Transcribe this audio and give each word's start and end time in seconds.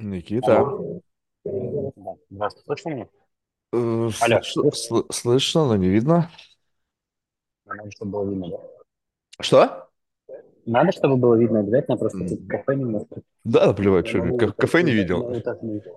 Никита. 0.00 0.64
Да. 1.44 2.50
Слышно 2.64 2.90
меня? 2.90 3.08
э, 3.72 4.10
Алло, 4.20 4.42
слышно, 4.42 4.62
сл- 4.70 5.12
слышно, 5.12 5.66
но 5.66 5.76
не 5.76 5.88
видно. 5.88 6.30
Надо, 7.66 7.90
чтобы 7.90 8.10
было 8.12 8.30
видно, 8.30 8.48
да? 8.48 8.58
Что? 9.40 9.88
Надо, 10.66 10.92
чтобы 10.92 11.16
было 11.16 11.34
видно 11.36 11.60
обязательно, 11.60 11.96
просто 11.96 12.18
тут 12.18 12.40
М, 12.40 12.48
кафе 12.48 12.74
немножко. 12.76 13.22
Да, 13.44 13.66
наплевать, 13.68 14.06
Я 14.06 14.10
что 14.10 14.20
ка- 14.20 14.34
и 14.34 14.38
так, 14.48 14.56
кафе 14.56 14.82
не 14.82 14.90
так, 14.92 14.96
видел. 14.96 15.30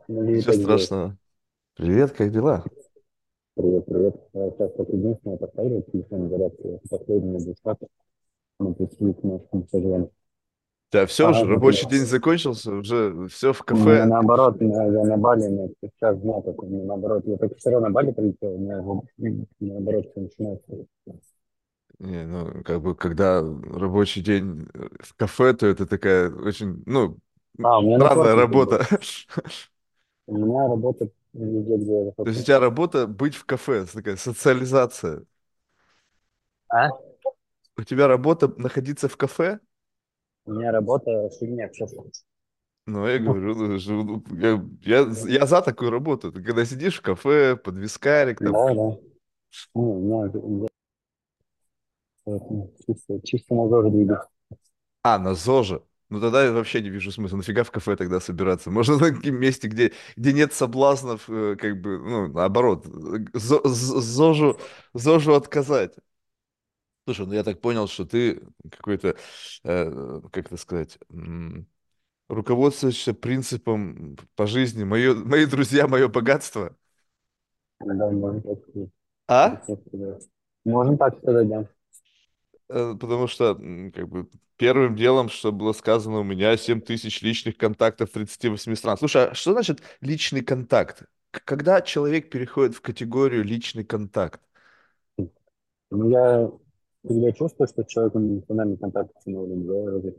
Ничего 0.07 0.53
сделать. 0.53 0.81
страшного. 0.83 1.17
Привет, 1.75 2.11
как 2.11 2.31
дела? 2.31 2.63
Привет, 3.55 3.85
привет. 3.85 4.15
Я 4.33 4.49
сейчас 4.51 4.71
как 4.77 4.89
единственное 4.89 5.37
поставлю 5.37 5.81
телефон 5.91 6.29
зарядки. 6.29 6.79
Последний 6.89 7.39
десяток. 7.39 7.89
Мы 8.59 8.73
пришли 8.73 9.13
к 9.13 9.23
нашему 9.23 9.67
сожалению. 9.69 10.11
Да, 10.93 11.05
все 11.07 11.29
уже, 11.29 11.45
рабочий 11.45 11.89
день 11.89 12.05
закончился, 12.05 12.71
уже 12.71 13.27
все 13.27 13.51
в 13.51 13.63
кафе. 13.63 14.05
наоборот, 14.05 14.61
я 14.61 14.85
я 14.85 15.03
на 15.03 15.17
Бали, 15.17 15.47
но 15.47 15.69
сейчас 15.81 16.19
знаю, 16.19 16.41
как 16.43 16.61
у 16.61 16.67
меня 16.67 16.85
наоборот. 16.85 17.23
Я 17.25 17.37
только 17.37 17.55
вчера 17.55 17.79
на 17.79 17.89
Бали 17.89 18.11
прилетел, 18.11 18.53
у 18.53 18.57
меня 18.59 18.77
наоборот 19.59 20.05
все 20.11 20.21
начинается. 20.21 20.85
Не, 21.99 22.25
ну, 22.25 22.63
как 22.63 22.81
бы, 22.81 22.95
когда 22.95 23.41
рабочий 23.41 24.21
день 24.21 24.67
э, 24.73 24.87
в 24.99 25.15
кафе, 25.15 25.53
то 25.53 25.67
это 25.67 25.85
такая 25.85 26.29
очень, 26.29 26.83
ну, 26.85 27.17
А, 27.63 27.79
работа. 28.35 28.85
У 30.27 30.37
меня 30.37 30.67
работа 30.67 31.09
везде, 31.33 31.77
где 31.77 32.05
я 32.05 32.11
То 32.11 32.27
есть 32.29 32.41
у 32.41 32.43
тебя 32.43 32.59
работа 32.59 33.07
быть 33.07 33.35
в 33.35 33.45
кафе, 33.45 33.85
такая 33.85 34.15
социализация. 34.15 35.23
А? 36.69 36.89
У 37.77 37.83
тебя 37.83 38.07
работа 38.07 38.47
находиться 38.57 39.07
в 39.07 39.17
кафе? 39.17 39.59
У 40.45 40.53
меня 40.53 40.71
работа 40.71 41.29
фигня, 41.39 41.69
честно. 41.69 42.03
Ну, 42.85 43.07
я 43.07 43.17
говорю, 43.19 43.55
ну, 43.55 43.77
ну, 44.03 44.23
я, 44.37 44.61
я, 44.81 45.07
я 45.27 45.45
за 45.45 45.61
такую 45.61 45.89
работу. 45.91 46.31
Ты 46.33 46.43
когда 46.43 46.65
сидишь 46.65 46.97
в 46.97 47.01
кафе, 47.01 47.55
под 47.55 47.75
вискарик, 47.77 48.41
там, 48.41 48.51
Да, 48.53 48.73
да. 48.73 48.97
Ну, 49.75 49.91
у 49.91 49.99
меня 50.27 50.67
поэтому 52.25 52.69
чисто, 52.85 53.19
чисто 53.23 53.55
на 53.55 53.69
ЗОЖе 53.69 53.89
двигаюсь. 53.91 54.27
а, 55.03 55.19
на 55.19 55.33
ЗОЖе. 55.35 55.81
Ну, 56.09 56.21
тогда 56.21 56.43
я 56.45 56.51
вообще 56.51 56.81
не 56.81 56.89
вижу 56.89 57.11
смысла. 57.11 57.37
Нафига 57.37 57.63
в 57.63 57.71
кафе 57.71 57.95
тогда 57.95 58.19
собираться? 58.19 58.69
Можно 58.69 58.97
на 58.97 59.11
таком 59.13 59.35
месте, 59.35 59.67
где, 59.67 59.93
где 60.15 60.33
нет 60.33 60.53
соблазнов, 60.53 61.23
э, 61.27 61.55
как 61.59 61.81
бы, 61.81 61.97
ну, 61.99 62.27
наоборот, 62.27 62.85
э, 62.85 62.89
зо- 63.33 63.61
ЗОЖу, 63.67 64.59
ЗОЖу 64.93 65.33
отказать. 65.33 65.93
Слушай, 67.05 67.25
ну 67.27 67.33
я 67.33 67.43
так 67.43 67.59
понял, 67.61 67.87
что 67.87 68.05
ты 68.05 68.41
какой-то, 68.71 69.15
э, 69.63 70.21
как 70.31 70.45
это 70.47 70.57
сказать, 70.57 70.97
м, 71.09 71.67
руководствуешься 72.29 73.13
принципом 73.13 74.17
по 74.35 74.47
жизни. 74.47 74.83
Мое, 74.85 75.15
мои 75.15 75.45
друзья, 75.45 75.87
мое 75.87 76.07
богатство. 76.09 76.75
Да, 77.85 78.09
можно 78.11 78.41
так 78.41 78.59
сказать. 78.67 78.89
А? 79.27 79.61
Можно 80.65 80.97
так 80.97 81.17
сказать, 81.19 81.47
да. 81.49 81.65
Э, 82.69 82.95
Потому 82.99 83.27
что, 83.27 83.51
м, 83.59 83.91
как 83.91 84.07
бы, 84.09 84.29
первым 84.57 84.95
делом, 84.95 85.29
что 85.29 85.51
было 85.51 85.73
сказано, 85.73 86.19
у 86.19 86.23
меня 86.23 86.55
7 86.57 86.81
тысяч 86.81 87.21
личных 87.21 87.57
контактов 87.57 88.09
в 88.09 88.13
38 88.13 88.75
стран. 88.75 88.97
Слушай, 88.97 89.27
а 89.29 89.33
что 89.35 89.53
значит 89.53 89.81
личный 90.01 90.41
контакт? 90.43 91.03
К- 91.31 91.43
Когда 91.43 91.81
человек 91.81 92.29
переходит 92.29 92.75
в 92.75 92.81
категорию 92.81 93.43
личный 93.43 93.83
контакт? 93.83 94.41
Ну, 95.91 96.09
я 96.09 96.49
всегда 97.03 97.31
чувствую, 97.31 97.67
что 97.67 97.83
человек 97.83 98.15
эмоциональный 98.15 98.77
контакт 98.77 99.15
установлен, 99.17 99.63
я 99.63 99.79
его. 99.83 100.09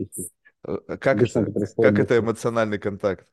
Э, 0.67 0.79
э, 0.89 0.97
Как 0.99 1.19
Обычно 1.19 1.41
это? 1.41 1.51
это 1.51 1.83
Как 1.83 1.99
это 1.99 2.19
эмоциональный 2.19 2.79
контакт? 2.79 3.27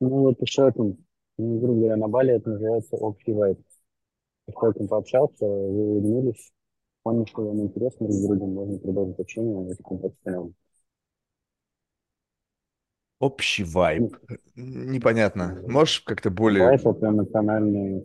Ну, 0.00 0.08
вот 0.08 0.36
с 0.40 0.48
человеком, 0.48 0.96
ну, 1.38 1.58
грубо 1.60 1.78
говоря, 1.80 1.96
на 1.96 2.08
Бали 2.08 2.34
это 2.34 2.50
называется 2.50 2.96
общий 2.96 3.32
вайб. 3.32 3.58
С 4.48 4.52
человеком 4.52 4.88
пообщался, 4.88 5.46
вы 5.46 5.50
улыбнулись, 5.50 6.52
понял, 7.02 7.26
что 7.26 7.46
вам 7.46 7.62
интересно 7.62 8.06
друг 8.06 8.18
с 8.18 8.26
другом, 8.26 8.54
можно 8.54 8.78
продолжить 8.78 9.18
общение 9.20 9.76
таком 9.76 9.98
профессиональном. 9.98 10.54
Общий 13.20 13.62
вайб. 13.62 14.02
Ну, 14.02 14.10
Непонятно. 14.56 15.62
Можешь 15.68 16.00
как-то 16.00 16.30
более... 16.30 16.64
вайб 16.64 16.84
это 16.84 17.06
эмоциональный, 17.06 18.02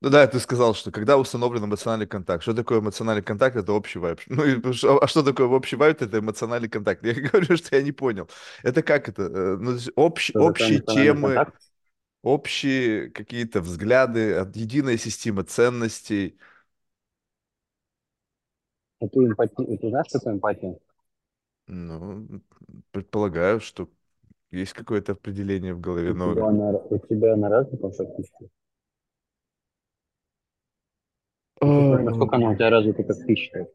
Ну 0.00 0.10
да, 0.10 0.26
ты 0.26 0.38
сказал, 0.40 0.74
что 0.74 0.90
когда 0.90 1.16
установлен 1.18 1.64
эмоциональный 1.64 2.06
контакт. 2.06 2.42
Что 2.42 2.54
такое 2.54 2.80
эмоциональный 2.80 3.22
контакт? 3.22 3.56
Это 3.56 3.72
общий 3.72 3.98
вайб. 3.98 4.20
Ну 4.28 4.44
и 4.44 4.60
а 5.02 5.06
что 5.06 5.22
такое 5.22 5.46
общий 5.46 5.76
вайб? 5.76 6.00
Это 6.02 6.18
эмоциональный 6.18 6.68
контакт. 6.68 7.04
Я 7.04 7.14
говорю, 7.14 7.56
что 7.56 7.76
я 7.76 7.82
не 7.82 7.92
понял. 7.92 8.28
Это 8.62 8.82
как 8.82 9.08
это? 9.08 9.22
Э, 9.22 9.56
Ну, 9.58 9.76
общ- 9.96 10.32
общие 10.38 10.80
темы, 10.80 11.42
контакт. 11.42 11.54
общие 12.22 13.10
какие-то 13.10 13.60
взгляды, 13.62 14.46
единая 14.54 14.98
система 14.98 15.44
ценностей. 15.44 16.38
Это 18.98 19.18
эмпатия. 19.22 19.76
Ты 19.76 19.88
знаешь, 19.90 20.06
что 20.08 20.18
такое 20.20 20.34
эмпатия? 20.34 20.78
Ну, 21.66 22.42
предполагаю, 22.90 23.60
что 23.60 23.90
есть 24.50 24.72
какое-то 24.74 25.12
определение 25.12 25.74
в 25.74 25.80
голове, 25.80 26.12
У 26.12 26.14
но 26.14 26.34
тебя 26.34 26.46
она, 26.48 26.72
у 26.76 26.98
тебя 26.98 27.32
она 27.32 27.48
развита 27.48 27.90
фактически? 27.90 28.50
Ну, 28.50 28.50
какой- 28.50 28.50
насколько 31.66 32.36
она 32.36 32.50
у 32.50 32.54
тебя 32.54 32.70
развита, 32.70 33.02
считаешь? 33.36 33.68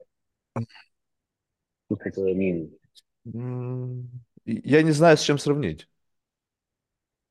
Ну, 1.90 1.96
такое 1.98 2.34
мнение. 2.34 2.70
я 4.46 4.82
не 4.82 4.92
знаю, 4.92 5.18
с 5.18 5.22
чем 5.22 5.38
сравнить. 5.38 5.88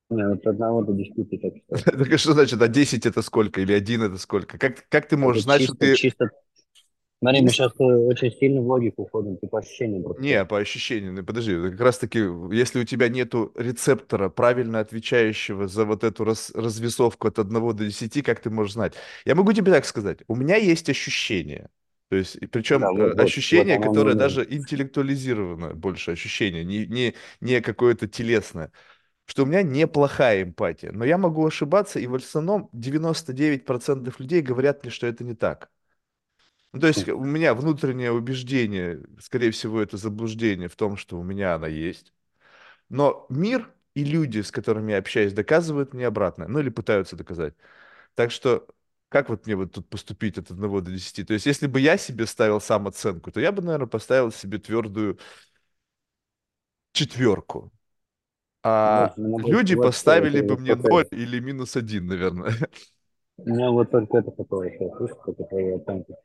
Не, 0.09 0.27
вот 0.27 0.39
от 0.39 0.47
одного 0.47 0.83
до 0.83 0.93
десяти 0.93 1.37
так. 1.37 1.83
Так 1.97 2.13
а 2.13 2.17
что 2.17 2.33
значит, 2.33 2.61
а 2.61 2.67
10 2.67 3.05
это 3.05 3.21
сколько? 3.21 3.59
Или 3.61 3.73
один 3.73 4.03
это 4.03 4.17
сколько? 4.17 4.57
Как, 4.59 4.87
как 4.87 5.07
ты 5.07 5.17
можешь 5.17 5.43
Это 5.43 5.45
знать, 5.45 5.61
что 5.63 5.73
чисто, 5.73 5.85
ты... 5.85 5.95
чисто. 5.95 6.29
Смотри, 7.19 7.41
мы 7.41 7.51
сейчас 7.51 7.73
очень 7.77 8.31
сильно 8.31 8.61
в 8.61 8.67
логику 8.67 9.03
уходим, 9.03 9.35
ты 9.37 9.47
по 9.47 9.59
ощущениям 9.59 10.03
просто. 10.03 10.23
Не, 10.23 10.45
по 10.45 10.57
ощущениям, 10.59 11.15
ну, 11.15 11.23
подожди, 11.25 11.55
как 11.55 11.79
раз-таки, 11.79 12.19
если 12.51 12.79
у 12.79 12.83
тебя 12.85 13.09
нету 13.09 13.51
рецептора, 13.55 14.29
правильно 14.29 14.79
отвечающего 14.79 15.67
за 15.67 15.83
вот 15.85 16.03
эту 16.03 16.23
раз- 16.23 16.51
развесовку 16.55 17.27
от 17.27 17.39
одного 17.39 17.73
до 17.73 17.85
десяти, 17.85 18.21
как 18.21 18.39
ты 18.39 18.49
можешь 18.49 18.73
знать? 18.73 18.93
Я 19.25 19.35
могу 19.35 19.51
тебе 19.51 19.71
так 19.73 19.85
сказать, 19.85 20.19
у 20.27 20.35
меня 20.35 20.55
есть 20.55 20.89
ощущение, 20.89 21.69
то 22.09 22.15
есть, 22.15 22.37
причем 22.51 22.83
Да, 22.83 22.91
э, 22.93 23.13
вот, 23.13 23.17
вот, 23.17 23.33
вот 23.51 23.67
ощущение, 23.67 23.75
мне 23.75 23.77
и 23.77 23.79
которое 23.79 24.15
даже 24.15 24.45
интеллектуализировано, 24.49 25.73
больше 25.73 26.11
ощущение, 26.11 26.63
не, 26.63 26.85
не, 26.87 27.15
не 27.41 27.59
какое-то 27.61 28.07
телесное, 28.07 28.71
что 29.25 29.43
у 29.43 29.47
меня 29.47 29.63
неплохая 29.63 30.43
эмпатия, 30.43 30.91
но 30.93 31.05
я 31.05 31.17
могу 31.17 31.45
ошибаться, 31.47 31.99
и 31.99 32.07
в 32.07 32.15
основном 32.15 32.69
99% 32.73 34.19
людей 34.19 34.41
говорят 34.41 34.83
мне, 34.83 34.91
что 34.91 35.07
это 35.07 35.23
не 35.23 35.35
так. 35.35 35.71
Ну, 36.75 36.81
то 36.81 36.87
есть 36.87 37.07
у 37.07 37.23
меня 37.23 37.53
внутреннее 37.53 38.11
убеждение, 38.11 39.01
скорее 39.21 39.51
всего, 39.51 39.81
это 39.81 39.97
заблуждение 39.97 40.67
в 40.69 40.75
том, 40.75 40.97
что 40.97 41.17
у 41.19 41.23
меня 41.23 41.55
она 41.55 41.67
есть. 41.67 42.13
Но 42.89 43.25
мир 43.29 43.71
и 43.95 44.03
люди, 44.05 44.41
с 44.41 44.51
которыми 44.51 44.93
я 44.93 44.99
общаюсь, 44.99 45.33
доказывают 45.33 45.93
мне 45.93 46.07
обратное. 46.07 46.47
Ну, 46.47 46.59
или 46.59 46.69
пытаются 46.69 47.15
доказать. 47.17 47.55
Так 48.15 48.31
что, 48.31 48.67
как 49.09 49.29
вот 49.29 49.45
мне 49.47 49.55
вот 49.57 49.73
тут 49.73 49.89
поступить 49.89 50.37
от 50.37 50.51
одного 50.51 50.81
до 50.81 50.91
десяти? 50.91 51.23
То 51.23 51.33
есть, 51.33 51.45
если 51.47 51.67
бы 51.67 51.79
я 51.81 51.97
себе 51.97 52.25
ставил 52.27 52.61
сам 52.61 52.87
оценку, 52.87 53.31
то 53.31 53.39
я 53.41 53.51
бы, 53.51 53.61
наверное, 53.63 53.87
поставил 53.87 54.31
себе 54.31 54.59
твердую 54.59 55.19
четверку. 56.93 57.71
Вот, 58.83 59.11
А 59.11 59.17
у 59.17 59.21
меня 59.21 59.37
вот, 59.41 59.57
люди 59.57 59.75
поставили 59.75 60.41
бы 60.41 60.57
мне 60.57 60.75
такое. 60.75 61.05
ноль 61.05 61.07
или 61.11 61.39
минус 61.39 61.75
один, 61.77 62.07
наверное. 62.07 62.53
У 63.37 63.49
меня 63.49 63.71
вот 63.71 63.91
только 63.91 64.17
это 64.17 64.31
такое 64.31 64.71
сейчас, 64.71 64.97
слышишь, 64.97 65.47
твоя 65.49 65.77
оценка. 65.77 66.15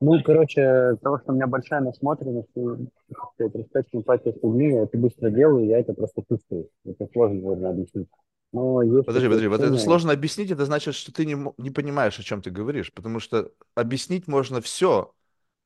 Ну, 0.00 0.22
короче, 0.24 0.96
того, 1.02 1.18
что 1.18 1.32
у 1.32 1.34
меня 1.34 1.46
большая 1.46 1.80
насмотренность, 1.80 2.48
сказать, 3.34 3.54
респект, 3.54 3.88
эмпатия 3.92 4.32
с 4.32 4.42
людьми, 4.42 4.72
я 4.72 4.82
это 4.84 4.96
быстро 4.96 5.30
делаю, 5.30 5.66
я 5.66 5.78
это 5.78 5.92
просто 5.92 6.22
чувствую. 6.28 6.68
Это 6.86 7.06
сложно 7.12 7.40
можно 7.40 7.70
объяснить. 7.70 8.08
Но 8.52 8.82
есть 8.82 9.06
Подожди, 9.06 9.28
подожди, 9.28 9.46
вот 9.48 9.60
это 9.60 9.78
сложно 9.78 10.12
объяснить, 10.12 10.50
это 10.50 10.64
значит, 10.64 10.94
что 10.94 11.12
ты 11.12 11.24
не, 11.26 11.36
не 11.58 11.70
понимаешь, 11.70 12.18
о 12.18 12.22
чем 12.22 12.42
ты 12.42 12.50
говоришь, 12.50 12.92
потому 12.92 13.20
что 13.20 13.52
объяснить 13.74 14.26
можно 14.26 14.60
все, 14.60 15.12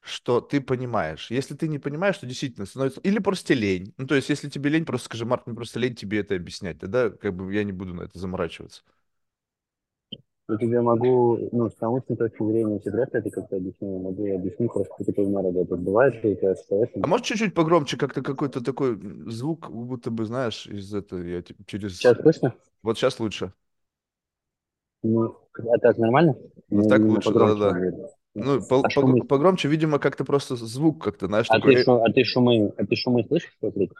что 0.01 0.41
ты 0.41 0.61
понимаешь. 0.61 1.31
Если 1.31 1.55
ты 1.55 1.69
не 1.69 1.79
понимаешь, 1.79 2.19
то 2.19 2.27
действительно 2.27 2.67
становится... 2.67 3.01
Или 3.01 3.19
просто 3.19 3.55
лень. 3.55 3.95
Ну, 3.97 4.07
то 4.07 4.15
есть, 4.15 4.29
если 4.29 4.51
тебе 4.51 4.71
лень, 4.71 4.85
просто 4.85 5.07
скажи, 5.07 5.25
Марк, 5.25 5.47
мне 5.47 5.57
просто 5.57 5.79
лень 5.81 5.95
тебе 5.95 6.21
это 6.21 6.35
объяснять. 6.35 6.79
Тогда 6.79 7.11
как 7.11 7.35
бы 7.35 7.53
я 7.55 7.65
не 7.65 7.73
буду 7.73 7.95
на 7.95 8.03
это 8.03 8.19
заморачиваться. 8.19 8.83
Я 10.49 10.56
тебе 10.58 10.81
могу, 10.81 11.38
ну, 11.52 11.70
с 11.70 11.81
научной 11.81 12.17
точки 12.17 12.43
зрения, 12.43 12.75
если 12.76 12.91
вряд 12.91 13.12
ли 13.14 13.20
это 13.20 13.31
как-то 13.31 13.56
объясню, 13.56 13.99
могу 13.99 14.35
объяснить 14.35 14.73
просто, 14.73 14.93
как 14.99 15.08
это 15.08 15.23
у 15.23 15.29
меня 15.29 15.43
работает. 15.43 15.81
Бывает, 15.82 16.14
что 16.17 16.29
у 16.29 16.35
тебя 16.35 16.55
с 16.55 16.67
А 17.00 17.06
может 17.06 17.26
чуть-чуть 17.26 17.55
погромче, 17.55 17.96
как-то 17.96 18.23
какой-то 18.23 18.62
такой 18.62 18.99
звук, 19.31 19.70
будто 19.70 20.11
бы, 20.11 20.25
знаешь, 20.25 20.67
из 20.67 20.94
этого, 20.94 21.20
я 21.23 21.43
те- 21.43 21.55
через... 21.67 22.08
сейчас 22.08 22.19
слышно? 22.20 22.55
Вот 22.82 22.99
сейчас 22.99 23.20
лучше. 23.20 23.52
Ну, 25.02 25.37
а 25.75 25.79
так 25.79 25.99
нормально? 25.99 26.35
Ну, 26.70 26.82
Мне 26.82 26.85
так 26.85 27.08
именно 27.08 27.11
лучше, 27.11 27.35
да-да-да. 27.35 27.81
Ну, 28.35 28.62
пол- 28.64 28.85
А 28.85 28.91
шумы? 28.91 29.20
пог- 29.20 29.26
погромче, 29.29 29.69
видимо, 29.69 29.99
как-то 29.99 30.25
просто 30.25 30.56
звук 30.56 31.02
как-то, 31.05 31.26
знаешь, 31.26 31.50
А 31.52 31.58
ты, 31.58 31.75
такой... 31.75 31.82
э, 31.82 31.85
шу, 31.85 31.93
а 32.05 32.12
ты 32.12 32.23
шумы, 32.25 32.75
а 32.76 32.85
ты 32.85 32.96
шумы 32.96 33.25
слышишь 33.25 33.56
вокруг? 33.62 33.94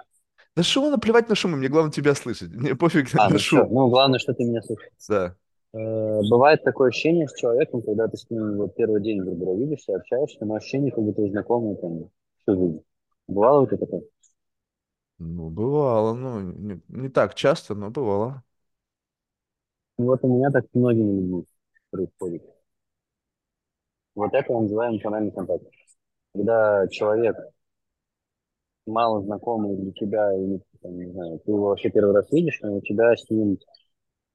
Да 0.56 0.62
шуму 0.62 0.91
наплевать 0.91 1.29
на 1.29 1.35
шумы, 1.35 1.56
мне 1.56 1.69
главное 1.69 1.93
тебя 1.93 2.14
слышать. 2.14 2.50
Мне 2.52 2.75
пофиг 2.75 3.12
А, 3.14 3.29
на 3.29 3.38
ну 3.38 3.41
все. 3.41 3.67
шум. 3.67 3.70
Ну, 3.70 3.88
главное, 3.88 4.19
что 4.20 4.35
ты 4.35 4.44
меня 4.44 4.62
слышишь. 4.62 4.91
Да. 5.08 5.37
Э, 5.75 6.21
Бывает 6.31 6.62
такое 6.65 6.88
ощущение 6.88 7.29
с 7.29 7.35
человеком, 7.35 7.82
когда 7.82 8.09
ты 8.09 8.17
с 8.17 8.31
ним 8.31 8.56
вот 8.56 8.75
первый 8.76 9.03
день, 9.03 9.21
грубо 9.23 9.44
говоря, 9.47 9.61
видишься, 9.61 9.97
общаешься, 9.97 10.44
но 10.44 10.55
ощущение, 10.55 10.93
как 10.93 11.05
будто 11.05 11.23
вы 11.23 11.31
знакомы 11.31 11.76
там 11.76 12.11
всю 12.43 12.56
жизнь. 12.56 12.82
Бывало 13.29 13.62
у 13.62 13.67
тебя 13.67 13.79
такое? 13.79 14.03
Ну, 15.19 15.50
бывало, 15.50 16.15
ну, 16.15 16.41
не, 16.41 16.81
не 16.88 17.09
так 17.09 17.35
часто, 17.35 17.75
но 17.75 17.91
бывало. 17.91 18.44
Ну, 19.99 20.06
вот 20.06 20.21
у 20.23 20.29
меня 20.29 20.50
так 20.50 20.65
с 20.67 20.75
многими 20.75 21.17
людьми 21.21 21.44
происходит. 21.91 22.43
Вот 24.17 24.35
это 24.35 24.53
мы 24.53 24.62
называем 24.62 24.94
эмоциональный 24.94 25.31
контакт. 25.32 25.65
Когда 26.35 26.88
человек 26.88 27.37
мало 28.87 29.23
знакомый 29.23 29.77
для 29.77 29.93
тебя, 29.93 30.32
или, 30.35 30.61
там, 30.82 30.97
не 30.97 31.11
знаю, 31.12 31.38
ты 31.41 31.50
его 31.50 31.69
вообще 31.69 31.91
первый 31.91 32.15
раз 32.15 32.31
видишь, 32.31 32.61
но 32.62 32.77
у 32.77 32.81
тебя 32.81 33.15
с 33.17 33.29
ним 33.31 33.59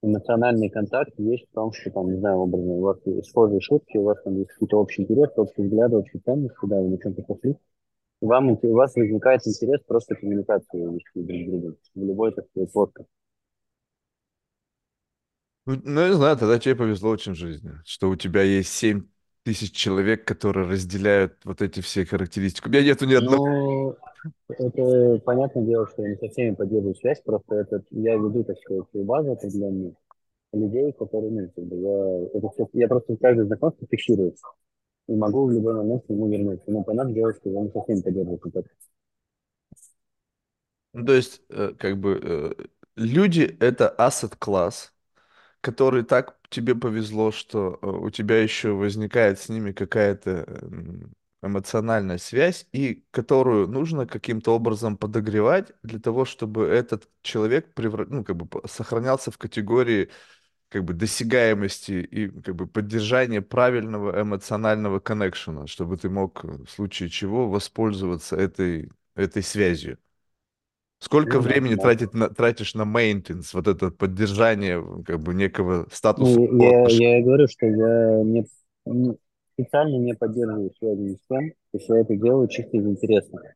эмоциональный 0.01 0.69
контакт 0.69 1.13
есть 1.18 1.48
в 1.50 1.54
том, 1.54 1.72
что, 1.74 1.92
там, 1.92 2.12
не 2.12 2.19
знаю, 2.19 2.38
образно, 2.38 2.74
у 2.74 2.81
вас 2.81 2.98
схожие 3.28 3.62
шутки, 3.62 3.98
у 3.98 4.04
вас 4.04 4.22
там 4.24 4.38
есть 4.38 4.51
какие-то 4.51 4.78
общие 4.78 5.06
интересы, 5.06 5.34
общие 5.36 5.66
взгляды, 5.68 5.98
общие 5.98 6.22
ценности, 6.22 6.57
да, 6.63 6.78
вы 6.78 6.90
на 6.90 7.00
чем-то 7.00 7.22
пошли. 7.24 7.56
Вам, 8.22 8.51
у 8.51 8.74
вас 8.74 8.96
возникает 8.96 9.48
интерес 9.48 9.81
просто 9.88 10.16
коммуникацию 10.16 10.94
вести 10.94 11.22
друг 11.22 11.38
с 11.42 11.46
другом 11.46 11.78
в 11.96 12.04
любой, 12.06 12.34
так 12.34 12.46
сказать. 12.50 12.72
Ну, 15.66 15.80
ну, 15.84 16.07
не 16.07 16.13
знаю, 16.13 16.38
тогда 16.38 16.57
тебе 16.57 16.75
повезло 16.75 17.12
очень 17.12 17.34
в 17.34 17.36
жизни, 17.38 17.72
что 17.86 18.10
у 18.10 18.16
тебя 18.16 18.42
есть 18.42 18.74
семь 18.74 19.04
тысяч 19.44 19.72
человек, 19.72 20.25
которые 20.25 20.68
разделяют 20.68 21.40
вот 21.44 21.62
эти 21.62 21.81
все 21.81 22.06
характеристики. 22.06 22.68
У 22.68 22.69
меня 22.72 22.84
нету 22.84 23.06
ни 23.06 23.13
одного. 23.13 23.98
Это 24.50 25.21
понятное 25.25 25.63
дело, 25.63 25.88
что 25.88 26.01
я 26.04 26.10
не 26.10 26.16
со 26.18 26.27
всеми 26.30 26.56
поддерживаю 26.56 26.95
связь, 26.95 27.21
просто 27.21 27.56
это 27.56 27.83
я 27.92 28.16
веду, 28.16 28.44
так 28.44 28.57
сказать, 28.60 28.86
базу 28.94 29.31
определенную 29.33 29.95
людей, 30.54 30.94
которые, 30.94 31.31
ну, 31.31 31.50
как 31.56 31.66
бы 31.66 31.77
я, 31.77 32.39
это 32.39 32.50
я 32.74 32.88
просто 32.88 33.18
каждое 33.18 33.45
знакомство 33.45 33.88
фиксирую 33.89 34.36
и 35.07 35.16
могу 35.16 35.45
в 35.45 35.51
любой 35.51 35.75
момент 35.75 36.06
к 36.06 36.10
нему 36.10 36.30
вернуться. 36.30 36.71
Ну, 36.71 36.83
понятное 36.83 37.13
дело, 37.13 37.33
что 37.33 37.50
я 37.50 37.62
не 37.62 37.71
со 37.71 37.81
всеми 37.83 38.01
поддерживаю 38.01 38.39
контакт. 38.39 38.69
Ну, 40.94 41.06
то 41.06 41.13
есть, 41.13 41.42
э, 41.50 41.74
как 41.77 41.98
бы, 42.00 42.19
э, 42.21 42.66
люди— 42.95 43.56
это 43.60 43.94
asset-класс, 43.98 44.94
который 45.62 46.04
так 46.04 46.39
тебе 46.50 46.75
повезло, 46.75 47.31
что 47.31 47.80
э, 47.81 47.88
у 47.88 48.10
тебя 48.12 48.42
еще 48.42 48.71
возникает 48.71 49.39
с 49.39 49.50
ними 49.50 49.71
какая-то 49.74 50.62
эмоциональная 51.41 52.18
связь, 52.18 52.68
и 52.74 53.06
которую 53.12 53.68
нужно 53.68 54.06
каким-то 54.07 54.53
образом 54.56 54.97
подогревать 54.97 55.71
для 55.83 56.00
того, 56.00 56.25
чтобы 56.25 56.65
этот 56.68 57.09
человек 57.21 57.74
превра- 57.75 58.06
ну, 58.09 58.24
как 58.24 58.36
бы 58.38 58.47
сохранялся 58.68 59.31
в 59.31 59.38
категории 59.38 60.09
как 60.69 60.83
бы 60.86 60.94
досягаемости 60.94 61.94
и 61.94 62.30
как 62.30 62.56
бы 62.56 62.68
поддержания 62.68 63.41
правильного 63.41 64.21
эмоционального 64.21 65.00
коннекшена, 65.00 65.68
чтобы 65.68 65.97
ты 65.97 66.09
мог 66.09 66.44
э, 66.45 66.50
в 66.65 66.69
случае 66.69 67.09
чего 67.09 67.50
воспользоваться 67.50 68.35
этой, 68.38 68.92
этой 69.15 69.44
связью. 69.44 69.97
Сколько 71.00 71.39
Ну, 71.39 71.39
времени 71.39 71.75
да. 71.75 71.77
тратить 71.77 72.13
на, 72.13 72.30
тратишь 72.30 72.74
на 72.75 72.81
maintenance, 72.83 73.51
вот 73.53 73.68
это 73.68 73.89
поддержание 73.92 74.83
как 75.06 75.19
бы 75.21 75.33
некого 75.33 75.88
статуса 75.92 76.42
Ну, 76.42 76.59
я, 76.59 76.88
я 76.89 77.19
и 77.19 77.24
говорю, 77.24 77.47
что 77.47 77.65
я 77.65 78.24
не, 78.24 78.45
не- 78.85 79.18
специально 79.59 79.97
не 79.97 80.15
поддерживаю 80.15 80.71
связи 80.75 81.01
ни 81.01 81.15
с 81.15 81.21
кем, 81.27 81.50
то 81.50 81.77
есть 81.77 81.89
я 81.89 82.00
это 82.00 82.15
делаю 82.15 82.47
чисто 82.47 82.77
из 82.77 82.85
интереса. 82.85 83.56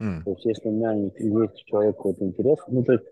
М. 0.00 0.24
То 0.24 0.30
есть 0.32 0.44
если 0.44 0.68
у 0.68 0.72
меня 0.72 0.92
есть 0.92 1.20
у 1.20 1.48
человека 1.66 1.96
какой-то 1.96 2.24
интерес, 2.24 2.58
ну, 2.68 2.82
то 2.82 2.94
есть 2.94 3.04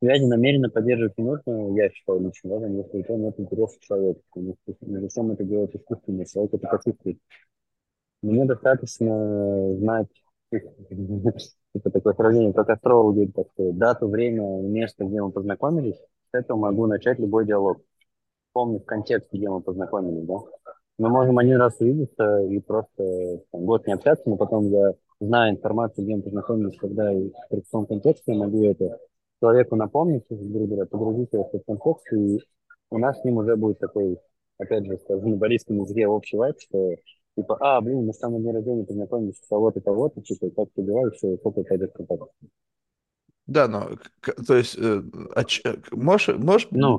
связи 0.00 0.24
намеренно 0.24 0.70
поддерживать 0.70 1.18
не 1.18 1.24
нужно, 1.24 1.76
я 1.76 1.90
считаю 1.90 2.20
лично, 2.20 2.50
да, 2.50 2.60
там, 2.60 2.76
если 2.76 2.98
у 2.98 3.02
тебя 3.02 3.16
нет 3.16 3.40
интереса 3.40 3.76
что 3.80 4.16
ну, 4.36 4.56
Зачем 4.80 5.30
это 5.32 5.44
делать 5.44 5.74
искусственно, 5.74 6.24
человек 6.26 6.54
это 6.54 6.68
почувствует. 6.68 7.18
Мне 8.22 8.44
достаточно 8.44 9.74
знать, 9.76 10.08
это 10.52 11.90
такое 11.90 12.14
сравнение, 12.14 12.52
как 12.52 12.70
астрологи, 12.70 13.32
так 13.34 13.48
сказать, 13.50 13.76
дату, 13.76 14.08
время, 14.08 14.62
место, 14.62 15.04
где 15.04 15.20
мы 15.20 15.32
познакомились, 15.32 15.96
с 15.96 16.34
этого 16.34 16.58
могу 16.58 16.86
начать 16.86 17.18
любой 17.18 17.46
диалог. 17.46 17.80
Помню 18.52 18.80
в 18.80 18.84
контексте, 18.84 19.36
где 19.36 19.48
мы 19.50 19.60
познакомились, 19.60 20.24
да. 20.24 20.36
Мы 20.98 21.10
можем 21.10 21.38
один 21.38 21.58
раз 21.58 21.76
увидеться 21.78 22.40
и 22.42 22.58
просто 22.58 23.42
там, 23.52 23.64
год 23.64 23.86
не 23.86 23.92
общаться, 23.92 24.22
но 24.26 24.36
потом 24.36 24.68
я 24.70 24.94
знаю 25.20 25.54
информацию, 25.54 26.04
где 26.04 26.16
мы 26.16 26.22
познакомились, 26.22 26.78
когда 26.78 27.12
и 27.12 27.30
в 27.50 27.62
каком 27.62 27.86
контексте 27.86 28.32
я 28.32 28.38
могу 28.38 28.64
это 28.64 28.98
человеку 29.40 29.76
напомнить, 29.76 30.24
грубо 30.30 30.66
говоря, 30.66 30.86
погрузить 30.86 31.32
его 31.32 31.44
в 31.44 31.48
этот 31.48 31.66
контекст, 31.66 32.12
и 32.12 32.38
у 32.90 32.98
нас 32.98 33.20
с 33.20 33.24
ним 33.24 33.36
уже 33.38 33.56
будет 33.56 33.78
такой, 33.78 34.18
опять 34.58 34.86
же, 34.86 34.96
скажем, 34.98 35.30
на 35.30 35.36
борийском 35.36 35.82
языке 35.82 36.06
общий 36.06 36.38
вайп, 36.38 36.56
что 36.58 36.96
типа, 37.36 37.58
а, 37.60 37.80
блин, 37.82 38.06
мы 38.06 38.12
с 38.12 38.18
самого 38.18 38.40
дня 38.40 38.52
рождения 38.52 38.84
познакомились 38.84 39.36
с 39.36 39.48
того-то, 39.48 39.80
того-то, 39.80 40.22
типа, 40.22 40.50
как 40.50 40.68
ты 40.74 40.82
дела, 40.82 41.08
и 41.08 41.10
все, 41.10 41.34
и 41.34 41.36
сколько 41.36 41.62
пойдет 41.62 41.92
контакт. 41.92 42.32
Да, 43.46 43.68
но, 43.68 43.90
то 44.46 44.56
есть, 44.56 44.76
э, 44.76 45.02
э, 45.64 45.76
можешь, 45.92 46.36
можешь 46.36 46.66
Ну, 46.72 46.98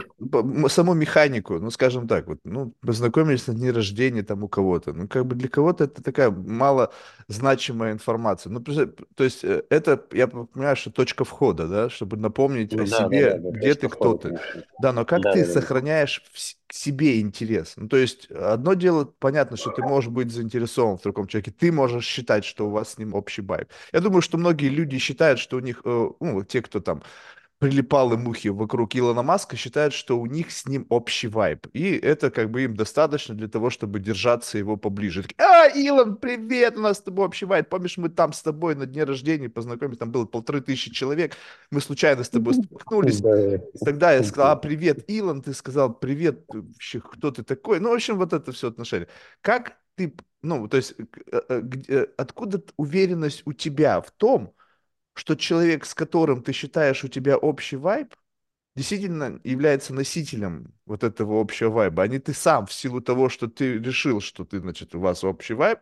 саму 0.69 0.93
механику, 0.93 1.59
ну, 1.59 1.69
скажем 1.71 2.07
так, 2.07 2.27
вот, 2.27 2.39
ну, 2.45 2.73
познакомились 2.85 3.47
на 3.47 3.53
дне 3.53 3.71
рождения 3.71 4.23
там 4.23 4.43
у 4.43 4.47
кого-то, 4.47 4.93
ну, 4.93 5.07
как 5.09 5.25
бы 5.25 5.35
для 5.35 5.49
кого-то 5.49 5.83
это 5.83 6.01
такая 6.01 6.31
мало 6.31 6.93
значимая 7.27 7.91
информация. 7.91 8.49
Ну, 8.51 8.61
то 8.61 9.23
есть, 9.25 9.43
э, 9.43 9.63
это, 9.69 10.01
я 10.13 10.27
понимаю, 10.27 10.77
что 10.77 10.89
точка 10.89 11.25
входа, 11.25 11.67
да, 11.67 11.89
чтобы 11.89 12.15
напомнить 12.15 12.73
о 12.73 12.77
ну 12.77 12.85
да, 12.85 13.09
да, 13.09 13.09
да, 13.09 13.09
себе, 13.09 13.33
да, 13.39 13.49
где 13.51 13.75
ты, 13.75 13.89
кто 13.89 14.13
ты. 14.13 14.39
Да, 14.77 14.93
но 14.93 15.03
как 15.05 15.23
Да, 15.23 15.33
ты 15.33 15.39
да, 15.41 15.45
да. 15.47 15.51
сохраняешь 15.51 16.23
к 16.67 16.73
себе 16.73 17.19
интерес? 17.21 17.73
Ну, 17.77 17.87
то 17.87 17.97
есть, 17.97 18.29
одно 18.31 18.73
дело, 18.73 19.05
понятно, 19.05 19.57
что 19.57 19.71
ты 19.71 19.81
можешь 19.81 20.09
быть 20.09 20.31
заинтересован 20.31 20.97
в 20.97 21.01
таком 21.01 21.27
человеке, 21.27 21.51
ты 21.51 21.71
можешь 21.71 22.05
считать, 22.05 22.45
что 22.45 22.67
у 22.67 22.71
вас 22.71 22.93
с 22.93 22.97
ним 22.97 23.13
общий 23.13 23.41
байк. 23.41 23.69
Я 23.93 24.01
думаю, 24.01 24.21
что 24.21 24.37
многие 24.37 24.69
люди 24.69 24.97
считают, 24.97 25.39
что 25.39 25.57
у 25.57 25.59
них, 25.61 25.81
э, 25.85 26.09
ну, 26.19 26.43
те, 26.43 26.61
кто 26.61 26.79
там 26.79 27.03
прилипалы 27.59 28.17
мухи 28.17 28.49
вокруг 28.49 28.95
Илона 28.95 29.23
Маска 29.23 29.55
считают, 29.55 29.93
что 29.93 30.19
у 30.19 30.25
них 30.25 30.51
с 30.51 30.67
ним 30.67 30.85
общий 30.89 31.27
вайб. 31.27 31.67
И 31.73 31.95
это 31.95 32.29
как 32.29 32.51
бы 32.51 32.63
им 32.63 32.75
достаточно 32.75 33.33
для 33.33 33.47
того, 33.47 33.69
чтобы 33.69 33.99
держаться 33.99 34.57
его 34.57 34.77
поближе. 34.77 35.25
А, 35.37 35.67
Илон, 35.67 36.17
привет, 36.17 36.77
у 36.77 36.81
нас 36.81 36.97
с 36.97 37.01
тобой 37.01 37.25
общий 37.25 37.45
вайб. 37.45 37.67
Помнишь, 37.67 37.97
мы 37.97 38.09
там 38.09 38.31
с 38.33 38.41
тобой 38.43 38.75
на 38.75 38.85
дне 38.85 39.03
рождения 39.03 39.49
познакомились, 39.49 39.97
там 39.97 40.11
было 40.11 40.25
полторы 40.25 40.61
тысячи 40.61 40.91
человек, 40.91 41.33
мы 41.71 41.81
случайно 41.81 42.23
с 42.23 42.29
тобой 42.29 42.53
столкнулись. 42.53 43.21
И 43.21 43.85
тогда 43.85 44.13
я 44.13 44.23
сказал, 44.23 44.51
а, 44.51 44.55
привет, 44.55 45.09
Илон, 45.09 45.41
ты 45.41 45.53
сказал, 45.53 45.93
привет, 45.93 46.45
вообще, 46.47 46.99
кто 46.99 47.31
ты 47.31 47.43
такой? 47.43 47.79
Ну, 47.79 47.89
в 47.89 47.93
общем, 47.93 48.17
вот 48.17 48.33
это 48.33 48.51
все 48.51 48.67
отношение. 48.67 49.07
Как 49.41 49.77
ты, 49.95 50.15
ну, 50.43 50.67
то 50.67 50.77
есть, 50.77 50.93
э, 51.31 51.41
э, 51.49 51.61
где- 51.61 52.07
откуда 52.17 52.61
уверенность 52.77 53.41
у 53.45 53.53
тебя 53.53 53.99
в 54.01 54.11
том, 54.11 54.53
что 55.17 55.35
человек, 55.35 55.85
с 55.85 55.95
которым 55.95 56.43
ты 56.43 56.53
считаешь 56.53 57.03
у 57.03 57.07
тебя 57.07 57.37
общий 57.37 57.75
вайб, 57.77 58.13
действительно 58.75 59.39
является 59.43 59.93
носителем 59.93 60.73
вот 60.85 61.03
этого 61.03 61.41
общего 61.41 61.69
вайба, 61.71 62.03
а 62.03 62.07
не 62.07 62.19
ты 62.19 62.33
сам 62.33 62.67
в 62.67 62.73
силу 62.73 63.01
того, 63.01 63.29
что 63.29 63.47
ты 63.47 63.79
решил, 63.79 64.21
что 64.21 64.45
ты, 64.45 64.59
значит, 64.59 64.95
у 64.95 64.99
вас 64.99 65.23
общий 65.23 65.53
вайб, 65.55 65.79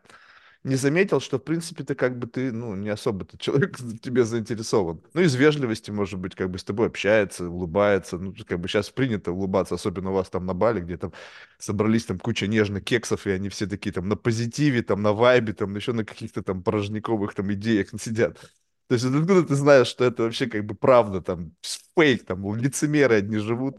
не 0.64 0.76
заметил, 0.78 1.20
что, 1.22 1.38
в 1.38 1.44
принципе-то, 1.44 1.94
как 1.94 2.18
бы 2.18 2.26
ты, 2.26 2.52
ну, 2.52 2.74
не 2.76 2.90
особо-то 2.90 3.38
человек 3.38 3.78
тебе 4.02 4.24
заинтересован. 4.26 5.00
Ну, 5.14 5.22
из 5.22 5.36
вежливости, 5.36 5.92
может 5.92 6.20
быть, 6.20 6.34
как 6.34 6.50
бы 6.50 6.58
с 6.58 6.64
тобой 6.64 6.88
общается, 6.88 7.48
улыбается. 7.48 8.18
Ну, 8.18 8.34
как 8.48 8.60
бы 8.60 8.68
сейчас 8.68 8.90
принято 8.90 9.32
улыбаться, 9.32 9.76
особенно 9.76 10.10
у 10.10 10.14
вас 10.14 10.30
там 10.30 10.46
на 10.48 10.56
Бали, 10.56 10.82
где 10.82 10.98
там 10.98 11.14
собрались 11.60 12.06
там 12.06 12.18
куча 12.20 12.48
нежных 12.48 12.84
кексов, 12.84 13.28
и 13.28 13.30
они 13.32 13.50
все 13.50 13.68
такие 13.68 13.94
там 13.94 14.10
на 14.10 14.16
позитиве, 14.16 14.82
там 14.82 15.04
на 15.04 15.14
вайбе, 15.14 15.54
там 15.54 15.76
еще 15.76 15.94
на 15.94 16.04
каких-то 16.04 16.42
там 16.42 16.64
порожниковых 16.64 17.36
там 17.36 17.54
идеях 17.54 17.90
сидят. 18.02 18.40
То 18.88 18.96
есть 18.96 19.06
откуда 19.06 19.44
ты 19.44 19.56
знаешь, 19.56 19.88
что 19.88 20.06
это 20.06 20.24
вообще 20.24 20.48
как 20.48 20.66
бы 20.66 20.76
правда, 20.76 21.22
там, 21.22 21.56
фейк, 21.96 22.26
там, 22.26 22.56
лицемеры 22.56 23.16
одни 23.18 23.38
живут. 23.38 23.78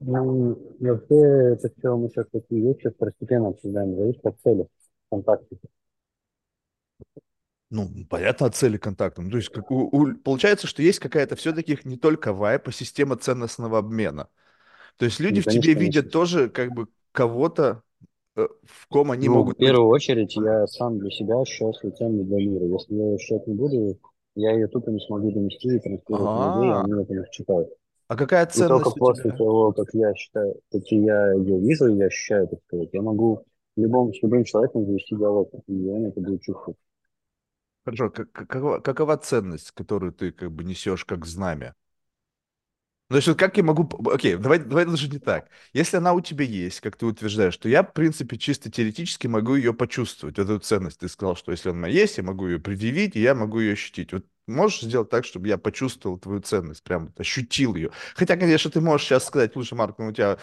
Ну, 0.00 0.56
вообще, 0.80 1.14
это 1.54 1.70
все 1.76 1.96
мы 1.96 2.08
сейчас 2.08 2.26
такие 2.32 2.62
вещи 2.62 2.90
постепенно 2.90 3.48
обсуждаем, 3.48 3.96
зависит 3.96 4.24
от 4.26 4.40
цели 4.40 4.66
контакта. 5.10 5.56
Ну, 7.70 7.90
понятно, 8.08 8.46
от 8.46 8.56
цели 8.56 8.78
контакта. 8.78 9.20
Ну, 9.20 9.30
то 9.30 9.36
есть, 9.36 9.50
как 9.50 9.70
у- 9.70 9.88
у- 9.92 10.14
получается, 10.16 10.66
что 10.66 10.82
есть 10.82 11.00
какая-то 11.00 11.36
все-таки 11.36 11.78
не 11.84 11.98
только 11.98 12.32
вайп, 12.32 12.68
а 12.68 12.72
система 12.72 13.16
ценностного 13.16 13.78
обмена. 13.78 14.28
То 14.98 15.06
есть 15.06 15.20
люди 15.20 15.40
Ну, 15.40 15.42
в 15.42 15.48
тебе 15.48 15.74
конечно, 15.74 15.80
конечно. 15.80 16.02
видят 16.02 16.10
тоже 16.10 16.50
как 16.50 16.72
бы 16.72 16.88
кого-то, 17.12 17.82
в 18.64 18.86
ком 18.88 19.10
они 19.10 19.28
Ну, 19.28 19.44
в 19.44 19.54
могут 19.54 19.58
быть. 19.58 19.78
первую 19.78 19.88
очередь, 19.88 20.36
я 20.36 20.66
сам 20.66 20.98
для 20.98 21.10
себя 21.10 21.40
ценность 21.92 22.28
для 22.28 22.38
мира. 22.38 22.64
Если 22.66 22.94
я 22.94 23.04
ее 23.06 23.14
ощущать 23.16 23.46
не 23.46 23.54
буду, 23.54 23.98
я 24.36 24.52
ее 24.52 24.68
тупо 24.68 24.90
не 24.90 25.00
смогу 25.00 25.30
донести 25.32 25.68
и 25.76 25.78
транслировать 25.80 26.34
на 26.36 26.40
людей, 26.40 26.74
А, 26.74 26.82
они 26.82 26.92
это 27.02 27.12
не 27.12 27.20
а 28.08 28.16
какая 28.16 28.46
И 28.54 28.62
только 28.64 28.90
ценность 28.90 28.92
после 28.92 29.32
того, 29.32 29.72
как 29.72 29.94
я 29.94 30.14
считаю, 30.14 30.60
как 30.70 30.82
я 30.90 31.32
ее 31.34 31.60
вижу, 31.60 31.86
я 31.88 32.06
ощущаю, 32.06 32.48
так 32.48 32.60
сказать, 32.66 32.90
я 32.92 33.02
могу 33.02 33.44
любом, 33.76 34.12
с 34.14 34.22
любым 34.22 34.44
человеком 34.44 34.86
завести 34.86 35.16
диалог, 35.16 35.50
и 35.66 35.88
он 35.88 36.06
это 36.06 36.20
будет 36.20 36.42
чувствовать. 36.42 36.78
Хорошо, 37.84 38.10
как- 38.10 38.30
какова, 38.32 38.78
какова 38.80 39.16
ценность, 39.16 39.70
которую 39.72 40.12
ты 40.12 40.30
как 40.32 40.52
бы 40.52 40.62
несешь 40.64 41.04
как 41.04 41.24
знамя? 41.26 41.74
Ну, 43.10 43.18
вот 43.24 43.38
как 43.38 43.56
я 43.56 43.62
могу... 43.62 43.88
Окей, 44.12 44.36
давай, 44.36 44.58
давай 44.58 44.84
даже 44.84 45.08
не 45.08 45.18
так. 45.18 45.48
Если 45.72 45.96
она 45.96 46.12
у 46.12 46.20
тебя 46.20 46.44
есть, 46.44 46.80
как 46.80 46.96
ты 46.96 47.06
утверждаешь, 47.06 47.56
то 47.56 47.66
я, 47.68 47.82
в 47.82 47.94
принципе, 47.94 48.36
чисто 48.36 48.70
теоретически 48.70 49.26
могу 49.26 49.54
ее 49.54 49.72
почувствовать, 49.72 50.38
эту 50.38 50.58
ценность. 50.58 51.00
Ты 51.00 51.08
сказал, 51.08 51.34
что 51.34 51.50
если 51.50 51.70
она 51.70 51.88
есть, 51.88 52.18
я 52.18 52.22
могу 52.22 52.46
ее 52.46 52.58
предъявить, 52.58 53.16
и 53.16 53.20
я 53.20 53.34
могу 53.34 53.60
ее 53.60 53.72
ощутить. 53.72 54.12
Вот 54.12 54.26
можешь 54.46 54.82
сделать 54.82 55.08
так, 55.08 55.24
чтобы 55.24 55.48
я 55.48 55.56
почувствовал 55.56 56.18
твою 56.18 56.40
ценность, 56.42 56.82
прям 56.82 57.14
ощутил 57.16 57.74
ее? 57.76 57.92
Хотя, 58.14 58.36
конечно, 58.36 58.70
ты 58.70 58.82
можешь 58.82 59.06
сейчас 59.06 59.26
сказать, 59.26 59.52
слушай, 59.54 59.72
Марк, 59.72 59.96
ну 59.98 60.08
у 60.08 60.12
тебя 60.12 60.36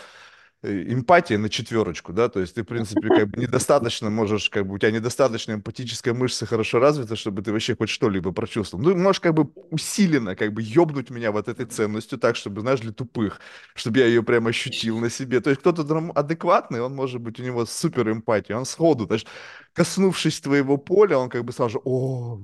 э, 0.65 0.93
эмпатия 0.93 1.37
на 1.37 1.49
четверочку, 1.49 2.13
да, 2.13 2.29
то 2.29 2.39
есть 2.39 2.55
ты, 2.55 2.63
в 2.63 2.65
принципе, 2.65 3.09
как 3.09 3.29
бы 3.29 3.41
недостаточно 3.41 4.09
можешь, 4.09 4.49
как 4.49 4.67
бы 4.67 4.75
у 4.75 4.77
тебя 4.77 4.91
недостаточно 4.91 5.53
эмпатическая 5.53 6.13
мышца 6.13 6.45
хорошо 6.45 6.79
развита, 6.79 7.15
чтобы 7.15 7.41
ты 7.41 7.51
вообще 7.51 7.75
хоть 7.75 7.89
что-либо 7.89 8.31
прочувствовал. 8.31 8.83
Ну, 8.83 8.95
можешь 8.95 9.19
как 9.19 9.33
бы 9.33 9.51
усиленно 9.71 10.35
как 10.35 10.53
бы 10.53 10.61
ёбнуть 10.61 11.09
меня 11.09 11.31
вот 11.31 11.47
этой 11.47 11.65
ценностью 11.65 12.17
так, 12.19 12.35
чтобы, 12.35 12.61
знаешь, 12.61 12.79
для 12.81 12.91
тупых, 12.91 13.39
чтобы 13.75 13.99
я 13.99 14.07
ее 14.07 14.23
прям 14.23 14.47
ощутил 14.47 14.99
на 14.99 15.09
себе. 15.09 15.41
То 15.41 15.49
есть 15.49 15.61
кто-то 15.61 15.83
адекватный, 16.15 16.81
он 16.81 16.95
может 16.95 17.21
быть, 17.21 17.39
у 17.39 17.43
него 17.43 17.65
супер 17.65 18.09
эмпатия, 18.11 18.55
он 18.57 18.65
сходу, 18.65 19.07
то 19.07 19.13
есть 19.13 19.27
коснувшись 19.73 20.39
твоего 20.41 20.77
поля, 20.77 21.17
он 21.17 21.29
как 21.29 21.43
бы 21.45 21.51
сразу, 21.53 21.81
о, 21.83 22.41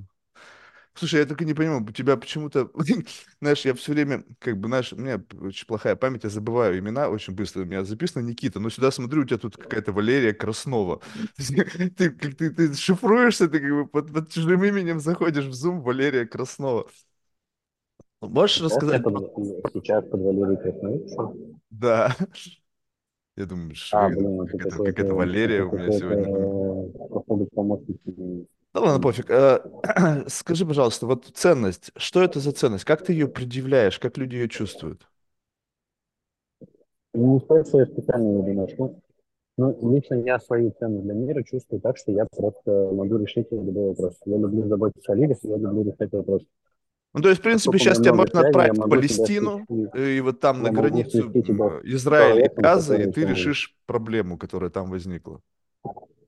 Слушай, 0.93 1.21
я 1.21 1.25
только 1.25 1.45
не 1.45 1.53
понимаю, 1.53 1.83
у 1.83 1.91
тебя 1.91 2.17
почему-то, 2.17 2.69
знаешь, 3.41 3.65
я 3.65 3.73
все 3.73 3.93
время, 3.93 4.23
как 4.39 4.57
бы, 4.57 4.67
знаешь, 4.67 4.91
у 4.93 4.97
меня 4.97 5.23
очень 5.41 5.65
плохая 5.65 5.95
память, 5.95 6.23
я 6.25 6.29
забываю 6.29 6.77
имена 6.77 7.09
очень 7.09 7.33
быстро, 7.33 7.61
у 7.61 7.65
меня 7.65 7.83
записано 7.85 8.23
Никита, 8.23 8.59
но 8.59 8.69
сюда 8.69 8.91
смотрю, 8.91 9.21
у 9.21 9.25
тебя 9.25 9.37
тут 9.37 9.57
какая-то 9.57 9.93
Валерия 9.93 10.33
Краснова. 10.33 11.01
Ты, 11.97 12.11
как 12.11 12.35
ты, 12.35 12.49
ты 12.51 12.73
шифруешься, 12.73 13.47
ты 13.47 13.59
как 13.59 13.69
бы 13.71 13.87
под, 13.87 14.13
под 14.13 14.31
чужим 14.31 14.63
именем 14.63 14.99
заходишь 14.99 15.45
в 15.45 15.51
Zoom, 15.51 15.81
Валерия 15.81 16.25
Краснова. 16.25 16.87
Можешь 18.21 18.61
Сейчас 18.67 18.83
рассказать? 18.83 19.03
под, 19.03 19.15
сейчас 19.73 20.03
под 20.09 20.21
Валерией 20.21 20.57
Красновицей. 20.57 21.61
Да. 21.69 22.15
Я 23.35 23.45
думаю, 23.45 23.75
А, 23.91 24.09
что 24.09 24.09
блин, 24.09 24.41
это 24.41 24.57
как 24.57 24.65
это, 24.65 24.79
как 24.79 24.99
это 24.99 25.13
Валерия 25.15 25.63
это 25.63 25.65
у 25.65 25.71
меня 25.73 25.91
сегодня. 25.91 26.31
походу, 27.09 27.47
помощник. 27.53 27.99
Да 28.73 28.79
ладно, 28.79 29.01
пофиг. 29.01 29.29
А, 29.29 30.23
Скажи, 30.27 30.65
пожалуйста, 30.65 31.05
вот 31.05 31.25
ценность, 31.33 31.91
что 31.95 32.23
это 32.23 32.39
за 32.39 32.51
ценность? 32.51 32.85
Как 32.85 33.03
ты 33.03 33.13
ее 33.13 33.27
предъявляешь? 33.27 33.99
Как 33.99 34.17
люди 34.17 34.35
ее 34.35 34.47
чувствуют? 34.47 35.07
Не 37.13 37.39
стоит, 37.39 37.67
что 37.67 37.79
я 37.79 37.85
специально 37.85 38.29
не 38.29 38.43
думаю, 38.43 38.69
ну, 38.77 39.01
ну, 39.57 39.93
лично 39.93 40.15
я 40.15 40.39
свою 40.39 40.71
цену 40.79 41.01
для 41.01 41.13
мира 41.13 41.43
чувствую 41.43 41.81
так, 41.81 41.97
что 41.97 42.11
я 42.11 42.25
просто 42.25 42.89
могу 42.93 43.17
решить 43.17 43.51
любой 43.51 43.89
вопрос. 43.89 44.15
Я 44.25 44.37
люблю 44.37 44.67
заботиться 44.67 45.11
о 45.11 45.15
людях, 45.15 45.37
я 45.43 45.57
люблю 45.57 45.83
решать 45.83 46.11
вопросы. 46.13 46.45
Ну, 47.13 47.21
то 47.21 47.27
есть, 47.27 47.41
в 47.41 47.43
принципе, 47.43 47.71
Поскольку 47.71 47.83
сейчас 47.83 47.97
тебя 47.99 48.13
можно 48.13 48.39
отправить 48.39 48.77
в 48.77 48.89
Палестину, 48.89 49.65
свести, 49.67 49.97
э, 49.97 50.11
и 50.11 50.21
вот 50.21 50.39
там 50.39 50.63
на 50.63 50.71
границу 50.71 51.29
с 51.29 51.81
Израиля 51.83 52.45
и 52.45 52.61
Газа, 52.61 52.95
и 52.95 53.11
ты 53.11 53.25
решишь 53.25 53.75
проблему, 53.85 54.37
которая 54.37 54.69
там 54.69 54.89
возникла. 54.89 55.41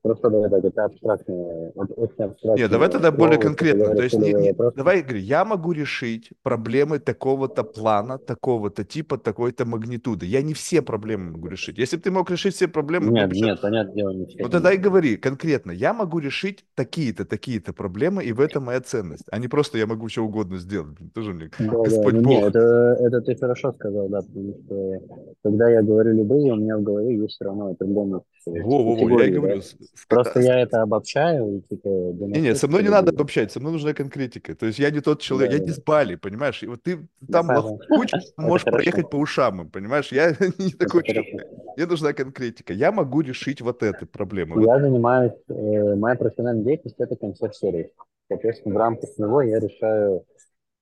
Просто 0.04 0.28
давай 0.28 0.50
так, 0.50 0.62
это 0.62 0.84
абстрактное, 0.84 1.72
очень 1.74 2.56
Нет, 2.56 2.70
давай 2.70 2.90
тогда 2.90 3.10
более 3.10 3.38
конкретно. 3.38 3.96
То 3.96 4.02
есть, 4.02 4.18
не, 4.18 4.34
не- 4.34 4.50
вопрос. 4.50 4.74
давай, 4.74 5.00
говори, 5.00 5.20
я 5.20 5.46
могу 5.46 5.72
решить 5.72 6.30
проблемы 6.42 6.98
такого-то 6.98 7.64
плана, 7.64 8.18
такого-то 8.18 8.84
типа, 8.84 9.16
такой-то 9.16 9.64
магнитуды. 9.64 10.26
Я 10.26 10.42
не 10.42 10.52
все 10.52 10.82
проблемы 10.82 11.30
могу 11.30 11.48
решить. 11.48 11.78
Если 11.78 11.96
бы 11.96 12.02
ты 12.02 12.10
мог 12.10 12.30
решить 12.30 12.54
все 12.54 12.68
проблемы, 12.68 13.06
мы 13.06 13.12
Нет, 13.14 13.30
сейчас... 13.32 13.46
нет, 13.46 13.60
понятное 13.62 13.94
дело, 13.94 14.10
не 14.10 14.26
все. 14.26 14.42
Ну 14.42 14.50
тогда 14.50 14.74
и 14.74 14.76
говори 14.76 15.16
конкретно. 15.16 15.70
Я 15.70 15.94
могу 15.94 16.18
решить 16.18 16.66
такие-то, 16.74 17.24
такие-то 17.24 17.72
проблемы, 17.72 18.22
и 18.24 18.32
в 18.32 18.40
этом 18.40 18.64
моя 18.64 18.82
ценность. 18.82 19.24
А 19.30 19.38
не 19.38 19.48
просто 19.48 19.78
я 19.78 19.86
могу 19.86 20.10
что 20.10 20.22
угодно 20.22 20.58
сделать. 20.58 20.90
Блин, 20.98 21.10
Тоже 21.14 21.32
мне 21.32 21.48
Да, 21.58 21.64
да, 21.64 21.76
Господь 21.78 22.12
ну 22.12 22.20
не, 22.20 22.40
Бог. 22.40 22.48
это, 22.50 22.98
это 23.00 23.22
ты 23.22 23.36
хорошо 23.36 23.72
сказал, 23.72 24.10
да, 24.10 24.20
потому 24.20 24.54
что 24.66 25.00
когда 25.42 25.70
я 25.70 25.82
говорю 25.82 26.12
любые, 26.12 26.52
у 26.52 26.56
меня 26.56 26.76
в 26.76 26.82
голове 26.82 27.16
есть 27.16 27.36
все 27.36 27.46
равно 27.46 27.70
определенные 27.70 28.20
Во-во-во, 28.46 29.18
я 29.18 29.26
и 29.26 29.30
категории, 29.30 29.30
да. 29.30 29.40
говорю. 29.40 29.62
Просто 30.08 30.40
я 30.40 30.60
это 30.60 30.82
обобщаю 30.82 31.58
и 31.58 31.60
типа 31.62 31.88
Не-не, 31.88 32.54
со 32.54 32.68
мной 32.68 32.82
не 32.82 32.88
надо 32.88 33.10
обобщать, 33.12 33.52
со 33.52 33.60
мной 33.60 33.72
нужна 33.72 33.94
конкретика. 33.94 34.54
То 34.54 34.66
есть 34.66 34.78
я 34.78 34.90
не 34.90 35.00
тот 35.00 35.20
человек, 35.20 35.50
Да, 35.50 35.56
я 35.56 35.62
не 35.62 35.68
да. 35.68 35.74
с 35.74 35.80
Бали, 35.80 36.16
понимаешь? 36.16 36.62
И 36.62 36.66
вот 36.66 36.82
ты 36.82 36.98
Да, 37.20 37.38
там 37.38 37.46
да. 37.48 37.60
лохуч, 37.60 38.12
Это 38.12 38.42
можешь 38.42 38.64
проехать 38.64 39.10
по 39.10 39.16
ушам, 39.16 39.70
понимаешь? 39.70 40.12
Я 40.12 40.30
не 40.58 40.72
такой 40.72 41.04
человек. 41.04 41.46
Мне 41.76 41.86
нужна 41.86 42.12
конкретика. 42.12 42.72
Я 42.72 42.92
могу 42.92 43.20
решить 43.20 43.60
вот 43.60 43.82
эту 43.82 44.06
проблему. 44.06 44.60
Я 44.60 44.80
занимаюсь, 44.80 45.32
э, 45.48 45.94
моя 45.96 46.16
профессиональная 46.16 46.64
деятельность 46.64 47.00
это 47.00 47.16
консьерж-сервис. 47.16 47.88
Соответственно, 48.28 48.74
в 48.74 48.78
рамках 48.78 49.10
него 49.18 49.42
я 49.42 49.60
решаю 49.60 50.24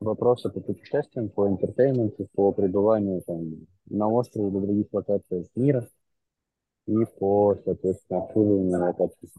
вопросы 0.00 0.50
по 0.50 0.60
путешествиям, 0.60 1.28
по 1.28 1.48
интертейменту, 1.48 2.28
по 2.34 2.52
пребыванию 2.52 3.22
там, 3.26 3.66
на 3.88 4.08
острове 4.08 4.50
до 4.50 4.60
других 4.60 4.86
локаций 4.92 5.48
мира 5.54 5.86
и 6.86 7.04
по, 7.18 7.56
соответственно, 7.64 8.20
обслуживанию 8.22 8.80
локаций. 8.80 9.30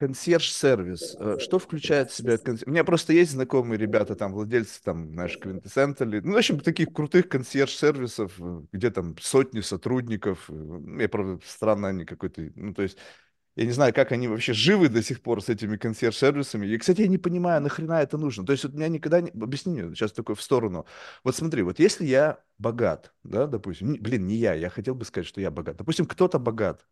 Консьерж-сервис. 0.00 1.16
э, 1.18 1.36
Что 1.38 1.58
включает 1.58 2.10
в 2.10 2.14
себя 2.14 2.36
консьерж? 2.36 2.66
У 2.68 2.70
меня 2.72 2.84
просто 2.84 3.12
есть 3.12 3.30
знакомые 3.32 3.78
ребята, 3.78 4.16
там, 4.16 4.32
владельцы, 4.32 4.82
там, 4.82 5.12
знаешь, 5.12 5.38
Квинтэссентали. 5.38 6.20
Ну, 6.20 6.32
в 6.32 6.36
общем, 6.36 6.60
таких 6.60 6.92
крутых 6.92 7.28
консьерж-сервисов, 7.28 8.34
э, 8.40 8.62
где 8.72 8.90
там 8.90 9.16
сотни 9.20 9.60
сотрудников. 9.60 10.50
э, 10.50 10.52
ну, 10.52 10.98
Я, 11.00 11.08
правда, 11.08 11.40
странно 11.46 11.88
они 11.88 12.04
какой-то... 12.04 12.50
Ну, 12.56 12.74
то 12.74 12.82
есть, 12.82 12.98
я 13.56 13.64
не 13.64 13.70
знаю, 13.70 13.94
как 13.94 14.12
они 14.12 14.26
вообще 14.26 14.52
живы 14.52 14.88
до 14.88 15.02
сих 15.02 15.22
пор 15.22 15.42
с 15.42 15.48
этими 15.48 15.76
консьерж-сервисами. 15.76 16.66
И, 16.66 16.78
кстати, 16.78 17.02
я 17.02 17.08
не 17.08 17.18
понимаю, 17.18 17.62
нахрена 17.62 18.02
это 18.02 18.18
нужно. 18.18 18.44
То 18.44 18.52
есть, 18.52 18.64
вот 18.64 18.74
у 18.74 18.76
меня 18.76 18.88
никогда 18.88 19.20
не... 19.20 19.30
Объясни 19.30 19.72
мне, 19.72 19.94
сейчас 19.94 20.12
такой 20.12 20.34
в 20.34 20.42
сторону. 20.42 20.86
Вот 21.22 21.36
смотри, 21.36 21.62
вот 21.62 21.78
если 21.78 22.04
я 22.04 22.38
богат, 22.58 23.12
да, 23.22 23.46
допустим, 23.46 23.96
блин, 24.00 24.26
не 24.26 24.34
я, 24.36 24.54
я 24.54 24.70
хотел 24.70 24.94
бы 24.94 25.04
сказать, 25.04 25.26
что 25.26 25.40
я 25.40 25.50
богат. 25.50 25.76
Допустим, 25.76 26.06
кто-то 26.06 26.38
богат, 26.38 26.84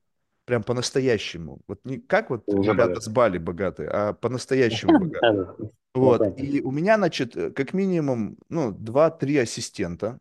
прям 0.45 0.63
по-настоящему. 0.63 1.61
Вот 1.67 1.81
не 1.85 1.99
как 1.99 2.31
вот 2.31 2.45
уже 2.47 2.73
ребята 2.73 2.91
богат. 2.91 3.03
с 3.03 3.09
Бали 3.09 3.39
богатые, 3.39 3.89
а 3.89 4.13
по-настоящему 4.21 4.99
богат. 4.99 5.21
Да, 5.21 5.33
да. 5.33 5.71
Вот. 5.95 6.41
И 6.41 6.63
у 6.63 6.71
меня, 6.71 6.97
значит, 6.97 7.37
э, 7.37 7.51
как 7.51 7.75
минимум, 7.75 8.39
ну, 8.49 8.73
два-три 8.73 9.37
ассистента. 9.37 10.19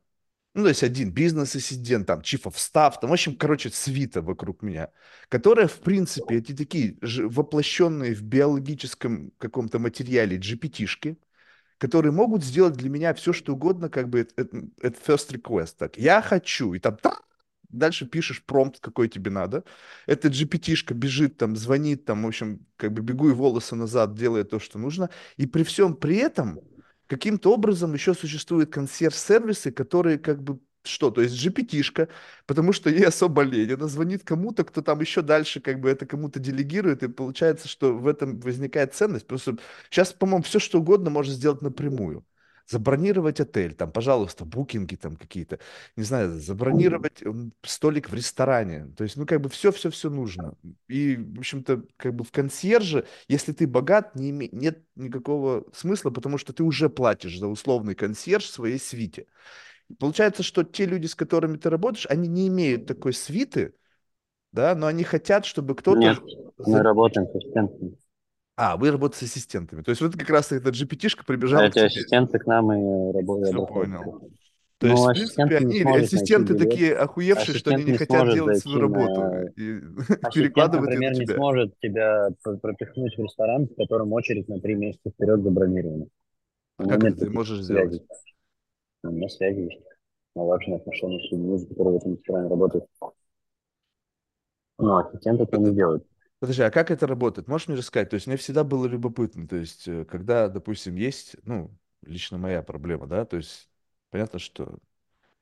Ну, 0.54 0.64
то 0.64 0.70
есть 0.70 0.84
один 0.84 1.12
бизнес-ассистент, 1.12 2.08
там, 2.08 2.20
chief 2.20 2.44
of 2.44 2.56
staff, 2.56 2.96
там, 3.00 3.10
в 3.10 3.14
общем, 3.14 3.38
короче, 3.38 3.70
свита 3.70 4.22
вокруг 4.22 4.62
меня, 4.62 4.90
которые, 5.30 5.68
в 5.70 5.80
принципе, 5.80 6.36
эти 6.38 6.54
такие 6.54 6.98
воплощенные 7.02 8.14
в 8.14 8.22
биологическом 8.22 9.32
каком-то 9.38 9.80
материале 9.80 10.38
GPT-шки, 10.38 11.18
которые 11.78 12.12
могут 12.12 12.44
сделать 12.44 12.74
для 12.76 12.90
меня 12.90 13.14
все, 13.14 13.34
что 13.34 13.54
угодно, 13.54 13.90
как 13.90 14.10
бы, 14.10 14.28
это, 14.36 14.58
first 14.92 15.32
request. 15.32 15.76
Так, 15.78 15.98
я 15.98 16.22
хочу, 16.22 16.74
и 16.74 16.80
там 16.80 16.98
та- 16.98 17.22
дальше 17.70 18.06
пишешь 18.06 18.44
промпт, 18.44 18.80
какой 18.80 19.08
тебе 19.10 19.32
надо. 19.32 19.64
Эта 20.06 20.30
GPT-шка 20.30 20.94
бежит, 20.94 21.38
там, 21.38 21.56
звонит, 21.56 22.06
там, 22.06 22.24
в 22.24 22.28
общем, 22.28 22.66
как 22.76 22.92
бы 22.94 23.02
бегу 23.02 23.30
и 23.30 23.34
волосы 23.34 23.76
назад, 23.76 24.16
делает 24.16 24.50
то, 24.50 24.60
что 24.60 24.78
нужно. 24.80 25.10
И 25.38 25.46
при 25.48 25.64
всем 25.64 25.96
при 25.96 26.18
этом 26.18 26.60
каким-то 27.12 27.54
образом 27.54 27.94
еще 27.94 28.14
существуют 28.14 28.72
консьерж-сервисы, 28.72 29.72
которые 29.72 30.18
как 30.18 30.42
бы 30.42 30.60
что, 30.84 31.12
то 31.12 31.22
есть 31.22 31.36
GPT-шка, 31.36 32.08
потому 32.48 32.74
что 32.74 32.90
ей 32.90 33.06
особо 33.06 33.44
лень, 33.44 33.74
она 33.74 33.88
звонит 33.88 34.24
кому-то, 34.24 34.64
кто 34.64 34.82
там 34.82 35.02
еще 35.02 35.22
дальше 35.22 35.60
как 35.62 35.80
бы 35.82 35.90
это 35.90 36.06
кому-то 36.06 36.40
делегирует, 36.40 37.04
и 37.04 37.10
получается, 37.10 37.68
что 37.68 37.94
в 37.94 38.08
этом 38.08 38.40
возникает 38.40 38.94
ценность. 38.96 39.28
Просто 39.28 39.58
сейчас, 39.90 40.14
по-моему, 40.14 40.44
все 40.44 40.60
что 40.60 40.80
угодно 40.80 41.10
можно 41.10 41.34
сделать 41.34 41.62
напрямую. 41.62 42.26
Забронировать 42.72 43.42
отель, 43.42 43.74
там, 43.74 43.92
пожалуйста, 43.92 44.46
букинги 44.46 44.96
там 44.96 45.18
какие-то, 45.18 45.60
не 45.98 46.04
знаю, 46.04 46.40
забронировать 46.40 47.22
столик 47.64 48.10
в 48.10 48.14
ресторане. 48.14 48.88
То 48.96 49.04
есть, 49.04 49.18
ну, 49.18 49.26
как 49.26 49.42
бы 49.42 49.50
все-все-все 49.50 50.10
нужно. 50.10 50.56
И, 50.88 51.18
в 51.18 51.40
общем-то, 51.40 51.84
как 51.98 52.16
бы 52.16 52.24
в 52.24 52.32
консьерже, 52.32 53.06
если 53.28 53.52
ты 53.52 53.68
богат, 53.68 54.16
не 54.16 54.32
име- 54.32 54.48
нет 54.54 54.84
никакого 54.96 55.66
смысла, 55.74 56.12
потому 56.12 56.38
что 56.38 56.54
ты 56.54 56.64
уже 56.64 56.90
платишь 56.90 57.38
за 57.38 57.48
условный 57.48 57.94
консьерж 57.94 58.46
своей 58.46 58.80
свите. 58.80 59.26
Получается, 60.00 60.42
что 60.42 60.64
те 60.64 60.86
люди, 60.86 61.08
с 61.08 61.16
которыми 61.16 61.58
ты 61.58 61.70
работаешь, 61.70 62.08
они 62.10 62.30
не 62.30 62.48
имеют 62.48 62.86
такой 62.86 63.12
свиты, 63.12 63.74
да, 64.54 64.76
но 64.76 64.88
они 64.88 65.04
хотят, 65.04 65.46
чтобы 65.46 65.76
кто-то... 65.76 66.00
Нет, 66.00 66.20
мы 66.60 66.82
работаем 66.82 67.28
с. 67.28 68.01
А, 68.58 68.78
вы 68.78 68.92
работаете 68.92 69.26
с 69.26 69.30
ассистентами. 69.32 69.82
То 69.82 69.90
есть 69.90 70.02
вот 70.02 70.16
как 70.16 70.30
раз 70.30 70.52
эта 70.52 70.70
GPT-шка 70.72 71.24
прибежала 71.26 71.70
к 71.70 71.78
эти 71.78 71.86
ассистенты 71.86 72.38
к 72.38 72.46
нам 72.46 72.72
и 72.72 73.12
работают. 73.14 73.50
Всё 73.50 73.66
понял. 73.66 74.22
То 74.78 74.88
Ну, 74.88 74.94
есть, 74.94 75.06
в 75.06 75.14
принципе, 75.14 75.58
они, 75.58 75.82
ассистенты 75.82 76.56
такие 76.56 76.96
охуевшие, 76.96 77.56
что 77.56 77.70
они 77.72 77.84
не 77.86 77.92
не 77.92 77.98
хотят 77.98 78.34
делать 78.34 78.58
свою 78.60 78.82
работу 78.82 79.22
на... 79.22 79.44
и 79.56 79.80
Ассистент, 79.80 80.34
перекладывать 80.34 80.90
например, 80.90 81.14
на 81.14 81.20
не 81.20 81.28
сможет 81.28 81.80
тебя 81.80 82.30
пр- 82.44 82.58
пропихнуть 82.58 83.16
в 83.16 83.22
ресторан, 83.22 83.68
в 83.68 83.76
котором 83.76 84.12
очередь 84.14 84.48
на 84.48 84.60
три 84.60 84.76
месяца 84.76 85.12
вперед 85.12 85.44
забронирована. 85.44 86.06
А 86.78 86.84
как 86.88 87.04
это 87.04 87.26
ты 87.26 87.30
можешь 87.30 87.62
сделать? 87.62 87.94
связей. 87.94 88.08
У 89.04 89.10
меня 89.10 89.30
связи 89.30 89.60
есть. 89.62 89.82
Налаженные 90.36 90.78
отношения 90.80 91.20
с 91.20 91.32
людьми, 91.32 91.66
которые 91.68 91.94
в 91.94 91.98
этом 91.98 92.16
ресторане 92.16 92.50
работают. 92.50 92.86
Ну, 94.80 94.98
ассистент 94.98 95.42
это 95.42 95.58
не 95.58 95.76
делает. 95.76 96.04
Подожди, 96.42 96.64
а 96.64 96.72
как 96.72 96.92
это 96.92 97.08
работает? 97.08 97.48
Можешь 97.48 97.70
мне 97.70 97.78
рассказать? 97.78 98.12
То 98.12 98.16
есть 98.16 98.28
мне 98.28 98.38
всегда 98.38 98.66
было 98.66 98.88
любопытно, 98.88 99.48
то 99.48 99.58
есть 99.58 99.88
э, 99.88 100.06
когда, 100.06 100.50
допустим, 100.50 100.96
есть, 100.96 101.38
ну, 101.44 101.72
лично 102.04 102.40
моя 102.40 102.64
проблема, 102.64 103.08
да, 103.08 103.26
то 103.26 103.38
есть 103.38 103.70
понятно, 104.12 104.40
что 104.40 104.80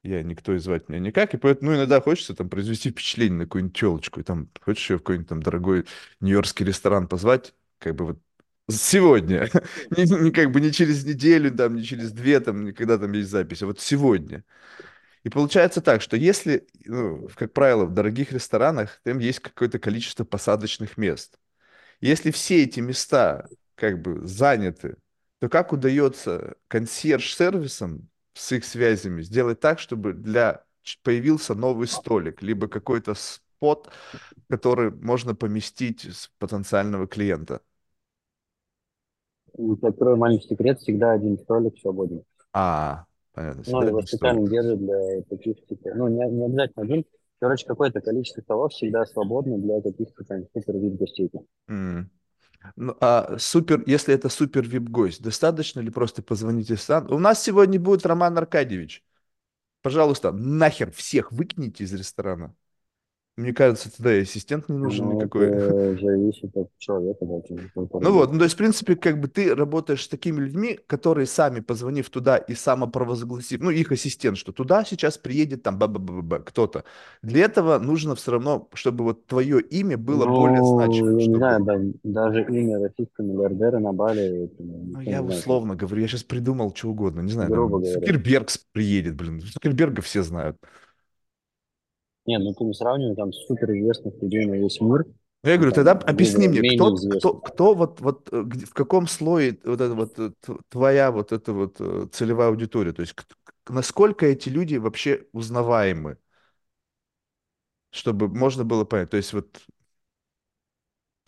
я 0.03 0.23
никто 0.23 0.53
и 0.55 0.59
звать 0.59 0.89
меня 0.89 0.99
никак, 0.99 1.33
и 1.33 1.37
поэтому, 1.37 1.71
ну, 1.71 1.77
иногда 1.77 2.01
хочется 2.01 2.35
там 2.35 2.49
произвести 2.49 2.91
впечатление 2.91 3.39
на 3.39 3.45
какую-нибудь 3.45 3.77
телочку, 3.77 4.19
и 4.21 4.23
там 4.23 4.49
хочешь 4.61 4.89
ее 4.91 4.97
в 4.97 5.01
какой-нибудь 5.01 5.29
там 5.29 5.43
дорогой 5.43 5.85
нью-йоркский 6.21 6.65
ресторан 6.65 7.07
позвать, 7.07 7.55
как 7.79 7.95
бы 7.95 8.05
вот 8.05 8.19
сегодня, 8.69 9.49
не, 9.91 10.05
не 10.23 10.31
как 10.31 10.51
бы 10.51 10.61
не 10.61 10.71
через 10.73 11.05
неделю, 11.05 11.55
там, 11.55 11.75
не 11.75 11.83
через 11.83 12.11
две, 12.13 12.39
там, 12.41 12.73
когда 12.73 12.97
там 12.99 13.13
есть 13.13 13.29
запись, 13.31 13.63
а 13.63 13.67
вот 13.67 13.79
сегодня. 13.81 14.43
И 15.23 15.29
получается 15.29 15.81
так, 15.81 16.01
что 16.01 16.15
если, 16.15 16.67
ну, 16.85 17.27
как 17.35 17.53
правило, 17.53 17.85
в 17.85 17.93
дорогих 17.93 18.31
ресторанах 18.31 19.01
там 19.03 19.19
есть 19.19 19.39
какое-то 19.39 19.79
количество 19.79 20.23
посадочных 20.23 20.97
мест, 20.97 21.37
если 22.01 22.31
все 22.31 22.63
эти 22.63 22.79
места 22.79 23.47
как 23.75 24.01
бы 24.01 24.25
заняты, 24.25 24.95
то 25.39 25.49
как 25.49 25.73
удается 25.73 26.55
консьерж-сервисам 26.67 28.09
с 28.33 28.51
их 28.53 28.63
связями 28.63 29.21
сделать 29.21 29.59
так, 29.59 29.79
чтобы 29.79 30.13
для 30.13 30.63
появился 31.03 31.53
новый 31.53 31.87
столик, 31.87 32.41
либо 32.41 32.67
какой-то 32.67 33.13
спот, 33.13 33.89
который 34.49 34.91
можно 34.91 35.35
поместить 35.35 36.05
с 36.05 36.31
потенциального 36.39 37.07
клиента? 37.07 37.61
И 39.57 39.85
открою 39.85 40.17
маленький 40.17 40.47
секрет, 40.47 40.79
всегда 40.79 41.11
один 41.11 41.37
столик 41.37 41.77
свободен. 41.79 42.23
А, 42.53 43.05
понятно, 43.39 43.63
Ну, 43.67 43.81
его 43.87 44.01
специально 44.01 44.49
держат 44.49 44.79
для 44.79 45.21
таких, 45.29 45.65
типа, 45.65 45.91
ну, 45.95 46.07
не, 46.09 46.29
не 46.29 46.45
обязательно 46.45 46.83
один. 46.83 47.05
Короче, 47.39 47.65
какое-то 47.65 48.01
количество 48.01 48.41
столов 48.41 48.73
всегда 48.73 49.05
свободно 49.05 49.57
для 49.57 49.81
каких-то 49.81 50.25
там 50.25 50.43
супер 50.53 50.77
вип 50.77 50.99
гостей. 50.99 51.31
М. 51.69 52.11
Ну, 52.75 52.95
а 52.99 53.37
супер, 53.37 53.81
если 53.85 54.13
это 54.13 54.27
супер 54.27 54.67
вип-гость, 54.67 55.23
достаточно 55.23 55.79
ли 55.79 55.89
просто 55.89 56.21
позвонить 56.21 56.69
из 56.69 56.81
стан? 56.81 57.11
У 57.11 57.17
нас 57.17 57.41
сегодня 57.41 57.79
будет 57.79 58.05
Роман 58.05 58.37
Аркадьевич. 58.37 59.05
Пожалуйста, 59.81 60.33
нахер 60.33 60.91
всех 60.91 61.31
выкините 61.31 61.85
из 61.85 61.93
ресторана. 61.93 62.53
Мне 63.39 63.53
кажется, 63.53 63.89
тогда 63.95 64.13
и 64.15 64.23
ассистент 64.23 64.67
не 64.67 64.77
нужен 64.77 65.05
Ну, 65.05 65.13
никакой. 65.13 65.47
это 65.47 65.95
зависит 66.01 66.55
от 66.57 66.67
человека, 66.77 67.25
да, 67.25 67.39
Ну 67.75 68.11
вот, 68.11 68.33
ну 68.33 68.37
то 68.37 68.43
есть, 68.43 68.55
в 68.55 68.57
принципе, 68.57 68.95
как 68.97 69.21
бы 69.21 69.29
ты 69.29 69.55
работаешь 69.55 70.03
с 70.03 70.07
такими 70.09 70.41
людьми, 70.41 70.77
которые 70.87 71.25
сами, 71.25 71.61
позвонив 71.61 72.09
туда 72.09 72.35
и 72.35 72.53
самопровозгласив, 72.53 73.61
ну, 73.61 73.69
их 73.69 73.93
ассистент, 73.93 74.37
что 74.37 74.51
туда 74.51 74.83
сейчас 74.83 75.17
приедет 75.17 75.63
там 75.63 75.79
ба 75.79 75.87
ба 75.87 75.99
ба 75.99 76.21
ба 76.21 76.39
кто-то. 76.39 76.83
Для 77.21 77.45
этого 77.45 77.79
нужно 77.79 78.15
все 78.15 78.31
равно, 78.31 78.67
чтобы 78.73 79.05
вот 79.05 79.25
твое 79.25 79.61
имя 79.61 79.97
было 79.97 80.25
более 80.25 80.63
значимым, 80.65 81.13
Ну, 81.13 81.19
я 81.19 81.27
не 81.27 81.33
чтобы... 81.35 81.37
знаю, 81.37 81.63
да, 81.63 81.79
даже 82.03 82.43
имя 82.43 82.79
российского 82.79 83.25
миллиардера 83.25 83.79
на 83.79 83.93
Бали, 83.93 84.45
это 84.45 84.63
Ну, 84.63 84.99
никто 84.99 85.01
я 85.01 85.21
не 85.21 85.27
как, 85.27 85.37
условно 85.37 85.75
говорю, 85.75 86.01
я 86.01 86.07
сейчас 86.09 86.23
придумал 86.23 86.73
что 86.75 86.89
угодно, 86.89 87.21
не 87.21 87.31
знаю, 87.31 87.49
грубо 87.49 87.81
там. 87.81 87.93
Цукерберг 87.93 88.49
приедет, 88.73 89.15
блин, 89.15 89.39
Цукерберга 89.41 90.01
все 90.01 90.23
знают. 90.23 90.57
Не, 92.29 92.37
ну 92.37 92.53
ты 92.53 92.63
не 92.63 92.73
сравнивай 92.73 93.15
там 93.15 93.33
суперизвестных 93.33 94.13
людей 94.21 94.45
на 94.45 94.53
весь 94.53 94.79
мир, 94.79 95.03
я 95.43 95.55
говорю, 95.55 95.71
тогда 95.71 95.93
объясни 95.93 96.47
мне, 96.47 96.75
кто, 96.75 96.95
кто, 96.95 97.33
кто 97.33 97.73
вот, 97.73 98.01
вот 98.01 98.27
э, 98.31 98.41
в 98.41 98.73
каком 98.73 99.07
слое 99.07 99.57
вот 99.63 99.81
это 99.81 99.95
вот 99.95 100.19
э, 100.19 100.31
твоя 100.69 101.11
вот 101.11 101.31
эта 101.31 101.53
вот 101.53 101.77
э, 101.79 102.07
целевая 102.11 102.49
аудитория, 102.49 102.91
то 102.91 103.01
есть 103.01 103.15
насколько 103.67 104.27
эти 104.27 104.49
люди 104.49 104.75
вообще 104.75 105.25
узнаваемы, 105.31 106.17
чтобы 107.89 108.27
можно 108.27 108.63
было 108.63 108.83
понять, 108.85 109.09
то 109.09 109.17
есть 109.17 109.33
вот 109.33 109.47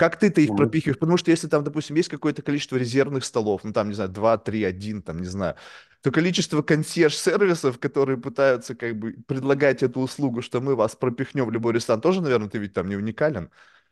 как 0.01 0.17
ты-то 0.17 0.41
их 0.41 0.55
пропихиваешь, 0.55 0.97
потому 0.97 1.17
что 1.17 1.29
если 1.29 1.47
там, 1.47 1.63
допустим, 1.63 1.95
есть 1.95 2.09
какое-то 2.09 2.41
количество 2.41 2.75
резервных 2.75 3.23
столов, 3.23 3.63
ну 3.63 3.71
там, 3.71 3.87
не 3.89 3.93
знаю, 3.93 4.09
2, 4.09 4.37
3, 4.39 4.63
1, 4.63 5.03
там, 5.03 5.19
не 5.19 5.27
знаю, 5.27 5.57
то 6.01 6.11
количество 6.11 6.63
консьерж-сервисов, 6.63 7.77
которые 7.77 8.17
пытаются 8.17 8.73
как 8.73 8.97
бы 8.97 9.13
предлагать 9.27 9.83
эту 9.83 9.99
услугу, 9.99 10.41
что 10.41 10.59
мы 10.59 10.75
вас 10.75 10.95
пропихнем 10.95 11.45
в 11.45 11.51
любой 11.51 11.73
ресторан, 11.73 12.01
тоже, 12.01 12.19
наверное, 12.23 12.49
ты 12.49 12.57
ведь 12.57 12.73
там 12.73 12.89
не 12.89 12.95
уникален. 12.95 13.51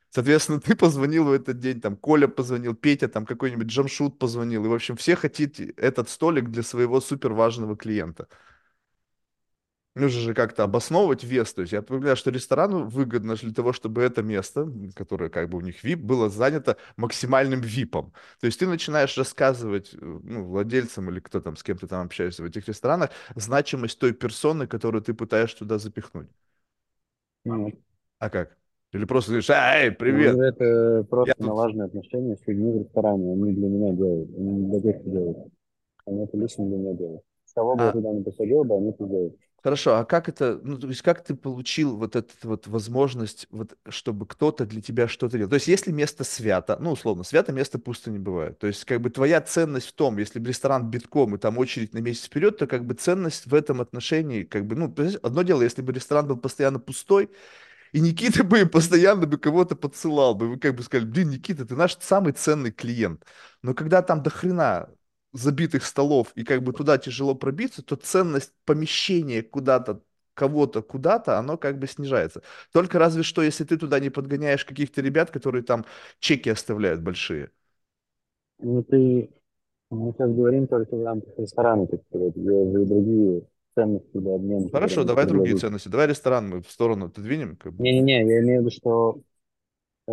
Соответственно, 0.10 0.60
ты 0.60 0.76
позвонил 0.76 1.26
в 1.26 1.32
этот 1.32 1.60
день, 1.60 1.80
там, 1.80 1.96
Коля 1.96 2.28
позвонил, 2.28 2.74
Петя, 2.74 3.08
там, 3.08 3.28
какой-нибудь 3.28 3.68
Джамшут 3.68 4.18
позвонил, 4.18 4.66
и, 4.66 4.68
в 4.68 4.74
общем, 4.74 4.96
все 4.96 5.16
хотите 5.16 5.76
этот 5.78 6.10
столик 6.10 6.50
для 6.50 6.64
своего 6.64 7.02
супер 7.02 7.34
важного 7.34 7.78
клиента. 7.78 8.28
Нужно 9.96 10.22
же 10.22 10.34
как-то 10.34 10.64
обосновывать 10.64 11.24
вес. 11.24 11.54
То 11.54 11.62
есть 11.62 11.74
я 11.74 11.82
понимаю, 11.82 12.16
что 12.16 12.30
ресторану 12.32 12.86
выгодно 12.88 13.36
для 13.36 13.54
того, 13.54 13.74
чтобы 13.74 14.02
это 14.04 14.22
место, 14.22 14.72
которое 14.96 15.30
как 15.30 15.50
бы 15.50 15.58
у 15.58 15.62
них 15.62 15.84
VIP, 15.84 16.04
было 16.04 16.30
занято 16.30 16.78
максимальным 16.96 17.62
випом. 17.62 18.14
То 18.40 18.46
есть 18.48 18.60
ты 18.60 18.68
начинаешь 18.68 19.18
рассказывать 19.18 19.94
э, 19.94 19.98
ну, 20.02 20.46
владельцам 20.46 21.10
или 21.10 21.20
кто 21.20 21.42
там, 21.42 21.56
с 21.58 21.64
кем 21.64 21.78
ты 21.78 21.88
там 21.88 22.06
общаешься 22.06 22.44
в 22.44 22.46
этих 22.46 22.68
ресторанах, 22.68 23.10
значимость 23.36 24.00
той 24.00 24.14
персоны, 24.14 24.68
которую 24.68 25.02
ты 25.02 25.14
пытаешься 25.14 25.58
туда 25.60 25.80
запихнуть. 25.80 26.30
ну, 27.46 27.72
А 28.20 28.30
как? 28.30 28.58
Или 28.92 29.06
просто 29.06 29.32
говоришь, 29.32 29.50
ну, 29.50 29.96
привет, 29.98 30.42
это 30.42 31.04
я 31.24 31.36
просто 31.36 31.36
тут 31.36 31.48
налаженные 31.48 31.86
отношения 31.86 32.36
с 32.36 32.48
людьми 32.48 32.72
в 32.72 32.78
ресторане. 32.84 33.34
Они 33.34 33.54
для 33.54 33.68
меня 33.68 33.94
делают, 33.94 34.30
они 34.36 34.50
не 34.52 34.70
для 34.70 34.82
тех, 34.82 35.02
кто 35.02 35.10
делают. 35.12 35.54
Они 36.06 36.24
это 36.26 36.38
лично 36.38 36.66
для 36.68 36.78
меня 36.78 36.94
делают. 36.96 37.24
С 37.46 37.54
кого 37.54 37.76
бы 37.78 37.86
я 37.86 37.92
А, 37.92 37.92
туда 37.92 38.12
не 38.14 38.24
посадил 38.24 38.64
бы, 38.66 38.76
они 38.78 38.90
это 38.92 39.06
делают. 39.06 39.38
Хорошо, 39.62 39.96
а 39.98 40.06
как 40.06 40.30
это, 40.30 40.60
ну, 40.64 40.78
то 40.78 40.88
есть 40.88 41.02
как 41.02 41.22
ты 41.24 41.36
получил 41.36 41.98
вот 41.98 42.16
эту 42.16 42.34
вот 42.44 42.68
возможность, 42.68 43.46
вот, 43.52 43.78
чтобы 43.90 44.26
кто-то 44.26 44.66
для 44.66 44.82
тебя 44.82 45.10
что-то 45.10 45.38
делал? 45.38 45.50
То 45.50 45.56
есть 45.56 45.68
если 45.68 45.92
место 45.92 46.24
свято, 46.24 46.78
ну, 46.80 46.92
условно, 46.92 47.24
свято 47.26 47.52
место 47.52 47.78
пусто 47.78 48.10
не 48.10 48.20
бывает. 48.20 48.58
То 48.58 48.68
есть 48.68 48.86
как 48.86 49.02
бы 49.02 49.10
твоя 49.10 49.42
ценность 49.42 49.88
в 49.88 49.94
том, 49.94 50.18
если 50.18 50.42
ресторан 50.42 50.90
битком 50.90 51.36
и 51.36 51.38
там 51.38 51.58
очередь 51.58 51.94
на 51.94 52.00
месяц 52.00 52.26
вперед, 52.26 52.58
то 52.58 52.68
как 52.68 52.86
бы 52.86 52.94
ценность 52.94 53.48
в 53.48 53.54
этом 53.54 53.82
отношении, 53.82 54.44
как 54.44 54.66
бы, 54.66 54.76
ну, 54.78 54.96
одно 55.24 55.42
дело, 55.44 55.62
если 55.62 55.82
бы 55.82 55.92
ресторан 55.92 56.26
был 56.28 56.38
постоянно 56.38 56.80
пустой, 56.80 57.30
и 57.92 58.00
Никита 58.02 58.44
бы 58.44 58.66
постоянно 58.66 59.26
бы 59.28 59.38
кого-то 59.38 59.76
подсылал 59.76 60.36
бы. 60.36 60.50
Вы 60.50 60.60
как 60.60 60.76
бы 60.76 60.84
сказали, 60.84 61.08
блин, 61.10 61.30
Никита, 61.32 61.66
ты 61.66 61.76
наш 61.76 61.98
самый 62.00 62.34
ценный 62.34 62.72
клиент. 62.72 63.26
Но 63.64 63.74
когда 63.74 64.02
там 64.02 64.24
до 64.24 64.30
хрена 64.30 64.90
забитых 65.34 65.86
столов 65.86 66.32
и 66.36 66.44
как 66.44 66.64
бы 66.64 66.74
туда 66.74 66.98
тяжело 66.98 67.36
пробиться, 67.36 67.84
то 67.84 67.96
ценность 67.96 68.54
помещения 68.66 69.44
куда-то, 69.44 70.02
кого-то 70.34 70.82
куда-то, 70.82 71.38
оно 71.38 71.58
как 71.58 71.80
бы 71.80 71.88
снижается. 71.88 72.42
Только 72.72 73.00
разве 73.00 73.24
что, 73.24 73.42
если 73.44 73.64
ты 73.64 73.78
туда 73.78 74.00
не 74.00 74.10
подгоняешь 74.10 74.66
каких-то 74.66 75.02
ребят, 75.02 75.32
которые 75.32 75.64
там 75.64 75.86
чеки 76.20 76.50
оставляют 76.50 77.02
большие. 77.02 77.52
Ну, 78.60 78.84
ты, 78.84 79.30
мы 79.90 80.14
сейчас 80.14 80.32
говорим 80.32 80.68
только 80.68 80.96
в 80.96 81.04
рамках 81.04 81.38
ресторана, 81.38 81.88
так 81.88 82.02
сказать, 82.10 82.36
где 82.36 82.86
другие 82.86 83.44
ценности 83.76 84.18
для 84.18 84.36
обмена, 84.36 84.70
Хорошо, 84.72 85.04
давай 85.04 85.26
другие 85.26 85.54
предложить. 85.54 85.62
ценности. 85.62 85.88
Давай 85.90 86.08
ресторан 86.08 86.50
мы 86.50 86.62
в 86.62 86.70
сторону 86.72 87.06
отодвинем. 87.08 87.56
Как 87.56 87.74
бы. 87.74 87.84
Не-не-не, 87.84 88.28
я 88.28 88.40
имею 88.42 88.62
в 88.62 88.66
виду, 88.66 88.72
что 88.72 89.22
э, 90.08 90.12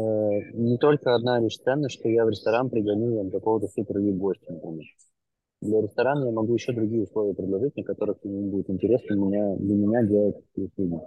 не 0.55 0.79
только 0.79 1.15
одна 1.15 1.41
лишь 1.41 1.59
ценность, 1.59 1.99
что 1.99 2.09
я 2.09 2.25
в 2.25 2.31
ресторан 2.31 2.71
пригоню 2.71 3.17
там 3.19 3.31
какого-то 3.31 3.69
супер 3.69 4.01
гостя, 4.01 4.53
например. 4.53 4.87
Для 5.61 5.83
ресторана 5.83 6.25
я 6.25 6.33
могу 6.33 6.55
еще 6.55 6.73
другие 6.73 7.03
условия 7.03 7.35
предложить, 7.35 7.77
на 7.77 7.83
которых 7.83 8.17
ему 8.25 8.51
будет 8.51 8.71
интересно 8.71 9.13
меня, 9.15 9.55
для 9.57 9.75
меня 9.75 10.03
делать 10.03 10.37
услуги. 10.57 10.99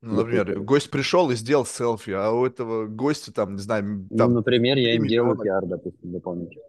Ну, 0.00 0.14
например, 0.16 0.60
гость 0.60 0.90
пришел 0.90 1.30
и 1.30 1.34
сделал 1.34 1.66
селфи, 1.66 2.10
а 2.10 2.30
у 2.30 2.46
этого 2.46 2.86
гостя 2.86 3.32
там, 3.32 3.56
не 3.56 3.60
знаю, 3.62 4.10
Ну, 4.10 4.28
там 4.28 4.34
например, 4.34 4.76
я 4.76 4.92
3 4.92 4.98
им 4.98 5.06
делаю 5.06 5.38
пиар, 5.38 5.64
допустим, 5.64 6.12
дополнительно. 6.12 6.64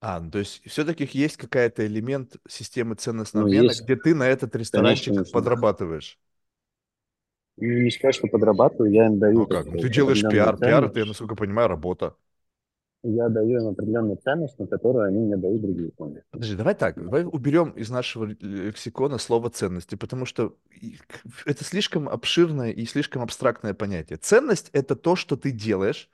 А, 0.00 0.20
ну 0.20 0.30
то 0.30 0.38
есть 0.38 0.62
все-таки 0.66 1.08
есть 1.12 1.36
какая-то 1.36 1.86
элемент 1.86 2.36
системы 2.48 2.94
ценностного 2.96 3.44
Ну, 3.44 3.46
обмена, 3.46 3.74
есть, 3.74 3.84
где 3.84 3.96
ты 3.96 4.14
на 4.14 4.24
этот 4.28 4.54
ресторанчик 4.56 5.14
конечно. 5.14 5.24
подрабатываешь. 5.30 6.18
Ну, 7.58 7.66
не 7.82 7.90
сказать, 7.90 8.14
что 8.14 8.28
подрабатываю, 8.28 8.90
я 8.92 9.06
им 9.08 9.18
Ну 9.34 9.44
даю, 9.44 9.46
так 9.46 9.64
как? 9.64 9.70
Ну 9.70 9.78
ты 9.78 9.88
делаешь 9.88 10.26
пиар. 10.26 10.56
Пиар 10.58 10.84
это, 10.84 10.98
я 11.00 11.04
насколько 11.04 11.36
понимаю, 11.36 11.68
работа. 11.68 12.16
Я 13.14 13.28
даю 13.28 13.60
им 13.60 13.68
определенную 13.68 14.16
ценность, 14.16 14.58
на 14.58 14.66
которую 14.66 15.06
они 15.06 15.18
мне 15.18 15.36
дают 15.36 15.62
другие 15.62 15.90
фонды. 15.96 16.22
Подожди, 16.30 16.56
давай 16.56 16.74
так, 16.74 17.02
давай 17.02 17.24
уберем 17.24 17.70
из 17.70 17.90
нашего 17.90 18.24
лексикона 18.24 19.18
слово 19.18 19.50
ценности, 19.50 19.94
потому 19.94 20.26
что 20.26 20.56
это 21.44 21.64
слишком 21.64 22.08
обширное 22.08 22.70
и 22.70 22.84
слишком 22.86 23.22
абстрактное 23.22 23.74
понятие. 23.74 24.18
Ценность 24.18 24.70
это 24.72 24.96
то, 24.96 25.16
что 25.16 25.36
ты 25.36 25.50
делаешь 25.50 26.10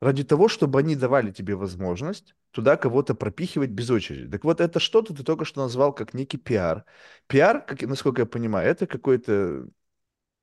ради 0.00 0.24
того, 0.24 0.48
чтобы 0.48 0.80
они 0.80 0.96
давали 0.96 1.30
тебе 1.30 1.54
возможность 1.54 2.34
туда 2.50 2.76
кого-то 2.76 3.14
пропихивать 3.14 3.70
без 3.70 3.90
очереди. 3.90 4.30
Так 4.30 4.44
вот, 4.44 4.60
это 4.60 4.78
что-то 4.78 5.14
ты 5.14 5.22
только 5.22 5.44
что 5.44 5.62
назвал 5.62 5.92
как 5.92 6.12
некий 6.12 6.38
пиар. 6.38 6.84
Пиар, 7.26 7.64
как, 7.64 7.82
насколько 7.82 8.22
я 8.22 8.26
понимаю, 8.26 8.68
это 8.68 8.86
какой-то 8.86 9.68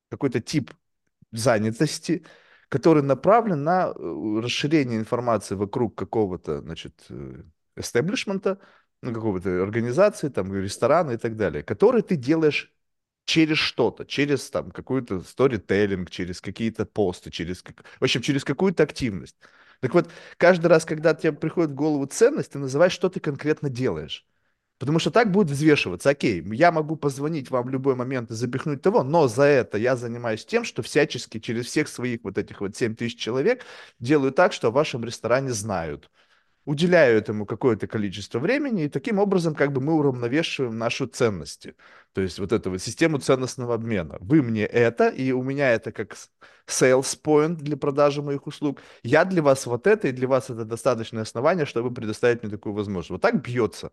какой-то 0.09 0.41
тип 0.41 0.71
занятости, 1.31 2.25
который 2.69 3.03
направлен 3.03 3.63
на 3.63 3.87
э, 3.95 4.41
расширение 4.43 4.99
информации 4.99 5.55
вокруг 5.55 5.95
какого-то, 5.95 6.61
значит, 6.61 7.05
э, 7.09 7.43
эстеблишмента, 7.75 8.59
ну, 9.01 9.13
какого-то 9.13 9.63
организации, 9.63 10.29
там, 10.29 10.53
ресторана 10.53 11.11
и 11.11 11.17
так 11.17 11.35
далее, 11.35 11.63
который 11.63 12.01
ты 12.01 12.15
делаешь 12.15 12.73
через 13.25 13.57
что-то, 13.57 14.05
через 14.05 14.49
там 14.49 14.71
какую-то 14.71 15.21
сторителлинг, 15.21 16.09
через 16.09 16.41
какие-то 16.41 16.85
посты, 16.85 17.31
через, 17.31 17.63
в 17.63 18.03
общем, 18.03 18.21
через 18.21 18.43
какую-то 18.43 18.83
активность. 18.83 19.35
Так 19.81 19.93
вот, 19.93 20.09
каждый 20.37 20.67
раз, 20.67 20.85
когда 20.85 21.13
тебе 21.13 21.33
приходит 21.33 21.71
в 21.71 21.75
голову 21.75 22.05
ценность, 22.05 22.51
ты 22.51 22.59
называешь, 22.59 22.93
что 22.93 23.09
ты 23.09 23.19
конкретно 23.19 23.69
делаешь. 23.69 24.25
Потому 24.79 24.99
что 24.99 25.11
так 25.11 25.31
будет 25.31 25.49
взвешиваться. 25.49 26.09
Окей, 26.09 26.41
я 26.55 26.71
могу 26.71 26.95
позвонить 26.95 27.51
вам 27.51 27.65
в 27.67 27.69
любой 27.69 27.95
момент 27.95 28.31
и 28.31 28.33
запихнуть 28.33 28.81
того, 28.81 29.03
но 29.03 29.27
за 29.27 29.43
это 29.43 29.77
я 29.77 29.95
занимаюсь 29.95 30.45
тем, 30.45 30.63
что 30.63 30.81
всячески 30.81 31.39
через 31.39 31.65
всех 31.67 31.87
своих 31.87 32.21
вот 32.23 32.37
этих 32.37 32.61
вот 32.61 32.75
7 32.75 32.95
тысяч 32.95 33.19
человек 33.19 33.65
делаю 33.99 34.31
так, 34.31 34.53
что 34.53 34.69
о 34.69 34.71
вашем 34.71 35.03
ресторане 35.03 35.51
знают 35.51 36.09
уделяю 36.69 37.17
этому 37.17 37.45
какое-то 37.47 37.87
количество 37.87 38.37
времени, 38.37 38.83
и 38.83 38.89
таким 38.89 39.17
образом 39.17 39.55
как 39.55 39.71
бы 39.71 39.81
мы 39.81 39.93
уравновешиваем 39.93 40.77
наши 40.77 41.07
ценности. 41.07 41.75
То 42.13 42.21
есть 42.21 42.37
вот 42.39 42.51
эту 42.51 42.69
вот 42.69 42.81
систему 42.81 43.17
ценностного 43.17 43.73
обмена. 43.73 44.17
Вы 44.19 44.43
мне 44.43 44.65
это, 44.65 45.09
и 45.09 45.31
у 45.31 45.41
меня 45.41 45.71
это 45.71 45.91
как 45.91 46.15
sales 46.67 47.19
point 47.23 47.55
для 47.55 47.75
продажи 47.75 48.21
моих 48.21 48.45
услуг. 48.45 48.81
Я 49.03 49.25
для 49.25 49.41
вас 49.41 49.65
вот 49.65 49.87
это, 49.87 50.09
и 50.09 50.11
для 50.11 50.27
вас 50.27 50.51
это 50.51 50.63
достаточное 50.63 51.23
основание, 51.23 51.65
чтобы 51.65 51.91
предоставить 51.91 52.43
мне 52.43 52.51
такую 52.51 52.73
возможность. 52.73 53.09
Вот 53.09 53.21
так 53.21 53.41
бьется. 53.41 53.91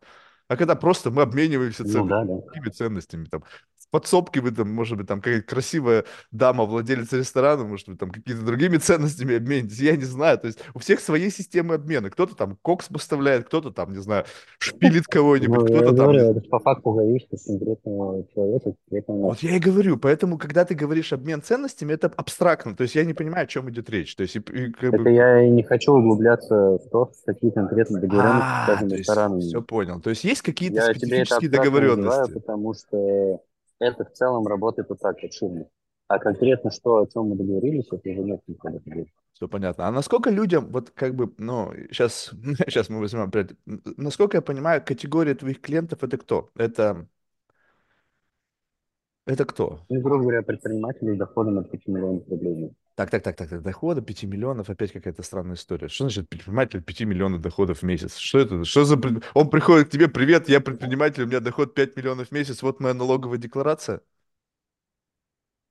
А 0.48 0.56
когда 0.56 0.74
просто 0.76 1.10
мы 1.10 1.22
обмениваемся 1.22 1.82
Ну 1.82 1.90
ценностями, 1.90 2.26
да, 2.26 2.34
да. 2.34 2.46
какими 2.46 2.68
ценностями, 2.70 3.24
там, 3.24 3.44
в 3.88 3.90
подсобке 3.90 4.40
вы 4.40 4.50
там, 4.50 4.72
может 4.72 4.96
быть, 4.98 5.06
там 5.06 5.20
какая-то 5.20 5.46
красивая 5.46 6.04
дама, 6.30 6.64
владелец 6.64 7.12
ресторана, 7.12 7.64
может 7.64 7.88
быть, 7.88 7.98
там 7.98 8.10
какими-то 8.10 8.44
другими 8.44 8.76
ценностями 8.78 9.36
обменитесь, 9.36 9.78
я 9.78 9.96
не 9.96 10.04
знаю. 10.04 10.38
То 10.38 10.48
есть 10.48 10.58
у 10.74 10.78
всех 10.78 11.00
свои 11.00 11.30
системы 11.30 11.74
обмена. 11.74 12.10
Кто-то 12.10 12.34
там 12.34 12.58
кокс 12.62 12.88
поставляет, 12.88 13.46
кто-то 13.46 13.70
там, 13.70 13.92
не 13.92 14.00
знаю, 14.00 14.24
шпилит 14.58 15.06
кого-нибудь, 15.08 15.58
Ну, 15.58 15.66
кто-то 15.66 15.86
там... 15.86 16.06
говорю, 16.06 16.30
это 16.30 16.40
по 16.48 16.58
факту 16.58 16.90
от 16.90 17.42
конкретного 17.46 18.26
человека, 18.34 18.72
конкретного 18.90 19.20
Вот 19.28 19.38
я 19.40 19.56
и 19.56 19.60
говорю, 19.60 19.96
поэтому, 19.96 20.38
когда 20.38 20.64
ты 20.64 20.74
говоришь 20.74 21.12
обмен 21.12 21.42
ценностями, 21.42 21.92
это 21.92 22.12
абстрактно. 22.16 22.74
То 22.74 22.82
есть 22.82 22.94
я 22.94 23.04
не 23.04 23.14
понимаю, 23.14 23.44
о 23.44 23.46
чем 23.46 23.70
идет 23.70 23.88
речь. 23.90 24.14
То 24.16 24.22
есть, 24.22 24.36
и, 24.36 24.38
и 24.38 24.72
как 24.72 24.94
Это 24.94 25.02
бы... 25.02 25.10
я 25.10 25.42
и 25.44 25.50
не 25.50 25.62
хочу 25.62 25.92
углубляться 25.92 26.78
в 26.78 26.88
то, 26.90 27.10
какие 27.24 27.50
конкретно 27.50 28.00
договоренности 28.00 28.46
с 28.46 28.62
А, 28.62 28.66
каждым 28.66 28.88
то 28.88 28.96
есть 28.96 29.48
все 29.48 29.62
понял. 29.62 30.00
То 30.00 30.10
есть 30.10 30.24
есть 30.24 30.42
какие-то 30.42 30.80
это 30.80 30.98
специфические 30.98 31.22
абстрактно 31.22 31.48
называю, 31.48 31.70
договоренности. 31.70 32.32
потому 32.34 32.74
что 32.74 33.40
это 33.78 34.04
в 34.04 34.12
целом 34.12 34.46
работает 34.46 34.88
вот 34.88 35.00
так, 35.00 35.22
обширно. 35.22 35.66
А 36.08 36.18
конкретно 36.18 36.70
что, 36.70 36.98
о 36.98 37.06
чем 37.06 37.30
мы 37.30 37.36
договорились, 37.36 37.86
это 37.90 38.08
уже 38.10 38.20
нет 38.22 38.40
никакого 38.46 38.80
договора. 38.80 39.10
Все 39.32 39.48
понятно. 39.48 39.86
А 39.86 39.90
насколько 39.90 40.30
людям, 40.30 40.70
вот 40.70 40.90
как 40.90 41.14
бы, 41.14 41.32
ну, 41.38 41.72
сейчас, 41.90 42.30
сейчас 42.66 42.88
мы 42.88 43.00
возьмем, 43.00 43.22
опять, 43.22 43.50
насколько 43.66 44.38
я 44.38 44.42
понимаю, 44.42 44.82
категория 44.84 45.34
твоих 45.34 45.60
клиентов 45.60 46.02
это 46.02 46.16
кто? 46.16 46.50
Это, 46.54 47.06
это 49.26 49.44
кто? 49.44 49.80
Ну, 49.88 50.00
грубо 50.00 50.22
говоря, 50.22 50.42
предприниматели 50.42 51.14
с 51.14 51.18
доходом 51.18 51.58
от 51.58 51.70
5 51.70 51.86
миллионов 51.86 52.28
рублей. 52.28 52.72
Так, 52.96 53.10
так, 53.10 53.22
так, 53.22 53.36
так, 53.36 53.50
так, 53.50 53.62
дохода 53.62 54.00
5 54.00 54.24
миллионов, 54.24 54.70
опять 54.70 54.90
какая-то 54.90 55.22
странная 55.22 55.56
история. 55.56 55.88
Что 55.88 56.04
значит 56.04 56.30
предприниматель 56.30 56.82
5 56.82 57.02
миллионов 57.02 57.42
доходов 57.42 57.80
в 57.80 57.82
месяц? 57.82 58.16
Что 58.16 58.38
это? 58.38 58.64
Что 58.64 58.86
за... 58.86 58.98
Он 59.34 59.50
приходит 59.50 59.88
к 59.88 59.90
тебе, 59.90 60.08
привет, 60.08 60.48
я 60.48 60.62
предприниматель, 60.62 61.24
у 61.24 61.26
меня 61.26 61.40
доход 61.40 61.74
5 61.74 61.94
миллионов 61.96 62.28
в 62.28 62.32
месяц, 62.32 62.62
вот 62.62 62.80
моя 62.80 62.94
налоговая 62.94 63.36
декларация. 63.36 64.00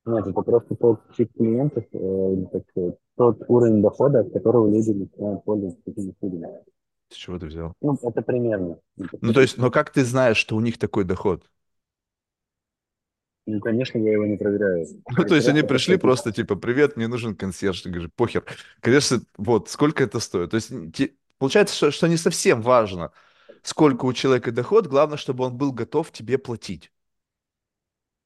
Нет, 0.05 0.27
это 0.27 0.39
просто 0.39 0.75
тот 0.75 1.01
тип 1.17 1.31
клиентов, 1.35 1.83
э, 1.93 2.45
так 2.51 2.61
сказать, 2.69 2.95
тот 3.17 3.41
уровень 3.47 3.81
дохода, 3.81 4.19
от 4.19 4.31
которого 4.31 4.69
люди 4.69 4.91
начинают 4.91 5.43
пользоваться 5.43 5.81
такими 5.83 6.11
услугами. 6.11 6.47
С 7.09 7.15
чего 7.15 7.39
ты 7.39 7.47
взял? 7.47 7.73
Ну, 7.81 7.97
это 8.03 8.21
примерно. 8.21 8.77
Ну, 8.97 9.33
то 9.33 9.41
есть, 9.41 9.57
но 9.57 9.71
как 9.71 9.89
ты 9.89 10.05
знаешь, 10.05 10.37
что 10.37 10.55
у 10.55 10.59
них 10.59 10.77
такой 10.77 11.05
доход? 11.05 11.43
Ну, 13.47 13.59
конечно, 13.59 13.97
я 13.99 14.13
его 14.13 14.25
не 14.25 14.37
проверяю. 14.37 14.87
Ну, 15.17 15.23
то 15.23 15.35
есть 15.35 15.47
они 15.47 15.61
пришли 15.61 15.97
просто 15.97 16.31
типа, 16.31 16.55
привет, 16.55 16.97
мне 16.97 17.07
нужен 17.07 17.35
консьерж. 17.35 17.81
Ты 17.81 17.89
говоришь, 17.89 18.11
похер. 18.15 18.43
Конечно, 18.79 19.21
вот, 19.37 19.69
сколько 19.69 20.03
это 20.03 20.19
стоит. 20.19 20.51
То 20.51 20.55
есть 20.55 20.71
получается, 21.37 21.75
что, 21.75 21.91
что 21.91 22.07
не 22.07 22.17
совсем 22.17 22.61
важно, 22.61 23.11
сколько 23.61 24.05
у 24.05 24.13
человека 24.13 24.51
доход, 24.51 24.87
главное, 24.87 25.17
чтобы 25.17 25.45
он 25.45 25.57
был 25.57 25.71
готов 25.71 26.11
тебе 26.11 26.37
платить. 26.37 26.91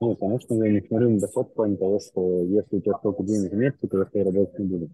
Ну, 0.01 0.15
конечно, 0.15 0.53
я 0.53 0.71
не 0.71 0.81
смотрю 0.87 1.09
на 1.09 1.19
доход 1.19 1.49
в 1.49 1.53
плане 1.53 1.75
того, 1.75 1.99
что 1.99 2.43
если 2.43 2.77
у 2.77 2.81
тебя 2.81 2.97
столько 2.99 3.23
денег 3.23 3.51
нет, 3.51 3.75
то 3.81 3.87
с 3.87 3.89
тобой 3.89 4.23
работать 4.23 4.59
не 4.59 4.65
буду. 4.65 4.89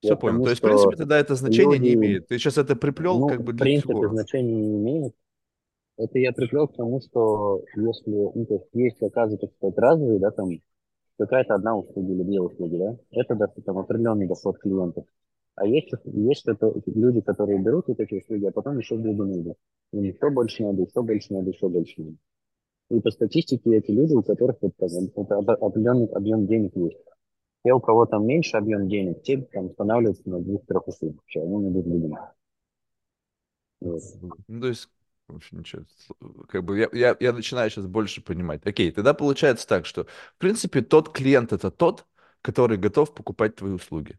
Все 0.00 0.10
Я 0.10 0.16
понял. 0.16 0.44
То 0.44 0.50
есть, 0.50 0.62
в 0.62 0.64
принципе, 0.64 0.96
тогда 0.96 1.18
это 1.18 1.34
значение 1.34 1.78
не 1.78 1.88
люди, 1.90 1.98
имеет. 1.98 2.28
Ты 2.28 2.38
сейчас 2.38 2.58
это 2.58 2.76
приплел 2.76 3.18
ну, 3.18 3.28
как 3.28 3.42
бы 3.42 3.52
в 3.52 3.56
для 3.56 3.64
принципе, 3.64 3.92
чего? 3.94 4.08
значения 4.08 4.54
не 4.54 4.76
имеют. 4.76 5.14
Это 6.00 6.18
я 6.18 6.32
приплел 6.32 6.66
к 6.66 6.76
тому, 6.76 7.00
что 7.02 7.62
если, 7.76 8.10
ну, 8.10 8.46
то 8.46 8.54
есть 8.54 8.68
есть 8.72 8.98
заказы, 9.00 9.36
так 9.36 9.52
сказать, 9.52 9.76
разовые, 9.76 10.18
да, 10.18 10.30
там, 10.30 10.48
какая-то 11.18 11.54
одна 11.54 11.76
услуга 11.76 12.14
или 12.14 12.22
две 12.22 12.40
услуги, 12.40 12.78
да, 12.78 12.96
это 13.10 13.34
даст 13.34 13.62
там 13.64 13.76
определенный 13.76 14.26
доход 14.26 14.58
клиентов. 14.58 15.04
А 15.56 15.66
есть, 15.66 15.90
есть 16.04 16.48
это, 16.48 16.72
люди, 16.86 17.20
которые 17.20 17.62
берут 17.62 17.88
вот 17.88 18.00
эти 18.00 18.14
услуги, 18.14 18.46
а 18.46 18.50
потом 18.50 18.78
еще 18.78 18.96
глубину. 18.96 19.56
Им 19.92 20.02
еще 20.02 20.30
больше 20.30 20.64
надо, 20.64 20.82
еще 20.82 21.02
больше 21.02 21.34
надо, 21.34 21.50
еще 21.50 21.68
больше 21.68 22.00
надо. 22.00 22.16
И 22.88 23.00
по 23.00 23.10
статистике 23.10 23.76
эти 23.76 23.90
люди, 23.90 24.14
у 24.14 24.22
которых 24.22 24.56
вот, 24.62 24.72
там, 24.78 24.88
вот 25.14 25.30
определенный 25.30 26.06
объем 26.06 26.46
денег 26.46 26.74
есть. 26.76 26.96
Те, 27.62 27.74
у 27.74 27.80
кого 27.80 28.06
там 28.06 28.26
меньше 28.26 28.56
объем 28.56 28.88
денег, 28.88 29.22
те 29.22 29.36
там 29.52 29.66
останавливаются 29.66 30.30
на 30.30 30.40
двух-трех 30.40 30.88
услугах. 30.88 31.20
Они 31.36 31.56
не 31.56 31.68
будут 31.68 31.92
любимы. 31.92 32.18
Вот. 33.82 34.00
Ну, 34.48 34.60
то 34.60 34.68
есть, 34.68 34.88
в 35.32 35.36
общем, 35.36 35.58
ничего. 35.58 35.82
Как 36.48 36.64
бы 36.64 36.78
я, 36.78 36.88
я, 36.92 37.16
я 37.20 37.32
начинаю 37.32 37.70
сейчас 37.70 37.86
больше 37.86 38.22
понимать. 38.22 38.66
Окей, 38.66 38.90
тогда 38.90 39.14
получается 39.14 39.66
так, 39.66 39.86
что, 39.86 40.04
в 40.04 40.38
принципе, 40.38 40.82
тот 40.82 41.10
клиент 41.10 41.52
это 41.52 41.70
тот, 41.70 42.06
который 42.42 42.76
готов 42.78 43.14
покупать 43.14 43.56
твои 43.56 43.72
услуги. 43.72 44.18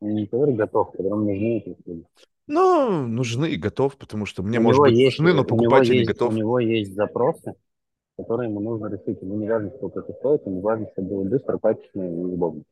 Не 0.00 0.26
который 0.26 0.54
готов, 0.54 0.90
которым 0.92 1.26
нужны 1.26 1.58
эти 1.58 1.68
услуги. 1.70 2.04
Ну, 2.48 3.06
нужны 3.06 3.50
и 3.50 3.56
готов, 3.56 3.96
потому 3.96 4.26
что 4.26 4.42
мне, 4.42 4.58
У 4.58 4.62
может 4.62 4.82
быть, 4.82 4.98
есть, 4.98 5.18
нужны, 5.18 5.32
но 5.34 5.44
покупать 5.44 5.88
не 5.88 5.98
есть, 5.98 6.10
у 6.10 6.12
готов. 6.12 6.34
него 6.34 6.58
есть 6.58 6.94
запросы, 6.94 7.54
которые 8.16 8.50
ему 8.50 8.60
нужно 8.60 8.86
решить. 8.88 9.22
Ему 9.22 9.36
не 9.38 9.48
важно, 9.48 9.70
сколько 9.70 10.00
это 10.00 10.12
стоит, 10.14 10.44
ему 10.46 10.60
важно, 10.60 10.88
чтобы 10.92 11.08
было 11.08 11.24
быстро, 11.24 11.58
качественно 11.58 12.04
и 12.04 12.34
удобно. 12.34 12.62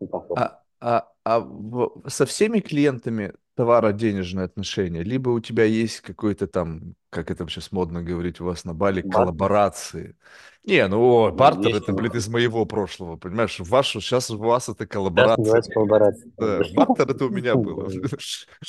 И 0.00 0.06
комфортно. 0.06 0.46
А, 0.46 0.63
а, 0.80 1.08
а 1.24 1.40
в- 1.40 2.02
со 2.08 2.26
всеми 2.26 2.60
клиентами 2.60 3.34
товаро-денежные 3.56 4.44
отношения, 4.46 5.02
либо 5.02 5.30
у 5.30 5.40
тебя 5.40 5.64
есть 5.64 6.00
какой-то 6.00 6.46
там, 6.48 6.94
как 7.10 7.30
это 7.30 7.46
сейчас 7.48 7.70
модно 7.72 8.02
говорить 8.02 8.40
у 8.40 8.44
вас 8.44 8.64
на 8.64 8.74
Бали, 8.74 9.02
Бартер? 9.02 9.32
коллаборации. 9.32 10.16
Не, 10.64 10.86
ну, 10.88 11.00
о, 11.00 11.30
Ну, 11.30 11.36
бартер 11.36 11.70
есть 11.70 11.82
это, 11.82 11.92
блин, 11.92 12.12
из 12.14 12.28
моего 12.28 12.64
прошлого, 12.66 13.16
понимаешь? 13.16 13.60
Вашу, 13.60 14.00
сейчас 14.00 14.30
у 14.30 14.38
вас 14.38 14.68
это 14.68 14.86
Сейчас 14.86 14.92
коллаборация. 14.92 15.36
называется 15.36 15.72
коллаборация. 15.72 16.32
Да, 16.38 16.64
бартер 16.74 17.10
это 17.10 17.26
у 17.26 17.30
меня 17.30 17.56
было. 17.56 17.90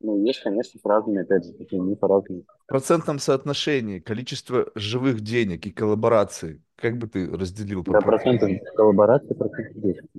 Ну, 0.00 0.22
есть, 0.24 0.40
конечно, 0.42 0.78
с 0.78 0.84
разными, 0.84 1.22
опять 1.22 1.44
же, 1.46 1.52
такие 1.52 1.80
не 1.80 1.96
по-разному. 1.96 2.42
В 2.66 2.66
процентном 2.66 3.18
соотношении 3.18 4.00
количество 4.00 4.70
живых 4.74 5.20
денег 5.20 5.66
и 5.66 5.70
коллабораций, 5.70 6.62
как 6.76 6.98
бы 6.98 7.06
ты 7.06 7.30
разделил 7.30 7.84
Да, 7.84 8.00
процентов 8.00 8.50
коллаборации 8.76 9.34
процентов 9.34 9.82
10. 9.82 10.10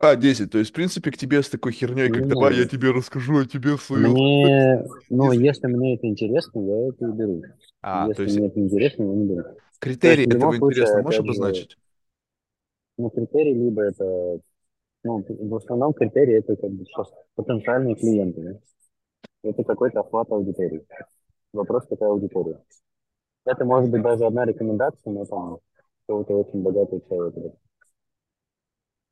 А, 0.00 0.14
10. 0.16 0.50
То 0.52 0.58
есть, 0.58 0.70
в 0.70 0.74
принципе, 0.74 1.10
к 1.10 1.16
тебе 1.16 1.42
с 1.42 1.48
такой 1.48 1.72
херней, 1.72 2.08
как 2.08 2.26
давай 2.28 2.54
я 2.56 2.62
Не, 2.62 2.68
тебе 2.68 2.90
расскажу 2.92 3.38
о 3.38 3.44
тебе 3.46 3.76
в 3.76 3.82
свою... 3.82 4.12
мне, 4.12 4.84
ну, 5.10 5.32
Если- 5.32 5.66
мне 5.68 5.94
это 5.96 6.06
интересно, 6.06 6.60
я 6.60 6.88
это 6.88 7.04
и 7.04 7.12
беру. 7.12 7.42
А, 7.82 8.06
то 8.08 8.22
Если 8.22 8.24
есть 8.24 8.38
мне 8.38 8.46
это 8.48 8.60
интересно, 8.60 9.02
я 9.02 9.08
не 9.08 9.26
беру. 9.26 9.42
То 9.42 9.50
критерии 9.80 10.24
есть 10.24 10.34
этого 10.36 10.56
интересно 10.56 11.02
можешь 11.02 11.20
опять 11.20 11.24
же, 11.24 11.30
обозначить? 11.32 11.78
ну, 12.96 13.10
критерий 13.10 13.54
либо 13.54 13.82
это, 13.82 14.40
ну, 15.04 15.24
в 15.28 15.54
основном 15.56 15.92
критерий 15.94 16.34
это 16.34 16.56
как 16.56 16.70
бы 16.70 16.84
сейчас 16.84 17.12
потенциальные 17.36 17.96
клиенты, 17.96 18.42
да? 18.42 18.60
Это 19.50 19.64
какой-то 19.64 20.00
охват 20.00 20.30
аудитории. 20.30 20.86
Вопрос, 21.52 21.86
какая 21.88 22.10
аудитория. 22.10 22.60
Это 23.46 23.64
может 23.64 23.90
быть 23.90 24.02
даже 24.02 24.26
одна 24.26 24.44
рекомендация, 24.46 25.12
но 25.12 25.24
там 25.26 25.58
какого-то 26.06 26.34
очень 26.34 26.62
богатого 26.62 27.00
человека. 27.08 27.56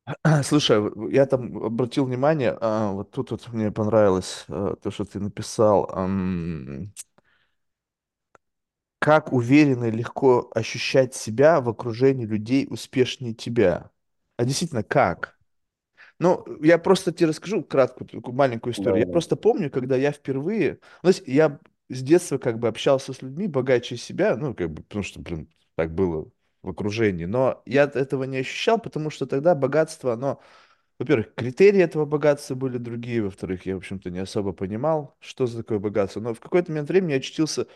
Слушай, 0.43 0.91
я 1.13 1.25
там 1.25 1.57
обратил 1.63 2.05
внимание, 2.05 2.57
а, 2.61 2.91
вот 2.91 3.11
тут 3.11 3.31
вот 3.31 3.47
мне 3.49 3.71
понравилось 3.71 4.45
а, 4.47 4.75
то, 4.75 4.91
что 4.91 5.05
ты 5.05 5.19
написал. 5.19 5.89
ам, 5.91 6.93
Как 8.99 9.31
уверенно 9.31 9.85
и 9.85 9.91
легко 9.91 10.49
ощущать 10.55 11.13
себя 11.13 11.61
в 11.61 11.69
окружении 11.69 12.25
людей 12.25 12.67
успешнее 12.69 13.33
тебя? 13.33 13.91
А 14.37 14.45
действительно, 14.45 14.83
как? 14.83 15.37
Ну, 16.19 16.45
я 16.63 16.77
просто 16.77 17.11
тебе 17.11 17.29
расскажу 17.29 17.63
краткую 17.63 18.07
такую 18.09 18.35
маленькую 18.35 18.73
историю. 18.73 19.01
Я 19.01 19.07
да. 19.07 19.11
просто 19.13 19.35
помню, 19.35 19.71
когда 19.71 19.95
я 19.95 20.11
впервые... 20.11 20.79
Ну, 21.03 21.11
знаете, 21.11 21.31
я 21.33 21.59
с 21.89 22.01
детства 22.03 22.37
как 22.37 22.59
бы 22.59 22.67
общался 22.67 23.13
с 23.13 23.21
людьми 23.21 23.47
богаче 23.47 23.97
себя, 23.97 24.35
ну, 24.37 24.55
как 24.55 24.71
бы, 24.71 24.83
потому 24.83 25.03
что, 25.03 25.19
блин, 25.21 25.49
так 25.75 25.93
было 25.93 26.29
в 26.63 26.69
окружении. 26.69 27.25
Но 27.25 27.61
я 27.65 27.83
этого 27.83 28.23
не 28.25 28.37
ощущал, 28.37 28.79
потому 28.79 29.09
что 29.09 29.25
тогда 29.25 29.55
богатство, 29.55 30.13
оно... 30.13 30.41
Во-первых, 30.99 31.33
критерии 31.35 31.81
этого 31.81 32.05
богатства 32.05 32.55
были 32.55 32.77
другие. 32.77 33.23
Во-вторых, 33.23 33.65
я, 33.67 33.75
в 33.75 33.77
общем-то, 33.77 34.09
не 34.09 34.19
особо 34.19 34.53
понимал, 34.53 35.15
что 35.19 35.45
за 35.47 35.59
такое 35.63 35.79
богатство. 35.79 36.21
Но 36.21 36.33
в 36.33 36.39
какой-то 36.39 36.71
момент 36.71 36.89
времени 36.89 37.11
я 37.13 37.17
очутился 37.17 37.67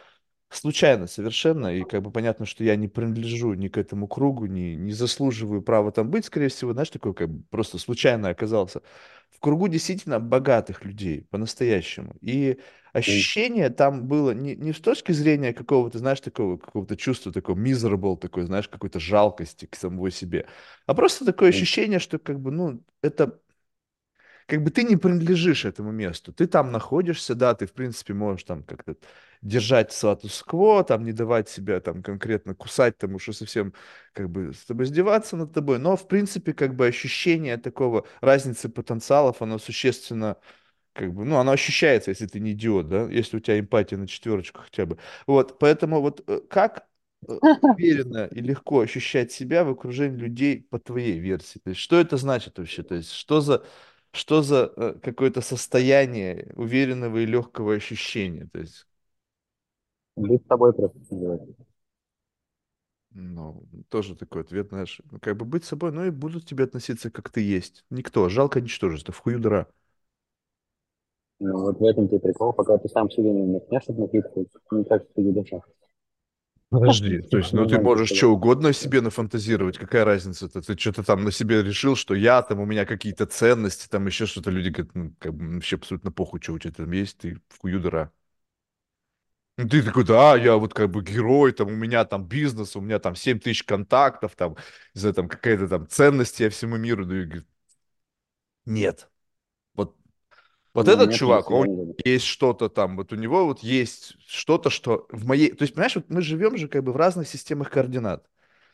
случайно 0.52 1.08
совершенно, 1.08 1.68
и 1.76 1.84
как 1.84 2.02
бы 2.04 2.12
понятно, 2.12 2.46
что 2.46 2.64
я 2.64 2.76
не 2.76 2.88
принадлежу 2.88 3.54
ни 3.54 3.68
к 3.70 3.78
этому 3.78 4.08
кругу, 4.08 4.46
ни, 4.46 4.76
не 4.76 4.92
заслуживаю 4.94 5.62
права 5.62 5.92
там 5.92 6.10
быть, 6.10 6.26
скорее 6.26 6.50
всего, 6.50 6.74
знаешь, 6.74 6.90
такой 6.90 7.14
как 7.14 7.30
бы 7.30 7.44
просто 7.50 7.78
случайно 7.78 8.30
оказался 8.30 8.82
в 9.30 9.40
кругу 9.40 9.68
действительно 9.68 10.20
богатых 10.20 10.86
людей, 10.86 11.26
по-настоящему. 11.32 12.16
И 12.22 12.60
ощущение 12.94 13.70
там 13.70 14.08
было 14.08 14.32
не, 14.32 14.56
не 14.56 14.74
с 14.74 14.80
точки 14.80 15.14
зрения 15.14 15.54
какого-то, 15.54 15.98
знаешь, 16.00 16.20
такого, 16.20 16.58
какого-то 16.58 16.96
чувства, 16.98 17.32
такого 17.32 17.58
miserable, 17.58 18.18
такой, 18.18 18.44
знаешь, 18.44 18.68
какой-то 18.68 19.00
жалкости 19.00 19.66
к 19.66 19.76
самому 19.76 20.10
себе, 20.10 20.48
а 20.86 20.94
просто 20.94 21.26
такое 21.26 21.50
ощущение, 21.50 22.00
что 22.00 22.20
как 22.20 22.40
бы, 22.40 22.52
ну, 22.52 22.84
это 23.02 23.40
как 24.48 24.64
бы 24.64 24.70
ты 24.72 24.84
не 24.84 24.98
принадлежишь 24.98 25.66
этому 25.66 25.92
месту, 25.92 26.34
ты 26.34 26.48
там 26.48 26.72
находишься, 26.72 27.36
да, 27.36 27.54
ты, 27.56 27.66
в 27.66 27.74
принципе, 27.74 28.14
можешь 28.14 28.44
там 28.44 28.64
как-то 28.64 28.96
держать 29.42 29.92
статус-кво, 29.92 30.84
там, 30.84 31.04
не 31.04 31.14
давать 31.14 31.50
себя 31.50 31.80
там 31.80 32.04
конкретно 32.04 32.54
кусать, 32.56 32.98
потому 32.98 33.20
что 33.20 33.34
совсем 33.34 33.74
как 34.14 34.30
бы 34.30 34.54
с 34.54 34.66
тобой 34.66 34.86
издеваться 34.86 35.36
над 35.38 35.54
тобой, 35.54 35.80
но, 35.80 35.96
в 35.96 36.08
принципе, 36.08 36.54
как 36.54 36.76
бы 36.76 36.86
ощущение 36.88 37.58
такого 37.58 38.06
разницы 38.22 38.70
потенциалов, 38.70 39.42
оно 39.42 39.58
существенно 39.58 40.38
как 40.94 41.14
бы, 41.14 41.26
ну, 41.26 41.38
оно 41.38 41.52
ощущается, 41.52 42.12
если 42.12 42.28
ты 42.28 42.40
не 42.40 42.52
идиот, 42.52 42.90
да, 42.90 43.04
если 43.10 43.38
у 43.38 43.40
тебя 43.40 43.60
эмпатия 43.60 43.98
на 43.98 44.08
четверочку 44.08 44.62
хотя 44.62 44.86
бы. 44.86 44.98
Вот, 45.28 45.58
поэтому 45.60 46.02
вот 46.02 46.24
э, 46.28 46.42
как 46.50 46.88
э, 47.28 47.40
уверенно 47.62 48.28
и 48.28 48.42
легко 48.42 48.82
ощущать 48.82 49.32
себя 49.32 49.64
в 49.64 49.70
окружении 49.70 50.18
людей 50.18 50.68
по 50.70 50.80
твоей 50.80 51.20
версии? 51.20 51.60
То 51.60 51.70
есть, 51.72 51.82
что 51.82 52.00
это 52.00 52.18
значит 52.18 52.58
вообще? 52.58 52.84
То 52.84 52.96
есть, 52.96 53.12
что 53.14 53.42
за, 53.42 53.64
что 54.12 54.42
за 54.42 54.72
э, 54.76 54.96
какое-то 55.02 55.42
состояние 55.42 56.52
уверенного 56.56 57.20
и 57.20 57.26
легкого 57.26 57.74
ощущения? 57.76 58.48
То 58.52 58.60
есть, 58.60 58.86
Быть 60.16 60.48
собой 60.48 60.72
просто 60.74 60.98
называется. 61.10 61.66
ну, 63.14 63.64
тоже 63.90 64.16
такой 64.16 64.42
ответ, 64.44 64.70
знаешь, 64.70 65.02
ну, 65.12 65.20
как 65.20 65.36
бы 65.38 65.46
быть 65.46 65.66
собой, 65.66 65.92
ну 65.92 66.06
и 66.06 66.10
будут 66.12 66.46
тебе 66.46 66.64
относиться, 66.64 67.12
как 67.12 67.30
ты 67.30 67.42
есть. 67.42 67.84
Никто, 67.90 68.30
жалко 68.30 68.62
ничтожество, 68.62 69.14
в 69.14 69.18
хую 69.20 69.40
дыра. 69.40 69.68
Ну, 71.40 71.60
вот 71.60 71.78
в 71.78 71.84
этом-то 71.84 72.16
и 72.16 72.20
прикол, 72.20 72.54
пока 72.54 72.78
ты 72.78 72.88
сам 72.88 73.10
себе 73.12 73.32
не 73.34 73.44
начнешь 73.44 73.84
относиться, 73.90 74.46
не 74.72 74.84
так, 74.86 75.04
что 75.04 75.14
тебе 75.22 75.34
душа. 75.34 75.60
Подожди, 76.70 77.22
то 77.22 77.38
есть, 77.38 77.52
ну 77.52 77.66
ты 77.66 77.78
тебе 77.78 77.80
можешь 77.80 78.10
что 78.14 78.28
угодно 78.32 78.70
о 78.70 78.74
себе 78.74 79.02
нафантазировать, 79.02 79.78
какая 79.78 80.06
разница-то? 80.06 80.62
Ты 80.62 80.78
что-то 80.78 81.04
там 81.04 81.26
на 81.26 81.32
себе 81.32 81.62
решил, 81.62 81.98
что 81.98 82.16
я 82.16 82.42
там, 82.44 82.62
у 82.62 82.66
меня 82.66 82.86
какие-то 82.86 83.26
ценности, 83.26 83.90
там 83.90 84.08
еще 84.08 84.26
что-то, 84.26 84.52
люди 84.52 84.70
говорят, 84.70 84.96
ну, 84.96 85.14
как 85.20 85.34
бы 85.34 85.56
вообще 85.56 85.76
абсолютно 85.76 86.12
похуй, 86.14 86.40
что 86.42 86.54
у 86.54 86.60
тебя 86.60 86.72
там 86.74 86.90
есть, 86.92 87.18
ты 87.18 87.42
в 87.50 87.60
хую 87.60 87.82
дыра. 87.82 88.12
Ну, 89.64 89.68
ты 89.70 89.84
такой, 89.84 90.04
да, 90.06 90.36
я 90.38 90.56
вот 90.58 90.74
как 90.74 90.90
бы 90.92 91.04
герой, 91.04 91.52
там, 91.52 91.68
у 91.68 91.72
меня 91.76 92.06
там 92.06 92.26
бизнес, 92.26 92.76
у 92.76 92.82
меня 92.82 93.00
там 93.00 93.16
7 93.16 93.40
тысяч 93.40 93.64
контактов, 93.64 94.36
там, 94.36 94.56
за 94.94 95.14
там 95.14 95.28
какая-то 95.28 95.68
там 95.68 95.88
ценность 95.88 96.40
я 96.40 96.50
всему 96.50 96.78
миру 96.78 97.06
даю. 97.06 97.44
Нет, 98.66 99.10
вот 99.76 99.96
Вот 100.74 100.88
Ну, 100.88 100.94
этот 100.94 101.12
чувак, 101.14 101.52
он 101.52 101.68
не 101.68 101.96
есть 102.06 102.26
что-то 102.26 102.70
там, 102.70 102.98
вот 102.98 103.14
у 103.14 103.18
него 103.18 103.46
вот 103.46 103.62
есть 103.62 104.16
что-то, 104.28 104.70
что 104.72 105.08
в 105.12 105.26
моей... 105.28 105.52
То 105.54 105.64
есть, 105.64 105.76
понимаешь, 105.76 105.96
вот 105.96 106.10
мы 106.10 106.22
живем 106.22 106.58
же 106.58 106.68
как 106.70 106.84
бы 106.84 106.94
в 106.94 106.98
разных 106.98 107.28
системах 107.30 107.72
координат. 107.72 108.28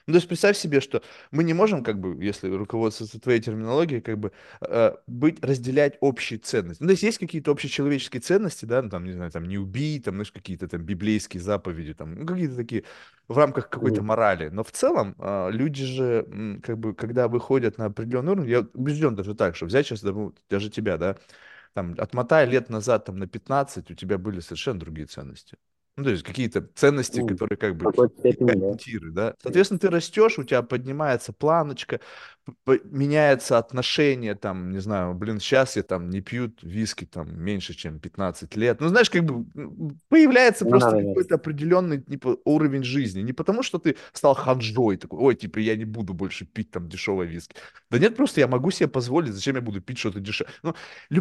Ну, 0.07 0.13
то 0.13 0.17
есть 0.17 0.27
представь 0.29 0.57
себе, 0.57 0.79
что 0.79 1.01
мы 1.31 1.43
не 1.43 1.53
можем, 1.53 1.83
как 1.83 1.99
бы, 1.99 2.23
если 2.23 2.49
руководствоваться 2.49 3.19
твоей 3.19 3.41
терминологией, 3.41 3.99
как 4.01 4.17
бы 4.17 4.31
э, 4.61 4.93
быть, 5.05 5.43
разделять 5.43 5.97
общие 5.99 6.39
ценности. 6.39 6.81
Ну, 6.81 6.87
то 6.87 6.91
есть 6.91 7.03
есть 7.03 7.17
какие-то 7.17 7.51
общечеловеческие 7.51 8.21
ценности, 8.21 8.63
да, 8.63 8.81
ну, 8.81 8.89
там, 8.89 9.03
не 9.03 9.11
знаю, 9.11 9.31
там, 9.31 9.45
не 9.45 9.57
убий, 9.57 9.99
там, 9.99 10.15
знаешь, 10.15 10.31
какие-то 10.31 10.69
там 10.69 10.81
библейские 10.81 11.41
заповеди, 11.41 11.93
там, 11.93 12.15
ну, 12.15 12.25
какие-то 12.25 12.55
такие 12.55 12.85
в 13.27 13.37
рамках 13.37 13.69
какой-то 13.69 14.01
морали. 14.01 14.47
Но 14.47 14.63
в 14.63 14.71
целом 14.71 15.13
э, 15.19 15.49
люди 15.51 15.83
же, 15.83 16.25
м, 16.31 16.61
как 16.61 16.77
бы, 16.77 16.93
когда 16.95 17.27
выходят 17.27 17.77
на 17.77 17.85
определенный 17.85 18.31
уровень, 18.31 18.49
я 18.49 18.59
убежден 18.73 19.13
даже 19.15 19.35
так, 19.35 19.57
что 19.57 19.65
взять 19.65 19.85
сейчас, 19.87 20.01
да, 20.01 20.13
даже 20.49 20.69
тебя, 20.69 20.97
да, 20.97 21.17
там, 21.73 21.95
отмотай 21.99 22.47
лет 22.47 22.69
назад 22.69 23.05
там, 23.05 23.17
на 23.19 23.27
15, 23.27 23.91
у 23.91 23.95
тебя 23.95 24.17
были 24.17 24.39
совершенно 24.41 24.79
другие 24.79 25.07
ценности. 25.07 25.57
Ну, 25.97 26.03
то 26.03 26.11
есть 26.11 26.23
какие-то 26.23 26.61
ценности, 26.75 27.19
Ну, 27.19 27.27
которые 27.27 27.57
как 27.57 27.75
бы 27.75 27.91
да. 27.91 28.03
ориентиры, 28.53 29.11
да. 29.11 29.33
Соответственно, 29.41 29.79
ты 29.79 29.89
растешь, 29.89 30.37
у 30.37 30.43
тебя 30.43 30.61
поднимается 30.61 31.33
планочка, 31.33 31.99
меняется 32.65 33.57
отношение, 33.57 34.35
там, 34.35 34.71
не 34.71 34.79
знаю, 34.79 35.13
блин, 35.13 35.39
сейчас 35.39 35.75
я 35.75 35.83
там 35.83 36.09
не 36.09 36.21
пью 36.21 36.53
виски 36.61 37.05
там 37.05 37.37
меньше, 37.37 37.73
чем 37.73 37.99
15 37.99 38.55
лет. 38.55 38.79
Ну, 38.79 38.87
знаешь, 38.87 39.09
как 39.09 39.23
бы 39.23 39.45
появляется 40.09 40.63
Ну, 40.63 40.71
просто 40.71 40.91
какой-то 40.91 41.35
определенный 41.35 42.01
типа, 42.01 42.37
уровень 42.45 42.83
жизни. 42.83 43.21
Не 43.21 43.33
потому, 43.33 43.63
что 43.63 43.79
ты 43.79 43.97
стал 44.13 44.33
ханжой, 44.33 44.97
такой, 44.97 45.19
ой, 45.19 45.35
типа, 45.35 45.59
я 45.59 45.75
не 45.75 45.85
буду 45.85 46.13
больше 46.13 46.45
пить 46.45 46.71
там 46.71 46.87
дешевое 46.87 47.27
виски. 47.27 47.55
Да 47.89 47.99
нет, 47.99 48.15
просто 48.15 48.39
я 48.39 48.47
могу 48.47 48.71
себе 48.71 48.87
позволить, 48.87 49.33
зачем 49.33 49.55
я 49.55 49.61
буду 49.61 49.81
пить 49.81 49.97
что-то 49.97 50.19
дешевое. 50.19 50.53
Ну, 50.63 50.73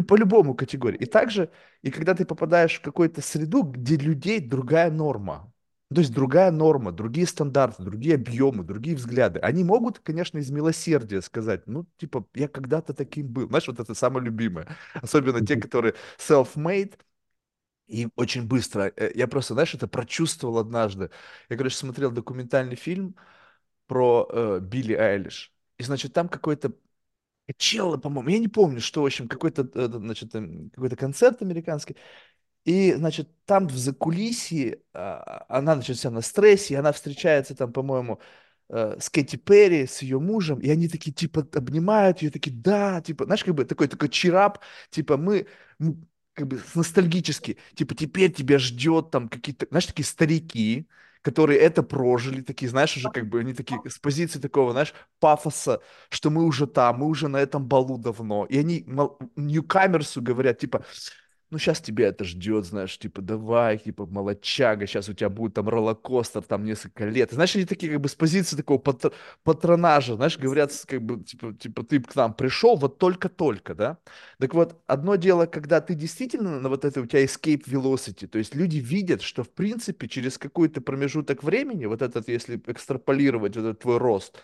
по 0.03 0.15
любому 0.15 0.53
категории. 0.55 0.97
И 0.97 1.05
также, 1.05 1.49
и 1.81 1.91
когда 1.91 2.13
ты 2.13 2.25
попадаешь 2.25 2.75
в 2.77 2.81
какую-то 2.81 3.21
среду, 3.21 3.63
где 3.63 3.97
людей 3.97 4.39
другая 4.67 4.91
норма, 4.91 5.51
то 5.93 6.01
есть 6.01 6.13
другая 6.13 6.51
норма, 6.51 6.91
другие 6.91 7.25
стандарты, 7.27 7.83
другие 7.83 8.15
объемы, 8.15 8.63
другие 8.63 8.95
взгляды. 8.95 9.39
Они 9.39 9.63
могут, 9.63 9.99
конечно, 9.99 10.37
из 10.37 10.49
милосердия 10.51 11.21
сказать, 11.21 11.65
ну, 11.67 11.85
типа, 11.97 12.25
я 12.35 12.47
когда-то 12.49 12.93
таким 12.93 13.27
был. 13.27 13.47
Знаешь, 13.47 13.67
вот 13.67 13.79
это 13.79 13.93
самое 13.93 14.25
любимое. 14.25 14.67
Особенно 14.95 15.45
те, 15.45 15.55
которые 15.55 15.95
self-made, 16.19 16.95
и 17.87 18.07
очень 18.15 18.47
быстро. 18.47 18.91
э, 18.95 19.11
Я 19.15 19.27
просто, 19.27 19.53
знаешь, 19.53 19.73
это 19.73 19.87
прочувствовал 19.87 20.57
однажды. 20.59 21.09
Я, 21.49 21.57
короче, 21.57 21.77
смотрел 21.77 22.11
документальный 22.11 22.75
фильм 22.75 23.15
про 23.87 24.27
э, 24.31 24.59
Билли 24.61 24.93
Айлиш. 24.93 25.53
И, 25.77 25.83
значит, 25.83 26.13
там 26.13 26.29
какой-то 26.29 26.73
чел, 27.57 27.97
по-моему, 27.99 28.29
я 28.29 28.39
не 28.39 28.47
помню, 28.49 28.81
что, 28.81 29.03
в 29.03 29.05
общем, 29.05 29.27
какой-то, 29.27 29.69
э, 29.73 29.87
значит, 29.87 30.31
какой-то 30.33 30.95
концерт 30.95 31.41
американский. 31.41 31.95
И, 32.67 32.93
значит, 32.93 33.29
там 33.45 33.67
в 33.67 33.77
закулисье 33.77 34.81
а, 34.93 35.45
она, 35.47 35.75
значит, 35.75 35.97
вся 35.97 36.11
на 36.11 36.21
стрессе, 36.21 36.73
и 36.73 36.77
она 36.77 36.91
встречается 36.91 37.55
там, 37.55 37.71
по-моему, 37.71 38.19
э, 38.69 38.97
с 38.99 39.09
Кэти 39.09 39.37
Перри, 39.37 39.87
с 39.87 40.01
ее 40.01 40.19
мужем, 40.19 40.59
и 40.59 40.69
они 40.69 40.89
такие, 40.89 41.13
типа, 41.13 41.47
обнимают 41.55 42.21
ее, 42.21 42.29
такие, 42.29 42.51
да, 42.53 42.99
типа, 43.01 43.23
знаешь, 43.23 43.45
как 43.45 43.55
бы 43.55 43.63
такой, 43.63 43.87
такой 43.87 44.09
чирап, 44.09 44.59
типа, 44.89 45.15
мы, 45.15 45.47
м, 45.79 46.05
как 46.33 46.47
бы, 46.47 46.61
ностальгически, 46.75 47.57
типа, 47.73 47.95
теперь 47.95 48.33
тебя 48.33 48.59
ждет 48.59 49.11
там 49.11 49.29
какие-то, 49.29 49.65
знаешь, 49.69 49.85
такие 49.85 50.05
старики, 50.05 50.89
которые 51.21 51.59
это 51.61 51.83
прожили, 51.83 52.41
такие, 52.41 52.69
знаешь, 52.69 52.97
уже 52.97 53.09
как 53.11 53.29
бы 53.29 53.39
они 53.39 53.53
такие 53.53 53.79
с 53.89 53.97
позиции 53.97 54.39
такого, 54.39 54.73
знаешь, 54.73 54.93
пафоса, 55.19 55.79
что 56.09 56.29
мы 56.31 56.43
уже 56.45 56.67
там, 56.67 56.99
мы 56.99 57.05
уже 57.07 57.27
на 57.29 57.37
этом 57.37 57.65
балу 57.65 57.97
давно. 57.97 58.45
И 58.45 58.57
они 58.57 58.85
ньюкамерсу 59.35 60.21
говорят, 60.21 60.59
типа, 60.59 60.85
ну, 61.49 61.57
сейчас 61.59 61.79
тебя 61.81 62.07
это 62.07 62.23
ждет, 62.25 62.65
знаешь, 62.65 62.97
типа, 62.99 63.21
давай, 63.21 63.77
типа, 63.77 64.05
молодчага, 64.05 64.85
сейчас 64.85 65.07
у 65.09 65.13
тебя 65.13 65.29
будет 65.29 65.53
там 65.53 65.69
роллокостер, 65.69 66.41
там 66.43 66.65
несколько 66.65 67.05
лет. 67.05 67.31
Знаешь, 67.31 67.55
они 67.55 67.65
такие, 67.65 67.91
как 67.93 68.01
бы, 68.01 68.09
с 68.09 68.15
позиции 68.15 68.57
такого 68.57 68.79
патр- 68.79 69.13
патронажа, 69.43 70.15
знаешь, 70.15 70.37
говорят, 70.37 70.71
как 70.87 71.01
бы, 71.01 71.23
типа, 71.23 71.53
типа, 71.53 71.83
ты 71.83 72.01
к 72.01 72.15
нам 72.15 72.33
пришел 72.33 72.75
вот 72.75 72.97
только-только, 72.97 73.75
да? 73.75 73.97
Так 74.39 74.53
вот, 74.53 74.81
одно 74.87 75.15
дело, 75.15 75.45
когда 75.45 75.79
ты 75.81 75.95
действительно 75.95 76.59
на 76.59 76.69
вот 76.69 76.85
это, 76.85 77.01
у 77.01 77.05
тебя 77.05 77.23
escape 77.23 77.63
velocity, 77.65 78.27
то 78.27 78.37
есть 78.37 78.55
люди 78.55 78.77
видят, 78.77 79.21
что, 79.21 79.43
в 79.43 79.49
принципе, 79.49 80.07
через 80.07 80.37
какой-то 80.37 80.81
промежуток 80.81 81.43
времени, 81.43 81.85
вот 81.85 82.01
этот, 82.01 82.27
если 82.27 82.61
экстраполировать 82.67 83.55
вот 83.55 83.61
этот 83.61 83.79
твой 83.79 83.97
рост, 83.97 84.37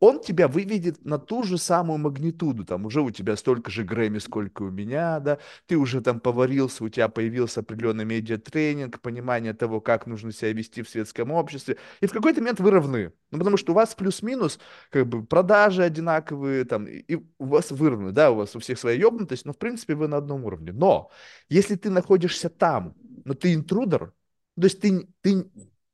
он 0.00 0.20
тебя 0.20 0.48
выведет 0.48 1.04
на 1.04 1.18
ту 1.18 1.42
же 1.42 1.58
самую 1.58 1.98
магнитуду, 1.98 2.64
там 2.64 2.86
уже 2.86 3.02
у 3.02 3.10
тебя 3.10 3.36
столько 3.36 3.70
же 3.70 3.84
Грэмми, 3.84 4.18
сколько 4.18 4.62
у 4.62 4.70
меня, 4.70 5.20
да, 5.20 5.38
ты 5.66 5.76
уже 5.76 6.00
там 6.00 6.20
поварился, 6.20 6.82
у 6.84 6.88
тебя 6.88 7.08
появился 7.08 7.60
определенный 7.60 8.06
медиатренинг, 8.06 9.00
понимание 9.00 9.52
того, 9.52 9.80
как 9.80 10.06
нужно 10.06 10.32
себя 10.32 10.52
вести 10.52 10.82
в 10.82 10.88
светском 10.88 11.30
обществе, 11.30 11.76
и 12.00 12.06
в 12.06 12.12
какой-то 12.12 12.40
момент 12.40 12.60
вы 12.60 12.70
равны, 12.70 13.12
ну, 13.30 13.38
потому 13.38 13.58
что 13.58 13.72
у 13.72 13.74
вас 13.74 13.94
плюс-минус, 13.94 14.58
как 14.90 15.06
бы, 15.06 15.24
продажи 15.24 15.82
одинаковые, 15.82 16.64
там, 16.64 16.86
и 16.86 17.16
у 17.38 17.44
вас 17.44 17.70
выровны, 17.70 18.10
да, 18.12 18.30
у 18.30 18.36
вас 18.36 18.56
у 18.56 18.58
всех 18.58 18.78
своя 18.78 18.96
ебнутость, 18.98 19.44
но, 19.44 19.52
в 19.52 19.58
принципе, 19.58 19.94
вы 19.94 20.08
на 20.08 20.16
одном 20.16 20.46
уровне, 20.46 20.72
но 20.72 21.10
если 21.50 21.74
ты 21.76 21.90
находишься 21.90 22.48
там, 22.48 22.94
но 23.26 23.34
ты 23.34 23.52
интрудер, 23.52 24.14
то 24.56 24.64
есть 24.64 24.80
ты, 24.80 25.06
ты 25.20 25.44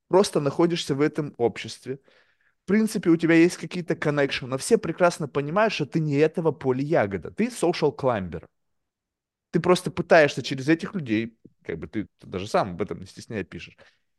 просто 0.09 0.41
находишься 0.41 0.95
в 0.95 1.01
этом 1.01 1.35
обществе, 1.37 1.99
принципе, 2.67 3.11
у 3.11 3.17
тебя 3.17 3.35
есть 3.35 3.57
какие-то 3.57 3.97
но 4.47 4.59
все 4.59 4.79
прекрасно 4.79 5.29
понимают, 5.29 5.73
что 5.73 5.87
ты 5.87 6.01
не 6.01 6.17
этого 6.17 6.53
поля 6.53 6.83
ягода. 6.83 7.31
Ты 7.31 7.47
social 7.47 7.95
climber. 7.97 8.45
Ты 9.51 9.61
просто 9.61 9.91
пытаешься 9.91 10.43
через 10.43 10.69
этих 10.69 10.95
людей, 10.95 11.39
как 11.65 11.79
бы 11.79 11.87
ты, 11.87 12.09
ты 12.19 12.27
даже 12.27 12.47
сам 12.47 12.73
об 12.73 12.83
этом 12.83 13.01
не 13.01 13.07
стесняя 13.07 13.45
пишешь, 13.45 13.77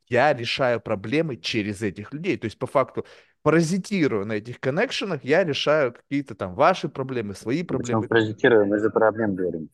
я 0.07 0.33
решаю 0.33 0.79
проблемы 0.79 1.37
через 1.37 1.81
этих 1.81 2.13
людей. 2.13 2.37
То 2.37 2.45
есть, 2.45 2.57
по 2.57 2.65
факту, 2.65 3.05
паразитируя 3.43 4.25
на 4.25 4.33
этих 4.33 4.59
коннекшенах, 4.59 5.23
я 5.23 5.43
решаю 5.43 5.93
какие-то 5.93 6.33
там 6.33 6.55
ваши 6.55 6.89
проблемы, 6.89 7.35
свои 7.35 7.63
Причем 7.67 8.01
проблемы. 8.01 8.07
паразитируем, 8.07 8.69
мы 8.69 8.79
же 8.79 8.89
про 8.89 9.09
обмен 9.09 9.35
говорим. 9.35 9.69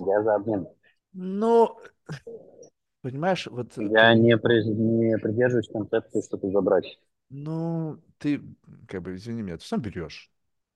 Я 0.00 0.22
за 0.22 0.34
обмен. 0.36 0.66
Но 1.12 1.80
понимаешь, 3.02 3.46
вот 3.46 3.76
э, 3.78 3.82
Я 3.82 4.14
не, 4.14 4.36
при- 4.36 4.64
не 4.64 5.18
придерживаюсь 5.18 5.68
концепции 5.68 6.22
что-то 6.22 6.50
забрать. 6.50 6.98
Ну, 7.28 7.98
ты, 8.18 8.40
как 8.88 9.02
бы, 9.02 9.16
извини 9.16 9.42
меня, 9.42 9.58
ты 9.58 9.64
сам 9.64 9.80
берешь. 9.80 10.30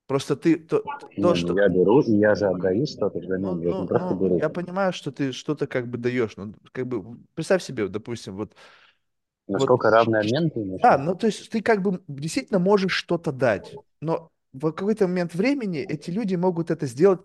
Просто 0.07 0.37
ты 0.37 0.57
то, 0.57 0.81
то, 0.81 1.09
Не, 1.17 1.25
ну 1.25 1.35
что... 1.37 1.55
я 1.57 1.69
беру, 1.69 2.01
и 2.03 2.13
я 2.17 2.35
же 2.35 2.47
отдаю 2.47 2.87
что-то 2.87 3.19
Ну, 3.21 3.27
взамен. 3.27 3.61
Я 3.61 3.73
же 3.73 3.79
ну, 3.79 3.83
не 3.83 3.87
просто 3.89 4.15
ну, 4.15 4.25
беру. 4.25 4.41
я 4.41 4.49
понимаю, 4.49 4.93
что 4.93 5.13
ты 5.13 5.33
что-то 5.33 5.67
как 5.67 5.87
бы 5.89 5.99
даешь. 5.99 6.37
Ну, 6.37 6.55
как 6.73 6.87
бы, 6.87 7.19
представь 7.35 7.63
себе, 7.63 7.87
допустим, 7.89 8.37
вот, 8.37 8.55
вот, 9.49 9.59
Насколько 9.59 9.91
равный 9.91 10.21
обмен 10.21 10.51
ты 10.51 10.61
имеешь? 10.63 10.83
да, 10.83 10.99
ну, 10.99 11.15
то 11.15 11.27
есть 11.27 11.51
ты 11.51 11.63
как 11.63 11.83
бы 11.83 12.03
действительно 12.09 12.59
можешь 12.59 12.93
что-то 12.93 13.33
дать, 13.33 13.75
но 14.01 14.31
в 14.53 14.73
какой-то 14.73 15.07
момент 15.07 15.35
времени 15.35 15.79
эти 15.81 16.11
люди 16.11 16.35
могут 16.35 16.71
это 16.71 16.87
сделать 16.87 17.21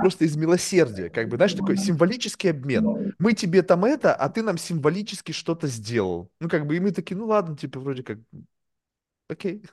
просто 0.00 0.24
из 0.24 0.36
милосердия, 0.36 1.10
как 1.10 1.28
бы, 1.28 1.36
знаешь, 1.36 1.54
такой 1.54 1.76
символический 1.76 2.50
обмен. 2.50 3.14
Мы 3.18 3.32
тебе 3.32 3.62
там 3.62 3.84
это, 3.84 4.14
а 4.14 4.28
ты 4.28 4.42
нам 4.42 4.58
символически 4.58 5.32
что-то 5.32 5.66
сделал. 5.66 6.30
Ну, 6.40 6.48
как 6.48 6.66
бы, 6.66 6.76
и 6.76 6.80
мы 6.80 6.92
такие, 6.92 7.16
ну, 7.16 7.26
ладно, 7.26 7.56
типа, 7.56 7.80
вроде 7.80 8.02
как, 8.02 8.18
окей. 9.28 9.62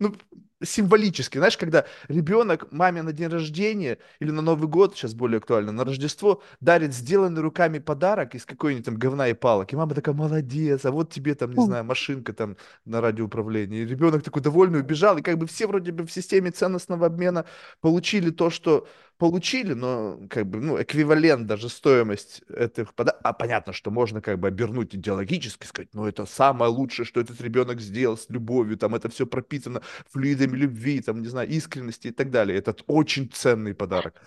Ну, 0.00 0.12
символически, 0.60 1.38
знаешь, 1.38 1.56
когда 1.56 1.86
ребенок 2.08 2.70
маме 2.72 3.02
на 3.02 3.12
день 3.12 3.28
рождения 3.28 3.98
или 4.18 4.32
на 4.32 4.42
Новый 4.42 4.68
год, 4.68 4.96
сейчас 4.96 5.14
более 5.14 5.38
актуально, 5.38 5.70
на 5.70 5.84
Рождество, 5.84 6.42
дарит 6.60 6.92
сделанный 6.92 7.40
руками 7.40 7.78
подарок 7.78 8.34
из 8.34 8.44
какой-нибудь 8.44 8.84
там 8.84 8.96
говна 8.96 9.28
и 9.28 9.34
палок, 9.34 9.72
и 9.72 9.76
мама 9.76 9.94
такая, 9.94 10.14
молодец, 10.14 10.84
а 10.84 10.90
вот 10.90 11.12
тебе 11.12 11.36
там, 11.36 11.52
не 11.52 11.64
знаю, 11.64 11.84
машинка 11.84 12.32
там 12.32 12.56
на 12.84 13.00
радиоуправлении. 13.00 13.82
И 13.82 13.86
ребенок 13.86 14.24
такой 14.24 14.42
довольный 14.42 14.80
убежал, 14.80 15.16
и 15.16 15.22
как 15.22 15.38
бы 15.38 15.46
все 15.46 15.68
вроде 15.68 15.92
бы 15.92 16.04
в 16.04 16.10
системе 16.10 16.50
ценностного 16.50 17.06
обмена 17.06 17.44
получили 17.80 18.30
то, 18.30 18.50
что 18.50 18.88
получили, 19.18 19.72
но 19.74 20.20
как 20.28 20.46
бы, 20.46 20.60
ну, 20.60 20.80
эквивалент 20.80 21.46
даже 21.46 21.68
стоимость 21.68 22.42
этих 22.48 22.94
подарков. 22.94 23.22
А 23.24 23.32
понятно, 23.32 23.72
что 23.72 23.90
можно 23.90 24.20
как 24.20 24.38
бы 24.38 24.48
обернуть 24.48 24.94
идеологически, 24.94 25.66
сказать, 25.66 25.88
ну, 25.94 26.06
это 26.06 26.26
самое 26.26 26.70
лучшее, 26.70 27.06
что 27.06 27.20
этот 27.20 27.40
ребенок 27.40 27.80
сделал 27.80 28.16
с 28.16 28.28
любовью, 28.30 28.76
там 28.76 28.94
это 28.94 29.08
все 29.08 29.26
пропитано 29.26 29.82
флюидами 30.10 30.56
любви, 30.56 31.00
там, 31.00 31.22
не 31.22 31.28
знаю, 31.28 31.48
искренности 31.48 32.08
и 32.08 32.12
так 32.12 32.30
далее. 32.30 32.58
Это 32.58 32.76
очень 32.86 33.30
ценный 33.30 33.74
подарок. 33.74 34.20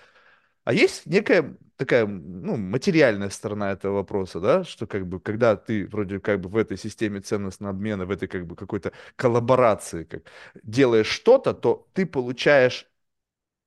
А 0.64 0.74
есть 0.74 1.06
некая 1.06 1.58
такая, 1.78 2.06
ну, 2.06 2.58
материальная 2.58 3.30
сторона 3.30 3.72
этого 3.72 3.96
вопроса, 3.96 4.40
да, 4.42 4.64
что 4.66 4.86
как 4.86 5.08
бы, 5.08 5.20
когда 5.22 5.56
ты 5.56 5.88
вроде 5.88 6.20
как 6.20 6.42
бы 6.42 6.50
в 6.50 6.58
этой 6.58 6.78
системе 6.78 7.22
ценностного 7.22 7.72
обмена, 7.74 8.06
в 8.06 8.12
этой 8.12 8.28
как 8.28 8.46
бы 8.46 8.56
какой-то 8.56 8.92
коллаборации 9.16 10.04
как, 10.04 10.24
делаешь 10.64 11.08
что-то, 11.08 11.54
то 11.54 11.88
ты 11.94 12.06
получаешь 12.06 12.88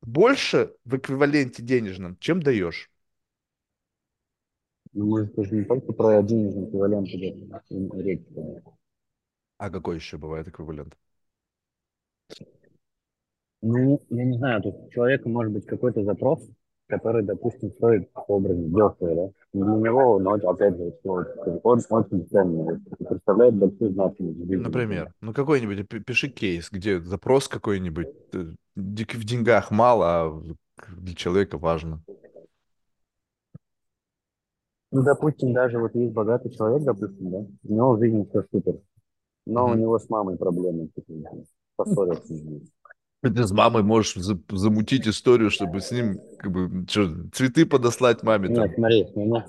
больше 0.02 0.74
в 0.84 0.96
эквиваленте 0.96 1.62
денежном, 1.62 2.16
чем 2.20 2.42
даешь. 2.42 2.90
Ну, 4.92 5.06
может, 5.06 5.34
даже 5.34 5.52
не 5.56 5.64
только 5.64 5.92
про 5.92 6.22
денежный 6.22 6.68
эквивалент 6.68 7.08
идет 7.08 7.50
м, 7.72 8.00
речь. 8.00 8.22
А 9.58 9.70
какой 9.70 9.94
еще 9.94 10.18
бывает 10.18 10.48
эквивалент? 10.48 10.98
Ну, 13.62 14.00
я 14.10 14.24
не 14.24 14.38
знаю, 14.38 14.62
тут 14.62 14.74
у 14.86 14.90
человека 14.90 15.28
может 15.28 15.52
быть 15.52 15.66
какой-то 15.66 16.02
запрос, 16.02 16.40
который, 16.88 17.22
допустим, 17.24 17.70
стоит 17.72 18.10
по 18.12 18.20
образу 18.20 18.62
дешево, 18.68 19.14
да? 19.14 19.30
Но 19.52 19.78
для 19.78 19.90
него, 19.90 20.18
но 20.18 20.32
опять 20.32 20.76
же, 20.76 20.92
он 21.04 21.26
очень 21.90 22.26
ценный, 22.30 22.80
представляет 23.06 23.54
большую 23.56 23.92
значимость 23.92 24.38
например. 24.56 25.12
Ну 25.20 25.32
какой-нибудь, 25.32 25.88
пи- 25.88 26.00
пиши 26.00 26.28
кейс, 26.28 26.70
где 26.70 27.00
запрос 27.00 27.48
какой-нибудь, 27.48 28.08
э, 28.32 28.54
в 29.16 29.24
деньгах 29.24 29.70
мало, 29.70 30.06
а 30.06 30.42
для 30.96 31.14
человека 31.14 31.58
важно. 31.58 32.02
Ну, 34.92 35.02
допустим, 35.04 35.52
даже 35.52 35.78
вот 35.78 35.94
есть 35.94 36.12
богатый 36.12 36.50
человек, 36.50 36.82
допустим, 36.84 37.30
да, 37.30 37.38
у 37.38 37.72
него 37.72 37.92
в 37.94 38.00
жизни 38.00 38.26
все 38.28 38.42
супер, 38.50 38.80
но 39.46 39.66
у 39.66 39.70
Мгм. 39.70 39.80
него 39.82 39.98
с 39.98 40.08
мамой 40.10 40.36
проблемы, 40.36 40.88
поссорился. 41.76 42.26
с 42.26 42.30
ней. 42.30 42.68
Ты 43.22 43.46
с 43.46 43.52
мамой 43.52 43.82
можешь 43.82 44.14
за- 44.14 44.40
замутить 44.50 45.06
историю, 45.06 45.50
чтобы 45.50 45.80
с 45.80 45.90
ним 45.92 46.18
как 46.38 46.50
бы 46.50 46.86
чё, 46.86 47.28
цветы 47.32 47.66
подослать 47.66 48.22
маме 48.22 48.48
Нет, 48.48 48.56
там. 48.56 48.74
смотри, 48.74 49.06
у 49.14 49.20
меня- 49.20 49.46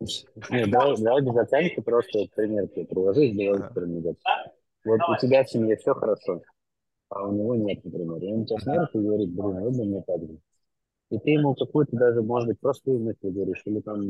Нет, 0.50 0.70
давай, 0.70 0.96
давай 1.00 1.22
без 1.22 1.36
оценки, 1.36 1.80
просто 1.80 2.26
пример 2.34 2.66
тебе 2.68 2.84
Ага. 3.54 3.70
стороны. 3.70 4.16
Вот 4.84 5.00
у 5.08 5.16
тебя 5.20 5.44
в 5.44 5.50
семье 5.50 5.76
все 5.76 5.94
хорошо, 5.94 6.42
а 7.14 7.28
у 7.28 7.32
него 7.32 7.54
нет, 7.54 7.84
например. 7.84 8.22
И 8.22 8.32
он 8.32 8.46
тебя 8.46 8.58
смотрит 8.58 8.94
и 8.94 8.98
говорит, 8.98 9.30
блин, 9.30 9.62
вы 9.62 9.70
бы 9.70 9.84
мне 9.84 10.02
так 10.02 10.20
же. 10.20 10.38
И 11.10 11.18
ты 11.18 11.30
ему 11.30 11.54
какую-то 11.54 11.96
даже, 11.96 12.22
может 12.22 12.48
быть, 12.48 12.60
простую 12.60 13.00
мысль 13.00 13.30
говоришь, 13.30 13.62
или 13.66 13.80
там, 13.80 14.00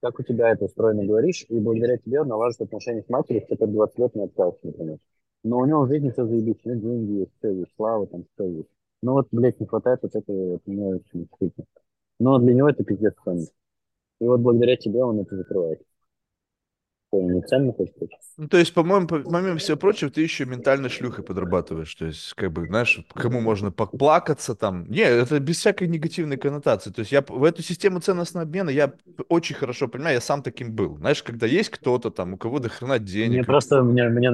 как 0.00 0.18
у 0.18 0.22
тебя 0.22 0.50
это 0.50 0.64
устроено 0.64 1.04
говоришь, 1.04 1.44
и 1.48 1.58
благодаря 1.60 1.98
тебе 1.98 2.22
он 2.22 2.28
наладит 2.28 2.60
отношения 2.60 3.02
с 3.02 3.08
матерью, 3.08 3.42
с 3.42 3.48
которой 3.48 3.72
20 3.72 3.98
лет 3.98 4.14
не 4.14 4.24
общался, 4.24 4.58
например. 4.62 4.98
Но 5.44 5.58
у 5.58 5.66
него 5.66 5.82
в 5.82 5.88
жизни 5.88 6.10
все 6.10 6.26
заебись, 6.26 6.60
у 6.64 6.70
него 6.70 6.80
деньги 6.80 7.12
есть, 7.20 7.32
все 7.38 7.50
есть, 7.50 7.72
слава 7.76 8.06
там, 8.06 8.24
все 8.34 8.48
есть. 8.48 8.68
Ну 9.02 9.12
вот, 9.12 9.28
блядь, 9.30 9.60
не 9.60 9.66
хватает 9.66 10.00
вот 10.02 10.14
этого, 10.16 10.52
вот, 10.52 10.62
мне 10.66 10.86
очень 10.86 11.28
стыдно. 11.34 11.64
Но 12.18 12.38
для 12.38 12.54
него 12.54 12.68
это 12.68 12.82
пиздец 12.82 13.14
ценно. 13.22 13.44
И 14.20 14.24
вот 14.24 14.40
благодаря 14.40 14.76
тебе 14.76 15.04
он 15.04 15.20
это 15.20 15.36
закрывает. 15.36 15.82
Не 17.22 17.72
хочешь 17.72 17.94
сказать? 17.94 18.10
Ну, 18.38 18.48
то 18.48 18.58
есть, 18.58 18.74
по-моему, 18.74 19.06
по- 19.06 19.20
помимо 19.20 19.56
всего 19.56 19.76
прочего, 19.76 20.10
ты 20.10 20.20
еще 20.20 20.44
ментальной 20.44 20.88
шлюхой 20.90 21.24
подрабатываешь. 21.24 21.94
То 21.94 22.06
есть, 22.06 22.34
как 22.34 22.52
бы, 22.52 22.66
знаешь, 22.66 23.00
кому 23.14 23.40
можно 23.40 23.70
поплакаться 23.72 24.54
там. 24.54 24.86
Не, 24.90 25.00
это 25.02 25.40
без 25.40 25.58
всякой 25.58 25.88
негативной 25.88 26.36
коннотации. 26.36 26.90
То 26.90 27.00
есть, 27.00 27.12
я 27.12 27.22
в 27.26 27.44
эту 27.44 27.62
систему 27.62 28.00
ценностного 28.00 28.44
обмена 28.46 28.70
я 28.70 28.92
очень 29.28 29.56
хорошо 29.56 29.88
понимаю, 29.88 30.14
я 30.14 30.20
сам 30.20 30.42
таким 30.42 30.72
был. 30.74 30.96
Знаешь, 30.98 31.22
когда 31.22 31.46
есть 31.46 31.70
кто-то 31.70 32.10
там, 32.10 32.34
у 32.34 32.36
кого 32.36 32.58
до 32.58 32.68
хрена 32.68 32.96
Мне 32.96 33.04
денег. 33.04 33.46
просто, 33.46 33.82
мне, 33.82 34.08
мне 34.08 34.30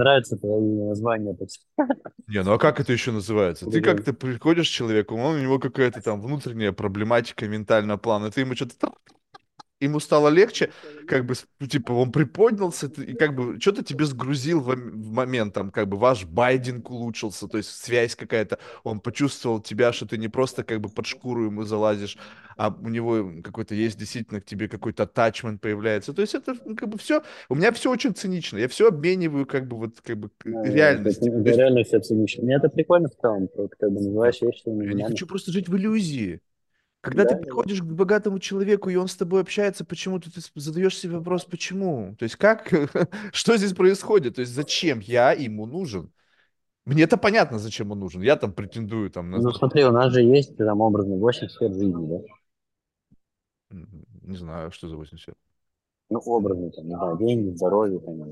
названия. 0.89 1.35
так 1.35 1.49
что- 1.51 1.87
Не, 2.29 2.43
ну 2.43 2.53
а 2.53 2.59
как 2.59 2.81
это 2.81 2.93
еще 2.93 3.13
называется? 3.13 3.67
Ты 3.71 3.81
как-то 3.81 4.13
приходишь 4.13 4.69
к 4.69 4.73
человеку, 4.73 5.15
он, 5.17 5.37
у 5.37 5.39
него 5.39 5.59
какая-то 5.59 6.01
там 6.03 6.21
внутренняя 6.21 6.73
проблематика 6.73 7.47
ментального 7.47 7.99
плана, 7.99 8.31
ты 8.31 8.41
ему 8.41 8.55
что-то 8.57 8.75
ему 9.85 10.01
стало 10.01 10.29
легче, 10.29 10.71
как 11.07 11.27
бы, 11.27 11.35
ну, 11.61 11.67
типа, 11.67 11.93
он 11.93 12.13
приподнялся, 12.13 12.87
и 12.87 13.15
как 13.15 13.35
бы 13.35 13.61
что-то 13.61 13.83
тебе 13.85 14.05
сгрузил 14.05 14.61
в, 14.61 14.75
в 14.75 15.13
момент, 15.13 15.55
там, 15.55 15.71
как 15.71 15.89
бы, 15.89 15.97
ваш 15.97 16.25
байдинг 16.25 16.91
улучшился, 16.91 17.49
то 17.49 17.59
есть 17.59 17.71
связь 17.71 18.15
какая-то, 18.17 18.59
он 18.85 19.01
почувствовал 19.01 19.61
тебя, 19.61 19.93
что 19.93 20.07
ты 20.07 20.19
не 20.19 20.29
просто, 20.29 20.65
как 20.65 20.81
бы, 20.81 20.89
под 20.89 21.07
шкуру 21.07 21.47
ему 21.47 21.65
залазишь, 21.65 22.17
а 22.57 22.69
у 22.69 22.89
него 22.89 23.31
какой-то 23.43 23.75
есть 23.75 23.99
действительно 23.99 24.41
к 24.41 24.45
тебе 24.45 24.69
какой-то 24.69 25.05
attachment 25.05 25.59
появляется, 25.59 26.13
то 26.13 26.23
есть 26.23 26.35
это, 26.35 26.55
ну, 26.65 26.77
как 26.77 26.89
бы, 26.89 26.99
все, 26.99 27.23
у 27.49 27.55
меня 27.55 27.73
все 27.73 27.91
очень 27.91 28.15
цинично, 28.15 28.59
я 28.59 28.69
все 28.69 28.89
обмениваю, 28.89 29.47
как 29.47 29.67
бы, 29.69 29.77
вот, 29.77 30.01
как 30.03 30.19
бы, 30.19 30.31
это- 30.45 30.69
это 31.01 31.09
есть 31.09 31.21
реально 31.59 31.85
все 31.85 32.01
цинично. 32.01 32.45
Мне 32.45 32.57
это 32.57 32.69
прикольно 32.69 33.09
в 33.09 33.17
целом, 33.21 33.49
вот 33.57 33.73
как 33.79 33.91
бы 33.91 33.97
я 33.97 34.07
называешь 34.07 34.41
вещи 34.43 34.63
я 34.67 34.73
не 34.95 35.03
хочу 35.11 35.27
просто 35.27 35.53
жить 35.53 35.69
в 35.69 35.77
иллюзии. 35.77 36.41
Когда 37.03 37.25
Да, 37.25 37.31
ты 37.31 37.37
да, 37.37 37.41
да. 37.41 37.47
приходишь 37.47 37.83
к 37.83 37.85
богатому 37.85 38.41
человеку, 38.41 38.91
и 38.91 38.97
он 38.97 39.09
с 39.09 39.17
тобой 39.17 39.43
общается, 39.43 39.85
почему-то 39.85 40.33
ты 40.33 40.41
задаешь 40.57 40.99
себе 40.99 41.19
вопрос, 41.19 41.47
почему? 41.47 42.17
То 42.19 42.25
есть 42.25 42.37
как, 42.37 42.73
что 43.35 43.59
здесь 43.59 43.75
происходит? 43.75 44.37
То 44.37 44.43
есть 44.43 44.53
зачем 44.55 45.01
я 45.01 45.33
ему 45.33 45.67
нужен? 45.67 46.13
Мне 46.87 47.05
это 47.05 47.17
понятно, 47.19 47.59
зачем 47.59 47.93
он 47.93 48.01
нужен. 48.01 48.23
Я 48.23 48.37
там 48.37 48.53
претендую 48.55 49.11
там 49.11 49.31
на, 49.31 49.41
Ну 49.43 49.53
смотри, 49.53 49.85
у 49.85 49.91
нас 49.93 50.11
же 50.13 50.23
есть 50.23 50.57
там 50.57 50.81
образно 50.81 51.17
8 51.17 51.49
сфер 51.49 51.71
жизни, 51.75 52.07
да? 52.09 52.25
не 54.23 54.37
знаю, 54.37 54.71
что 54.71 54.89
за 54.89 54.97
80. 54.97 55.37
Ну, 56.11 56.21
образно, 56.27 56.71
там, 56.71 56.87
не 56.89 56.95
знаю, 56.95 57.19
деньги, 57.19 57.57
здоровье, 57.57 57.99
там, 58.01 58.23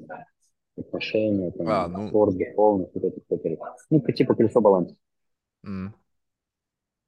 отношения, 0.79 1.51
А, 1.65 1.89
там, 1.89 1.89
ну, 1.89 2.05
спорт, 2.09 2.37
духовность, 2.37 2.93
вот 2.95 3.05
это 3.05 3.21
все. 3.27 3.59
Ну, 3.91 4.01
по- 4.01 4.13
типа 4.13 4.35
колесо 4.35 4.61
баланса. 4.61 4.97
м, 5.65 5.95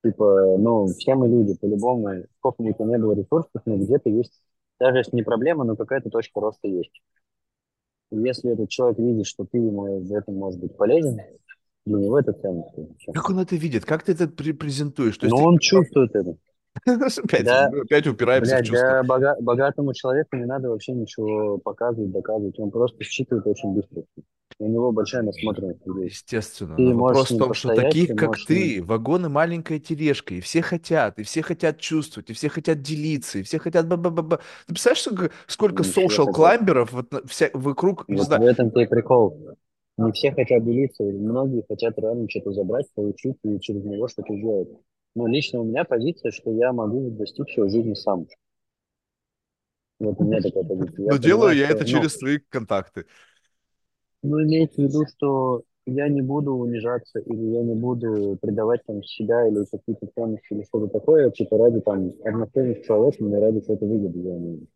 Типа, 0.04 0.56
ну, 0.58 0.86
все 0.86 1.14
мы 1.14 1.28
люди, 1.28 1.56
по-любому, 1.56 2.24
сколько 2.38 2.62
бы 2.62 2.70
у 2.70 2.72
тебя 2.72 2.86
не 2.86 2.98
было 2.98 3.14
ресурсов, 3.14 3.62
но 3.64 3.76
где-то 3.76 4.10
есть, 4.10 4.42
даже 4.80 4.98
если 4.98 5.14
не 5.14 5.22
проблема, 5.22 5.64
но 5.64 5.76
какая-то 5.76 6.10
точка 6.10 6.40
роста 6.40 6.66
есть. 6.66 7.00
И 8.10 8.16
если 8.16 8.52
этот 8.52 8.68
человек 8.68 8.98
видит, 8.98 9.26
что 9.26 9.44
ты 9.44 9.58
ему 9.58 10.00
в 10.00 10.12
этом 10.12 10.36
может 10.36 10.60
быть 10.60 10.76
полезен, 10.76 11.18
для 11.86 11.98
него 11.98 12.18
это 12.18 12.32
вообще. 12.32 13.12
как 13.12 13.30
он 13.30 13.38
это 13.38 13.56
видит? 13.56 13.84
Как 13.84 14.02
ты 14.04 14.12
это 14.12 14.24
пре- 14.24 14.54
презентуешь? 14.54 15.16
То 15.18 15.26
есть 15.26 15.36
Но 15.36 15.42
ты 15.42 15.48
он 15.48 15.58
чувствует 15.58 16.14
это. 16.14 16.36
опять, 17.24 17.50
Да, 17.50 17.70
опять 17.82 18.06
упираемся 18.06 18.56
в 18.58 18.60
блядь, 18.60 18.70
да 18.70 19.02
бога- 19.02 19.36
богатому 19.40 19.94
человеку 19.94 20.36
не 20.36 20.44
надо 20.46 20.70
вообще 20.70 20.92
ничего 20.92 21.58
показывать, 21.58 22.12
доказывать. 22.12 22.58
Он 22.58 22.70
просто 22.70 23.02
считывает 23.04 23.46
очень 23.46 23.74
быстро. 23.74 24.02
У 24.58 24.68
него 24.68 24.92
большая 24.92 25.22
насмотренность 25.22 25.86
людей. 25.86 26.10
Естественно, 26.10 26.76
Ты 26.76 26.94
вопрос 26.94 27.32
в 27.32 27.36
том, 27.36 27.54
что 27.54 27.70
таких, 27.70 28.14
как 28.14 28.38
ты, 28.38 28.82
вагоны 28.82 29.28
маленькая 29.28 29.78
тележка, 29.78 30.34
и 30.34 30.40
все 30.40 30.62
хотят, 30.62 31.18
и 31.18 31.22
все 31.22 31.42
хотят 31.42 31.78
чувствовать, 31.80 32.30
и 32.30 32.32
все 32.34 32.48
хотят 32.48 32.82
делиться, 32.82 33.38
и 33.38 33.42
все 33.42 33.58
хотят 33.58 33.86
ба-ба-ба-ба. 33.88 34.38
Ты 34.66 34.74
представляешь, 34.74 35.02
сколько, 35.02 35.30
сколько 35.46 35.82
все 35.82 36.04
social 36.06 36.28
кламберов 36.28 36.92
вот 36.92 37.12
вся, 37.30 37.50
вокруг, 37.52 38.08
не 38.08 38.16
Вот 38.16 38.22
знаю, 38.22 38.42
в 38.42 38.44
этом-то 38.44 38.80
и 38.80 38.86
прикол. 38.86 39.56
Не 39.98 40.12
все 40.12 40.30
хотят 40.32 40.64
делиться, 40.64 41.02
многие 41.04 41.64
хотят 41.68 41.98
реально 41.98 42.28
что-то 42.30 42.52
забрать, 42.52 42.86
получить 42.94 43.36
и 43.42 43.58
через 43.60 43.84
него 43.84 44.06
что-то 44.08 44.34
сделать. 44.36 44.68
Но 45.14 45.26
лично 45.26 45.60
у 45.60 45.64
меня 45.64 45.84
позиция, 45.84 46.30
что 46.30 46.52
я 46.52 46.72
могу 46.72 47.10
достичь 47.10 47.48
всего 47.48 47.68
жизни 47.68 47.94
сам. 47.94 48.26
Вот 49.98 50.18
у 50.18 50.24
меня 50.24 50.40
такая 50.40 50.64
позиция. 50.64 51.04
Я 51.04 51.10
Но 51.12 51.18
делаю 51.18 51.50
понимаю, 51.50 51.58
я 51.58 51.68
это 51.68 51.80
ну, 51.80 51.86
через 51.86 52.16
свои 52.16 52.38
контакты. 52.38 53.06
ну, 54.22 54.42
имеется 54.42 54.80
в 54.80 54.84
виду, 54.84 55.04
что 55.06 55.62
я 55.86 56.08
не 56.08 56.22
буду 56.22 56.54
унижаться 56.54 57.18
или 57.20 57.44
я 57.54 57.62
не 57.62 57.74
буду 57.74 58.38
предавать 58.40 58.84
там 58.86 59.02
себя 59.02 59.46
или 59.48 59.64
какие-то 59.64 60.06
ценности 60.14 60.46
или 60.52 60.62
что-то 60.64 60.88
такое, 60.88 61.30
типа 61.30 61.58
ради 61.58 61.80
там 61.80 62.12
отношений 62.24 62.76
с 62.76 62.86
человеком 62.86 63.28
или 63.28 63.40
ради 63.40 63.60
какой-то 63.60 63.86
выгоды. 63.86 64.18
Я 64.20 64.36
имею 64.36 64.52
в 64.52 64.60
виду. 64.60 64.66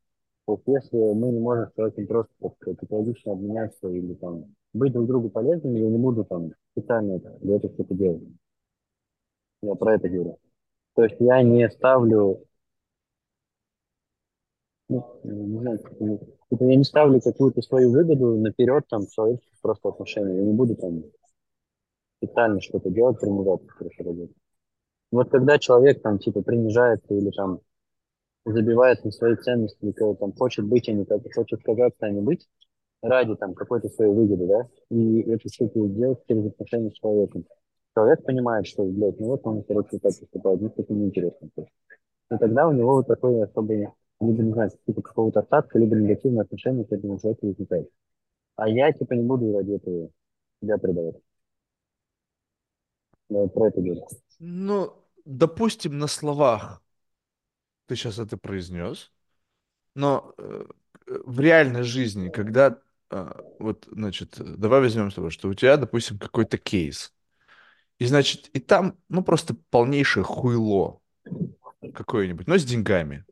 То 0.47 0.55
есть 0.55 0.65
если 0.67 0.97
мы 1.15 1.33
не 1.33 1.41
можем 1.41 1.69
с 1.71 1.75
человеком 1.75 2.07
просто 2.07 2.33
экологично 2.67 3.33
обменяться 3.33 3.89
или 3.89 4.15
там 4.15 4.55
быть 4.73 4.93
друг 4.93 5.07
другу 5.07 5.31
полезными, 5.31 5.79
я 5.81 5.89
не 5.89 5.99
буду 5.99 6.25
там 6.25 6.53
специально 6.73 7.13
это, 7.17 7.37
для 7.41 7.57
этого 7.57 7.73
что-то 7.75 7.95
делать. 7.95 8.23
Я 9.67 9.75
про 9.75 9.95
это 9.95 10.09
говорю. 10.09 10.39
То 10.95 11.05
есть 11.05 11.17
я 11.21 11.43
не 11.43 11.69
ставлю, 11.69 12.45
ну, 14.89 15.05
это, 15.23 15.89
типа 16.51 16.65
я 16.65 16.77
не 16.77 16.85
ставлю 16.85 17.21
какую-то 17.21 17.61
свою 17.63 17.91
выгоду 17.91 18.37
наперед 18.37 18.85
там 18.89 19.03
в 19.03 19.11
человеческих 19.11 19.61
просто 19.61 19.89
отношениях. 19.89 20.37
Я 20.39 20.45
не 20.45 20.53
буду 20.53 20.77
там 20.77 21.03
специально 22.19 22.61
что-то 22.61 22.91
делать, 22.91 23.21
принижаться, 23.21 23.67
короче, 23.79 24.03
ради. 24.03 24.31
Вот 25.11 25.31
когда 25.31 25.59
человек 25.59 26.03
там 26.03 26.19
типа 26.19 26.43
принижается 26.43 27.15
или 27.15 27.31
там 27.31 27.61
забивает 28.45 29.05
на 29.05 29.11
свои 29.11 29.37
ценности, 29.37 29.79
или 29.83 29.93
когда, 29.93 30.15
там 30.15 30.33
хочет 30.33 30.65
быть, 30.67 30.89
а 30.89 30.93
не 30.93 31.05
как 31.05 31.21
хочет 31.35 31.63
казаться, 31.63 32.07
а 32.07 32.11
не 32.11 32.21
быть, 32.21 32.49
ради 33.03 33.35
там 33.37 33.55
какой-то 33.55 33.89
своей 33.89 34.13
выгоды, 34.13 34.47
да, 34.47 34.69
и 34.91 35.21
эту 35.23 35.49
штуку 35.49 35.89
делать 35.89 36.21
через 36.29 36.47
отношения 36.47 36.91
с 36.91 36.95
человеком. 36.95 37.45
Человек 37.97 38.25
понимает, 38.25 38.67
что, 38.67 38.85
блядь, 38.85 39.19
ну 39.19 39.29
вот 39.29 39.41
он, 39.47 39.63
короче, 39.63 39.99
так 39.99 40.13
поступает, 40.19 40.61
ну, 40.61 40.71
это 40.77 40.93
неинтересно. 40.93 41.49
И 41.57 42.37
тогда 42.39 42.69
у 42.69 42.73
него 42.73 42.97
вот 42.97 43.07
такое 43.07 43.45
особое, 43.45 43.95
либо, 44.21 44.43
не 44.43 44.53
знаю, 44.53 44.71
типа 44.87 45.01
какого-то 45.01 45.41
остатка, 45.41 45.79
либо 45.79 45.97
негативное 45.97 46.43
отношение 46.43 46.85
к 46.85 46.93
этому 46.93 47.19
человеку 47.19 47.47
возникает. 47.47 47.89
А 48.57 48.69
я, 48.69 48.93
типа, 48.93 49.15
не 49.15 49.23
буду 49.23 49.57
ради 49.57 49.73
этого 49.73 50.11
себя 50.61 50.77
предавать. 50.77 51.17
Я 53.31 53.39
вот 53.39 53.55
про 53.55 53.69
это 53.69 53.81
говорю. 53.81 54.07
Ну, 54.41 54.93
допустим, 55.25 55.97
на 55.97 56.07
словах 56.07 56.83
ты 57.87 57.97
сейчас 57.97 58.19
это 58.19 58.37
произнес, 58.37 59.11
но 59.95 60.35
э, 60.37 60.67
в 61.07 61.41
реальной 61.41 61.83
жизни, 61.83 62.29
когда 62.29 62.79
а, 63.09 63.41
вот, 63.59 63.89
значит, 63.91 64.37
давай 64.39 64.81
возьмем 64.81 65.11
с 65.11 65.15
тобой, 65.15 65.31
что 65.31 65.49
у 65.49 65.55
тебя, 65.55 65.77
допустим, 65.77 66.19
какой-то 66.19 66.59
кейс, 66.59 67.15
и, 67.99 68.07
значит, 68.07 68.49
и 68.53 68.61
там, 68.61 68.99
ну, 69.09 69.23
просто 69.23 69.57
полнейшее 69.71 70.25
хуйло 70.25 71.01
какое-нибудь, 71.95 72.47
но 72.47 72.59
с 72.59 72.65
деньгами. 72.65 73.25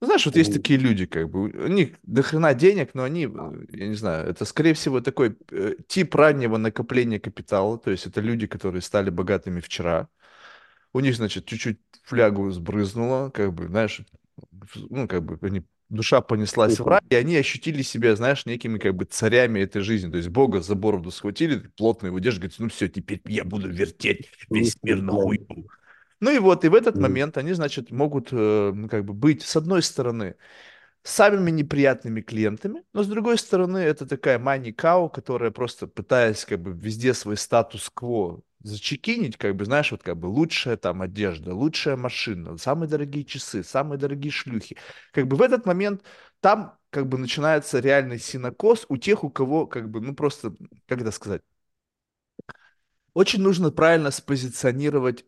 Ну, 0.00 0.06
Знаешь, 0.06 0.26
вот 0.26 0.34
есть 0.34 0.52
такие 0.52 0.80
люди, 0.80 1.06
как 1.06 1.30
бы, 1.30 1.44
у 1.44 1.68
них 1.68 1.96
до 2.02 2.22
хрена 2.22 2.54
денег, 2.54 2.92
но 2.94 3.04
они, 3.04 3.26
э, 3.26 3.66
я 3.70 3.86
не 3.86 3.94
знаю, 3.94 4.28
это, 4.28 4.44
скорее 4.44 4.74
всего, 4.74 5.00
такой 5.00 5.36
э, 5.52 5.76
тип 5.86 6.14
раннего 6.16 6.56
накопления 6.56 7.20
капитала, 7.20 7.78
то 7.78 7.92
есть 7.92 8.06
это 8.06 8.20
люди, 8.20 8.48
которые 8.48 8.82
стали 8.82 9.10
богатыми 9.10 9.60
вчера, 9.60 10.08
у 10.92 11.00
них, 11.00 11.14
значит, 11.14 11.46
чуть-чуть 11.46 11.78
флягу 12.02 12.50
сбрызнуло, 12.50 13.30
как 13.30 13.52
бы, 13.54 13.68
знаешь, 13.68 14.02
ну, 14.74 15.06
как 15.06 15.22
бы, 15.22 15.38
они, 15.46 15.62
душа 15.92 16.20
понеслась 16.20 16.80
в 16.80 16.86
рай, 16.86 17.00
и 17.10 17.14
они 17.14 17.36
ощутили 17.36 17.82
себя, 17.82 18.16
знаешь, 18.16 18.46
некими, 18.46 18.78
как 18.78 18.94
бы, 18.94 19.04
царями 19.04 19.60
этой 19.60 19.82
жизни, 19.82 20.10
то 20.10 20.16
есть 20.16 20.28
Бога 20.28 20.60
за 20.60 20.74
бороду 20.74 21.10
схватили, 21.10 21.58
плотно 21.76 22.06
его 22.06 22.18
держат, 22.18 22.40
говорят, 22.40 22.58
ну, 22.58 22.68
все, 22.68 22.88
теперь 22.88 23.20
я 23.26 23.44
буду 23.44 23.68
вертеть 23.68 24.30
весь 24.50 24.76
мир 24.82 25.02
на 25.02 25.12
хую. 25.12 25.46
Ну 26.20 26.30
и 26.30 26.38
вот, 26.38 26.64
и 26.64 26.68
в 26.68 26.74
этот 26.74 26.96
момент 26.96 27.36
они, 27.36 27.52
значит, 27.52 27.90
могут, 27.90 28.28
э, 28.32 28.74
как 28.90 29.04
бы, 29.04 29.12
быть, 29.12 29.42
с 29.42 29.56
одной 29.56 29.82
стороны, 29.82 30.36
самыми 31.02 31.50
неприятными 31.50 32.20
клиентами, 32.20 32.84
но 32.92 33.02
с 33.02 33.08
другой 33.08 33.38
стороны, 33.38 33.78
это 33.78 34.06
такая 34.06 34.38
мани-кау, 34.38 35.08
которая 35.08 35.50
просто 35.50 35.88
пытаясь 35.88 36.44
как 36.44 36.60
бы 36.60 36.72
везде 36.72 37.12
свой 37.12 37.36
статус-кво 37.36 38.40
зачекинить, 38.64 39.36
как 39.36 39.56
бы, 39.56 39.64
знаешь, 39.64 39.90
вот 39.92 40.02
как 40.02 40.16
бы 40.18 40.26
лучшая 40.26 40.76
там 40.76 41.02
одежда, 41.02 41.54
лучшая 41.54 41.96
машина, 41.96 42.56
самые 42.58 42.88
дорогие 42.88 43.24
часы, 43.24 43.62
самые 43.62 43.98
дорогие 43.98 44.30
шлюхи. 44.32 44.76
Как 45.12 45.26
бы 45.28 45.36
в 45.36 45.42
этот 45.42 45.66
момент 45.66 46.02
там 46.40 46.78
как 46.90 47.08
бы 47.08 47.18
начинается 47.18 47.80
реальный 47.80 48.18
синокос 48.18 48.86
у 48.88 48.96
тех, 48.96 49.24
у 49.24 49.30
кого 49.30 49.66
как 49.66 49.90
бы, 49.90 50.00
ну 50.00 50.14
просто, 50.14 50.54
как 50.86 51.00
это 51.00 51.10
сказать, 51.10 51.42
очень 53.14 53.42
нужно 53.42 53.70
правильно 53.70 54.10
спозиционировать 54.10 55.24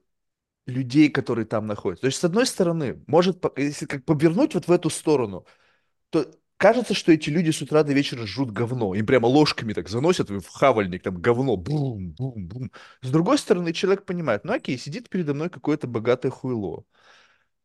людей, 0.67 1.11
которые 1.11 1.47
там 1.47 1.67
находятся. 1.67 2.03
То 2.03 2.07
есть, 2.09 2.21
с 2.21 2.25
одной 2.25 2.47
стороны, 2.47 3.03
может, 3.07 3.45
если 3.59 3.87
как 3.87 4.05
повернуть 4.05 4.55
вот 4.55 4.69
в 4.69 4.73
эту 4.73 4.91
сторону, 4.91 5.47
то 6.11 6.31
кажется, 6.65 6.95
что 6.95 7.13
эти 7.13 7.29
люди 7.29 7.51
с 7.51 7.61
утра 7.61 7.83
до 7.83 7.93
вечера 7.93 8.25
жрут 8.25 8.51
говно. 8.51 8.95
Им 8.95 9.05
прямо 9.05 9.27
ложками 9.27 9.75
так 9.75 9.91
заносят 9.91 10.31
в 10.31 10.49
хавальник, 10.49 11.03
там 11.03 11.21
говно, 11.21 11.59
бум, 11.59 12.13
бум, 12.13 12.47
бум. 12.47 12.71
С 13.03 13.11
другой 13.11 13.37
стороны, 13.37 13.75
человек 13.75 14.07
понимает, 14.07 14.45
ну 14.45 14.55
окей, 14.55 14.79
сидит 14.79 15.11
передо 15.11 15.35
мной 15.35 15.51
какое-то 15.51 15.87
богатое 15.87 16.33
хуйло. 16.33 16.85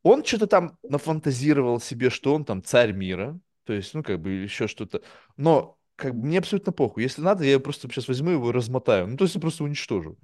Он 0.04 0.26
что-то 0.26 0.48
там 0.48 0.78
нафантазировал 0.84 1.80
себе, 1.80 2.10
что 2.10 2.36
он 2.36 2.44
там 2.44 2.62
царь 2.62 2.92
мира, 2.92 3.40
то 3.64 3.72
есть, 3.72 3.94
ну, 3.94 4.04
как 4.04 4.20
бы 4.20 4.32
еще 4.32 4.68
что-то. 4.68 5.02
Но 5.38 5.78
как 5.96 6.14
бы 6.14 6.28
мне 6.28 6.40
абсолютно 6.40 6.74
похуй. 6.74 7.04
Если 7.04 7.22
надо, 7.22 7.46
я 7.46 7.58
просто 7.62 7.88
сейчас 7.88 8.10
возьму 8.10 8.32
его 8.32 8.50
и 8.50 8.54
размотаю. 8.54 9.08
Ну, 9.08 9.16
то 9.16 9.24
есть 9.24 9.36
я 9.36 9.40
просто 9.40 9.64
уничтожу. 9.64 10.18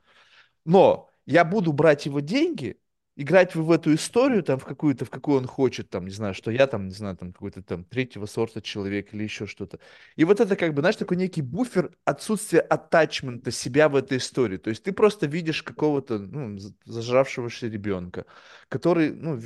Но 0.65 1.09
я 1.25 1.45
буду 1.45 1.71
брать 1.71 2.07
его 2.07 2.19
деньги, 2.19 2.77
играть 3.15 3.55
в 3.55 3.71
эту 3.71 3.93
историю, 3.93 4.43
там, 4.43 4.59
в 4.59 4.65
какую-то, 4.65 5.05
в 5.05 5.09
какую 5.09 5.37
он 5.37 5.47
хочет, 5.47 5.89
там, 5.89 6.05
не 6.05 6.11
знаю, 6.11 6.33
что 6.33 6.51
я 6.51 6.67
там, 6.67 6.87
не 6.87 6.93
знаю, 6.93 7.15
там, 7.15 7.31
какой-то 7.31 7.61
там 7.61 7.85
третьего 7.85 8.25
сорта 8.25 8.61
человек 8.61 9.13
или 9.13 9.23
еще 9.23 9.47
что-то. 9.47 9.79
И 10.15 10.25
вот 10.25 10.39
это 10.39 10.55
как 10.55 10.73
бы, 10.73 10.81
знаешь, 10.81 10.97
такой 10.97 11.17
некий 11.17 11.41
буфер 11.41 11.91
отсутствия 12.03 12.59
атачмента 12.59 13.51
себя 13.51 13.87
в 13.87 13.95
этой 13.95 14.17
истории. 14.17 14.57
То 14.57 14.69
есть 14.69 14.83
ты 14.83 14.91
просто 14.91 15.27
видишь 15.27 15.63
какого-то, 15.63 16.19
ну, 16.19 16.57
зажравшегося 16.83 17.67
ребенка, 17.67 18.25
который, 18.67 19.13
ну, 19.13 19.39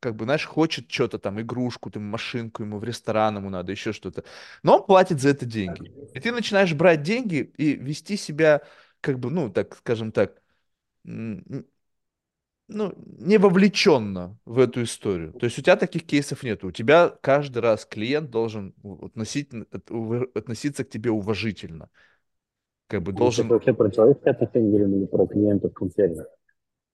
как 0.00 0.16
бы, 0.16 0.24
знаешь, 0.24 0.44
хочет 0.44 0.90
что-то 0.90 1.18
там, 1.18 1.40
игрушку, 1.40 1.90
там, 1.90 2.02
машинку 2.02 2.62
ему, 2.64 2.78
в 2.78 2.84
ресторан 2.84 3.36
ему 3.36 3.48
надо, 3.48 3.72
еще 3.72 3.92
что-то. 3.92 4.24
Но 4.62 4.78
он 4.78 4.86
платит 4.86 5.20
за 5.20 5.30
это 5.30 5.46
деньги. 5.46 5.92
И 6.14 6.20
ты 6.20 6.32
начинаешь 6.32 6.74
брать 6.74 7.02
деньги 7.02 7.52
и 7.56 7.74
вести 7.74 8.16
себя, 8.16 8.62
как 9.00 9.20
бы, 9.20 9.30
ну, 9.30 9.50
так, 9.50 9.76
скажем 9.76 10.10
так, 10.10 10.42
ну, 12.68 12.94
не 13.18 13.38
вовлеченно 13.38 14.38
в 14.44 14.58
эту 14.58 14.82
историю. 14.84 15.32
То 15.32 15.44
есть 15.44 15.58
у 15.58 15.62
тебя 15.62 15.76
таких 15.76 16.04
кейсов 16.04 16.42
нет. 16.42 16.64
У 16.64 16.70
тебя 16.70 17.10
каждый 17.20 17.58
раз 17.58 17.84
клиент 17.84 18.30
должен 18.30 18.74
у- 18.82 19.06
относительно- 19.06 19.66
от- 19.70 19.90
ув- 19.90 20.30
относиться 20.34 20.84
к 20.84 20.90
тебе 20.90 21.10
уважительно. 21.10 21.90
Как 22.88 23.02
бы 23.02 23.12
сейчас 23.12 23.18
должен... 23.18 23.48
вообще 23.48 23.72
про 23.74 23.90
человеческие 23.90 24.32
отношения 24.32 24.68
говорим 24.70 24.96
или 24.96 25.06
про 25.06 25.26
клиентов? 25.26 25.72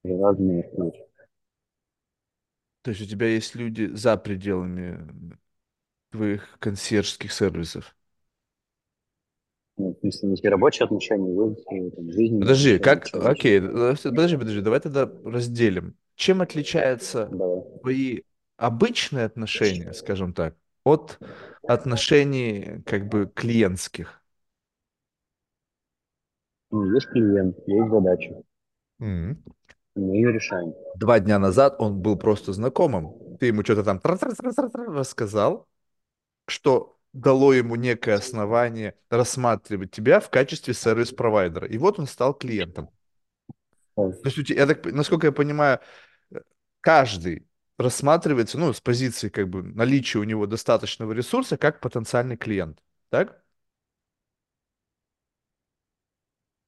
Это 0.03 0.19
разные 0.23 0.63
вещи. 0.77 1.05
То 2.83 2.91
есть 2.91 3.03
у 3.03 3.07
тебя 3.07 3.27
есть 3.27 3.55
люди 3.55 3.87
за 3.93 4.17
пределами 4.17 5.07
твоих 6.11 6.57
консьержских 6.59 7.33
сервисов. 7.33 7.95
Если 10.13 10.49
рабочие 10.49 10.85
отношения, 10.85 11.33
и, 11.33 11.91
там, 11.91 12.11
жизненные 12.11 12.41
Подожди, 12.41 12.79
как... 12.79 13.09
Окей, 13.15 13.61
подожди, 13.61 14.37
подожди, 14.37 14.61
давай 14.61 14.81
тогда 14.81 15.11
разделим. 15.25 15.97
Чем 16.15 16.43
отличаются 16.43 17.27
Давай. 17.31 17.63
твои 17.81 18.21
обычные 18.57 19.25
отношения, 19.25 19.93
скажем 19.95 20.35
так, 20.35 20.55
от 20.85 21.19
отношений 21.67 22.83
как 22.85 23.09
бы 23.09 23.31
клиентских? 23.35 24.21
Ну, 26.71 26.93
есть 26.95 27.09
клиент, 27.09 27.57
есть 27.67 27.91
задача. 27.91 28.43
Мгм. 28.99 29.43
Мы 29.97 30.17
ее 30.17 30.33
решаем. 30.33 30.75
Два 30.97 31.19
дня 31.21 31.39
назад 31.39 31.77
он 31.79 32.01
был 32.01 32.17
просто 32.17 32.53
знакомым. 32.53 33.37
Ты 33.39 33.47
ему 33.47 33.65
что-то 33.65 33.83
там 33.83 34.01
рассказал, 34.05 35.67
что 36.47 37.00
дало 37.13 37.53
ему 37.53 37.77
некое 37.77 38.15
основание 38.15 38.95
рассматривать 39.09 39.91
тебя 39.91 40.21
в 40.21 40.31
качестве 40.31 40.75
сервис-провайдера. 40.75 41.67
И 41.67 41.79
вот 41.79 41.99
он 41.99 42.07
стал 42.07 42.35
клиентом. 42.35 42.91
То 43.97 44.13
есть, 44.25 44.39
у 44.39 44.43
тебя, 44.43 44.61
я 44.61 44.67
так, 44.67 44.85
насколько 44.87 45.27
я 45.27 45.33
понимаю, 45.33 45.81
каждый 46.81 47.47
рассматривается, 47.79 48.59
ну, 48.59 48.73
с 48.73 48.81
позиции 48.81 49.29
как 49.29 49.49
бы 49.49 49.63
наличия 49.63 50.19
у 50.19 50.25
него 50.25 50.47
достаточного 50.47 51.13
ресурса 51.13 51.57
как 51.57 51.81
потенциальный 51.81 52.37
клиент. 52.37 52.79
Так? 53.11 53.43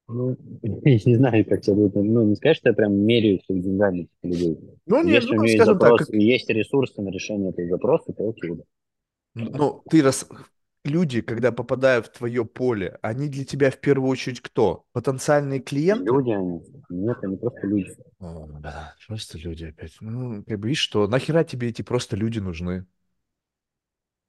Ну, 0.07 0.35
я 0.61 0.99
не 1.05 1.15
знаю, 1.15 1.45
как 1.45 1.61
тебе 1.61 1.75
будет. 1.75 1.95
Ну, 1.95 2.23
не 2.23 2.35
сказать, 2.35 2.57
что 2.57 2.69
я 2.69 2.75
прям 2.75 2.93
меряю 2.93 3.37
их 3.37 3.43
деньгами 3.47 4.09
людей. 4.21 4.59
Ну, 4.85 5.03
не, 5.03 5.13
Если 5.13 5.31
у 5.31 5.35
ну, 5.35 5.43
нее 5.43 5.53
есть 5.53 5.63
скажем 5.63 5.79
так, 5.79 5.89
запрос 5.89 6.07
как, 6.07 6.15
есть 6.15 6.49
ресурсы 6.49 7.01
на 7.01 7.09
решение 7.09 7.51
этого 7.51 7.69
запроса, 7.69 8.13
то 8.13 8.29
окей. 8.29 8.51
да. 8.55 8.63
Ну, 9.35 9.83
ты 9.89 10.01
рас... 10.01 10.25
люди, 10.83 11.21
когда 11.21 11.51
попадают 11.51 12.07
в 12.07 12.11
твое 12.11 12.45
поле, 12.45 12.99
они 13.01 13.29
для 13.29 13.45
тебя 13.45 13.71
в 13.71 13.79
первую 13.79 14.09
очередь 14.09 14.41
кто? 14.41 14.85
Потенциальные 14.93 15.59
клиенты? 15.59 16.05
Люди 16.05 16.29
они. 16.31 16.61
Нет, 16.89 17.17
они 17.23 17.37
просто 17.37 17.65
люди. 17.67 17.95
О, 18.19 18.47
да, 18.59 18.95
просто 19.07 19.37
люди 19.37 19.65
опять. 19.65 19.97
Ну, 20.01 20.43
как 20.43 20.59
бы, 20.59 20.67
видишь, 20.69 20.81
что 20.83 21.07
нахера 21.07 21.43
тебе 21.43 21.69
эти 21.69 21.81
просто 21.81 22.15
люди 22.15 22.39
нужны? 22.39 22.85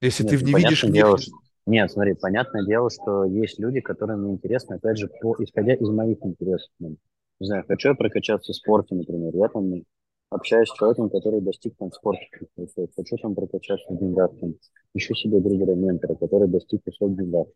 Если 0.01 0.23
ты 0.23 0.37
Нет, 0.37 0.37
в- 0.37 0.43
ну, 0.43 0.57
не 0.57 0.63
видишь 0.63 0.85
в 0.85 0.89
них... 0.89 0.93
дело, 0.93 1.17
что... 1.17 1.31
Нет, 1.65 1.91
смотри, 1.91 2.13
понятное 2.13 2.63
дело, 2.65 2.89
что 2.89 3.25
есть 3.25 3.59
люди, 3.59 3.81
которым 3.81 4.21
мне 4.23 4.33
интересно, 4.33 4.75
опять 4.75 4.97
же, 4.97 5.07
по... 5.07 5.35
исходя 5.39 5.73
из 5.73 5.89
моих 5.89 6.17
интересов. 6.23 6.69
Ну, 6.79 6.97
Не 7.39 7.47
знаю, 7.47 7.63
хочу 7.67 7.89
я 7.89 7.95
прокачаться 7.95 8.51
в 8.53 8.55
спорте, 8.55 8.95
например. 8.95 9.35
Я 9.35 9.47
там 9.49 9.83
общаюсь 10.29 10.69
с 10.69 10.73
человеком, 10.75 11.09
который 11.09 11.41
достиг 11.41 11.75
там 11.77 11.89
высот. 11.89 12.89
Хочу 12.95 13.17
там 13.17 13.35
прокачаться 13.35 13.91
в 13.93 13.97
деньгах. 13.99 14.31
Там. 14.39 14.55
Ищу 14.93 15.13
себе 15.15 15.39
друга 15.39 15.73
ментора, 15.75 16.15
который 16.15 16.47
достиг 16.47 16.81
высот 16.85 17.11
в 17.11 17.15
деньгах. 17.15 17.47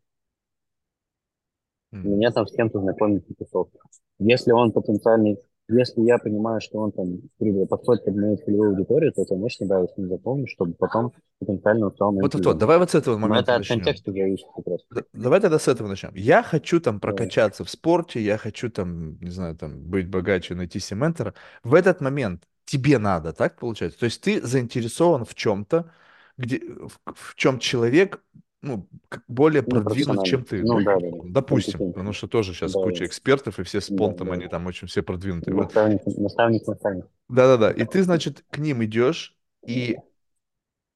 М. 1.93 2.03
Меня 2.03 2.31
там 2.31 2.45
с 2.47 2.51
кем-то 2.51 2.79
знакомить 2.79 3.27
на 3.29 3.35
тусовках. 3.35 3.81
Если 4.19 4.51
он 4.51 4.71
потенциальный, 4.71 5.37
если 5.69 6.01
я 6.01 6.17
понимаю, 6.17 6.61
что 6.61 6.79
он 6.79 6.91
там 6.91 7.17
при- 7.37 7.65
подходит 7.65 8.05
под 8.05 8.15
мою 8.15 8.37
целевую 8.37 8.71
аудиторию, 8.71 9.11
то, 9.13 9.25
конечно, 9.25 9.67
да, 9.67 9.79
я 9.79 9.87
с 9.87 9.97
ним 9.97 10.09
запомню, 10.09 10.47
чтобы 10.47 10.73
потом 10.73 11.13
потенциально 11.39 11.89
стал 11.91 12.11
моим 12.11 12.21
Вот-вот-вот, 12.23 12.41
клиентом. 12.43 12.59
давай 12.59 12.77
вот 12.79 12.91
с 12.91 12.95
этого 12.95 13.15
Но 13.15 13.21
момента 13.27 13.51
это 13.51 13.53
от 13.55 13.59
начнем. 13.59 13.77
контекста 13.77 14.11
зависит 14.11 14.47
как 14.55 14.67
раз. 14.67 14.81
Давай 15.13 15.39
тогда 15.39 15.57
с 15.59 15.67
этого 15.67 15.87
начнем. 15.87 16.11
Я 16.15 16.43
хочу 16.43 16.79
там 16.79 16.99
прокачаться 16.99 17.63
в 17.63 17.69
спорте, 17.69 18.21
я 18.21 18.37
хочу 18.37 18.69
там, 18.69 19.19
не 19.19 19.31
знаю, 19.31 19.55
там 19.55 19.81
быть 19.83 20.09
богаче, 20.09 20.55
найти 20.55 20.79
себе 20.79 20.99
ментора. 20.99 21.33
В 21.63 21.73
этот 21.73 22.01
момент 22.01 22.43
тебе 22.69 22.97
надо, 22.99 23.33
так 23.33 23.57
получается? 23.57 23.99
То 23.99 24.05
есть 24.05 24.21
ты 24.21 24.41
заинтересован 24.45 25.25
в 25.25 25.35
чем-то, 25.35 25.91
где, 26.37 26.59
в, 26.59 26.99
в 27.13 27.35
чем 27.35 27.59
человек, 27.59 28.21
ну, 28.61 28.87
более 29.27 29.63
Ну, 29.65 29.73
продвинут, 29.73 30.23
чем 30.25 30.43
ты. 30.45 30.63
Ну, 30.63 30.81
да, 30.83 30.99
да, 30.99 31.09
да. 31.11 31.17
допустим, 31.23 31.73
Компетентный. 31.73 31.93
потому 31.93 32.13
что 32.13 32.27
тоже 32.27 32.53
сейчас 32.53 32.73
Да, 32.73 32.79
куча 32.81 33.03
да. 33.03 33.07
экспертов, 33.07 33.59
и 33.59 33.63
все 33.63 33.81
с 33.81 33.89
Да, 33.89 33.95
понтом, 33.97 34.27
да. 34.27 34.33
они 34.33 34.47
там 34.47 34.65
очень 34.67 34.87
все 34.87 35.01
продвинутые. 35.03 35.55
Вот, 35.55 35.73
Наставник, 35.73 36.05
наставник, 36.05 36.67
наставник. 36.67 37.05
да-да-да. 37.29 37.71
И 37.71 37.85
ты, 37.85 38.03
значит, 38.03 38.43
к 38.49 38.57
ним 38.57 38.83
идешь, 38.83 39.37
и 39.65 40.03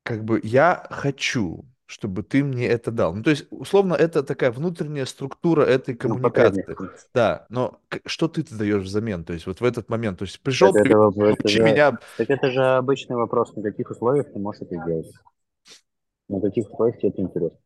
как 0.03 0.23
бы 0.23 0.39
я 0.43 0.87
хочу, 0.89 1.65
чтобы 1.93 2.23
ты 2.23 2.43
мне 2.43 2.67
это 2.67 2.91
дал. 2.91 3.13
Ну, 3.15 3.23
то 3.23 3.29
есть, 3.29 3.45
условно, 3.51 3.93
это 3.93 4.23
такая 4.23 4.51
внутренняя 4.51 5.05
структура 5.05 5.63
этой 5.63 5.95
Ну, 6.01 6.15
коммуникации. 6.15 6.77
потребности. 6.77 7.09
Да, 7.13 7.45
но 7.49 7.79
что 8.05 8.27
ты 8.27 8.43
даешь 8.43 8.83
взамен? 8.83 9.23
То 9.23 9.33
есть, 9.33 9.45
вот 9.45 9.61
в 9.61 9.63
этот 9.63 9.89
момент, 9.89 10.19
то 10.19 10.25
есть, 10.25 10.41
пришел, 10.41 10.73
Так 10.73 10.75
это, 10.75 10.97
вот- 10.97 11.15
это 11.17 11.49
же, 11.51 11.59
меня. 11.59 11.99
так 12.15 12.29
это 12.31 12.49
же 12.49 12.63
обычный 12.77 13.15
вопрос, 13.17 13.55
на 13.55 13.61
каких 13.61 13.91
условиях 13.91 14.31
ты 14.33 14.39
можешь 14.39 14.61
это 14.63 14.75
сделать? 14.77 15.13
На 16.27 16.41
каких 16.41 16.69
условиях 16.69 16.97
тебе 16.97 17.11
это 17.11 17.21
интересно? 17.21 17.57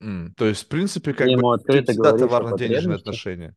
М, 0.00 0.34
То 0.36 0.46
есть, 0.46 0.64
в 0.64 0.68
принципе, 0.68 1.14
Ты 1.16 1.24
как 1.24 1.32
бы, 1.32 1.42
ему 1.42 1.50
тут 1.66 1.84
открыто 1.84 1.92
всегда 1.92 2.12
товарно-денежные 2.12 2.96
отношения. 2.96 3.54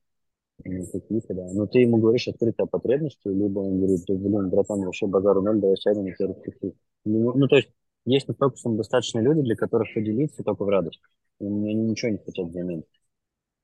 ну, 0.66 0.86
какие-то, 0.88 1.34
да. 1.34 1.48
Но 1.54 1.68
ты 1.68 1.80
ему 1.80 1.98
говоришь 1.98 2.28
открыто 2.28 2.64
о 2.64 2.68
потребности, 2.68 3.28
либо 3.28 3.60
он 3.60 3.78
говорит, 3.80 4.04
«Да, 4.08 4.14
блин, 4.16 4.50
братан, 4.50 4.82
вообще 4.82 5.08
базару 5.08 5.42
ноль, 5.42 5.60
давай 5.60 5.78
сядем 5.78 6.08
и 6.08 6.14
тебе 6.16 6.30
расскажу». 6.30 6.76
Ну, 7.06 7.34
ну, 7.34 7.48
то 7.48 7.56
есть, 7.58 7.70
есть 8.14 8.28
настолько 8.28 8.58
самодостаточные 8.58 9.24
люди, 9.24 9.42
для 9.42 9.56
которых 9.56 9.94
поделиться 9.94 10.44
только 10.44 10.64
в 10.66 10.70
радость. 10.70 11.02
И 11.40 11.46
они 11.46 11.74
ничего 11.74 12.12
не 12.12 12.18
хотят 12.18 12.48
взамен. 12.48 12.84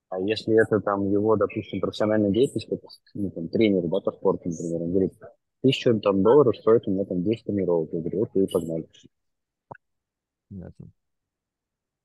А 0.09 0.19
если 0.19 0.61
это 0.61 0.79
там 0.81 1.11
его, 1.11 1.35
допустим, 1.35 1.81
профессиональная 1.81 2.31
деятельность, 2.31 2.69
как 2.69 2.79
ну, 3.13 3.31
там, 3.31 3.49
тренер, 3.49 3.83
да, 3.87 3.99
по 4.01 4.11
спорту, 4.11 4.49
например, 4.49 4.81
он 4.83 4.91
говорит, 4.91 5.13
тысячу 5.63 5.99
там 5.99 6.23
долларов 6.23 6.55
стоит 6.57 6.87
у 6.87 6.91
меня 6.91 7.05
там 7.05 7.23
10 7.23 7.45
тренировок. 7.45 7.89
Я 7.93 7.99
говорю, 8.01 8.23
окей, 8.23 8.47
погнали. 8.47 8.87
Понятно. 10.49 10.91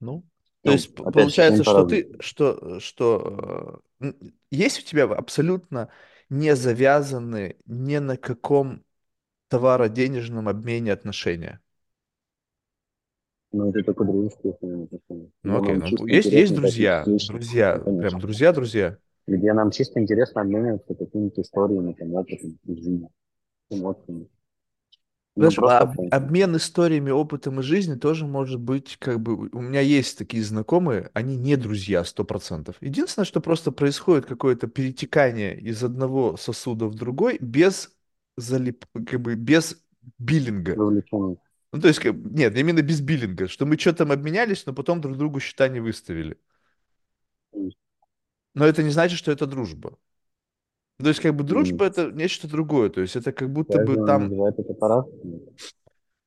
Ну, 0.01 0.25
то 0.63 0.71
Ну, 0.71 0.73
есть, 0.73 0.95
получается, 0.95 1.65
что 1.65 1.85
ты, 1.85 2.17
что, 2.21 2.81
что, 2.81 3.83
э, 4.01 4.13
есть 4.51 4.81
у 4.81 4.83
тебя 4.83 5.05
абсолютно 5.05 5.91
не 6.29 6.55
завязаны 6.57 7.57
ни 7.67 7.99
на 7.99 8.17
каком 8.17 8.85
товаро-денежном 9.49 10.49
обмене 10.49 10.93
отношения? 10.93 11.61
Но 13.53 13.69
это 13.71 13.83
только 13.83 14.05
дружеские 14.05 14.53
отношения. 14.53 15.31
Ну, 15.43 15.57
окей, 15.59 15.77
ну, 15.77 16.07
есть, 16.07 16.33
есть 16.33 16.55
как 16.55 16.55
друзья, 16.55 17.13
друзья, 17.27 17.79
Ну, 17.79 17.85
конечно. 17.85 18.09
прям 18.11 18.21
друзья-друзья. 18.21 18.99
Где 19.27 19.53
нам 19.55 19.71
чисто 19.71 20.01
интересно 20.01 20.43
обмениваться 20.43 20.95
какими-то 20.95 21.41
историями, 21.41 21.95
там, 21.95 22.15
опытом, 22.15 22.59
из 22.65 22.77
жизни, 22.77 23.09
эмоциями. 23.71 24.29
Ну, 25.37 25.49
Знаешь, 25.49 25.59
а 25.59 25.79
об- 25.79 25.91
общаемся. 25.91 26.11
обмен 26.11 26.57
историями, 26.57 27.11
опытом 27.11 27.61
и 27.61 27.63
жизни 27.63 27.95
тоже 27.95 28.27
может 28.27 28.61
быть, 28.61 28.97
как 28.99 29.21
бы, 29.21 29.49
у 29.53 29.61
меня 29.63 29.81
есть 29.81 30.19
такие 30.19 30.43
знакомые, 30.45 31.11
они 31.15 31.37
не 31.37 31.57
друзья 31.57 32.05
сто 32.05 32.25
процентов. 32.25 32.77
Единственное, 32.81 33.25
что 33.25 33.41
просто 33.41 33.73
происходит 33.73 34.27
какое-то 34.27 34.67
перетекание 34.67 35.59
из 35.59 35.83
одного 35.83 36.37
сосуда 36.37 36.87
в 36.87 36.95
другой 36.95 37.39
без 37.41 37.91
залип, 38.37 38.85
как 39.07 39.21
бы, 39.21 39.35
без 39.35 39.83
биллинга. 40.19 40.73
Вовлеченные. 40.75 41.37
Ну, 41.73 41.81
то 41.81 41.89
есть, 41.89 42.05
нет, 42.05 42.57
именно 42.57 42.83
без 42.83 43.01
биллинга, 43.01 43.47
что 43.49 43.65
мы 43.67 43.79
что-то 43.79 43.99
там 43.99 44.13
обменялись, 44.13 44.67
но 44.67 44.73
потом 44.73 45.01
друг 45.01 45.17
другу 45.17 45.41
счета 45.41 45.69
не 45.69 45.81
выставили. 45.81 46.39
Но 48.55 48.65
это 48.67 48.83
не 48.83 48.91
значит, 48.91 49.19
что 49.19 49.33
это 49.33 49.47
дружба. 49.47 49.99
То 50.99 51.09
есть, 51.09 51.21
как 51.21 51.35
бы, 51.35 51.45
дружба 51.45 51.87
это 51.87 52.11
нечто 52.13 52.49
другое. 52.49 52.91
То 52.91 53.01
есть, 53.01 53.17
это 53.17 53.33
как 53.33 53.51
будто 53.53 53.79
бы 53.79 53.97
там 53.99 54.35
это. 54.35 55.05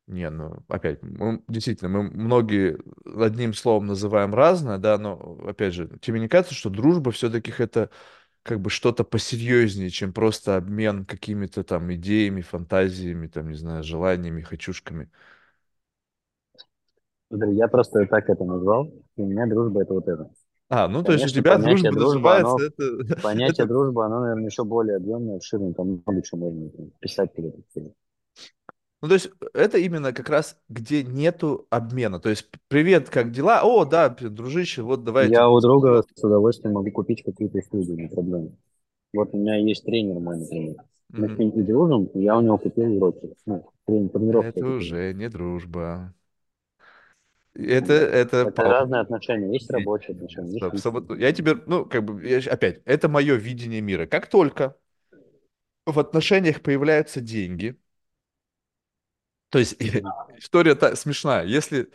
Не, 0.08 0.30
ну, 0.30 0.66
опять, 0.68 1.02
мы, 1.02 1.42
действительно, 1.48 1.90
мы 1.90 2.04
многие 2.04 2.78
одним 3.06 3.54
словом 3.54 3.88
называем 3.88 4.34
разное, 4.36 4.78
да, 4.78 4.98
но, 4.98 5.40
опять 5.48 5.74
же, 5.74 5.90
тебе 6.02 6.20
не 6.20 6.28
кажется, 6.28 6.54
что 6.54 6.70
дружба 6.70 7.12
все-таки 7.12 7.54
это 7.58 7.90
как 8.44 8.60
бы 8.62 8.70
что-то 8.70 9.06
посерьезнее, 9.06 9.90
чем 9.90 10.12
просто 10.14 10.58
обмен 10.58 11.06
какими-то 11.06 11.64
там 11.64 11.94
идеями, 11.94 12.42
фантазиями, 12.42 13.28
там, 13.28 13.50
не 13.50 13.56
знаю, 13.56 13.84
желаниями, 13.84 14.42
хочушками? 14.42 15.10
Смотри, 17.34 17.56
я 17.56 17.68
просто 17.68 18.06
так 18.06 18.30
это 18.30 18.44
назвал, 18.44 18.92
у 19.18 19.26
меня 19.26 19.48
дружба 19.48 19.82
это 19.82 19.94
вот 19.94 20.08
это. 20.08 20.30
А, 20.70 20.88
ну, 20.88 21.04
то 21.04 21.14
есть 21.14 21.26
у 21.26 21.30
тебя 21.30 21.58
дружба 21.58 21.92
дружба, 21.92 22.36
называется 22.36 22.56
оно, 22.56 22.60
это, 22.66 23.22
понятие 23.24 23.68
дружба, 23.68 24.06
оно, 24.06 24.22
наверное, 24.22 24.46
еще 24.46 24.64
более 24.64 24.98
объемное, 24.98 25.38
обширное, 25.38 25.74
там 25.74 26.02
много 26.06 26.22
чего 26.22 26.52
можно 26.52 26.70
писать 27.00 27.34
перед 27.34 27.56
этим. 27.56 27.94
ну, 29.02 29.08
то 29.10 29.16
есть 29.16 29.30
это 29.54 29.78
именно 29.78 30.14
как 30.14 30.30
раз, 30.30 30.58
где 30.70 31.04
нету 31.04 31.68
обмена. 31.70 32.20
То 32.20 32.30
есть, 32.30 32.48
привет, 32.70 33.10
как 33.10 33.32
дела? 33.32 33.62
О, 33.64 33.84
да, 33.86 34.10
дружище, 34.10 34.82
вот 34.82 35.04
давай 35.04 35.30
я 35.30 35.50
у 35.50 35.60
друга 35.60 36.04
с 36.16 36.24
удовольствием 36.24 36.76
могу 36.76 36.92
купить 36.92 37.24
какие-то 37.24 37.58
услуги, 37.58 37.92
не 38.02 38.08
проблема. 38.08 38.50
Вот 39.14 39.34
у 39.34 39.38
меня 39.38 39.58
есть 39.58 39.86
тренер 39.86 40.20
мой, 40.20 40.38
например. 40.38 40.76
Мы 41.10 41.30
с 41.30 41.38
ним 41.38 41.66
дружим, 41.66 42.10
я 42.16 42.38
у 42.38 42.42
него 42.42 42.58
купил 42.58 42.98
уроки. 42.98 43.36
Ну, 43.46 43.66
трени- 43.88 44.10
тренировки 44.10 44.60
Это 44.60 44.66
уже 44.66 45.14
не 45.14 45.30
дружба. 45.30 46.14
Это, 47.56 47.94
это 47.94 48.46
Это 48.46 48.62
пау- 48.62 48.70
разные 48.70 49.02
отношения. 49.02 49.52
Есть 49.54 49.70
рабочие 49.72 50.16
отношения, 50.16 50.54
есть 50.54 50.66
Стоп, 50.80 51.12
Я 51.20 51.32
тебе, 51.34 51.56
ну, 51.68 51.86
как 51.86 52.04
бы, 52.06 52.26
я 52.28 52.40
опять, 52.52 52.82
это 52.86 53.10
мое 53.10 53.36
видение 53.36 53.82
мира. 53.82 54.06
Как 54.06 54.28
только 54.30 54.76
в 55.86 55.98
отношениях 56.00 56.62
появляются 56.62 57.22
деньги, 57.22 57.78
то 59.50 59.60
есть 59.60 59.76
Мгм. 59.80 60.14
история 60.38 60.76
та 60.76 60.96
смешная. 60.96 61.46
Если 61.46 61.90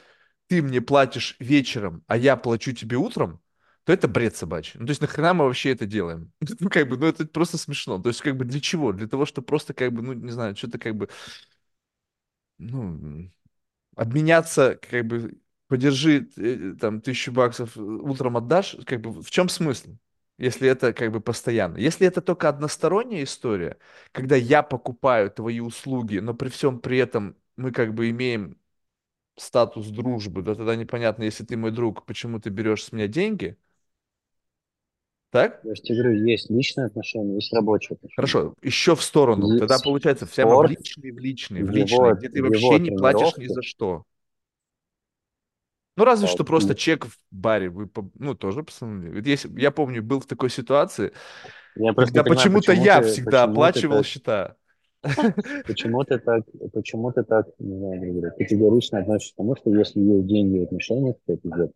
ты 0.48 0.62
мне 0.62 0.80
платишь 0.80 1.36
вечером, 1.40 2.04
а 2.06 2.16
я 2.16 2.36
плачу 2.36 2.72
тебе 2.72 2.96
утром, 2.96 3.40
то 3.84 3.92
это 3.92 4.06
бред 4.09 4.36
собачий. 4.36 4.78
Ну, 4.78 4.86
то 4.86 4.90
есть 4.90 5.00
нахрена 5.00 5.34
мы 5.34 5.44
вообще 5.46 5.72
это 5.72 5.86
делаем? 5.86 6.32
Ну, 6.61 6.68
как 6.70 6.88
бы, 6.88 6.96
ну, 6.98 7.06
это 7.06 7.26
просто 7.26 7.59
смешно. 7.59 7.98
То 7.98 8.09
есть, 8.11 8.20
как 8.20 8.36
бы, 8.36 8.44
для 8.44 8.61
чего? 8.61 8.92
Для 8.92 9.09
того, 9.09 9.26
чтобы 9.26 9.46
просто, 9.46 9.74
как 9.74 9.92
бы, 9.92 10.02
ну, 10.02 10.12
не 10.12 10.30
знаю, 10.32 10.56
что-то, 10.56 10.78
как 10.78 10.94
бы, 10.96 11.09
ну, 12.59 13.30
обменяться, 13.96 14.76
как 14.90 15.06
бы, 15.06 15.38
подержи 15.68 16.28
э, 16.36 16.74
там 16.80 17.00
тысячу 17.00 17.32
баксов, 17.32 17.76
э, 17.76 17.80
утром 17.80 18.36
отдашь, 18.36 18.76
как 18.86 19.00
бы 19.00 19.12
в 19.22 19.30
чем 19.30 19.48
смысл? 19.48 19.96
Если 20.38 20.68
это 20.68 20.92
как 20.92 21.12
бы 21.12 21.20
постоянно. 21.20 21.78
Если 21.78 22.06
это 22.06 22.22
только 22.22 22.48
односторонняя 22.48 23.24
история, 23.24 23.78
когда 24.12 24.36
я 24.36 24.62
покупаю 24.62 25.30
твои 25.30 25.60
услуги, 25.60 26.18
но 26.18 26.34
при 26.34 26.48
всем 26.48 26.80
при 26.80 26.98
этом 26.98 27.36
мы 27.56 27.72
как 27.72 27.94
бы 27.94 28.10
имеем 28.10 28.56
статус 29.36 29.88
дружбы, 29.88 30.42
да 30.42 30.54
тогда 30.54 30.76
непонятно, 30.76 31.24
если 31.24 31.44
ты 31.44 31.56
мой 31.56 31.72
друг, 31.72 32.06
почему 32.06 32.40
ты 32.40 32.50
берешь 32.50 32.84
с 32.84 32.92
меня 32.92 33.08
деньги, 33.08 33.58
так? 35.30 35.62
Я 35.62 35.76
же 35.76 35.82
тебе 35.82 36.02
говорю, 36.02 36.24
есть 36.26 36.50
личные 36.50 36.86
отношения, 36.86 37.36
есть 37.36 37.52
рабочие 37.52 37.94
отношения. 37.94 38.16
Хорошо, 38.16 38.54
еще 38.62 38.96
в 38.96 39.02
сторону. 39.02 39.52
Е- 39.54 39.56
Тогда 39.56 39.78
получается 39.78 40.26
прямо 40.26 40.56
в 40.56 40.64
личный, 40.64 41.12
в 41.12 41.18
личный, 41.18 41.62
в 41.62 41.70
личный, 41.70 42.12
где 42.12 42.28
ты 42.28 42.42
вообще 42.42 42.80
не 42.80 42.90
платишь 42.90 43.36
ни 43.36 43.46
за 43.46 43.62
что. 43.62 44.04
Ну, 45.99 46.05
разве 46.05 46.28
что 46.28 46.38
так, 46.38 46.46
просто 46.46 46.74
чек 46.76 47.07
в 47.07 47.18
баре, 47.32 47.70
вы, 47.70 47.90
ну, 48.14 48.34
тоже, 48.34 48.62
пацаны. 48.62 49.12
Вот 49.12 49.26
Если, 49.26 49.61
я 49.61 49.72
помню, 49.72 50.01
был 50.01 50.20
в 50.20 50.26
такой 50.26 50.49
ситуации, 50.49 51.12
я 51.74 51.92
когда 51.92 52.22
почему-то 52.22 52.68
почему 52.68 52.84
я 52.84 53.03
ты, 53.03 53.09
всегда 53.09 53.46
почему 53.49 53.53
оплачивал 53.53 53.96
так, 53.96 54.07
счета. 54.07 54.57
почему 55.66 56.05
ты 56.05 56.18
так, 56.20 56.44
почему 56.72 57.12
ты 57.12 57.24
так, 57.24 57.46
не 57.59 57.76
знаю, 57.76 58.12
говорю, 58.12 58.32
категорично 58.38 59.01
относишься 59.01 59.34
к 59.34 59.36
тому, 59.38 59.57
что 59.57 59.74
если 59.74 59.99
есть 59.99 60.26
деньги 60.26 60.59
в 60.61 60.62
отношениях, 60.62 61.16
то 61.26 61.32
это 61.32 61.49
идет. 61.49 61.72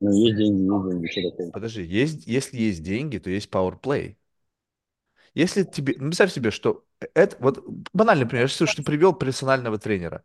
Ну, 0.00 0.10
есть 0.10 0.36
деньги, 0.36 0.62
есть 0.62 0.90
деньги, 0.90 1.06
что 1.06 1.30
такое? 1.30 1.50
Подожди, 1.52 1.82
есть, 1.84 2.26
если 2.26 2.56
есть 2.56 2.82
деньги, 2.82 3.18
то 3.18 3.30
есть 3.30 3.48
power 3.48 3.80
play. 3.80 4.16
Если 5.34 5.62
тебе, 5.62 5.94
ну, 5.98 6.06
представь 6.06 6.32
себе, 6.32 6.50
что 6.50 6.84
это, 7.14 7.36
вот 7.38 7.64
банальный 7.92 8.26
пример, 8.26 8.46
если 8.46 8.66
ты 8.66 8.82
привел 8.82 9.12
персонального 9.12 9.78
тренера, 9.78 10.24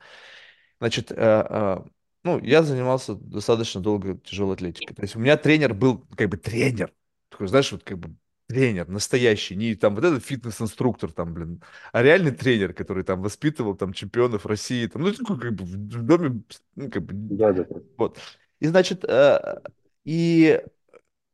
значит, 0.80 1.12
э, 1.12 1.16
э, 1.18 1.78
ну, 2.24 2.40
я 2.40 2.64
занимался 2.64 3.16
достаточно 3.16 3.82
долго 3.82 4.18
тяжелой 4.20 4.56
атлетикой. 4.56 4.96
То 4.96 5.04
есть 5.04 5.16
у 5.16 5.20
меня 5.20 5.38
тренер 5.38 5.74
был 5.74 6.00
как 6.16 6.30
бы 6.30 6.38
тренер. 6.38 6.94
Такой, 7.30 7.48
знаешь, 7.48 7.72
вот 7.72 7.84
как 7.84 7.98
бы 8.00 8.16
тренер 8.48 8.88
настоящий, 8.88 9.56
не 9.56 9.76
там 9.76 9.96
вот 9.96 10.04
этот 10.04 10.26
фитнес-инструктор 10.26 11.12
там, 11.12 11.34
блин, 11.34 11.62
а 11.92 12.02
реальный 12.02 12.32
тренер, 12.32 12.74
который 12.74 13.04
там 13.04 13.22
воспитывал 13.22 13.76
там 13.76 13.94
чемпионов 13.94 14.46
России, 14.46 14.88
там, 14.88 15.04
ну, 15.04 15.14
такой 15.14 15.40
как 15.40 15.54
бы 15.54 15.64
в 15.66 16.04
доме, 16.04 16.42
ну, 16.76 16.90
как 16.90 17.04
бы, 17.04 17.14
Да, 17.14 17.54
да, 17.54 17.64
да. 17.64 17.76
вот. 17.98 18.18
И, 18.60 18.68
значит, 18.68 19.06
э, 19.06 19.62
и 20.04 20.62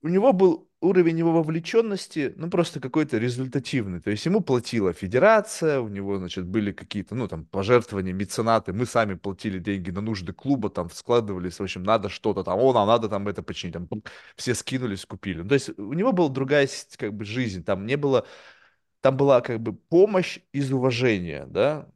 у 0.01 0.07
него 0.09 0.33
был 0.33 0.64
уровень 0.85 1.17
его 1.19 1.31
вовлеченности, 1.31 2.33
ну, 2.37 2.49
просто 2.49 2.79
какой-то 2.79 3.17
результативный. 3.17 3.99
То 3.99 4.11
есть 4.11 4.25
ему 4.25 4.41
платила 4.41 4.93
федерация, 4.93 5.79
у 5.81 5.87
него, 5.87 6.17
значит, 6.17 6.45
были 6.45 6.71
какие-то, 6.71 7.15
ну, 7.15 7.27
там, 7.27 7.45
пожертвования, 7.45 8.13
меценаты. 8.13 8.73
Мы 8.73 8.85
сами 8.85 9.15
платили 9.15 9.59
деньги 9.59 9.91
на 9.91 10.01
нужды 10.01 10.33
клуба, 10.33 10.69
там, 10.69 10.89
складывались, 10.89 11.59
в 11.59 11.63
общем, 11.63 11.83
надо 11.83 12.09
что-то 12.09 12.43
там, 12.43 12.59
о, 12.59 12.73
нам 12.73 12.87
надо 12.87 13.09
там 13.09 13.27
это 13.27 13.43
починить. 13.43 13.73
Там, 13.73 13.89
все 14.35 14.55
скинулись, 14.55 15.05
купили. 15.05 15.41
Ну, 15.41 15.49
то 15.49 15.55
есть 15.55 15.77
у 15.77 15.93
него 15.93 16.11
была 16.11 16.29
другая, 16.29 16.67
как 16.97 17.13
бы, 17.13 17.25
жизнь. 17.25 17.63
Там 17.63 17.85
не 17.85 17.97
было 17.97 18.25
там 19.01 19.17
была 19.17 19.41
как 19.41 19.59
бы 19.61 19.73
помощь 19.73 20.39
из 20.51 20.71
уважения, 20.71 21.45
да, 21.47 21.87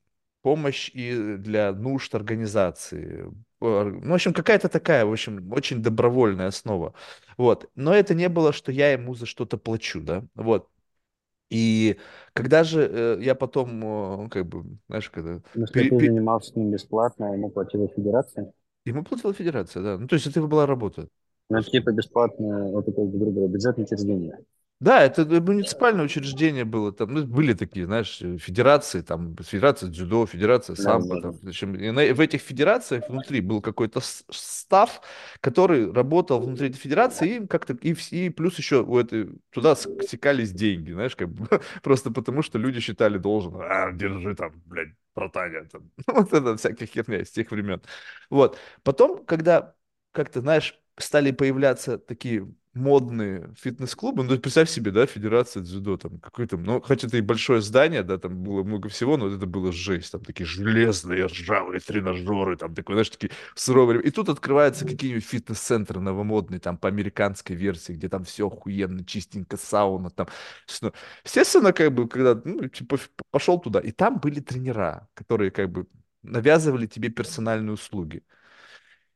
помощь 0.41 0.91
и 0.93 1.37
для 1.37 1.73
нужд 1.73 2.13
организации. 2.15 3.25
Э, 3.61 3.83
Ну, 3.83 4.11
в 4.11 4.13
общем, 4.13 4.33
какая-то 4.33 4.69
такая, 4.69 5.05
в 5.05 5.11
общем, 5.11 5.51
очень 5.53 5.81
добровольная 5.83 6.47
основа. 6.47 6.93
Вот. 7.37 7.69
Но 7.75 7.93
это 7.93 8.13
не 8.15 8.29
было, 8.29 8.53
что 8.53 8.71
я 8.71 8.91
ему 8.91 9.15
за 9.15 9.25
что-то 9.25 9.57
плачу, 9.57 10.01
да, 10.01 10.25
вот. 10.35 10.69
И 11.51 11.97
когда 12.33 12.63
же 12.63 12.81
э, 13.19 13.19
я 13.23 13.35
потом, 13.35 14.25
э, 14.27 14.29
как 14.29 14.47
бы, 14.47 14.65
знаешь, 14.89 15.09
когда 15.11 15.41
Если 15.53 15.83
пере- 15.83 15.93
ты 15.99 15.99
занимался 15.99 16.53
с 16.53 16.55
ним 16.55 16.71
бесплатно, 16.71 17.29
а 17.29 17.35
ему 17.35 17.51
платила 17.51 17.87
федерация, 17.87 18.51
ему 18.85 19.03
платила 19.03 19.33
федерация, 19.33 19.81
да, 19.83 19.97
ну, 19.97 20.07
то 20.07 20.15
есть 20.15 20.27
это 20.27 20.41
была 20.41 20.65
работа. 20.65 21.07
ну, 21.49 21.61
типа 21.61 21.91
бесплатно, 21.91 22.67
вот 22.71 22.87
это, 22.87 23.01
грубо 23.03 23.31
говоря, 23.31 23.47
бюджетное 23.53 23.85
учреждение. 23.85 24.39
Да, 24.79 25.03
это 25.03 25.25
муниципальное 25.25 26.05
учреждение 26.05 26.63
было, 26.63 26.93
там, 26.93 27.13
ну, 27.13 27.25
были 27.25 27.53
такие, 27.53 27.85
знаешь, 27.85 28.21
э, 28.21 28.37
федерации, 28.37 29.01
там, 29.01 29.35
федерация 29.35 29.89
дзюдо, 29.89 30.25
федерация 30.25 30.77
самбо, 30.77 31.15
да, 31.17 31.21
там, 31.21 31.31
да. 31.33 31.37
в 31.41 31.49
общем, 31.49 31.75
и 31.75 31.91
на- 31.91 32.13
в 32.13 32.19
этих 32.21 32.39
федерациях 32.41 33.09
внутри 33.09 33.41
был 33.41 33.61
какой-то 33.61 33.99
став, 34.01 35.01
который 35.41 35.91
работал 35.91 36.39
внутри 36.39 36.69
этой 36.69 36.77
федерации, 36.77 37.37
и 37.43 37.47
как-то, 37.47 37.73
и, 37.81 37.93
и 38.11 38.29
плюс 38.29 38.57
еще 38.57 38.81
у 38.83 38.97
этой, 38.97 39.27
туда 39.51 39.75
стекались 39.75 40.53
деньги, 40.53 40.93
знаешь, 40.93 41.15
как 41.17 41.27
бы, 41.29 41.47
просто 41.83 42.09
потому, 42.09 42.41
что 42.41 42.57
люди 42.57 42.79
считали 42.79 43.17
должен, 43.17 43.55
а, 43.61 43.91
держи 43.91 44.33
там, 44.33 44.53
блядь, 44.65 44.93
братаня, 45.13 45.65
там, 45.69 45.91
вот 46.07 46.31
это 46.33 46.55
всякая 46.55 46.85
херня 46.85 47.19
из 47.21 47.29
тех 47.31 47.51
времен. 47.51 47.81
Вот, 48.29 48.57
потом, 48.83 49.25
когда 49.25 49.75
как-то, 50.11 50.41
знаешь, 50.41 50.79
стали 50.97 51.31
появляться 51.31 51.97
такие 51.97 52.47
модные 52.79 53.53
фитнес-клубы. 53.57 54.23
Ну, 54.23 54.39
представь 54.39 54.69
себе, 54.69 54.91
да, 54.91 55.05
Федерация 55.05 55.61
дзюдо, 55.61 55.97
там, 55.97 56.19
какой-то, 56.19 56.57
ну, 56.57 56.81
хоть 56.81 57.03
это 57.03 57.17
и 57.17 57.21
большое 57.21 57.61
здание, 57.61 58.03
да, 58.03 58.17
там 58.17 58.41
было 58.41 58.63
много 58.63 58.89
всего, 58.89 59.17
но 59.17 59.25
вот 59.25 59.35
это 59.35 59.45
было 59.45 59.71
жесть, 59.71 60.11
там 60.11 60.23
такие 60.23 60.45
железные, 60.45 61.25
ржавые 61.25 61.79
тренажеры, 61.81 62.57
там, 62.57 62.73
такой, 62.73 62.95
знаешь, 62.95 63.09
такие 63.09 63.31
суровые. 63.55 64.01
И 64.01 64.09
тут 64.11 64.29
открываются 64.29 64.85
какие-нибудь 64.85 65.25
фитнес-центры 65.25 65.99
новомодные, 65.99 66.59
там, 66.59 66.77
по 66.77 66.87
американской 66.87 67.55
версии, 67.55 67.93
где 67.93 68.09
там 68.09 68.23
все 68.23 68.47
охуенно, 68.47 69.05
чистенько, 69.05 69.57
сауна, 69.57 70.09
там. 70.09 70.27
Естественно, 71.23 71.73
как 71.73 71.93
бы, 71.93 72.07
когда, 72.07 72.41
ну, 72.43 72.67
типа, 72.67 72.97
пошел 73.31 73.59
туда, 73.59 73.79
и 73.79 73.91
там 73.91 74.19
были 74.19 74.39
тренера, 74.39 75.07
которые, 75.13 75.51
как 75.51 75.69
бы, 75.69 75.85
навязывали 76.23 76.85
тебе 76.87 77.09
персональные 77.09 77.73
услуги. 77.73 78.23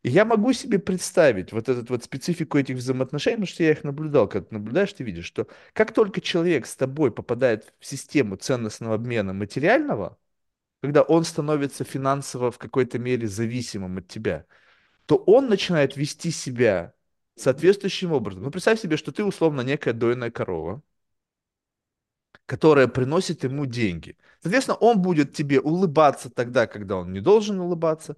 Я 0.03 0.25
могу 0.25 0.51
себе 0.51 0.79
представить 0.79 1.53
вот 1.53 1.69
этот 1.69 1.89
вот 1.89 2.03
специфику 2.03 2.57
этих 2.57 2.75
взаимоотношений, 2.75 3.37
потому 3.37 3.47
что 3.47 3.63
я 3.63 3.71
их 3.71 3.83
наблюдал. 3.85 4.27
Ты 4.27 4.45
наблюдаешь, 4.49 4.91
ты 4.91 5.03
видишь, 5.03 5.25
что 5.25 5.47
как 5.71 5.93
только 5.93 6.19
человек 6.19 6.65
с 6.65 6.75
тобой 6.75 7.11
попадает 7.11 7.73
в 7.79 7.85
систему 7.85 8.35
ценностного 8.35 8.95
обмена 8.95 9.33
материального, 9.33 10.17
когда 10.81 11.03
он 11.03 11.23
становится 11.23 11.85
финансово 11.85 12.51
в 12.51 12.57
какой-то 12.57 12.99
мере 12.99 13.27
зависимым 13.27 13.99
от 13.99 14.07
тебя, 14.09 14.45
то 15.05 15.15
он 15.17 15.49
начинает 15.49 15.97
вести 15.97 16.31
себя 16.31 16.93
соответствующим 17.35 18.11
образом. 18.11 18.43
Ну, 18.43 18.51
представь 18.51 18.81
себе, 18.81 18.97
что 18.97 19.13
ты 19.13 19.23
условно 19.23 19.61
некая 19.61 19.93
дойная 19.93 20.31
корова, 20.31 20.83
которая 22.45 22.87
приносит 22.87 23.43
ему 23.43 23.65
деньги. 23.65 24.17
Соответственно, 24.41 24.77
он 24.77 25.01
будет 25.01 25.33
тебе 25.33 25.59
улыбаться 25.61 26.29
тогда, 26.29 26.67
когда 26.67 26.97
он 26.97 27.13
не 27.13 27.21
должен 27.21 27.59
улыбаться, 27.59 28.17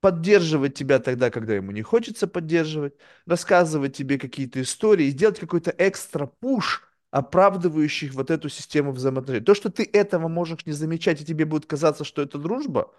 поддерживать 0.00 0.74
тебя 0.74 0.98
тогда, 0.98 1.30
когда 1.30 1.54
ему 1.54 1.72
не 1.72 1.82
хочется 1.82 2.26
поддерживать, 2.26 2.94
рассказывать 3.26 3.96
тебе 3.96 4.18
какие-то 4.18 4.62
истории, 4.62 5.06
и 5.06 5.10
сделать 5.10 5.40
какой-то 5.40 5.74
экстра 5.76 6.26
пуш, 6.26 6.84
оправдывающих 7.10 8.14
вот 8.14 8.30
эту 8.30 8.48
систему 8.48 8.92
взаимоотношений. 8.92 9.44
То, 9.44 9.54
что 9.54 9.70
ты 9.70 9.88
этого 9.90 10.28
можешь 10.28 10.66
не 10.66 10.72
замечать, 10.72 11.20
и 11.20 11.24
тебе 11.24 11.44
будет 11.46 11.66
казаться, 11.66 12.04
что 12.04 12.22
это 12.22 12.38
дружба, 12.38 12.92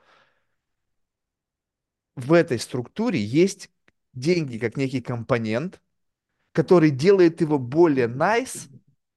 в 2.16 2.34
этой 2.34 2.60
структуре 2.60 3.20
есть 3.24 3.70
деньги 4.14 4.58
как 4.58 4.76
некий 4.76 5.02
компонент, 5.02 5.80
который 6.52 6.90
делает 6.90 7.40
его 7.40 7.58
более 7.60 8.08
nice, 8.08 8.68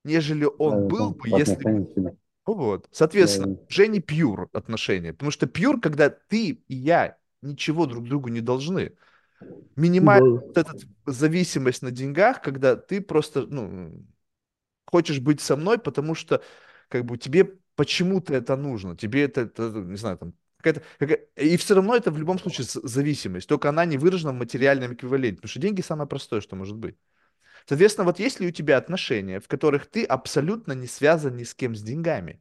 нежели 0.05 0.47
он 0.59 0.83
да, 0.83 0.95
был 0.95 1.11
бы, 1.14 1.28
если 1.28 1.55
бы... 1.55 1.61
отношению 1.61 1.87
к 1.87 1.95
тебе. 1.95 2.16
Ну 2.47 2.55
вот, 2.55 2.89
соответственно, 2.93 3.55
да. 3.55 3.62
уже 3.68 3.87
не 3.89 4.01
pure 4.01 4.49
отношения, 4.53 5.12
потому 5.12 5.30
что 5.30 5.47
pure, 5.47 5.80
когда 5.80 6.11
ты 6.11 6.51
и 6.51 6.74
я 6.74 7.16
ничего 7.43 7.86
друг 7.86 8.05
другу 8.09 8.28
не 8.28 8.40
должны. 8.40 8.97
минимальная 9.76 10.22
Да. 10.22 10.43
вот 10.55 10.59
эта 10.66 10.72
зависимость 11.07 11.82
на 11.82 11.90
деньгах, 11.90 12.43
когда 12.43 12.76
ты 12.76 13.01
просто, 13.01 13.47
ну, 13.47 14.05
хочешь 14.86 15.20
быть 15.20 15.40
со 15.40 15.57
мной, 15.57 15.78
потому 15.78 16.14
что, 16.14 16.43
как 16.88 17.05
бы, 17.05 17.18
тебе 17.18 17.59
почему-то 17.76 18.34
это 18.34 18.57
нужно, 18.57 18.97
тебе 18.97 19.24
это, 19.24 19.43
это, 19.43 19.70
не 19.72 19.97
знаю, 19.97 20.18
там, 20.18 20.34
какая-то, 20.59 20.82
какая- 20.99 21.26
и 21.36 21.57
все 21.57 21.74
равно 21.74 21.97
это 21.97 22.11
в 22.11 22.18
любом 22.18 22.38
случае 22.38 22.66
зависимость, 22.68 23.49
только 23.49 23.68
она 23.70 23.84
не 23.84 23.99
выражена 23.99 24.32
в 24.32 24.36
материальном 24.36 24.95
эквиваленте, 24.95 25.36
потому 25.36 25.51
что 25.51 25.61
деньги 25.61 25.80
самое 25.80 26.09
простое, 26.09 26.40
что 26.40 26.57
может 26.57 26.76
быть. 26.76 26.97
Соответственно, 27.66 28.07
вот 28.07 28.18
есть 28.20 28.40
ли 28.40 28.49
у 28.49 28.53
тебя 28.53 28.78
отношения, 28.78 29.40
в 29.40 29.49
которых 29.49 29.86
ты 29.86 30.05
абсолютно 30.05 30.72
не 30.72 30.86
связан 30.86 31.36
ни 31.36 31.45
с 31.45 31.55
кем 31.55 31.74
с 31.76 31.82
деньгами? 31.82 32.40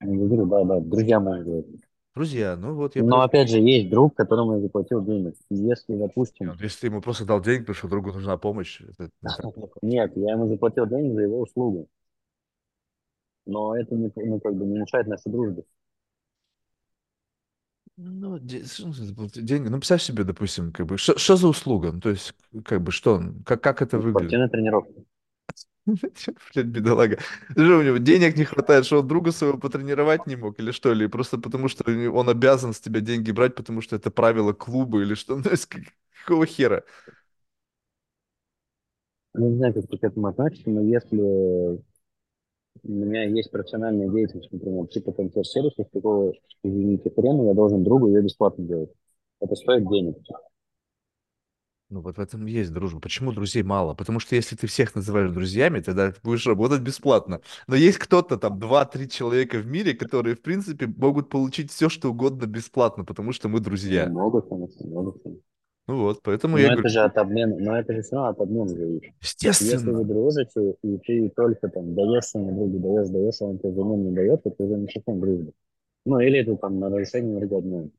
Я 0.00 0.06
говорю, 0.16 0.46
да, 0.46 0.64
да, 0.64 0.80
друзья 0.80 1.20
мои 1.20 1.42
говорят. 1.42 1.66
Друзья, 2.16 2.56
ну 2.56 2.74
вот 2.74 2.96
я 2.96 3.02
Но 3.02 3.10
просто... 3.10 3.24
опять 3.26 3.50
же, 3.50 3.58
есть 3.58 3.90
друг, 3.90 4.14
которому 4.14 4.54
я 4.54 4.60
заплатил 4.60 5.04
денег. 5.04 5.34
Если, 5.50 5.94
допустим, 5.94 6.56
Если 6.58 6.80
ты 6.80 6.86
ему 6.86 7.02
просто 7.02 7.26
дал 7.26 7.42
денег, 7.42 7.66
потому 7.66 7.74
что 7.74 7.88
другу 7.88 8.10
нужна 8.10 8.38
помощь, 8.38 8.80
это 8.80 9.10
нет, 9.82 10.16
я 10.16 10.32
ему 10.32 10.48
заплатил 10.48 10.86
денег 10.86 11.12
за 11.12 11.20
его 11.20 11.42
услугу, 11.42 11.88
но 13.44 13.76
это 13.76 13.94
не, 13.94 14.10
ну, 14.16 14.40
как 14.40 14.54
бы 14.54 14.64
не 14.64 14.78
мешает 14.78 15.06
нашей 15.06 15.30
дружбе. 15.30 15.64
Ну, 17.98 18.38
деньги. 18.38 19.68
Ну, 19.68 19.76
представь 19.76 20.02
себе, 20.02 20.24
допустим, 20.24 20.72
как 20.72 20.86
бы, 20.86 20.96
что, 20.96 21.18
что 21.18 21.36
за 21.36 21.48
услуга? 21.48 21.92
Ну, 21.92 22.00
то 22.00 22.08
есть, 22.08 22.34
как 22.64 22.80
бы, 22.80 22.92
что, 22.92 23.22
как, 23.44 23.62
как 23.62 23.82
это 23.82 23.98
выглядит? 23.98 24.20
Спортивная 24.20 24.48
тренировка. 24.48 24.92
Блядь, 26.54 26.66
бедолага. 26.66 27.18
Что 27.50 27.78
у 27.78 27.82
него 27.82 27.98
денег 27.98 28.36
не 28.36 28.44
хватает, 28.44 28.86
что 28.86 29.00
он 29.00 29.08
друга 29.08 29.30
своего 29.32 29.58
потренировать 29.58 30.26
не 30.26 30.36
мог, 30.36 30.58
или 30.58 30.72
что? 30.72 30.92
Или 30.92 31.06
просто 31.06 31.38
потому, 31.38 31.68
что 31.68 31.84
он 31.86 32.28
обязан 32.28 32.72
с 32.74 32.80
тебя 32.80 33.00
деньги 33.00 33.30
брать, 33.30 33.54
потому 33.54 33.80
что 33.82 33.96
это 33.96 34.10
правило 34.10 34.52
клуба, 34.52 35.00
или 35.02 35.14
что? 35.14 35.36
Ну, 35.44 35.50
какого 36.24 36.46
хера? 36.46 36.82
Не 39.34 39.54
знаю, 39.56 39.72
как 39.74 39.86
ты 39.86 39.98
к 39.98 40.02
этому 40.04 40.26
относишься, 40.26 40.68
но 40.70 40.80
если 40.80 41.16
у 42.82 42.90
меня 42.92 43.24
есть 43.24 43.50
профессиональная 43.50 44.08
деятельность, 44.08 44.50
например, 44.52 44.86
типа 44.86 45.12
консьерж-сервиса, 45.12 45.84
с 45.84 45.90
такого, 45.90 46.32
извините, 46.62 47.10
хрена 47.10 47.42
я 47.48 47.54
должен 47.54 47.82
другу 47.84 48.08
ее 48.08 48.22
бесплатно 48.22 48.64
делать. 48.64 48.90
Это 49.40 49.54
стоит 49.56 49.88
денег. 49.88 50.16
Ну, 51.88 52.00
вот 52.00 52.16
в 52.16 52.20
этом 52.20 52.46
и 52.48 52.50
есть 52.50 52.72
дружба. 52.72 53.00
Почему 53.00 53.30
друзей 53.32 53.62
мало? 53.62 53.94
Потому 53.94 54.18
что 54.18 54.34
если 54.34 54.56
ты 54.56 54.66
всех 54.66 54.94
называешь 54.96 55.30
друзьями, 55.30 55.80
тогда 55.80 56.10
ты 56.10 56.18
будешь 56.22 56.44
работать 56.46 56.80
бесплатно. 56.80 57.40
Но 57.68 57.76
есть 57.76 57.98
кто-то 57.98 58.36
там, 58.38 58.58
два-три 58.58 59.08
человека 59.08 59.58
в 59.58 59.66
мире, 59.66 59.94
которые, 59.94 60.34
в 60.34 60.42
принципе, 60.42 60.88
могут 60.88 61.28
получить 61.28 61.70
все, 61.70 61.88
что 61.88 62.10
угодно 62.10 62.46
бесплатно, 62.46 63.04
потому 63.04 63.32
что 63.32 63.48
мы 63.48 63.60
Ну, 63.60 63.64
друзья. 63.64 64.04
много, 64.04 64.42
конечно, 64.42 64.84
конечно. 64.84 65.40
Ну 65.88 65.98
вот, 66.02 66.22
поэтому 66.22 66.58
я 66.58 66.68
Но 66.68 66.70
говорю, 66.70 66.86
это 66.86 66.88
же 66.88 67.00
от 67.00 67.16
обмена, 67.18 67.56
но 67.58 67.76
это 67.78 67.94
же 67.94 68.02
все 68.02 68.16
равно 68.16 68.30
от 68.30 68.40
обмена 68.40 68.68
зависит. 68.68 69.14
Если 69.58 69.90
вы 69.90 70.04
естественно. 70.04 70.04
дружите, 70.04 70.76
и 70.82 70.98
ты 70.98 71.30
только 71.36 71.68
там 71.68 71.94
даешь 71.94 72.24
своему 72.24 72.52
другу, 72.68 72.78
даешь, 72.80 73.08
даешь, 73.10 73.40
а 73.40 73.44
он 73.46 73.58
тебе 73.58 73.70
взамен 73.72 74.04
не 74.04 74.12
дает, 74.14 74.40
это 74.44 74.64
уже 74.64 74.76
не 74.78 74.88
совсем 74.88 75.20
дружба. 75.20 75.52
Ну, 76.06 76.20
или 76.20 76.40
это 76.40 76.56
там 76.56 76.80
нарушение 76.80 77.38
вроде 77.38 77.56
обмена. 77.56 77.90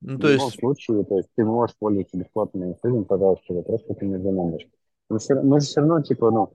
Ну, 0.00 0.18
В 0.18 0.20
то 0.20 0.28
любом 0.28 0.46
есть, 0.46 0.60
случае, 0.60 1.04
то 1.04 1.16
есть 1.16 1.28
ты 1.36 1.44
можешь 1.44 1.76
пользоваться 1.78 2.16
бесплатными 2.16 2.72
услугами, 2.72 3.04
пожалуйста, 3.04 3.54
вопрос, 3.54 3.82
что 3.82 3.94
ты 3.94 4.06
мне 4.06 4.18
взамен 4.18 4.50
даешь. 4.52 4.68
Мы, 5.10 5.18
все, 5.18 5.34
мы 5.42 5.60
же 5.60 5.66
все 5.66 5.80
равно, 5.80 6.02
типа, 6.02 6.30
ну, 6.30 6.52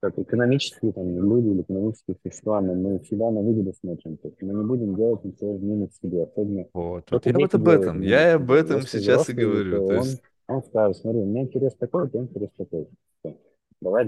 как 0.00 0.18
экономические 0.18 0.92
там, 0.92 1.08
люди 1.08 1.48
или 1.48 1.62
экономические 1.62 2.16
существа, 2.22 2.60
но 2.60 2.74
мы 2.74 2.98
всегда 3.00 3.30
на 3.30 3.40
выгоду 3.40 3.72
смотрим. 3.80 4.16
То 4.18 4.28
есть 4.28 4.40
мы 4.42 4.54
не 4.54 4.64
будем 4.64 4.94
делать 4.94 5.24
ничего 5.24 5.54
в 5.56 5.62
минус 5.62 5.90
себе. 6.00 6.24
Особенно 6.24 6.66
Вот, 6.74 7.10
вот 7.10 7.26
я 7.26 7.32
вот 7.32 7.54
об 7.54 7.64
в 7.64 7.68
этом, 7.68 8.00
минус 8.00 8.10
я 8.10 8.34
об 8.34 8.52
этом 8.52 8.80
Если 8.82 8.98
сейчас 8.98 9.28
и 9.28 9.32
говорю. 9.32 9.78
то 9.78 9.86
То 9.86 9.94
он, 9.94 10.04
есть 10.04 10.22
он 10.48 10.62
скажет, 10.64 10.96
смотри, 10.98 11.20
у 11.20 11.26
меня 11.26 11.42
интерес 11.42 11.74
такой, 11.74 12.04
у 12.04 12.08
тебя 12.08 12.20
интерес 12.20 12.50
такой. 12.56 12.88
Всё. 13.24 13.36
Давай 13.80 14.04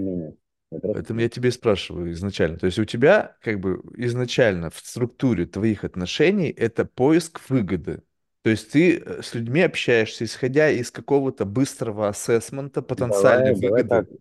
просто 0.69 0.93
Поэтому 0.93 1.19
я 1.19 1.29
тебе 1.29 1.51
спрашиваю 1.51 2.11
изначально. 2.11 2.57
То 2.57 2.67
есть 2.67 2.79
у 2.79 2.85
тебя 2.85 3.35
как 3.41 3.59
бы 3.59 3.81
изначально 3.97 4.69
в 4.69 4.77
структуре 4.77 5.45
твоих 5.45 5.83
отношений 5.83 6.49
это 6.49 6.85
поиск 6.85 7.41
выгоды. 7.49 8.03
То 8.41 8.49
есть 8.49 8.71
ты 8.71 8.97
э, 8.97 9.21
с 9.21 9.33
людьми 9.33 9.61
общаешься, 9.61 10.23
исходя 10.25 10.69
из 10.69 10.91
какого-то 10.91 11.45
быстрого 11.45 12.07
ассессмента 12.07 12.81
потенциальной 12.81 13.53
Давай, 13.53 13.61
давай 13.61 13.83
выгоды. 13.83 13.89
так. 13.89 14.19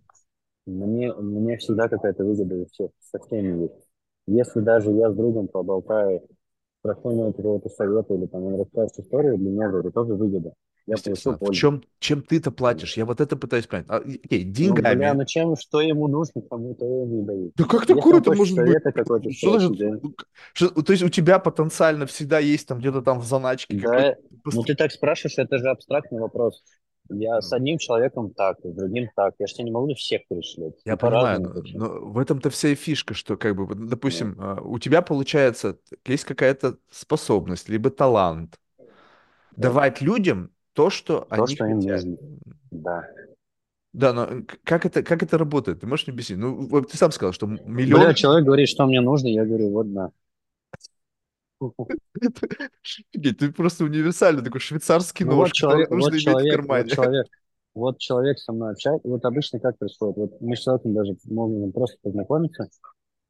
Мне, 0.67 1.13
мне 1.15 1.57
всегда 1.57 1.89
какая-то 1.89 2.25
выгода 2.25 2.57
у 2.57 2.67
всех, 2.67 2.91
со 3.01 3.19
всеми 3.21 3.63
есть. 3.63 3.89
Если 4.27 4.61
даже 4.61 4.91
я 4.91 5.11
с 5.11 5.15
другом 5.15 5.49
поболтаю, 5.49 6.29
прошу 6.95 7.09
у 7.09 7.13
него 7.13 7.33
какого-то 7.33 7.69
совета 7.69 8.15
или 8.15 8.27
там 8.27 8.43
он 8.45 8.61
расскажет 8.61 8.99
историю, 8.99 9.39
для 9.39 9.51
меня 9.51 9.69
это 9.79 9.91
тоже 9.91 10.15
выгода. 10.15 10.53
Я 10.87 10.97
получу 10.97 11.33
в 11.33 11.39
пользу. 11.39 11.53
чем, 11.53 11.83
чем 11.99 12.23
ты-то 12.23 12.51
платишь? 12.51 12.97
Я 12.97 13.05
вот 13.05 13.21
это 13.21 13.37
пытаюсь 13.37 13.67
понять. 13.67 13.85
А, 13.91 13.97
окей, 13.99 14.45
Ну, 14.45 14.75
бля, 14.75 14.95
деньгами. 14.95 15.19
ну 15.19 15.25
чем, 15.27 15.55
что 15.57 15.83
ему 15.83 16.09
нужно, 16.09 16.41
кому-то 16.41 16.87
я 16.87 17.03
ему 17.03 17.25
даю. 17.27 17.53
Да 17.57 17.65
как 17.65 17.85
такое 17.87 18.15
он 18.15 18.21
это 18.21 18.33
может 18.33 18.57
быть? 18.57 19.37
Что 19.37 19.59
значит? 19.61 20.03
ну, 20.03 20.15
что- 20.55 20.83
то 20.83 20.93
есть 20.93 21.03
у 21.05 21.11
тебя 21.11 21.39
потенциально 21.41 22.07
всегда 22.07 22.39
есть 22.39 22.67
там 22.67 22.79
где-то 22.79 23.03
там 23.03 23.21
в 23.21 23.25
заначке. 23.27 23.79
Да, 23.79 24.15
ну 24.47 24.63
ты 24.63 24.75
так 24.75 24.91
спрашиваешь, 24.91 25.37
это 25.39 25.59
же 25.59 25.69
абстрактный 25.69 26.21
вопрос. 26.21 26.63
Я 27.11 27.41
с 27.41 27.53
одним 27.53 27.79
человеком 27.79 28.33
так, 28.35 28.59
с 28.63 28.75
другим 28.75 29.09
так. 29.17 29.35
Я 29.39 29.47
же 29.47 29.55
тебе 29.55 29.65
не 29.65 29.71
могу 29.71 29.95
всех 29.95 30.23
пришлять. 30.29 30.75
И 30.85 30.89
Я 30.89 30.97
понимаю, 30.97 31.41
но, 31.41 31.63
но 31.79 31.89
в 32.11 32.19
этом-то 32.19 32.51
вся 32.51 32.69
и 32.69 32.75
фишка, 32.75 33.15
что 33.15 33.37
как 33.37 33.57
бы, 33.57 33.75
допустим, 33.75 34.37
а, 34.39 34.61
у 34.61 34.79
тебя 34.79 35.01
получается, 35.01 35.79
есть 36.05 36.25
какая-то 36.25 36.77
способность, 36.91 37.69
либо 37.69 37.91
талант 37.91 38.59
давать 39.57 40.01
людям 40.01 40.51
то, 40.75 40.91
что 40.91 41.21
То, 41.21 41.27
они 41.31 41.55
что 41.55 41.67
им 41.67 41.81
хотят. 41.81 42.05
нужно. 42.05 42.17
Да. 42.71 43.05
Да, 43.93 44.13
но 44.13 44.29
как 44.65 44.87
это, 44.87 45.03
как 45.03 45.23
это 45.23 45.39
работает? 45.39 45.81
Ты 45.81 45.87
можешь 45.87 46.07
мне 46.07 46.13
объяснить? 46.13 46.39
Ну, 46.39 46.83
ты 46.83 46.97
сам 46.97 47.11
сказал, 47.11 47.33
что 47.33 47.47
миллион 47.47 48.03
Бля, 48.03 48.15
человек 48.15 48.45
говорит, 48.45 48.69
что 48.69 48.87
мне 48.87 49.01
нужно, 49.01 49.29
я 49.29 49.45
говорю, 49.45 49.71
вот 49.71 49.87
на. 49.87 50.13
Ты 53.13 53.53
просто 53.53 53.85
универсальный 53.85 54.43
такой 54.43 54.61
швейцарский 54.61 55.25
Ну 55.25 55.37
вот 55.37 55.43
нож, 55.43 55.51
который 55.51 55.87
человек, 55.87 55.91
вот 55.91 55.97
нужно 55.97 56.15
иметь 56.15 56.29
в 56.29 56.33
вот 56.33 56.51
кармане. 56.51 56.89
человек, 56.89 57.27
вот 57.75 57.99
человек 57.99 58.39
со 58.39 58.53
мной 58.53 58.73
общается. 58.73 59.09
Вот 59.09 59.25
обычно 59.25 59.61
как 59.61 59.79
происходит? 59.79 60.17
Вот 60.17 60.41
мы 60.41 60.57
с 60.57 60.61
человеком 60.61 60.95
даже 60.95 61.17
можем 61.25 61.73
просто 61.73 61.99
познакомиться. 62.03 62.69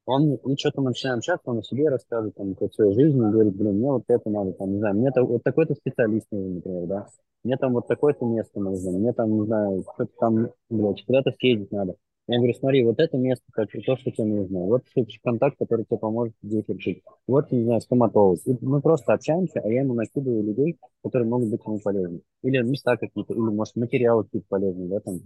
Он, 0.05 0.35
и 0.35 0.57
что-то 0.57 0.81
мы 0.81 0.89
начинаем 0.89 1.19
общаться, 1.19 1.51
он 1.51 1.59
о 1.59 1.63
себе 1.63 1.87
рассказывает, 1.87 2.33
там, 2.33 2.55
про 2.55 2.67
свою 2.69 2.93
жизнь, 2.93 3.17
и 3.17 3.31
говорит, 3.31 3.55
блин, 3.55 3.75
мне 3.75 3.91
вот 3.91 4.05
это 4.07 4.27
надо, 4.29 4.53
там, 4.53 4.71
не 4.71 4.79
знаю, 4.79 4.95
мне 4.95 5.11
то, 5.11 5.21
вот 5.23 5.43
такой-то 5.43 5.75
специалист 5.75 6.25
нужен, 6.31 6.55
например, 6.55 6.87
да, 6.87 7.07
мне 7.43 7.57
там 7.57 7.73
вот 7.73 7.87
такое-то 7.87 8.25
место 8.25 8.59
нужно, 8.59 8.97
мне 8.97 9.13
там, 9.13 9.39
не 9.39 9.45
знаю, 9.45 9.83
что-то 9.93 10.11
там, 10.19 10.49
блядь, 10.69 11.05
куда-то 11.05 11.31
съездить 11.39 11.71
надо. 11.71 11.95
Я 12.31 12.37
говорю, 12.37 12.53
смотри, 12.53 12.83
вот 12.83 12.99
это 12.99 13.17
место, 13.17 13.43
как, 13.51 13.71
то, 13.71 13.97
что 13.97 14.11
тебе 14.11 14.25
нужно, 14.25 14.59
вот 14.59 14.83
контакт, 15.23 15.57
который 15.57 15.83
тебе 15.85 15.97
поможет 15.97 16.35
здесь 16.43 16.63
решить. 16.67 17.01
Вот, 17.25 17.51
не 17.51 17.63
знаю, 17.63 17.81
стоматолог. 17.81 18.39
И 18.45 18.55
мы 18.61 18.81
просто 18.81 19.13
общаемся, 19.13 19.61
а 19.61 19.67
я 19.67 19.81
ему 19.81 19.95
накидываю 19.95 20.43
людей, 20.43 20.77
которые 21.03 21.27
могут 21.27 21.49
быть 21.49 21.61
ему 21.65 21.79
полезны. 21.79 22.21
Или 22.43 22.61
места 22.61 22.97
какие-то, 22.97 23.33
или, 23.33 23.39
может, 23.39 23.75
материалы 23.77 24.25
какие-то 24.25 24.45
полезные, 24.47 24.89
да, 24.89 24.99
там, 24.99 25.21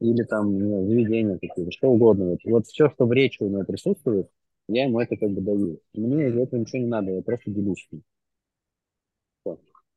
или 0.00 0.22
там, 0.22 0.54
не 0.54 0.66
знаю, 0.66 0.86
заведения 0.86 1.38
какие-то, 1.38 1.70
что 1.72 1.90
угодно. 1.90 2.30
Вот, 2.30 2.38
вот 2.46 2.66
все, 2.66 2.88
что 2.88 3.04
в 3.04 3.12
речи 3.12 3.42
у 3.42 3.50
него 3.50 3.64
присутствует, 3.64 4.30
я 4.68 4.84
ему 4.84 5.00
это 5.00 5.14
как 5.18 5.30
бы 5.32 5.42
даю. 5.42 5.80
Мне 5.92 6.28
из 6.28 6.38
этого 6.38 6.58
ничего 6.58 6.78
не 6.78 6.88
надо, 6.88 7.10
я 7.10 7.20
просто 7.20 7.50
делюсь. 7.50 7.86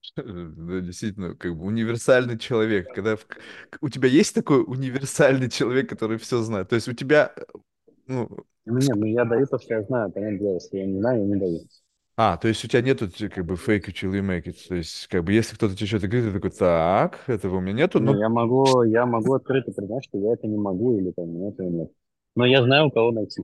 Да, 0.15 0.79
действительно, 0.81 1.35
как 1.35 1.55
бы 1.55 1.65
универсальный 1.65 2.37
человек. 2.37 2.93
Когда 2.93 3.15
в- 3.15 3.25
у 3.81 3.89
тебя 3.89 4.07
есть 4.09 4.33
такой 4.35 4.63
универсальный 4.63 5.49
человек, 5.49 5.89
который 5.89 6.17
все 6.17 6.41
знает. 6.41 6.69
То 6.69 6.75
есть 6.75 6.87
у 6.87 6.93
тебя, 6.93 7.33
э, 7.35 7.41
ну, 8.07 8.45
Ну 8.65 8.77
нет, 8.79 8.95
ну 8.95 9.05
я 9.05 9.25
даю 9.25 9.47
то, 9.47 9.59
что 9.59 9.73
я 9.73 9.83
знаю, 9.83 10.11
понятное 10.13 10.39
дело, 10.39 10.53
если 10.53 10.77
я 10.77 10.85
не 10.85 10.99
знаю, 10.99 11.19
я 11.21 11.25
не 11.27 11.35
даю. 11.35 11.67
А, 12.17 12.37
то 12.37 12.49
есть 12.49 12.63
у 12.65 12.67
тебя 12.67 12.81
нету 12.81 13.09
как 13.09 13.45
бы 13.45 13.55
fake 13.55 13.85
it 13.87 13.93
till 13.93 14.11
you 14.11 14.21
make 14.21 14.43
it. 14.45 14.67
То 14.67 14.75
есть 14.75 15.07
как 15.07 15.23
бы 15.23 15.31
если 15.33 15.55
кто-то 15.55 15.75
тебе 15.75 15.87
что-то 15.87 16.07
говорит, 16.07 16.29
ты 16.29 16.33
такой, 16.39 16.51
так, 16.51 17.23
этого 17.27 17.57
у 17.57 17.59
меня 17.61 17.73
нету, 17.73 17.99
Не, 17.99 18.13
но... 18.13 18.19
я 18.19 18.29
могу, 18.29 18.81
я 18.83 19.05
могу 19.05 19.33
открыто 19.33 19.71
признать, 19.71 20.03
что 20.05 20.17
я 20.17 20.33
это 20.33 20.47
не 20.47 20.57
могу, 20.57 20.97
или 20.97 21.11
там, 21.11 21.31
нет, 21.39 21.53
этого 21.53 21.69
нет. 21.69 21.91
Но 22.35 22.45
я 22.45 22.63
знаю, 22.63 22.87
у 22.87 22.91
кого 22.91 23.11
найти. 23.11 23.43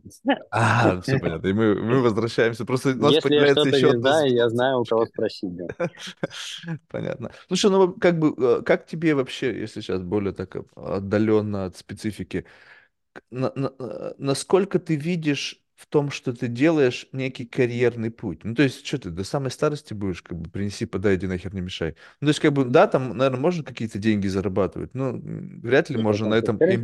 А, 0.52 1.02
все 1.02 1.20
понятно. 1.20 1.48
И 1.48 1.54
мы, 1.54 1.76
мы 1.76 2.02
возвращаемся. 2.02 2.66
Просто 2.66 2.90
у 2.90 2.96
нас 2.96 3.14
Если 3.14 3.34
я 3.36 3.40
появляется 3.40 3.62
что-то 3.62 3.78
еще 3.78 3.88
не 3.88 3.92
одна 3.92 4.02
знаю, 4.02 4.34
я 4.34 4.50
знаю, 4.50 4.80
у 4.82 4.86
кого 4.86 5.06
спросить, 5.06 5.56
да. 5.56 5.68
Понятно. 6.88 7.32
Слушай, 7.48 7.72
ну 7.72 7.94
как 7.94 8.20
бы, 8.20 8.34
э, 8.38 8.62
как 8.64 8.86
тебе 8.86 9.16
вообще, 9.16 9.60
если 9.60 9.82
сейчас 9.82 10.02
более 10.02 10.34
так 10.34 10.56
отдаленно 10.76 11.66
от 11.66 11.78
специфики, 11.78 12.46
на- 13.32 13.52
на- 13.56 13.74
э, 13.80 14.14
насколько 14.18 14.80
ты 14.80 14.96
видишь 14.96 15.62
в 15.76 15.88
том, 15.88 16.10
что 16.12 16.34
ты 16.34 16.48
делаешь 16.48 17.08
некий 17.12 17.46
карьерный 17.46 18.12
путь? 18.12 18.44
Ну, 18.46 18.56
то 18.56 18.64
есть, 18.64 18.86
что 18.86 18.98
ты 18.98 19.10
до 19.10 19.24
самой 19.26 19.52
старости 19.52 19.94
будешь, 19.94 20.22
как 20.22 20.38
бы, 20.40 20.50
принеси, 20.50 20.86
подай, 20.86 21.16
иди 21.16 21.28
нахер 21.28 21.54
не 21.54 21.62
мешай. 21.62 21.96
Ну, 22.22 22.28
то 22.28 22.30
есть, 22.30 22.40
как 22.40 22.54
бы, 22.54 22.66
да, 22.66 22.88
там, 22.88 23.18
наверное, 23.18 23.40
можно 23.42 23.64
какие-то 23.64 24.00
деньги 24.00 24.28
зарабатывать, 24.28 24.94
но 24.94 25.14
вряд 25.14 25.90
ли 25.90 25.96
что, 25.96 26.04
можно 26.04 26.30
на 26.30 26.36
этом... 26.36 26.58
им-? 26.58 26.84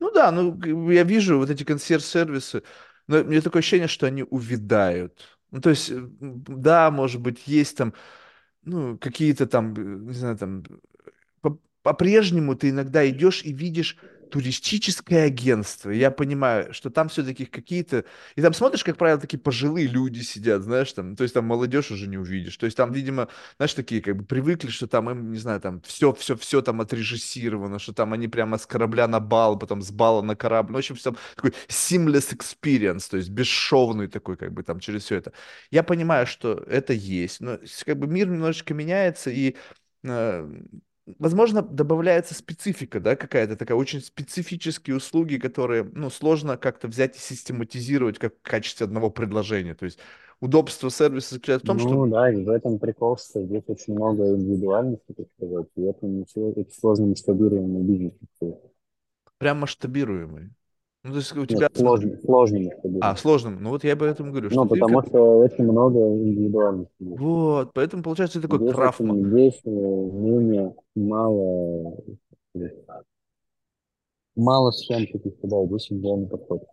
Ну 0.00 0.10
да, 0.12 0.32
ну, 0.32 0.58
я 0.90 1.02
вижу 1.04 1.38
вот 1.38 1.50
эти 1.50 1.64
консьерж-сервисы, 1.64 2.62
но 3.06 3.22
мне 3.24 3.40
такое 3.40 3.60
ощущение, 3.60 3.88
что 3.88 4.06
они 4.06 4.22
увядают. 4.24 5.20
Ну, 5.50 5.60
то 5.60 5.70
есть, 5.70 5.90
э, 5.90 5.96
да, 6.20 6.90
может 6.90 7.20
быть, 7.20 7.46
есть 7.46 7.76
там, 7.76 7.94
ну, 8.64 8.98
какие-то 8.98 9.46
там, 9.46 9.74
э, 9.74 9.80
не 10.08 10.14
знаю, 10.14 10.38
там, 10.38 10.64
по- 11.42 11.58
по-прежнему 11.82 12.56
ты 12.56 12.70
иногда 12.70 13.08
идешь 13.08 13.44
и 13.44 13.52
видишь 13.52 13.98
туристическое 14.30 15.26
агентство. 15.26 15.90
Я 15.90 16.10
понимаю, 16.10 16.72
что 16.72 16.90
там 16.90 17.08
все-таки 17.08 17.46
какие-то... 17.46 18.04
И 18.36 18.42
там 18.42 18.54
смотришь, 18.54 18.84
как 18.84 18.96
правило, 18.96 19.20
такие 19.20 19.38
пожилые 19.38 19.86
люди 19.86 20.20
сидят, 20.20 20.62
знаешь, 20.62 20.92
там, 20.92 21.16
то 21.16 21.22
есть 21.22 21.34
там 21.34 21.44
молодежь 21.46 21.90
уже 21.90 22.06
не 22.08 22.18
увидишь. 22.18 22.56
То 22.56 22.66
есть 22.66 22.76
там, 22.76 22.92
видимо, 22.92 23.28
знаешь, 23.56 23.74
такие 23.74 24.00
как 24.02 24.16
бы 24.16 24.24
привыкли, 24.24 24.68
что 24.70 24.86
там 24.86 25.10
им, 25.10 25.32
не 25.32 25.38
знаю, 25.38 25.60
там 25.60 25.80
все-все-все 25.82 26.62
там 26.62 26.80
отрежиссировано, 26.80 27.78
что 27.78 27.92
там 27.92 28.12
они 28.12 28.28
прямо 28.28 28.58
с 28.58 28.66
корабля 28.66 29.08
на 29.08 29.20
бал, 29.20 29.58
потом 29.58 29.82
с 29.82 29.90
бала 29.90 30.22
на 30.22 30.36
корабль. 30.36 30.72
Ну, 30.72 30.76
в 30.76 30.80
общем, 30.80 30.96
там 30.96 31.16
такой 31.34 31.52
seamless 31.68 32.36
experience, 32.36 33.10
то 33.10 33.16
есть 33.16 33.30
бесшовный 33.30 34.06
такой, 34.08 34.36
как 34.36 34.52
бы 34.52 34.62
там 34.62 34.80
через 34.80 35.04
все 35.04 35.16
это. 35.16 35.32
Я 35.70 35.82
понимаю, 35.82 36.26
что 36.26 36.54
это 36.66 36.92
есть, 36.92 37.40
но 37.40 37.58
как 37.84 37.98
бы 37.98 38.06
мир 38.06 38.28
немножечко 38.28 38.74
меняется, 38.74 39.30
и 39.30 39.56
э, 40.04 40.48
возможно, 41.18 41.62
добавляется 41.62 42.34
специфика, 42.34 43.00
да, 43.00 43.16
какая-то 43.16 43.56
такая, 43.56 43.76
очень 43.76 44.00
специфические 44.00 44.96
услуги, 44.96 45.36
которые, 45.36 45.84
ну, 45.84 46.10
сложно 46.10 46.56
как-то 46.56 46.88
взять 46.88 47.16
и 47.16 47.20
систематизировать 47.20 48.18
как 48.18 48.34
в 48.34 48.42
качестве 48.42 48.84
одного 48.84 49.10
предложения. 49.10 49.74
То 49.74 49.84
есть 49.84 49.98
удобство 50.40 50.90
сервиса 50.90 51.34
заключается 51.34 51.64
в 51.64 51.66
том, 51.66 51.78
что 51.78 51.88
Ну 51.90 52.06
да, 52.06 52.32
и 52.32 52.44
в 52.44 52.48
этом 52.48 52.78
прикол, 52.78 53.16
что 53.18 53.44
здесь 53.44 53.64
очень 53.66 53.94
много 53.94 54.34
индивидуальности, 54.34 55.12
так 55.16 55.26
сказать, 55.36 55.66
и 55.76 55.82
это 55.82 56.06
ничего, 56.06 56.52
это 56.56 56.70
сложно 56.72 57.06
масштабируемый 57.06 57.82
бизнес. 57.82 58.14
прям 59.38 59.58
масштабируемый. 59.60 60.50
Ну, 61.02 61.12
то 61.12 61.16
есть 61.16 61.34
у 61.34 61.46
тебя, 61.46 61.60
Нет, 61.60 61.76
сложно, 61.76 62.18
сложно 62.22 62.70
а, 63.00 63.16
сложным, 63.16 63.62
ну 63.62 63.70
вот 63.70 63.84
я 63.84 63.94
об 63.94 64.02
этом 64.02 64.30
говорю, 64.32 64.50
что 64.50 64.64
Ну, 64.64 64.68
потому 64.68 64.98
как... 65.00 65.08
что 65.08 65.38
очень 65.38 65.64
много 65.64 65.98
индивидуальности. 65.98 66.92
Вот, 67.00 67.72
поэтому 67.72 68.02
получается 68.02 68.40
ты 68.40 68.46
такой 68.46 68.70
крафтман. 68.70 69.24
здесь 69.30 69.60
менее 69.64 70.74
мало, 70.94 71.96
мало 74.36 74.70
схем 74.72 75.06
каких-то, 75.06 75.46
да, 75.48 75.64
здесь 75.66 75.90
индивидуальный 75.90 76.28
подход. 76.28 76.64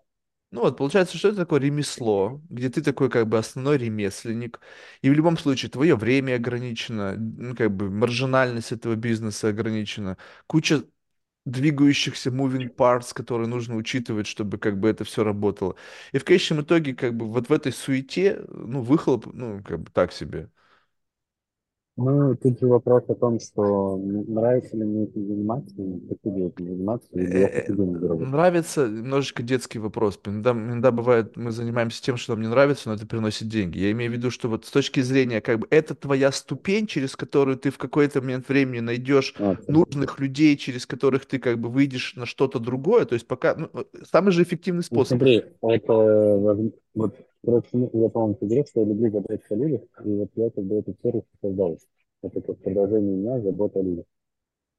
Ну 0.51 0.61
вот, 0.61 0.78
получается, 0.78 1.17
что 1.17 1.28
это 1.28 1.38
такое 1.38 1.59
ремесло, 1.59 2.41
где 2.49 2.69
ты 2.69 2.82
такой 2.82 3.09
как 3.09 3.28
бы 3.28 3.38
основной 3.38 3.78
ремесленник, 3.78 4.61
и 5.01 5.09
в 5.09 5.13
любом 5.13 5.38
случае 5.38 5.69
твое 5.69 5.95
время 5.95 6.36
ограничено, 6.36 7.15
ну, 7.17 7.53
как 7.53 7.75
бы 7.75 7.89
маржинальность 7.89 8.71
этого 8.71 8.95
бизнеса 8.95 9.49
ограничена, 9.49 10.17
куча 10.47 10.84
двигающихся 11.52 12.30
moving 12.30 12.74
parts, 12.76 13.14
которые 13.14 13.48
нужно 13.48 13.76
учитывать, 13.76 14.28
чтобы 14.28 14.58
как 14.58 14.80
бы 14.80 14.89
это 14.89 15.04
все 15.04 15.24
работало. 15.24 15.76
И 16.12 16.18
в 16.20 16.26
конечном 16.26 16.62
итоге 16.62 16.93
как 16.95 17.16
бы 17.16 17.26
вот 17.28 17.50
в 17.50 17.54
этой 17.54 17.72
суете, 17.72 18.43
ну, 18.50 18.82
выхлоп, 18.82 19.28
ну, 19.34 19.62
как 19.64 19.80
бы 19.82 19.91
так 19.91 20.12
себе. 20.14 20.50
Ну, 21.98 22.36
тут 22.36 22.60
же 22.60 22.68
вопрос 22.68 23.04
о 23.08 23.16
том, 23.16 23.39
что 23.39 23.98
нравится 23.98 24.78
ли 24.78 24.84
мне 24.84 25.06
этим 25.06 25.28
заниматься, 25.28 25.74
хочу 25.76 26.36
ли 26.38 26.45
этим 26.45 26.66
заниматься, 26.68 27.08
или 27.14 27.28
Э. 27.28 27.74
Нравится 28.28 28.88
немножечко 28.88 29.41
детский 29.41 29.80
вопрос. 29.80 30.20
Иногда, 30.26 30.52
иногда 30.52 30.91
бывает, 30.91 31.36
мы 31.36 31.52
занимаемся 31.52 32.02
тем, 32.04 32.18
что 32.18 32.34
нам 32.34 32.43
не 32.43 32.50
нравится, 32.50 32.89
но 32.89 32.95
это 32.95 33.08
приносит 33.08 33.48
деньги. 33.48 33.80
Я 33.80 33.91
имею 33.91 34.12
в 34.12 34.14
виду, 34.14 34.30
что 34.30 34.48
вот 34.48 34.66
с 34.66 34.70
точки 34.72 35.00
зрения, 35.00 35.41
как 35.41 35.60
бы, 35.60 35.68
это 35.72 35.95
твоя 35.95 36.32
ступень, 36.32 36.86
через 36.86 37.16
которую 37.16 37.58
ты 37.58 37.72
в 37.72 37.80
какой-то 37.80 38.22
момент 38.22 38.48
времени 38.48 38.80
найдешь 38.80 39.34
Вот. 39.39 39.68
нужных 39.68 40.20
людей, 40.20 40.56
через 40.56 40.86
которых 40.86 41.26
ты 41.26 41.39
как 41.39 41.60
бы 41.60 41.70
выйдешь 41.70 42.14
на 42.16 42.28
что-то 42.28 42.60
другое. 42.60 43.06
То 43.06 43.14
есть 43.14 43.28
пока, 43.28 43.56
ну, 43.56 43.70
самый 44.12 44.32
же 44.32 44.43
эффективный 44.43 44.80
Ну, 44.80 44.84
способ. 44.84 45.18
смотри, 45.18 45.43
это, 45.64 46.72
вот, 46.98 47.16
короче, 47.45 47.68
ну, 47.74 47.89
я, 47.93 48.10
по-моему, 48.10 48.38
говорил, 48.39 48.66
что 48.66 48.82
я 48.82 48.86
люблю 48.88 49.12
заботиться 49.12 49.54
о 49.54 49.58
людях, 49.58 49.82
и 50.04 50.10
вот 50.10 50.30
я 50.36 50.50
как 50.50 50.64
бы 50.64 50.76
этот 50.76 50.98
сервис 51.02 51.24
создал. 51.41 51.78
Это 52.24 52.41
как 52.41 52.58
продолжение 52.60 53.16
меня, 53.16 53.41
забота 53.41 53.80
о 53.80 53.84
людях. 53.84 54.06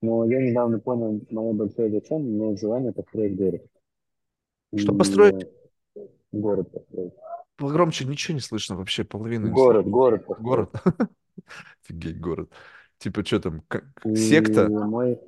Но 0.02 0.24
я 0.24 0.40
недавно 0.40 0.80
понял, 0.80 1.20
мое 1.30 1.52
большое 1.52 1.90
зачем, 1.90 2.18
у 2.18 2.20
меня 2.24 2.56
желание 2.56 2.92
построить 2.92 3.36
город. 3.36 3.62
И 4.72 4.78
Что 4.78 4.94
построить? 4.94 5.48
город 6.32 6.70
построить. 6.70 7.12
Погромче, 7.56 8.04
ничего 8.04 8.34
не 8.34 8.40
слышно 8.40 8.76
вообще, 8.76 9.04
половину 9.04 9.48
не 9.48 9.54
слышно. 9.54 9.64
Город, 9.64 9.86
город 9.86 10.26
построить. 10.26 10.44
Город. 10.46 10.70
Офигеть, 11.84 12.20
город. 12.20 12.50
Типа, 12.98 13.24
что 13.24 13.40
там, 13.40 13.62
как- 13.68 13.84
И 14.04 14.14
секта? 14.16 14.68
мой, 14.68 15.18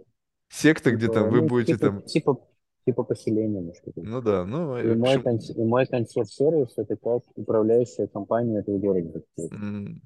Секта, 0.51 0.91
где 0.91 1.07
типа, 1.07 1.15
там 1.15 1.31
вы 1.31 1.43
ну, 1.43 1.47
будете 1.47 1.75
типа, 1.75 1.87
там... 1.87 2.03
типа, 2.03 2.41
типа 2.87 3.05
поселения, 3.05 3.61
может 3.61 3.85
быть. 3.95 4.11
Ну 4.11 4.21
да, 4.21 4.45
ну, 4.45 4.77
И 4.81 4.95
мой, 4.95 5.19
общем, 5.19 5.25
конс- 5.25 5.53
и 5.57 5.65
мой 5.65 5.87
консьерж-сервис– 5.87 6.75
это 6.79 6.97
как 6.97 7.23
управляющая 7.37 8.07
компания 8.09 8.61
этого 8.61 8.79
города. 8.79 9.23
м, 9.53 10.01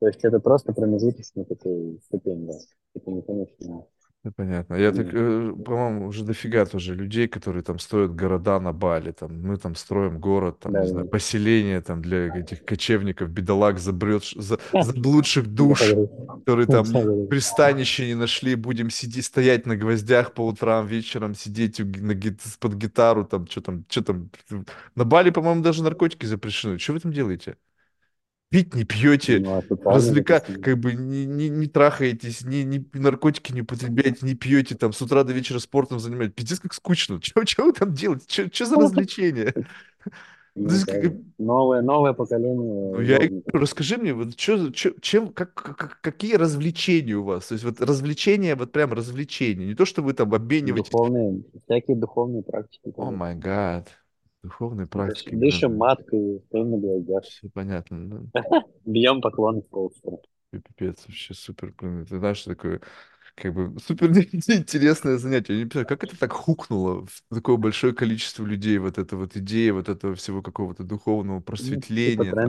То 0.00 0.08
есть 0.08 0.24
это 0.24 0.40
просто 0.40 0.72
промежуточный 0.72 1.44
такой 1.44 2.00
ступень, 2.04 2.46
да. 2.48 2.54
Это 2.96 3.10
не 3.12 3.22
конечно. 3.22 3.84
ну, 4.24 4.32
понятно. 4.32 4.74
Я 4.74 4.92
так, 4.92 5.08
э, 5.12 5.52
по-моему, 5.64 6.06
уже 6.08 6.24
дофига 6.24 6.66
тоже 6.66 6.94
людей, 6.94 7.28
которые 7.28 7.62
там 7.62 7.78
строят 7.78 8.14
города 8.14 8.58
на 8.60 8.72
Бали, 8.72 9.12
там, 9.12 9.40
мы 9.42 9.56
там 9.56 9.74
строим 9.76 10.18
город, 10.20 10.58
там, 10.60 10.76
Да, 10.76 10.80
не 10.80 10.86
да, 10.86 10.88
знаю, 10.88 11.06
поселение 11.06 11.80
там 11.80 12.02
для 12.02 12.26
этих 12.28 12.64
кочевников, 12.64 13.30
бедолаг, 13.30 13.78
забрет, 13.78 14.24
за, 14.36 14.58
заблудших 14.80 15.46
душ, 15.46 15.98
которые 16.48 16.66
я 16.68 16.82
там 16.82 17.28
пристанище 17.28 18.06
не 18.06 18.14
нашли, 18.14 18.54
будем 18.54 18.90
сидеть, 18.90 19.26
стоять 19.26 19.66
на 19.66 19.76
гвоздях 19.76 20.32
по 20.32 20.46
утрам, 20.46 20.86
вечером 20.86 21.34
сидеть 21.34 21.78
на 21.78 22.14
под 22.58 22.74
гитару, 22.74 23.24
там, 23.24 23.46
что 23.46 23.60
там, 23.60 23.84
что 23.88 24.02
там. 24.02 24.30
На 24.94 25.04
Бали, 25.04 25.30
по-моему, 25.30 25.62
даже 25.62 25.82
наркотики 25.82 26.24
запрещены. 26.24 26.78
Что 26.78 26.94
вы 26.94 27.00
там 27.00 27.12
делаете? 27.12 27.56
Пить 28.50 28.74
не 28.74 28.84
пьете, 28.84 29.40
Ну, 29.40 29.58
официально 29.58 29.92
развлека, 29.92 30.40
как 30.40 30.78
бы 30.78 30.94
не, 30.94 31.26
не, 31.26 31.50
не 31.50 31.66
трахаетесь, 31.66 32.40
не, 32.44 32.64
не 32.64 32.82
наркотики 32.94 33.52
не 33.52 33.60
употребляете, 33.60 34.24
не 34.24 34.34
пьете, 34.34 34.74
там 34.74 34.94
с 34.94 35.02
утра 35.02 35.22
до 35.22 35.34
вечера 35.34 35.58
спортом 35.58 36.00
занимаетесь. 36.00 36.34
Пиздец, 36.34 36.60
как 36.60 36.72
скучно. 36.72 37.20
Что 37.44 37.64
вы 37.64 37.72
там 37.74 37.92
делаете? 37.92 38.48
Что 38.50 38.64
за 38.64 38.76
развлечения? 38.76 39.54
Ну, 40.60 40.68
да. 40.86 41.18
Новое, 41.38 41.82
новое 41.82 42.10
ну, 42.10 42.16
поколение 42.16 43.06
я 43.06 43.18
гопников. 43.18 43.44
говорю, 43.46 43.60
расскажи 43.62 43.96
мне, 43.96 44.12
вот 44.14 44.34
чё, 44.36 44.70
чё- 44.70 44.94
чем, 45.00 45.28
как, 45.28 45.54
как- 45.54 46.00
какие 46.00 46.34
развлечения 46.34 47.14
у 47.14 47.22
вас? 47.24 47.48
То 47.48 47.54
есть 47.54 47.64
вот 47.64 47.80
развлечения, 47.80 48.56
вот 48.56 48.72
прям 48.72 48.92
развлечения. 48.92 49.66
Не 49.66 49.74
то, 49.74 49.84
что 49.84 50.02
вы 50.02 50.14
там 50.14 50.34
обмениваетесь. 50.34 50.90
Духовные, 50.90 51.42
всякие 51.64 51.96
духовные 51.96 52.42
практики. 52.42 52.92
О 52.96 53.10
май 53.10 53.36
гад. 53.36 53.88
Духовные 54.42 54.86
практики. 54.86 55.34
Дышим 55.34 55.76
маткой, 55.76 56.42
стоим 56.48 56.70
на 56.70 56.78
гвоздях. 56.78 57.24
Все 57.24 57.48
понятно. 57.48 57.96
ну. 57.98 58.30
Бьем 58.84 59.20
поклон 59.20 59.60
в 59.62 59.68
полстера. 59.68 60.18
Ой, 60.52 60.60
Пипец, 60.60 61.04
вообще 61.06 61.34
супер, 61.34 61.74
ты 61.78 62.16
знаешь, 62.16 62.42
такое, 62.42 62.80
как 63.40 63.54
бы, 63.54 63.78
супер 63.80 64.10
интересное 64.12 65.18
занятие. 65.18 65.54
Я 65.54 65.60
не 65.64 65.66
понимаю, 65.68 65.86
как 65.88 66.04
это 66.04 66.18
так 66.18 66.32
хукнуло 66.32 67.06
в 67.06 67.34
такое 67.34 67.56
большое 67.56 67.94
количество 67.94 68.44
людей, 68.44 68.78
вот 68.78 68.98
эта 68.98 69.16
вот 69.16 69.36
идея, 69.36 69.72
вот 69.72 69.88
этого 69.88 70.14
всего 70.14 70.42
какого-то 70.42 70.84
духовного 70.84 71.40
Ну, 71.58 71.82
просветления. 71.90 72.40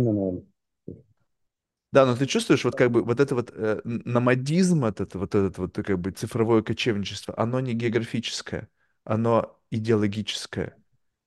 Да, 1.92 2.06
но 2.06 2.16
ты 2.16 2.28
чувствуешь, 2.28 2.64
вот 2.66 2.76
как 2.76 2.92
бы 2.92 3.04
вот 3.04 3.20
это 3.20 3.34
вот 3.34 3.52
э, 3.52 3.82
номадизм, 3.84 4.82
вот 4.82 5.02
это 5.02 5.18
вот, 5.18 5.34
этот 5.34 5.58
вот 5.58 5.74
как 5.76 6.00
бы 6.00 6.12
цифровое 6.12 6.62
кочевничество, 6.62 7.34
оно 7.38 7.60
не 7.62 7.74
географическое, 7.74 8.70
оно 9.06 9.60
идеологическое. 9.72 10.78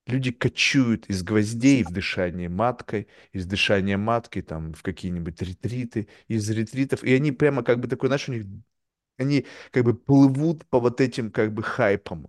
Люди 0.06 0.32
кочуют 0.32 1.06
из 1.10 1.22
гвоздей 1.24 1.84
в 1.84 1.90
дышание 1.92 2.48
маткой, 2.48 3.08
из 3.32 3.46
дышания 3.46 3.98
маткой 3.98 4.42
там 4.42 4.74
в 4.74 4.82
какие-нибудь 4.82 5.40
ретриты, 5.42 6.08
из 6.28 6.48
ретритов, 6.50 7.04
и 7.04 7.12
они 7.14 7.32
прямо 7.32 7.62
как 7.64 7.80
бы 7.80 7.88
такой, 7.88 8.08
знаешь, 8.08 8.28
у 8.28 8.32
них, 8.32 8.44
они 9.22 9.46
как 9.72 9.84
бы 9.84 9.94
плывут 9.94 10.66
по 10.66 10.80
вот 10.80 11.00
этим 11.00 11.30
как 11.30 11.52
бы 11.54 11.62
хайпам. 11.62 12.28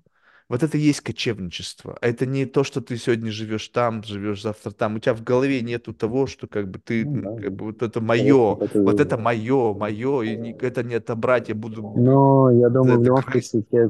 Вот 0.49 0.61
это 0.63 0.77
и 0.77 0.81
есть 0.81 1.01
кочевничество. 1.01 1.97
А 2.01 2.07
это 2.07 2.25
не 2.25 2.45
то, 2.45 2.63
что 2.63 2.81
ты 2.81 2.97
сегодня 2.97 3.31
живешь 3.31 3.67
там, 3.69 4.03
живешь 4.03 4.41
завтра 4.41 4.71
там. 4.71 4.95
У 4.95 4.99
тебя 4.99 5.13
в 5.15 5.23
голове 5.23 5.61
нету 5.61 5.93
того, 5.93 6.27
что 6.27 6.47
как 6.47 6.69
бы 6.69 6.79
ты, 6.79 7.05
Ну, 7.05 7.19
да, 7.23 7.33
как 7.35 7.53
бы 7.53 7.65
вот 7.67 7.81
это 7.81 8.01
мое, 8.01 8.59
и 8.73 8.79
вот 8.83 8.99
это 8.99 9.17
мое, 9.17 9.73
мое, 9.73 10.21
и 10.23 10.35
ни- 10.37 10.55
это 10.61 10.83
не 10.83 10.95
отобрать, 10.95 11.49
я 11.49 11.55
буду 11.55 11.81
Но 11.95 12.51
я 12.51 12.69
думаю, 12.69 12.99
в 12.99 13.03
это 13.03 13.13
любом 13.23 13.23
случае, 13.23 13.63
те, 13.63 13.89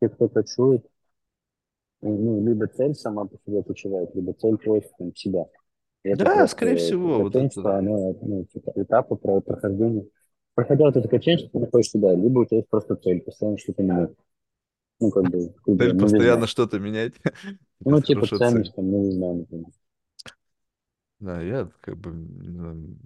те, 0.00 0.08
кто 0.08 0.28
кочует, 0.28 0.84
ну, 2.02 2.44
либо 2.46 2.66
цель 2.68 2.94
сама 2.94 3.26
по 3.26 3.36
себе 3.46 3.62
кочевает, 3.62 4.14
либо 4.14 4.32
цель 4.34 4.56
поиск 4.58 4.88
там, 4.98 5.14
себя. 5.14 5.46
И 6.04 6.10
это 6.10 6.26
Да, 6.26 6.46
скорее 6.46 6.76
всего, 6.76 7.20
вот 7.22 7.36
это. 7.36 7.78
оно, 7.78 8.14
ну, 8.22 8.44
типа, 8.46 8.72
этапы 8.76 9.16
про 9.16 9.40
прохождения. 9.40 10.06
Проходя 10.60 10.84
вот 10.84 10.96
это 10.96 11.08
кочевничество, 11.08 11.58
ты 11.58 11.64
находишь 11.64 11.90
себя, 11.90 12.14
либо 12.14 12.40
у 12.40 12.44
тебя 12.44 12.58
есть 12.58 12.68
просто 12.68 12.94
цель, 12.96 13.22
постоянно 13.22 13.56
что-то 13.56 13.82
менять. 13.82 14.10
Ну, 15.00 15.10
как 15.10 15.24
бы, 15.24 15.54
Цель 15.66 15.96
постоянно 15.98 16.40
новизна. 16.40 16.46
что-то 16.46 16.78
менять. 16.78 17.14
Ну, 17.82 18.02
типа, 18.02 18.26
ценность, 18.26 18.74
там, 18.74 18.90
новизна, 18.90 19.32
например. 19.32 19.64
Да, 21.18 21.40
я 21.40 21.70
как 21.80 21.96
бы, 21.96 22.12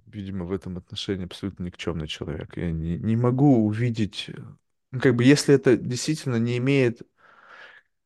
видимо, 0.07 0.43
в 0.43 0.51
этом 0.51 0.77
отношении 0.77 1.23
абсолютно 1.23 1.63
никчемный 1.63 2.07
человек. 2.07 2.57
Я 2.57 2.71
не, 2.71 2.97
не 2.97 3.15
могу 3.15 3.65
увидеть, 3.65 4.29
ну, 4.91 4.99
как 4.99 5.15
бы, 5.15 5.23
если 5.23 5.55
это 5.55 5.77
действительно 5.77 6.35
не 6.35 6.57
имеет... 6.57 7.03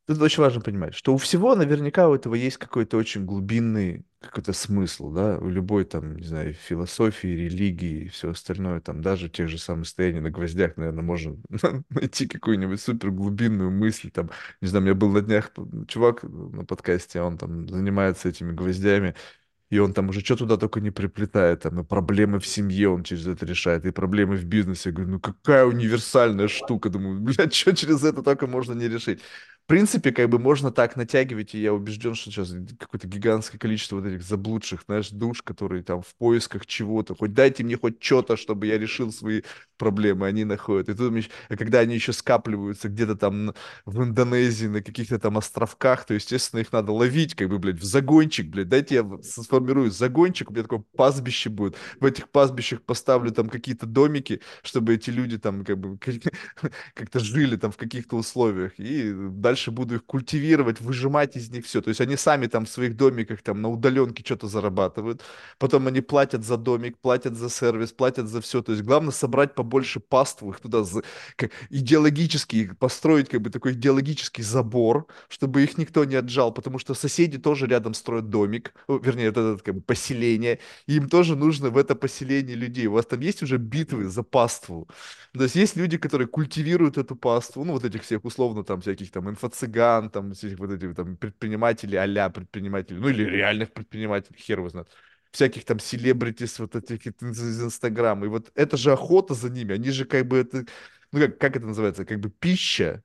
Тут 0.06 0.22
очень 0.22 0.44
важно 0.44 0.60
понимать, 0.60 0.94
что 0.94 1.12
у 1.12 1.16
всего 1.16 1.56
наверняка 1.56 2.08
у 2.08 2.14
этого 2.14 2.36
есть 2.36 2.56
какой-то 2.56 2.96
очень 2.98 3.24
глубинный 3.24 4.04
какой-то 4.20 4.52
смысл, 4.52 5.10
да, 5.12 5.38
у 5.38 5.48
любой 5.48 5.84
там, 5.84 6.16
не 6.16 6.24
знаю, 6.26 6.52
философии, 6.54 7.28
религии 7.28 8.04
и 8.04 8.08
все 8.08 8.30
остальное, 8.30 8.80
там 8.80 9.02
даже 9.02 9.28
в 9.28 9.32
тех 9.32 9.48
же 9.48 9.58
самых 9.58 9.88
стояниях 9.88 10.22
на 10.24 10.30
гвоздях, 10.30 10.76
наверное, 10.76 11.02
можно 11.02 11.36
найти 11.90 12.26
какую-нибудь 12.28 12.80
супер 12.80 13.10
глубинную 13.10 13.70
мысль, 13.70 14.10
там, 14.10 14.30
не 14.60 14.68
знаю, 14.68 14.82
у 14.82 14.86
меня 14.86 14.94
был 14.94 15.10
на 15.10 15.22
днях 15.22 15.50
чувак 15.88 16.22
на 16.22 16.64
подкасте, 16.64 17.22
он 17.22 17.38
там 17.38 17.68
занимается 17.68 18.28
этими 18.28 18.52
гвоздями, 18.52 19.14
и 19.70 19.78
он 19.78 19.94
там 19.94 20.08
уже 20.08 20.20
что 20.20 20.36
туда 20.36 20.56
только 20.56 20.80
не 20.80 20.90
приплетает, 20.90 21.60
там 21.62 21.80
и 21.80 21.84
проблемы 21.84 22.40
в 22.40 22.46
семье 22.46 22.88
он 22.88 23.04
через 23.04 23.26
это 23.28 23.46
решает, 23.46 23.84
и 23.86 23.92
проблемы 23.92 24.34
в 24.36 24.44
бизнесе. 24.44 24.88
Я 24.90 24.94
говорю, 24.96 25.12
ну 25.12 25.20
какая 25.20 25.64
универсальная 25.64 26.48
штука. 26.48 26.90
Думаю, 26.90 27.20
блядь, 27.20 27.54
что 27.54 27.74
через 27.74 28.02
это 28.02 28.22
только 28.22 28.48
можно 28.48 28.72
не 28.72 28.88
решить. 28.88 29.20
Принципе, 29.70 30.10
как 30.10 30.28
бы 30.28 30.40
можно 30.40 30.72
так 30.72 30.96
натягивать, 30.96 31.54
и 31.54 31.60
я 31.60 31.72
убежден, 31.72 32.16
что 32.16 32.32
сейчас 32.32 32.52
какое-то 32.76 33.06
гигантское 33.06 33.56
количество 33.56 34.00
вот 34.00 34.06
этих 34.06 34.24
заблудших, 34.24 34.82
знаешь, 34.84 35.10
душ, 35.10 35.42
которые 35.42 35.84
там 35.84 36.02
в 36.02 36.12
поисках 36.16 36.66
чего-то. 36.66 37.14
Хоть 37.14 37.34
дайте 37.34 37.62
мне 37.62 37.76
хоть 37.76 38.02
что-то, 38.02 38.36
чтобы 38.36 38.66
я 38.66 38.78
решил 38.78 39.12
свои 39.12 39.42
проблемы, 39.78 40.26
они 40.26 40.42
находят. 40.44 40.88
И 40.88 40.94
тут, 40.94 41.14
а 41.48 41.56
когда 41.56 41.78
они 41.78 41.94
еще 41.94 42.12
скапливаются 42.12 42.88
где-то 42.88 43.14
там 43.14 43.54
в 43.86 44.02
Индонезии, 44.02 44.66
на 44.66 44.82
каких-то 44.82 45.20
там 45.20 45.38
островках, 45.38 46.04
то, 46.04 46.14
естественно, 46.14 46.58
их 46.58 46.72
надо 46.72 46.90
ловить, 46.90 47.36
как 47.36 47.48
бы, 47.48 47.60
блядь, 47.60 47.78
в 47.78 47.84
загончик, 47.84 48.48
блядь. 48.48 48.68
Дайте 48.68 48.96
я 48.96 49.08
сформирую 49.22 49.92
загончик, 49.92 50.50
у 50.50 50.52
меня 50.52 50.64
такое 50.64 50.82
пастбище 50.96 51.48
будет. 51.48 51.76
В 52.00 52.04
этих 52.06 52.28
пастбищах 52.28 52.82
поставлю 52.82 53.30
там 53.30 53.48
какие-то 53.48 53.86
домики, 53.86 54.40
чтобы 54.64 54.94
эти 54.94 55.10
люди 55.10 55.38
там 55.38 55.64
как 55.64 55.78
бы 55.78 55.96
как-то 56.94 57.20
жили 57.20 57.54
там 57.54 57.70
в 57.70 57.76
каких-то 57.76 58.16
условиях. 58.16 58.72
И 58.76 59.14
дальше 59.14 59.59
буду 59.68 59.96
их 59.96 60.04
культивировать, 60.04 60.80
выжимать 60.80 61.36
из 61.36 61.50
них 61.50 61.66
все. 61.66 61.80
То 61.80 61.88
есть 61.88 62.00
они 62.00 62.16
сами 62.16 62.46
там 62.46 62.64
в 62.64 62.68
своих 62.68 62.96
домиках 62.96 63.42
там 63.42 63.60
на 63.62 63.68
удаленке 63.68 64.22
что-то 64.24 64.48
зарабатывают. 64.48 65.22
Потом 65.58 65.86
они 65.86 66.00
платят 66.00 66.44
за 66.44 66.56
домик, 66.56 66.98
платят 66.98 67.36
за 67.36 67.50
сервис, 67.50 67.92
платят 67.92 68.28
за 68.28 68.40
все. 68.40 68.62
То 68.62 68.72
есть 68.72 68.84
главное 68.84 69.12
собрать 69.12 69.54
побольше 69.54 70.00
паству, 70.00 70.50
их 70.50 70.60
туда 70.60 70.84
за- 70.84 71.02
как 71.36 71.50
идеологически 71.70 72.74
построить 72.78 73.28
как 73.28 73.42
бы 73.42 73.50
такой 73.50 73.72
идеологический 73.72 74.42
забор, 74.42 75.06
чтобы 75.28 75.62
их 75.62 75.78
никто 75.78 76.04
не 76.04 76.16
отжал, 76.16 76.52
потому 76.52 76.78
что 76.78 76.94
соседи 76.94 77.38
тоже 77.38 77.66
рядом 77.66 77.94
строят 77.94 78.30
домик, 78.30 78.72
вернее, 78.88 79.30
вот 79.30 79.38
это 79.38 79.64
как 79.64 79.74
бы 79.74 79.80
поселение, 79.80 80.58
и 80.86 80.96
им 80.96 81.08
тоже 81.08 81.36
нужно 81.36 81.70
в 81.70 81.76
это 81.76 81.94
поселение 81.94 82.56
людей. 82.56 82.86
У 82.86 82.92
вас 82.92 83.06
там 83.06 83.20
есть 83.20 83.42
уже 83.42 83.58
битвы 83.58 84.08
за 84.08 84.22
паству. 84.22 84.88
То 85.32 85.44
есть 85.44 85.54
есть 85.56 85.76
люди, 85.76 85.96
которые 85.98 86.26
культивируют 86.28 86.98
эту 86.98 87.16
паству, 87.16 87.64
ну 87.64 87.72
вот 87.72 87.84
этих 87.84 88.02
всех 88.02 88.24
условно 88.24 88.64
там 88.64 88.80
всяких 88.80 89.10
там 89.10 89.28
инфо-цыган, 89.40 90.10
там 90.10 90.32
всяких 90.34 90.58
вот 90.58 90.70
этих 90.72 90.94
там 90.94 91.16
предпринимателей, 91.16 91.96
а-ля 91.98 92.30
предпринимателей, 92.30 92.98
ну 93.00 93.08
или 93.08 93.24
реальных 93.24 93.72
предпринимателей, 93.72 94.38
хер 94.38 94.58
его 94.58 94.68
знает. 94.68 94.88
всяких 95.32 95.64
там 95.64 95.78
селебритис, 95.80 96.58
вот 96.58 96.76
этих 96.76 97.06
из 97.06 97.40
из 97.42 97.62
Инстаграма. 97.62 98.26
И 98.26 98.28
вот 98.28 98.50
это 98.54 98.76
же 98.76 98.92
охота 98.92 99.34
за 99.34 99.50
ними, 99.50 99.74
они 99.74 99.90
же 99.90 100.04
как 100.04 100.26
бы 100.26 100.38
это, 100.38 100.64
ну 101.12 101.20
как, 101.20 101.38
как 101.38 101.56
это 101.56 101.66
называется, 101.66 102.04
как 102.04 102.20
бы 102.20 102.30
пища. 102.30 103.02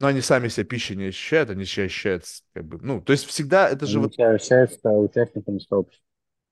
Но 0.00 0.08
они 0.08 0.20
сами 0.20 0.48
себя 0.48 0.64
пищей 0.64 0.96
не 0.96 1.04
ощущают, 1.06 1.50
они 1.50 1.64
себя 1.64 1.84
ощущают, 1.84 2.24
как 2.54 2.64
бы, 2.64 2.78
ну, 2.82 3.00
то 3.00 3.12
есть 3.12 3.24
всегда 3.26 3.68
это 3.68 3.86
же 3.86 3.98
Они 3.98 4.00
вот 4.00 4.14
себя 4.14 4.32
общаются 4.34 4.90
участниками 4.90 5.60
сообщества. 5.60 6.04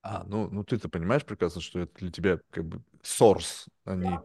А, 0.03 0.25
ну, 0.27 0.49
ну 0.51 0.65
ты-то 0.65 0.89
понимаешь 0.89 1.25
прекрасно, 1.27 1.61
что 1.61 1.81
это 1.81 1.93
для 1.99 2.11
тебя 2.11 2.41
как 2.51 2.65
бы 2.65 2.83
source, 3.03 3.67
они, 3.85 4.21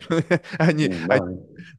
они, 0.57 0.89
Ну, 0.99 1.05
они- 1.09 1.25
да. 1.25 1.25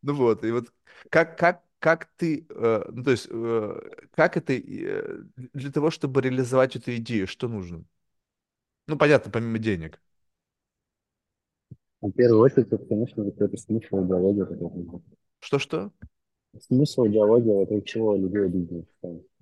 ну 0.03 0.15
вот, 0.15 0.45
и 0.45 0.51
вот 0.51 0.67
как, 1.11 1.39
как, 1.39 1.65
как 1.79 2.07
ты, 2.17 2.47
э, 2.51 2.85
ну, 2.93 3.03
то 3.05 3.11
есть, 3.13 3.29
э, 3.31 3.81
как 4.15 4.37
это, 4.37 4.53
э, 4.55 5.19
для 5.55 5.71
того, 5.73 5.91
чтобы 5.91 6.21
реализовать 6.23 6.77
эту 6.77 6.97
идею, 6.97 7.27
что 7.27 7.49
нужно? 7.49 7.85
Ну, 8.87 8.97
понятно, 8.97 9.31
помимо 9.31 9.59
денег. 9.59 10.01
В 12.01 12.11
первую 12.13 12.41
очередь, 12.41 12.69
это, 12.69 12.79
конечно, 12.87 13.23
вот 13.23 13.39
это 13.39 13.55
смысл 13.59 14.03
идеологии. 14.03 14.45
это. 14.45 15.03
Что-что? 15.41 15.93
Смысл 16.61 17.07
идеологии, 17.07 17.51
вокруг 17.51 17.85
чего 17.87 18.15
людей 18.15 18.45
объединяет. 18.45 18.89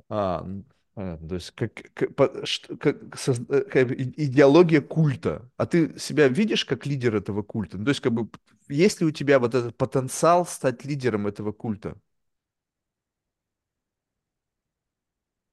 А, 0.08 0.42
ну, 0.44 0.64
понятно, 0.94 1.28
то 1.28 1.34
есть, 1.36 1.50
как, 1.52 1.72
как, 1.94 2.14
по- 2.14 2.44
что- 2.46 2.76
как 2.76 2.96
э, 3.28 3.60
как 3.62 3.90
идеология 3.92 4.80
культа. 4.80 5.50
А 5.56 5.66
ты 5.66 5.98
себя 5.98 6.28
видишь 6.28 6.64
как 6.64 6.86
лидер 6.86 7.16
этого 7.16 7.42
культа? 7.42 7.78
Ну, 7.78 7.84
то 7.84 7.90
есть, 7.90 8.00
как 8.00 8.12
бы, 8.12 8.28
есть 8.68 9.00
ли 9.00 9.06
у 9.06 9.10
тебя 9.10 9.38
вот 9.38 9.54
этот 9.54 9.76
потенциал 9.76 10.46
стать 10.46 10.84
лидером 10.84 11.26
этого 11.26 11.52
культа? 11.52 11.96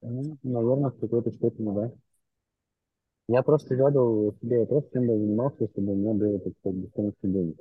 Ну, 0.01 0.37
наверное, 0.43 0.89
в 0.91 0.99
какой-то 0.99 1.31
степени, 1.31 1.75
да. 1.75 1.91
Я 3.27 3.43
просто 3.43 3.75
задал 3.75 4.33
себе 4.41 4.59
вопрос, 4.59 4.89
чем 4.91 5.07
бы 5.07 5.13
я 5.13 5.19
занимался, 5.19 5.67
чтобы 5.69 5.93
у 5.93 5.95
меня 5.95 6.13
было, 6.13 6.39
так 6.39 6.53
сказать, 6.59 6.79
бесконечно 6.79 7.29
денег. 7.29 7.59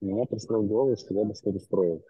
И 0.00 0.06
Мне 0.06 0.26
пришло 0.26 0.60
в 0.60 0.66
голову, 0.66 0.96
что 0.96 1.14
я 1.14 1.24
бы 1.24 1.34
что-то 1.34 1.58
строил. 1.60 2.04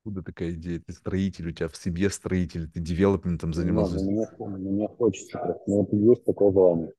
Откуда 0.00 0.22
такая 0.22 0.52
идея? 0.52 0.82
Ты 0.86 0.92
строитель, 0.92 1.48
у 1.48 1.52
тебя 1.52 1.68
в 1.68 1.76
семье 1.76 2.10
строитель, 2.10 2.70
ты 2.70 2.78
девелопментом 2.78 3.54
знаю, 3.54 3.68
занимался. 3.68 4.04
но 4.04 4.46
мне, 4.46 4.70
мне 4.70 4.88
хочется 4.88 5.38
просто. 5.38 5.62
Ну, 5.66 5.76
вот 5.78 5.92
есть 5.94 6.24
такое 6.24 6.52
желание. 6.52 6.92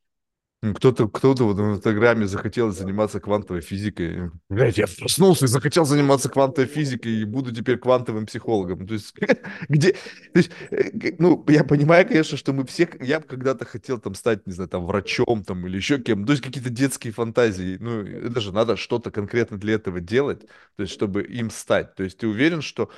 Кто-то, 0.73 1.07
кто-то 1.07 1.43
вот 1.45 1.57
в 1.57 1.73
Инстаграме 1.75 2.27
захотел 2.27 2.71
заниматься 2.71 3.19
квантовой 3.19 3.61
физикой. 3.61 4.31
Блядь, 4.49 4.77
я 4.77 4.85
проснулся 4.87 5.45
и 5.45 5.47
захотел 5.47 5.85
заниматься 5.85 6.29
квантовой 6.29 6.67
физикой 6.67 7.11
и 7.13 7.25
буду 7.25 7.53
теперь 7.53 7.77
квантовым 7.77 8.25
психологом. 8.25 8.87
То 8.87 8.93
есть, 8.93 9.13
где, 9.69 9.93
то 9.93 9.97
есть, 10.39 10.51
э, 10.71 11.15
ну, 11.19 11.43
я 11.47 11.63
понимаю, 11.63 12.07
конечно, 12.07 12.37
что 12.37 12.53
мы 12.53 12.65
все, 12.65 12.89
я 12.99 13.19
когда-то 13.19 13.65
хотел 13.65 13.99
там 13.99 14.15
стать, 14.15 14.47
не 14.47 14.53
знаю, 14.53 14.69
там, 14.69 14.85
врачом 14.85 15.43
там 15.43 15.65
или 15.67 15.77
еще 15.77 15.99
кем, 15.99 16.25
то 16.25 16.31
есть 16.31 16.43
какие-то 16.43 16.69
детские 16.69 17.13
фантазии. 17.13 17.77
Ну, 17.79 18.01
это 18.01 18.39
же 18.41 18.51
надо 18.51 18.77
что-то 18.77 19.11
конкретно 19.11 19.57
для 19.57 19.73
этого 19.75 19.99
делать, 19.99 20.41
то 20.75 20.81
есть, 20.81 20.93
чтобы 20.93 21.23
им 21.23 21.49
стать. 21.49 21.95
То 21.95 22.03
есть, 22.03 22.17
ты 22.17 22.27
уверен, 22.27 22.61
что, 22.61 22.89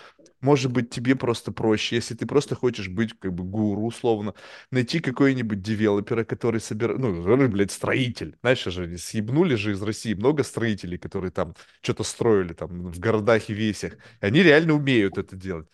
может 0.42 0.72
быть, 0.72 0.90
тебе 0.90 1.16
просто 1.16 1.52
проще, 1.52 1.96
если 1.96 2.16
ты 2.16 2.26
просто 2.26 2.56
хочешь 2.56 2.90
быть, 2.90 3.14
как 3.20 3.34
бы, 3.34 3.44
гуру, 3.44 3.86
условно, 3.86 4.34
найти 4.72 5.00
какой-нибудь 5.00 5.62
девелопера, 5.62 6.24
который 6.24 6.60
собирает, 6.60 7.00
ну, 7.00 7.48
блядь, 7.48 7.72
строитель. 7.72 8.38
Знаешь, 8.42 8.64
же 8.64 8.98
съебнули 8.98 9.56
же 9.56 9.72
из 9.72 9.82
России 9.82 10.14
много 10.14 10.44
строителей, 10.44 10.98
которые 10.98 11.32
там 11.32 11.56
что-то 11.82 12.04
строили 12.04 12.54
там 12.54 12.92
в 12.92 13.00
городах 13.00 13.50
и 13.50 13.54
весях. 13.54 13.94
И 13.94 14.26
они 14.26 14.44
реально 14.44 14.74
умеют 14.74 15.18
это 15.18 15.36
делать. 15.36 15.68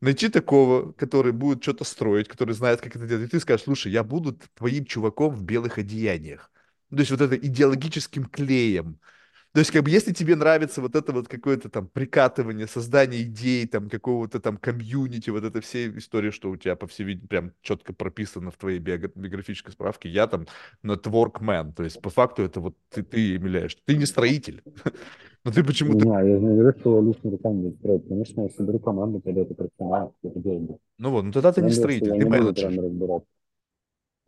Найти 0.00 0.28
такого, 0.28 0.92
который 0.92 1.32
будет 1.32 1.62
что-то 1.62 1.84
строить, 1.84 2.28
который 2.28 2.54
знает, 2.54 2.80
как 2.80 2.96
это 2.96 3.06
делать. 3.06 3.28
И 3.28 3.30
ты 3.30 3.40
скажешь, 3.40 3.64
слушай, 3.64 3.92
я 3.92 4.02
буду 4.02 4.38
твоим 4.54 4.84
чуваком 4.86 5.34
в 5.34 5.42
белых 5.42 5.78
одеяниях. 5.78 6.50
То 6.90 6.98
есть 6.98 7.10
вот 7.10 7.20
это 7.20 7.36
идеологическим 7.36 8.24
клеем. 8.24 8.98
То 9.52 9.58
есть, 9.60 9.72
как 9.72 9.82
бы, 9.82 9.90
если 9.90 10.12
тебе 10.12 10.36
нравится 10.36 10.80
вот 10.80 10.94
это 10.94 11.12
вот 11.12 11.26
какое-то 11.28 11.68
там 11.68 11.88
прикатывание, 11.88 12.68
создание 12.68 13.22
идей, 13.22 13.66
там, 13.66 13.88
какого-то 13.88 14.38
там 14.40 14.56
комьюнити, 14.56 15.30
вот 15.30 15.42
эта 15.44 15.60
вся 15.60 15.88
история, 15.88 16.30
что 16.30 16.50
у 16.50 16.56
тебя, 16.56 16.76
по 16.76 16.86
всей 16.86 17.04
видимости, 17.04 17.28
прям 17.28 17.52
четко 17.60 17.92
прописано 17.92 18.52
в 18.52 18.56
твоей 18.56 18.78
биога- 18.78 19.10
биографической 19.14 19.72
справке, 19.72 20.08
я 20.08 20.28
там 20.28 20.46
networkman, 20.84 21.72
то 21.74 21.82
есть, 21.82 22.00
по 22.00 22.10
факту, 22.10 22.42
это 22.42 22.60
вот 22.60 22.76
ты, 22.90 23.02
ты 23.02 23.18
являешься, 23.20 23.78
ты 23.84 23.96
не 23.96 24.06
строитель, 24.06 24.62
но 25.44 25.50
ты 25.50 25.64
Не 25.64 25.66
почему-то, 25.66 26.04
знаю, 26.04 26.28
я 26.28 26.38
не 26.38 26.54
говорю, 26.56 26.78
что 26.78 27.02
лично 27.02 27.30
руками 27.30 27.62
буду 27.64 27.76
строить. 27.76 28.08
Конечно, 28.08 28.40
я 28.42 28.48
соберу 28.50 28.78
команду, 28.78 29.20
когда 29.20 29.42
это 29.42 29.54
профессионал, 29.54 30.14
это 30.22 30.38
делать. 30.38 30.80
ну 30.98 31.10
вот, 31.10 31.22
ну 31.24 31.32
тогда 31.32 31.52
ты 31.52 31.62
не 31.62 31.72
строитель, 31.72 32.12
ты 32.12 32.18
не 32.18 32.24
менеджер. 32.24 32.72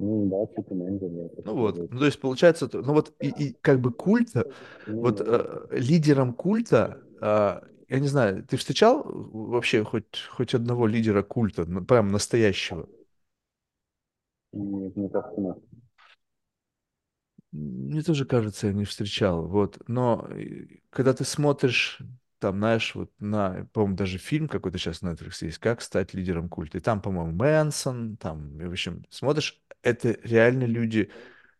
Ну 0.02 0.26
да, 0.28 0.46
типа 0.54 0.74
менеджер, 0.74 1.10
я 1.10 1.28
Ну 1.44 1.54
вот, 1.54 1.78
ну 1.90 1.98
то 1.98 2.04
есть 2.06 2.20
получается, 2.20 2.68
ну 2.72 2.92
вот 2.92 3.14
и, 3.20 3.28
и 3.28 3.56
как 3.60 3.80
бы 3.80 3.92
культа, 3.92 4.46
Ну 4.86 5.00
вот 5.00 5.20
э, 5.24 5.66
лидером 5.70 6.34
культа, 6.34 7.00
а, 7.20 7.62
я 7.88 8.00
не 8.00 8.08
знаю, 8.08 8.44
ты 8.44 8.56
встречал 8.56 9.04
вообще 9.04 9.84
хоть, 9.84 10.26
хоть 10.30 10.54
одного 10.54 10.88
лидера 10.88 11.22
культа, 11.22 11.64
прям 11.86 12.08
настоящего? 12.08 12.88
Мне 14.52 14.90
мне 14.96 15.08
кажется, 15.10 15.40
нет. 15.42 15.58
Мне 17.52 18.02
тоже 18.02 18.24
кажется, 18.24 18.68
я 18.68 18.72
не 18.72 18.84
встречал, 18.86 19.46
вот, 19.46 19.78
но 19.86 20.26
э, 20.30 20.78
когда 20.90 21.12
ты 21.12 21.24
смотришь, 21.24 22.00
там, 22.38 22.56
знаешь, 22.58 22.94
вот 22.94 23.10
на, 23.20 23.66
по-моему, 23.74 23.94
даже 23.96 24.16
фильм 24.18 24.48
какой-то 24.48 24.78
сейчас 24.78 25.02
на 25.02 25.10
Netflix 25.10 25.44
есть, 25.44 25.58
«Как 25.58 25.82
стать 25.82 26.14
лидером 26.14 26.48
культа», 26.48 26.78
и 26.78 26.80
там, 26.80 27.02
по-моему, 27.02 27.32
Мэнсон, 27.32 28.16
там, 28.16 28.58
и, 28.60 28.64
в 28.64 28.70
общем, 28.70 29.04
смотришь, 29.10 29.61
это 29.82 30.18
реально 30.24 30.64
люди, 30.64 31.10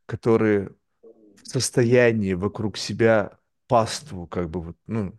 которые 0.07 0.71
в 1.43 1.49
состоянии 1.49 2.35
вокруг 2.35 2.77
себя 2.79 3.39
паству, 3.69 4.27
как 4.27 4.51
бы, 4.51 4.63
вот, 4.63 4.77
ну, 4.87 5.19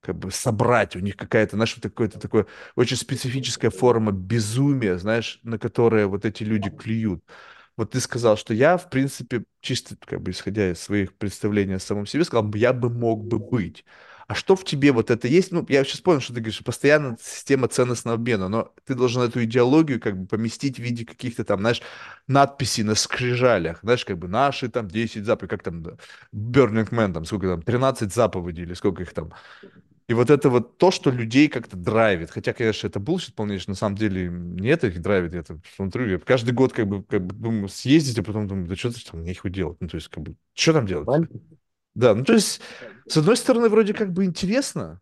как 0.00 0.18
бы 0.18 0.30
собрать. 0.30 0.96
У 0.96 1.00
них 1.00 1.16
какая-то, 1.16 1.56
знаешь, 1.56 1.74
вот 1.76 1.82
такое-то 1.82 2.18
такое 2.18 2.46
очень 2.76 2.96
специфическая 2.96 3.70
форма 3.70 4.12
безумия, 4.12 4.98
знаешь, 4.98 5.40
на 5.42 5.58
которое 5.58 6.06
вот 6.06 6.24
эти 6.24 6.42
люди 6.42 6.70
клюют. 6.70 7.24
Вот 7.76 7.92
ты 7.92 8.00
сказал, 8.00 8.36
что 8.36 8.54
я, 8.54 8.76
в 8.76 8.90
принципе, 8.90 9.44
чисто 9.60 9.96
как 10.04 10.22
бы 10.22 10.32
исходя 10.32 10.70
из 10.72 10.80
своих 10.80 11.14
представлений 11.16 11.74
о 11.74 11.78
самом 11.78 12.06
себе, 12.06 12.24
сказал, 12.24 12.52
я 12.54 12.72
бы 12.72 12.90
мог 12.90 13.26
бы 13.26 13.38
быть. 13.38 13.84
А 14.30 14.34
что 14.36 14.54
в 14.54 14.62
тебе 14.62 14.92
вот 14.92 15.10
это 15.10 15.26
есть? 15.26 15.50
Ну, 15.50 15.66
я 15.68 15.82
сейчас 15.82 16.02
понял, 16.02 16.20
что 16.20 16.32
ты 16.32 16.38
говоришь, 16.38 16.62
постоянно 16.62 17.16
система 17.20 17.66
ценностного 17.66 18.14
обмена, 18.14 18.48
но 18.48 18.72
ты 18.86 18.94
должен 18.94 19.22
эту 19.22 19.42
идеологию 19.42 20.00
как 20.00 20.16
бы 20.16 20.24
поместить 20.28 20.76
в 20.76 20.78
виде 20.78 21.04
каких-то 21.04 21.42
там, 21.42 21.58
знаешь, 21.58 21.82
надписей 22.28 22.84
на 22.84 22.94
скрижалях, 22.94 23.80
знаешь, 23.82 24.04
как 24.04 24.18
бы 24.18 24.28
наши 24.28 24.68
там 24.68 24.86
10 24.86 25.24
заповедей, 25.24 25.48
как 25.48 25.64
там, 25.64 25.82
Burning 26.32 26.90
Man, 26.90 27.12
там, 27.12 27.24
сколько 27.24 27.48
там, 27.48 27.62
13 27.62 28.14
заповедей 28.14 28.62
или 28.62 28.74
сколько 28.74 29.02
их 29.02 29.12
там, 29.14 29.32
и 30.06 30.14
вот 30.14 30.30
это 30.30 30.48
вот 30.48 30.78
то, 30.78 30.92
что 30.92 31.10
людей 31.10 31.48
как-то 31.48 31.76
драйвит. 31.76 32.30
Хотя, 32.30 32.52
конечно, 32.52 32.86
это 32.86 33.00
bullshit 33.00 33.34
полнейший. 33.34 33.70
На 33.70 33.76
самом 33.76 33.96
деле 33.96 34.28
не 34.28 34.68
это 34.68 34.88
их 34.88 35.00
драйвит. 35.00 35.34
Я 35.34 35.42
так 35.42 35.58
смотрю, 35.76 36.08
я 36.08 36.18
каждый 36.18 36.52
год 36.52 36.72
как 36.72 36.86
бы, 36.86 37.02
как 37.02 37.26
бы 37.26 37.34
думаю, 37.34 37.68
съездить, 37.68 38.18
а 38.18 38.22
потом 38.24 38.46
думаю, 38.46 38.68
да 38.68 38.76
что 38.76 38.92
там 39.10 39.24
нехуй 39.24 39.50
делать. 39.50 39.76
Ну, 39.80 39.88
то 39.88 39.96
есть, 39.96 40.08
как 40.08 40.22
бы, 40.22 40.34
что 40.54 40.72
там 40.72 40.86
делать? 40.86 41.06
Да, 41.94 42.14
ну, 42.14 42.24
то 42.24 42.34
есть, 42.34 42.60
с 43.08 43.16
одной 43.16 43.36
стороны, 43.36 43.68
вроде 43.68 43.94
как 43.94 44.12
бы 44.12 44.24
интересно, 44.24 45.00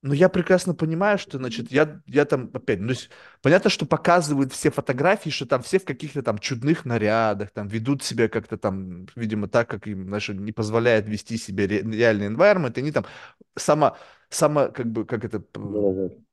но 0.00 0.14
я 0.14 0.28
прекрасно 0.28 0.74
понимаю, 0.74 1.18
что, 1.18 1.38
значит, 1.38 1.72
я, 1.72 2.00
я 2.06 2.24
там 2.24 2.50
опять, 2.54 2.78
ну, 2.78 2.90
есть, 2.90 3.10
понятно, 3.42 3.68
что 3.68 3.84
показывают 3.84 4.52
все 4.52 4.70
фотографии, 4.70 5.30
что 5.30 5.44
там 5.44 5.60
все 5.62 5.80
в 5.80 5.84
каких-то 5.84 6.22
там 6.22 6.38
чудных 6.38 6.84
нарядах, 6.84 7.50
там 7.50 7.66
ведут 7.66 8.04
себя 8.04 8.28
как-то 8.28 8.56
там, 8.56 9.06
видимо, 9.16 9.48
так, 9.48 9.68
как 9.68 9.88
им, 9.88 10.06
знаешь, 10.06 10.28
не 10.28 10.52
позволяет 10.52 11.08
вести 11.08 11.36
себя 11.36 11.66
ре- 11.66 11.82
реальный 11.82 12.28
environment, 12.28 12.74
и 12.76 12.80
они 12.80 12.92
там 12.92 13.06
само, 13.56 13.96
само, 14.30 14.68
как 14.68 14.86
бы, 14.90 15.04
как 15.04 15.24
это, 15.24 15.42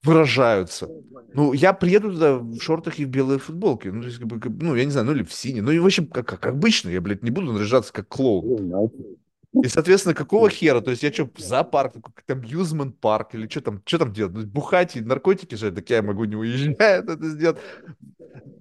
выражаются. 0.04 0.90
Ну, 1.34 1.54
я 1.54 1.74
приеду 1.74 2.12
туда 2.12 2.38
в 2.38 2.60
шортах 2.60 3.00
и 3.00 3.06
в 3.06 3.10
белой 3.10 3.40
футболке, 3.40 3.92
ну, 3.92 4.02
то 4.02 4.08
есть, 4.08 4.20
как 4.20 4.28
бы, 4.28 4.64
ну, 4.64 4.76
я 4.76 4.86
не 4.86 4.92
знаю, 4.92 5.08
ну, 5.08 5.14
или 5.14 5.24
в 5.24 5.34
синей, 5.34 5.62
ну, 5.62 5.72
и, 5.72 5.80
в 5.80 5.86
общем, 5.86 6.08
как, 6.08 6.28
как 6.28 6.46
обычно, 6.48 6.90
я, 6.90 7.02
блядь, 7.02 7.24
не 7.24 7.32
буду 7.32 7.54
наряжаться 7.54 7.94
как 7.94 8.08
клоун. 8.08 8.70
Майке. 8.70 9.18
И, 9.64 9.68
соответственно, 9.68 10.14
какого 10.14 10.50
хера? 10.50 10.82
То 10.82 10.92
есть 10.92 11.04
я 11.04 11.14
что, 11.14 11.30
в 11.34 11.40
зоопарк, 11.40 11.94
какой-то 11.94 12.34
абьюзмент 12.34 13.00
парк 13.00 13.36
или 13.36 13.48
что 13.48 13.62
там, 13.62 13.82
что 13.86 14.00
там 14.00 14.12
делать? 14.12 14.34
Ну, 14.34 14.46
Бухать 14.46 14.98
и 14.98 15.02
наркотики 15.02 15.56
же, 15.56 15.72
так 15.72 15.90
я 15.90 16.02
могу 16.02 16.26
не 16.26 16.36
уезжать 16.36 16.76
это 16.80 17.30
сделать. 17.30 17.58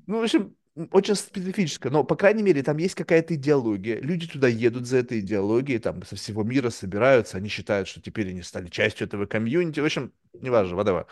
Ну, 0.06 0.20
в 0.20 0.22
общем, 0.22 0.54
очень 0.90 1.14
специфическое. 1.14 1.92
Но, 1.92 2.04
по 2.04 2.16
крайней 2.16 2.42
мере, 2.42 2.62
там 2.62 2.76
есть 2.78 2.94
какая-то 2.94 3.34
идеология. 3.34 4.00
Люди 4.00 4.26
туда 4.26 4.48
едут 4.48 4.86
за 4.86 4.98
этой 4.98 5.20
идеологией, 5.20 5.78
там 5.78 6.02
со 6.04 6.16
всего 6.16 6.42
мира 6.42 6.70
собираются. 6.70 7.36
Они 7.36 7.48
считают, 7.48 7.88
что 7.88 8.00
теперь 8.00 8.30
они 8.30 8.42
стали 8.42 8.68
частью 8.68 9.06
этого 9.06 9.26
комьюнити. 9.26 9.80
В 9.80 9.84
общем, 9.84 10.12
неважно, 10.32 10.74
whatever. 10.76 11.06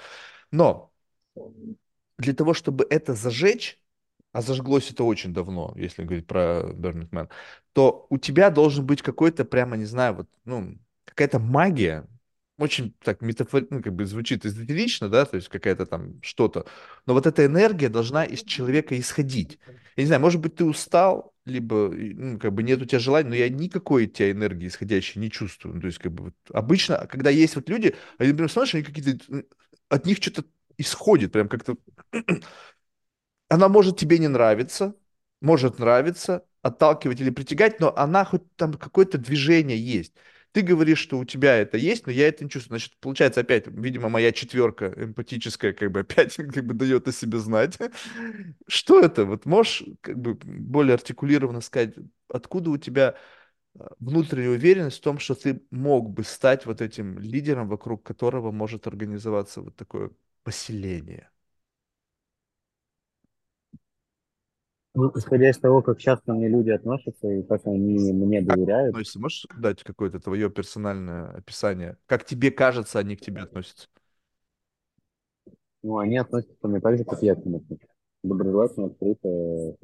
Но 0.51 0.93
для 2.19 2.35
того, 2.35 2.55
чтобы 2.55 2.87
это 2.89 3.15
зажечь, 3.15 3.79
а 4.33 4.43
зажглось 4.43 4.91
это 4.91 5.05
очень 5.05 5.35
давно, 5.35 5.75
если 5.77 6.05
говорить 6.05 6.27
про 6.27 6.63
Burning 6.73 7.11
Man, 7.11 7.29
то 7.73 8.07
у 8.09 8.19
тебя 8.19 8.51
должен 8.51 8.87
быть 8.87 9.03
какой-то 9.03 9.45
прямо, 9.45 9.77
не 9.77 9.85
знаю, 9.85 10.15
вот, 10.15 10.29
ну, 10.45 10.79
какая-то 11.05 11.39
магия, 11.39 12.07
очень 12.59 12.95
так 13.03 13.23
метафор, 13.23 13.67
ну, 13.71 13.83
как 13.83 13.95
бы 13.95 14.05
звучит 14.07 14.45
эзотерично, 14.47 15.09
да, 15.09 15.25
то 15.25 15.37
есть 15.37 15.49
какая-то 15.49 15.87
там 15.87 16.21
что-то. 16.23 16.67
Но 17.07 17.15
вот 17.15 17.27
эта 17.27 17.45
энергия 17.47 17.89
должна 17.89 18.25
из 18.25 18.43
человека 18.43 18.99
исходить. 18.99 19.59
Я 19.97 20.03
не 20.03 20.07
знаю, 20.07 20.21
может 20.23 20.41
быть, 20.41 20.57
ты 20.57 20.65
устал, 20.65 21.33
либо, 21.45 21.91
ну, 21.91 22.39
как 22.39 22.53
бы 22.53 22.63
нет 22.63 22.81
у 22.81 22.85
тебя 22.85 22.99
желания, 22.99 23.29
но 23.29 23.35
я 23.35 23.49
никакой 23.49 24.07
тебя 24.07 24.31
энергии 24.31 24.69
исходящей 24.69 25.21
не 25.21 25.31
чувствую. 25.31 25.75
Ну, 25.77 25.81
то 25.81 25.87
есть, 25.89 25.99
как 25.99 26.13
бы, 26.13 26.25
вот, 26.25 26.35
обычно, 26.53 27.07
когда 27.09 27.31
есть 27.31 27.57
вот 27.57 27.69
люди, 27.69 27.95
они, 28.19 28.31
например, 28.31 28.51
смотришь, 28.51 28.75
они 28.75 28.85
какие-то, 28.85 29.45
от 29.89 30.07
них 30.07 30.19
что-то 30.19 30.45
исходит, 30.79 31.33
прям 31.33 31.49
как-то 31.49 31.77
она 33.49 33.69
может 33.69 33.99
тебе 33.99 34.19
не 34.19 34.29
нравиться, 34.29 34.95
может 35.41 35.79
нравиться, 35.79 36.45
отталкивать 36.63 37.21
или 37.21 37.31
притягать, 37.31 37.81
но 37.81 37.95
она 37.97 38.25
хоть 38.25 38.43
там 38.57 38.75
какое-то 38.75 39.19
движение 39.19 39.79
есть. 39.79 40.15
Ты 40.53 40.61
говоришь, 40.61 40.99
что 40.99 41.19
у 41.19 41.25
тебя 41.25 41.57
это 41.57 41.79
есть, 41.79 42.07
но 42.07 42.13
я 42.13 42.29
это 42.29 42.45
не 42.45 42.51
чувствую. 42.51 42.79
Значит, 42.79 42.99
получается 43.01 43.41
опять, 43.41 43.67
видимо, 43.69 44.11
моя 44.11 44.33
четверка 44.33 44.93
эмпатическая 44.97 45.73
как 45.73 45.91
бы 45.91 46.01
опять 46.03 46.37
как 46.37 46.65
бы 46.67 46.75
дает 46.75 47.09
о 47.09 47.13
себе 47.13 47.39
знать. 47.39 47.79
Что 48.69 49.01
это? 49.01 49.25
Вот 49.25 49.47
можешь 49.47 49.85
как 50.03 50.19
бы 50.19 50.35
более 50.35 50.95
артикулированно 50.95 51.63
сказать, 51.63 51.95
откуда 52.29 52.71
у 52.71 52.77
тебя 52.79 53.17
а, 53.79 53.95
внутренняя 54.01 54.51
уверенность 54.51 54.99
в 54.99 55.03
том, 55.03 55.19
что 55.21 55.35
ты 55.35 55.63
мог 55.71 56.11
бы 56.11 56.25
стать 56.25 56.67
вот 56.67 56.83
этим 56.83 57.19
лидером, 57.19 57.69
вокруг 57.69 58.05
которого 58.05 58.53
может 58.53 58.87
организоваться 58.87 59.63
вот 59.63 59.77
такое 59.77 60.13
поселение? 60.45 61.32
Ну, 64.95 65.11
исходя 65.15 65.49
из 65.49 65.59
того, 65.59 65.81
как 65.83 65.99
часто 65.99 66.35
мне 66.35 66.49
люди 66.49 66.71
относятся 66.71 67.27
и 67.29 67.43
как 67.43 67.67
они 67.67 68.13
мне 68.13 68.41
Как 68.41 68.57
доверяют, 68.57 68.91
относятся? 68.91 69.21
Можешь 69.21 69.47
дать 69.59 69.83
какое-то 69.83 70.21
твое 70.21 70.51
персональное 70.51 71.31
описание? 71.31 71.97
Как 72.07 72.25
тебе 72.25 72.51
кажется, 72.51 72.99
они 72.99 73.17
к 73.17 73.21
тебе 73.21 73.41
относятся? 73.43 73.89
ну, 75.83 75.99
они 75.99 76.17
относятся 76.17 76.55
ко 76.61 76.69
мне 76.69 76.81
так 76.81 76.97
же, 76.99 77.05
как 77.05 77.23
я 77.23 77.35
к 77.35 77.45
ним 77.45 77.57
отношусь. 77.57 77.89
Доброжелательно, 78.23 78.87
открыто, 78.87 79.29
э, 79.29 79.75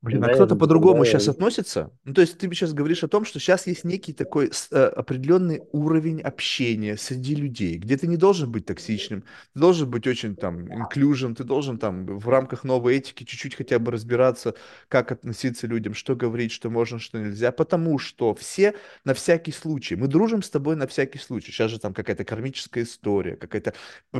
Блин, 0.00 0.24
а 0.24 0.28
кто-то 0.28 0.56
по-другому 0.56 1.04
сейчас 1.04 1.26
я 1.26 1.32
относится? 1.32 1.90
Ну, 2.04 2.14
то 2.14 2.20
есть 2.20 2.38
ты 2.38 2.48
сейчас 2.52 2.72
говоришь 2.72 3.04
о 3.04 3.08
том, 3.08 3.24
что 3.24 3.38
сейчас 3.38 3.66
есть 3.66 3.84
некий 3.84 4.12
такой 4.12 4.50
э, 4.70 4.84
определенный 4.84 5.62
уровень 5.72 6.20
общения 6.20 6.96
среди 6.96 7.34
людей, 7.34 7.76
где 7.76 7.96
ты 7.96 8.06
не 8.06 8.16
должен 8.16 8.50
быть 8.50 8.66
токсичным, 8.66 9.24
ты 9.52 9.60
должен 9.60 9.90
быть 9.90 10.06
очень 10.06 10.36
там 10.36 10.66
inclusion, 10.66 11.34
ты 11.34 11.44
должен 11.44 11.78
там 11.78 12.06
в 12.06 12.28
рамках 12.28 12.64
новой 12.64 12.96
этики 12.96 13.24
чуть-чуть 13.24 13.54
хотя 13.54 13.78
бы 13.78 13.92
разбираться, 13.92 14.54
как 14.88 15.12
относиться 15.12 15.66
к 15.66 15.70
людям, 15.70 15.94
что 15.94 16.16
говорить, 16.16 16.52
что 16.52 16.70
можно, 16.70 16.98
что 16.98 17.18
нельзя, 17.18 17.52
потому 17.52 17.98
что 17.98 18.34
все 18.34 18.74
на 19.04 19.14
всякий 19.14 19.52
случай, 19.52 19.96
мы 19.96 20.08
дружим 20.08 20.42
с 20.42 20.50
тобой 20.50 20.76
на 20.76 20.86
всякий 20.86 21.18
случай. 21.18 21.52
Сейчас 21.52 21.70
же 21.70 21.78
там 21.78 21.92
какая-то 21.92 22.24
кармическая 22.24 22.84
история, 22.84 23.36
какая-то 23.36 23.74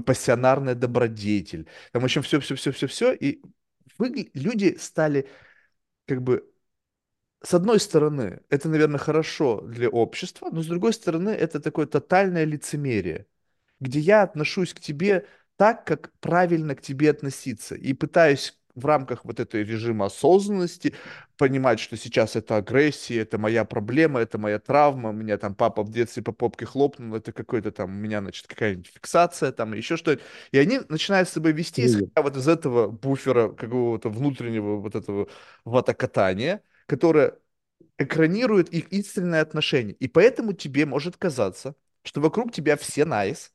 пассионарная 0.05 0.75
добродетель, 0.75 1.67
там 1.93 2.05
еще 2.05 2.21
все-все-все-все-все, 2.21 3.13
и 3.13 3.41
вы, 3.99 4.31
люди 4.35 4.77
стали 4.79 5.29
как 6.07 6.23
бы 6.23 6.49
с 7.43 7.55
одной 7.55 7.81
стороны, 7.81 8.41
это, 8.51 8.69
наверное, 8.69 8.99
хорошо 8.99 9.61
для 9.63 9.89
общества, 9.89 10.51
но 10.53 10.63
с 10.63 10.67
другой 10.67 10.93
стороны, 10.93 11.31
это 11.31 11.61
такое 11.61 11.87
тотальное 11.87 12.45
лицемерие, 12.45 13.27
где 13.81 13.99
я 13.99 14.23
отношусь 14.23 14.75
к 14.75 14.81
тебе 14.81 15.27
так, 15.57 15.85
как 15.87 16.13
правильно 16.21 16.77
к 16.77 16.83
тебе 16.83 17.11
относиться, 17.11 17.75
и 17.75 17.93
пытаюсь 17.95 18.59
в 18.75 18.87
рамках 18.87 19.25
вот 19.25 19.41
этого 19.41 19.61
режима 19.61 20.07
осознанности 20.07 20.95
понимать, 21.37 21.81
что 21.81 21.97
сейчас 21.97 22.37
это 22.37 22.57
агрессия, 22.57 23.21
это 23.21 23.39
моя 23.39 23.65
проблема, 23.65 24.21
это 24.21 24.39
моя 24.39 24.59
травма, 24.59 25.13
меня 25.13 25.39
там 25.39 25.55
папа 25.55 25.83
в 25.83 25.91
детстве 25.91 26.23
по 26.23 26.33
попке 26.33 26.67
хлопнул, 26.67 27.17
это 27.17 27.33
какой-то 27.33 27.71
там, 27.73 27.91
у 27.91 27.95
меня, 27.95 28.21
значит, 28.21 28.47
какая-нибудь 28.47 28.89
фиксация 28.95 29.53
там, 29.53 29.75
еще 29.75 29.97
что-то. 29.97 30.23
И 30.53 30.59
они 30.59 30.81
начинают 30.89 31.29
с 31.29 31.33
собой 31.33 31.53
вести, 31.53 31.87
исходя 31.87 32.23
вот 32.23 32.37
из 32.37 32.49
этого 32.49 32.89
буфера 32.89 33.51
какого-то 33.51 34.09
внутреннего 34.09 34.77
вот 34.77 34.95
этого 34.95 35.29
ватокатания, 35.65 36.63
которое 36.87 37.39
экранирует 37.99 38.69
их 38.71 38.89
истинное 38.93 39.43
отношение. 39.43 39.95
И 39.95 40.09
поэтому 40.09 40.53
тебе 40.53 40.87
может 40.87 41.17
казаться, 41.17 41.75
что 42.05 42.21
вокруг 42.21 42.53
тебя 42.53 42.77
все 42.77 43.03
nice, 43.03 43.51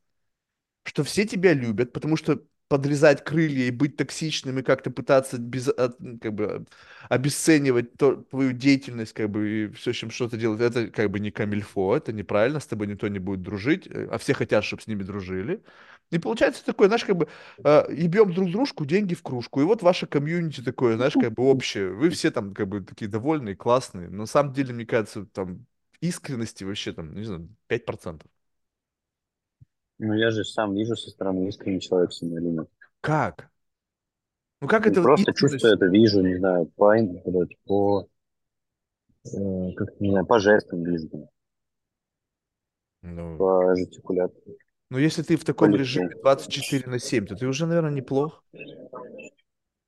что 0.84 1.04
все 1.04 1.26
тебя 1.26 1.54
любят, 1.54 1.94
потому 1.94 2.18
что 2.18 2.44
подрезать 2.68 3.24
крылья 3.24 3.66
и 3.66 3.72
быть 3.72 3.96
токсичным 3.98 4.60
и 4.60 4.64
как-то 4.64 4.92
пытаться 4.92 5.38
без, 5.38 5.70
м, 5.70 6.20
как 6.20 6.34
бы, 6.34 6.66
обесценивать 7.10 7.94
то- 7.98 8.18
твою 8.24 8.52
деятельность, 8.54 9.14
как 9.14 9.30
бы, 9.30 9.50
и 9.66 9.68
все, 9.70 9.94
чем 9.94 10.10
что-то 10.12 10.38
делать, 10.38 10.60
это 10.62 10.88
как 10.88 11.10
бы 11.12 11.20
не 11.20 11.32
камильфо, 11.32 11.96
это 11.96 12.12
неправильно, 12.14 12.60
с 12.60 12.68
тобой 12.68 12.88
никто 12.88 13.08
не 13.08 13.20
будет 13.20 13.42
дружить, 13.42 13.88
э, 13.88 14.08
а 14.12 14.18
все 14.18 14.34
хотят, 14.34 14.64
чтобы 14.66 14.82
с 14.82 14.88
ними 14.88 15.04
дружили. 15.04 15.64
И 16.12 16.20
получается 16.20 16.64
такое, 16.66 16.88
знаешь, 16.88 17.04
как 17.06 17.18
бы 17.18 17.28
э, 17.64 17.86
ебем 17.94 18.34
друг 18.34 18.50
дружку, 18.52 18.86
деньги 18.86 19.14
в 19.14 19.22
кружку. 19.24 19.62
И 19.62 19.64
вот 19.66 19.82
ваше 19.82 20.08
комьюнити 20.08 20.62
такое, 20.62 20.96
знаешь, 20.96 21.18
как 21.18 21.34
бы 21.34 21.44
общее. 21.44 21.90
Вы 21.92 22.10
все 22.10 22.32
там 22.32 22.54
как 22.54 22.68
бы 22.68 22.82
такие 22.82 23.08
довольные, 23.10 23.56
классные. 23.56 24.10
Но 24.10 24.18
на 24.20 24.26
самом 24.26 24.54
деле, 24.54 24.74
мне 24.74 24.86
кажется, 24.86 25.26
там 25.26 25.66
искренности 26.02 26.64
вообще 26.64 26.94
там, 26.94 27.14
не 27.16 27.24
знаю, 27.26 27.50
5%. 27.68 28.32
Ну, 30.00 30.14
я 30.14 30.32
же 30.32 30.44
сам 30.44 30.76
вижу 30.76 30.96
со 30.96 31.10
стороны, 31.10 31.48
искренний 31.48 31.82
человек 31.82 32.12
нет. 32.50 32.70
Как? 33.02 33.50
Ну 34.62 34.68
как 34.68 34.86
Ну, 34.86 34.92
это 34.92 35.02
просто 35.02 35.34
чувствую 35.34 35.74
это, 35.74 35.86
вижу, 35.86 36.22
не 36.22 36.38
знаю, 36.38 36.66
по, 36.76 36.96
по, 37.66 38.08
э, 39.26 39.74
как, 39.76 40.00
не 40.00 40.12
знаю, 40.12 40.26
по 40.26 40.40
жестам 40.40 40.84
вижу, 40.84 41.30
Ну, 43.02 43.38
по 43.38 43.76
жестикуляции, 43.76 44.58
ну, 44.90 44.98
если 44.98 45.22
ты 45.22 45.36
в 45.36 45.44
таком 45.44 45.76
режиме 45.76 46.08
лицу. 46.08 46.22
24 46.22 46.90
на 46.90 47.00
7, 47.00 47.26
то 47.26 47.36
ты 47.36 47.46
уже, 47.48 47.66
наверное, 47.66 47.92
неплох. 47.92 48.44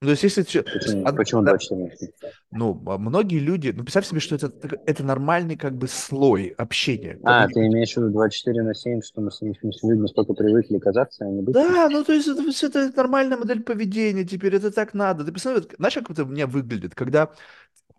Ну, 0.02 0.08
то 0.08 0.12
есть, 0.12 0.24
если... 0.24 0.44
Почему, 0.44 1.04
од- 1.04 1.16
почему 1.18 1.42
да, 1.42 1.52
24 1.52 1.84
на 1.84 1.96
7? 1.96 2.10
ну, 2.52 2.82
а 2.86 2.98
многие 2.98 3.40
люди... 3.40 3.74
Ну, 3.76 3.84
представь 3.84 4.08
себе, 4.08 4.22
что 4.22 4.36
это, 4.36 4.52
это 4.86 5.04
нормальный 5.04 5.58
как 5.58 5.76
бы 5.76 5.90
слой 5.90 6.54
общения. 6.58 7.20
А, 7.24 7.48
ты 7.48 7.68
имеешь 7.68 7.94
в 7.94 7.98
виду 7.98 8.10
24 8.10 8.64
на 8.64 8.74
7, 8.74 9.02
что 9.02 9.20
мы 9.20 9.30
с 9.30 9.42
людьми 9.42 10.00
настолько 10.00 10.34
привыкли 10.34 10.78
казаться, 10.78 11.26
а 11.26 11.28
не 11.28 11.42
быть? 11.42 11.54
Да, 11.54 11.90
ну 11.90 12.06
то 12.06 12.14
есть 12.14 12.30
это, 12.30 12.80
это 12.80 12.96
нормальная 12.96 13.38
модель 13.38 13.62
поведения 13.62 14.24
теперь, 14.24 14.56
это 14.56 14.72
так 14.72 14.94
надо. 14.94 15.26
Ты 15.26 15.34
вот, 15.50 15.74
знаешь, 15.78 15.94
как 15.96 16.10
это 16.12 16.24
у 16.24 16.28
меня 16.28 16.48
выглядит, 16.48 16.96
когда 16.96 17.32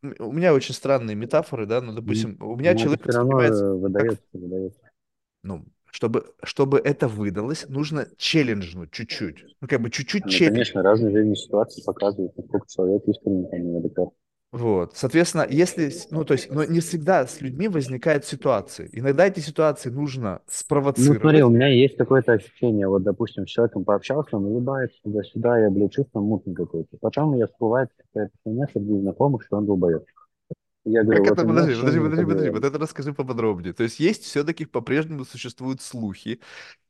у 0.02 0.32
меня 0.32 0.54
очень 0.54 0.74
странные 0.74 1.16
метафоры, 1.16 1.66
да, 1.66 1.82
ну, 1.82 1.92
допустим, 1.92 2.38
у 2.40 2.56
меня 2.56 2.72
это 2.72 2.80
человек 2.80 3.02
все 3.02 3.18
равно 3.18 3.36
воспринимается 3.36 3.64
э, 3.64 3.68
как, 3.68 3.80
выдается, 3.80 4.22
выдается. 4.32 4.80
ну, 5.42 5.66
чтобы, 5.90 6.26
чтобы 6.42 6.78
это 6.78 7.08
выдалось, 7.08 7.66
нужно 7.68 8.06
челленджнуть 8.16 8.90
чуть-чуть, 8.92 9.44
ну, 9.60 9.68
как 9.68 9.80
бы 9.80 9.90
чуть-чуть 9.90 10.24
Ну, 10.24 10.30
челлендж. 10.30 10.52
конечно, 10.52 10.82
разные 10.82 11.10
жизненные 11.12 11.36
ситуации 11.36 11.82
показывают, 11.82 12.36
насколько 12.36 12.66
человек 12.68 13.02
искренне 13.06 13.48
там 13.48 13.72
неадекватен. 13.72 14.12
Вот, 14.52 14.96
соответственно, 14.96 15.46
если, 15.48 15.92
ну, 16.10 16.24
то 16.24 16.32
есть, 16.34 16.50
но 16.50 16.64
не 16.64 16.80
всегда 16.80 17.24
с 17.26 17.40
людьми 17.40 17.68
возникают 17.68 18.24
ситуации. 18.24 18.88
Иногда 18.92 19.26
эти 19.28 19.38
ситуации 19.40 19.90
нужно 19.90 20.40
Ну, 20.96 21.14
смотри, 21.14 21.42
спровоцировать. 21.42 21.42
у 21.42 21.50
меня 21.50 21.68
есть 21.68 21.96
какое-то 21.96 22.32
ощущение, 22.32 22.88
вот, 22.88 23.02
допустим, 23.04 23.46
с 23.46 23.50
человеком 23.50 23.84
пообщался, 23.84 24.36
он 24.36 24.46
улыбается 24.46 24.98
туда-сюда, 25.04 25.58
я, 25.60 25.70
блядь, 25.70 25.92
чувствую 25.92 26.24
мутный 26.24 26.54
какой-то. 26.54 26.96
Потом 27.00 27.36
я 27.36 27.46
всплывает 27.46 27.90
какая-то 27.96 28.32
хуйня 28.42 28.66
среди 28.72 28.98
знакомых, 29.00 29.44
что 29.44 29.56
он 29.58 29.66
долбоёб. 29.66 30.04
Я 30.90 31.04
говорю, 31.04 31.22
Как 31.22 31.30
вот 31.30 31.38
это, 31.38 31.48
подожди, 31.48 31.74
подожди, 31.74 32.00
подожди, 32.00 32.24
подожди, 32.24 32.50
вот 32.50 32.64
это 32.64 32.78
расскажи 32.78 33.12
поподробнее. 33.14 33.72
То 33.72 33.84
есть 33.84 34.00
есть 34.00 34.24
все-таки 34.24 34.64
по-прежнему 34.64 35.24
существуют 35.24 35.80
слухи, 35.82 36.40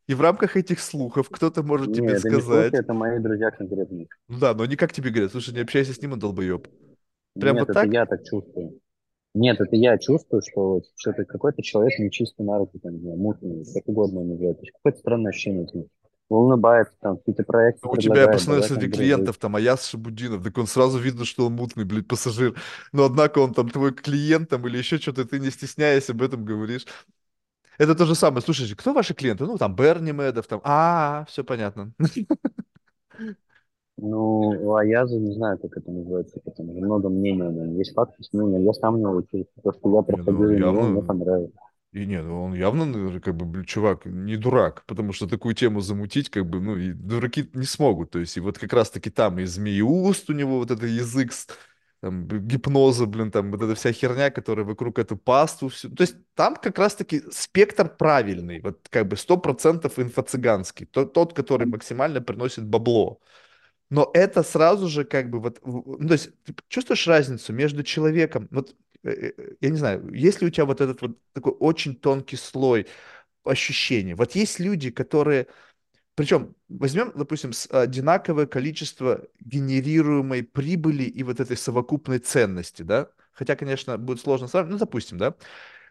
И 0.09 0.15
в 0.15 0.21
рамках 0.21 0.57
этих 0.57 0.81
слухов 0.81 1.31
кто-то 1.31 1.63
может 1.63 1.89
не, 1.89 1.95
тебе 1.95 2.15
это 2.15 2.29
не 2.31 2.41
слухи, 2.41 2.43
сказать, 2.43 2.75
это 2.75 2.95
мои 2.95 3.19
друзья 3.21 3.51
конкретные. 3.51 4.09
ну 4.29 4.39
да, 4.39 4.55
но 4.55 4.65
они 4.65 4.77
как 4.77 4.93
тебе 4.93 5.11
говорят, 5.11 5.33
слушай, 5.33 5.55
не 5.55 5.61
общайся 5.61 5.93
с 5.95 6.03
ним, 6.03 6.13
он 6.13 6.19
долбоеб. 6.19 6.69
Прям 7.39 7.57
Нет, 7.57 7.69
вот 7.69 7.71
это 7.71 7.81
так? 7.81 7.93
я 7.93 8.07
так 8.07 8.25
чувствую. 8.25 8.81
Нет, 9.35 9.61
это 9.61 9.77
я 9.77 9.99
чувствую, 9.99 10.43
что 10.43 10.83
что-то 10.97 11.25
какой-то 11.25 11.63
человек 11.63 11.99
нечистый 11.99 12.45
на 12.45 12.59
руки, 12.59 12.79
там, 12.81 12.95
не 12.95 13.01
знаю, 13.01 13.19
мутный, 13.19 13.65
как 13.73 13.89
угодно. 13.89 14.37
То 14.37 14.61
есть 14.61 14.73
какое-то 14.73 14.99
странное 14.99 15.31
ощущение. 15.31 15.67
Улыбается, 16.37 16.95
там, 17.01 17.19
какие-то 17.19 17.43
проекты 17.45 17.89
У 17.89 17.97
тебя, 17.97 18.23
я 18.23 18.27
давай 18.27 18.63
среди 18.63 18.89
клиентов, 18.89 19.37
там, 19.39 19.57
Аяс 19.57 19.87
Шабудинов, 19.87 20.43
так 20.43 20.57
он 20.59 20.67
сразу 20.67 20.99
видно, 20.99 21.25
что 21.25 21.47
он 21.47 21.55
мутный, 21.55 21.85
блядь, 21.85 22.07
пассажир. 22.07 22.55
Но 22.93 23.05
однако 23.05 23.41
он 23.41 23.53
там 23.53 23.69
твой 23.69 23.93
клиент 23.93 24.49
там 24.49 24.67
или 24.67 24.79
еще 24.79 24.99
что-то, 24.99 25.25
ты 25.25 25.41
не 25.41 25.51
стесняясь 25.51 26.09
об 26.11 26.23
этом 26.23 26.45
говоришь. 26.45 26.87
Это 27.79 27.95
то 27.95 28.05
же 28.05 28.15
самое. 28.15 28.43
Слушайте, 28.43 28.77
кто 28.77 28.93
ваши 28.93 29.15
клиенты? 29.15 29.45
Ну, 29.45 29.57
там, 29.57 29.75
Берни 29.75 30.13
Медов, 30.13 30.47
там, 30.47 30.61
а, 30.65 31.25
все 31.29 31.43
понятно. 31.43 31.93
Ну, 34.03 34.39
у 34.63 34.75
Аяза 34.77 35.19
не 35.19 35.35
знаю, 35.35 35.59
как 35.59 35.77
это 35.77 35.91
называется, 35.91 36.41
потому 36.43 36.73
что 36.73 36.83
много 36.83 37.09
мнений 37.11 37.43
о 37.43 37.51
нем. 37.51 37.77
Есть 37.77 37.93
факты 37.93 38.23
мнением. 38.33 38.65
Я 38.65 38.73
сам 38.73 38.99
не 38.99 39.07
учусь. 39.07 39.47
То, 39.63 39.73
что 39.73 39.91
я 39.91 39.97
ну, 39.97 40.03
проходил 40.03 40.41
у 40.41 40.51
него, 40.53 40.83
мне 40.83 41.03
понравилось. 41.03 41.53
И 41.93 42.07
нет, 42.07 42.25
он 42.25 42.55
явно, 42.55 43.21
как 43.21 43.35
бы, 43.37 43.65
чувак, 43.67 44.05
не 44.07 44.37
дурак, 44.37 44.85
потому 44.87 45.13
что 45.13 45.27
такую 45.27 45.55
тему 45.57 45.81
замутить, 45.81 46.31
как 46.31 46.47
бы, 46.49 46.61
ну, 46.61 46.77
и 46.77 46.93
дураки 46.93 47.51
не 47.53 47.65
смогут. 47.67 48.11
То 48.13 48.21
есть, 48.21 48.37
и 48.37 48.41
вот 48.41 48.59
как 48.59 48.73
раз-таки 48.73 49.11
там 49.11 49.41
и 49.41 49.45
змеиуст 49.45 50.31
у 50.31 50.33
него 50.33 50.59
вот 50.59 50.71
этот 50.71 50.89
язык 50.89 51.33
с- 51.33 51.49
там, 52.01 52.29
гипноза, 52.29 53.07
блин, 53.07 53.31
там, 53.33 53.51
вот 53.51 53.61
эта 53.63 53.75
вся 53.75 53.93
херня, 53.93 54.31
которая 54.31 54.65
вокруг 54.65 54.99
эту 55.01 55.17
пасту, 55.17 55.69
всю. 55.69 55.91
То 55.91 56.03
есть 56.03 56.17
там 56.35 56.55
как 56.57 56.79
раз-таки 56.79 57.23
спектр 57.33 57.89
правильный, 57.89 58.61
вот 58.61 58.87
как 58.89 59.09
бы 59.09 59.17
100% 59.17 59.99
инфо-цыганский, 59.99 60.87
тот, 60.87 61.13
тот, 61.13 61.35
который 61.35 61.67
максимально 61.67 62.21
приносит 62.23 62.65
бабло. 62.67 63.21
Но 63.91 64.11
это 64.15 64.43
сразу 64.45 64.89
же 64.89 65.05
как 65.05 65.31
бы 65.31 65.41
вот, 65.41 65.59
ну, 65.65 65.99
то 66.09 66.13
есть 66.15 66.31
ты 66.45 66.55
чувствуешь 66.69 67.07
разницу 67.09 67.53
между 67.53 67.83
человеком, 67.83 68.47
вот, 68.53 68.77
я 69.03 69.71
не 69.71 69.77
знаю, 69.77 70.13
есть 70.13 70.41
ли 70.41 70.47
у 70.49 70.51
тебя 70.51 70.65
вот 70.67 70.81
этот 70.81 71.01
вот 71.03 71.19
такой 71.33 71.53
очень 71.53 71.97
тонкий 71.97 72.37
слой 72.37 72.87
ощущений? 73.45 74.15
Вот 74.15 74.35
есть 74.35 74.61
люди, 74.61 74.91
которые 74.91 75.49
причем 76.15 76.55
возьмем, 76.69 77.13
допустим, 77.15 77.53
одинаковое 77.71 78.47
количество 78.47 79.27
генерируемой 79.41 80.43
прибыли 80.43 81.05
и 81.05 81.23
вот 81.23 81.41
этой 81.41 81.57
совокупной 81.57 82.19
ценности, 82.19 82.83
да? 82.83 83.11
Хотя, 83.33 83.57
конечно, 83.57 83.97
будет 83.97 84.21
сложно 84.21 84.49
сравнивать, 84.49 84.81
ну, 84.81 84.87
допустим, 84.87 85.19
да? 85.19 85.35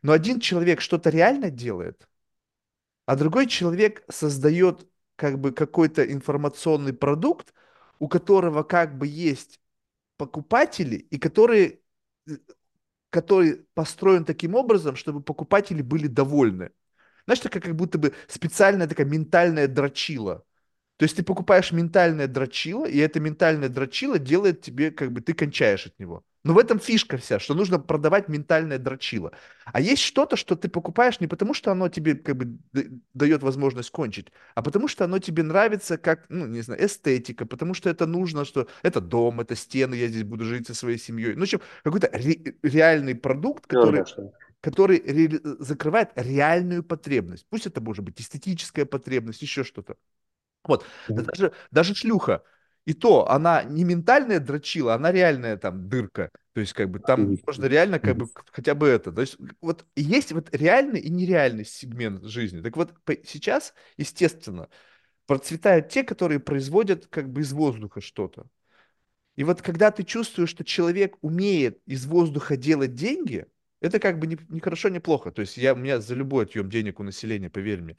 Но 0.03 0.14
один 0.14 0.40
человек 0.40 0.81
что-то 0.81 1.10
реально 1.10 1.49
делает, 1.49 2.07
а 3.06 3.15
другой 3.15 3.48
человек 3.48 4.03
создает 4.10 4.88
как 5.15 5.40
бы 5.40 5.52
какой-то 5.52 6.03
информационный 6.11 6.94
продукт, 6.94 7.53
у 7.99 8.07
которого 8.07 8.64
как 8.64 8.98
бы 8.98 9.07
есть 9.07 9.60
покупатели, 10.18 10.95
и 10.95 11.19
который, 11.19 11.81
э, 12.27 12.38
который 13.10 13.65
построен 13.73 14.26
таким 14.26 14.56
образом, 14.56 14.95
чтобы 14.95 15.22
покупатели 15.22 15.81
были 15.81 16.07
довольны. 16.07 16.72
Знаешь, 17.26 17.40
такая 17.41 17.61
как 17.61 17.76
будто 17.76 17.98
бы 17.99 18.14
специальная 18.27 18.88
такая 18.88 19.07
ментальная 19.07 19.68
дрочила. 19.68 20.44
То 20.99 21.03
есть 21.03 21.15
ты 21.15 21.23
покупаешь 21.23 21.71
ментальное 21.71 22.27
дрочило, 22.27 22.85
и 22.85 22.97
это 22.97 23.21
ментальное 23.21 23.69
дрочило 23.69 24.19
делает 24.19 24.61
тебе, 24.61 24.91
как 24.91 25.13
бы 25.13 25.21
ты 25.21 25.34
кончаешь 25.34 25.85
от 25.88 25.97
него. 25.97 26.26
Но 26.43 26.53
в 26.53 26.57
этом 26.57 26.77
фишка 26.80 27.17
вся, 27.17 27.39
что 27.39 27.53
нужно 27.53 27.80
продавать 27.80 28.27
ментальное 28.27 28.77
дрочило. 28.77 29.31
А 29.65 29.80
есть 29.80 30.01
что-то, 30.01 30.35
что 30.35 30.57
ты 30.57 30.67
покупаешь 30.67 31.21
не 31.21 31.27
потому, 31.27 31.53
что 31.53 31.71
оно 31.71 31.88
тебе 31.88 32.15
как 32.15 32.35
бы 32.35 32.57
дает 33.13 33.43
возможность 33.43 33.91
кончить, 33.91 34.27
а 34.55 34.61
потому 34.61 34.89
что 34.89 35.05
оно 35.05 35.19
тебе 35.19 35.43
нравится 35.43 35.97
как, 35.97 36.26
ну, 36.30 36.47
не 36.47 36.61
знаю, 36.61 36.85
эстетика, 36.85 37.45
потому 37.45 37.73
что 37.73 37.89
это 37.89 38.05
нужно, 38.05 38.43
что 38.43 38.67
это 38.84 38.99
дом, 38.99 39.39
это 39.39 39.55
стены, 39.55 39.95
я 39.95 40.07
здесь 40.09 40.23
буду 40.23 40.43
жить 40.43 40.67
со 40.67 40.73
своей 40.73 40.97
семьей. 40.97 41.34
Ну, 41.34 41.39
в 41.41 41.43
общем, 41.43 41.61
какой-то 41.84 42.09
ре- 42.13 42.55
реальный 42.61 43.15
продукт, 43.15 43.67
который 43.67 44.05
который 44.61 44.99
ре- 44.99 45.39
закрывает 45.59 46.09
реальную 46.15 46.84
потребность. 46.84 47.45
Пусть 47.49 47.65
это 47.67 47.81
может 47.81 48.03
быть 48.05 48.19
эстетическая 48.21 48.85
потребность, 48.85 49.41
еще 49.41 49.63
что-то. 49.63 49.95
Вот, 50.64 50.86
да 51.07 51.23
даже, 51.23 51.53
даже 51.72 51.95
шлюха, 51.95 52.44
и 52.86 52.94
то, 52.94 53.30
она 53.30 53.64
не 53.64 53.84
ментальная 53.84 54.40
дрочила, 54.40 54.95
она 54.95 55.11
реальная 55.11 55.57
там 55.57 55.90
дырка. 55.90 56.31
То 56.53 56.61
есть, 56.61 56.73
как 56.73 56.90
бы, 56.90 56.99
там 56.99 57.38
можно 57.45 57.65
реально, 57.65 57.99
как 57.99 58.18
бы, 58.18 58.27
хотя 58.52 58.76
бы 58.76 58.88
это. 58.88 59.11
То 59.11 59.22
есть, 59.22 59.38
вот 59.61 59.86
есть 59.95 60.31
вот 60.31 60.53
реальный 60.53 60.99
и 60.99 61.10
нереальный 61.10 61.65
сегмент 61.65 62.23
жизни. 62.23 62.61
Так 62.61 62.76
вот, 62.76 62.94
сейчас, 63.26 63.73
естественно, 63.98 64.69
процветают 65.27 65.90
те, 65.90 66.03
которые 66.03 66.40
производят, 66.40 67.07
как 67.07 67.30
бы, 67.30 67.41
из 67.41 67.53
воздуха 67.53 68.02
что-то. 68.02 68.48
И 69.36 69.44
вот 69.44 69.61
когда 69.61 69.91
ты 69.91 70.03
чувствуешь, 70.03 70.49
что 70.49 70.65
человек 70.65 71.18
умеет 71.22 71.80
из 71.86 72.06
воздуха 72.06 72.57
делать 72.57 72.94
деньги, 72.94 73.45
это 73.80 73.99
как 73.99 74.19
бы 74.19 74.27
не, 74.27 74.38
не 74.49 74.60
хорошо, 74.60 74.90
не 74.90 74.99
плохо. 74.99 75.31
То 75.31 75.41
есть 75.41 75.56
я, 75.57 75.73
у 75.73 75.77
меня 75.77 76.02
за 76.02 76.15
любой 76.15 76.44
отъем 76.45 76.69
денег 76.69 76.99
у 76.99 77.03
населения, 77.03 77.49
поверь 77.49 77.81
мне. 77.81 77.98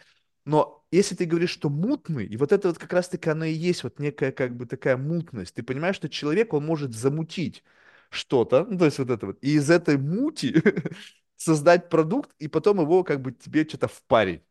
Но 0.51 0.85
если 0.90 1.14
ты 1.14 1.27
говоришь, 1.27 1.51
что 1.51 1.68
мутный, 1.70 2.27
и 2.27 2.36
вот 2.36 2.52
это 2.52 2.68
вот 2.68 2.78
как 2.78 2.93
раз-таки 2.93 3.31
оно 3.31 3.44
и 3.44 3.52
есть 3.52 3.85
вот 3.85 3.98
некая 4.01 4.32
как 4.32 4.56
бы 4.56 4.66
такая 4.66 4.97
мутность, 4.97 5.55
ты 5.55 5.62
понимаешь, 5.62 5.97
что 5.97 6.09
человек, 6.09 6.52
он 6.55 6.66
может 6.66 6.94
замутить 6.94 7.62
что-то, 8.10 8.64
ну, 8.68 8.78
то 8.78 8.86
есть 8.86 8.98
вот 8.98 9.10
это 9.10 9.27
вот, 9.27 9.39
и 9.43 9.55
из 9.55 9.70
этой 9.70 9.97
мути 9.98 10.55
создать 11.36 11.89
продукт, 11.89 12.31
и 12.40 12.48
потом 12.48 12.81
его 12.81 13.05
как 13.05 13.22
бы 13.22 13.32
тебе 13.32 13.64
что-то 13.68 13.89
впарить. 13.89 14.43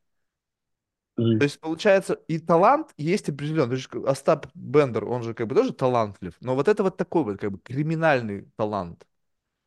То 1.37 1.43
есть, 1.45 1.59
получается, 1.61 2.15
и 2.27 2.37
талант 2.39 2.93
есть 2.97 3.29
определенный. 3.29 3.69
То 3.69 3.75
есть, 3.75 3.87
как 3.87 4.05
Остап 4.05 4.47
Бендер, 4.55 5.05
он 5.05 5.23
же 5.23 5.33
как 5.33 5.47
бы 5.47 5.55
тоже 5.55 5.71
талантлив, 5.73 6.33
но 6.41 6.53
вот 6.55 6.67
это 6.67 6.83
вот 6.83 6.97
такой 6.97 7.23
вот 7.23 7.39
как 7.39 7.51
бы 7.53 7.59
криминальный 7.59 8.45
талант. 8.57 9.07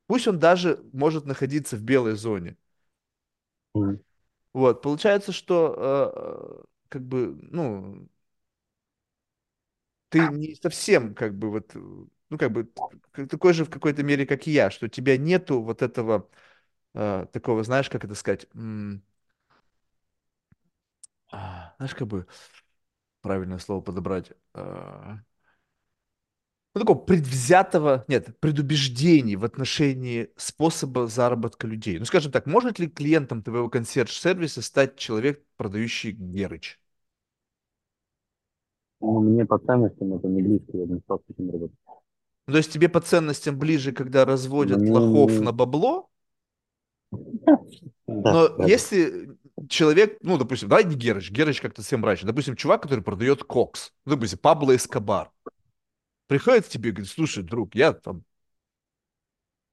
Пусть 0.08 0.28
он 0.28 0.38
даже 0.40 0.82
может 0.92 1.26
находиться 1.26 1.76
в 1.76 1.82
белой 1.82 2.14
зоне. 2.16 2.56
Мгм. 3.74 3.98
Вот, 4.52 4.82
получается, 4.82 5.32
что 5.32 5.74
э, 5.76 6.60
э, 6.62 6.64
как 6.88 7.02
бы, 7.06 7.38
ну, 7.50 8.08
ты 10.08 10.28
не 10.28 10.54
совсем 10.56 11.14
как 11.14 11.36
бы 11.38 11.50
вот, 11.50 11.74
ну, 11.74 12.38
как 12.38 12.52
бы 12.52 12.68
такой 13.30 13.52
же 13.54 13.64
в 13.64 13.70
какой-то 13.70 14.02
мере, 14.02 14.26
как 14.26 14.46
и 14.46 14.50
я, 14.52 14.70
что 14.70 14.86
у 14.86 14.88
тебя 14.88 15.16
нету 15.16 15.62
вот 15.62 15.82
этого 15.82 16.28
э, 16.94 17.26
такого, 17.32 17.64
знаешь, 17.64 17.90
как 17.90 18.04
это 18.04 18.14
сказать, 18.14 18.46
м, 18.54 19.02
а, 21.30 21.74
знаешь, 21.78 21.94
как 21.94 22.08
бы 22.08 22.26
правильное 23.22 23.58
слово 23.58 23.82
подобрать. 23.82 24.32
э, 24.54 25.16
ну, 26.74 26.80
такого 26.80 26.98
предвзятого, 26.98 28.04
нет, 28.08 28.28
предубеждений 28.40 29.36
в 29.36 29.44
отношении 29.44 30.30
способа 30.36 31.06
заработка 31.06 31.66
людей. 31.66 31.98
Ну, 31.98 32.04
скажем 32.04 32.32
так, 32.32 32.46
может 32.46 32.78
ли 32.78 32.88
клиентом 32.88 33.42
твоего 33.42 33.68
консьерж-сервиса 33.68 34.62
стать 34.62 34.96
человек, 34.96 35.42
продающий 35.56 36.12
Герыч? 36.12 36.78
Ну, 39.00 39.20
мне 39.20 39.44
по 39.44 39.58
ценностям 39.58 40.14
это 40.14 40.28
не 40.28 40.42
близко, 40.42 40.76
я 40.76 40.86
не 40.86 41.00
стал 41.00 41.18
с 41.18 41.30
этим 41.30 41.50
работать. 41.50 41.76
Ну, 42.46 42.52
то 42.52 42.56
есть 42.56 42.72
тебе 42.72 42.88
по 42.88 43.00
ценностям 43.00 43.58
ближе, 43.58 43.92
когда 43.92 44.24
разводят 44.24 44.78
Мне 44.78 44.92
лохов 44.92 45.32
не... 45.32 45.40
на 45.40 45.52
бабло, 45.52 46.08
но 48.06 48.66
если 48.66 49.36
человек, 49.68 50.18
ну, 50.22 50.38
допустим, 50.38 50.68
давай 50.68 50.84
не 50.84 50.94
Герыч, 50.94 51.30
Герыч 51.30 51.60
как-то 51.60 51.82
совсем 51.82 52.00
мрачно, 52.00 52.28
допустим, 52.28 52.56
чувак, 52.56 52.82
который 52.82 53.02
продает 53.02 53.44
кокс, 53.44 53.92
ну, 54.04 54.14
допустим, 54.14 54.38
Пабло 54.38 54.74
Эскобар, 54.74 55.30
приходит 56.32 56.64
к 56.64 56.68
тебе 56.70 56.88
и 56.88 56.92
говорит, 56.94 57.10
слушай, 57.12 57.42
друг, 57.42 57.74
я 57.74 57.92
там, 57.92 58.24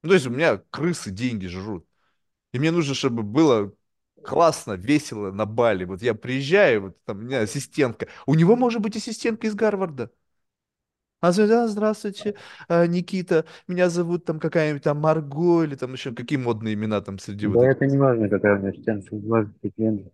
ну, 0.03 0.09
то 0.09 0.15
есть 0.15 0.27
у 0.27 0.29
меня 0.29 0.57
крысы 0.69 1.09
деньги 1.09 1.47
жрут, 1.47 1.87
И 2.53 2.59
мне 2.59 2.71
нужно, 2.71 2.95
чтобы 2.95 3.23
было 3.23 3.73
классно, 4.23 4.73
весело 4.73 5.31
на 5.31 5.45
Бали. 5.45 5.85
Вот 5.85 6.01
я 6.01 6.15
приезжаю, 6.15 6.81
вот 6.83 7.03
там 7.05 7.19
у 7.19 7.21
меня 7.21 7.41
ассистентка. 7.41 8.07
У 8.27 8.35
него 8.35 8.55
может 8.57 8.81
быть 8.81 8.97
ассистентка 8.97 9.47
из 9.47 9.55
Гарварда. 9.55 10.11
А 11.21 11.33
да, 11.33 11.67
здравствуйте, 11.67 12.35
э, 12.69 12.87
Никита. 12.87 13.45
Меня 13.67 13.89
зовут 13.89 14.25
там 14.25 14.39
какая-нибудь 14.39 14.83
там 14.83 14.99
Марго 14.99 15.63
или 15.63 15.75
там 15.75 15.93
еще 15.93 16.13
какие 16.13 16.39
модные 16.39 16.75
имена 16.75 17.01
там 17.01 17.19
среди 17.19 17.47
вот 17.47 17.59
Да 17.59 17.71
это 17.71 17.85
не 17.85 17.97
важно, 17.97 18.29
какая 18.29 18.57
у 18.57 18.59
меня 18.61 18.73
стенка, 18.73 19.15
важно, 19.15 19.53
какие 19.61 20.11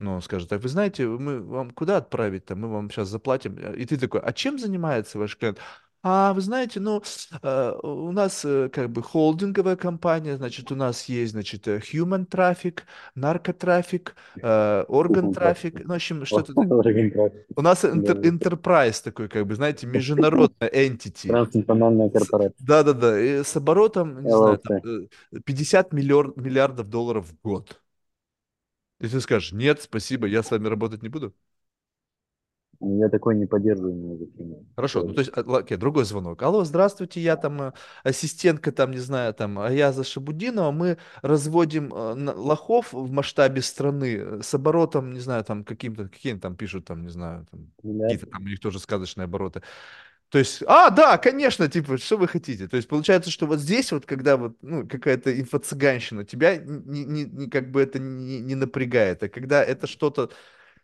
Ну, 0.00 0.14
он 0.14 0.22
скажет, 0.22 0.48
так 0.48 0.62
вы 0.62 0.68
знаете, 0.68 1.06
мы 1.06 1.40
вам 1.40 1.70
куда 1.70 1.98
отправить-то? 1.98 2.56
Мы 2.56 2.68
вам 2.68 2.90
сейчас 2.90 3.08
заплатим. 3.08 3.54
И 3.56 3.84
ты 3.84 3.98
такой, 3.98 4.20
а 4.20 4.32
чем 4.32 4.58
занимается 4.58 5.18
ваш 5.18 5.36
клиент? 5.36 5.58
А, 6.02 6.32
вы 6.32 6.40
знаете, 6.40 6.80
ну, 6.80 7.02
э, 7.42 7.72
у 7.82 8.10
нас 8.10 8.42
э, 8.46 8.70
как 8.72 8.88
бы 8.88 9.02
холдинговая 9.02 9.76
компания, 9.76 10.38
значит, 10.38 10.72
у 10.72 10.74
нас 10.74 11.04
есть, 11.10 11.32
значит, 11.32 11.68
э, 11.68 11.78
human 11.78 12.24
трафик, 12.24 12.84
наркотрафик, 13.14 14.14
э, 14.42 14.84
орган 14.88 15.32
трафик. 15.34 15.80
ну, 15.84 15.92
в 15.92 15.96
общем, 15.96 16.24
что-то... 16.24 16.54
У 17.54 17.60
нас 17.60 17.84
интер- 17.84 18.22
enterprise 18.22 19.04
такой, 19.04 19.28
как 19.28 19.46
бы, 19.46 19.54
знаете, 19.54 19.86
международная 19.86 20.70
entity. 20.70 21.28
Транснациональная 21.28 22.08
корпорация. 22.08 22.54
Да-да-да, 22.60 23.44
с 23.44 23.54
оборотом, 23.56 24.22
не 24.22 24.30
знаю, 24.30 24.58
там, 24.58 24.76
LLC. 24.78 25.08
э, 25.32 25.40
50 25.44 25.92
миллиар- 25.92 26.32
миллиардов 26.36 26.88
долларов 26.88 27.26
в 27.26 27.34
год. 27.46 27.79
И 29.00 29.08
ты 29.08 29.20
скажешь, 29.20 29.52
нет, 29.52 29.82
спасибо, 29.82 30.26
я 30.26 30.42
с 30.42 30.50
вами 30.50 30.68
работать 30.68 31.02
не 31.02 31.08
буду. 31.08 31.34
Я 32.82 33.10
такой 33.10 33.36
не 33.36 33.44
поддерживаю. 33.44 34.30
Хорошо, 34.74 35.02
ну 35.04 35.12
то 35.12 35.20
есть, 35.20 35.30
а, 35.34 35.40
окей, 35.58 35.76
другой 35.76 36.04
звонок. 36.04 36.42
Алло, 36.42 36.64
здравствуйте, 36.64 37.20
я 37.20 37.36
там 37.36 37.60
э, 37.60 37.72
ассистентка, 38.04 38.72
там, 38.72 38.92
не 38.92 38.98
знаю, 38.98 39.34
там, 39.34 39.58
Аяза 39.58 40.02
Шабудинова. 40.02 40.70
Мы 40.70 40.96
разводим 41.20 41.92
э, 41.92 42.32
лохов 42.34 42.94
в 42.94 43.10
масштабе 43.10 43.60
страны 43.60 44.16
э, 44.16 44.40
с 44.42 44.54
оборотом, 44.54 45.12
не 45.12 45.20
знаю, 45.20 45.44
там, 45.44 45.62
каким-то, 45.64 46.08
какие 46.08 46.32
они 46.32 46.40
там 46.40 46.56
пишут, 46.56 46.86
там, 46.86 47.02
не 47.02 47.10
знаю, 47.10 47.46
там, 47.50 47.70
какие-то 48.00 48.26
там 48.26 48.44
у 48.44 48.48
них 48.48 48.60
тоже 48.60 48.78
сказочные 48.78 49.26
обороты. 49.26 49.60
То 50.30 50.38
есть, 50.38 50.62
а, 50.66 50.90
да, 50.90 51.18
конечно, 51.18 51.68
типа, 51.68 51.98
что 51.98 52.16
вы 52.16 52.28
хотите? 52.28 52.68
То 52.68 52.76
есть, 52.76 52.88
получается, 52.88 53.30
что 53.30 53.46
вот 53.46 53.58
здесь 53.58 53.90
вот, 53.90 54.06
когда 54.06 54.36
вот, 54.36 54.56
ну, 54.62 54.86
какая-то 54.86 55.32
инфо-цыганщина, 55.38 56.24
тебя 56.24 56.56
не, 56.56 57.04
не, 57.04 57.24
не- 57.24 57.50
как 57.50 57.70
бы 57.72 57.82
это 57.82 57.98
не, 57.98 58.38
не 58.38 58.54
напрягает, 58.54 59.24
а 59.24 59.28
когда 59.28 59.64
это 59.64 59.88
что-то 59.88 60.30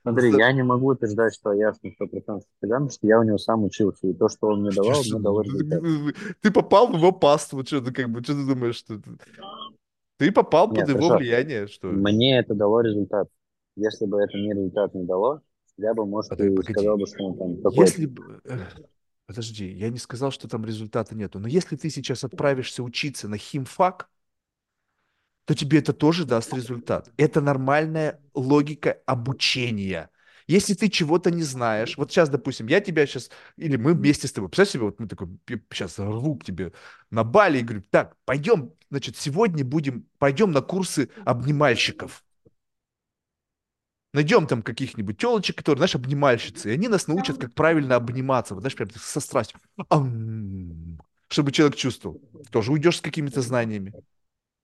Смотри, 0.03 0.37
я 0.37 0.53
не 0.53 0.63
могу 0.63 0.89
утверждать, 0.89 1.35
что 1.35 1.53
я 1.53 1.73
с 1.73 1.83
ним 1.83 1.93
100% 1.95 2.43
цыган, 2.61 2.83
потому 2.83 2.91
что 2.91 3.07
я 3.07 3.19
у 3.19 3.23
него 3.25 3.39
сам 3.39 3.65
учился, 3.65 4.07
и 4.07 4.15
то, 4.15 4.29
что 4.29 4.49
он 4.49 4.63
мне 4.63 4.71
давал, 4.71 5.03
мне 5.03 5.19
дало 5.21 5.43
результат. 5.43 5.83
Ты 6.41 6.51
попал 6.51 6.89
в 6.89 6.97
его 6.97 7.13
паству, 7.13 7.65
что 7.65 7.81
ты 7.81 7.93
как 7.93 8.09
бы, 8.11 8.23
что 8.23 8.35
ты 8.35 8.47
думаешь, 8.47 8.77
что 8.77 9.01
ты, 10.19 10.33
попал 10.33 10.73
Нет, 10.73 10.87
под 10.87 10.97
его 10.97 11.17
влияние, 11.17 11.67
что? 11.67 11.89
Мне 11.89 12.39
это 12.39 12.55
дало 12.55 12.81
результат. 12.83 13.29
Если 13.77 14.07
бы 14.07 14.21
это 14.23 14.37
мне 14.39 14.55
результат 14.55 14.95
не 14.95 15.05
дало, 15.05 15.41
я 15.77 15.93
бы, 15.93 16.07
может, 16.07 16.33
А 16.33 16.37
и 16.37 16.63
сказал 16.63 16.97
бы, 16.97 17.07
что 17.07 17.25
он 17.25 17.39
там 17.39 17.57
какой-то. 17.63 17.83
если 17.83 18.07
бы, 18.07 18.41
Подожди, 19.27 19.69
я 19.73 19.91
не 19.91 19.99
сказал, 19.99 20.31
что 20.31 20.49
там 20.49 20.65
результата 20.65 21.15
нету. 21.15 21.41
Но 21.41 21.49
если 21.49 21.77
ты 21.77 21.91
сейчас 21.91 22.23
отправишься 22.23 22.83
учиться 22.83 23.29
на 23.29 23.39
химфак, 23.39 24.09
то 25.47 25.55
тебе 25.55 25.79
это 25.79 25.93
тоже 25.93 26.25
даст 26.25 26.53
результат. 26.53 27.11
Это 27.17 27.41
нормальная 27.41 28.21
логика 28.35 28.99
обучения. 29.07 30.11
Если 30.49 30.75
ты 30.75 30.89
чего-то 30.89 31.33
не 31.33 31.43
знаешь, 31.43 31.97
вот 31.97 32.13
сейчас, 32.13 32.29
допустим, 32.29 32.69
я 32.69 32.81
тебя 32.81 33.05
сейчас, 33.07 33.31
или 33.57 33.77
мы 33.77 33.95
вместе 33.95 34.29
с 34.29 34.33
тобой, 34.33 34.49
представь 34.49 34.71
себе, 34.71 34.85
вот 34.85 35.01
мы 35.01 35.09
такой, 35.09 35.29
сейчас 35.73 35.99
рву 35.99 36.37
к 36.37 36.45
тебе 36.45 36.73
на 37.11 37.25
Бали 37.25 37.59
и 37.59 37.63
говорю, 37.63 37.83
так, 37.91 38.17
пойдем, 38.25 38.73
значит, 38.91 39.17
сегодня 39.17 39.65
будем, 39.65 40.07
пойдем 40.19 40.53
на 40.53 40.63
курсы 40.63 41.11
обнимальщиков. 41.25 42.26
Найдем 44.17 44.47
там 44.47 44.63
каких-нибудь 44.63 45.19
телочек, 45.19 45.57
которые, 45.57 45.77
знаешь, 45.81 45.95
обнимальщицы, 45.95 46.71
и 46.71 46.73
они 46.73 46.89
нас 46.89 47.07
научат, 47.07 47.37
как 47.37 47.53
правильно 47.53 47.97
обниматься, 47.97 48.55
вот, 48.55 48.61
знаешь, 48.63 48.75
прям 48.75 48.89
со 48.99 49.21
страстью. 49.21 49.61
Чтобы 51.29 51.53
человек 51.53 51.77
чувствовал. 51.77 52.19
Тоже 52.51 52.73
уйдешь 52.73 52.97
с 52.97 53.01
какими-то 53.03 53.43
знаниями 53.43 53.93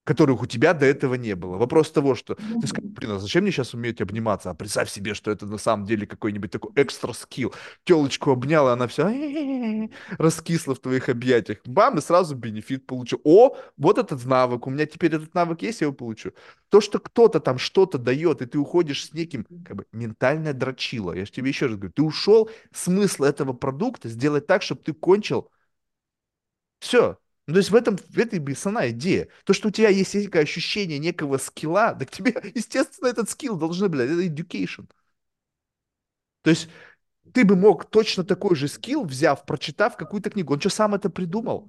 которых 0.04 0.42
у 0.42 0.46
тебя 0.46 0.74
до 0.74 0.84
этого 0.86 1.14
не 1.14 1.34
было. 1.36 1.56
Вопрос 1.56 1.90
того, 1.90 2.14
что 2.14 2.34
ты 2.34 2.66
скажешь, 2.66 2.90
блин, 2.90 3.12
а 3.12 3.18
зачем 3.18 3.42
мне 3.42 3.52
сейчас 3.52 3.74
уметь 3.74 4.00
обниматься? 4.00 4.50
А 4.50 4.54
представь 4.54 4.90
себе, 4.90 5.14
что 5.14 5.30
это 5.30 5.46
на 5.46 5.58
самом 5.58 5.86
деле 5.86 6.06
какой-нибудь 6.06 6.50
такой 6.50 6.72
экстра 6.76 7.12
скилл. 7.12 7.54
Телочку 7.84 8.32
обняла, 8.32 8.72
она 8.72 8.88
вся 8.88 9.12
раскисла 10.18 10.74
в 10.74 10.80
твоих 10.80 11.08
объятиях. 11.08 11.58
Бам, 11.64 11.98
и 11.98 12.00
сразу 12.00 12.34
бенефит 12.34 12.86
получил. 12.86 13.20
О, 13.24 13.56
вот 13.76 13.98
этот 13.98 14.24
навык, 14.24 14.66
у 14.66 14.70
меня 14.70 14.86
теперь 14.86 15.14
этот 15.14 15.34
навык 15.34 15.62
есть, 15.62 15.80
я 15.80 15.86
его 15.86 15.94
получу. 15.94 16.32
То, 16.68 16.80
что 16.80 16.98
кто-то 16.98 17.38
там 17.38 17.58
что-то 17.58 17.98
дает, 17.98 18.42
и 18.42 18.46
ты 18.46 18.58
уходишь 18.58 19.06
с 19.06 19.12
неким, 19.12 19.46
как 19.64 19.76
бы, 19.76 19.86
ментальное 19.92 20.52
дрочило. 20.52 21.12
Я 21.12 21.26
же 21.26 21.32
тебе 21.32 21.48
еще 21.50 21.66
раз 21.66 21.76
говорю, 21.76 21.92
ты 21.92 22.02
ушел, 22.02 22.50
смысл 22.72 23.24
этого 23.24 23.52
продукта 23.52 24.08
сделать 24.08 24.46
так, 24.46 24.62
чтобы 24.62 24.82
ты 24.82 24.92
кончил 24.92 25.50
все, 26.80 27.18
ну, 27.52 27.56
то 27.56 27.58
есть 27.58 27.70
в 27.70 27.74
этом, 27.74 27.98
в 27.98 28.18
этой 28.18 28.38
бессона 28.38 28.88
идея. 28.92 29.28
То, 29.44 29.52
что 29.52 29.68
у 29.68 29.70
тебя 29.70 29.90
есть 29.90 30.14
некое 30.14 30.40
ощущение 30.40 30.98
некого 30.98 31.36
скилла, 31.36 31.94
так 31.98 32.10
тебе, 32.10 32.34
естественно, 32.54 33.08
этот 33.08 33.28
скилл 33.28 33.58
должны, 33.58 33.90
блядь, 33.90 34.08
это 34.08 34.24
education. 34.24 34.88
То 36.40 36.48
есть 36.48 36.70
ты 37.34 37.44
бы 37.44 37.54
мог 37.54 37.84
точно 37.90 38.24
такой 38.24 38.56
же 38.56 38.68
скилл, 38.68 39.04
взяв, 39.04 39.44
прочитав 39.44 39.98
какую-то 39.98 40.30
книгу. 40.30 40.54
Он 40.54 40.60
что, 40.60 40.70
сам 40.70 40.94
это 40.94 41.10
придумал? 41.10 41.68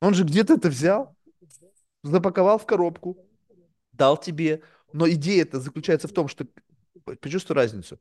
Он 0.00 0.14
же 0.14 0.22
где-то 0.22 0.54
это 0.54 0.68
взял, 0.68 1.16
запаковал 2.04 2.60
в 2.60 2.66
коробку, 2.66 3.18
дал 3.90 4.16
тебе. 4.16 4.62
Но 4.92 5.10
идея 5.10 5.42
это 5.42 5.58
заключается 5.58 6.06
в 6.06 6.12
том, 6.12 6.28
что, 6.28 6.46
почувствуй 7.04 7.56
разницу, 7.56 7.98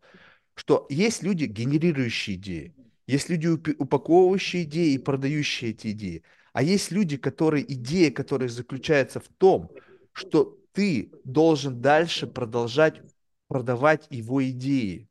что 0.53 0.85
есть 0.91 1.23
люди, 1.23 1.45
генерирующие 1.45 2.35
идеи. 2.35 2.76
Есть 3.07 3.29
люди, 3.29 3.47
упаковывающие 3.47 4.63
идеи 4.63 4.93
и 4.93 4.97
продающие 4.97 5.71
эти 5.71 5.91
идеи. 5.91 6.23
А 6.53 6.61
есть 6.61 6.91
люди, 6.91 7.17
которые, 7.17 7.71
идея 7.73 8.11
которая 8.11 8.49
заключается 8.49 9.19
в 9.19 9.27
том, 9.38 9.71
что 10.11 10.57
ты 10.73 11.11
должен 11.23 11.81
дальше 11.81 12.27
продолжать 12.27 13.01
продавать 13.47 14.07
его 14.09 14.43
идеи. 14.49 15.09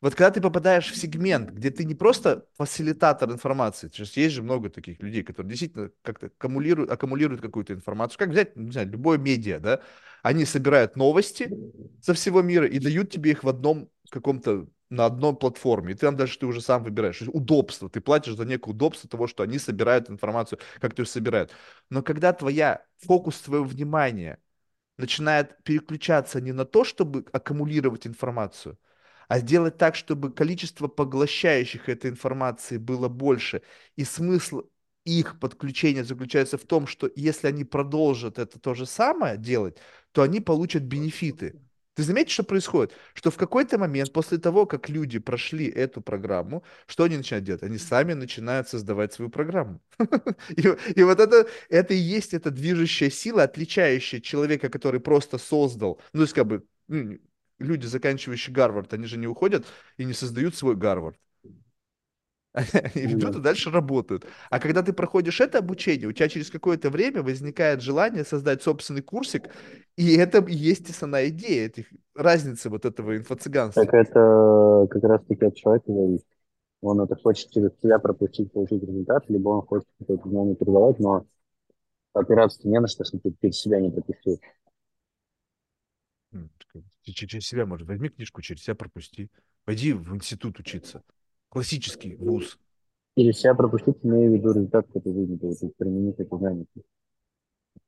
Вот 0.00 0.14
когда 0.14 0.30
ты 0.30 0.40
попадаешь 0.40 0.90
в 0.90 0.96
сегмент, 0.96 1.50
где 1.50 1.70
ты 1.70 1.84
не 1.84 1.94
просто 1.94 2.46
фасилитатор 2.56 3.30
информации, 3.30 3.90
сейчас 3.92 4.16
есть 4.16 4.34
же 4.34 4.42
много 4.42 4.70
таких 4.70 5.02
людей, 5.02 5.22
которые 5.22 5.50
действительно 5.50 5.90
как-то 6.02 6.26
аккумулируют, 6.26 6.90
аккумулируют 6.90 7.42
какую-то 7.42 7.74
информацию. 7.74 8.18
Как 8.18 8.30
взять, 8.30 8.56
не 8.56 8.72
знаю, 8.72 8.88
любое 8.88 9.18
медиа, 9.18 9.60
да? 9.60 9.82
Они 10.22 10.46
собирают 10.46 10.96
новости 10.96 11.50
со 12.00 12.14
всего 12.14 12.40
мира 12.40 12.66
и 12.66 12.78
дают 12.78 13.10
тебе 13.10 13.32
их 13.32 13.44
в 13.44 13.48
одном 13.48 13.90
каком-то 14.08 14.66
на 14.90 15.06
одной 15.06 15.34
платформе, 15.36 15.92
и 15.92 15.94
ты 15.94 16.00
там 16.00 16.16
дальше 16.16 16.38
ты 16.38 16.46
уже 16.46 16.60
сам 16.60 16.82
выбираешь. 16.84 17.22
Удобство, 17.22 17.88
ты 17.88 18.00
платишь 18.00 18.34
за 18.36 18.44
некое 18.44 18.70
удобство 18.72 19.08
того, 19.08 19.26
что 19.28 19.42
они 19.44 19.58
собирают 19.58 20.10
информацию, 20.10 20.58
как 20.80 20.94
ты 20.94 21.02
ее 21.02 21.06
собирают. 21.06 21.52
Но 21.90 22.02
когда 22.02 22.32
твоя, 22.32 22.84
фокус 22.98 23.40
твоего 23.40 23.64
внимания 23.64 24.38
начинает 24.98 25.62
переключаться 25.64 26.40
не 26.40 26.52
на 26.52 26.64
то, 26.64 26.84
чтобы 26.84 27.24
аккумулировать 27.32 28.06
информацию, 28.06 28.78
а 29.28 29.38
сделать 29.38 29.78
так, 29.78 29.94
чтобы 29.94 30.32
количество 30.32 30.88
поглощающих 30.88 31.88
этой 31.88 32.10
информации 32.10 32.76
было 32.78 33.08
больше, 33.08 33.62
и 33.96 34.04
смысл 34.04 34.62
их 35.04 35.38
подключения 35.40 36.04
заключается 36.04 36.58
в 36.58 36.64
том, 36.64 36.86
что 36.86 37.10
если 37.16 37.46
они 37.46 37.64
продолжат 37.64 38.38
это 38.38 38.58
то 38.58 38.74
же 38.74 38.86
самое 38.86 39.38
делать, 39.38 39.78
то 40.12 40.22
они 40.22 40.40
получат 40.40 40.82
бенефиты. 40.82 41.60
Ты 42.00 42.04
заметишь, 42.04 42.32
что 42.32 42.44
происходит? 42.44 42.94
Что 43.12 43.30
в 43.30 43.36
какой-то 43.36 43.76
момент, 43.76 44.10
после 44.10 44.38
того, 44.38 44.64
как 44.64 44.88
люди 44.88 45.18
прошли 45.18 45.66
эту 45.68 46.00
программу, 46.00 46.64
что 46.86 47.04
они 47.04 47.18
начинают 47.18 47.44
делать? 47.44 47.62
Они 47.62 47.76
сами 47.76 48.14
начинают 48.14 48.70
создавать 48.70 49.12
свою 49.12 49.30
программу. 49.30 49.82
И, 50.96 51.02
вот 51.02 51.20
это, 51.20 51.46
это 51.68 51.92
и 51.92 51.98
есть 51.98 52.32
эта 52.32 52.50
движущая 52.50 53.10
сила, 53.10 53.42
отличающая 53.42 54.20
человека, 54.20 54.70
который 54.70 54.98
просто 54.98 55.36
создал, 55.36 56.00
ну, 56.14 56.20
то 56.20 56.22
есть 56.22 56.32
как 56.32 56.46
бы 56.46 56.64
люди, 57.58 57.84
заканчивающие 57.84 58.54
Гарвард, 58.54 58.94
они 58.94 59.04
же 59.04 59.18
не 59.18 59.26
уходят 59.26 59.66
и 59.98 60.06
не 60.06 60.14
создают 60.14 60.54
свой 60.54 60.76
Гарвард. 60.76 61.18
И 62.94 63.06
ведут 63.06 63.36
и 63.36 63.40
дальше 63.40 63.70
работают. 63.70 64.26
А 64.50 64.58
когда 64.58 64.82
ты 64.82 64.92
проходишь 64.92 65.40
это 65.40 65.58
обучение, 65.58 66.08
у 66.08 66.12
тебя 66.12 66.28
через 66.28 66.50
какое-то 66.50 66.90
время 66.90 67.22
возникает 67.22 67.80
желание 67.80 68.24
создать 68.24 68.62
собственный 68.62 69.02
курсик, 69.02 69.50
и 69.96 70.16
это 70.16 70.38
и 70.38 70.54
есть 70.54 70.90
основная 70.90 71.28
идея, 71.28 71.66
этих, 71.66 71.86
разницы 72.14 72.68
вот 72.68 72.84
этого 72.84 73.16
инфо-цыганства. 73.16 73.84
Так 73.84 73.94
это 73.94 74.88
как 74.90 75.02
раз-таки 75.04 75.44
от 75.44 75.54
человека 75.54 75.92
зависит. 75.92 76.26
Он 76.80 77.00
это 77.00 77.14
хочет 77.14 77.50
через 77.50 77.70
себя 77.80 77.98
пропустить, 77.98 78.52
получить 78.52 78.82
результат, 78.82 79.28
либо 79.28 79.50
он 79.50 79.62
хочет 79.62 79.86
какое-то 79.98 80.28
знание 80.28 80.56
передавать, 80.56 80.98
но 80.98 81.26
опираться 82.14 82.66
не 82.66 82.80
на 82.80 82.88
что, 82.88 83.04
чтобы 83.04 83.30
ты 83.30 83.36
через 83.40 83.60
себя 83.60 83.80
не 83.80 83.90
пропустил. 83.90 84.40
Через 87.02 87.46
себя 87.46 87.66
может. 87.66 87.86
Возьми 87.86 88.08
книжку, 88.08 88.40
через 88.40 88.62
себя 88.62 88.74
пропусти. 88.74 89.30
Пойди 89.64 89.92
в 89.92 90.14
институт 90.14 90.58
учиться 90.58 91.02
классический 91.50 92.16
вуз. 92.16 92.58
Или 93.16 93.32
себя 93.32 93.54
пропустить, 93.54 93.96
имея 94.02 94.30
в 94.30 94.32
виду 94.32 94.52
результат 94.52 94.86
в 94.88 94.96
этой 94.96 95.12
жизни, 95.12 95.36
то 95.36 95.48
есть 95.48 95.76
применить 95.76 96.18
эти 96.18 96.34
знания. 96.34 96.64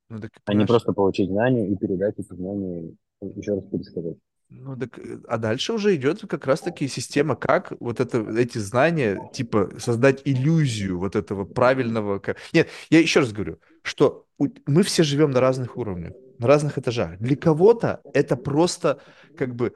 Ну, 0.09 0.19
так, 0.19 0.31
а 0.45 0.53
не 0.53 0.65
просто 0.65 0.93
получить 0.93 1.29
знания 1.29 1.67
и 1.67 1.75
передать 1.75 2.19
эти 2.19 2.27
знания, 2.27 2.93
еще 3.21 3.55
раз 3.55 3.63
пересказать. 3.65 4.17
Ну, 4.49 4.77
так, 4.77 4.99
э, 4.99 5.19
а 5.27 5.37
дальше 5.37 5.73
уже 5.73 5.95
идет 5.95 6.21
как 6.27 6.45
раз-таки 6.45 6.87
система, 6.87 7.35
как 7.35 7.73
вот 7.79 7.99
это, 7.99 8.19
эти 8.37 8.59
знания, 8.59 9.19
типа, 9.33 9.71
создать 9.79 10.21
иллюзию 10.25 10.99
вот 10.99 11.15
этого 11.15 11.45
правильного... 11.45 12.21
Нет, 12.53 12.67
я 12.89 12.99
еще 12.99 13.21
раз 13.21 13.31
говорю, 13.31 13.57
что 13.81 14.27
мы 14.37 14.83
все 14.83 15.03
живем 15.03 15.31
на 15.31 15.39
разных 15.39 15.77
уровнях, 15.77 16.13
на 16.37 16.47
разных 16.47 16.77
этажах. 16.77 17.17
Для 17.17 17.35
кого-то 17.35 18.01
это 18.13 18.35
просто 18.35 18.99
как 19.35 19.55
бы 19.55 19.73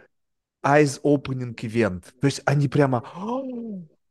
eyes-opening 0.65 1.55
event. 1.55 2.03
То 2.19 2.27
есть 2.27 2.41
они 2.45 2.67
прямо 2.67 3.03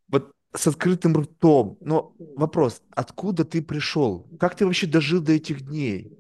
вот 0.09 0.33
с 0.55 0.67
открытым 0.67 1.17
ртом. 1.17 1.79
Но 1.81 2.15
вопрос, 2.37 2.83
откуда 2.91 3.45
ты 3.45 3.63
пришел? 3.63 4.29
Как 4.39 4.57
ты 4.57 4.65
вообще 4.65 4.87
дожил 4.87 5.21
до 5.21 5.33
этих 5.33 5.63
дней? 5.63 6.13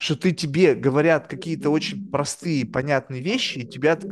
Что 0.00 0.14
ты 0.16 0.32
тебе 0.32 0.74
говорят 0.74 1.26
какие-то 1.26 1.70
очень 1.70 2.08
простые, 2.10 2.64
понятные 2.64 3.20
вещи, 3.20 3.58
и 3.58 3.66
тебя... 3.66 3.96
То 3.96 4.06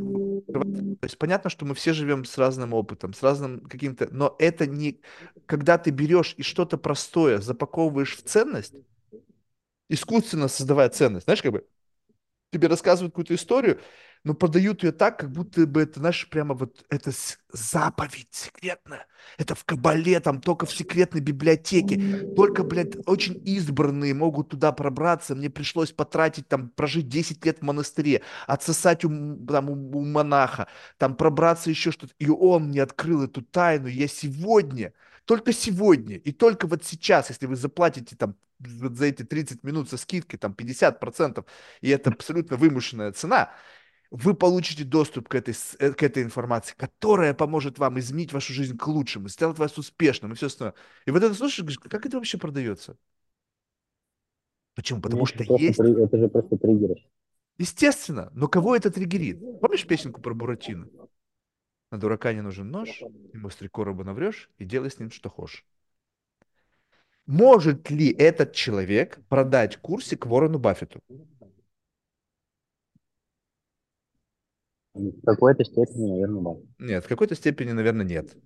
есть 1.02 1.18
понятно, 1.18 1.50
что 1.50 1.64
мы 1.64 1.74
все 1.74 1.92
живем 1.92 2.24
с 2.24 2.38
разным 2.38 2.74
опытом, 2.74 3.14
с 3.14 3.22
разным 3.22 3.60
каким-то... 3.60 4.08
Но 4.10 4.34
это 4.38 4.66
не... 4.66 5.00
Когда 5.46 5.78
ты 5.78 5.90
берешь 5.90 6.34
и 6.38 6.42
что-то 6.42 6.76
простое 6.76 7.40
запаковываешь 7.40 8.16
в 8.16 8.22
ценность, 8.22 8.74
искусственно 9.88 10.48
создавая 10.48 10.88
ценность, 10.88 11.24
знаешь, 11.26 11.42
как 11.42 11.52
бы 11.52 11.66
тебе 12.52 12.68
рассказывают 12.68 13.12
какую-то 13.12 13.34
историю, 13.34 13.80
но 14.26 14.34
подают 14.34 14.82
ее 14.82 14.90
так, 14.90 15.20
как 15.20 15.30
будто 15.30 15.68
бы 15.68 15.82
это, 15.82 16.00
знаешь, 16.00 16.28
прямо 16.28 16.52
вот 16.56 16.84
это 16.90 17.12
заповедь 17.52 18.26
секретная. 18.32 19.06
Это 19.38 19.54
в 19.54 19.64
Кабале, 19.64 20.18
там 20.18 20.40
только 20.40 20.66
в 20.66 20.72
секретной 20.72 21.20
библиотеке. 21.20 22.26
Только, 22.34 22.64
блядь, 22.64 22.96
очень 23.06 23.40
избранные 23.46 24.14
могут 24.14 24.48
туда 24.48 24.72
пробраться. 24.72 25.36
Мне 25.36 25.48
пришлось 25.48 25.92
потратить, 25.92 26.48
там, 26.48 26.70
прожить 26.70 27.08
10 27.08 27.46
лет 27.46 27.58
в 27.60 27.62
монастыре, 27.62 28.22
отсосать 28.48 29.04
у, 29.04 29.36
там, 29.46 29.70
у, 29.70 29.96
у 29.96 30.04
монаха, 30.04 30.66
там, 30.98 31.14
пробраться 31.14 31.70
еще 31.70 31.92
что-то. 31.92 32.12
И 32.18 32.28
он 32.28 32.70
мне 32.70 32.82
открыл 32.82 33.22
эту 33.22 33.42
тайну. 33.42 33.86
Я 33.86 34.08
сегодня, 34.08 34.92
только 35.24 35.52
сегодня, 35.52 36.16
и 36.16 36.32
только 36.32 36.66
вот 36.66 36.84
сейчас, 36.84 37.30
если 37.30 37.46
вы 37.46 37.54
заплатите 37.54 38.16
там 38.16 38.34
за 38.58 39.06
эти 39.06 39.22
30 39.22 39.62
минут 39.62 39.88
со 39.88 39.96
скидкой, 39.96 40.40
там, 40.40 40.52
50%, 40.52 41.44
и 41.80 41.90
это 41.90 42.10
абсолютно 42.10 42.56
вымышленная 42.56 43.12
цена, 43.12 43.52
вы 44.10 44.34
получите 44.34 44.84
доступ 44.84 45.28
к 45.28 45.34
этой, 45.34 45.54
э, 45.78 45.92
к 45.92 46.02
этой 46.02 46.22
информации, 46.22 46.74
которая 46.76 47.34
поможет 47.34 47.78
вам 47.78 47.98
изменить 47.98 48.32
вашу 48.32 48.52
жизнь 48.52 48.76
к 48.76 48.86
лучшему, 48.86 49.28
сделать 49.28 49.58
вас 49.58 49.76
успешным 49.78 50.32
и 50.32 50.34
все 50.34 50.46
остальное. 50.46 50.74
И 51.06 51.10
вот 51.10 51.22
это 51.22 51.34
слушаешь, 51.34 51.78
как 51.78 52.06
это 52.06 52.16
вообще 52.16 52.38
продается? 52.38 52.96
Почему? 54.74 55.00
Потому 55.00 55.20
ну, 55.20 55.26
что 55.26 55.42
есть... 55.58 55.78
При... 55.78 56.04
Это 56.04 56.18
же 56.18 56.28
просто 56.28 56.56
триггер. 56.56 56.96
Естественно, 57.58 58.30
но 58.34 58.48
кого 58.48 58.76
это 58.76 58.90
триггерит? 58.90 59.40
Помнишь 59.60 59.86
песенку 59.86 60.20
про 60.20 60.34
Буратино? 60.34 60.88
На 61.90 61.98
дурака 61.98 62.32
не 62.32 62.42
нужен 62.42 62.70
нож, 62.70 63.00
ему 63.32 63.48
с 63.48 63.56
три 63.56 63.68
короба 63.68 64.04
наврешь 64.04 64.50
и 64.58 64.64
делай 64.64 64.90
с 64.90 64.98
ним 64.98 65.10
что 65.10 65.30
хочешь. 65.30 65.64
Может 67.26 67.90
ли 67.90 68.12
этот 68.12 68.52
человек 68.52 69.18
продать 69.28 69.78
курсик 69.78 70.26
Ворону 70.26 70.58
Баффету? 70.58 71.00
В 74.96 75.24
какой-то 75.24 75.64
степени, 75.64 76.10
наверное, 76.10 76.42
да. 76.42 76.84
Нет, 76.84 77.04
в 77.04 77.08
какой-то 77.08 77.34
степени, 77.34 77.72
наверное, 77.72 78.06
нет. 78.06 78.36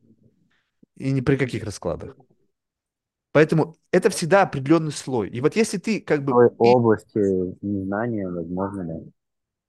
И 0.96 1.10
ни 1.12 1.20
при 1.20 1.36
каких 1.36 1.64
раскладах. 1.64 2.16
Поэтому 3.32 3.76
это 3.92 4.10
всегда 4.10 4.42
определенный 4.42 4.92
слой. 4.92 5.28
И 5.28 5.40
вот 5.40 5.56
если 5.56 5.78
ты 5.78 6.00
как 6.00 6.24
бы... 6.24 6.32
Области 6.58 7.18
незнания, 7.64 8.28
возможно, 8.28 8.84
да. 8.84 9.00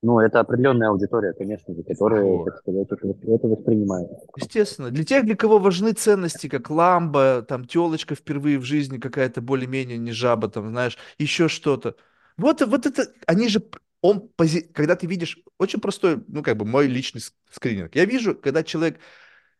Ну, 0.03 0.19
это 0.19 0.39
определенная 0.39 0.89
аудитория, 0.89 1.31
конечно 1.33 1.75
же, 1.75 1.83
которая, 1.83 2.23
Вот. 2.23 2.45
так 2.45 2.57
сказать, 2.57 2.87
это, 2.89 3.07
это 3.07 3.47
воспринимает. 3.47 4.09
Естественно, 4.35 4.89
для 4.89 5.03
тех, 5.03 5.25
для 5.25 5.35
кого 5.35 5.59
важны 5.59 5.91
ценности, 5.91 6.47
как 6.49 6.71
ламба, 6.71 7.45
там 7.47 7.65
телочка 7.65 8.15
впервые 8.15 8.57
в 8.57 8.63
жизни 8.63 8.97
какая-то 8.97 9.41
более-менее 9.41 9.99
не 9.99 10.11
жаба, 10.11 10.49
там, 10.49 10.69
знаешь, 10.69 10.97
еще 11.19 11.47
что-то. 11.47 11.95
Вот, 12.35 12.61
вот 12.61 12.87
это, 12.87 13.03
они 13.27 13.47
же, 13.47 13.61
он, 14.01 14.29
пози- 14.37 14.71
когда 14.73 14.95
ты 14.95 15.07
видишь, 15.07 15.37
очень 15.57 15.79
простой, 15.79 16.23
ну, 16.27 16.43
как 16.43 16.57
бы 16.57 16.65
мой 16.65 16.87
личный 16.87 17.21
ск- 17.21 17.33
скрининг. 17.51 17.95
Я 17.95 18.05
вижу, 18.05 18.35
когда 18.35 18.63
человек 18.63 18.99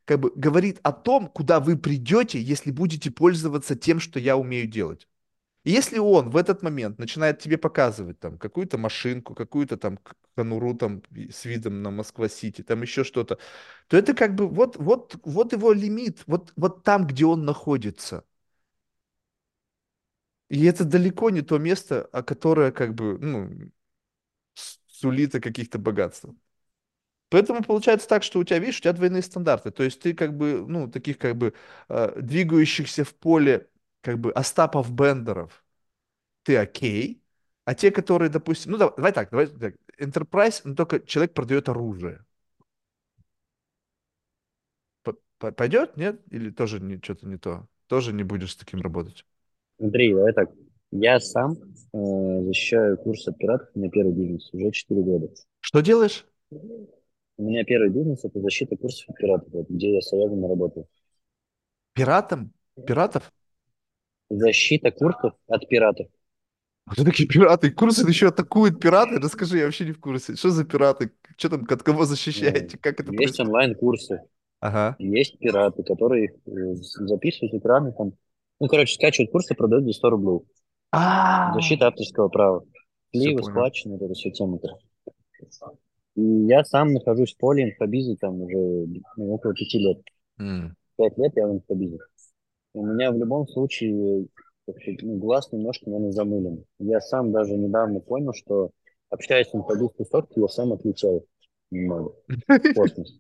как 0.06 0.20
бы 0.20 0.32
говорит 0.36 0.80
о 0.84 0.92
том, 0.94 1.28
куда 1.28 1.60
вы 1.60 1.78
придете, 1.78 2.42
если 2.42 2.72
будете 2.72 3.12
пользоваться 3.12 3.76
тем, 3.76 4.00
что 4.00 4.20
я 4.20 4.38
умею 4.38 4.68
делать. 4.68 5.08
И 5.64 5.72
если 5.72 6.00
он 6.00 6.30
в 6.32 6.38
этот 6.38 6.64
момент 6.64 7.00
начинает 7.00 7.40
тебе 7.40 7.58
показывать 7.58 8.20
там 8.20 8.38
какую-то 8.40 8.78
машинку, 8.80 9.36
какую-то 9.36 9.78
там 9.78 10.00
конуру 10.36 10.76
там 10.76 11.04
с 11.32 11.46
видом 11.46 11.84
на 11.84 11.92
Москва-Сити, 11.92 12.64
там 12.64 12.82
еще 12.82 13.04
что-то, 13.04 13.38
то 13.88 13.98
это 13.98 14.14
как 14.16 14.36
бы 14.36 14.48
вот, 14.48 14.78
вот, 14.78 15.18
вот 15.24 15.54
его 15.54 15.74
лимит, 15.74 16.24
вот, 16.28 16.54
вот 16.56 16.84
там, 16.84 17.08
где 17.08 17.26
он 17.26 17.46
находится. 17.46 18.26
И 20.50 20.66
это 20.66 20.84
далеко 20.86 21.30
не 21.30 21.42
то 21.42 21.58
место, 21.58 22.04
о 22.12 22.24
которое 22.24 22.72
как 22.72 22.94
бы, 22.94 23.18
ну, 23.20 23.72
сулит 25.02 25.34
каких-то 25.34 25.80
богатствах. 25.80 26.36
Поэтому 27.30 27.64
получается 27.64 28.08
так, 28.08 28.24
что 28.24 28.40
у 28.40 28.44
тебя, 28.44 28.60
видишь, 28.60 28.80
у 28.80 28.82
тебя 28.82 28.94
двойные 28.94 29.22
стандарты. 29.24 29.72
То 29.72 29.84
есть 29.84 30.02
ты 30.02 30.14
как 30.14 30.36
бы, 30.38 30.66
ну, 30.68 30.90
таких 30.92 31.18
как 31.18 31.38
бы 31.38 31.54
э, 31.90 32.22
двигающихся 32.22 33.06
в 33.06 33.16
поле 33.16 33.70
как 34.02 34.20
бы 34.20 34.32
Остапов 34.34 34.92
Бендеров, 34.92 35.64
ты 36.44 36.58
окей, 36.58 37.24
а 37.66 37.76
те, 37.76 37.92
которые, 37.92 38.30
допустим, 38.30 38.74
ну 38.74 38.78
давай, 38.78 38.96
давай 38.98 39.14
так, 39.14 39.30
давай 39.32 39.48
так, 39.48 39.76
Enterprise, 40.00 40.62
но 40.66 40.76
только 40.76 41.00
человек 41.02 41.34
продает 41.34 41.70
оружие. 41.70 42.26
Пойдет, 45.38 45.98
нет? 45.98 46.22
Или 46.30 46.52
тоже 46.52 46.80
не, 46.80 46.98
что-то 46.98 47.28
не 47.28 47.38
то? 47.38 47.68
Тоже 47.88 48.14
не 48.14 48.24
будешь 48.24 48.52
с 48.54 48.56
таким 48.56 48.82
работать? 48.82 49.26
Смотри, 49.80 50.14
давай 50.14 50.34
так. 50.34 50.50
Я 50.92 51.20
сам 51.20 51.54
э, 51.94 52.44
защищаю 52.44 52.98
курс 52.98 53.28
от 53.28 53.38
пиратов, 53.38 53.70
у 53.74 53.80
меня 53.80 53.90
первый 53.90 54.14
бизнес, 54.14 54.50
уже 54.54 54.72
4 54.72 55.02
года. 55.02 55.30
Что 55.62 55.82
делаешь? 55.82 56.26
У 57.38 57.44
меня 57.44 57.64
первый 57.64 57.90
бизнес– 57.90 58.26
это 58.26 58.40
защита 58.42 58.76
курсов 58.76 59.10
от 59.10 59.16
пиратов, 59.18 59.52
вот, 59.54 59.70
где 59.70 59.96
я 59.96 60.02
связано 60.02 60.48
работаю. 60.48 60.86
Пиратом? 61.94 62.54
Пиратов? 62.86 63.32
Защита 64.30 64.92
курсов 64.92 65.34
от 65.48 65.68
пиратов. 65.68 66.08
А 66.86 66.94
Кто 66.94 67.04
такие 67.04 67.28
пираты? 67.28 67.72
Курсы 67.72 68.08
еще 68.08 68.28
атакуют 68.30 68.80
пираты? 68.80 69.20
Расскажи, 69.20 69.60
я 69.60 69.66
вообще 69.66 69.86
не 69.86 69.92
в 69.94 70.00
курсе. 70.00 70.36
Что 70.36 70.50
за 70.50 70.66
пираты? 70.66 71.12
Что 71.38 71.50
там, 71.50 71.66
от 71.70 71.84
кого 71.84 72.06
защищаете? 72.06 72.78
Как 72.78 73.00
это 73.00 73.12
Есть 73.14 73.40
онлайн-курсы, 73.40 74.22
Ага. 74.60 74.96
есть 75.00 75.40
пираты, 75.40 75.84
которые 75.84 76.36
э, 76.46 76.76
записывают 76.76 77.54
экраны 77.54 77.94
там. 77.94 78.14
Ну, 78.60 78.68
короче, 78.68 78.94
скачивают 78.96 79.32
курсы, 79.32 79.56
продают 79.56 79.86
за 79.86 79.94
100 79.94 80.10
рублей. 80.10 80.40
А, 80.92 81.54
Защита 81.54 81.88
авторского 81.88 82.30
права. 82.30 82.64
Сливы, 83.12 83.42
вот 83.44 84.02
это 84.02 84.14
все 84.14 84.32
тема. 84.32 84.60
И 86.16 86.22
я 86.22 86.64
сам 86.64 86.94
нахожусь 86.94 87.34
в 87.34 87.38
поле 87.38 87.64
инфобиза 87.64 88.16
там 88.18 88.42
уже 88.42 88.58
ну, 89.16 89.34
около 89.34 89.54
пяти 89.54 89.80
лет. 89.80 90.00
Пять 90.98 91.18
лет 91.18 91.34
я 91.36 91.48
в 91.48 91.54
инфобизе. 91.54 92.00
У 92.74 92.86
меня 92.86 93.12
в 93.12 93.18
любом 93.18 93.48
случае 93.48 94.28
ну, 94.68 95.18
глаз 95.18 95.52
немножко, 95.52 95.90
наверное, 95.90 96.12
замылен. 96.12 96.66
Я 96.80 97.00
сам 97.02 97.32
даже 97.32 97.54
недавно 97.54 98.00
понял, 98.00 98.34
что 98.34 98.72
общаясь 99.10 99.50
с 99.50 99.56
инфобиз 99.56 99.92
тусовки, 99.98 100.40
я 100.40 100.48
сам 100.48 100.74
отличаю 100.74 101.26
немного 101.70 102.14
космос. 102.76 103.20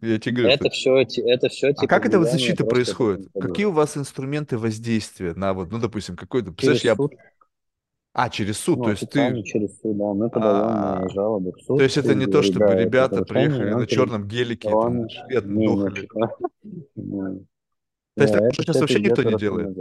Я 0.00 0.18
тебе 0.18 0.36
говорю, 0.36 0.54
Это 0.54 0.70
что... 0.70 1.04
все, 1.04 1.22
это 1.22 1.48
все 1.48 1.68
А 1.68 1.72
типа 1.72 1.86
как 1.88 2.06
это 2.06 2.18
вот 2.18 2.30
защита 2.30 2.64
происходит? 2.64 3.28
Какие 3.38 3.66
у 3.66 3.72
вас 3.72 3.96
инструменты 3.96 4.56
воздействия 4.56 5.34
на 5.34 5.52
вот, 5.52 5.70
ну, 5.70 5.78
допустим, 5.78 6.16
какой-то... 6.16 6.54
Через 6.56 6.84
я... 6.84 6.94
суд, 6.94 7.12
А, 8.12 8.30
через 8.30 8.58
суд, 8.58 8.78
ну, 8.78 8.84
то 8.84 8.90
есть 8.90 9.10
ты... 9.10 9.42
через 9.42 9.80
суд, 9.80 9.96
да, 9.96 10.14
мы 10.14 10.30
подаем 10.30 10.54
А, 10.54 11.08
жалобы 11.08 11.52
в 11.52 11.60
суд. 11.60 11.78
То 11.78 11.84
есть 11.84 11.96
это 11.96 12.14
не 12.14 12.26
то, 12.26 12.42
чтобы 12.42 12.66
это 12.66 12.78
ребята 12.78 13.24
приехали 13.24 13.72
на 13.72 13.86
черном 13.86 14.28
гелике 14.28 14.68
и 14.68 14.72
там 14.72 15.08
типа, 15.08 15.42
не. 15.44 15.66
То 18.16 18.22
есть 18.22 18.34
это 18.34 18.50
сейчас 18.54 18.80
вообще 18.80 19.00
никто 19.00 19.22
не 19.22 19.36
делает? 19.36 19.76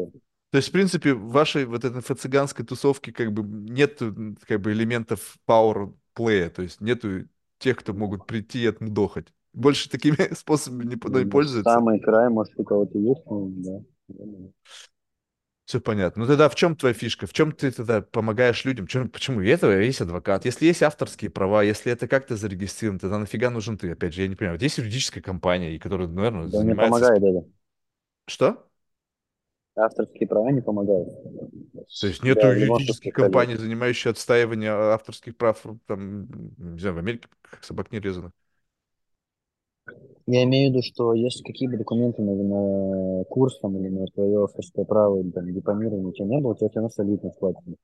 То 0.51 0.57
есть, 0.57 0.69
в 0.69 0.71
принципе, 0.71 1.13
в 1.13 1.31
вашей 1.31 1.65
вот 1.65 1.83
этой 1.83 1.97
инфо-цыганской 1.97 2.65
тусовке 2.65 3.11
как 3.11 3.33
бы 3.33 3.43
нет 3.43 3.99
как 4.47 4.61
бы 4.61 4.71
элементов 4.71 5.37
power 5.47 5.93
play, 6.15 6.49
то 6.49 6.61
есть 6.61 6.81
нету 6.81 7.25
тех, 7.57 7.77
кто 7.77 7.93
могут 7.93 8.25
прийти 8.25 8.63
и 8.63 8.67
отмудохать. 8.67 9.27
Больше 9.55 9.89
такими 9.89 10.33
способами 10.35 10.85
никто 10.85 11.17
не 11.19 11.25
пользуется. 11.25 11.71
Самый 11.71 11.99
край, 11.99 12.29
может, 12.29 12.53
у 12.57 12.63
кого-то 12.63 12.97
есть, 12.99 13.21
ну, 13.25 13.51
да. 13.57 13.79
Все 15.65 15.81
понятно. 15.81 16.21
Ну 16.23 16.27
тогда 16.27 16.47
в 16.47 16.53
чем 16.55 16.75
твоя 16.75 16.93
фишка? 16.93 17.25
В 17.25 17.33
чем 17.33 17.51
ты 17.51 17.71
тогда 17.71 18.01
помогаешь 18.01 18.63
людям? 18.65 18.85
Чё- 18.85 19.07
почему? 19.07 19.41
И 19.41 19.47
этого 19.49 19.71
есть 19.71 19.99
адвокат. 19.99 20.45
Если 20.45 20.65
есть 20.67 20.83
авторские 20.83 21.31
права, 21.31 21.63
если 21.63 21.91
это 21.91 22.07
как-то 22.07 22.35
зарегистрировано, 22.35 22.99
тогда 22.99 23.17
нафига 23.17 23.49
нужен 23.49 23.77
ты? 23.77 23.91
Опять 23.91 24.13
же, 24.13 24.21
я 24.21 24.27
не 24.27 24.35
понимаю. 24.35 24.57
Вот 24.59 24.61
есть 24.63 24.77
юридическая 24.77 25.23
компания, 25.23 25.79
которая, 25.79 26.07
наверное, 26.07 26.43
Да 26.43 26.63
не 26.63 26.75
занимается... 26.75 26.75
помогает 26.75 27.23
это. 27.23 27.45
Что? 28.27 28.67
Авторские 29.77 30.27
права 30.27 30.51
не 30.51 30.61
помогают. 30.61 31.09
То 31.99 32.07
есть 32.07 32.23
нету 32.23 32.47
Да, 32.47 32.53
юридических 32.53 33.13
компаний, 33.13 33.55
занимающихся 33.55 34.09
отстаиванием 34.11 34.73
авторских 34.73 35.37
прав, 35.37 35.61
там, 35.87 36.25
не 36.57 36.79
знаю, 36.79 36.95
в 36.95 36.99
Америке, 36.99 37.27
как 37.41 37.63
собак 37.63 37.91
не 37.91 37.99
резаных. 37.99 38.31
Я 40.27 40.43
имею 40.43 40.69
в 40.69 40.73
виду, 40.73 40.83
что 40.83 41.13
если 41.13 41.43
какие 41.43 41.67
бы 41.67 41.77
документы 41.77 42.21
на, 42.21 42.33
на 42.35 43.23
курс 43.25 43.59
там, 43.59 43.77
или 43.77 43.89
на 43.89 44.05
твое 44.07 44.43
авторское 44.43 44.85
право, 44.85 45.19
или, 45.21 45.31
там, 45.31 45.51
дипломирование 45.53 46.07
у 46.07 46.13
тебя 46.13 46.25
не 46.25 46.39
было, 46.41 46.53
у 46.53 46.55
тебя 46.55 46.69
все 46.69 46.79
равно 46.79 46.89
солидно 46.89 47.31
складчено. 47.31 47.75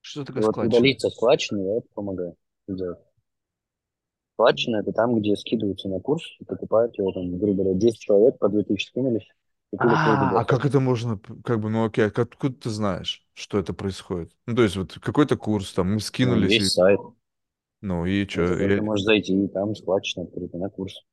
Что 0.00 0.24
И 0.24 0.24
такое 0.24 0.42
вот 0.42 0.52
складчина? 0.52 0.66
удалиться 0.66 1.10
складчину, 1.10 1.64
я 1.64 1.76
это 1.78 1.86
помогаю 1.94 2.34
сделать. 2.66 2.98
Складчина 4.34 4.76
это 4.76 4.92
там, 4.92 5.20
где 5.20 5.36
скидываются 5.36 5.88
на 5.88 6.00
курс, 6.00 6.22
и 6.40 6.44
покупают 6.44 6.96
его 6.96 7.12
там, 7.12 7.38
грубо 7.38 7.62
говоря, 7.62 7.78
10 7.78 8.00
человек 8.00 8.38
по 8.38 8.48
2000 8.48 8.88
скинулись. 8.88 9.28
А, 9.76 10.40
а 10.40 10.44
как 10.44 10.64
20. 10.64 10.66
это 10.66 10.80
можно, 10.80 11.20
как 11.44 11.60
бы, 11.60 11.70
ну 11.70 11.84
окей, 11.84 12.06
а 12.06 12.10
как- 12.10 12.28
откуда 12.32 12.54
ты 12.56 12.70
знаешь, 12.70 13.24
что 13.34 13.58
это 13.58 13.72
происходит? 13.72 14.32
Ну, 14.46 14.56
то 14.56 14.62
есть 14.62 14.76
вот 14.76 14.98
какой-то 14.98 15.36
курс, 15.36 15.72
там, 15.72 15.92
мы 15.94 16.00
Ну, 16.00 16.00
скинулись, 16.00 16.52
есть 16.52 16.66
и- 16.66 16.70
сайт, 16.74 17.00
ну 17.80 18.06
и 18.06 18.26
что? 18.26 18.42
ты 18.56 18.82
можешь 18.82 19.04
зайти, 19.04 19.44
и 19.44 19.48
там 19.48 19.74
складчина 19.74 20.26
на 20.54 20.68
курс. 20.70 21.04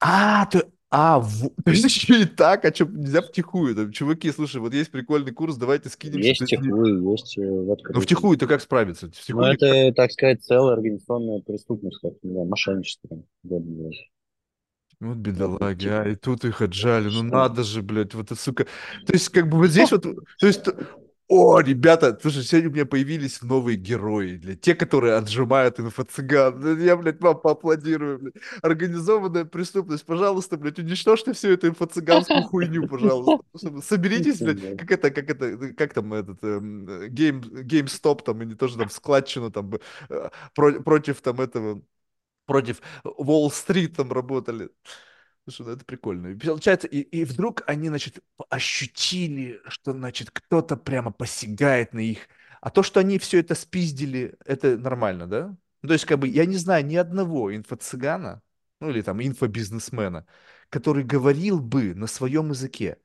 А, 0.00 0.46
то, 0.46 0.66
а, 0.90 1.20
в- 1.20 1.50
то 1.64 1.70
есть 1.70 1.84
еще 1.84 2.22
и 2.22 2.24
так, 2.24 2.64
а 2.64 2.74
что, 2.74 2.84
нельзя 2.86 3.22
втихую? 3.22 3.74
Там, 3.74 3.92
чуваки, 3.92 4.32
слушай, 4.32 4.60
вот 4.60 4.74
есть 4.74 4.90
прикольный 4.90 5.32
курс, 5.32 5.56
давайте 5.56 5.88
скинемся. 5.88 6.28
Есть 6.28 6.40
ты 6.40 6.46
с 6.46 6.50
ним. 6.52 6.62
тихую, 6.62 7.10
есть 7.12 7.38
э, 7.38 7.42
в 7.42 7.44
Ну, 7.66 7.72
открытую. 7.72 8.02
втихую-то 8.02 8.46
как 8.46 8.60
справиться? 8.60 9.06
Ну, 9.06 9.12
Втихую 9.12 9.52
никак. 9.52 9.68
это, 9.68 9.92
так 9.94 10.10
сказать, 10.12 10.42
целая 10.42 10.74
организационная 10.74 11.40
преступность, 11.40 12.00
как, 12.00 12.12
не 12.22 12.32
знаю, 12.32 12.46
мошенничество. 12.48 13.22
Вот 15.00 15.16
бедолаги, 15.16 15.88
а, 15.88 16.04
и 16.08 16.14
тут 16.14 16.44
их 16.44 16.60
отжали, 16.60 17.08
ну 17.08 17.22
надо 17.22 17.62
же, 17.62 17.80
блядь, 17.80 18.12
вот 18.12 18.26
это, 18.26 18.34
сука. 18.38 18.66
То 19.06 19.14
есть, 19.14 19.30
как 19.30 19.48
бы 19.48 19.56
вот 19.56 19.68
здесь 19.68 19.90
вот, 19.92 20.02
то 20.02 20.46
есть, 20.46 20.66
о, 21.32 21.60
ребята, 21.60 22.18
слушай, 22.20 22.42
сегодня 22.42 22.70
у 22.70 22.72
меня 22.72 22.86
появились 22.86 23.40
новые 23.42 23.76
герои, 23.76 24.36
блядь, 24.36 24.60
те, 24.62 24.74
которые 24.74 25.14
отжимают 25.14 25.78
инфо-цыган. 25.78 26.58
Ну, 26.58 26.76
Я, 26.76 26.96
блядь, 26.96 27.20
вам 27.20 27.40
поаплодирую, 27.40 28.18
блядь. 28.18 28.34
Организованная 28.62 29.44
преступность, 29.44 30.04
пожалуйста, 30.04 30.56
блядь, 30.56 30.80
уничтожьте 30.80 31.32
всю 31.32 31.50
эту 31.52 31.68
инфо-цыганскую 31.68 32.42
хуйню, 32.42 32.88
пожалуйста. 32.88 33.44
Чтобы- 33.56 33.80
Соберитесь, 33.82 34.40
блядь, 34.40 34.76
как 34.76 34.90
это, 34.90 35.10
как 35.12 35.30
это, 35.30 35.72
как 35.74 35.94
там 35.94 36.12
этот, 36.14 36.42
эм, 36.42 37.08
гейм, 37.08 37.40
GameStop 37.40 38.24
там, 38.24 38.40
они 38.40 38.56
тоже 38.56 38.76
там 38.76 38.90
складчину 38.90 39.52
там 39.52 39.72
э, 40.08 40.30
про- 40.56 40.80
против 40.82 41.20
там 41.20 41.40
этого, 41.40 41.80
против 42.46 42.80
Уолл-стрит 43.04 43.96
там 43.96 44.12
работали. 44.12 44.70
Слушай, 45.50 45.66
ну 45.68 45.72
это 45.72 45.84
прикольно. 45.84 46.28
И 46.28 46.34
получается, 46.36 46.86
и, 46.86 47.00
и 47.00 47.24
вдруг 47.24 47.62
они, 47.66 47.88
значит, 47.88 48.20
ощутили, 48.48 49.60
что, 49.68 49.92
значит, 49.92 50.30
кто-то 50.30 50.76
прямо 50.76 51.10
посягает 51.12 51.92
на 51.92 52.00
их. 52.00 52.28
А 52.60 52.70
то, 52.70 52.82
что 52.82 53.00
они 53.00 53.18
все 53.18 53.40
это 53.40 53.54
спиздили, 53.54 54.36
это 54.44 54.76
нормально, 54.78 55.26
да? 55.26 55.56
Ну, 55.82 55.88
то 55.88 55.94
есть, 55.94 56.04
как 56.04 56.18
бы, 56.18 56.28
я 56.28 56.46
не 56.46 56.56
знаю 56.56 56.84
ни 56.86 56.94
одного 56.96 57.54
инфо-цыгана, 57.54 58.42
ну, 58.80 58.90
или 58.90 59.02
там 59.02 59.20
инфобизнесмена, 59.22 60.26
который 60.68 61.04
говорил 61.04 61.58
бы 61.60 61.94
на 61.94 62.06
своем 62.06 62.50
языке. 62.50 62.98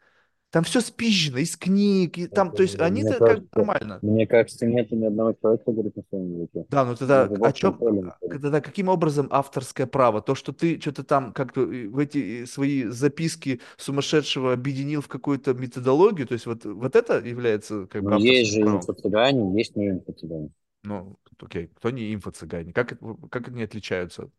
Там 0.52 0.64
все 0.64 0.80
спизжено 0.80 1.40
из 1.40 1.58
книг, 1.58 2.18
и 2.18 2.28
там, 2.28 2.48
Это, 2.48 2.58
то 2.58 2.64
есть, 2.64 2.80
они-то 2.80 3.18
как 3.20 3.42
нормально. 3.56 4.00
мне 4.02 4.26
кажется, 4.26 4.66
нет 4.66 4.90
ни 4.92 5.04
одного 5.06 5.34
человека, 5.34 5.64
который 5.66 5.76
говорит 5.76 5.96
на 5.98 6.04
своем 6.10 6.34
языке. 6.34 6.66
Да, 6.70 6.86
ну 6.86 6.92
Мы 6.92 6.98
тогда 6.98 7.24
о 7.24 7.52
чем, 7.52 7.72
находимся. 7.74 8.18
тогда 8.22 8.62
каким 8.62 8.88
образом 8.88 9.28
авторское 9.32 9.86
право? 9.86 10.22
То, 10.22 10.34
что 10.34 10.54
ты 10.54 10.80
что-то 10.80 11.04
там 11.04 11.34
как-то 11.34 11.62
э, 11.62 11.88
в 11.88 11.98
эти 12.00 12.44
э, 12.44 12.46
свои 12.46 12.86
записки 12.86 13.60
сумасшедшего 13.78 14.54
объединил 14.54 15.02
в 15.02 15.08
какую-то 15.10 15.54
методологию, 15.54 16.26
то 16.28 16.34
есть 16.34 16.46
вот, 16.46 16.64
вот 16.64 16.96
это 16.96 17.20
является 17.20 17.86
как 17.88 18.04
Но 18.04 18.18
бы 18.18 18.26
есть 18.26 18.52
авторским 18.54 18.66
же 18.66 18.78
инфо-цыгане, 18.78 19.58
есть 19.58 19.76
не 19.76 19.90
инфо-цыгане. 19.90 20.50
Ну, 20.84 21.18
окей, 21.40 21.68
кто 21.68 21.90
не 21.90 22.14
инфо-цыгане? 22.14 22.72
Как, 22.72 22.92
это- 22.94 23.16
как 23.30 23.48
они 23.50 23.64
отличаются? 23.64 24.30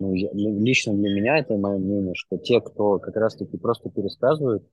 Ну, 0.00 0.14
я- 0.14 0.32
ли- 0.32 0.58
лично 0.60 0.94
для 0.94 1.10
меня 1.14 1.38
это 1.38 1.56
мое 1.56 1.78
мнение, 1.78 2.14
что 2.16 2.38
те, 2.38 2.60
кто 2.60 2.98
как 2.98 3.16
раз-таки 3.16 3.56
просто 3.58 3.90
пересказывают 3.90 4.64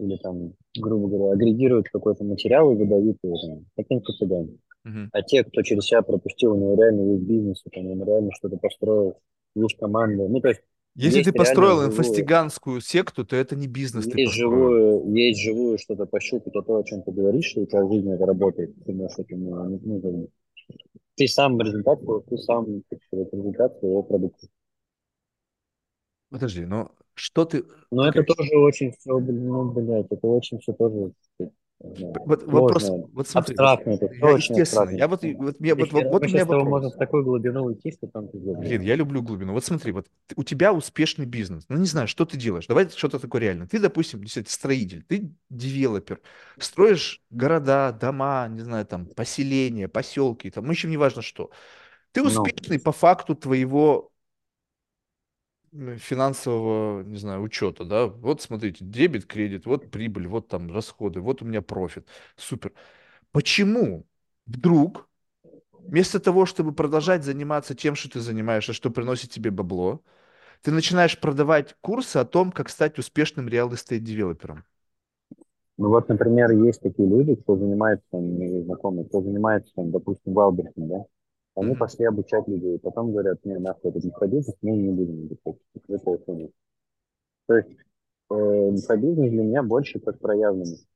или 0.00 0.16
там, 0.16 0.54
грубо 0.78 1.08
говоря, 1.08 1.34
агрегируют 1.34 1.88
какой-то 1.90 2.24
материал 2.24 2.72
и 2.72 2.76
выдают 2.76 3.18
его, 3.22 3.36
там, 3.40 3.66
как 3.76 3.86
инфо-цыгане. 3.90 4.58
Мгм. 4.84 5.10
А 5.12 5.22
те, 5.22 5.44
кто 5.44 5.62
через 5.62 5.86
себя 5.86 6.02
пропустил, 6.02 6.52
у 6.54 6.56
него 6.56 6.74
реально 6.76 7.12
есть 7.12 7.24
бизнес, 7.24 7.62
там, 7.72 7.86
он 7.86 8.04
реально 8.04 8.30
что-то 8.32 8.56
построил, 8.58 9.18
есть 9.54 9.76
команда. 9.78 10.28
Ну, 10.28 10.40
то 10.40 10.48
есть 10.48 10.62
Если 10.96 11.18
ты 11.18 11.18
есть 11.18 11.32
реально 11.32 11.36
построил 11.38 11.84
инфостиганскую 11.86 12.80
секту, 12.80 13.24
то 13.24 13.36
это 13.36 13.56
не 13.56 13.66
бизнес 13.66 14.06
ты 14.06 14.22
есть 14.22 14.32
живую, 14.34 15.14
есть 15.14 15.40
живую 15.40 15.78
что-то 15.78 16.06
пощупать, 16.06 16.52
то, 16.52 16.76
о 16.76 16.84
чем 16.84 17.02
ты 17.02 17.12
говоришь, 17.12 17.54
и 17.56 17.60
у 17.60 17.66
тебя 17.66 17.84
в 17.84 17.92
жизни 17.92 18.14
это 18.14 18.26
работает. 18.26 18.74
Ты 18.84 18.92
можешь 18.92 19.18
этим, 19.18 19.44
ну, 19.44 19.80
ну, 19.82 20.28
ты 21.16 21.28
сам 21.28 21.60
результат, 21.60 22.00
ты 22.28 22.38
сам, 22.38 22.82
результат 23.12 23.78
своего 23.78 24.02
продукта. 24.02 24.46
Подожди, 26.30 26.64
но 26.64 26.94
что 27.14 27.44
ты... 27.44 27.64
Но 27.90 28.04
ты 28.04 28.10
это 28.10 28.22
как- 28.24 28.36
тоже 28.36 28.56
очень 28.56 28.92
все, 28.92 29.18
ну, 29.18 29.70
блядь, 29.72 30.06
это 30.10 30.26
очень 30.26 30.58
все 30.60 30.72
тоже, 30.72 31.12
знаю, 31.80 32.12
Вот 32.24 32.44
вопрос, 32.46 32.82
сложно, 32.84 33.08
вот 33.12 33.28
смотри, 33.28 33.56
вот 33.56 33.60
абстрактно, 33.60 33.90
это 33.92 34.06
я, 34.14 34.30
естественно, 34.36 34.60
абстрактно. 34.62 34.96
я 34.96 35.08
вот, 35.08 35.22
вот, 35.24 35.60
мне, 35.60 35.74
вот, 35.74 35.92
вот, 35.92 36.04
вот 36.04 36.22
у 36.22 36.28
меня 36.28 36.44
вопрос. 36.44 36.68
можем 36.70 36.90
в 36.90 36.96
такую 36.96 37.24
глубину 37.24 37.64
уйти, 37.64 37.92
что 37.92 38.06
там 38.06 38.28
пиздец. 38.28 38.56
Блин, 38.58 38.82
я 38.82 38.94
люблю 38.96 39.22
глубину. 39.22 39.52
Вот 39.52 39.64
смотри, 39.64 39.92
вот 39.92 40.06
ты- 40.26 40.34
у 40.36 40.42
тебя 40.44 40.72
успешный 40.72 41.24
бизнес. 41.26 41.64
Ну, 41.68 41.78
не 41.78 41.86
знаю, 41.86 42.08
что 42.08 42.24
ты 42.26 42.36
делаешь. 42.36 42.66
Давай 42.66 42.88
что-то 42.90 43.18
такое 43.18 43.40
реальное. 43.42 43.66
Ты, 43.66 43.78
допустим, 43.78 44.20
действительно 44.22 44.52
строитель, 44.52 45.02
ты 45.02 45.30
девелопер, 45.48 46.20
строишь 46.58 47.22
города, 47.30 47.92
дома, 47.92 48.48
не 48.48 48.60
знаю, 48.60 48.86
там, 48.86 49.06
поселения, 49.06 49.88
поселки, 49.88 50.50
там, 50.50 50.64
ну, 50.66 50.72
еще 50.72 50.88
не 50.88 50.96
важно 50.96 51.22
что. 51.22 51.50
Ты 52.12 52.22
Ну, 52.22 52.28
успешный 52.28 52.80
по 52.80 52.92
факту 52.92 53.34
твоего 53.34 54.09
финансового, 55.98 57.02
не 57.02 57.16
знаю, 57.16 57.42
учета, 57.42 57.84
да. 57.84 58.06
Вот 58.06 58.42
смотрите, 58.42 58.84
дебет, 58.84 59.26
кредит, 59.26 59.66
вот 59.66 59.90
прибыль, 59.90 60.26
вот 60.26 60.48
там 60.48 60.72
расходы, 60.72 61.20
вот 61.20 61.42
у 61.42 61.44
меня 61.44 61.62
профит. 61.62 62.06
Супер. 62.36 62.72
Почему 63.32 64.06
вдруг 64.46 65.08
вместо 65.72 66.20
того, 66.20 66.46
чтобы 66.46 66.72
продолжать 66.74 67.24
заниматься 67.24 67.74
тем, 67.74 67.94
что 67.96 68.10
ты 68.10 68.20
занимаешься, 68.20 68.72
что 68.72 68.90
приносит 68.90 69.30
тебе 69.30 69.50
бабло, 69.50 70.02
ты 70.62 70.72
начинаешь 70.72 71.18
продавать 71.20 71.76
курсы 71.82 72.18
о 72.18 72.24
том, 72.26 72.52
как 72.52 72.70
стать 72.70 72.98
успешным 72.98 73.48
real 73.48 73.74
estate 73.74 74.04
девелопером. 74.04 74.64
ну 75.78 75.88
вот, 75.88 76.08
например, 76.08 76.50
есть 76.52 76.80
такие 76.80 77.08
люди, 77.08 77.34
кто 77.34 77.56
занимается, 77.56 78.04
мои 78.12 78.62
знакомые, 78.62 79.06
кто 79.06 79.22
занимается, 79.22 79.72
допустим, 79.76 80.34
валберсом, 80.34 80.88
да, 80.88 81.04
они 81.60 81.74
Мгм. 81.74 81.76
пошли 81.76 82.06
обучать 82.06 82.48
людей, 82.48 82.78
потом 82.78 83.12
говорят, 83.12 83.44
не, 83.44 83.58
нахуй 83.58 83.90
этот 83.90 84.04
инфобизнес, 84.04 84.56
мы 84.62 84.72
не 84.72 84.90
будем. 84.90 85.30
Это 85.88 86.18
хуйня. 86.24 86.48
То 87.46 87.56
есть 87.56 87.70
э, 88.30 88.34
инфобизнес 88.34 89.30
для 89.30 89.42
меня 89.44 89.62
больше 89.62 90.00
как 90.00 90.20
проявленный. 90.20 90.76
То 90.76 90.86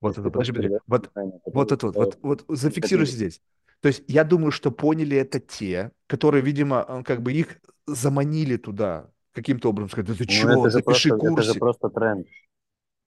Вот 0.00 0.18
это, 0.18 0.30
подожди, 0.30 0.52
подожди. 0.52 0.76
Вот, 0.86 1.12
вот 1.52 1.72
это 1.72 1.86
вот, 1.86 1.96
тебе 1.96 2.00
вот, 2.00 2.18
вот 2.22 2.44
зафиксируй 2.48 3.06
здесь. 3.06 3.40
То 3.80 3.88
есть 3.88 4.02
я 4.08 4.24
думаю, 4.24 4.50
что 4.50 4.70
поняли 4.70 5.16
это 5.16 5.40
те, 5.40 5.92
которые, 6.06 6.42
видимо, 6.42 6.84
э, 6.88 7.02
как 7.04 7.22
бы 7.22 7.32
их 7.32 7.58
заманили 7.86 8.56
туда 8.56 9.10
каким-то 9.32 9.70
образом, 9.70 9.90
сказать, 9.90 10.08
да 10.08 10.14
ты 10.14 10.26
Ну, 10.26 10.50
это 10.50 10.68
же 10.68 10.80
запиши 10.80 10.80
просто, 10.80 11.14
это 11.14 11.42
же 11.42 11.54
курсик. 11.54 11.54
просто 11.54 11.88
тренд. 11.88 12.26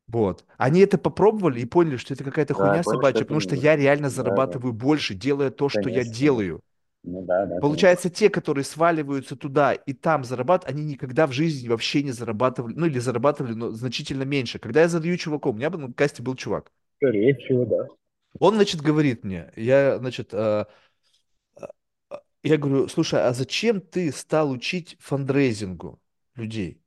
Вот. 0.08 0.46
Они 0.58 0.80
это 0.82 0.98
попробовали 0.98 1.60
и 1.62 1.66
поняли, 1.66 1.98
что 1.98 2.14
это 2.14 2.24
какая-то 2.24 2.54
Да, 2.54 2.54
хуйня 2.54 2.84
собачья, 2.84 3.26
это 3.26 3.26
потому 3.26 3.42
что 3.42 3.56
я 3.56 3.76
реально 3.76 4.10
Да, 4.16 4.42
да, 4.42 4.60
зарабатываю 4.60 4.74
больше, 4.74 5.14
делая 5.16 5.52
то, 5.52 5.68
что 5.70 5.90
я 5.90 6.04
конечно, 6.04 6.06
делаю. 6.06 6.62
Ну 7.08 7.22
да, 7.22 7.40
да, 7.40 7.46
конечно. 7.46 7.62
Получается, 7.62 8.10
те, 8.10 8.30
которые 8.30 8.66
сваливаются 8.66 9.38
туда 9.38 9.72
и 9.72 9.94
там 9.94 10.26
зарабатывают, 10.26 10.76
они 10.76 10.86
никогда 10.86 11.26
в 11.26 11.32
жизни 11.32 11.70
вообще 11.70 12.04
не 12.04 12.12
зарабатывали, 12.12 12.74
ну 12.76 12.86
или 12.86 13.00
зарабатывали, 13.00 13.54
но 13.54 13.72
значительно 13.72 14.24
меньше. 14.24 14.60
Когда 14.60 14.82
я 14.82 14.90
задаю 14.90 15.16
чуваку, 15.16 15.52
у 15.52 15.54
меня 15.54 15.70
бы 15.70 15.78
на 15.78 15.94
касте 15.94 16.22
был 16.22 16.36
чувак. 16.36 16.72
Скорее 16.98 17.34
всего, 17.36 17.64
да. 17.64 17.88
Он, 18.40 18.56
значит, 18.56 18.82
говорит 18.82 19.24
мне, 19.24 19.52
я, 19.56 19.98
значит, 20.00 20.34
а, 20.34 20.68
а, 22.10 22.20
я 22.44 22.58
говорю, 22.58 22.90
слушай, 22.90 23.22
а 23.22 23.34
зачем 23.34 23.80
ты 23.80 24.12
стал 24.12 24.52
учить 24.52 24.98
фандрейзингу 25.00 26.02
людей? 26.36 26.82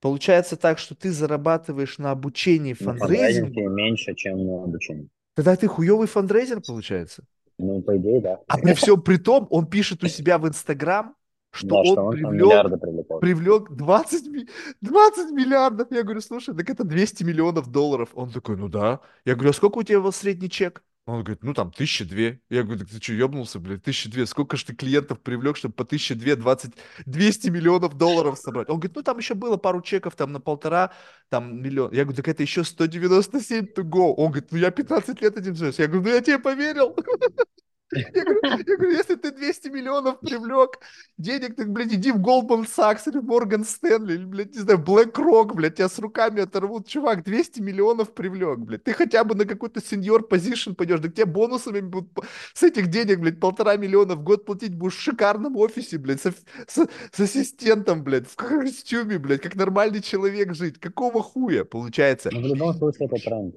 Получается 0.00 0.58
так, 0.58 0.78
что 0.78 0.94
ты 0.94 1.10
зарабатываешь 1.10 1.96
на 1.96 2.10
обучении 2.10 2.74
фандрайзинге 2.74 3.62
фандрейзингу, 3.62 3.70
меньше, 3.70 4.14
чем 4.14 4.44
на 4.44 4.64
обучении. 4.64 5.08
тогда 5.34 5.56
ты 5.56 5.68
хуевый 5.68 6.06
фандрейзер, 6.06 6.60
получается. 6.60 7.24
Ну, 7.58 7.82
по 7.82 7.96
идее, 7.96 8.20
да. 8.20 8.40
А 8.48 8.58
при 8.58 8.74
всем 8.74 9.00
при 9.00 9.16
том, 9.16 9.46
он 9.50 9.66
пишет 9.66 10.02
у 10.04 10.08
себя 10.08 10.38
в 10.38 10.46
Инстаграм, 10.46 11.14
что 11.50 11.68
Да, 11.68 11.84
что 11.84 12.00
он 12.02 12.06
он 12.08 12.20
там 12.20 12.30
привлек 12.30 12.82
привлек 13.18 13.70
20, 13.70 14.26
ми- 14.26 14.48
20 14.82 15.30
миллиардов. 15.30 15.88
Я 15.90 16.02
говорю, 16.02 16.20
слушай, 16.20 16.54
так 16.54 16.68
это 16.68 16.84
200 16.84 17.24
миллионов 17.24 17.68
долларов. 17.70 18.10
Он 18.14 18.30
такой, 18.30 18.56
ну 18.56 18.68
да. 18.68 19.00
Я 19.24 19.34
говорю, 19.34 19.50
а 19.50 19.54
сколько 19.54 19.78
у 19.78 19.82
тебя 19.82 20.00
был 20.00 20.12
средний 20.12 20.50
чек? 20.50 20.82
Он 21.06 21.22
говорит, 21.22 21.44
ну 21.44 21.54
там 21.54 21.70
тысяча 21.70 22.04
две. 22.04 22.40
Я 22.50 22.64
говорю, 22.64 22.80
так 22.80 22.88
ты 22.90 23.00
что, 23.00 23.12
ебнулся, 23.12 23.60
блядь, 23.60 23.84
тысяча 23.84 24.10
две. 24.10 24.26
Сколько 24.26 24.56
же 24.56 24.66
ты 24.66 24.74
клиентов 24.74 25.20
привлек, 25.20 25.56
чтобы 25.56 25.72
по 25.74 25.84
тысяча 25.84 26.16
две, 26.16 26.34
20, 26.34 26.72
200 27.06 27.48
миллионов 27.48 27.96
долларов 27.96 28.36
собрать? 28.38 28.68
Он 28.68 28.80
говорит, 28.80 28.96
ну 28.96 29.02
там 29.04 29.18
еще 29.18 29.34
было 29.34 29.56
пару 29.56 29.82
чеков, 29.82 30.16
там 30.16 30.32
на 30.32 30.40
полтора, 30.40 30.92
там 31.28 31.62
миллион. 31.62 31.92
Я 31.92 32.02
говорю, 32.02 32.16
так 32.16 32.26
это 32.26 32.42
еще 32.42 32.64
197 32.64 33.66
to 33.66 33.84
go. 33.84 34.14
Он 34.16 34.32
говорит, 34.32 34.50
ну 34.50 34.58
я 34.58 34.72
15 34.72 35.22
лет 35.22 35.36
этим 35.36 35.54
занимаюсь. 35.54 35.78
Я 35.78 35.86
говорю, 35.86 36.02
ну 36.02 36.10
я 36.10 36.20
тебе 36.20 36.40
поверил. 36.40 36.96
Я 37.92 38.10
говорю, 38.10 38.40
я 38.42 38.76
говорю, 38.76 38.90
если 38.90 39.14
ты 39.14 39.30
200 39.30 39.68
миллионов 39.68 40.18
привлек 40.18 40.80
денег, 41.18 41.54
так, 41.54 41.70
блядь, 41.70 41.92
иди 41.92 42.10
в 42.10 42.16
Goldman 42.16 42.66
Sachs 42.66 43.02
или 43.06 43.20
Morgan 43.22 43.62
Stanley, 43.64 44.14
или, 44.14 44.24
блядь, 44.24 44.54
не 44.54 44.58
знаю, 44.58 44.80
BlackRock, 44.80 45.54
блядь, 45.54 45.76
тебя 45.76 45.88
с 45.88 45.98
руками 46.00 46.42
оторвут. 46.42 46.88
Чувак, 46.88 47.22
200 47.22 47.60
миллионов 47.60 48.12
привлек, 48.12 48.58
блядь. 48.58 48.82
Ты 48.82 48.92
хотя 48.92 49.22
бы 49.22 49.36
на 49.36 49.44
какой-то 49.44 49.78
senior 49.80 50.28
position 50.28 50.74
пойдешь, 50.74 50.98
да 50.98 51.08
тебе 51.08 51.26
бонусами 51.26 51.80
будут 51.80 52.10
с 52.54 52.62
этих 52.64 52.88
денег, 52.88 53.20
блядь, 53.20 53.38
полтора 53.38 53.76
миллиона 53.76 54.16
в 54.16 54.22
год 54.24 54.44
платить 54.44 54.74
будешь 54.74 54.96
в 54.96 55.00
шикарном 55.00 55.56
офисе, 55.56 55.98
блядь, 55.98 56.20
с, 56.22 56.32
с- 56.66 56.88
с 57.12 57.20
ассистентом, 57.20 58.02
блядь, 58.02 58.26
в 58.28 58.34
костюме, 58.34 59.18
блядь, 59.18 59.42
как 59.42 59.54
нормальный 59.54 60.02
человек 60.02 60.54
жить. 60.54 60.80
Какого 60.80 61.22
хуя, 61.22 61.64
получается? 61.64 62.30
Но 62.32 62.40
в 62.40 62.46
любом 62.46 62.74
случае 62.74 63.06
это 63.06 63.16
тренд. 63.24 63.54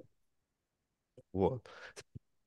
Вот. 1.32 1.64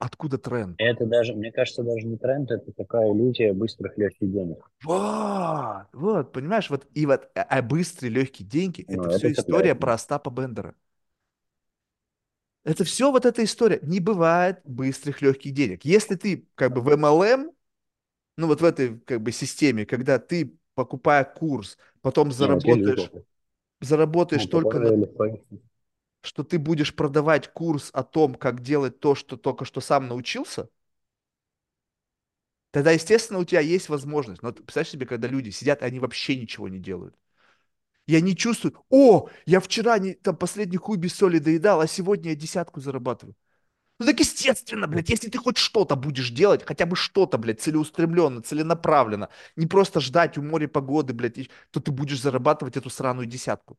Откуда 0.06 0.36
тренд? 0.36 0.78
Это 0.78 1.06
даже, 1.06 1.32
мне 1.34 1.50
кажется, 1.50 1.82
даже 1.82 2.06
не 2.06 2.18
тренд, 2.18 2.50
это 2.50 2.72
такая 2.72 3.10
иллюзия 3.10 3.54
быстрых 3.54 3.96
легких 3.96 4.30
денег. 4.30 4.70
Вот, 4.84 5.86
вот, 5.92 6.32
понимаешь, 6.32 6.68
вот 6.70 6.86
и 6.94 7.06
вот, 7.06 7.30
а, 7.36 7.42
а 7.42 7.62
быстрые 7.62 8.10
легкие 8.10 8.46
деньги, 8.48 8.82
Ну, 8.86 9.06
это 9.06 9.08
это 9.08 9.30
все 9.30 9.32
история 9.32 9.74
цепляет. 9.74 9.76
про 9.76 9.94
Остапа 9.94 10.28
Бендера. 10.30 10.74
Это 12.64 12.84
все 12.84 13.10
вот 13.10 13.26
эта 13.26 13.42
история. 13.44 13.80
Не 13.82 13.98
бывает 14.00 14.60
быстрых 14.64 15.20
легких 15.22 15.52
денег. 15.52 15.84
Если 15.84 16.14
ты 16.14 16.46
как 16.54 16.72
бы 16.72 16.80
в 16.80 16.88
MLM, 16.90 17.50
ну 18.36 18.46
вот 18.48 18.60
в 18.62 18.64
этой 18.64 18.98
как 19.00 19.22
бы 19.22 19.32
системе, 19.32 19.86
когда 19.86 20.18
ты 20.18 20.56
покупая 20.74 21.24
курс, 21.24 21.78
потом 22.02 22.32
это 22.40 22.60
заработаешь, 22.60 23.12
заработаешь 23.80 24.46
Ну, 24.46 24.48
только 24.48 24.80
на. 24.80 24.92
Что 26.22 26.44
ты 26.44 26.58
будешь 26.58 26.94
продавать 26.94 27.52
курс 27.52 27.90
о 27.92 28.02
том, 28.04 28.34
как 28.34 28.62
делать 28.62 29.00
то, 29.00 29.14
что 29.14 29.36
только 29.36 29.64
что 29.64 29.80
сам 29.80 30.08
научился, 30.08 30.68
тогда, 32.70 32.90
естественно, 32.92 33.38
у 33.38 33.44
тебя 33.44 33.60
есть 33.60 33.88
возможность. 33.88 34.42
Но 34.42 34.52
представляешь 34.52 34.90
себе, 34.90 35.06
когда 35.06 35.28
люди 35.28 35.50
сидят, 35.50 35.82
и 35.82 35.84
они 35.84 35.98
вообще 36.00 36.36
ничего 36.36 36.68
не 36.68 36.78
делают. 36.78 37.14
И 38.06 38.16
они 38.16 38.36
чувствуют, 38.36 38.76
о, 38.90 39.28
я 39.46 39.60
вчера 39.60 39.98
не, 39.98 40.14
там 40.14 40.36
последний 40.36 40.78
хуй 40.78 40.98
без 40.98 41.14
соли 41.14 41.38
доедал, 41.38 41.80
а 41.80 41.86
сегодня 41.86 42.30
я 42.32 42.36
десятку 42.36 42.80
зарабатываю. 42.80 43.36
Ну 44.00 44.06
так 44.06 44.20
естественно, 44.20 44.88
блядь, 44.88 45.10
если 45.10 45.30
ты 45.30 45.38
хоть 45.38 45.58
что-то 45.58 45.96
будешь 45.96 46.30
делать, 46.30 46.64
хотя 46.66 46.86
бы 46.86 46.96
что-то, 46.96 47.38
блядь, 47.38 47.62
целеустремленно, 47.62 48.42
целенаправленно, 48.42 49.30
не 49.56 49.66
просто 49.66 50.00
ждать 50.00 50.38
у 50.38 50.42
моря 50.42 50.68
погоды, 50.68 51.14
блядь, 51.14 51.50
то 51.70 51.80
ты 51.80 51.92
будешь 51.92 52.20
зарабатывать 52.22 52.76
эту 52.76 52.90
сраную 52.90 53.26
десятку. 53.26 53.78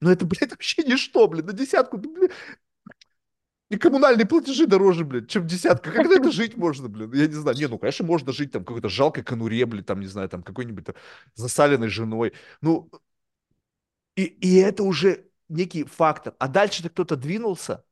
Но 0.00 0.10
это, 0.10 0.26
блядь, 0.26 0.50
вообще 0.50 0.82
ничто, 0.82 1.26
блядь, 1.28 1.46
на 1.46 1.52
десятку, 1.52 1.96
блядь, 1.98 2.30
И 3.68 3.76
коммунальные 3.78 4.26
платежи 4.26 4.66
дороже, 4.66 5.04
блядь, 5.04 5.28
чем 5.28 5.46
десятка. 5.46 5.90
Как 5.90 6.06
это 6.06 6.30
жить 6.30 6.56
можно, 6.56 6.88
блин? 6.88 7.12
Я 7.12 7.26
не 7.26 7.34
знаю. 7.34 7.56
Не, 7.56 7.66
ну, 7.66 7.78
конечно, 7.78 8.06
можно 8.06 8.32
жить 8.32 8.52
там 8.52 8.64
какой-то 8.64 8.88
жалкой 8.88 9.24
конуре, 9.24 9.66
блядь, 9.66 9.86
там, 9.86 10.00
не 10.00 10.06
знаю, 10.06 10.28
там, 10.28 10.42
какой-нибудь 10.44 10.84
там 10.86 10.94
засаленной 11.34 11.88
женой. 11.88 12.32
Ну, 12.60 12.88
и, 14.16 14.24
и 14.24 14.56
это 14.56 14.82
уже 14.82 15.26
некий 15.48 15.84
фактор. 15.84 16.34
А 16.38 16.48
дальше-то 16.48 16.90
кто-то 16.90 17.16
двинулся, 17.16 17.84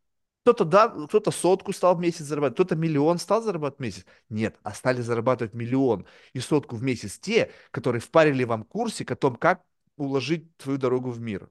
кто-то, 0.42 0.64
да, 0.64 0.88
кто-то 0.88 1.30
сотку 1.30 1.72
стал 1.72 1.96
в 1.96 2.00
месяц 2.00 2.24
зарабатывать, 2.24 2.56
кто-то 2.56 2.76
миллион 2.76 3.18
стал 3.18 3.42
зарабатывать 3.42 3.78
в 3.78 3.82
месяц. 3.82 4.06
Нет, 4.28 4.56
а 4.62 4.72
стали 4.74 5.00
зарабатывать 5.02 5.54
миллион 5.54 6.06
и 6.32 6.40
сотку 6.40 6.76
в 6.76 6.82
месяц 6.82 7.18
те, 7.18 7.50
которые 7.70 8.00
впарили 8.00 8.44
вам 8.44 8.64
курсик 8.64 9.10
о 9.10 9.16
том, 9.16 9.36
как 9.36 9.64
уложить 9.96 10.56
твою 10.56 10.78
дорогу 10.78 11.10
в 11.10 11.20
мир. 11.20 11.50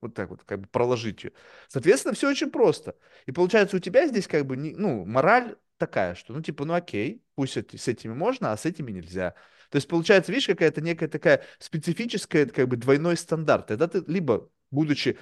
Вот 0.00 0.14
так 0.14 0.30
вот, 0.30 0.44
как 0.44 0.60
бы 0.60 0.68
проложить 0.68 1.24
ее. 1.24 1.32
Соответственно, 1.68 2.14
все 2.14 2.28
очень 2.28 2.50
просто. 2.50 2.96
И 3.26 3.32
получается, 3.32 3.76
у 3.76 3.80
тебя 3.80 4.06
здесь 4.06 4.28
как 4.28 4.46
бы, 4.46 4.56
не, 4.56 4.74
ну, 4.74 5.04
мораль 5.04 5.56
такая, 5.76 6.14
что, 6.14 6.32
ну, 6.32 6.42
типа, 6.42 6.64
ну, 6.64 6.74
окей, 6.74 7.22
пусть 7.34 7.56
с 7.56 7.88
этими 7.88 8.12
можно, 8.12 8.52
а 8.52 8.56
с 8.56 8.64
этими 8.64 8.92
нельзя. 8.92 9.34
То 9.70 9.76
есть, 9.76 9.88
получается, 9.88 10.32
видишь, 10.32 10.46
какая-то 10.46 10.80
некая 10.80 11.08
такая 11.08 11.44
специфическая, 11.58 12.46
как 12.46 12.68
бы, 12.68 12.76
двойной 12.76 13.16
стандарт. 13.16 13.66
Тогда 13.66 13.88
ты 13.88 14.02
либо, 14.06 14.48
будучи, 14.70 15.18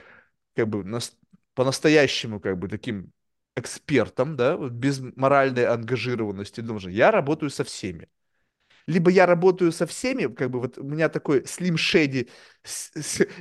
как 0.55 0.69
бы, 0.69 0.85
нас, 0.85 1.17
по-настоящему, 1.55 2.39
как 2.41 2.59
бы, 2.59 2.69
таким 2.69 3.13
экспертом, 3.57 4.37
да, 4.37 4.57
без 4.57 5.01
моральной 5.01 5.65
ангажированности, 5.65 6.61
думаешь, 6.61 6.87
я 6.87 7.11
работаю 7.11 7.49
со 7.49 7.65
всеми 7.65 8.09
либо 8.87 9.11
я 9.11 9.27
работаю 9.27 9.73
со 9.73 9.87
всеми, 9.87 10.33
как 10.33 10.51
бы 10.51 10.61
вот 10.61 10.79
у 10.79 10.85
меня 10.85 11.09
такой 11.09 11.41
slim 11.41 11.75
shady 11.75 12.29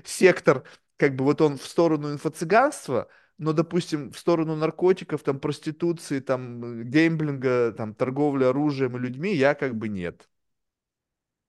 сектор, 0.03 0.63
как 0.97 1.15
бы 1.15 1.23
вот 1.25 1.41
он 1.41 1.57
в 1.57 1.65
сторону 1.65 2.13
инфо-цыганства, 2.13 3.07
но, 3.37 3.53
допустим, 3.53 4.11
в 4.11 4.17
сторону 4.17 4.55
наркотиков, 4.55 5.23
там, 5.23 5.39
проституции, 5.39 6.19
там, 6.19 6.89
геймблинга, 6.89 7.73
там, 7.73 7.93
торговли 7.93 8.45
оружием 8.45 8.95
и 8.95 8.99
людьми 8.99 9.33
я 9.33 9.55
как 9.55 9.75
бы 9.75 9.89
нет. 9.89 10.29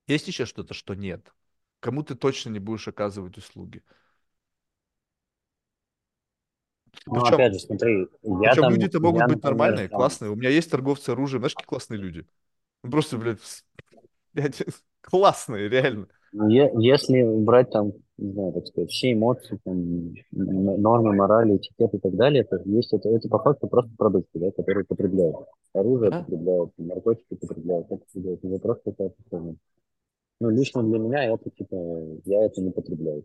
Есть 0.08 0.28
еще 0.28 0.46
что-то, 0.46 0.74
что 0.74 0.94
нет? 0.94 1.32
Кому 1.80 2.02
ты 2.02 2.14
точно 2.14 2.50
не 2.50 2.58
будешь 2.58 2.88
оказывать 2.88 3.36
услуги? 3.38 3.82
Ну, 7.06 7.20
причем, 7.20 7.34
опять 7.34 7.52
же, 7.52 7.58
смотри, 7.60 8.08
я 8.22 8.50
причем 8.50 8.62
там, 8.62 8.72
люди-то 8.72 9.00
могут 9.00 9.20
я, 9.20 9.26
быть 9.26 9.36
например, 9.36 9.58
нормальные, 9.58 9.88
там... 9.88 9.98
классные. 9.98 10.30
У 10.30 10.36
меня 10.36 10.50
есть 10.50 10.70
торговцы 10.70 11.10
оружием, 11.10 11.42
знаешь, 11.42 11.54
какие 11.54 11.66
классные 11.66 11.98
люди. 11.98 12.26
Ну, 12.82 12.90
просто, 12.90 13.18
блядь, 13.18 13.64
блядь 14.32 14.62
классные, 15.02 15.68
реально. 15.68 16.08
Ну, 16.38 16.48
если 16.80 17.22
брать 17.22 17.70
там, 17.70 17.92
не 18.18 18.32
знаю, 18.32 18.52
так 18.52 18.66
сказать, 18.66 18.90
все 18.90 19.12
эмоции, 19.14 19.58
там, 19.64 20.12
нормы, 20.32 21.14
морали, 21.14 21.56
этикет 21.56 21.94
и 21.94 21.98
так 21.98 22.14
далее, 22.14 22.44
то 22.44 22.56
есть 22.56 22.92
это, 22.92 23.08
это 23.08 23.26
по 23.30 23.38
факту 23.38 23.68
просто 23.68 23.90
продукты, 23.96 24.38
да, 24.38 24.50
которые 24.50 24.84
потребляют. 24.84 25.36
Оружие 25.72 26.10
а? 26.10 26.22
потребляют, 26.22 26.72
наркотики 26.76 27.34
потребляют, 27.34 27.86
это 27.86 28.04
потребляют. 28.04 28.44
Это 28.44 28.58
просто 28.58 28.94
это 28.98 29.56
Ну, 30.40 30.50
лично 30.50 30.82
для 30.82 30.98
меня 30.98 31.24
это, 31.24 31.48
типа, 31.48 31.76
я 32.26 32.44
это 32.44 32.60
не 32.60 32.70
потребляю. 32.70 33.24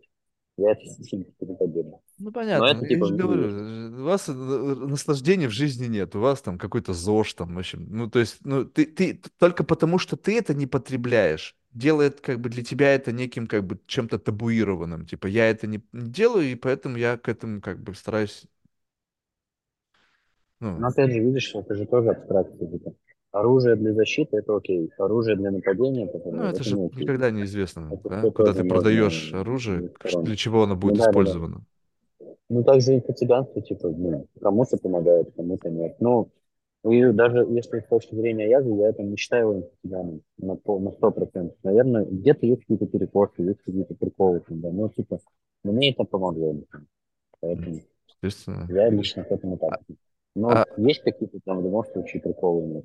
Я 0.58 0.72
это 0.72 0.82
не 1.16 1.54
поддерживаю. 1.54 2.00
Ну, 2.18 2.30
понятно. 2.30 2.66
это, 2.66 2.86
типа, 2.86 3.04
я 3.04 3.06
же 3.06 3.16
говорю, 3.16 4.02
у 4.02 4.04
вас 4.04 4.28
э, 4.28 4.32
наслаждения 4.32 5.48
в 5.48 5.52
жизни 5.52 5.86
нет, 5.86 6.14
у 6.14 6.20
вас 6.20 6.42
там 6.42 6.58
какой-то 6.58 6.92
ЗОЖ 6.92 7.34
там, 7.34 7.54
в 7.54 7.58
общем. 7.58 7.86
Ну, 7.90 8.10
то 8.10 8.18
есть, 8.18 8.38
ну, 8.44 8.64
ты, 8.64 8.84
ты 8.84 9.20
только 9.38 9.64
потому, 9.64 9.98
что 9.98 10.16
ты 10.16 10.36
это 10.36 10.52
не 10.52 10.66
потребляешь, 10.66 11.56
делает 11.72 12.20
как 12.20 12.38
бы 12.40 12.50
для 12.50 12.62
тебя 12.62 12.94
это 12.94 13.12
неким 13.12 13.46
как 13.46 13.64
бы 13.64 13.80
чем-то 13.86 14.18
табуированным. 14.18 15.06
Типа, 15.06 15.26
я 15.26 15.48
это 15.48 15.66
не, 15.66 15.82
не 15.92 16.10
делаю, 16.10 16.50
и 16.50 16.54
поэтому 16.54 16.98
я 16.98 17.16
к 17.16 17.28
этому 17.28 17.62
как 17.62 17.82
бы 17.82 17.94
стараюсь... 17.94 18.44
Ну, 20.60 20.78
Но 20.78 20.88
опять 20.88 21.10
же, 21.10 21.18
видишь, 21.18 21.54
это 21.54 21.74
же 21.74 21.86
тоже 21.86 22.10
абстракция. 22.10 22.68
Типа. 22.68 22.92
Оружие 23.32 23.76
для 23.76 23.94
защиты 23.94 24.36
это 24.36 24.56
окей. 24.56 24.90
Оружие 24.98 25.36
для 25.36 25.50
нападения 25.50 26.04
это, 26.04 26.20
ну, 26.30 26.42
это, 26.42 26.56
это 26.56 26.64
же 26.64 26.78
не 26.78 26.86
окей. 26.86 27.02
никогда 27.02 27.30
неизвестно, 27.30 27.90
это 27.92 28.08
да? 28.08 28.30
когда 28.30 28.52
ты 28.52 28.64
продаешь 28.64 29.32
оружие, 29.32 29.90
для 30.22 30.36
чего 30.36 30.64
оно 30.64 30.76
будет 30.76 30.98
ну, 30.98 31.04
да, 31.04 31.10
использовано. 31.10 31.54
Да, 31.54 31.60
да. 32.20 32.26
Ну, 32.50 32.64
также 32.64 32.96
и 32.96 33.00
по 33.00 33.14
цыганству, 33.14 33.62
типа, 33.62 33.88
ну, 33.88 34.26
кому-то 34.40 34.76
помогает, 34.76 35.32
кому-то 35.34 35.70
нет. 35.70 35.96
Но 36.00 36.28
и 36.84 37.10
даже 37.12 37.46
если 37.48 37.80
с 37.80 37.86
точки 37.86 38.14
зрения 38.14 38.50
язы, 38.50 38.70
я 38.74 38.88
это 38.88 39.02
не 39.02 39.16
считаю 39.16 39.50
его 39.50 39.70
цыганом 39.82 40.20
на, 40.38 40.54
на 40.54 40.88
100%. 40.88 41.54
Наверное, 41.62 42.04
где-то 42.04 42.44
есть 42.44 42.62
какие-то 42.62 42.86
перекосы, 42.86 43.42
есть 43.42 43.62
какие-то 43.62 43.94
приколы. 43.94 44.42
Да. 44.48 44.70
Но, 44.70 44.88
типа, 44.88 45.20
мне 45.62 45.92
это 45.92 46.04
помогло. 46.04 46.56
Поэтому 47.40 47.80
я 48.68 48.90
лично 48.90 49.24
к 49.24 49.30
этому 49.30 49.56
так. 49.58 49.80
Но 50.34 50.50
а... 50.50 50.66
есть 50.76 51.02
какие-то 51.02 51.38
там 51.44 51.60
в 51.60 51.64
любом 51.64 51.84
случае 51.86 52.20
приколы. 52.20 52.66
Нет. 52.66 52.84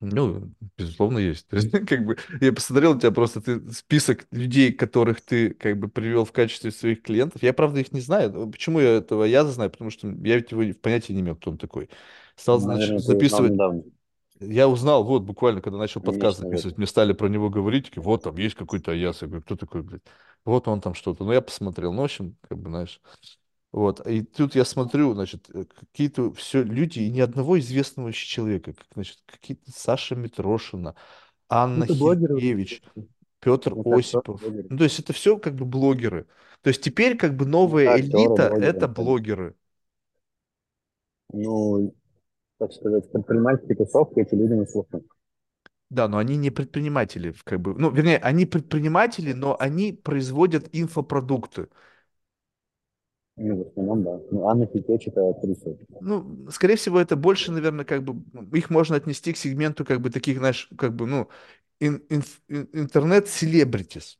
Ну, 0.00 0.50
безусловно, 0.78 1.18
есть. 1.18 1.46
То 1.48 1.56
есть, 1.56 1.70
как 1.70 2.04
бы, 2.04 2.16
я 2.40 2.52
посмотрел 2.52 2.92
у 2.92 2.98
тебя 2.98 3.10
просто 3.10 3.40
ты, 3.40 3.70
список 3.72 4.26
людей, 4.30 4.72
которых 4.72 5.20
ты 5.20 5.50
как 5.50 5.78
бы 5.78 5.88
привел 5.88 6.24
в 6.24 6.32
качестве 6.32 6.70
своих 6.70 7.02
клиентов. 7.02 7.42
Я, 7.42 7.52
правда, 7.52 7.80
их 7.80 7.92
не 7.92 8.00
знаю. 8.00 8.48
Почему 8.50 8.80
я 8.80 8.96
этого 8.96 9.24
я 9.24 9.44
знаю? 9.44 9.70
Потому 9.70 9.90
что 9.90 10.08
я 10.08 10.36
ведь 10.36 10.52
его 10.52 10.62
в 10.62 10.78
понятия 10.78 11.12
не 11.12 11.20
имел, 11.20 11.36
кто 11.36 11.50
он 11.50 11.58
такой. 11.58 11.90
Стал, 12.36 12.60
Наверное, 12.60 12.98
значит, 12.98 13.06
записывать. 13.06 13.84
Я 14.40 14.68
узнал, 14.68 15.04
вот, 15.04 15.22
буквально, 15.22 15.60
когда 15.60 15.78
начал 15.78 16.00
подкаст 16.00 16.38
Конечно, 16.38 16.48
записывать, 16.48 16.78
мне 16.78 16.86
стали 16.86 17.12
про 17.12 17.28
него 17.28 17.50
говорить, 17.50 17.94
вот, 17.96 18.22
там 18.22 18.38
есть 18.38 18.54
какой-то 18.54 18.92
Аяс. 18.92 19.20
Я 19.20 19.28
говорю, 19.28 19.42
кто 19.42 19.54
такой, 19.54 19.82
блядь? 19.82 20.02
Вот 20.46 20.66
он 20.66 20.80
там 20.80 20.94
что-то. 20.94 21.24
Ну, 21.24 21.32
я 21.32 21.42
посмотрел. 21.42 21.92
Ну, 21.92 22.00
в 22.00 22.04
общем, 22.04 22.36
как 22.48 22.58
бы, 22.58 22.70
знаешь, 22.70 23.02
вот. 23.72 24.04
И 24.06 24.22
тут 24.22 24.54
я 24.54 24.64
смотрю, 24.64 25.14
значит, 25.14 25.48
э, 25.54 25.64
какие-то 25.64 26.32
все 26.32 26.62
люди, 26.62 27.00
и 27.00 27.10
ни 27.10 27.20
одного 27.20 27.58
известного 27.58 28.08
еще 28.08 28.26
человека, 28.26 28.72
как, 28.72 28.86
значит, 28.94 29.18
какие-то 29.26 29.70
Саша 29.72 30.16
Митрошина, 30.16 30.96
Анна 31.48 31.84
это 31.84 31.94
Хилькевич, 31.94 32.82
Петр 33.40 33.72
это 33.78 33.94
Осипов. 33.94 34.42
Ну, 34.42 34.78
то 34.78 34.84
есть 34.84 34.98
это 34.98 35.12
все 35.12 35.38
как 35.38 35.54
бы 35.54 35.64
блогеры. 35.64 36.26
То 36.62 36.68
есть 36.68 36.82
теперь 36.82 37.16
как 37.16 37.36
бы 37.36 37.46
новая 37.46 37.86
да, 37.86 38.00
элита– 38.00 38.42
это 38.60 38.88
блогеры. 38.88 39.54
Ну, 41.32 41.94
так 42.58 42.72
сказать, 42.72 43.10
предпринимательские 43.10 43.76
тусовки 43.76 44.20
эти 44.20 44.34
люди 44.34 44.52
не 44.52 44.66
слушают. 44.66 45.06
Да, 45.88 46.06
но 46.06 46.18
они 46.18 46.36
не 46.36 46.50
предприниматели, 46.50 47.34
как 47.42 47.60
бы, 47.60 47.74
ну, 47.74 47.90
вернее, 47.90 48.18
они 48.18 48.46
предприниматели, 48.46 49.32
но 49.32 49.56
они 49.58 49.92
производят 49.92 50.68
инфопродукты. 50.72 51.68
Ну, 53.42 53.56
в 53.64 53.68
основном, 53.68 54.02
да. 54.02 54.20
Ну, 54.30 54.46
Анна 54.46 54.66
Хитеч 54.66 55.08
это 55.08 55.30
актриса. 55.30 55.76
Ну, 56.00 56.46
скорее 56.50 56.76
всего, 56.76 57.00
это 57.00 57.16
больше, 57.16 57.52
наверное, 57.52 57.84
как 57.86 58.02
бы, 58.04 58.58
их 58.58 58.68
можно 58.68 58.96
отнести 58.96 59.32
к 59.32 59.36
сегменту, 59.38 59.84
как 59.84 60.00
бы, 60.02 60.10
таких, 60.10 60.38
знаешь, 60.38 60.68
как 60.76 60.94
бы, 60.94 61.06
ну, 61.06 61.28
ин, 61.80 62.02
ин, 62.10 62.22
интернет-селебритис. 62.72 64.18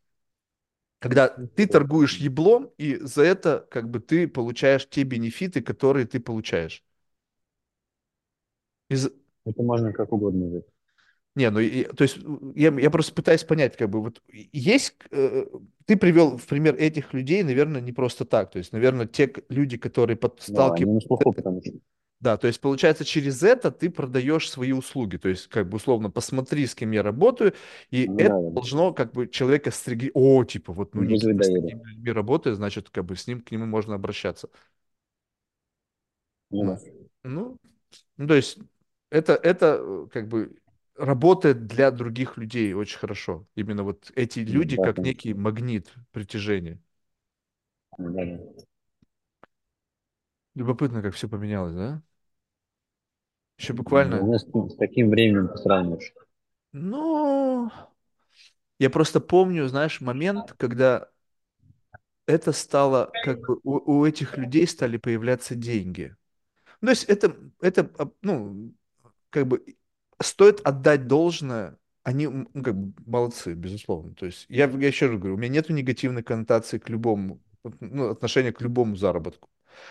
Когда 0.98 1.28
ты 1.28 1.66
торгуешь 1.66 2.16
еблом, 2.18 2.70
и 2.78 2.96
за 2.96 3.22
это, 3.24 3.66
как 3.70 3.90
бы, 3.90 4.00
ты 4.00 4.28
получаешь 4.28 4.88
те 4.88 5.02
бенефиты, 5.02 5.62
которые 5.62 6.06
ты 6.06 6.20
получаешь. 6.20 6.84
Из... 8.90 9.10
Это 9.46 9.62
можно 9.62 9.92
как 9.92 10.12
угодно 10.12 10.46
взять. 10.46 10.66
Не, 11.40 11.48
ну, 11.48 11.58
и, 11.58 11.84
то 11.84 12.02
есть 12.04 12.18
я, 12.54 12.70
я 12.78 12.90
просто 12.90 13.14
пытаюсь 13.14 13.44
понять, 13.44 13.74
как 13.74 13.88
бы, 13.88 14.02
вот 14.02 14.22
есть, 14.28 14.94
э, 15.10 15.46
ты 15.86 15.96
привел 15.96 16.36
в 16.36 16.46
пример 16.46 16.74
этих 16.74 17.14
людей, 17.14 17.42
наверное, 17.42 17.80
не 17.80 17.92
просто 17.92 18.26
так, 18.26 18.50
то 18.50 18.58
есть, 18.58 18.72
наверное, 18.72 19.06
те 19.06 19.32
люди, 19.48 19.78
которые 19.78 20.18
подсталкивают... 20.18 21.02
Да, 21.08 21.52
да, 22.20 22.36
то 22.36 22.46
есть, 22.46 22.60
получается, 22.60 23.06
через 23.06 23.42
это 23.42 23.70
ты 23.70 23.88
продаешь 23.88 24.50
свои 24.50 24.72
услуги, 24.72 25.16
то 25.16 25.30
есть, 25.30 25.46
как 25.46 25.66
бы, 25.66 25.76
условно, 25.76 26.10
посмотри, 26.10 26.66
с 26.66 26.74
кем 26.74 26.90
я 26.90 27.02
работаю, 27.02 27.54
и 27.90 28.06
да, 28.06 28.24
это 28.24 28.34
да. 28.34 28.50
должно, 28.50 28.92
как 28.92 29.12
бы, 29.12 29.26
человека 29.26 29.70
стригли... 29.70 30.10
О, 30.12 30.44
типа, 30.44 30.74
вот, 30.74 30.94
ну, 30.94 31.04
Никита 31.04 31.42
с 31.42 31.46
такими 31.46 31.82
людьми 31.88 32.12
работает, 32.12 32.56
значит, 32.56 32.90
как 32.90 33.06
бы, 33.06 33.16
с 33.16 33.26
ним, 33.26 33.40
к 33.40 33.50
нему 33.50 33.64
можно 33.64 33.94
обращаться. 33.94 34.50
Ну, 36.50 36.76
ну, 37.24 37.56
ну 38.18 38.28
то 38.28 38.34
есть, 38.34 38.58
это, 39.08 39.32
это, 39.32 39.78
э, 39.80 40.06
как 40.12 40.28
бы, 40.28 40.54
работает 40.96 41.66
для 41.66 41.90
других 41.90 42.36
людей 42.36 42.72
очень 42.74 42.98
хорошо. 42.98 43.46
Именно 43.54 43.84
вот 43.84 44.10
эти 44.14 44.40
люди 44.40 44.76
да, 44.76 44.84
как 44.84 44.96
да. 44.96 45.02
некий 45.02 45.34
магнит 45.34 45.92
притяжения. 46.12 46.80
Да, 47.98 48.24
да. 48.24 48.40
Любопытно, 50.54 51.02
как 51.02 51.14
все 51.14 51.28
поменялось, 51.28 51.74
да? 51.74 52.02
Еще 53.58 53.72
буквально... 53.72 54.20
Ну, 54.20 54.38
с, 54.38 54.44
с 54.44 54.76
таким 54.76 55.10
временем 55.10 55.54
сравниваешь. 55.56 56.12
Ну, 56.72 57.70
я 58.78 58.90
просто 58.90 59.20
помню, 59.20 59.68
знаешь, 59.68 60.00
момент, 60.00 60.54
когда 60.56 61.08
это 62.26 62.52
стало, 62.52 63.10
как 63.24 63.40
бы 63.40 63.60
у, 63.62 63.98
у 63.98 64.06
этих 64.06 64.38
людей 64.38 64.66
стали 64.66 64.96
появляться 64.96 65.54
деньги. 65.54 66.16
Ну, 66.80 66.86
то 66.86 66.90
есть 66.90 67.04
это, 67.04 67.36
это, 67.60 67.90
ну, 68.22 68.72
как 69.30 69.46
бы 69.46 69.64
стоит 70.22 70.60
отдать 70.64 71.06
должное, 71.06 71.78
они 72.02 72.26
ну, 72.26 72.62
как 72.62 72.76
бы 72.76 72.92
молодцы, 73.06 73.54
безусловно. 73.54 74.14
То 74.14 74.26
есть 74.26 74.46
я, 74.48 74.66
я 74.68 74.88
еще 74.88 75.06
раз 75.06 75.18
говорю, 75.18 75.34
у 75.34 75.38
меня 75.38 75.48
нет 75.48 75.68
негативной 75.70 76.22
коннотации 76.22 76.78
к 76.78 76.88
любому, 76.88 77.40
ну, 77.80 78.10
отношения 78.10 78.52
к 78.52 78.60
любому 78.60 78.96
заработку. 78.96 79.48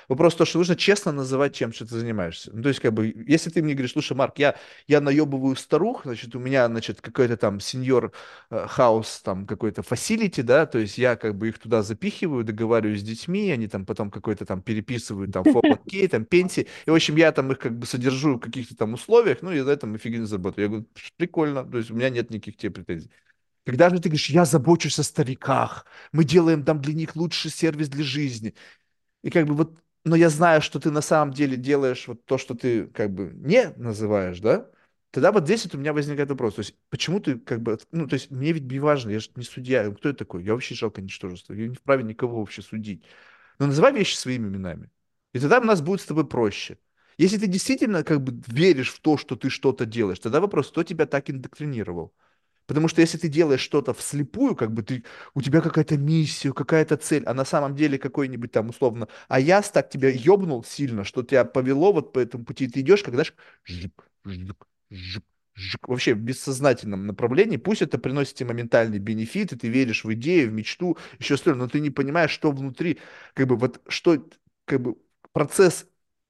Вопрос 0.07 0.35
то, 0.35 0.45
что 0.45 0.57
нужно 0.57 0.75
честно 0.75 1.11
называть, 1.11 1.55
чем 1.55 1.73
что 1.73 1.85
ты 1.85 1.97
занимаешься. 1.97 2.51
Ну, 2.53 2.61
то 2.63 2.69
есть, 2.69 2.79
как 2.79 2.93
бы, 2.93 3.13
если 3.27 3.49
ты 3.49 3.61
мне 3.61 3.73
говоришь, 3.73 3.93
слушай, 3.93 4.15
Марк, 4.15 4.39
я, 4.39 4.55
я 4.87 5.01
наебываю 5.01 5.55
старух, 5.55 6.03
значит, 6.03 6.35
у 6.35 6.39
меня, 6.39 6.67
значит, 6.67 7.01
какой-то 7.01 7.37
там 7.37 7.59
сеньор 7.59 8.11
э, 8.49 8.67
house, 8.67 9.21
там, 9.23 9.45
какой-то 9.45 9.83
facility, 9.83 10.41
да, 10.41 10.65
то 10.65 10.79
есть 10.79 10.97
я 10.97 11.15
как 11.15 11.37
бы 11.37 11.49
их 11.49 11.59
туда 11.59 11.83
запихиваю, 11.83 12.43
договариваюсь 12.43 13.01
с 13.01 13.03
детьми, 13.03 13.51
они 13.51 13.67
там 13.67 13.85
потом 13.85 14.11
какой-то 14.11 14.45
там 14.45 14.61
переписывают 14.61 15.31
там 15.31 15.43
401 15.45 16.09
там 16.09 16.25
пенсии, 16.25 16.67
и, 16.85 16.89
в 16.89 16.95
общем, 16.95 17.15
я 17.15 17.31
там 17.31 17.51
их 17.51 17.59
как 17.59 17.77
бы 17.77 17.85
содержу 17.85 18.35
в 18.37 18.39
каких-то 18.39 18.75
там 18.75 18.93
условиях, 18.93 19.41
ну, 19.41 19.51
и 19.51 19.59
за 19.59 19.71
это 19.71 19.87
мы 19.87 19.95
офигенно 19.95 20.25
заработаю. 20.25 20.63
Я 20.65 20.69
говорю, 20.69 20.87
прикольно, 21.17 21.63
то 21.63 21.77
есть 21.77 21.91
у 21.91 21.95
меня 21.95 22.09
нет 22.09 22.29
никаких 22.29 22.57
тебе 22.57 22.71
претензий. 22.71 23.11
Когда 23.65 23.89
же 23.89 23.97
ты 23.99 24.09
говоришь, 24.09 24.29
я 24.31 24.45
забочусь 24.45 24.97
о 24.99 25.03
стариках, 25.03 25.85
мы 26.11 26.23
делаем 26.23 26.63
там 26.63 26.81
для 26.81 26.93
них 26.93 27.15
лучший 27.15 27.51
сервис 27.51 27.87
для 27.89 28.03
жизни. 28.03 28.55
И 29.23 29.29
как 29.29 29.45
бы 29.47 29.53
вот, 29.53 29.77
но 30.05 30.15
я 30.15 30.29
знаю, 30.29 30.61
что 30.61 30.79
ты 30.79 30.91
на 30.91 31.01
самом 31.01 31.33
деле 31.33 31.57
делаешь 31.57 32.07
вот 32.07 32.25
то, 32.25 32.37
что 32.37 32.55
ты 32.55 32.87
как 32.87 33.13
бы 33.13 33.31
не 33.33 33.71
называешь, 33.77 34.39
да? 34.39 34.69
Тогда 35.11 35.31
вот 35.31 35.45
здесь 35.45 35.65
вот 35.65 35.75
у 35.75 35.77
меня 35.79 35.91
возникает 35.93 36.29
вопрос. 36.29 36.55
То 36.55 36.59
есть, 36.59 36.75
почему 36.89 37.19
ты 37.19 37.39
как 37.39 37.61
бы, 37.61 37.79
ну, 37.91 38.07
то 38.07 38.13
есть, 38.13 38.29
мне 38.29 38.51
ведь 38.51 38.71
не 38.71 38.79
важно, 38.79 39.09
я 39.09 39.19
же 39.19 39.29
не 39.35 39.43
судья. 39.43 39.89
Кто 39.91 40.09
я 40.09 40.15
такой? 40.15 40.43
Я 40.43 40.53
вообще 40.53 40.75
жалко 40.75 41.01
ничтожество. 41.01 41.53
Я 41.53 41.67
не 41.67 41.75
вправе 41.75 42.03
никого 42.03 42.39
вообще 42.39 42.61
судить. 42.61 43.03
Но 43.57 43.67
называй 43.67 43.91
вещи 43.91 44.15
своими 44.15 44.47
именами. 44.47 44.91
И 45.33 45.39
тогда 45.39 45.59
у 45.59 45.63
нас 45.63 45.81
будет 45.81 46.01
с 46.01 46.05
тобой 46.05 46.27
проще. 46.27 46.77
Если 47.17 47.37
ты 47.37 47.47
действительно 47.47 48.03
как 48.03 48.21
бы 48.23 48.41
веришь 48.47 48.93
в 48.93 49.01
то, 49.01 49.17
что 49.17 49.35
ты 49.35 49.49
что-то 49.49 49.85
делаешь, 49.85 50.19
тогда 50.19 50.39
вопрос, 50.39 50.69
кто 50.69 50.83
тебя 50.83 51.05
так 51.05 51.29
индоктринировал? 51.29 52.13
Потому 52.69 52.87
что 52.87 53.01
если 53.01 53.17
ты 53.17 53.29
делаешь 53.29 53.61
что-то 53.61 53.95
вслепую, 53.95 54.55
как 54.55 54.71
бы 54.71 54.83
ты, 54.83 55.03
у 55.33 55.41
тебя 55.41 55.59
какая-то 55.59 55.97
миссия, 55.97 56.53
какая-то 56.53 56.97
цель, 56.97 57.23
а 57.25 57.33
на 57.33 57.43
самом 57.43 57.75
деле 57.75 57.97
какой-нибудь 57.97 58.51
там 58.51 58.69
условно, 58.69 59.07
а 59.27 59.39
я 59.39 59.63
так 59.63 59.89
тебя 59.89 60.09
ёбнул 60.09 60.63
сильно, 60.63 61.03
что 61.03 61.23
тебя 61.23 61.45
повело 61.45 61.91
вот 61.91 62.13
по 62.13 62.19
этому 62.19 62.45
пути, 62.45 62.67
ты 62.67 62.81
идешь, 62.81 63.01
когда 63.01 63.23
жик, 63.23 63.33
жик, 64.23 64.67
жик, 64.91 65.23
жик, 65.55 65.87
вообще 65.87 66.13
в 66.13 66.19
бессознательном 66.19 67.07
направлении, 67.07 67.57
пусть 67.57 67.81
это 67.81 67.97
приносит 67.97 68.35
тебе 68.35 68.49
моментальный 68.49 68.99
бенефит, 68.99 69.51
и 69.51 69.57
ты 69.57 69.67
веришь 69.67 70.03
в 70.03 70.13
идею, 70.13 70.51
в 70.51 70.53
мечту, 70.53 70.95
еще 71.17 71.33
остальное, 71.33 71.63
но 71.63 71.69
ты 71.69 71.79
не 71.79 71.89
понимаешь, 71.89 72.29
что 72.31 72.51
внутри, 72.51 72.99
как 73.33 73.47
бы 73.47 73.55
вот 73.55 73.81
что, 73.87 74.23
как 74.65 74.79
бы 74.81 74.95
процесс 75.33 75.87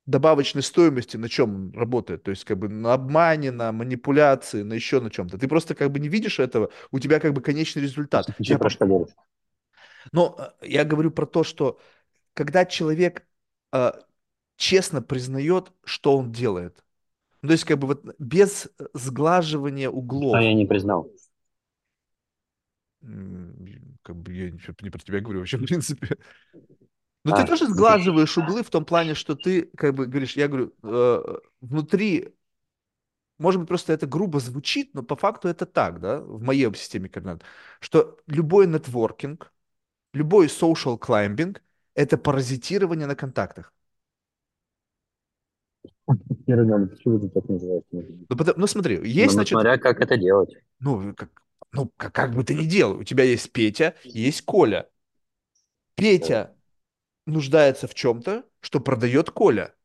добавочной 0.10 0.64
стоимости 0.64 1.18
на 1.18 1.30
чем 1.30 1.56
он 1.56 1.72
работает, 1.74 2.24
то 2.24 2.32
есть 2.32 2.44
как 2.44 2.58
бы 2.58 2.68
на 2.68 2.94
обмане, 2.94 3.52
на 3.52 3.72
манипуляции, 3.72 4.64
на 4.64 4.74
еще 4.74 5.00
на 5.00 5.12
чем-то. 5.12 5.38
Ты 5.38 5.48
просто 5.48 5.76
как 5.76 5.92
бы 5.92 6.00
не 6.00 6.10
видишь 6.10 6.40
этого, 6.40 6.72
у 6.92 7.00
тебя 7.00 7.20
как 7.20 7.34
бы 7.34 7.42
конечный 7.42 7.84
результат. 7.84 8.28
Ты 8.38 8.58
про 8.58 8.70
что 8.70 8.88
говоришь? 8.88 9.14
Но 10.12 10.36
э, 10.62 10.68
я 10.68 10.84
говорю 10.84 11.12
про 11.12 11.26
то, 11.26 11.44
что 11.44 11.80
когда 12.34 12.66
человек 12.66 13.26
э, 13.72 13.92
честно 14.58 15.02
признает, 15.02 15.72
что 15.84 16.18
он 16.18 16.32
делает, 16.32 16.84
ну, 17.42 17.50
то 17.50 17.54
есть 17.54 17.66
как 17.66 17.78
бы 17.78 17.88
вот 17.88 18.04
без 18.18 18.68
сглаживания 18.94 19.90
углов. 19.90 20.36
А 20.36 20.42
я 20.42 20.54
не 20.54 20.66
признал. 20.66 21.12
Как 23.02 24.16
бы 24.16 24.34
я 24.34 24.50
не 24.50 24.90
про 24.90 25.00
тебя 25.00 25.20
говорю 25.20 25.40
вообще, 25.40 25.58
в 25.58 25.66
принципе. 25.66 26.18
Но 27.24 27.36
а, 27.36 27.42
ты 27.42 27.48
тоже 27.48 27.68
сглаживаешь 27.68 28.38
углы 28.38 28.64
в 28.64 28.70
том 28.70 28.86
плане, 28.86 29.14
что 29.14 29.36
ты, 29.36 29.64
как 29.76 29.94
бы, 29.94 30.06
говоришь, 30.06 30.38
я 30.38 30.48
говорю, 30.48 30.74
э, 30.84 31.38
внутри, 31.60 32.34
может 33.38 33.60
быть, 33.60 33.68
просто 33.68 33.92
это 33.92 34.08
грубо 34.08 34.40
звучит, 34.40 34.94
но 34.94 35.04
по 35.04 35.16
факту 35.16 35.50
это 35.50 35.66
так, 35.66 36.00
да, 36.00 36.22
в 36.22 36.42
моей 36.42 36.74
системе 36.76 37.10
координат, 37.10 37.44
что 37.82 38.18
любой 38.28 38.68
нетворкинг, 38.68 39.52
любой 40.14 40.48
social 40.48 40.98
climbing– 40.98 41.58
это 41.94 42.18
паразитирование 42.18 43.06
на 43.06 43.16
контактах. 43.16 43.74
Почему 46.46 47.20
ты 47.20 47.30
так 47.30 47.50
называешь? 47.50 47.84
Ну, 47.92 48.38
потому, 48.38 48.60
ну 48.60 48.68
смотри, 48.68 48.96
есть, 49.08 49.32
ну, 49.32 49.34
значит... 49.34 49.52
Смотря 49.56 49.78
как 49.78 50.00
это 50.00 50.18
делать. 50.18 50.56
Ну, 50.80 51.14
как, 51.16 51.30
ну 51.74 51.92
как, 51.98 52.14
как 52.14 52.34
бы 52.34 52.46
ты 52.46 52.56
ни 52.56 52.64
делал, 52.64 52.98
у 52.98 53.04
тебя 53.04 53.26
есть 53.26 53.52
Петя, 53.52 53.96
есть 54.04 54.42
Коля. 54.44 54.90
Петя 55.96 56.56
нуждается 57.30 57.88
в 57.88 57.94
чем-то, 57.94 58.46
что 58.60 58.80
продает 58.80 59.32
Коля. 59.32 59.76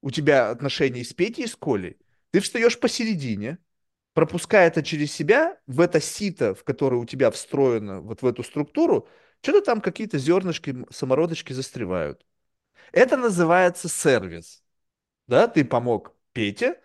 У 0.00 0.10
тебя 0.10 0.50
отношения 0.50 1.04
с 1.04 1.12
Петей 1.12 1.44
и 1.44 1.48
с 1.48 1.54
Колей. 1.56 1.98
Ты 2.30 2.40
встаешь 2.40 2.78
посередине, 2.78 3.58
пропуская 4.14 4.66
это 4.66 4.82
через 4.82 5.12
себя, 5.12 5.60
в 5.66 5.80
это 5.80 6.00
сито, 6.00 6.54
в 6.54 6.64
которое 6.64 6.96
у 6.96 7.04
тебя 7.04 7.30
встроено, 7.30 8.00
вот 8.00 8.22
в 8.22 8.26
эту 8.26 8.42
структуру, 8.42 9.08
что-то 9.42 9.62
там 9.62 9.80
какие-то 9.80 10.18
зернышки, 10.18 10.86
самородочки 10.90 11.52
застревают. 11.52 12.24
Это 12.92 13.16
называется 13.16 13.88
сервис. 13.88 14.62
Да, 15.26 15.48
ты 15.48 15.64
помог 15.64 16.14
Пете 16.32 16.80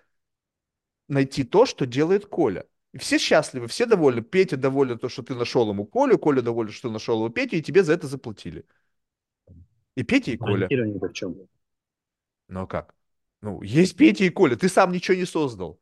найти 1.08 1.44
то, 1.44 1.66
что 1.66 1.86
делает 1.86 2.26
Коля. 2.26 2.66
И 2.94 2.98
все 2.98 3.18
счастливы, 3.18 3.68
все 3.68 3.86
довольны. 3.86 4.22
Петя 4.22 4.58
доволен 4.58 4.98
то, 4.98 5.10
что 5.10 5.24
ты 5.24 5.36
нашел 5.36 5.70
ему 5.70 5.86
Колю, 5.86 6.18
Коля 6.18 6.42
доволен, 6.42 6.72
что 6.72 6.90
нашел 6.90 7.18
его 7.18 7.30
Петю, 7.30 7.58
и 7.58 7.62
тебе 7.62 7.84
за 7.84 7.94
это 7.94 8.08
заплатили. 8.08 8.66
И 9.98 10.04
Петя, 10.04 10.32
и 10.32 10.38
Коля. 10.38 10.68
в 10.70 11.14
чем? 11.14 11.36
Ну 12.50 12.62
а 12.62 12.68
как? 12.68 12.94
Ну, 13.42 13.64
есть 13.64 13.98
Петя 13.98 14.26
и 14.26 14.30
Коля, 14.30 14.56
ты 14.56 14.70
сам 14.70 14.92
ничего 14.92 15.18
не 15.18 15.26
создал. 15.26 15.80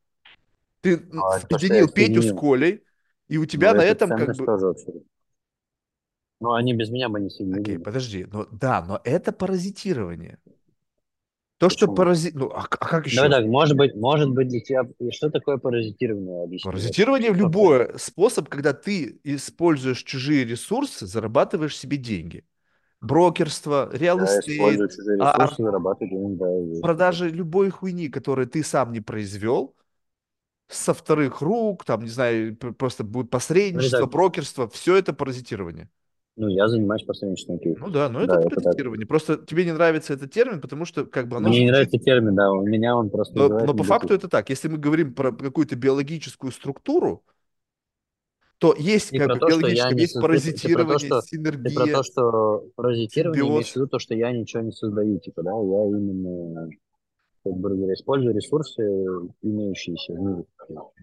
Ты 0.79 1.01
а, 1.21 1.39
соединил 1.39 1.89
Петю 1.89 2.21
с 2.21 2.33
Колей, 2.33 2.81
и 3.27 3.37
у 3.37 3.45
тебя 3.45 3.73
ну, 3.73 3.79
на 3.79 3.83
этом 3.83 4.09
как 4.09 4.37
бы... 4.37 4.45
Тоже 4.45 4.73
ну, 6.39 6.53
они 6.53 6.73
без 6.73 6.89
меня 6.91 7.09
бы 7.09 7.19
не 7.19 7.29
соединили. 7.29 7.61
Окей, 7.61 7.79
подожди. 7.79 8.25
Ну, 8.31 8.47
да, 8.51 8.85
но 8.85 9.01
это 9.03 9.33
паразитирование. 9.33 10.39
То, 11.57 11.67
Почему? 11.67 11.69
что 11.69 11.95
паразит... 11.95 12.35
Ну, 12.35 12.49
а, 12.51 12.61
а 12.69 12.87
как 12.87 13.07
еще? 13.07 13.17
Давай 13.17 13.31
так, 13.31 13.45
может 13.45 13.75
быть, 13.75 13.95
может 13.95 14.29
быть 14.29 14.47
для 14.47 14.61
тебя... 14.61 14.83
Что 15.11 15.29
такое 15.29 15.57
паразитирование? 15.57 16.43
Объясни. 16.43 16.69
Паразитирование 16.69 17.33
любой 17.33 17.99
способ, 17.99 18.47
когда 18.47 18.71
ты 18.71 19.19
используешь 19.23 20.03
чужие 20.03 20.45
ресурсы, 20.45 21.05
зарабатываешь 21.05 21.77
себе 21.77 21.97
деньги 21.97 22.45
брокерство, 23.06 23.90
real 23.93 24.19
estate, 24.23 24.91
а, 25.19 25.48
продажи 26.82 27.30
любой 27.30 27.69
хуйни, 27.69 28.10
которую 28.10 28.48
ты 28.48 28.64
сам 28.64 28.91
не 28.91 29.02
произвел, 29.02 29.76
со 30.68 30.94
вторых 30.94 31.41
рук, 31.41 31.86
там, 31.86 32.02
не 32.03 32.10
знаю, 32.10 32.56
просто 32.57 33.03
будет 33.03 33.30
посредничество, 33.30 33.99
ну, 33.99 34.07
брокерство, 34.07 34.68
все 34.68 34.95
это 34.95 35.14
паразитирование. 35.14 35.90
Ну, 36.38 36.49
я 36.49 36.68
занимаюсь 36.68 37.03
посредничеством. 37.03 37.60
Ну 37.64 37.90
да, 37.90 38.10
но 38.10 38.22
это 38.22 38.36
да, 38.36 38.41
паразитирование. 38.41 39.03
Это 39.03 39.07
просто 39.07 39.38
тебе 39.38 39.64
не 39.64 39.72
нравится 39.72 40.14
этот 40.14 40.32
термин, 40.32 40.60
потому 40.60 40.84
что 40.84 41.06
как 41.06 41.30
бы 41.30 41.38
оно... 41.38 41.48
Мне 41.48 41.64
не 41.64 41.72
нравится 41.72 41.98
термин, 41.98 42.36
да, 42.36 42.52
у 42.52 42.65
меня 42.65 42.95
он 42.95 43.10
просто... 43.10 43.38
Но, 43.38 43.48
но 43.48 43.73
по 43.73 43.84
факту 43.84 44.14
это 44.14 44.27
так. 44.27 44.49
Если 44.49 44.68
мы 44.68 44.77
говорим 44.77 45.14
про 45.14 45.32
какую-то 45.32 45.77
биологическую 45.77 46.52
структуру, 46.52 47.23
то 48.57 48.73
есть 48.77 49.10
как 49.10 49.27
бы 49.27 49.40
то, 49.40 49.48
биологическое, 49.48 49.95
есть 49.95 50.19
паразитирование, 50.19 50.98
ты, 50.98 51.10
ты, 51.10 51.22
ты 51.22 51.27
синергия. 51.27 51.76
Про 51.76 51.88
то, 51.88 52.03
что 52.03 52.64
паразитирование 52.76 53.41
симбиоз. 53.41 53.53
имеется 53.53 53.73
в 53.73 53.76
виду 53.76 53.88
то, 53.88 53.99
что 53.99 54.15
я 54.15 54.32
ничего 54.32 54.64
не 54.64 54.72
создаю, 54.72 55.19
типа, 55.19 55.44
да, 55.44 55.52
я 55.52 55.86
именно, 55.88 56.69
как 57.44 57.53
бы 57.53 57.69
говоря, 57.69 57.94
использую 57.94 58.34
ресурсы, 58.34 58.82
имеющиеся 59.41 60.14
в 60.14 60.19
мире. 60.19 60.45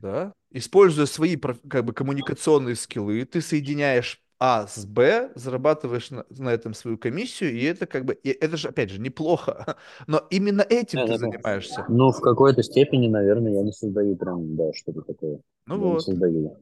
Да, 0.01 0.33
используя 0.51 1.07
свои 1.07 1.37
как 1.37 1.85
бы 1.85 1.93
коммуникационные 1.93 2.74
скиллы, 2.74 3.24
ты 3.24 3.41
соединяешь 3.41 4.23
а 4.45 4.66
с 4.66 4.85
Б, 4.87 5.31
зарабатываешь 5.37 6.11
на, 6.11 6.24
на 6.29 6.49
этом 6.49 6.74
свою 6.74 6.99
комиссию, 6.99 7.53
и 7.53 7.62
это 7.62 7.87
как 7.87 8.05
бы, 8.05 8.15
и 8.15 8.31
это 8.31 8.57
же, 8.57 8.70
опять 8.70 8.91
же, 8.91 9.01
неплохо, 9.01 9.77
но 10.09 10.20
именно 10.31 10.62
этим 10.62 10.99
да, 10.99 11.05
ты 11.05 11.12
да, 11.12 11.19
занимаешься. 11.19 11.85
Ну, 11.89 12.11
в 12.11 12.20
какой-то 12.20 12.65
степени, 12.65 13.07
наверное, 13.07 13.53
я 13.53 13.62
не 13.62 13.70
создаю 13.70 14.16
прям, 14.16 14.57
да, 14.57 14.73
что-то 14.74 15.03
такое. 15.03 15.39
Ну 15.66 15.74
я 15.77 15.81
вот. 15.81 15.95
Не 15.95 16.01
создаю. 16.01 16.59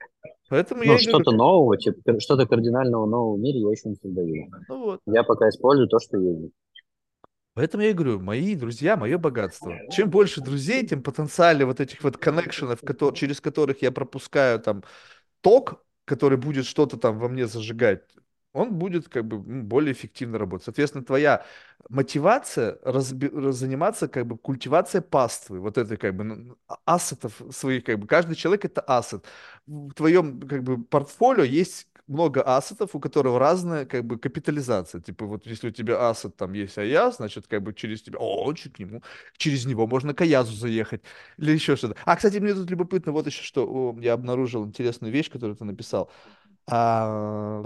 Поэтому 0.51 0.83
ну, 0.85 0.99
что-то 0.99 1.31
говорю... 1.31 1.39
нового, 1.39 1.79
типа, 1.79 2.19
что-то 2.19 2.45
кардинального 2.45 3.07
нового 3.07 3.37
в 3.37 3.41
мире 3.41 3.61
я 3.61 3.71
еще 3.71 3.89
не 3.89 3.95
создаю. 3.95 4.51
Ну 4.69 4.85
вот. 4.85 5.01
Я 5.07 5.23
пока 5.23 5.49
использую 5.49 5.87
то, 5.89 6.01
что 6.01 6.19
есть. 6.19 6.53
Поэтому 7.55 7.85
я 7.85 7.91
и 7.91 7.93
говорю, 7.93 8.19
мои 8.19 8.57
друзья, 8.57 8.97
мое 8.97 9.17
богатство. 9.17 9.73
Чем 9.93 10.11
больше 10.11 10.41
друзей, 10.41 10.85
тем 10.85 11.05
потенциально 11.05 11.67
вот 11.67 11.79
этих 11.79 12.03
вот 12.03 12.17
коннекшенов, 12.17 12.81
которые, 12.81 13.17
через 13.17 13.41
которых 13.41 13.81
я 13.81 13.93
пропускаю 13.93 14.59
там 14.59 14.83
ток, 15.41 15.85
который 16.05 16.37
будет 16.37 16.67
что-то 16.67 16.97
там 16.97 17.19
во 17.21 17.29
мне 17.29 17.47
зажигать, 17.47 18.03
он 18.53 18.75
будет 18.75 19.09
как 19.09 19.27
бы 19.27 19.39
более 19.39 19.93
эффективно 19.93 20.39
работать. 20.39 20.65
Соответственно, 20.65 21.05
твоя 21.05 21.45
мотивация 21.89 22.79
разби- 22.85 23.53
заниматься 23.53 24.09
как 24.09 24.27
бы 24.27 24.37
культивацией 24.39 25.03
паствы, 25.03 25.61
вот 25.61 25.79
этой 25.79 25.97
как 25.97 26.17
бы 26.17 26.57
ассетов 26.85 27.41
своих, 27.51 27.85
как 27.85 27.99
бы 27.99 28.07
каждый 28.07 28.35
человек 28.35 28.65
это 28.65 28.81
ассет. 28.81 29.25
В 29.67 29.93
твоем 29.95 30.41
как 30.41 30.63
бы 30.63 30.83
портфолио 30.83 31.45
есть 31.45 31.87
много 32.07 32.43
ассетов, 32.43 32.95
у 32.95 33.01
которого 33.01 33.39
разная 33.39 33.87
как 33.87 34.05
бы 34.05 34.19
капитализация. 34.19 35.01
Типа 35.01 35.27
вот 35.27 35.47
если 35.47 35.69
у 35.69 35.71
тебя 35.71 36.09
ассет 36.11 36.37
там 36.37 36.53
есть 36.55 36.77
АЯ, 36.77 37.13
значит 37.13 37.47
как 37.47 37.63
бы 37.63 37.73
через 37.73 38.03
тебя, 38.03 38.19
о, 38.19 38.53
к 38.53 38.79
нему, 38.81 39.03
через 39.37 39.65
него 39.65 39.87
можно 39.87 40.13
к 40.13 40.21
Аязу 40.23 40.53
заехать 40.53 41.03
или 41.39 41.53
еще 41.53 41.77
что-то. 41.77 41.97
А, 42.05 42.17
кстати, 42.17 42.39
мне 42.39 42.53
тут 42.55 42.69
любопытно 42.71 43.13
вот 43.13 43.27
еще 43.27 43.43
что, 43.43 43.65
о, 43.67 43.97
я 44.01 44.15
обнаружил 44.15 44.65
интересную 44.67 45.13
вещь, 45.13 45.31
которую 45.31 45.57
ты 45.57 45.65
написал. 45.65 46.11
А, 46.67 47.63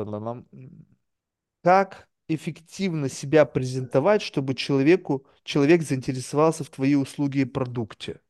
как 1.63 2.09
эффективно 2.29 3.09
себя 3.09 3.45
презентовать, 3.45 4.23
чтобы 4.23 4.55
человеку, 4.55 5.27
человек 5.43 5.83
заинтересовался 5.83 6.65
в 6.65 6.71
твои 6.71 6.95
услуги 6.95 7.39
и 7.39 7.45
продукте? 7.45 8.21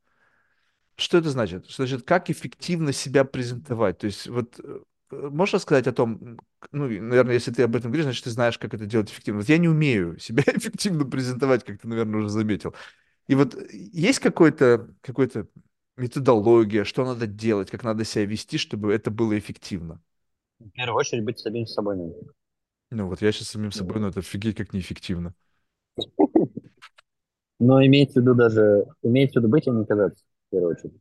Что 0.97 1.19
это 1.19 1.31
значит? 1.31 1.67
Значит, 1.71 2.05
как 2.05 2.31
эффективно 2.31 2.93
себя 2.93 3.25
презентовать? 3.25 3.99
То 3.99 4.07
есть 4.07 4.29
вот 4.29 4.61
э, 4.63 4.81
можешь 5.11 5.55
рассказать 5.55 5.87
о 5.89 5.93
том, 5.93 6.39
ну, 6.71 6.89
наверное, 6.89 7.35
если 7.35 7.51
ты 7.51 7.65
об 7.65 7.75
этом 7.75 7.91
говоришь, 7.91 8.05
значит, 8.05 8.25
ты 8.25 8.31
знаешь, 8.31 8.59
как 8.59 8.75
это 8.75 8.87
делать 8.87 9.11
эффективно. 9.11 9.41
Вот 9.41 9.49
я 9.49 9.59
не 9.59 9.69
умею 9.69 10.19
себя 10.19 10.45
эффективно 10.47 11.05
презентовать, 11.05 11.65
как 11.65 11.81
ты, 11.81 11.89
наверное, 11.89 12.21
уже 12.21 12.29
заметил. 12.29 12.75
И 13.27 13.35
вот 13.35 13.55
э, 13.57 13.67
есть 13.73 14.21
какой-то, 14.21 14.95
какой-то 15.01 15.49
методология, 15.97 16.85
что 16.85 17.05
надо 17.05 17.27
делать, 17.27 17.71
как 17.71 17.83
надо 17.83 18.05
себя 18.05 18.25
вести, 18.25 18.59
чтобы 18.59 18.93
это 18.93 19.11
было 19.11 19.37
эффективно? 19.39 20.01
В 20.65 20.71
первую 20.73 20.99
очередь 20.99 21.25
быть 21.25 21.39
самим 21.39 21.67
собой. 21.67 21.97
наверное. 21.97 22.33
Ну 22.91 23.09
вот 23.09 23.21
я 23.23 23.33
сейчас 23.33 23.49
самим 23.49 23.73
собой, 23.73 24.01
ну 24.01 24.09
это 24.09 24.21
офигеть 24.21 24.57
как 24.57 24.73
неэффективно. 24.73 25.35
Но 27.61 27.85
имеется 27.85 28.21
в 28.21 28.23
виду 28.23 28.35
даже, 28.35 28.85
имеется 29.03 29.41
в 29.41 29.43
виду 29.43 29.51
быть, 29.51 29.69
а 29.69 29.71
не 29.71 29.85
казаться, 29.87 30.25
в 30.49 30.51
первую 30.51 30.73
очередь. 30.77 30.95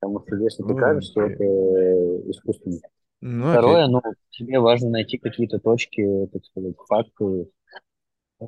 Потому 0.00 0.22
что 0.26 0.36
если 0.36 0.62
ты 0.62 0.68
Ну, 0.68 0.76
кажешься, 0.76 1.20
окей. 1.20 1.34
это 1.34 2.30
искусственно. 2.30 2.78
Ну, 3.20 3.52
окей. 3.52 3.58
Второе, 3.58 3.88
ну, 3.88 4.02
тебе 4.30 4.60
важно 4.60 4.90
найти 4.90 5.18
какие-то 5.18 5.58
точки, 5.58 6.28
так 6.32 6.44
сказать, 6.44 6.74
факты, 6.88 7.50
э, 8.40 8.44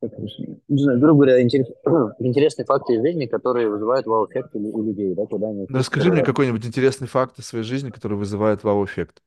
как 0.00 0.12
это 0.12 0.16
объяснить? 0.16 0.60
не 0.68 0.82
знаю, 0.82 1.00
грубо 1.00 1.24
говоря, 1.24 1.42
интерес- 1.42 1.72
интересные 2.20 2.66
факты 2.66 2.94
из 2.94 3.02
жизни, 3.02 3.26
которые 3.26 3.68
вызывают 3.70 4.06
вау-эффект 4.06 4.50
у, 4.54 4.60
у 4.60 4.82
людей, 4.84 5.14
да, 5.14 5.26
куда 5.26 5.48
они 5.48 5.66
Ну, 5.68 5.78
Расскажи 5.78 6.10
мне 6.12 6.22
какой-нибудь 6.22 6.66
интересный 6.66 7.08
факт 7.08 7.38
из 7.38 7.46
своей 7.46 7.64
жизни, 7.64 7.90
который 7.90 8.16
вызывает 8.18 8.64
вау-эффект. 8.64 9.22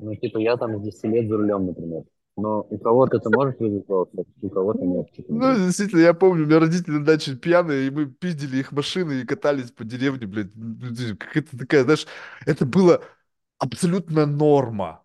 Ну, 0.00 0.14
типа, 0.14 0.38
я 0.38 0.56
там 0.56 0.78
с 0.78 0.82
10 0.84 1.04
лет 1.04 1.28
за 1.28 1.36
рулем, 1.36 1.66
например. 1.66 2.04
Но 2.36 2.66
у 2.70 2.78
кого-то 2.78 3.16
это 3.16 3.30
может 3.30 3.58
вызвать 3.58 3.88
вау-эффект, 3.88 4.30
у 4.42 4.48
кого-то 4.50 4.84
нет. 4.84 5.10
Типа, 5.12 5.32
Ну, 5.32 5.54
действительно, 5.66 6.00
я 6.00 6.14
помню, 6.14 6.44
у 6.44 6.46
меня 6.46 6.60
родители 6.60 6.92
на 6.92 7.04
даче 7.04 7.34
пьяные, 7.34 7.88
и 7.88 7.90
мы 7.90 8.06
пиздили 8.06 8.58
их 8.58 8.70
машины 8.70 9.20
и 9.22 9.26
катались 9.26 9.72
по 9.72 9.82
деревне, 9.84 10.26
блядь. 10.26 10.52
Какая-то 11.18 11.58
такая, 11.58 11.82
знаешь, 11.82 12.06
это 12.46 12.64
было 12.64 13.02
абсолютно 13.58 14.26
норма. 14.26 15.04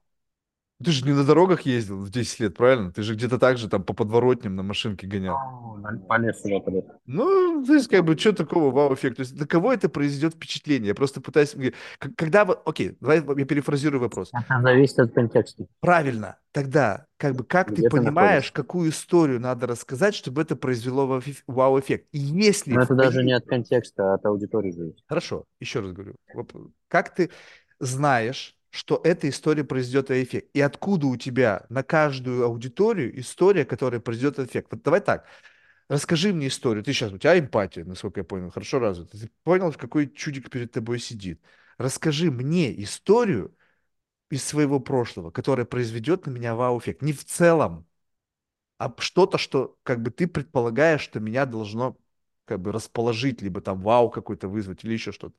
Ты 0.83 0.91
же 0.91 1.05
не 1.05 1.13
на 1.13 1.23
дорогах 1.23 1.61
ездил 1.61 1.97
в 1.97 2.09
10 2.09 2.39
лет, 2.39 2.57
правильно? 2.57 2.91
Ты 2.91 3.03
же 3.03 3.15
где-то 3.15 3.39
так 3.39 3.57
же 3.57 3.69
там 3.69 3.83
по 3.83 3.93
подворотням 3.93 4.55
на 4.55 4.63
машинке 4.63 5.07
гонял. 5.07 5.37
Ну, 5.77 5.99
Полез 6.07 6.41
сюда, 6.41 6.59
полез. 6.59 6.83
Ну, 7.05 7.63
то 7.65 7.73
есть, 7.73 7.87
как 7.87 8.03
бы, 8.05 8.17
что 8.17 8.33
такого 8.33 8.71
вау-эффект? 8.71 9.17
То 9.17 9.21
есть, 9.21 9.37
на 9.39 9.45
кого 9.47 9.73
это 9.73 9.89
произведет 9.89 10.33
впечатление? 10.35 10.89
Я 10.89 10.95
просто 10.95 11.21
пытаюсь... 11.21 11.55
Когда 12.15 12.45
вы... 12.45 12.55
Окей, 12.65 12.97
давай 12.99 13.17
я 13.17 13.45
перефразирую 13.45 14.01
вопрос. 14.01 14.31
Это 14.33 14.61
зависит 14.61 14.99
от 14.99 15.13
контекста, 15.13 15.65
Правильно. 15.79 16.37
Тогда, 16.51 17.07
как 17.17 17.35
бы, 17.35 17.43
как 17.43 17.69
ты 17.69 17.73
где 17.73 17.81
ты 17.81 17.95
находишься. 17.95 18.05
понимаешь, 18.05 18.51
какую 18.51 18.89
историю 18.91 19.39
надо 19.39 19.65
рассказать, 19.65 20.13
чтобы 20.13 20.43
это 20.43 20.55
произвело 20.55 21.07
вау-эф- 21.07 21.43
вау-эффект? 21.47 22.07
И 22.11 22.19
если 22.19 22.73
Но 22.73 22.83
это 22.83 22.93
даже 22.93 23.23
не 23.23 23.33
от 23.33 23.45
контекста, 23.45 24.11
а 24.11 24.15
от 24.15 24.25
аудитории 24.25 24.71
зависит. 24.71 25.03
Хорошо, 25.07 25.45
еще 25.59 25.79
раз 25.79 25.91
говорю. 25.91 26.15
Как 26.87 27.15
ты 27.15 27.31
знаешь, 27.79 28.55
что 28.73 28.99
эта 29.03 29.29
история 29.29 29.63
произведет 29.63 30.09
эффект? 30.09 30.49
И 30.53 30.59
откуда 30.59 31.05
у 31.05 31.15
тебя 31.15 31.65
на 31.69 31.83
каждую 31.83 32.43
аудиторию 32.43 33.19
история, 33.19 33.65
которая 33.65 34.01
произведет 34.01 34.39
эффект? 34.39 34.69
Вот 34.71 34.81
давай 34.81 34.99
так. 34.99 35.27
Расскажи 35.89 36.33
мне 36.33 36.47
историю. 36.47 36.83
Ты 36.83 36.91
сейчас, 36.91 37.11
у 37.13 37.19
тебя 37.19 37.37
эмпатия, 37.37 37.85
насколько 37.85 38.21
я 38.21 38.23
понял, 38.23 38.49
хорошо 38.49 38.79
развита. 38.79 39.19
Ты 39.19 39.29
понял, 39.43 39.71
какой 39.73 40.09
чудик 40.09 40.49
перед 40.49 40.71
тобой 40.71 40.97
сидит. 40.97 41.39
Расскажи 41.77 42.31
мне 42.31 42.81
историю 42.81 43.55
из 44.31 44.43
своего 44.43 44.79
прошлого, 44.79 45.29
которая 45.29 45.67
произведет 45.67 46.25
на 46.25 46.31
меня 46.31 46.55
вау-эффект. 46.55 47.03
Не 47.03 47.13
в 47.13 47.23
целом, 47.23 47.85
а 48.79 48.91
что-то, 48.97 49.37
что 49.37 49.77
как 49.83 50.01
бы 50.01 50.09
ты 50.09 50.27
предполагаешь, 50.27 51.01
что 51.01 51.19
меня 51.19 51.45
должно 51.45 51.95
как 52.45 52.59
бы 52.59 52.71
расположить, 52.71 53.43
либо 53.43 53.61
там 53.61 53.81
вау 53.81 54.09
какой-то 54.09 54.47
вызвать, 54.47 54.83
или 54.83 54.93
еще 54.93 55.11
что-то. 55.11 55.35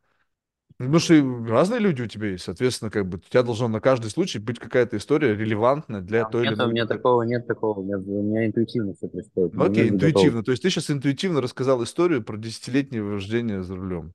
Потому 0.78 0.98
что 0.98 1.14
разные 1.48 1.80
люди 1.80 2.02
у 2.02 2.06
тебя 2.06 2.28
есть, 2.30 2.44
соответственно, 2.44 2.90
как 2.90 3.08
бы 3.08 3.18
у 3.18 3.20
тебя 3.20 3.42
должно 3.42 3.68
на 3.68 3.80
каждый 3.80 4.10
случай 4.10 4.38
быть 4.38 4.58
какая-то 4.58 4.96
история 4.96 5.34
релевантная 5.36 6.00
для 6.00 6.24
А 6.24 6.30
той 6.30 6.44
или 6.46 6.54
Нет, 6.54 6.60
у 6.60 6.66
иной 6.66 6.72
меня 6.72 6.86
аудитории. 6.86 6.86
такого 6.86 7.22
нет 7.22 7.46
такого. 7.46 7.78
У 7.80 7.84
меня, 7.84 7.98
у 7.98 8.22
меня 8.22 8.46
интуитивно 8.46 8.94
все 8.94 9.08
происходит. 9.08 9.54
Ну, 9.54 9.64
окей, 9.64 9.88
интуитивно. 9.88 10.42
То 10.44 10.50
есть 10.50 10.62
ты 10.62 10.70
сейчас 10.70 10.90
интуитивно 10.90 11.40
рассказал 11.40 11.82
историю 11.84 12.22
про 12.22 12.36
десятилетнее 12.36 13.02
вождение 13.02 13.62
за 13.62 13.76
рулем. 13.76 14.12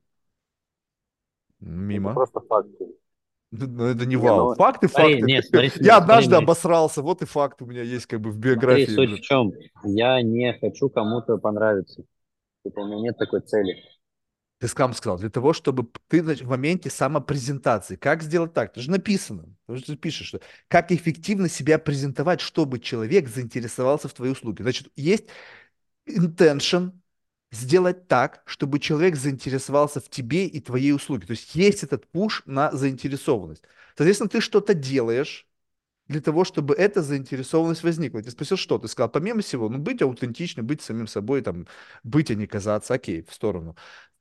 Это 1.92 2.10
Мимо. 2.10 2.10
просто 2.10 2.40
факты. 2.42 2.88
Ну, 3.52 3.68
ну, 3.68 3.86
это 3.86 4.06
не 4.06 4.16
Не, 4.16 4.32
вау. 4.32 4.48
ну, 4.48 4.56
Факты, 4.56 4.88
смотри, 4.88 5.22
факты. 5.22 5.24
нет, 5.24 5.46
смотри, 5.46 5.70
Я 5.80 5.98
смотри, 5.98 5.98
однажды 5.98 6.36
смотри, 6.36 6.38
обосрался, 6.38 7.02
вот 7.02 7.22
и 7.22 7.26
факт 7.26 7.62
у 7.62 7.66
меня 7.66 7.82
есть 7.84 8.06
как 8.08 8.22
бы 8.22 8.32
в 8.32 8.38
смотри, 8.54 8.86
биографии. 8.86 8.86
суть 8.88 9.12
блин. 9.12 9.18
в 9.18 9.22
чем? 9.22 9.52
Я 9.84 10.22
не 10.22 10.54
хочу 10.60 10.90
кому-то 10.90 11.38
понравиться. 11.38 12.04
Типа, 12.66 12.82
у 12.82 12.88
меня 12.88 13.02
нет 13.02 13.18
такой 13.18 13.42
цели. 13.42 13.78
Ты 14.60 14.68
сам 14.68 14.94
сказал, 14.94 15.18
для 15.18 15.30
того, 15.30 15.54
чтобы 15.54 15.90
ты 16.10 16.22
в 16.22 16.48
моменте 16.48 16.90
самопрезентации. 16.90 17.96
Как 17.96 18.22
сделать 18.22 18.54
так? 18.54 18.72
Это 18.72 18.82
же 18.82 18.92
написано. 18.92 19.46
Ты 19.68 19.78
же 19.78 19.96
пишешь, 19.96 20.28
что 20.28 20.42
как 20.68 20.92
эффективно 20.92 21.48
себя 21.48 21.80
презентовать, 21.80 22.42
чтобы 22.42 22.80
человек 22.80 23.30
заинтересовался 23.30 24.10
в 24.10 24.14
твоей 24.14 24.34
услуге. 24.34 24.64
Значит, 24.64 24.92
есть 24.98 25.28
intention 26.08 26.92
сделать 27.52 28.08
так, 28.08 28.44
чтобы 28.46 28.80
человек 28.80 29.16
заинтересовался 29.16 30.02
в 30.02 30.10
тебе 30.10 30.46
и 30.46 30.60
твоей 30.60 30.92
услуге. 30.92 31.26
То 31.26 31.32
есть 31.32 31.56
есть 31.56 31.84
этот 31.84 32.06
пуш 32.08 32.44
на 32.46 32.72
заинтересованность. 32.74 33.64
Соответственно, 33.96 34.30
ты 34.30 34.42
что-то 34.42 34.74
делаешь 34.74 35.48
для 36.10 36.22
того, 36.22 36.44
чтобы 36.44 36.74
эта 36.74 37.02
заинтересованность 37.02 37.84
возникла. 37.84 38.22
Тебя 38.22 38.32
спросил, 38.32 38.58
что? 38.58 38.78
Ты 38.80 38.88
сказал, 38.88 39.10
помимо 39.10 39.42
всего, 39.42 39.70
ну, 39.70 39.78
быть 39.78 40.02
аутентичным, 40.02 40.66
быть 40.66 40.82
самим 40.82 41.08
собой, 41.08 41.42
там, 41.42 41.68
быть, 42.04 42.32
а 42.32 42.36
не 42.36 42.48
казаться. 42.48 42.96
Окей, 42.96 43.24
в 43.24 43.34
сторону. 43.34 43.76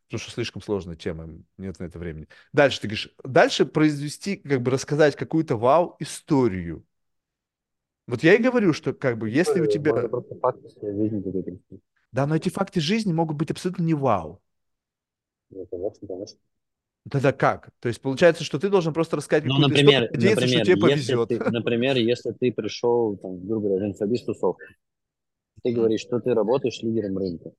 Потому 0.09 0.21
что 0.21 0.31
слишком 0.31 0.63
сложная 0.63 0.97
тема, 0.97 1.29
нет 1.59 1.79
на 1.79 1.85
это 1.85 1.99
времени. 1.99 2.29
Дальше 2.55 2.81
ты 2.81 2.89
говоришь, 2.89 3.15
дальше 3.25 3.67
произвести, 3.67 4.37
как 4.37 4.63
бы 4.63 4.71
рассказать 4.71 5.17
какую-то 5.17 5.57
вау-историю. 5.57 6.85
Вот 8.07 8.23
я 8.23 8.35
и 8.35 8.43
говорю, 8.43 8.73
что 8.73 8.95
как 8.95 9.19
бы 9.19 9.29
если 9.29 9.61
у 9.61 9.65
Можно 9.65 9.73
тебя... 9.73 10.09
просто 10.09 10.35
факты 10.37 10.69
своей 10.71 10.97
жизни 10.97 11.23
какой-то 11.23 11.51
рассказать. 11.51 11.83
Да, 12.11 12.27
но 12.27 12.37
эти 12.37 12.49
факты 12.49 12.81
жизни 12.81 13.13
могут 13.13 13.37
быть 13.37 13.51
абсолютно 13.51 13.83
не 13.83 13.93
вау. 13.93 14.41
Ну, 15.51 15.67
конечно, 15.67 16.09
конечно. 16.09 16.39
Тогда 17.11 17.33
как? 17.33 17.71
То 17.81 17.89
есть 17.89 18.01
получается, 18.01 18.45
что 18.45 18.59
ты 18.59 18.69
должен 18.71 18.95
просто 18.95 19.17
рассказать 19.17 19.45
Ну, 19.45 19.51
какую-то 19.51 19.75
историю, 19.75 20.09
например, 20.09 20.11
надеяться, 20.11 20.47
что 20.47 20.59
например, 20.59 20.65
тебе 20.65 20.77
если 20.91 21.17
повезет. 21.17 21.29
ты, 21.29 21.41
например, 21.51 21.97
если 21.97 22.33
ты 22.33 22.53
пришел, 22.53 23.17
там, 23.19 23.47
грубо 23.47 23.69
говоря, 23.69 23.87
в 23.87 23.91
инфобиз-тусовку, 23.91 24.61
ты 25.63 25.73
говоришь, 25.73 26.01
что 26.01 26.21
ты 26.21 26.35
работаешь 26.35 26.81
лидером 26.83 27.19
рынка. 27.19 27.53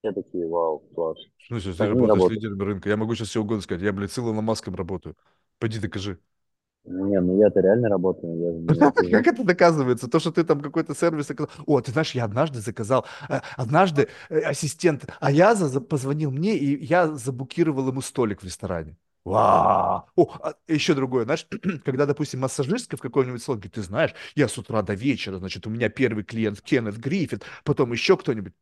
Все 0.00 0.12
такие, 0.12 0.46
вау, 0.48 0.80
класс. 0.94 1.18
Смысле, 1.46 1.72
ты 1.72 1.78
Так 1.78 1.88
не 1.88 1.92
работаешь 1.92 2.12
работает. 2.14 2.42
лидером 2.42 2.60
рынка. 2.62 2.88
Я 2.88 2.96
могу 2.96 3.14
сейчас 3.14 3.28
все 3.28 3.40
угодно 3.40 3.62
сказать. 3.62 3.82
Я, 3.82 3.92
блядь, 3.92 4.12
с 4.12 4.18
Илоном 4.18 4.44
Маском 4.44 4.74
работаю. 4.74 5.16
Пойди 5.58 5.78
докажи. 5.78 6.18
Не, 6.84 7.20
ну 7.20 7.38
я-то 7.38 7.60
реально 7.60 7.88
работаю. 7.88 8.66
Я, 8.68 8.90
Как 9.10 9.26
это 9.26 9.44
доказывается? 9.44 10.08
То, 10.08 10.18
что 10.20 10.30
ты 10.32 10.44
там 10.44 10.60
какой-то 10.60 10.94
сервис 10.94 11.26
заказал. 11.26 11.50
О, 11.66 11.80
ты 11.80 11.92
знаешь, 11.92 12.12
я 12.14 12.24
однажды 12.24 12.60
заказал, 12.60 13.06
э, 13.28 13.40
однажды 13.56 14.08
э, 14.30 14.40
ассистент 14.40 15.06
Аяза 15.20 15.68
за- 15.68 15.80
позвонил 15.80 16.30
мне, 16.30 16.56
и 16.56 16.84
я 16.84 17.08
заблокировал 17.08 17.88
ему 17.88 18.00
столик 18.00 18.40
в 18.42 18.44
ресторане. 18.44 18.96
Вау! 19.24 20.04
О, 20.16 20.24
а 20.42 20.54
еще 20.68 20.94
другое, 20.94 21.24
знаешь, 21.24 21.46
когда, 21.84 22.06
допустим, 22.06 22.40
массажистка 22.40 22.96
в 22.96 23.00
каком-нибудь 23.00 23.42
салоне, 23.42 23.60
говорит, 23.60 23.74
ты 23.74 23.82
знаешь, 23.82 24.14
я 24.34 24.48
с 24.48 24.56
утра 24.56 24.80
до 24.82 24.94
вечера, 24.94 25.38
значит, 25.38 25.66
у 25.66 25.70
меня 25.70 25.88
первый 25.90 26.24
клиент 26.24 26.60
Кеннет 26.62 26.96
Гриффит, 26.98 27.44
потом 27.64 27.92
еще 27.92 28.16
кто-нибудь. 28.16 28.54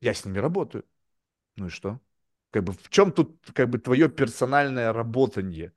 Я 0.00 0.14
с 0.14 0.24
ними 0.24 0.38
работаю. 0.38 0.84
Ну 1.56 1.66
и 1.68 1.70
что? 1.70 2.00
Как 2.50 2.64
бы 2.64 2.72
в 2.72 2.90
чем 2.90 3.12
тут 3.12 3.38
как 3.54 3.70
бы 3.70 3.78
твое 3.78 4.08
персональное 4.08 4.92
работание? 4.92 5.72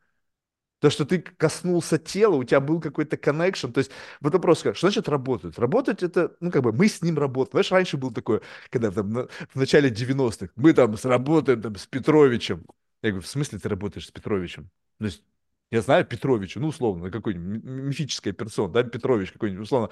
То, 0.79 0.89
что 0.89 1.05
ты 1.05 1.19
коснулся 1.21 1.97
тела, 1.97 2.35
у 2.35 2.43
тебя 2.45 2.61
был 2.61 2.79
какой-то 2.81 3.17
коннекшн. 3.17 3.71
То 3.71 3.79
есть 3.79 3.91
вот 4.21 4.33
вопрос, 4.33 4.59
что 4.59 4.73
значит 4.75 5.09
работают? 5.09 5.59
Работать 5.59 6.03
это, 6.03 6.35
ну 6.39 6.51
как 6.51 6.63
бы 6.63 6.73
мы 6.73 6.87
с 6.87 7.01
ним 7.01 7.17
работаем. 7.17 7.51
Знаешь, 7.53 7.71
раньше 7.71 7.97
был 7.97 8.11
такое, 8.11 8.41
когда 8.69 8.91
там 8.91 9.09
на- 9.09 9.27
в 9.27 9.55
начале 9.55 9.89
90-х, 9.89 10.53
мы 10.55 10.73
там 10.73 10.97
сработаем 10.97 11.61
там 11.61 11.75
с 11.75 11.85
Петровичем. 11.87 12.65
Я 13.01 13.11
говорю, 13.11 13.23
в 13.25 13.27
смысле 13.29 13.59
ты 13.59 13.69
работаешь 13.69 14.07
с 14.07 14.11
Петровичем? 14.11 14.69
То 14.99 15.05
есть 15.05 15.23
я 15.71 15.81
знаю 15.81 16.05
Петровича, 16.05 16.59
ну 16.59 16.67
условно, 16.67 17.11
какой-нибудь 17.11 17.63
ми- 17.63 17.81
мифическая 17.89 18.33
персона, 18.33 18.73
да, 18.73 18.83
Петрович 18.83 19.31
какой-нибудь, 19.31 19.63
условно. 19.63 19.89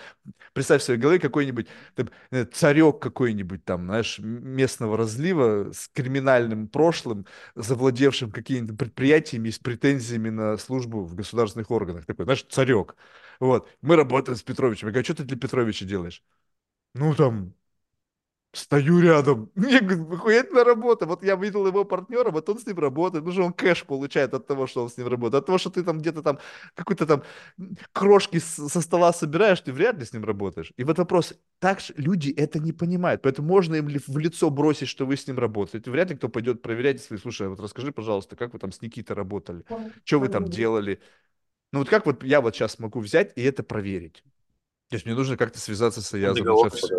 Представь 0.54 0.82
в 0.82 0.86
своей 0.86 1.00
голове 1.00 1.20
какой-нибудь 1.20 1.68
э, 2.32 2.46
царек 2.46 3.00
какой-нибудь 3.00 3.64
там, 3.66 3.86
знаешь, 3.86 4.20
местного 4.20 4.98
разлива 4.98 5.72
с 5.74 5.90
криминальным 5.90 6.68
прошлым, 6.68 7.26
завладевшим 7.56 8.32
какими-то 8.32 8.74
предприятиями 8.74 9.50
с 9.50 9.60
претензиями 9.60 10.30
на 10.30 10.58
службу 10.58 11.04
в 11.06 11.16
государственных 11.16 11.72
органах. 11.72 12.06
Такой, 12.06 12.26
знаешь, 12.26 12.46
царек. 12.50 12.96
Вот. 13.40 13.70
Мы 13.82 13.96
работаем 13.96 14.38
с 14.38 14.44
Петровичем. 14.44 14.88
Я 14.88 14.92
говорю, 14.94 15.06
что 15.06 15.16
ты 15.16 15.24
для 15.24 15.38
Петровича 15.38 15.86
делаешь? 15.86 16.24
Ну, 16.94 17.14
там, 17.16 17.54
Стою 18.58 19.00
рядом. 19.02 19.52
Мне 19.56 19.80
говорит, 19.80 20.12
охуительная 20.12 20.64
работа. 20.64 21.06
Вот 21.06 21.24
я 21.24 21.36
видел 21.36 21.68
его 21.68 21.86
партнера, 21.86 22.32
вот 22.32 22.50
он 22.50 22.58
с 22.58 22.66
ним 22.66 22.80
работает. 22.80 23.24
Ну 23.24 23.32
же 23.32 23.44
он 23.44 23.54
кэш 23.54 23.86
получает 23.86 24.34
от 24.34 24.48
того, 24.48 24.66
что 24.66 24.82
он 24.84 24.90
с 24.90 24.98
ним 24.98 25.08
работает. 25.08 25.44
От 25.44 25.46
того, 25.46 25.58
что 25.60 25.70
ты 25.70 25.84
там 25.84 26.00
где-то 26.00 26.24
там 26.24 26.40
какой-то 26.74 27.06
там 27.06 27.24
крошки 27.94 28.40
со 28.40 28.82
стола 28.82 29.14
собираешь, 29.14 29.62
ты 29.62 29.72
вряд 29.72 30.00
ли 30.00 30.06
с 30.06 30.14
ним 30.14 30.26
работаешь. 30.26 30.74
И 30.76 30.84
вот 30.84 30.98
вопрос, 30.98 31.36
так 31.60 31.80
же 31.80 31.94
люди 31.98 32.32
это 32.32 32.58
не 32.60 32.72
понимают. 32.72 33.22
Поэтому 33.22 33.48
можно 33.48 33.76
им 33.76 33.88
ли- 33.90 34.02
в 34.08 34.18
лицо 34.18 34.50
бросить, 34.50 34.90
что 34.90 35.06
вы 35.06 35.18
с 35.18 35.28
ним 35.28 35.38
работаете. 35.38 35.92
Вряд 35.92 36.10
ли 36.10 36.16
кто 36.16 36.28
пойдет 36.28 36.64
проверять, 36.64 36.98
если, 36.98 37.18
слушай, 37.18 37.46
а 37.46 37.50
вот 37.52 37.60
расскажи, 37.60 37.92
пожалуйста, 37.92 38.36
как 38.36 38.54
вы 38.54 38.60
там 38.60 38.72
с 38.72 38.82
Никитой 38.82 39.16
работали? 39.16 39.66
Что 40.04 40.20
вы 40.20 40.30
там 40.30 40.46
делали? 40.46 41.00
Ну 41.74 41.80
вот 41.80 41.90
как 41.90 42.06
вот 42.06 42.24
я 42.24 42.42
вот 42.42 42.56
сейчас 42.56 42.80
могу 42.80 43.00
взять 43.02 43.34
и 43.36 43.42
это 43.44 43.64
проверить? 43.64 44.24
То 44.90 44.96
есть 44.96 45.06
мне 45.06 45.16
нужно 45.16 45.38
как-то 45.38 45.60
связаться 45.60 46.02
с 46.02 46.14
Аязом. 46.14 46.46
Сейчас 46.58 46.92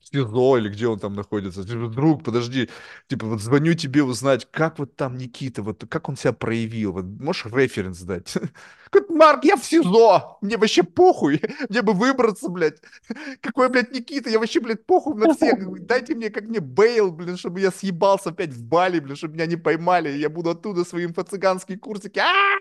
СИЗО 0.00 0.58
или 0.58 0.68
где 0.68 0.88
он 0.88 0.98
там 0.98 1.14
находится. 1.14 1.64
Типа, 1.64 1.88
Друг, 1.88 2.24
подожди, 2.24 2.68
типа 3.08 3.26
вот 3.26 3.40
звоню 3.40 3.74
тебе 3.74 4.02
узнать, 4.02 4.48
как 4.50 4.78
вот 4.78 4.96
там 4.96 5.16
Никита, 5.16 5.62
вот 5.62 5.84
как 5.88 6.08
он 6.08 6.16
себя 6.16 6.32
проявил. 6.32 6.92
Вот 6.92 7.04
можешь 7.04 7.46
референс 7.46 8.00
дать? 8.00 8.34
Говорит, 8.92 9.10
Марк, 9.10 9.44
я 9.44 9.56
в 9.56 9.64
СИЗО, 9.64 10.38
мне 10.40 10.56
вообще 10.56 10.82
похуй, 10.82 11.40
мне 11.68 11.82
бы 11.82 11.92
выбраться, 11.92 12.48
блядь. 12.48 12.78
Какой, 13.40 13.68
блядь, 13.68 13.92
Никита, 13.92 14.30
я 14.30 14.38
вообще, 14.38 14.60
блядь, 14.60 14.84
похуй 14.86 15.14
на 15.14 15.34
всех. 15.34 15.58
Дайте 15.86 16.14
мне, 16.14 16.30
как 16.30 16.44
мне 16.44 16.60
бейл, 16.60 17.12
блин, 17.12 17.36
чтобы 17.36 17.60
я 17.60 17.70
съебался 17.70 18.30
опять 18.30 18.50
в 18.50 18.64
Бали, 18.64 19.00
блин, 19.00 19.16
чтобы 19.16 19.34
меня 19.34 19.46
не 19.46 19.56
поймали, 19.56 20.10
я 20.10 20.28
буду 20.28 20.50
оттуда 20.50 20.84
свои 20.84 21.06
инфо-цыганские 21.06 21.78
курсики. 21.78 22.18
А, 22.18 22.56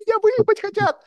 Меня 0.00 0.18
выебать 0.22 0.60
хотят. 0.60 1.04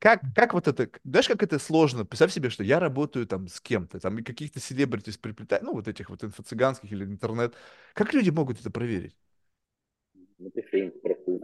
Как, 0.00 0.22
как 0.34 0.54
вот 0.54 0.66
это, 0.66 0.90
знаешь, 1.04 1.28
как 1.28 1.42
это 1.42 1.58
сложно? 1.60 2.04
Представь 2.04 2.32
себе, 2.32 2.50
что 2.50 2.64
я 2.64 2.80
работаю 2.80 3.26
там 3.28 3.46
с 3.46 3.60
кем-то, 3.60 4.00
там 4.00 4.18
и 4.18 4.22
каких-то 4.22 4.58
селебритис 4.58 5.18
приплетаю, 5.18 5.64
ну, 5.64 5.72
вот 5.72 5.86
этих 5.86 6.10
вот 6.10 6.24
инфо-цыганских 6.24 6.90
или 6.90 7.04
интернет. 7.04 7.54
Как 7.94 8.12
люди 8.12 8.30
могут 8.30 8.60
это 8.60 8.70
проверить? 8.72 9.16
Просто. 11.02 11.38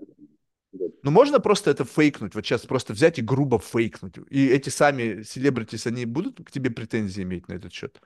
Ну, 1.03 1.11
можно 1.11 1.39
просто 1.39 1.71
это 1.71 1.85
фейкнуть, 1.85 2.35
вот 2.35 2.45
сейчас 2.45 2.63
просто 2.63 2.93
взять 2.95 3.19
и 3.19 3.23
грубо 3.23 3.59
фейкнуть. 3.59 4.15
И 4.31 4.47
эти 4.49 4.71
сами 4.71 5.23
селебритис, 5.23 5.87
они 5.87 6.07
будут 6.07 6.43
к 6.45 6.51
тебе 6.51 6.71
претензии 6.71 7.23
иметь 7.23 7.47
на 7.49 7.55
этот 7.55 7.73
счет? 7.73 8.01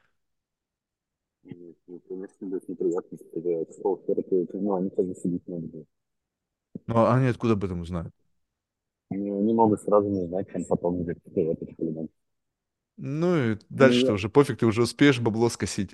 Ну, 1.86 2.00
конечно, 2.08 2.46
будет 2.46 2.68
неприятно, 2.68 3.18
ну, 4.52 4.74
они 4.74 4.90
тоже 4.90 5.14
сидеть. 5.14 5.42
Ну, 5.46 5.84
а 6.96 7.14
они 7.14 7.26
откуда 7.28 7.52
об 7.54 7.64
этом 7.64 7.80
узнают? 7.80 8.12
Они, 9.10 9.30
они 9.30 9.52
могут 9.52 9.82
сразу 9.82 10.08
не 10.08 10.26
знать, 10.26 10.50
там 10.50 10.64
потом 10.64 11.04
по-любому. 11.04 12.08
Ну, 12.96 13.52
и 13.52 13.58
Ну, 13.70 13.86
дальше-то 13.86 14.12
уже 14.14 14.28
пофиг, 14.28 14.58
ты 14.58 14.66
уже 14.66 14.82
успеешь 14.82 15.20
бабло 15.20 15.48
скосить. 15.50 15.92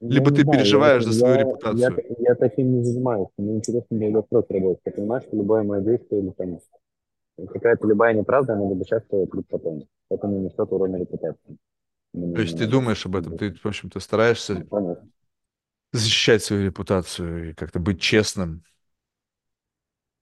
я 0.00 0.08
Либо 0.08 0.30
не 0.30 0.36
ты 0.36 0.44
знаю, 0.44 0.68
я, 0.68 0.76
переживаешь 0.76 1.04
за 1.04 1.12
свою 1.12 1.38
я, 1.38 1.54
я, 1.70 1.90
репутацию. 1.90 2.04
я 2.18 2.34
таким 2.34 2.72
не 2.76 2.84
занимаюсь. 2.84 3.28
Мне 3.38 3.56
интересно 3.56 3.98
долгосрок 3.98 4.50
работать. 4.50 4.82
Я 4.84 4.92
понимаю, 4.92 5.22
что 5.22 5.36
любое 5.36 5.62
мое 5.62 5.80
действие 5.80 6.22
или 6.22 6.30
там 6.30 6.58
какая-то 7.48 7.86
любая 7.88 8.14
неправда, 8.14 8.54
она 8.54 8.64
будет 8.64 8.86
стоит 8.86 9.34
лишь 9.34 9.46
потом. 9.48 9.84
Это 10.10 10.28
не 10.28 10.40
несет 10.40 10.72
урона 10.72 10.96
репутации. 10.96 11.58
То 12.32 12.42
есть 12.42 12.56
не 12.56 12.58
ты 12.58 12.66
думаешь 12.66 13.06
об 13.06 13.16
этом, 13.16 13.36
ты, 13.36 13.54
в 13.54 13.66
общем-то, 13.66 13.98
стараешься 14.00 14.54
Ну, 14.54 14.66
понятно. 14.68 15.08
защищать 15.92 16.42
свою 16.44 16.66
репутацию 16.66 17.50
и 17.50 17.54
как-то 17.54 17.78
быть 17.78 18.00
честным. 18.00 18.64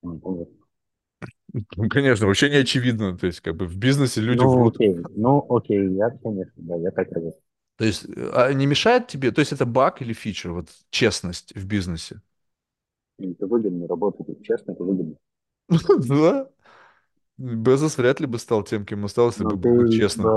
Ну, 0.02 0.18
понятно. 0.20 0.61
Ну, 1.52 1.88
конечно, 1.88 2.26
вообще 2.26 2.48
не 2.50 2.56
очевидно. 2.56 3.16
То 3.16 3.26
есть, 3.26 3.40
как 3.40 3.56
бы 3.56 3.66
в 3.66 3.76
бизнесе 3.76 4.20
люди 4.20 4.44
Ну, 4.44 4.46
врут. 4.46 4.80
окей. 4.80 4.96
Ну, 5.14 5.46
окей, 5.48 5.88
я, 5.94 6.10
конечно, 6.10 6.52
да, 6.56 6.74
я 6.76 6.90
так 6.90 7.08
работаю. 7.12 7.40
То 7.76 7.84
есть, 7.84 8.06
а 8.34 8.52
не 8.52 8.66
мешает 8.66 9.08
тебе, 9.08 9.32
то 9.32 9.40
есть 9.40 9.52
это 9.52 9.66
баг 9.66 10.02
или 10.02 10.12
фича, 10.12 10.50
вот 10.52 10.68
честность 10.90 11.54
в 11.54 11.64
бизнесе? 11.66 12.20
Это 13.18 13.46
выгодно 13.46 13.88
работать, 13.88 14.42
честно, 14.44 14.72
это 14.72 14.84
выгодно. 14.84 15.16
Да. 16.08 16.48
Безос 17.38 17.98
вряд 17.98 18.20
ли 18.20 18.26
бы 18.26 18.38
стал 18.38 18.64
тем, 18.64 18.86
кем 18.86 19.02
он 19.04 19.08
стал, 19.08 19.28
если 19.30 19.44
Но 19.44 19.44
бы 19.44 19.56
был 19.56 19.82
либо, 19.82 20.08
ну, 20.16 20.34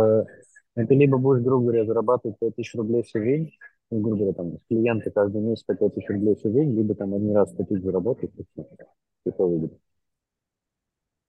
ты 0.75 0.95
либо 0.95 1.17
будешь, 1.17 1.43
грубо 1.43 1.63
говоря, 1.65 1.85
зарабатывать 1.85 2.37
5000 2.39 2.75
рублей 2.75 3.03
всю 3.03 3.19
жизнь, 3.21 3.51
ну, 3.91 4.01
грубо 4.01 4.17
говоря, 4.17 4.33
там, 4.33 4.57
с 4.57 4.65
клиента 4.67 5.11
каждый 5.11 5.41
месяц 5.41 5.63
по 5.63 5.75
5000 5.75 6.09
рублей 6.09 6.35
всю 6.35 6.51
жизнь, 6.51 6.75
либо 6.75 6.95
там 6.95 7.13
один 7.13 7.35
раз 7.35 7.51
100 7.51 7.63
тысяч 7.65 7.83
заработаешь, 7.83 8.33
и 8.37 8.43
все. 8.53 8.67
И 9.25 9.31
то 9.31 9.47
выгодно. 9.47 9.77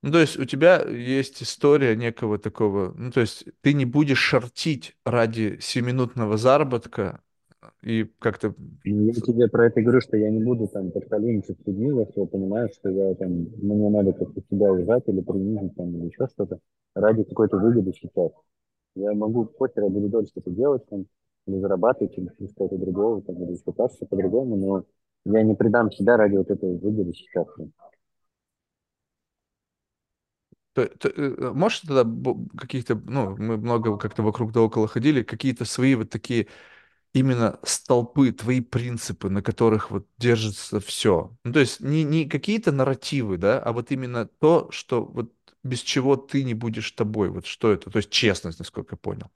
Ну, 0.07 0.13
то 0.13 0.21
есть 0.21 0.39
у 0.39 0.45
тебя 0.45 0.81
есть 0.83 1.43
история 1.43 1.93
некого 1.97 2.37
такого, 2.39 2.93
ну, 2.95 3.11
то 3.11 3.19
есть 3.19 3.43
ты 3.59 3.73
не 3.73 3.83
будешь 3.83 4.19
шортить 4.19 4.95
ради 5.03 5.57
сиюминутного 5.59 6.37
заработка 6.37 7.19
и 7.83 8.05
как-то... 8.19 8.55
Я 8.85 9.11
тебе 9.11 9.49
про 9.49 9.65
это 9.67 9.81
говорю, 9.81 9.99
что 9.99 10.15
я 10.15 10.29
не 10.29 10.41
буду 10.41 10.69
там 10.69 10.91
подколенничать 10.91 11.59
с 11.61 11.67
людьми, 11.67 11.89
если 11.89 12.21
я 12.21 12.25
понимаю, 12.25 12.69
что 12.69 12.87
я 12.87 13.15
там, 13.15 13.31
мне 13.61 13.89
надо 13.89 14.13
как-то 14.13 14.41
себя 14.49 14.71
ужать 14.71 15.03
или 15.07 15.19
принизить 15.19 15.75
там, 15.75 15.93
или 15.97 16.05
еще 16.05 16.27
что-то 16.27 16.59
ради 16.95 17.23
какой-то 17.25 17.57
выгоды 17.57 17.91
сейчас. 17.91 18.31
Я 18.95 19.13
могу, 19.13 19.43
похер, 19.43 19.83
я 19.83 19.89
буду 19.89 20.07
дольше 20.07 20.31
это 20.37 20.51
делать 20.51 20.85
там, 20.87 21.05
или 21.47 21.59
зарабатывать, 21.59 22.17
или 22.17 22.31
через 22.37 22.51
что-то 22.51 22.77
другого, 22.77 23.21
там, 23.23 23.43
или 23.43 23.57
пытаться 23.57 24.05
по-другому, 24.05 24.55
но 24.55 24.85
я 25.25 25.43
не 25.43 25.53
предам 25.53 25.91
себя 25.91 26.15
ради 26.15 26.37
вот 26.37 26.49
этой 26.49 26.77
выгоды 26.77 27.11
сейчас. 27.11 27.47
То- 30.77 30.85
то, 30.87 31.09
э, 31.09 31.51
Можешь 31.53 31.79
тогда 31.79 32.05
каких-то, 32.55 32.93
ну, 32.95 33.35
мы 33.35 33.57
много 33.57 33.97
как-то 33.97 34.21
вокруг 34.21 34.51
да 34.51 34.61
около 34.61 34.87
ходили, 34.87 35.23
какие-то 35.23 35.65
свои 35.65 35.95
вот 35.95 36.11
такие 36.11 36.47
именно 37.13 37.59
столпы, 37.63 38.31
твои 38.33 38.61
принципы, 38.61 39.29
на 39.29 39.41
которых 39.43 39.91
вот 39.91 40.07
держится 40.17 40.79
все. 40.81 41.37
Ну, 41.45 41.53
то 41.53 41.59
есть 41.61 41.81
не, 41.81 42.03
не 42.03 42.25
какие-то 42.29 42.71
нарративы, 42.71 43.37
да, 43.37 43.59
а 43.59 43.73
вот 43.73 43.91
именно 43.91 44.27
то, 44.27 44.69
что 44.71 45.05
вот 45.05 45.33
без 45.63 45.81
чего 45.81 46.17
ты 46.17 46.43
не 46.43 46.53
будешь 46.55 46.91
тобой. 46.91 47.29
Вот 47.29 47.45
что 47.47 47.71
это? 47.73 47.91
То 47.91 47.97
есть 47.99 48.11
честность, 48.11 48.59
насколько 48.59 48.95
я 48.95 48.97
понял. 48.97 49.31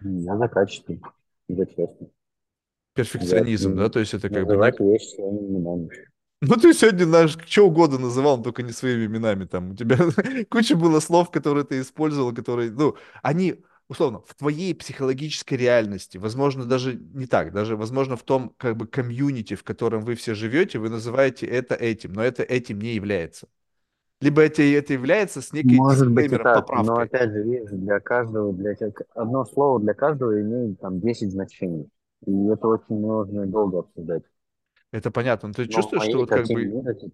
Я 0.00 0.36
за 0.36 0.48
качество, 0.48 0.94
за 1.48 1.64
честность. 1.64 2.12
Перфекционизм, 2.94 3.76
да, 3.76 3.88
м, 3.88 3.90
то 3.90 4.00
есть 4.00 4.14
это 4.14 4.30
как 4.30 4.46
бы 4.48 4.56
называть 4.56 4.78
вещи 4.80 5.14
своими 5.14 5.38
именами. 5.46 5.90
Ну, 6.44 6.56
ты 6.56 6.74
сегодня 6.74 7.06
наш 7.06 7.38
что 7.46 7.68
угодно 7.68 7.98
называл, 7.98 8.36
но 8.36 8.42
только 8.42 8.64
не 8.64 8.72
своими 8.72 9.06
именами. 9.06 9.44
Там 9.44 9.70
у 9.70 9.74
тебя 9.76 9.96
куча 10.50 10.74
было 10.74 10.98
слов, 10.98 11.30
которые 11.30 11.64
ты 11.64 11.80
использовал, 11.80 12.34
которые, 12.34 12.72
ну, 12.72 12.96
они, 13.22 13.62
условно, 13.88 14.22
в 14.26 14.34
твоей 14.34 14.74
психологической 14.74 15.56
реальности, 15.56 16.18
возможно, 16.18 16.64
даже 16.64 16.94
не 16.94 17.26
так, 17.26 17.52
даже, 17.52 17.76
возможно, 17.76 18.16
в 18.16 18.24
том, 18.24 18.54
как 18.56 18.76
бы, 18.76 18.88
комьюнити, 18.88 19.54
в 19.54 19.62
котором 19.62 20.02
вы 20.02 20.16
все 20.16 20.34
живете, 20.34 20.80
вы 20.80 20.88
называете 20.90 21.46
это 21.46 21.76
этим, 21.76 22.12
но 22.12 22.24
это 22.24 22.42
этим 22.42 22.80
не 22.80 22.94
является. 22.94 23.46
Либо 24.20 24.42
это, 24.42 24.62
это 24.62 24.94
является 24.94 25.42
с 25.42 25.52
некой 25.52 25.76
Может 25.76 26.10
быть 26.10 26.26
и 26.26 26.36
так, 26.36 26.44
но 26.44 26.62
поправкой. 26.64 27.04
опять 27.04 27.30
же, 27.30 27.42
видишь, 27.44 27.70
для 27.70 28.00
каждого, 28.00 28.52
для 28.52 28.74
одно 29.14 29.44
слово 29.44 29.78
для 29.78 29.94
каждого 29.94 30.40
имеет 30.40 30.80
там 30.80 31.00
10 31.00 31.30
значений. 31.30 31.88
И 32.26 32.46
это 32.46 32.66
очень 32.66 33.00
нужно 33.00 33.46
долго 33.46 33.80
обсуждать. 33.80 34.22
Это 34.92 35.10
понятно. 35.10 35.48
Но 35.48 35.54
ты 35.54 35.66
Но 35.66 35.68
чувствуешь, 35.74 36.04
что 36.04 36.18
вот 36.18 36.28
как 36.30 36.46
бы 36.46 36.62
это 36.64 37.08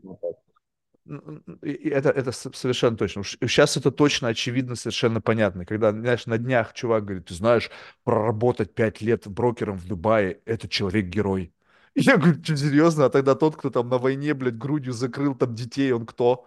Это, 1.63 2.33
совершенно 2.33 2.97
точно. 2.97 3.25
Сейчас 3.25 3.77
это 3.77 3.91
точно, 3.91 4.29
очевидно, 4.29 4.75
совершенно 4.77 5.21
понятно. 5.21 5.65
Когда, 5.65 5.91
знаешь, 5.93 6.27
на 6.27 6.39
днях 6.39 6.75
чувак 6.75 7.05
говорит, 7.05 7.27
ты 7.27 7.35
знаешь, 7.35 7.71
проработать 8.05 8.75
пять 8.75 9.01
лет 9.01 9.27
брокером 9.27 9.79
в 9.79 9.87
Дубае, 9.87 10.41
это 10.45 10.69
человек-герой. 10.69 11.53
Я 11.95 12.17
говорю, 12.19 12.43
что, 12.45 12.57
серьезно? 12.57 13.07
А 13.07 13.11
тогда 13.11 13.35
тот, 13.35 13.57
кто 13.57 13.71
там 13.71 13.89
на 13.89 13.99
войне, 13.99 14.35
блядь, 14.35 14.59
грудью 14.59 14.93
закрыл 14.93 15.35
там 15.35 15.55
детей, 15.55 15.93
он 15.93 16.05
кто? 16.05 16.47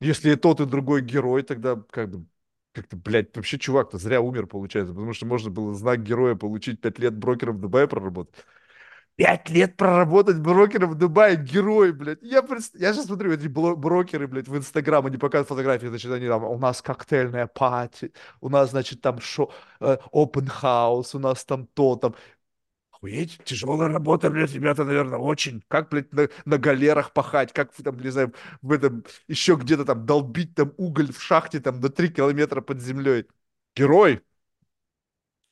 Если 0.00 0.32
и 0.32 0.36
тот, 0.36 0.60
и 0.60 0.66
другой 0.66 1.02
герой, 1.02 1.42
тогда 1.42 1.76
как 1.90 2.10
бы, 2.10 2.26
как-то, 2.72 2.96
блядь, 2.96 3.34
вообще 3.36 3.58
чувак-то 3.58 3.96
зря 3.98 4.20
умер, 4.20 4.46
получается, 4.46 4.92
потому 4.92 5.12
что 5.14 5.26
можно 5.26 5.50
было 5.50 5.74
знак 5.74 6.02
героя 6.02 6.34
получить 6.34 6.80
пять 6.80 6.98
лет 6.98 7.16
брокером 7.16 7.56
в 7.56 7.60
Дубае 7.60 7.88
проработать. 7.88 8.34
Пять 9.16 9.48
лет 9.48 9.78
проработать 9.78 10.36
брокером 10.40 10.90
в 10.90 10.94
Дубае, 10.94 11.36
герой, 11.36 11.92
блядь. 11.92 12.18
Я, 12.20 12.42
пред- 12.42 12.74
я 12.74 12.92
сейчас 12.92 13.06
смотрю, 13.06 13.32
эти 13.32 13.46
брокеры, 13.48 14.26
блядь, 14.28 14.46
в 14.46 14.54
Инстаграм, 14.58 15.06
они 15.06 15.16
показывают 15.16 15.48
фотографии, 15.48 15.86
значит, 15.86 16.12
они 16.12 16.26
там, 16.28 16.44
у 16.44 16.58
нас 16.58 16.82
коктейльная 16.82 17.46
пати, 17.46 18.12
у 18.42 18.50
нас, 18.50 18.70
значит, 18.70 19.00
там 19.00 19.18
шо, 19.22 19.50
э, 19.80 19.96
open 20.12 20.50
house, 20.62 21.16
у 21.16 21.18
нас 21.18 21.46
там 21.46 21.66
то, 21.68 21.96
там. 21.96 22.14
Охуеть, 22.92 23.40
тяжелая 23.44 23.90
работа, 23.90 24.30
блядь, 24.30 24.52
ребята, 24.54 24.84
наверное, 24.84 25.18
очень. 25.18 25.62
Как, 25.68 25.90
блядь, 25.90 26.12
на, 26.12 26.28
на 26.46 26.58
галерах 26.58 27.12
пахать, 27.12 27.52
как, 27.52 27.72
там, 27.74 27.98
не 28.00 28.10
знаю, 28.10 28.34
в 28.62 28.72
этом, 28.72 29.04
еще 29.28 29.56
где-то 29.56 29.84
там 29.86 30.06
долбить 30.06 30.54
там 30.56 30.72
уголь 30.78 31.12
в 31.12 31.22
шахте 31.22 31.60
там 31.60 31.80
до 31.80 31.90
3 31.90 32.10
километра 32.10 32.60
под 32.62 32.80
землей. 32.82 33.26
Герой, 33.76 34.22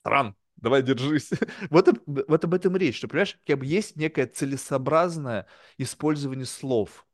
Ран, 0.04 0.34
давай 0.64 0.82
держись. 0.82 1.30
Вот, 1.70 1.88
об- 1.88 2.00
вот 2.06 2.44
об 2.44 2.54
этом 2.54 2.76
речь, 2.76 2.96
что, 2.98 3.08
понимаешь, 3.08 3.38
как 3.46 3.58
бы 3.58 3.66
есть 3.66 3.96
некое 3.96 4.26
целесообразное 4.26 5.46
использование 5.78 6.46
слов. 6.46 7.06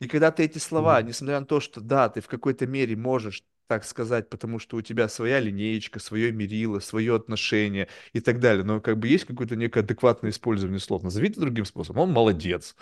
И 0.00 0.06
когда 0.06 0.30
ты 0.30 0.44
эти 0.44 0.58
слова, 0.58 1.02
Мгм. 1.02 1.02
несмотря 1.02 1.40
на 1.40 1.46
то, 1.46 1.60
что 1.60 1.80
да, 1.80 2.08
ты 2.08 2.20
в 2.20 2.28
какой-то 2.28 2.66
мере 2.66 2.96
можешь 2.96 3.44
так 3.66 3.84
сказать, 3.84 4.30
потому 4.30 4.58
что 4.58 4.78
у 4.78 4.82
тебя 4.82 5.08
своя 5.08 5.40
линеечка, 5.40 6.00
свое 6.00 6.32
мерило, 6.32 6.78
свое 6.80 7.14
отношение 7.16 7.88
и 8.14 8.20
так 8.20 8.40
далее. 8.40 8.64
Но 8.64 8.80
как 8.80 8.98
бы 8.98 9.08
есть 9.08 9.26
какое-то 9.26 9.56
некое 9.56 9.80
адекватное 9.80 10.30
использование 10.30 10.80
слов. 10.80 11.02
Назови 11.02 11.28
это 11.28 11.40
другим 11.40 11.64
способом. 11.66 12.02
Он 12.04 12.12
молодец, 12.12 12.76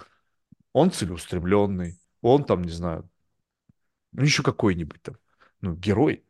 он 0.72 0.92
целеустремленный, 0.92 2.00
он 2.22 2.44
там, 2.44 2.62
не 2.62 2.72
знаю, 2.72 3.08
ну 4.12 4.22
еще 4.22 4.42
какой-нибудь 4.42 5.02
там, 5.02 5.16
ну, 5.60 5.74
герой. 5.74 6.24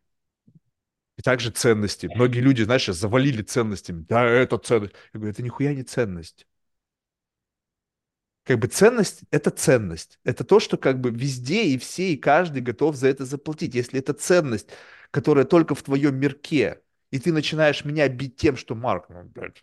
И 1.17 1.21
также 1.21 1.49
ценности. 1.49 2.09
Многие 2.13 2.39
люди, 2.39 2.61
знаешь, 2.61 2.85
завалили 2.85 3.41
ценностями. 3.41 4.05
Да, 4.07 4.23
это 4.23 4.57
ценность. 4.57 4.93
Я 5.13 5.19
говорю, 5.19 5.31
это 5.31 5.43
нихуя 5.43 5.73
не 5.73 5.83
ценность 5.83 6.47
как 8.47 8.59
бы 8.59 8.67
ценность– 8.67 9.23
это 9.31 9.51
ценность. 9.51 10.19
Это 10.23 10.45
то, 10.45 10.61
что 10.61 10.77
как 10.77 11.01
бы 11.01 11.11
везде 11.11 11.65
и 11.65 11.77
все, 11.77 12.13
и 12.13 12.17
каждый 12.17 12.61
готов 12.61 12.95
за 12.95 13.09
это 13.09 13.25
заплатить. 13.25 13.75
Если 13.75 13.99
это 13.99 14.13
ценность, 14.13 14.69
которая 15.11 15.43
только 15.43 15.75
в 15.75 15.83
твоем 15.83 16.15
мирке, 16.15 16.81
и 17.11 17.19
ты 17.19 17.33
начинаешь 17.33 17.83
меня 17.83 18.07
бить 18.07 18.37
тем, 18.37 18.55
что, 18.55 18.73
Марк, 18.73 19.07
ну, 19.09 19.23
блядь, 19.23 19.59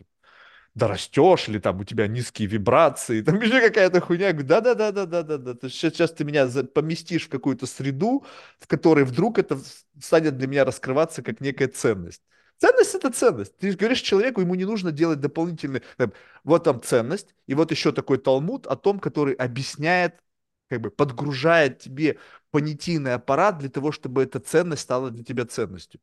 да 0.75 0.89
растешь, 0.89 1.47
или 1.47 1.57
там 1.57 1.79
у 1.79 1.83
тебя 1.85 2.07
низкие 2.07 2.47
вибрации, 2.49 3.21
там 3.21 3.39
еще 3.39 3.61
какая-то 3.61 4.01
хуйня. 4.01 4.27
Я 4.27 4.33
говорю, 4.33 4.47
да-да-да-да-да-да. 4.47 5.69
Сейчас, 5.69 5.93
сейчас 5.93 6.11
ты 6.11 6.25
меня 6.25 6.47
поместишь 6.73 7.25
в 7.25 7.29
какую-то 7.29 7.65
среду, 7.65 8.25
в 8.59 8.67
которой 8.67 9.05
вдруг 9.05 9.39
это 9.39 9.57
станет 10.01 10.37
для 10.37 10.47
меня 10.47 10.65
раскрываться 10.65 11.23
как 11.23 11.39
некая 11.39 11.69
ценность. 11.69 12.21
Ценность 12.57 12.93
это 12.93 13.09
ценность. 13.11 13.57
Ты 13.57 13.71
говоришь 13.73 14.01
человеку, 14.01 14.41
ему 14.41 14.55
не 14.55 14.65
нужно 14.65 14.91
делать 14.91 15.21
дополнительные... 15.21 15.81
Вот 16.43 16.65
там 16.65 16.81
ценность, 16.81 17.33
и 17.47 17.55
вот 17.55 17.71
еще 17.71 17.91
такой 17.91 18.17
талмуд 18.17 18.67
о 18.67 18.75
том, 18.75 18.99
который 18.99 19.33
объясняет, 19.33 20.21
как 20.69 20.81
бы 20.81 20.89
подгружает 20.91 21.79
тебе 21.79 22.17
понятийный 22.51 23.13
аппарат 23.13 23.59
для 23.59 23.69
того, 23.69 23.91
чтобы 23.91 24.23
эта 24.23 24.39
ценность 24.39 24.81
стала 24.81 25.09
для 25.09 25.23
тебя 25.23 25.45
ценностью. 25.45 26.01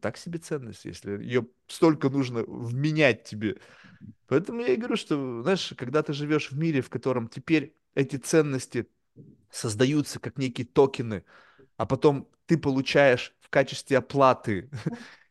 Так 0.00 0.16
себе 0.16 0.38
ценность, 0.38 0.84
если 0.84 1.22
ее 1.22 1.46
столько 1.66 2.10
нужно 2.10 2.42
вменять 2.42 3.24
тебе. 3.24 3.58
Поэтому 4.28 4.60
я 4.60 4.74
и 4.74 4.76
говорю, 4.76 4.96
что, 4.96 5.42
знаешь, 5.42 5.72
когда 5.76 6.02
ты 6.02 6.12
живешь 6.12 6.50
в 6.50 6.58
мире, 6.58 6.80
в 6.80 6.90
котором 6.90 7.28
теперь 7.28 7.74
эти 7.94 8.16
ценности 8.16 8.88
создаются 9.50 10.20
как 10.20 10.38
некие 10.38 10.66
токены, 10.66 11.24
а 11.76 11.86
потом 11.86 12.28
ты 12.46 12.58
получаешь 12.58 13.34
в 13.40 13.50
качестве 13.50 13.98
оплаты 13.98 14.70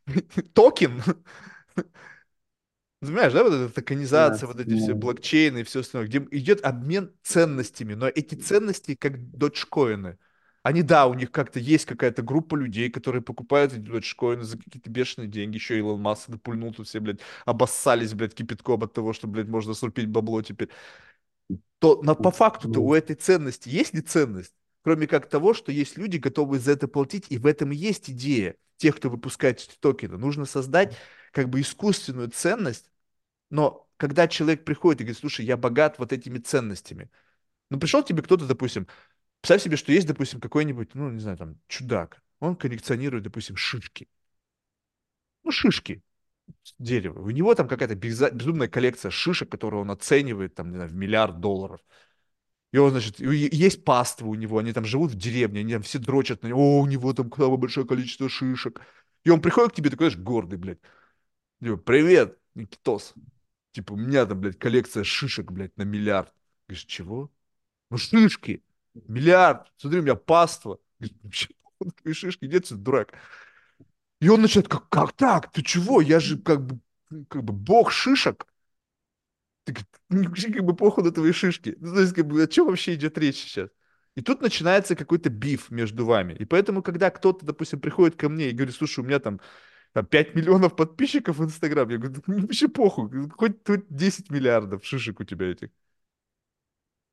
токен, 0.53 1.01
Понимаешь, 2.99 3.31
да, 3.31 3.43
вот 3.43 3.53
эта 3.53 3.73
токенизация, 3.73 4.47
вот 4.47 4.59
эти 4.59 4.75
все 4.75 4.93
блокчейны 4.93 5.59
и 5.59 5.63
все 5.63 5.79
остальное, 5.79 6.09
где 6.09 6.27
идет 6.31 6.65
обмен 6.65 7.13
ценностями, 7.23 7.93
но 7.93 8.09
эти 8.09 8.35
ценности 8.35 8.95
как 8.95 9.31
дочкоины. 9.31 10.17
Они, 10.61 10.81
да, 10.81 11.07
у 11.07 11.13
них 11.13 11.31
как-то 11.31 11.59
есть 11.59 11.85
какая-то 11.85 12.21
группа 12.21 12.55
людей, 12.55 12.89
которые 12.89 13.21
покупают 13.21 13.71
эти 13.73 13.79
дочкоины 13.79 14.43
за 14.43 14.57
какие-то 14.57 14.89
бешеные 14.89 15.29
деньги. 15.29 15.55
Еще 15.55 15.77
Илон 15.77 16.01
Маск 16.01 16.29
допульнул 16.29 16.73
тут 16.73 16.87
все, 16.87 16.99
блядь, 16.99 17.21
обоссались, 17.45 18.13
блядь, 18.13 18.35
кипятком 18.35 18.83
от 18.83 18.93
того, 18.93 19.13
что, 19.13 19.27
блядь, 19.27 19.47
можно 19.47 19.73
срубить 19.73 20.09
бабло 20.09 20.41
теперь. 20.41 20.69
То, 21.79 22.01
но 22.03 22.15
по 22.15 22.31
факту-то 22.31 22.81
у 22.81 22.93
этой 22.93 23.15
ценности 23.15 23.69
есть 23.69 23.93
ли 23.93 24.01
ценность? 24.01 24.53
Кроме 24.83 25.07
как 25.07 25.29
того, 25.29 25.53
что 25.53 25.71
есть 25.71 25.97
люди, 25.97 26.17
готовые 26.17 26.59
за 26.59 26.71
это 26.71 26.87
платить, 26.87 27.25
и 27.29 27.37
в 27.37 27.45
этом 27.45 27.71
и 27.71 27.75
есть 27.75 28.09
идея 28.09 28.55
тех, 28.77 28.95
кто 28.95 29.09
выпускает 29.09 29.59
эти 29.59 29.77
токены. 29.79 30.17
Нужно 30.17 30.45
создать 30.45 30.95
как 31.31 31.49
бы 31.49 31.61
искусственную 31.61 32.29
ценность, 32.31 32.89
но 33.49 33.87
когда 33.97 34.27
человек 34.27 34.65
приходит 34.65 35.01
и 35.01 35.03
говорит, 35.05 35.19
слушай, 35.19 35.45
я 35.45 35.57
богат 35.57 35.99
вот 35.99 36.13
этими 36.13 36.39
ценностями, 36.39 37.09
ну 37.69 37.79
пришел 37.79 38.03
тебе 38.03 38.23
кто-то, 38.23 38.45
допустим, 38.45 38.87
представь 39.41 39.63
себе, 39.63 39.77
что 39.77 39.91
есть, 39.91 40.07
допустим, 40.07 40.39
какой-нибудь, 40.39 40.95
ну 40.95 41.09
не 41.09 41.19
знаю, 41.19 41.37
там, 41.37 41.59
чудак, 41.67 42.21
он 42.39 42.55
коллекционирует, 42.55 43.23
допустим, 43.23 43.55
шишки. 43.55 44.07
Ну, 45.43 45.51
шишки 45.51 46.03
дерева. 46.77 47.19
У 47.21 47.29
него 47.29 47.55
там 47.55 47.67
какая-то 47.67 47.95
безумная 47.95 48.67
коллекция 48.67 49.11
шишек, 49.11 49.49
которую 49.49 49.81
он 49.81 49.91
оценивает 49.91 50.55
там, 50.55 50.69
не 50.69 50.75
знаю, 50.75 50.89
в 50.89 50.95
миллиард 50.95 51.39
долларов. 51.39 51.81
И 52.71 52.77
он, 52.77 52.91
значит, 52.91 53.19
есть 53.19 53.83
паства 53.83 54.27
у 54.27 54.35
него, 54.35 54.59
они 54.59 54.73
там 54.73 54.85
живут 54.85 55.11
в 55.11 55.15
деревне, 55.15 55.61
они 55.61 55.73
там 55.73 55.81
все 55.81 55.97
дрочат 55.97 56.43
на 56.43 56.47
него, 56.47 56.59
о, 56.61 56.81
у 56.81 56.85
него 56.85 57.13
там 57.13 57.29
большое 57.29 57.87
количество 57.87 58.29
шишек. 58.29 58.81
И 59.23 59.29
он 59.29 59.41
приходит 59.41 59.71
к 59.71 59.75
тебе 59.75 59.89
такой, 59.89 60.09
знаешь, 60.09 60.23
гордый, 60.23 60.59
блядь. 60.59 60.79
Типа, 61.61 61.77
привет, 61.77 62.37
Никитос. 62.55 63.13
Типа, 63.71 63.93
у 63.93 63.97
меня 63.97 64.25
там, 64.25 64.39
блядь, 64.39 64.59
коллекция 64.59 65.03
шишек, 65.03 65.51
блядь, 65.51 65.75
на 65.77 65.83
миллиард. 65.83 66.33
Говоришь, 66.67 66.85
чего? 66.85 67.31
Ну, 67.89 67.97
шишки. 67.97 68.63
Миллиард. 68.93 69.71
Смотри, 69.77 69.99
у 69.99 70.03
меня 70.03 70.15
паства. 70.15 70.79
Говоришь, 70.99 71.49
твои 72.01 72.13
шишки, 72.13 72.45
нет, 72.45 72.67
дурак. 72.71 73.13
И 74.21 74.29
он 74.29 74.41
начинает, 74.41 74.67
как, 74.67 74.89
как 74.89 75.13
так? 75.13 75.51
Ты 75.51 75.61
чего? 75.61 76.01
Я 76.01 76.19
же 76.19 76.37
как 76.37 76.65
бы, 76.65 76.79
как 77.29 77.43
бы 77.43 77.53
бог 77.53 77.91
шишек. 77.91 78.45
Ты 79.65 79.75
вообще 80.09 80.51
как 80.51 80.63
бы 80.63 81.03
на 81.03 81.11
твои 81.11 81.31
шишки. 81.31 81.75
Ну, 81.79 81.93
то 81.93 82.01
есть, 82.01 82.13
как 82.13 82.25
бы, 82.27 82.41
о 82.43 82.47
чем 82.47 82.67
вообще 82.67 82.95
идет 82.95 83.17
речь 83.17 83.37
сейчас? 83.37 83.69
И 84.15 84.21
тут 84.21 84.41
начинается 84.41 84.95
какой-то 84.95 85.29
биф 85.29 85.69
между 85.69 86.05
вами. 86.05 86.33
И 86.33 86.45
поэтому, 86.45 86.81
когда 86.81 87.09
кто-то, 87.11 87.45
допустим, 87.45 87.79
приходит 87.79 88.15
ко 88.15 88.27
мне 88.29 88.49
и 88.49 88.53
говорит, 88.53 88.75
слушай, 88.75 88.99
у 89.01 89.03
меня 89.03 89.19
там, 89.19 89.39
там 89.93 90.05
5 90.05 90.35
миллионов 90.35 90.75
подписчиков 90.75 91.37
в 91.37 91.43
Инстаграм, 91.43 91.87
я 91.89 91.97
говорю, 91.97 92.21
ну, 92.27 92.41
вообще 92.41 92.67
похуй, 92.67 93.29
хоть, 93.29 93.65
хоть 93.65 93.85
10 93.89 94.29
миллиардов 94.31 94.83
шишек 94.85 95.19
у 95.19 95.23
тебя 95.23 95.51
этих. 95.51 95.69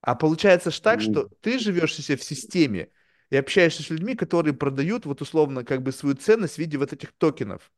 А 0.07 0.15
получается 0.15 0.71
ж 0.71 0.79
так, 0.81 1.01
что 1.01 1.29
ты 1.41 1.59
живешь 1.59 1.95
себе 1.97 2.17
в 2.17 2.23
системе 2.23 2.91
и 3.31 3.37
общаешься 3.37 3.83
с 3.83 3.91
людьми, 3.91 4.15
которые 4.15 4.55
продают 4.55 5.05
вот 5.05 5.21
условно 5.21 5.65
как 5.65 5.83
бы 5.83 5.91
свою 5.91 6.15
ценность 6.15 6.55
в 6.55 6.59
виде 6.59 6.79
вот 6.79 6.93
этих 6.93 7.13
токенов. 7.13 7.73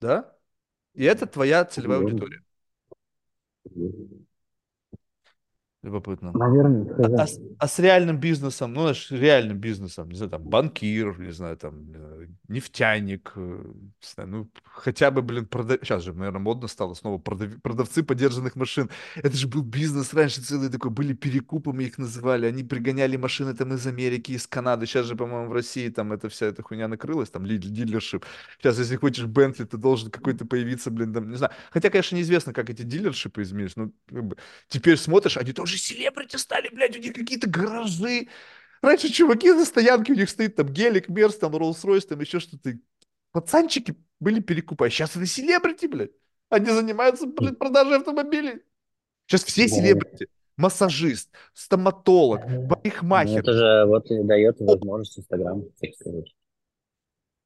Да? 0.00 0.36
И 0.94 1.04
это 1.04 1.26
твоя 1.26 1.64
целевая 1.64 1.98
аудитория. 2.00 2.42
Любопытно. 5.84 6.32
Наверное. 6.32 6.92
А, 6.98 7.22
а, 7.22 7.26
а 7.58 7.68
с 7.68 7.78
реальным 7.78 8.18
бизнесом, 8.18 8.74
ну, 8.74 8.80
знаешь, 8.80 9.12
реальным 9.12 9.58
бизнесом, 9.58 10.08
не 10.08 10.16
знаю, 10.16 10.30
там, 10.30 10.42
банкир, 10.42 11.20
не 11.20 11.30
знаю, 11.30 11.56
там, 11.56 11.86
нефтяник, 12.48 13.32
э, 13.36 13.40
не 13.40 14.08
знаю, 14.14 14.28
ну, 14.28 14.50
хотя 14.64 15.12
бы, 15.12 15.22
блин, 15.22 15.46
продав... 15.46 15.78
сейчас 15.82 16.02
же, 16.02 16.12
наверное, 16.14 16.40
модно 16.40 16.66
стало 16.66 16.94
снова 16.94 17.18
продав... 17.18 17.62
продавцы 17.62 18.02
подержанных 18.02 18.56
машин. 18.56 18.90
Это 19.14 19.36
же 19.36 19.46
был 19.46 19.62
бизнес 19.62 20.12
раньше 20.14 20.42
целый 20.42 20.68
такой, 20.68 20.90
были 20.90 21.12
перекупы, 21.12 21.72
мы 21.72 21.84
их 21.84 21.96
называли, 21.96 22.46
они 22.46 22.64
пригоняли 22.64 23.16
машины 23.16 23.54
там 23.54 23.72
из 23.72 23.86
Америки, 23.86 24.32
из 24.32 24.48
Канады. 24.48 24.84
Сейчас 24.84 25.06
же, 25.06 25.14
по-моему, 25.14 25.48
в 25.48 25.52
России 25.52 25.88
там 25.90 26.12
эта 26.12 26.28
вся 26.28 26.46
эта 26.46 26.60
хуйня 26.64 26.88
накрылась, 26.88 27.30
там, 27.30 27.46
дилершип. 27.46 28.24
Сейчас, 28.58 28.78
если 28.80 28.96
хочешь 28.96 29.26
Бентли, 29.26 29.62
ты 29.62 29.76
должен 29.76 30.10
какой-то 30.10 30.44
появиться, 30.44 30.90
блин, 30.90 31.14
там, 31.14 31.30
не 31.30 31.36
знаю. 31.36 31.52
Хотя, 31.70 31.88
конечно, 31.88 32.16
неизвестно, 32.16 32.52
как 32.52 32.68
эти 32.68 32.82
дилершипы 32.82 33.42
изменились, 33.42 33.76
но 33.76 33.92
как 34.08 34.24
бы, 34.24 34.36
теперь 34.68 34.96
смотришь, 34.96 35.36
они 35.36 35.52
тоже 35.52 35.67
уже 35.68 35.78
селебрити 35.78 36.36
стали, 36.36 36.68
блядь, 36.70 36.96
у 36.96 37.00
них 37.00 37.12
какие-то 37.12 37.48
гаражи. 37.48 38.28
Раньше 38.82 39.08
чуваки 39.10 39.52
на 39.52 39.64
стоянке, 39.64 40.12
у 40.12 40.16
них 40.16 40.30
стоит 40.30 40.56
там 40.56 40.68
гелик, 40.68 41.08
мерс, 41.08 41.36
там 41.36 41.54
Роллс-Ройс, 41.54 42.06
там 42.06 42.20
еще 42.20 42.40
что-то. 42.40 42.78
Пацанчики 43.32 43.94
были 44.20 44.40
перекупы, 44.40 44.86
а 44.86 44.90
сейчас 44.90 45.16
это 45.16 45.26
селебрити, 45.26 45.86
блядь. 45.86 46.12
Они 46.48 46.70
занимаются, 46.70 47.26
блядь, 47.26 47.58
продажей 47.58 47.96
автомобилей. 47.96 48.62
Сейчас 49.26 49.44
все 49.44 49.68
селебрити. 49.68 50.28
Массажист, 50.56 51.30
стоматолог, 51.52 52.40
парикмахер. 52.68 53.34
Ну, 53.34 53.38
это 53.38 53.52
же 53.52 53.84
вот 53.86 54.10
и 54.10 54.22
дает 54.24 54.56
возможность 54.60 55.18
Инстаграм. 55.18 55.62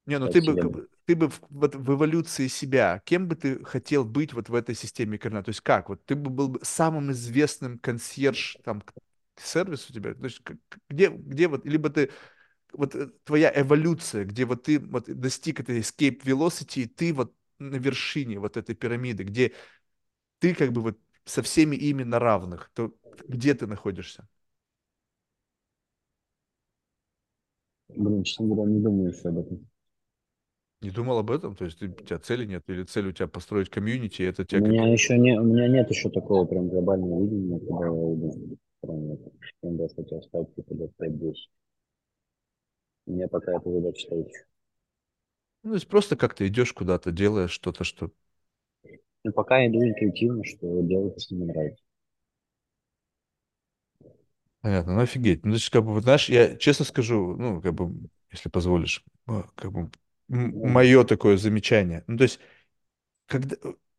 Не, 0.05 0.19
ну 0.19 0.27
ты 0.27 0.41
бы, 0.41 0.57
ты 1.05 1.15
бы 1.15 1.29
в, 1.29 1.41
вот, 1.49 1.75
в 1.75 1.93
эволюции 1.93 2.47
себя, 2.47 3.01
кем 3.05 3.27
бы 3.27 3.35
ты 3.35 3.63
хотел 3.63 4.03
быть 4.03 4.33
вот 4.33 4.49
в 4.49 4.55
этой 4.55 4.75
системе 4.75 5.17
координат? 5.17 5.45
То 5.45 5.49
есть 5.49 5.61
как? 5.61 5.89
Вот 5.89 6.05
ты 6.05 6.15
бы 6.15 6.29
был 6.29 6.49
бы 6.49 6.59
самым 6.63 7.11
известным 7.11 7.79
консьерж, 7.79 8.59
там, 8.63 8.83
сервис 9.37 9.89
у 9.89 9.93
тебя? 9.93 10.13
То 10.13 10.25
есть 10.25 10.41
где, 10.89 11.07
где 11.09 11.47
вот, 11.47 11.65
либо 11.65 11.89
ты, 11.89 12.11
вот 12.73 12.95
э, 12.95 13.09
твоя 13.25 13.51
эволюция, 13.55 14.25
где 14.25 14.45
вот 14.45 14.63
ты 14.63 14.79
вот 14.79 15.05
достиг 15.07 15.59
этой 15.61 15.79
escape 15.81 16.21
velocity, 16.23 16.83
и 16.83 16.87
ты 16.87 17.13
вот 17.13 17.35
на 17.59 17.75
вершине 17.77 18.39
вот 18.39 18.57
этой 18.57 18.75
пирамиды, 18.75 19.23
где 19.23 19.53
ты 20.39 20.55
как 20.55 20.73
бы 20.73 20.81
вот 20.81 20.99
со 21.25 21.43
всеми 21.43 21.75
ими 21.75 22.03
на 22.03 22.19
равных, 22.19 22.71
то 22.75 22.93
где 23.27 23.53
ты 23.55 23.67
находишься? 23.67 24.27
Блин, 27.95 28.23
честно 28.25 28.45
говоря, 28.47 28.69
не 28.71 28.81
думаю 28.81 29.09
еще 29.11 29.29
об 29.29 29.37
этом. 29.39 29.67
Не 30.83 30.91
думал 30.91 31.17
об 31.19 31.31
этом? 31.31 31.55
То 31.55 31.65
есть 31.65 31.79
ты, 31.79 31.87
у 31.87 31.93
тебя 31.93 32.19
цели 32.19 32.45
нет? 32.45 32.63
Или 32.67 32.83
цель 32.83 33.07
у 33.07 33.11
тебя 33.11 33.27
построить 33.27 33.69
комьюнити, 33.69 34.21
это 34.21 34.45
тебя... 34.45 34.61
У 34.61 34.65
меня 34.67 34.87
еще 34.91 35.17
не, 35.17 35.39
у 35.39 35.43
меня 35.43 35.67
нет 35.67 35.89
еще 35.91 36.09
такого 36.09 36.45
прям 36.45 36.69
глобального 36.69 37.21
видения, 37.23 37.59
когда 37.59 37.85
я 37.85 37.91
иду. 37.91 38.57
Прям 38.81 39.77
бы 39.77 39.83
я 39.83 39.89
хотел 39.89 40.21
стать, 40.23 40.55
типа, 40.55 40.73
лет 40.73 40.91
5-10. 40.97 41.49
У 43.05 43.13
меня 43.13 43.29
пока 43.29 43.53
эта 43.53 43.71
задача 43.71 44.07
стоит. 44.07 44.27
Ну, 45.63 45.71
то 45.71 45.75
есть 45.75 45.87
просто 45.87 46.15
как-то 46.15 46.47
идешь 46.47 46.73
куда-то, 46.73 47.11
делаешь 47.11 47.51
что-то, 47.51 47.83
что... 47.83 48.11
Ну, 49.25 49.33
пока 49.33 49.59
я 49.59 49.67
иду 49.67 49.83
интуитивно, 49.83 50.45
что 50.45 50.81
делать, 50.81 51.15
если 51.17 51.35
мне 51.35 51.45
нравится. 51.51 51.83
Понятно, 54.61 54.93
ну 54.95 55.01
офигеть. 55.01 55.45
Ну, 55.45 55.53
есть, 55.53 55.69
как 55.69 55.83
бы, 55.85 55.99
знаешь, 56.01 56.29
я 56.29 56.55
честно 56.55 56.85
скажу, 56.85 57.35
ну, 57.37 57.61
как 57.61 57.73
бы, 57.73 58.09
если 58.31 58.49
позволишь, 58.49 59.03
э, 59.27 59.43
как 59.55 59.71
бы 59.73 59.81
Ну, 59.81 59.91
мое 60.27 61.03
такое 61.03 61.37
замечание. 61.37 62.03
Ну, 62.07 62.17
то 62.17 62.23
есть, 62.23 62.39
когда 63.27 63.55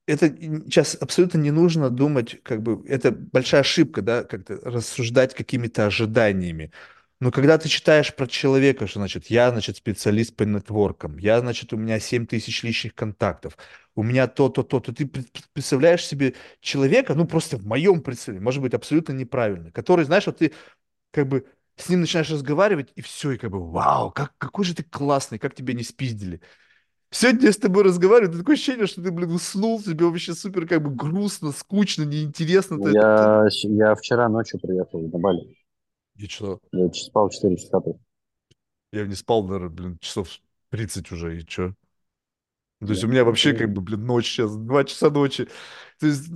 это 0.06 0.28
сейчас 0.28 0.96
абсолютно 1.00 1.38
не 1.38 1.50
нужно 1.50 1.90
думать, 1.90 2.42
как 2.42 2.62
бы, 2.62 2.86
это 2.88 3.12
большая 3.12 3.62
ошибка, 3.62 4.02
да, 4.02 4.24
как-то 4.24 4.56
рассуждать 4.62 5.34
какими-то 5.34 5.86
ожиданиями. 5.86 6.72
Но 7.20 7.30
когда 7.30 7.56
ты 7.56 7.68
читаешь 7.68 8.14
про 8.14 8.26
человека, 8.26 8.86
что, 8.86 8.98
значит, 8.98 9.26
я, 9.28 9.50
значит, 9.50 9.76
специалист 9.78 10.36
по 10.36 10.42
нетворкам, 10.42 11.16
я, 11.16 11.40
значит, 11.40 11.72
у 11.72 11.76
меня 11.76 11.98
7 12.00 12.26
тысяч 12.26 12.62
личных 12.62 12.94
контактов, 12.94 13.56
у 13.94 14.02
меня 14.02 14.26
то-то, 14.26 14.62
то-то, 14.62 14.92
ты 14.92 15.06
представляешь 15.52 16.04
себе 16.04 16.34
человека, 16.60 17.14
ну, 17.14 17.26
просто 17.26 17.56
в 17.56 17.66
моем 17.66 18.02
представлении, 18.02 18.44
может 18.44 18.60
быть, 18.60 18.74
абсолютно 18.74 19.12
неправильно, 19.12 19.70
который, 19.70 20.04
знаешь, 20.04 20.26
вот 20.26 20.38
ты 20.38 20.52
как 21.12 21.28
бы 21.28 21.46
с 21.76 21.88
ним 21.88 22.00
начинаешь 22.02 22.30
разговаривать, 22.30 22.92
и 22.94 23.02
все, 23.02 23.32
и 23.32 23.38
как 23.38 23.50
бы, 23.50 23.60
вау, 23.70 24.10
как, 24.10 24.32
какой 24.38 24.64
же 24.64 24.74
ты 24.74 24.82
классный, 24.84 25.38
как 25.38 25.54
тебя 25.54 25.74
не 25.74 25.82
спиздили. 25.82 26.40
Сегодня 27.10 27.46
я 27.46 27.52
с 27.52 27.56
тобой 27.58 27.84
разговариваю, 27.84 28.36
такое 28.38 28.56
ощущение, 28.56 28.86
что 28.86 29.02
ты, 29.02 29.10
блин, 29.12 29.32
уснул, 29.32 29.80
тебе 29.82 30.04
вообще 30.06 30.34
супер 30.34 30.66
как 30.66 30.82
бы 30.82 30.90
грустно, 30.90 31.52
скучно, 31.52 32.04
неинтересно. 32.04 32.78
я, 32.90 33.48
щ- 33.50 33.68
я 33.68 33.94
вчера 33.94 34.28
ночью 34.28 34.60
приехал 34.60 35.00
на 35.00 35.18
Бали. 35.18 35.56
И 36.16 36.26
что? 36.26 36.60
Я 36.72 36.92
спал 36.92 37.30
4 37.30 37.56
часа. 37.56 37.80
Я 38.92 39.06
не 39.06 39.14
спал, 39.14 39.44
наверное, 39.44 39.68
блин, 39.70 39.98
часов 40.00 40.28
30 40.70 41.10
уже, 41.12 41.36
и 41.36 41.40
что? 41.40 41.74
То 42.80 42.90
есть 42.90 43.02
Да. 43.02 43.08
у 43.08 43.10
меня 43.10 43.24
вообще 43.24 43.54
как 43.54 43.72
бы, 43.72 43.80
блин, 43.80 44.04
ночь 44.04 44.26
сейчас, 44.26 44.54
2 44.56 44.84
часа 44.84 45.10
ночи. 45.10 45.48
То 45.98 46.06
есть, 46.06 46.28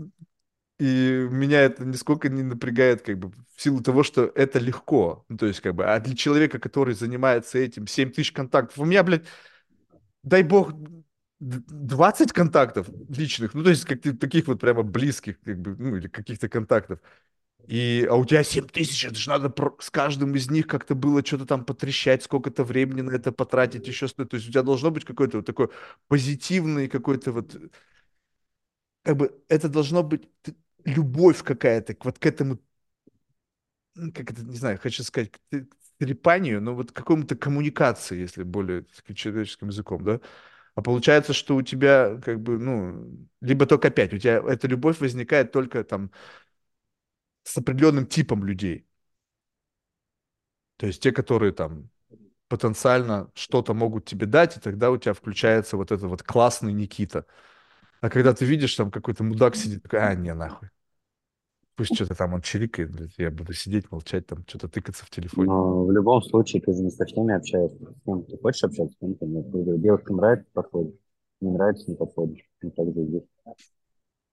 и 0.78 1.26
меня 1.30 1.60
это 1.62 1.84
нисколько 1.84 2.28
не 2.28 2.42
напрягает, 2.42 3.02
как 3.02 3.18
бы, 3.18 3.32
в 3.56 3.60
силу 3.62 3.82
того, 3.82 4.02
что 4.04 4.24
это 4.34 4.58
легко. 4.60 5.24
Ну, 5.28 5.36
то 5.36 5.46
есть, 5.46 5.60
как 5.60 5.74
бы, 5.74 5.84
а 5.86 5.98
для 6.00 6.14
человека, 6.16 6.58
который 6.60 6.94
занимается 6.94 7.58
этим, 7.58 7.86
7 7.86 8.10
тысяч 8.12 8.32
контактов, 8.32 8.78
у 8.78 8.84
меня, 8.84 9.02
блядь, 9.02 9.24
дай 10.22 10.42
бог, 10.42 10.72
д- 11.40 11.62
20 11.68 12.32
контактов 12.32 12.88
личных, 13.08 13.54
ну, 13.54 13.62
то 13.62 13.70
есть, 13.70 13.84
как 13.84 14.00
ты, 14.02 14.12
таких 14.12 14.46
вот 14.46 14.60
прямо 14.60 14.82
близких, 14.82 15.40
как 15.40 15.58
бы, 15.60 15.76
ну, 15.78 15.96
или 15.96 16.08
каких-то 16.08 16.48
контактов. 16.48 16.98
И, 17.68 18.06
а 18.10 18.16
у 18.16 18.24
тебя 18.24 18.44
7 18.44 18.66
тысяч, 18.66 19.04
это 19.06 19.16
же 19.16 19.30
надо 19.30 19.50
про- 19.50 19.76
с 19.80 19.90
каждым 19.90 20.34
из 20.36 20.50
них 20.50 20.66
как-то 20.68 20.94
было 20.94 21.24
что-то 21.24 21.46
там 21.46 21.64
потрещать, 21.64 22.22
сколько-то 22.24 22.64
времени 22.64 23.02
на 23.02 23.12
это 23.12 23.32
потратить, 23.32 23.88
еще 23.88 24.08
что-то. 24.08 24.30
То 24.30 24.36
есть 24.36 24.48
у 24.48 24.52
тебя 24.52 24.62
должно 24.62 24.90
быть 24.90 25.04
какой-то 25.04 25.38
вот 25.38 25.46
такой 25.46 25.68
позитивный 26.08 26.88
какой-то 26.88 27.32
вот, 27.32 27.56
как 29.02 29.16
бы 29.16 29.42
это 29.48 29.68
должно 29.68 30.02
быть 30.02 30.28
т- 30.42 30.54
любовь 30.84 31.42
какая-то 31.42 31.96
вот 32.02 32.18
к 32.18 32.26
этому, 32.26 32.58
как 34.14 34.30
это, 34.30 34.42
не 34.42 34.56
знаю, 34.56 34.78
хочу 34.78 35.02
сказать, 35.02 35.32
к 35.50 35.64
трепанию, 35.98 36.60
но 36.62 36.74
вот 36.74 36.92
к 36.92 36.94
какому-то 36.96 37.36
коммуникации, 37.36 38.18
если 38.20 38.42
более 38.44 38.86
сказать, 38.92 39.16
человеческим 39.18 39.68
языком, 39.68 40.04
да? 40.04 40.20
А 40.74 40.82
получается, 40.82 41.32
что 41.34 41.56
у 41.56 41.62
тебя 41.62 42.20
как 42.24 42.40
бы, 42.40 42.58
ну, 42.58 43.28
либо 43.40 43.66
только 43.66 43.88
опять, 43.88 44.14
у 44.14 44.18
тебя 44.18 44.42
эта 44.48 44.68
любовь 44.68 45.00
возникает 45.00 45.52
только 45.52 45.84
там 45.84 46.12
с 47.42 47.56
определенным 47.58 48.06
типом 48.06 48.44
людей. 48.44 48.86
То 50.76 50.86
есть 50.86 51.02
те, 51.02 51.12
которые 51.12 51.52
там 51.52 51.90
потенциально 52.48 53.30
что-то 53.34 53.74
могут 53.74 54.06
тебе 54.06 54.26
дать, 54.26 54.56
и 54.56 54.60
тогда 54.60 54.90
у 54.90 54.96
тебя 54.98 55.14
включается 55.14 55.76
вот 55.76 55.92
этот 55.92 56.08
вот 56.08 56.22
классный 56.22 56.72
Никита. 56.72 57.26
А 58.00 58.10
когда 58.10 58.34
ты 58.34 58.44
видишь, 58.44 58.74
там 58.74 58.90
какой-то 58.90 59.24
мудак 59.24 59.56
сидит, 59.56 59.82
такой, 59.82 60.00
а, 60.00 60.14
не, 60.14 60.34
нахуй. 60.34 60.68
Пусть 61.76 61.94
что-то 61.94 62.14
там 62.14 62.34
он 62.34 62.42
чирикает, 62.42 62.90
блядь, 62.90 63.14
я 63.16 63.30
буду 63.30 63.52
сидеть, 63.54 63.90
молчать, 63.90 64.26
там, 64.26 64.44
что-то 64.46 64.68
тыкаться 64.68 65.06
в 65.06 65.10
телефоне. 65.10 65.48
Но 65.48 65.84
в 65.86 65.90
любом 65.92 66.22
случае 66.22 66.60
ты 66.62 66.72
же 66.74 66.82
не 66.82 66.90
со 66.90 67.04
всеми 67.06 67.34
общаешься. 67.34 67.76
С 67.78 68.04
кем 68.04 68.24
ты 68.24 68.36
хочешь 68.38 68.64
общаться, 68.64 68.94
с 68.94 68.98
кем-то 68.98 69.24
нет. 69.26 69.46
Я 69.46 69.50
говорю, 69.62 69.78
Девушке 69.78 70.12
нравится, 70.12 70.46
подходишь. 70.52 70.94
Не 71.40 71.50
нравится, 71.50 71.90
не 71.90 71.96
подходишь. 71.96 72.44
И 72.62 72.70
так 72.70 72.86
же 72.92 73.04
здесь. 73.04 73.22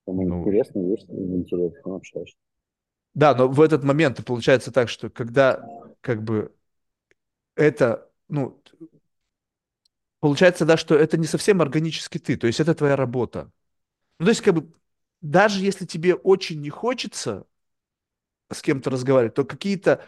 Кому 0.03 0.23
Ну, 0.23 0.35
интересно, 0.39 0.79
есть 0.79 1.07
интерес, 1.11 1.73
ну, 1.85 1.93
общаешься. 1.97 2.37
да, 3.13 3.33
но 3.35 3.47
в 3.47 3.61
этот 3.61 3.83
момент 3.83 4.23
получается 4.25 4.71
так, 4.71 4.89
что 4.89 5.09
когда 5.09 5.65
как 6.01 6.23
бы 6.23 6.53
это, 7.55 8.09
ну, 8.27 8.61
получается, 10.25 10.65
да, 10.65 10.75
что 10.75 10.95
это 10.95 11.17
не 11.17 11.27
совсем 11.27 11.61
органически 11.61 12.17
ты, 12.17 12.35
то 12.35 12.47
есть 12.47 12.59
это 12.59 12.73
твоя 12.73 12.95
работа. 12.95 13.51
Ну, 14.19 14.25
то 14.25 14.31
есть 14.31 14.41
как 14.41 14.55
бы 14.55 14.73
даже 15.21 15.61
если 15.63 15.85
тебе 15.85 16.15
очень 16.15 16.61
не 16.61 16.71
хочется 16.71 17.45
с 18.51 18.63
кем-то 18.63 18.89
разговаривать, 18.89 19.35
то 19.35 19.45
какие-то 19.45 20.03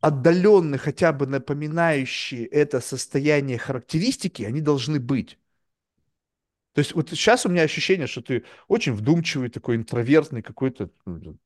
отдаленные, 0.00 0.78
хотя 0.78 1.12
бы 1.12 1.26
напоминающие 1.26 2.46
это 2.46 2.80
состояние 2.80 3.58
характеристики, 3.58 4.44
они 4.44 4.60
должны 4.60 5.00
быть. 5.00 5.40
То 6.74 6.78
есть 6.78 6.94
вот 6.94 7.10
сейчас 7.10 7.44
у 7.44 7.48
меня 7.48 7.62
ощущение, 7.62 8.06
что 8.06 8.22
ты 8.22 8.44
очень 8.68 8.92
вдумчивый, 8.92 9.48
такой 9.48 9.74
интровертный 9.74 10.42
какой-то 10.42 10.88
ну, 11.04 11.36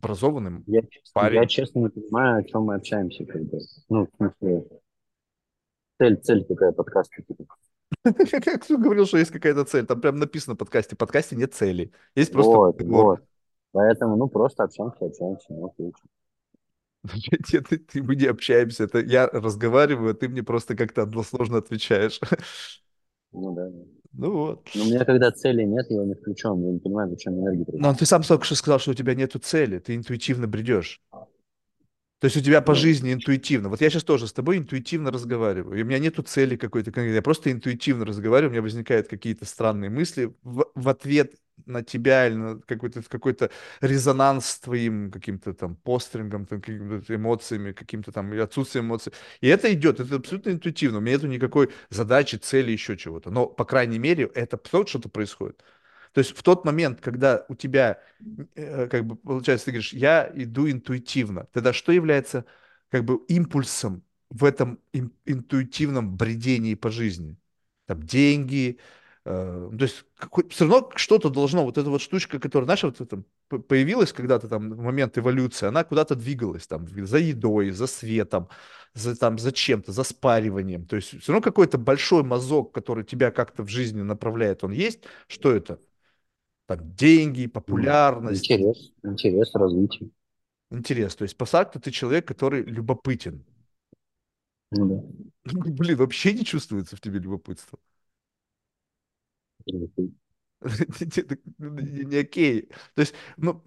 образованный 0.00 0.64
Я, 0.66 0.82
честно- 0.82 1.00
я 1.14 1.20
парень. 1.20 1.48
честно 1.48 1.78
не 1.80 1.88
понимаю, 1.88 2.38
о 2.38 2.44
чем 2.44 2.62
мы 2.62 2.76
общаемся, 2.76 3.24
когда. 3.24 3.58
Ну, 3.88 4.06
в 4.06 4.16
смысле, 4.16 4.79
цель, 6.00 6.16
цель 6.22 6.44
какая 6.46 6.72
подкаста, 6.72 7.22
типа. 7.22 7.44
Как 8.44 8.64
ты 8.66 8.76
говорил, 8.76 9.04
что 9.06 9.18
есть 9.18 9.30
какая-то 9.30 9.64
цель? 9.64 9.84
Там 9.84 10.00
прям 10.00 10.16
написано 10.18 10.54
в 10.54 10.58
подкасте. 10.58 10.94
В 10.96 10.98
подкасте 10.98 11.36
нет 11.36 11.54
цели. 11.54 11.92
Есть 12.14 12.32
просто 12.32 12.52
Вот, 12.52 12.82
вот. 12.82 13.20
Поэтому, 13.72 14.16
ну, 14.16 14.28
просто 14.28 14.64
общаемся, 14.64 15.04
общаемся, 15.04 15.46
ну. 15.50 15.74
Нет, 17.52 17.66
ты- 17.68 17.78
ты- 17.78 18.02
мы 18.02 18.16
не 18.16 18.26
общаемся. 18.26 18.84
Это 18.84 19.00
я 19.00 19.26
разговариваю, 19.26 20.12
а 20.12 20.14
ты 20.14 20.28
мне 20.28 20.42
просто 20.42 20.76
как-то 20.76 21.02
односложно 21.02 21.58
отвечаешь. 21.58 22.20
Ну, 23.32 23.54
да. 23.54 23.68
Ну 24.12 24.32
вот. 24.32 24.68
Но 24.74 24.82
у 24.82 24.86
меня, 24.86 25.04
когда 25.04 25.30
цели 25.30 25.62
нет, 25.62 25.86
я 25.88 26.04
не 26.04 26.14
включен, 26.14 26.60
я 26.64 26.72
не 26.72 26.80
понимаю, 26.80 27.10
зачем 27.10 27.34
энергию 27.34 27.64
тратить. 27.64 27.80
Но 27.80 27.94
ты 27.94 28.04
сам 28.04 28.22
только 28.24 28.44
что 28.44 28.56
сказал, 28.56 28.80
что 28.80 28.90
у 28.90 28.94
тебя 28.94 29.14
нету 29.14 29.38
цели, 29.38 29.78
ты 29.78 29.94
интуитивно 29.94 30.48
бредешь. 30.48 31.00
То 32.20 32.26
есть 32.26 32.36
у 32.36 32.40
тебя 32.40 32.60
по 32.60 32.74
жизни 32.74 33.12
интуитивно. 33.14 33.70
Вот 33.70 33.80
я 33.80 33.88
сейчас 33.90 34.04
тоже 34.04 34.26
с 34.28 34.32
тобой 34.32 34.58
интуитивно 34.58 35.10
разговариваю. 35.10 35.78
И 35.78 35.82
у 35.82 35.86
меня 35.86 35.98
нету 35.98 36.22
цели 36.22 36.56
какой-то 36.56 36.90
конкретной. 36.92 37.16
Я 37.16 37.22
просто 37.22 37.50
интуитивно 37.50 38.04
разговариваю, 38.04 38.50
у 38.50 38.52
меня 38.52 38.62
возникают 38.62 39.08
какие-то 39.08 39.46
странные 39.46 39.90
мысли 39.90 40.34
в, 40.42 40.66
в 40.74 40.88
ответ 40.90 41.34
на 41.66 41.82
тебя 41.82 42.26
или 42.26 42.34
на 42.34 42.60
какой-то 42.60 43.02
какой-то 43.02 43.50
резонанс 43.80 44.46
с 44.46 44.60
твоим 44.60 45.10
каким-то 45.10 45.54
там 45.54 45.76
пострингом, 45.76 46.46
там, 46.46 46.60
какими-то 46.60 47.14
эмоциями, 47.14 47.72
каким-то 47.72 48.12
там 48.12 48.32
отсутствием 48.38 48.86
эмоций. 48.86 49.12
И 49.40 49.48
это 49.48 49.72
идет, 49.72 50.00
это 50.00 50.16
абсолютно 50.16 50.50
интуитивно. 50.50 50.98
У 50.98 51.00
меня 51.00 51.14
нету 51.16 51.26
никакой 51.26 51.70
задачи, 51.88 52.36
цели, 52.36 52.72
еще 52.72 52.96
чего-то. 52.96 53.30
Но, 53.30 53.46
по 53.46 53.64
крайней 53.64 53.98
мере, 53.98 54.30
это 54.34 54.58
что-то 54.86 55.08
происходит. 55.08 55.62
То 56.12 56.18
есть 56.20 56.36
в 56.36 56.42
тот 56.42 56.64
момент, 56.64 57.00
когда 57.00 57.44
у 57.48 57.54
тебя, 57.54 58.00
э, 58.54 58.88
как 58.88 59.06
бы, 59.06 59.16
получается, 59.16 59.66
ты 59.66 59.70
говоришь, 59.72 59.92
я 59.92 60.30
иду 60.34 60.68
интуитивно, 60.70 61.46
тогда 61.52 61.72
что 61.72 61.92
является, 61.92 62.44
как 62.90 63.04
бы, 63.04 63.20
импульсом 63.28 64.02
в 64.30 64.44
этом 64.44 64.80
ин- 64.92 65.12
интуитивном 65.24 66.16
бредении 66.16 66.74
по 66.74 66.90
жизни? 66.90 67.36
Там 67.86 68.02
деньги, 68.02 68.78
э, 69.24 69.68
ну, 69.70 69.76
то 69.78 69.84
есть 69.84 70.04
все 70.50 70.64
равно 70.66 70.90
что-то 70.96 71.28
должно, 71.30 71.64
вот 71.64 71.78
эта 71.78 71.90
вот 71.90 72.00
штучка, 72.00 72.38
которая, 72.38 72.66
знаешь, 72.66 72.82
вот 72.82 72.98
п- 73.48 73.58
появилась 73.58 74.12
когда-то 74.12 74.48
там 74.48 74.70
в 74.72 74.82
момент 74.82 75.18
эволюции, 75.18 75.66
она 75.66 75.84
куда-то 75.84 76.14
двигалась 76.14 76.66
там 76.66 76.86
за 76.88 77.18
едой, 77.18 77.70
за 77.70 77.86
светом, 77.86 78.48
за, 78.94 79.16
там, 79.16 79.38
за 79.38 79.52
чем-то, 79.52 79.92
за 79.92 80.04
спариванием. 80.04 80.86
То 80.86 80.96
есть 80.96 81.20
все 81.20 81.32
равно 81.32 81.42
какой-то 81.42 81.78
большой 81.78 82.22
мазок, 82.22 82.72
который 82.72 83.04
тебя 83.04 83.30
как-то 83.30 83.62
в 83.62 83.68
жизни 83.68 84.02
направляет, 84.02 84.64
он 84.64 84.72
есть. 84.72 85.00
Что 85.28 85.52
это? 85.52 85.78
Там 86.70 86.94
деньги, 86.94 87.48
популярность, 87.48 88.44
Интерес, 88.44 88.92
интерес, 89.02 89.54
развитие. 89.54 90.10
интерес. 90.70 91.14
То 91.16 91.22
есть 91.24 91.36
по 91.36 91.44
факту 91.44 91.80
ты 91.80 91.90
человек, 91.90 92.26
который 92.26 92.62
любопытен. 92.64 93.44
Ну, 94.72 94.86
да. 94.88 95.30
Блин, 95.44 95.96
вообще 95.96 96.32
не 96.32 96.44
чувствуется 96.44 96.96
в 96.96 97.00
тебе 97.00 97.18
любопытство. 97.18 97.78
Это 99.66 100.02
Не 101.58 102.16
окей. 102.18 102.68
То 102.94 103.00
есть, 103.00 103.14
ну, 103.36 103.62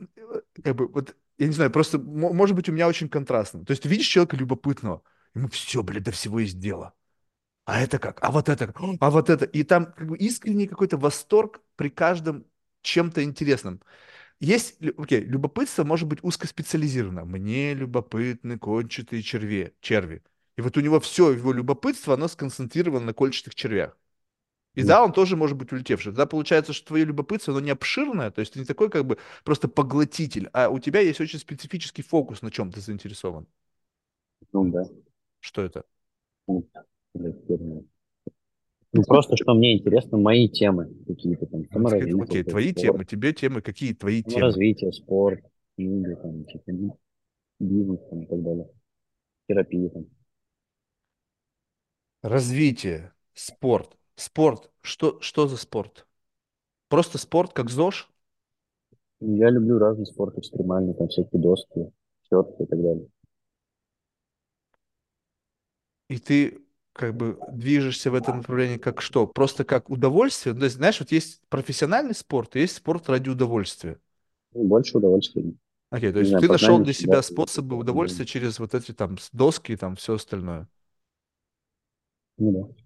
как 0.63 0.75
бы, 0.75 0.87
вот, 0.87 1.15
я 1.37 1.47
не 1.47 1.53
знаю, 1.53 1.71
просто, 1.71 1.97
мо- 1.97 2.33
может 2.33 2.55
быть, 2.55 2.69
у 2.69 2.71
меня 2.71 2.87
очень 2.87 3.09
контрастно. 3.09 3.65
То 3.65 3.71
есть 3.71 3.83
ты 3.83 3.89
видишь 3.89 4.07
человека 4.07 4.35
любопытного, 4.35 5.01
ему 5.33 5.47
все, 5.47 5.81
блин, 5.81 6.03
до 6.03 6.11
всего 6.11 6.39
есть 6.39 6.59
дело. 6.59 6.93
А 7.65 7.81
это 7.81 7.99
как? 7.99 8.19
А 8.23 8.31
вот 8.31 8.49
это 8.49 8.67
как? 8.67 8.77
А 8.99 9.09
вот 9.11 9.29
это? 9.29 9.45
И 9.45 9.63
там 9.63 9.93
как 9.93 10.07
бы 10.09 10.17
искренний 10.17 10.67
какой-то 10.67 10.97
восторг 10.97 11.61
при 11.75 11.89
каждом 11.89 12.45
чем-то 12.83 13.23
интересном. 13.23 13.81
Есть, 14.39 14.77
окей, 14.97 15.21
любопытство 15.21 15.83
может 15.83 16.07
быть 16.07 16.19
узкоспециализировано. 16.21 17.25
Мне 17.25 17.73
любопытны 17.73 18.59
кончатые 18.59 19.23
черви, 19.23 19.73
черви. 19.81 20.21
И 20.57 20.61
вот 20.61 20.77
у 20.77 20.81
него 20.81 20.99
все 20.99 21.31
его 21.31 21.51
любопытство, 21.53 22.13
оно 22.13 22.27
сконцентрировано 22.27 23.07
на 23.07 23.13
кольчатых 23.13 23.55
червях. 23.55 23.97
И 24.75 24.83
да, 24.83 25.03
он 25.03 25.13
тоже 25.13 25.37
может 25.37 25.55
быть 25.55 25.71
улетевший. 25.71 26.11
Тогда 26.11 26.25
получается, 26.25 26.73
что 26.73 26.87
твое 26.87 27.05
любопытство, 27.05 27.53
оно 27.53 27.61
не 27.61 27.69
обширное, 27.69 28.31
то 28.31 28.39
есть 28.39 28.53
ты 28.53 28.59
не 28.59 28.65
такой 28.65 28.89
как 28.89 29.05
бы 29.05 29.19
просто 29.43 29.67
поглотитель, 29.67 30.49
а 30.51 30.69
у 30.69 30.79
тебя 30.79 30.99
есть 30.99 31.21
очень 31.21 31.39
специфический 31.39 32.01
фокус, 32.01 32.41
на 32.41 32.49
чем 32.49 32.71
ты 32.71 32.81
заинтересован. 32.81 33.45
Ну, 34.51 34.71
да. 34.71 34.83
Что 35.39 35.61
это? 35.61 35.83
Ну, 38.93 39.03
просто, 39.03 39.35
что 39.37 39.53
мне 39.53 39.77
интересно, 39.77 40.17
мои 40.17 40.47
темы 40.47 40.89
какие-то 41.05 41.45
там, 41.47 41.63
Ну, 41.71 41.85
саморазвитие, 41.85 42.23
окей, 42.23 42.43
тоже 42.43 42.43
твои 42.43 42.73
спорт, 42.73 42.73
темы, 42.73 43.05
тебе 43.05 43.33
темы, 43.33 43.61
какие 43.61 43.93
твои 43.93 44.23
темы? 44.23 44.59
саморазвитие, 44.63 44.91
спорт, 44.91 45.39
книги, 45.77 46.15
там, 46.15 46.43
типа, 46.45 46.71
би- 46.71 46.91
бизнес, 47.59 47.99
там, 48.09 48.23
и 48.23 48.27
так 48.27 48.43
далее, 48.43 48.69
терапия, 49.47 49.89
там. 49.89 50.05
Развитие, 52.23 53.13
спорт. 53.35 53.97
Спорт. 54.15 54.71
Что, 54.81 55.19
что 55.21 55.47
за 55.47 55.57
спорт? 55.57 56.07
Просто 56.89 57.17
спорт, 57.19 57.53
как 57.53 57.69
ЗОЖ? 57.69 58.09
Я 59.21 59.49
люблю 59.49 59.79
разный 59.79 60.05
спорт, 60.05 60.37
экстремальный, 60.37 60.93
там, 60.93 61.07
всякие 61.07 61.41
доски, 61.41 61.89
серф 62.29 62.45
и 62.59 62.65
так 62.67 62.79
далее. 62.79 63.07
И 66.09 66.17
ты 66.19 66.59
как 66.93 67.15
бы 67.15 67.37
движешься 67.51 68.11
в 68.11 68.15
этом 68.15 68.37
направлении 68.37 68.77
как 68.77 69.01
что? 69.01 69.27
Просто 69.27 69.63
как 69.65 69.89
удовольствие? 69.89 70.53
Ну, 70.53 70.59
То 70.59 70.65
есть, 70.65 70.77
знаешь, 70.77 70.99
вот 70.99 71.11
есть 71.11 71.41
профессиональный 71.49 72.15
спорт, 72.15 72.55
и 72.55 72.61
есть 72.61 72.75
спорт 72.75 73.09
ради 73.09 73.29
удовольствия. 73.29 73.99
Ну, 74.53 74.63
больше 74.65 74.97
удовольствия. 74.97 75.43
Окей, 75.89 76.11
то 76.11 76.19
Не 76.19 76.25
есть 76.25 76.31
знаю, 76.31 76.41
ты 76.41 76.47
нашел 76.51 76.79
для 76.79 76.93
себя, 76.93 77.05
какое-то 77.05 77.27
способы 77.27 77.75
удовольствия 77.77 78.25
через 78.25 78.59
вот 78.59 78.73
эти 78.73 78.93
там 78.93 79.17
доски 79.31 79.73
и 79.73 79.75
там 79.75 79.95
все 79.95 80.15
остальное. 80.15 80.67
Ну, 82.37 82.51
да. 82.51 82.83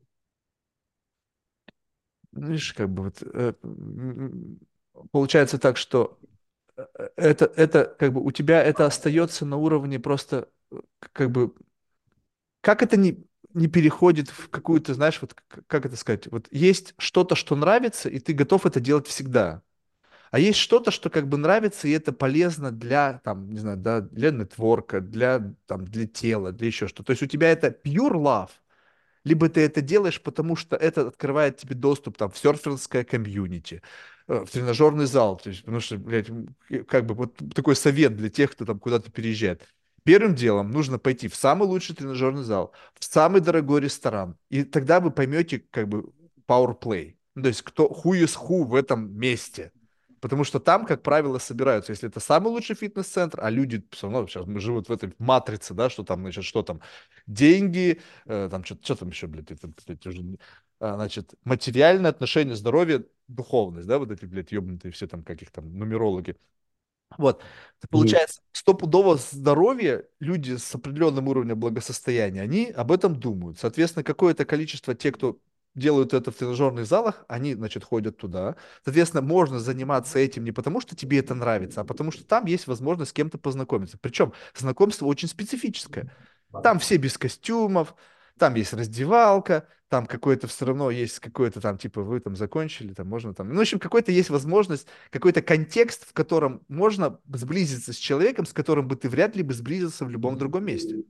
Ну, 2.34 2.48
Видишь, 2.48 2.74
как 2.74 2.90
бы 2.90 3.04
вот 3.06 3.24
э, 3.24 3.54
получается 5.12 5.58
так, 5.58 5.78
что 5.78 6.20
э, 6.78 6.84
это, 7.16 7.46
это 7.56 7.96
как 7.98 8.14
бы 8.14 8.22
у 8.24 8.32
тебя 8.32 8.64
это 8.64 8.86
остается 8.86 9.46
на 9.46 9.58
уровне 9.58 10.00
просто 10.00 10.50
э, 10.72 10.78
как 11.14 11.32
бы 11.32 11.54
как 12.62 12.82
это 12.84 12.98
не, 12.98 13.27
не 13.58 13.68
переходит 13.68 14.30
в 14.30 14.50
какую-то, 14.50 14.94
знаешь, 14.94 15.20
вот 15.22 15.36
как 15.68 15.86
это 15.86 15.96
сказать, 15.96 16.28
вот 16.28 16.48
есть 16.52 16.94
что-то, 16.98 17.36
что 17.36 17.56
нравится, 17.56 18.10
и 18.10 18.20
ты 18.20 18.34
готов 18.34 18.66
это 18.66 18.80
делать 18.80 19.08
всегда. 19.08 19.62
А 20.32 20.40
есть 20.40 20.60
что-то, 20.60 20.92
что 20.92 21.10
как 21.10 21.28
бы 21.28 21.38
нравится, 21.38 21.88
и 21.88 21.92
это 21.92 22.12
полезно 22.12 22.72
для, 22.72 23.20
там, 23.24 23.50
не 23.50 23.60
знаю, 23.60 23.78
да, 23.78 24.02
для 24.02 24.32
нетворка, 24.32 25.02
для, 25.02 25.54
там, 25.68 25.86
для 25.86 26.06
тела, 26.08 26.52
для 26.52 26.68
еще 26.68 26.88
что-то. 26.88 27.06
То 27.08 27.12
есть 27.12 27.24
у 27.24 27.28
тебя 27.28 27.50
это 27.50 27.68
pure 27.70 28.14
love, 28.14 28.52
либо 29.24 29.50
ты 29.50 29.62
это 29.62 29.82
делаешь, 29.82 30.22
потому 30.22 30.56
что 30.56 30.76
это 30.76 31.08
открывает 31.08 31.58
тебе 31.58 31.76
доступ 31.76 32.18
там, 32.18 32.32
в 32.32 32.38
серферское 32.38 33.04
комьюнити, 33.04 33.82
э, 34.28 34.46
в 34.46 34.50
тренажерный 34.50 35.06
зал. 35.06 35.38
То 35.38 35.50
есть, 35.50 35.62
потому 35.62 35.80
что, 35.80 35.98
блядь, 35.98 36.28
как 36.88 37.06
бы 37.06 37.16
вот 37.16 37.42
такой 37.56 37.76
совет 37.76 38.16
для 38.16 38.30
тех, 38.30 38.52
кто 38.52 38.66
там 38.66 38.80
куда-то 38.80 39.12
переезжает. 39.12 39.68
Первым 40.08 40.36
делом 40.36 40.72
нужно 40.72 41.00
пойти 41.00 41.28
в 41.28 41.36
самый 41.36 41.68
лучший 41.68 41.94
тренажерный 41.94 42.44
зал, 42.44 42.72
в 42.98 43.04
самый 43.04 43.42
дорогой 43.42 43.82
ресторан. 43.82 44.38
И 44.50 44.64
тогда 44.64 45.02
вы 45.02 45.12
поймете, 45.12 45.60
как 45.70 45.90
бы, 45.90 46.14
power 46.48 46.80
play. 46.80 47.18
Ну, 47.36 47.42
то 47.42 47.50
есть, 47.50 47.62
кто 47.62 47.88
who 47.88 48.14
is 48.14 48.38
who 48.38 48.64
в 48.64 48.74
этом 48.74 49.12
месте. 49.12 49.74
Потому 50.22 50.46
что 50.46 50.62
там, 50.62 50.86
как 50.86 51.04
правило, 51.04 51.40
собираются, 51.40 51.92
если 51.92 52.08
это 52.08 52.22
самый 52.22 52.48
лучший 52.48 52.78
фитнес-центр, 52.78 53.42
а 53.42 53.50
люди 53.50 53.86
все 53.92 54.10
равно 54.10 54.26
сейчас 54.28 54.46
мы 54.48 54.62
живут 54.62 54.88
в 54.88 54.94
этой 54.94 55.14
матрице, 55.20 55.74
да, 55.74 55.90
что 55.90 56.06
там, 56.06 56.22
значит, 56.22 56.46
что 56.46 56.64
там, 56.64 56.80
деньги, 57.26 58.00
э, 58.28 58.48
там 58.50 58.64
что 58.64 58.96
там 58.96 59.10
еще, 59.10 59.28
блядь, 59.28 59.52
это, 59.52 59.70
блядь, 59.86 60.08
уже, 60.08 60.24
а, 60.80 60.96
значит, 60.96 61.34
материальное 61.44 62.12
отношение, 62.12 62.56
здоровье, 62.56 63.04
духовность, 63.28 63.90
да, 63.90 64.00
вот 64.00 64.10
эти, 64.10 64.24
блядь, 64.24 64.54
ебнутые 64.54 64.94
все 64.94 65.06
там, 65.06 65.24
каких 65.24 65.52
там, 65.52 65.78
нумерологи. 65.78 66.38
Вот. 67.18 67.42
Получается, 67.90 68.42
стопудово 68.52 69.18
здоровье, 69.18 70.08
люди 70.20 70.58
с 70.58 70.76
определенным 70.76 71.28
уровнем 71.28 71.60
благосостояния, 71.60 72.42
они 72.42 72.66
об 72.66 72.92
этом 72.92 73.16
думают. 73.16 73.60
Соответственно, 73.60 74.04
какое-то 74.04 74.46
количество 74.46 74.94
тех, 74.96 75.16
кто 75.16 75.38
делают 75.76 76.14
это 76.14 76.32
в 76.32 76.36
тренажерных 76.36 76.86
залах, 76.88 77.24
они, 77.28 77.54
значит, 77.54 77.84
ходят 77.84 78.18
туда. 78.18 78.56
Соответственно, 78.84 79.22
можно 79.22 79.60
заниматься 79.60 80.18
этим 80.20 80.44
не 80.44 80.52
потому, 80.52 80.82
что 80.82 80.96
тебе 80.96 81.20
это 81.20 81.36
нравится, 81.36 81.82
а 81.82 81.84
потому 81.84 82.12
что 82.12 82.26
там 82.26 82.46
есть 82.46 82.68
возможность 82.68 83.12
с 83.12 83.14
кем-то 83.14 83.38
познакомиться. 83.38 83.98
Причем 84.02 84.34
знакомство 84.56 85.06
очень 85.06 85.28
специфическое. 85.28 86.12
Там 86.64 86.80
все 86.80 86.98
без 86.98 87.18
костюмов, 87.18 87.94
там 88.40 88.56
есть 88.56 88.74
раздевалка, 88.74 89.68
там 89.90 90.06
какое-то 90.06 90.48
все 90.48 90.66
равно 90.66 90.92
есть 90.92 91.20
какое-то 91.20 91.62
там, 91.62 91.78
типа, 91.78 92.02
вы 92.02 92.20
там 92.20 92.36
закончили, 92.36 92.94
там 92.94 93.08
можно 93.08 93.34
там... 93.34 93.50
Ну, 93.50 93.56
в 93.56 93.62
общем, 93.62 93.80
какой-то 93.80 94.12
есть 94.12 94.30
возможность, 94.30 94.88
какой-то 95.10 95.42
контекст, 95.42 96.08
в 96.08 96.14
котором 96.14 96.62
можно 96.68 97.20
сблизиться 97.28 97.94
с 97.94 97.98
человеком, 97.98 98.46
с 98.46 98.54
которым 98.54 98.88
бы 98.88 98.96
ты 98.96 99.10
вряд 99.10 99.36
ли 99.36 99.44
бы 99.44 99.54
сблизился 99.54 100.06
в 100.06 100.10
любом 100.10 100.38
другом 100.38 100.66
месте. 100.66 101.04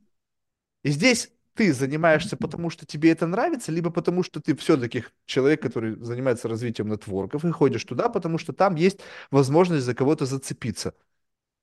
И 0.83 0.91
здесь 0.91 1.31
ты 1.55 1.73
занимаешься 1.73 2.37
потому, 2.37 2.69
что 2.69 2.85
тебе 2.85 3.11
это 3.11 3.25
нравится, 3.25 3.71
либо 3.71 3.89
потому, 3.89 4.21
что 4.21 4.39
ты 4.39 4.55
все-таки 4.55 5.05
человек, 5.25 5.61
который 5.61 5.95
занимается 5.95 6.47
развитием 6.47 6.87
нетворков, 6.87 7.43
и 7.43 7.51
ходишь 7.51 7.83
туда, 7.83 8.09
потому 8.09 8.37
что 8.37 8.53
там 8.53 8.75
есть 8.75 8.99
возможность 9.31 9.85
за 9.85 9.95
кого-то 9.95 10.25
зацепиться. 10.25 10.93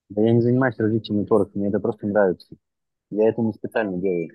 Да 0.09 0.23
я 0.23 0.33
не 0.33 0.43
занимаюсь 0.43 0.77
развитием 0.79 1.21
нетворка, 1.21 1.53
мне 1.55 1.69
это 1.69 1.79
просто 1.79 2.09
нравится. 2.09 2.57
Я 3.11 3.29
это 3.29 3.41
не 3.41 3.53
специально 3.53 3.97
делаю. 3.97 4.31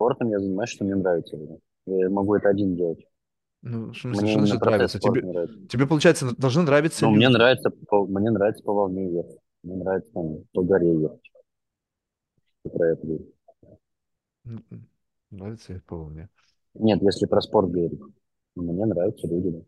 Спортом 0.00 0.30
я 0.30 0.38
занимаюсь, 0.38 0.70
что 0.70 0.82
мне 0.86 0.94
нравится. 0.94 1.36
Я 1.84 2.08
могу 2.08 2.34
это 2.34 2.48
один 2.48 2.74
делать. 2.74 3.04
Ну, 3.60 3.90
в 3.92 3.94
смысле, 3.94 4.22
Мне 4.22 4.30
что 4.30 4.40
значит 4.46 4.60
нравится? 4.62 4.98
Тебе, 4.98 5.20
нравится. 5.20 5.68
тебе, 5.68 5.86
получается, 5.86 6.34
должны 6.38 6.62
нравиться 6.62 7.04
Ну, 7.04 7.10
мне 7.10 7.28
нравится, 7.28 7.68
по, 7.86 8.06
мне 8.06 8.30
нравится 8.30 8.64
по 8.64 8.72
волне 8.72 9.12
ехать. 9.12 9.36
Мне 9.62 9.76
нравится 9.76 10.10
там 10.14 10.38
по 10.54 10.62
горе 10.62 11.02
ехать. 11.02 11.30
Про 12.62 12.92
это 12.92 13.06
говорю. 13.06 13.26
Нравится 15.30 15.74
это 15.74 15.82
вполне. 15.82 16.30
Нет, 16.72 17.02
если 17.02 17.26
про 17.26 17.42
спорт 17.42 17.70
говорить. 17.70 18.00
Мне 18.56 18.86
нравятся 18.86 19.26
люди, 19.26 19.50
да. 19.50 19.58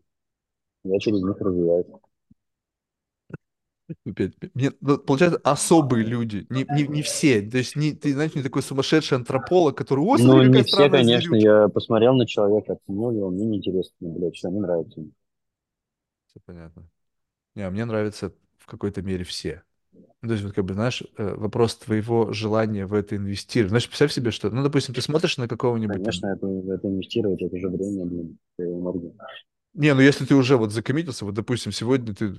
Я 0.85 0.97
через 0.97 1.21
них 1.21 1.39
развиваюсь. 1.39 1.85
Мне, 4.53 4.71
ну, 4.81 4.97
получается, 4.97 5.39
особые 5.43 6.05
люди, 6.05 6.45
не, 6.49 6.65
не, 6.75 6.87
не 6.87 7.01
все. 7.01 7.41
То 7.41 7.57
есть, 7.57 7.75
не, 7.75 7.93
ты, 7.93 8.13
знаешь, 8.13 8.35
не 8.35 8.43
такой 8.43 8.61
сумасшедший 8.61 9.17
антрополог, 9.17 9.77
который, 9.77 10.03
о, 10.03 10.17
Ну, 10.17 10.43
не 10.43 10.63
все, 10.63 10.89
конечно. 10.89 11.29
зверючка. 11.29 11.35
Я 11.35 11.67
посмотрел 11.69 12.15
на 12.15 12.25
человека, 12.25 12.73
оценил 12.73 13.11
его, 13.11 13.29
мне 13.29 13.45
неинтересно, 13.45 13.93
блядь, 13.99 14.35
что 14.35 14.49
не 14.49 14.59
нравится. 14.59 15.01
Все 16.27 16.39
понятно. 16.45 16.83
Не, 17.55 17.63
а 17.63 17.71
мне 17.71 17.85
нравятся 17.85 18.33
в 18.57 18.65
какой-то 18.65 19.01
мере 19.01 19.23
все. 19.23 19.63
Ну, 20.21 20.29
То 20.29 20.33
есть, 20.33 20.43
вот 20.45 20.53
как 20.53 20.65
бы, 20.65 20.73
знаешь, 20.73 21.03
э, 21.17 21.35
вопрос 21.35 21.75
твоего 21.75 22.31
желания 22.31 22.85
в 22.85 22.93
это 22.93 23.17
инвестировать. 23.17 23.69
Знаешь, 23.69 23.87
представь 23.87 24.13
себе, 24.13 24.31
что, 24.31 24.49
ну, 24.49 24.63
допустим, 24.63 24.95
ты 24.95 25.01
смотришь 25.01 25.37
на 25.37 25.47
какого-нибудь. 25.47 25.97
Конечно, 25.97 26.27
это, 26.27 26.47
это 26.47 26.87
инвестировать, 26.87 27.41
это 27.41 27.57
же 27.57 27.67
время, 27.67 28.05
блин, 28.05 28.37
это 28.57 28.69
энергия. 28.69 29.13
Не, 29.73 29.93
ну 29.95 30.01
если 30.01 30.25
ты 30.25 30.35
уже 30.35 30.55
вот 30.57 30.71
закоммитился, 30.71 31.25
вот, 31.25 31.33
допустим, 31.33 31.71
сегодня 31.71 32.13
ты 32.13 32.35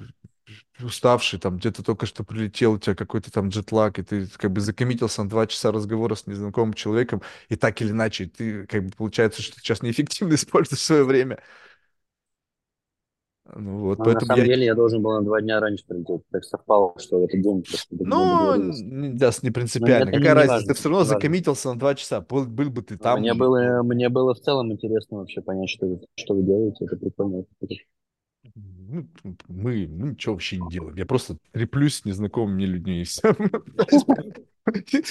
уставший, 0.81 1.39
там, 1.41 1.57
где-то 1.59 1.83
только 1.83 2.07
что 2.07 2.25
прилетел, 2.25 2.73
у 2.75 2.79
тебя 2.79 2.95
какой-то 2.95 3.31
там 3.33 3.49
джетлаг, 3.49 3.99
и 3.99 4.03
ты 4.03 4.27
как 4.37 4.53
бы 4.53 4.61
закоммитился 4.61 5.23
на 5.23 5.29
два 5.31 5.47
часа 5.47 5.73
разговора 5.73 6.15
с 6.15 6.27
незнакомым 6.27 6.75
человеком, 6.75 7.23
и 7.49 7.57
так 7.57 7.81
или 7.83 7.91
иначе, 7.91 8.27
ты 8.27 8.67
как 8.67 8.85
бы 8.87 8.91
получается, 8.97 9.43
что 9.43 9.57
ты 9.57 9.61
сейчас 9.63 9.83
неэффективно 9.83 10.35
используешь 10.35 10.83
свое 10.83 11.05
время. 11.05 11.41
Ну 13.57 13.79
вот, 13.79 13.99
на 13.99 14.05
поэтому 14.05 14.27
самом 14.27 14.41
я... 14.41 14.47
деле 14.47 14.65
я 14.65 14.75
должен 14.75 15.03
был 15.03 15.13
на 15.13 15.23
два 15.23 15.41
дня 15.43 15.61
раньше 15.61 15.85
прилететь. 15.87 16.23
Так 16.31 16.45
совпало, 16.45 16.95
что 16.99 17.21
в 17.21 17.25
этот 17.25 17.43
день 17.43 17.63
Ну, 17.91 18.55
да, 19.19 19.31
не 19.43 19.49
Но 19.49 19.53
принципиально. 19.53 20.07
Какая 20.13 20.21
не 20.21 20.29
разница? 20.29 20.61
Ты 20.61 20.67
важно, 20.67 20.75
все 20.75 20.89
равно 20.89 20.99
важно. 20.99 21.15
закоммитился 21.15 21.69
на 21.73 21.79
два 21.79 21.95
часа. 21.95 22.21
Был, 22.23 22.47
был 22.47 22.71
бы 22.71 22.83
ты 22.83 22.95
Но 22.95 22.99
там 23.01 23.21
Мне 23.21 23.35
было, 23.35 23.83
мне 23.83 24.09
было 24.09 24.35
в 24.35 24.41
целом 24.41 24.73
интересно 24.73 25.19
вообще 25.19 25.43
понять, 25.43 25.69
что, 25.69 25.87
вы- 25.87 26.01
что 26.17 26.35
вы 26.35 26.43
делаете. 26.43 26.87
Это 26.87 26.97
прикольно. 26.97 27.45
Ну, 28.55 29.09
мы, 29.49 29.89
мы 29.89 30.11
ничего 30.11 30.35
вообще 30.35 30.59
не 30.59 30.71
делаем. 30.71 30.95
Я 30.97 31.07
просто 31.07 31.37
треплюсь 31.53 31.97
с 31.97 32.05
незнакомыми 32.05 32.65
людьми, 32.65 33.01
и 33.03 33.05
все. 33.05 33.35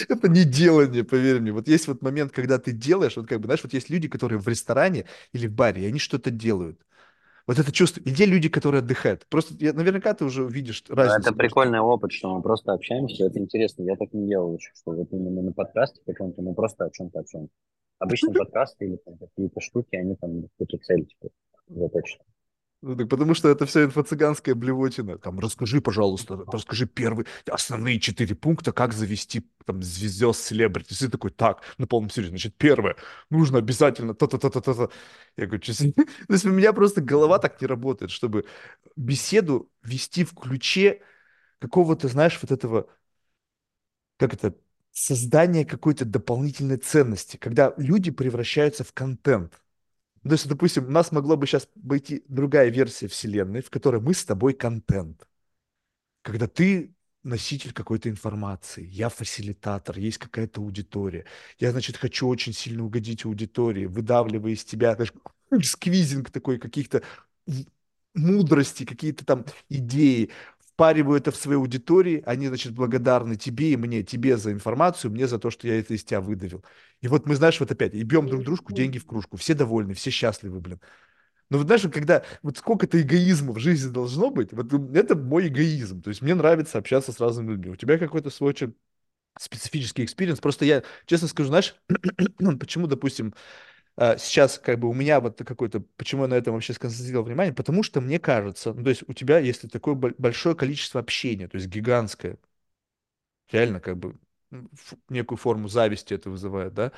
Это 0.10 0.28
не 0.30 0.44
делание, 0.44 1.04
поверь 1.04 1.40
мне. 1.40 1.52
Вот 1.52 1.68
есть 1.68 1.88
вот 1.88 2.02
момент, 2.02 2.32
когда 2.32 2.58
ты 2.58 2.72
делаешь, 2.72 3.18
вот 3.18 3.28
как 3.28 3.40
бы, 3.40 3.46
знаешь, 3.46 3.64
вот 3.64 3.74
есть 3.74 3.90
люди, 3.90 4.08
которые 4.08 4.40
в 4.40 4.48
ресторане 4.48 5.06
или 5.34 5.48
в 5.48 5.52
баре, 5.54 5.84
и 5.84 5.86
они 5.86 6.00
что-то 6.00 6.32
делают. 6.32 6.80
Вот 7.46 7.60
это 7.60 7.72
чувство. 7.72 8.00
И 8.02 8.10
где 8.10 8.26
люди, 8.26 8.48
которые 8.48 8.80
отдыхают? 8.80 9.26
Просто 9.28 9.54
я, 9.60 9.74
наверняка 9.74 10.14
ты 10.14 10.24
уже 10.24 10.46
увидишь 10.46 10.84
Ну, 10.88 10.94
это 10.94 11.04
разницу 11.04 11.30
между... 11.30 11.38
прикольный 11.38 11.80
опыт, 11.80 12.12
что 12.12 12.34
мы 12.34 12.42
просто 12.42 12.72
общаемся, 12.72 13.26
это 13.26 13.40
интересно. 13.40 13.84
Я 13.84 13.96
так 13.96 14.14
не 14.14 14.28
делал 14.28 14.56
еще, 14.56 14.72
что 14.76 14.92
вот 14.92 15.08
именно 15.12 15.42
на 15.42 15.52
подкасте 15.52 16.02
каком-то 16.06 16.42
мы 16.42 16.54
просто 16.54 16.86
о 16.86 16.90
чем-то 16.90 17.20
общаемся. 17.20 17.54
Обычно 18.00 18.32
подкасты 18.34 18.86
или 18.86 19.00
какие-то 19.20 19.60
штуки, 19.60 19.96
они 19.96 20.16
там 20.16 20.42
на 20.42 20.48
какую-то 20.48 20.78
цель 20.78 21.06
типа, 21.06 21.30
заточены. 21.68 22.24
Ну, 22.84 22.98
так 22.98 23.08
потому 23.08 23.34
что 23.34 23.48
это 23.48 23.66
все 23.66 23.86
инфо-цыганская 23.86 24.56
блевотина. 24.56 25.18
Там, 25.18 25.40
расскажи, 25.40 25.80
пожалуйста, 25.80 26.36
расскажи 26.52 26.86
первые, 26.86 27.26
основные 27.50 27.98
четыре 27.98 28.36
пункта, 28.36 28.74
как 28.74 28.92
завести 28.92 29.50
там 29.64 29.82
звезд 29.82 30.44
селебрити. 30.44 30.94
Ты 30.94 31.08
такой, 31.08 31.32
так, 31.32 31.62
на 31.78 31.88
полном 31.88 32.10
серьезе. 32.10 32.32
Значит, 32.32 32.56
первое, 32.58 32.98
нужно 33.30 33.60
обязательно 33.60 34.14
то-то-то-то-то. 34.14 34.92
Я 35.38 35.46
говорю, 35.46 35.62
честно, 35.62 35.94
то 35.94 36.34
есть 36.34 36.44
у 36.44 36.52
меня 36.52 36.74
просто 36.74 37.00
голова 37.00 37.40
так 37.40 37.62
не 37.62 37.68
работает, 37.68 38.12
чтобы 38.12 38.46
беседу 38.98 39.72
вести 39.82 40.26
в 40.26 40.36
ключе 40.36 41.02
какого-то, 41.60 42.10
знаешь, 42.10 42.38
вот 42.42 42.52
этого, 42.52 42.88
как 44.18 44.34
это, 44.34 44.56
создание 44.92 45.66
какой-то 45.66 46.04
дополнительной 46.04 46.78
ценности, 46.78 47.38
когда 47.38 47.74
люди 47.78 48.12
превращаются 48.12 48.84
в 48.84 48.92
контент. 48.92 49.63
То 50.24 50.32
есть, 50.32 50.48
допустим, 50.48 50.88
у 50.88 50.92
нас 50.92 51.12
могло 51.12 51.36
бы 51.36 51.46
сейчас 51.46 51.68
быть 51.76 52.24
другая 52.28 52.70
версия 52.70 53.08
Вселенной, 53.08 53.62
в 53.62 53.70
которой 53.70 54.02
мы 54.02 54.14
с 54.14 54.24
тобой 54.24 54.54
контент. 54.54 55.28
Когда 56.22 56.48
ты 56.48 56.94
носитель 57.24 57.74
какой-то 57.74 58.10
информации, 58.10 58.86
я 58.86 59.10
фасилитатор, 59.10 59.98
есть 59.98 60.18
какая-то 60.18 60.62
аудитория. 60.62 61.26
Я, 61.60 61.72
значит, 61.72 61.98
хочу 61.98 62.28
очень 62.28 62.54
сильно 62.54 62.86
угодить 62.86 63.26
аудитории, 63.26 63.86
выдавливая 63.86 64.54
из 64.54 64.64
тебя, 64.64 64.96
знаешь, 64.96 65.14
squeezing 65.64 66.32
такой 66.32 66.58
каких-то 66.58 67.04
мудрости, 68.14 68.86
какие-то 68.86 69.26
там 69.26 69.46
идеи, 69.70 70.30
впариваю 70.74 71.18
это 71.20 71.32
в 71.32 71.36
своей 71.36 71.58
аудитории, 71.58 72.24
они, 72.26 72.48
значит, 72.48 72.74
благодарны 72.74 73.36
тебе 73.36 73.74
и 73.74 73.78
мне, 73.78 74.04
тебе 74.04 74.38
за 74.38 74.52
информацию, 74.52 75.12
мне 75.12 75.28
за 75.28 75.40
то, 75.40 75.52
что 75.52 75.68
я 75.68 75.80
это 75.80 75.94
из 75.94 76.04
тебя 76.04 76.22
выдавил. 76.22 76.64
И 77.02 77.08
вот 77.08 77.28
мы, 77.28 77.36
знаешь, 77.36 77.60
вот 77.60 77.72
опять, 77.72 77.94
ебем 77.94 78.28
друг 78.28 78.44
дружку 78.44 78.74
деньги 78.74 78.98
в 78.98 79.06
кружку, 79.06 79.38
все 79.38 79.54
довольны, 79.54 79.94
все 79.94 80.10
счастливы, 80.10 80.60
блин. 80.60 80.80
Но 81.50 81.60
вот 81.60 81.68
знаешь, 81.68 81.84
когда 81.94 82.24
вот 82.42 82.58
сколько-то 82.58 83.00
эгоизма 83.00 83.54
в 83.54 83.60
жизни 83.60 83.92
должно 83.92 84.32
быть, 84.32 84.54
вот 84.54 84.74
это 84.96 85.16
мой 85.16 85.48
эгоизм. 85.48 86.02
То 86.02 86.10
есть 86.10 86.22
мне 86.22 86.34
нравится 86.34 86.80
общаться 86.80 87.12
с 87.12 87.20
разными 87.20 87.52
людьми. 87.52 87.72
У 87.72 87.76
тебя 87.76 88.00
какой-то 88.00 88.32
свой 88.32 88.50
очень 88.50 88.76
специфический 89.40 90.04
experience. 90.04 90.40
Просто 90.40 90.66
я, 90.66 90.84
честно 91.06 91.28
скажу, 91.28 91.50
знаешь, 91.50 91.76
почему, 92.60 92.88
допустим, 92.88 93.34
сейчас 93.98 94.60
как 94.60 94.80
бы 94.80 94.90
у 94.90 94.94
меня 94.94 95.20
вот 95.20 95.38
какой-то, 95.38 95.82
почему 95.98 96.24
я 96.24 96.28
на 96.28 96.34
этом 96.36 96.54
вообще 96.54 96.74
сконцентрировал 96.74 97.26
внимание, 97.26 97.54
потому 97.54 97.84
что 97.84 98.02
мне 98.02 98.20
кажется, 98.20 98.74
ну, 98.74 98.84
то 98.84 98.90
есть 98.90 99.04
у 99.08 99.14
тебя, 99.14 99.40
если 99.40 99.68
такое 99.68 99.96
большое 99.96 100.56
количество 100.56 101.00
общения, 101.00 101.48
то 101.48 101.58
есть 101.58 101.68
гигантское, 101.68 102.38
реально 103.52 103.80
как 103.80 103.98
бы 103.98 104.18
некую 105.10 105.38
форму 105.38 105.68
зависти 105.68 106.14
это 106.14 106.30
вызывает, 106.30 106.74
да, 106.74 106.92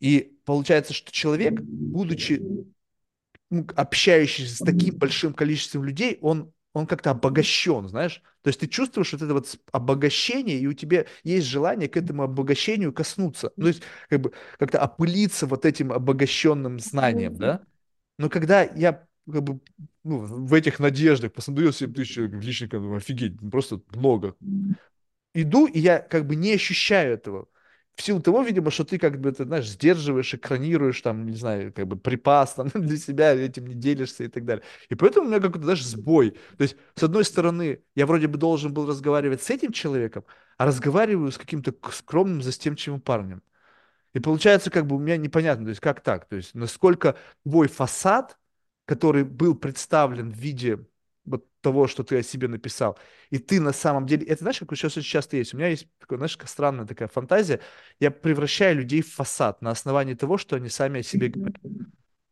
и 0.00 0.38
получается, 0.44 0.94
что 0.94 1.12
человек, 1.12 1.60
будучи 1.60 2.42
ну, 3.50 3.66
общающийся 3.76 4.56
с 4.56 4.58
таким 4.58 4.96
большим 4.96 5.34
количеством 5.34 5.84
людей, 5.84 6.18
он 6.20 6.52
он 6.72 6.86
как-то 6.86 7.10
обогащен, 7.10 7.88
знаешь? 7.88 8.22
То 8.42 8.48
есть 8.48 8.60
ты 8.60 8.68
чувствуешь 8.68 9.12
вот 9.12 9.22
это 9.22 9.32
вот 9.34 9.58
обогащение, 9.72 10.58
и 10.58 10.66
у 10.66 10.72
тебя 10.72 11.06
есть 11.24 11.46
желание 11.46 11.88
к 11.88 11.96
этому 11.96 12.22
обогащению 12.22 12.92
коснуться. 12.92 13.52
Ну, 13.56 13.64
то 13.64 13.68
есть 13.68 13.82
как 14.08 14.20
бы 14.20 14.32
как-то 14.58 14.80
опылиться 14.80 15.46
вот 15.46 15.64
этим 15.64 15.92
обогащенным 15.92 16.78
знанием, 16.78 17.36
да? 17.36 17.60
Но 18.18 18.28
когда 18.28 18.62
я 18.62 19.06
как 19.30 19.42
бы 19.42 19.60
ну, 20.04 20.18
в 20.18 20.54
этих 20.54 20.78
надеждах 20.78 21.32
посмотрел 21.32 21.72
7 21.72 21.92
тысяч 21.92 22.16
в 22.16 22.40
личниках, 22.40 22.80
думаю, 22.80 22.98
офигеть, 22.98 23.34
просто 23.50 23.80
много. 23.94 24.34
Иду, 25.34 25.66
и 25.66 25.78
я 25.78 25.98
как 26.00 26.26
бы 26.26 26.36
не 26.36 26.54
ощущаю 26.54 27.14
этого 27.14 27.48
в 27.98 28.02
силу 28.02 28.20
того, 28.20 28.42
видимо, 28.42 28.70
что 28.70 28.84
ты 28.84 28.96
как 28.96 29.20
бы, 29.20 29.32
ты 29.32 29.44
знаешь, 29.44 29.68
сдерживаешь, 29.68 30.32
экранируешь, 30.32 31.00
там, 31.00 31.26
не 31.26 31.36
знаю, 31.36 31.72
как 31.72 31.88
бы 31.88 31.96
припас 31.96 32.54
там, 32.54 32.68
для 32.74 32.96
себя, 32.96 33.34
этим 33.34 33.66
не 33.66 33.74
делишься 33.74 34.24
и 34.24 34.28
так 34.28 34.44
далее. 34.44 34.64
И 34.88 34.94
поэтому 34.94 35.26
у 35.26 35.28
меня 35.28 35.40
какой-то 35.40 35.66
даже 35.66 35.84
сбой. 35.84 36.30
То 36.56 36.62
есть, 36.62 36.76
с 36.94 37.02
одной 37.02 37.24
стороны, 37.24 37.82
я 37.96 38.06
вроде 38.06 38.28
бы 38.28 38.38
должен 38.38 38.72
был 38.72 38.86
разговаривать 38.86 39.42
с 39.42 39.50
этим 39.50 39.72
человеком, 39.72 40.24
а 40.58 40.66
разговариваю 40.66 41.32
с 41.32 41.38
каким-то 41.38 41.74
скромным, 41.90 42.40
застенчивым 42.40 43.00
парнем. 43.00 43.42
И 44.14 44.20
получается, 44.20 44.70
как 44.70 44.86
бы 44.86 44.94
у 44.94 45.00
меня 45.00 45.16
непонятно, 45.16 45.64
то 45.64 45.70
есть 45.70 45.80
как 45.80 46.00
так? 46.00 46.28
То 46.28 46.36
есть 46.36 46.54
насколько 46.54 47.16
твой 47.42 47.66
фасад, 47.66 48.38
который 48.84 49.24
был 49.24 49.56
представлен 49.56 50.30
в 50.30 50.36
виде 50.36 50.86
вот 51.28 51.46
того, 51.60 51.86
что 51.86 52.02
ты 52.02 52.18
о 52.18 52.22
себе 52.22 52.48
написал. 52.48 52.98
И 53.30 53.38
ты 53.38 53.60
на 53.60 53.72
самом 53.72 54.06
деле, 54.06 54.26
это 54.26 54.40
знаешь, 54.40 54.58
как 54.58 54.74
сейчас 54.76 54.96
очень 54.96 55.08
часто 55.08 55.36
есть. 55.36 55.54
У 55.54 55.56
меня 55.56 55.68
есть 55.68 55.88
такая, 55.98 56.18
знаешь, 56.18 56.38
странная 56.44 56.86
такая 56.86 57.08
фантазия. 57.08 57.60
Я 58.00 58.10
превращаю 58.10 58.76
людей 58.76 59.02
в 59.02 59.12
фасад 59.12 59.62
на 59.62 59.70
основании 59.70 60.14
того, 60.14 60.38
что 60.38 60.56
они 60.56 60.68
сами 60.68 61.00
о 61.00 61.02
себе 61.02 61.28
говорят. 61.28 61.56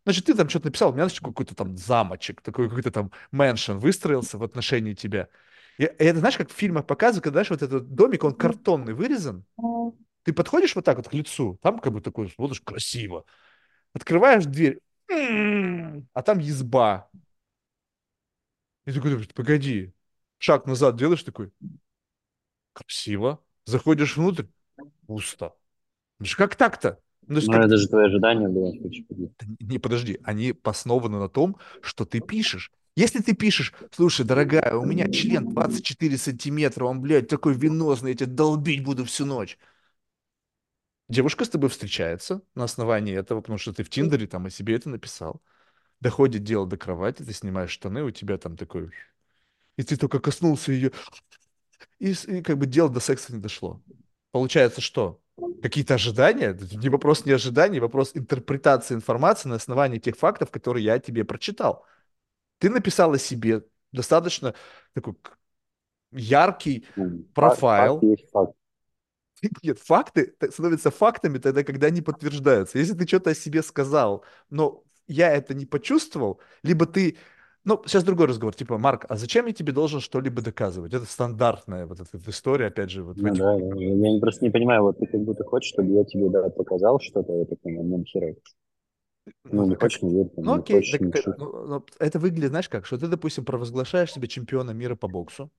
Значит, 0.05 0.27
ты 0.27 0.35
там 0.35 0.49
что-то 0.49 0.67
написал, 0.67 0.91
у 0.91 0.93
меня, 0.93 1.05
значит, 1.05 1.25
какой-то 1.25 1.55
там 1.57 1.77
замочек, 1.77 2.41
такой 2.41 2.69
какой-то 2.69 2.93
там 2.93 3.11
мэншн 3.33 3.73
выстроился 3.73 4.39
в 4.39 4.45
отношении 4.45 4.95
тебя. 4.95 5.29
И, 5.79 5.83
и 5.83 5.87
это, 5.87 6.21
знаешь, 6.21 6.37
как 6.37 6.51
в 6.51 6.55
фильмах 6.55 6.87
показывают, 6.87 7.25
когда, 7.25 7.39
знаешь, 7.39 7.51
вот 7.51 7.63
этот 7.63 7.93
домик, 7.93 8.23
он 8.23 8.35
картонный 8.35 8.95
вырезан. 8.95 9.45
Ты 10.23 10.33
подходишь 10.33 10.75
вот 10.75 10.85
так 10.85 10.97
вот 10.97 11.09
к 11.09 11.15
лицу, 11.15 11.59
там 11.63 11.81
как 11.81 11.93
бы 11.93 12.01
такой, 12.01 12.31
смотришь, 12.31 12.61
красиво. 12.61 13.25
Открываешь 13.93 14.45
дверь, 14.45 14.81
а 15.09 16.23
там 16.23 16.41
изба, 16.41 17.09
и 18.87 18.93
такой 18.93 19.11
думаешь, 19.11 19.29
погоди, 19.35 19.93
шаг 20.39 20.67
назад 20.67 20.97
делаешь 20.97 21.23
такой, 21.25 21.51
красиво. 22.73 23.43
Заходишь 23.65 24.17
внутрь, 24.17 24.45
пусто. 25.07 25.55
Ну 26.21 26.27
как 26.37 26.55
так-то? 26.55 27.01
Ну, 27.27 27.41
ну 27.43 27.53
как... 27.53 27.67
это 27.67 27.77
же 27.77 27.89
твое 27.89 28.07
ожидание 28.07 28.49
было. 28.49 28.73
Не, 29.59 29.79
подожди, 29.79 30.21
они 30.23 30.55
основаны 30.63 31.19
на 31.19 31.29
том, 31.29 31.59
что 31.83 32.05
ты 32.05 32.21
пишешь. 32.21 32.71
Если 32.95 33.21
ты 33.21 33.35
пишешь, 33.35 33.75
слушай, 33.91 34.25
дорогая, 34.25 34.75
у 34.77 34.87
меня 34.87 35.11
член 35.11 35.49
24 35.49 36.17
сантиметра, 36.17 36.85
он, 36.85 37.03
блядь, 37.03 37.29
такой 37.29 37.55
венозный, 37.55 38.13
я 38.13 38.17
тебя 38.17 38.33
долбить 38.33 38.85
буду 38.85 39.05
всю 39.05 39.27
ночь. 39.27 39.59
Девушка 41.09 41.45
с 41.45 41.51
тобой 41.51 41.69
встречается 41.69 42.41
на 42.55 42.65
основании 42.65 43.15
этого, 43.15 43.41
потому 43.41 43.59
что 43.59 43.73
ты 43.73 43.83
в 43.83 43.91
Тиндере 43.91 44.27
там 44.27 44.47
о 44.47 44.51
себе 44.51 44.77
это 44.77 44.89
написал 44.89 45.43
доходит 46.01 46.45
дело 46.45 46.67
до 46.67 46.77
кровати, 46.77 47.23
ты 47.23 47.33
снимаешь 47.33 47.71
штаны, 47.71 48.03
у 48.03 48.11
тебя 48.11 48.39
там 48.39 48.57
такой... 48.57 48.91
И 49.77 49.83
ты 49.83 49.97
только 49.97 50.21
коснулся 50.21 50.73
ее, 50.73 50.93
и, 51.99 52.13
и 52.13 52.43
как 52.43 52.59
бы 52.59 52.67
дело 52.67 52.89
до 52.89 53.01
секса 53.01 53.35
не 53.35 53.41
дошло. 53.41 53.83
Получается 54.31 54.81
что? 54.81 55.21
Какие-то 55.63 55.95
ожидания? 55.95 56.59
Не 56.73 56.89
вопрос 56.89 57.27
не 57.27 57.33
ожиданий, 57.33 57.81
вопрос 57.81 58.13
интерпретации 58.15 58.95
информации 58.95 59.49
на 59.49 59.57
основании 59.57 59.99
тех 59.99 60.17
фактов, 60.17 60.51
которые 60.51 60.85
я 60.85 60.99
тебе 60.99 61.25
прочитал. 61.25 61.85
Ты 62.59 62.71
написал 62.71 63.13
о 63.13 63.19
себе 63.19 63.65
достаточно 63.93 64.55
такой 64.95 65.15
яркий 66.13 66.87
профайл. 67.35 68.01
Факт 68.01 68.05
есть 68.05 68.31
факт. 68.31 68.53
Нет, 69.63 69.79
факты 69.79 70.35
становятся 70.51 70.91
фактами 70.91 71.39
тогда, 71.39 71.63
когда 71.65 71.89
они 71.89 72.01
подтверждаются. 72.01 72.79
Если 72.79 72.95
ты 72.95 73.07
что-то 73.07 73.31
о 73.31 73.35
себе 73.35 73.63
сказал, 73.63 74.25
но 74.49 74.85
я 75.07 75.33
это 75.33 75.55
не 75.55 75.67
почувствовал, 75.67 76.41
либо 76.63 76.87
ты... 76.87 77.17
Ну, 77.65 77.83
сейчас 77.85 78.05
другой 78.05 78.27
разговор, 78.29 78.55
типа, 78.55 78.79
Марк, 78.79 79.07
а 79.09 79.17
зачем 79.17 79.47
я 79.47 79.53
тебе 79.53 79.73
должен 79.73 80.01
что-либо 80.01 80.41
доказывать? 80.41 80.95
Это 80.95 81.05
стандартная 81.05 81.87
вот 81.87 81.99
эта 81.99 82.19
история, 82.31 82.67
опять 82.67 82.91
же. 82.91 83.03
Вот 83.03 83.17
ну, 83.17 83.29
этих... 83.29 83.39
да, 83.39 83.57
я 83.57 84.21
просто 84.21 84.45
не 84.45 84.51
понимаю, 84.51 84.83
вот 84.83 84.99
ты 84.99 85.07
как 85.07 85.21
будто 85.23 85.43
хочешь, 85.43 85.73
чтобы 85.73 85.93
я 85.93 86.05
тебе 86.05 86.31
да, 86.31 86.49
показал 86.49 87.01
что-то, 87.01 87.33
это 87.33 87.57
понимаю, 87.57 87.89
ну, 87.89 88.05
херак. 88.05 88.37
Ну, 89.45 89.63
ну, 89.63 89.67
не 89.71 89.75
хочешь, 89.75 90.03
не 90.03 90.15
верь, 90.15 90.31
ну, 90.37 90.55
окей, 90.55 90.77
хочешь, 90.77 90.99
так, 90.99 91.25
так, 91.25 91.39
ну, 91.39 91.67
ну, 91.67 91.85
это 91.99 92.21
выглядит, 92.21 92.51
знаешь 92.51 92.69
как, 92.69 92.87
что 92.87 92.97
ты, 92.97 93.09
допустим, 93.09 93.45
провозглашаешь 93.45 94.13
себя 94.13 94.29
чемпиона 94.29 94.71
мира 94.71 94.95
по 94.95 95.09
боксу, 95.09 95.51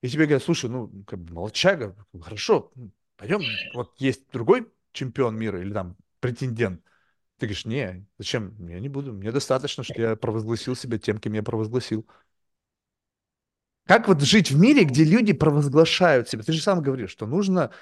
и 0.00 0.08
тебе 0.08 0.26
говорят, 0.26 0.44
слушай, 0.44 0.70
ну, 0.70 0.88
как 1.04 1.18
бы 1.18 1.34
молчага, 1.34 1.96
хорошо, 2.20 2.70
пойдем, 3.16 3.40
вот 3.74 3.94
есть 3.98 4.30
другой 4.32 4.68
чемпион 4.92 5.36
мира 5.36 5.60
или 5.60 5.72
там 5.72 5.96
претендент, 6.20 6.82
ты 7.42 7.46
говоришь, 7.46 7.64
не, 7.64 8.06
зачем? 8.18 8.54
Я 8.68 8.78
не 8.78 8.88
буду. 8.88 9.12
Мне 9.12 9.32
достаточно, 9.32 9.82
что 9.82 10.00
я 10.00 10.14
провозгласил 10.14 10.76
себя 10.76 10.96
тем, 10.96 11.18
кем 11.18 11.32
я 11.32 11.42
провозгласил. 11.42 12.06
Как 13.84 14.06
вот 14.06 14.22
жить 14.22 14.52
в 14.52 14.58
мире, 14.60 14.84
где 14.84 15.02
люди 15.02 15.32
провозглашают 15.32 16.28
себя? 16.28 16.44
Ты 16.44 16.52
же 16.52 16.62
сам 16.62 16.80
говоришь, 16.80 17.10
что 17.10 17.26
нужно 17.26 17.72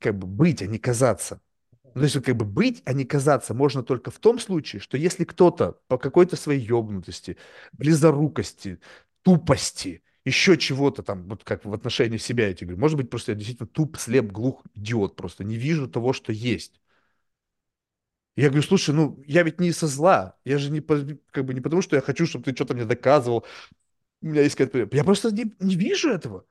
как 0.00 0.18
бы 0.18 0.26
быть, 0.26 0.62
а 0.62 0.66
не 0.66 0.78
казаться. 0.78 1.42
Ну, 1.82 1.92
то 2.00 2.04
есть 2.04 2.22
как 2.22 2.34
бы 2.34 2.46
быть, 2.46 2.80
а 2.86 2.94
не 2.94 3.04
казаться 3.04 3.52
можно 3.52 3.82
только 3.82 4.10
в 4.10 4.18
том 4.18 4.38
случае, 4.38 4.80
что 4.80 4.96
если 4.96 5.24
кто-то 5.24 5.78
по 5.86 5.98
какой-то 5.98 6.36
своей 6.36 6.60
ебнутости, 6.60 7.36
близорукости, 7.72 8.80
тупости, 9.20 10.02
еще 10.24 10.56
чего-то 10.56 11.02
там, 11.02 11.28
вот 11.28 11.44
как 11.44 11.66
в 11.66 11.74
отношении 11.74 12.16
себя 12.16 12.48
я 12.48 12.54
тебе 12.54 12.68
говорю, 12.68 12.80
может 12.80 12.96
быть, 12.96 13.10
просто 13.10 13.32
я 13.32 13.36
действительно 13.36 13.66
туп, 13.66 13.98
слеп, 13.98 14.32
глух, 14.32 14.62
идиот, 14.74 15.14
просто 15.14 15.44
не 15.44 15.56
вижу 15.56 15.88
того, 15.88 16.14
что 16.14 16.32
есть. 16.32 16.80
Я 18.36 18.48
говорю, 18.48 18.62
слушай, 18.62 18.94
ну 18.94 19.22
я 19.26 19.42
ведь 19.42 19.60
не 19.60 19.72
со 19.72 19.86
зла, 19.86 20.36
я 20.44 20.58
же 20.58 20.70
не, 20.70 20.80
как 20.80 21.44
бы, 21.46 21.54
не 21.54 21.62
потому, 21.62 21.80
что 21.80 21.96
я 21.96 22.02
хочу, 22.02 22.26
чтобы 22.26 22.44
ты 22.44 22.54
что-то 22.54 22.74
мне 22.74 22.84
доказывал, 22.84 23.46
у 24.20 24.26
меня 24.26 24.42
есть 24.42 24.56
какая-то... 24.56 24.94
Я 24.94 25.04
просто 25.04 25.30
не, 25.30 25.54
не 25.58 25.74
вижу 25.74 26.10
этого. 26.10 26.44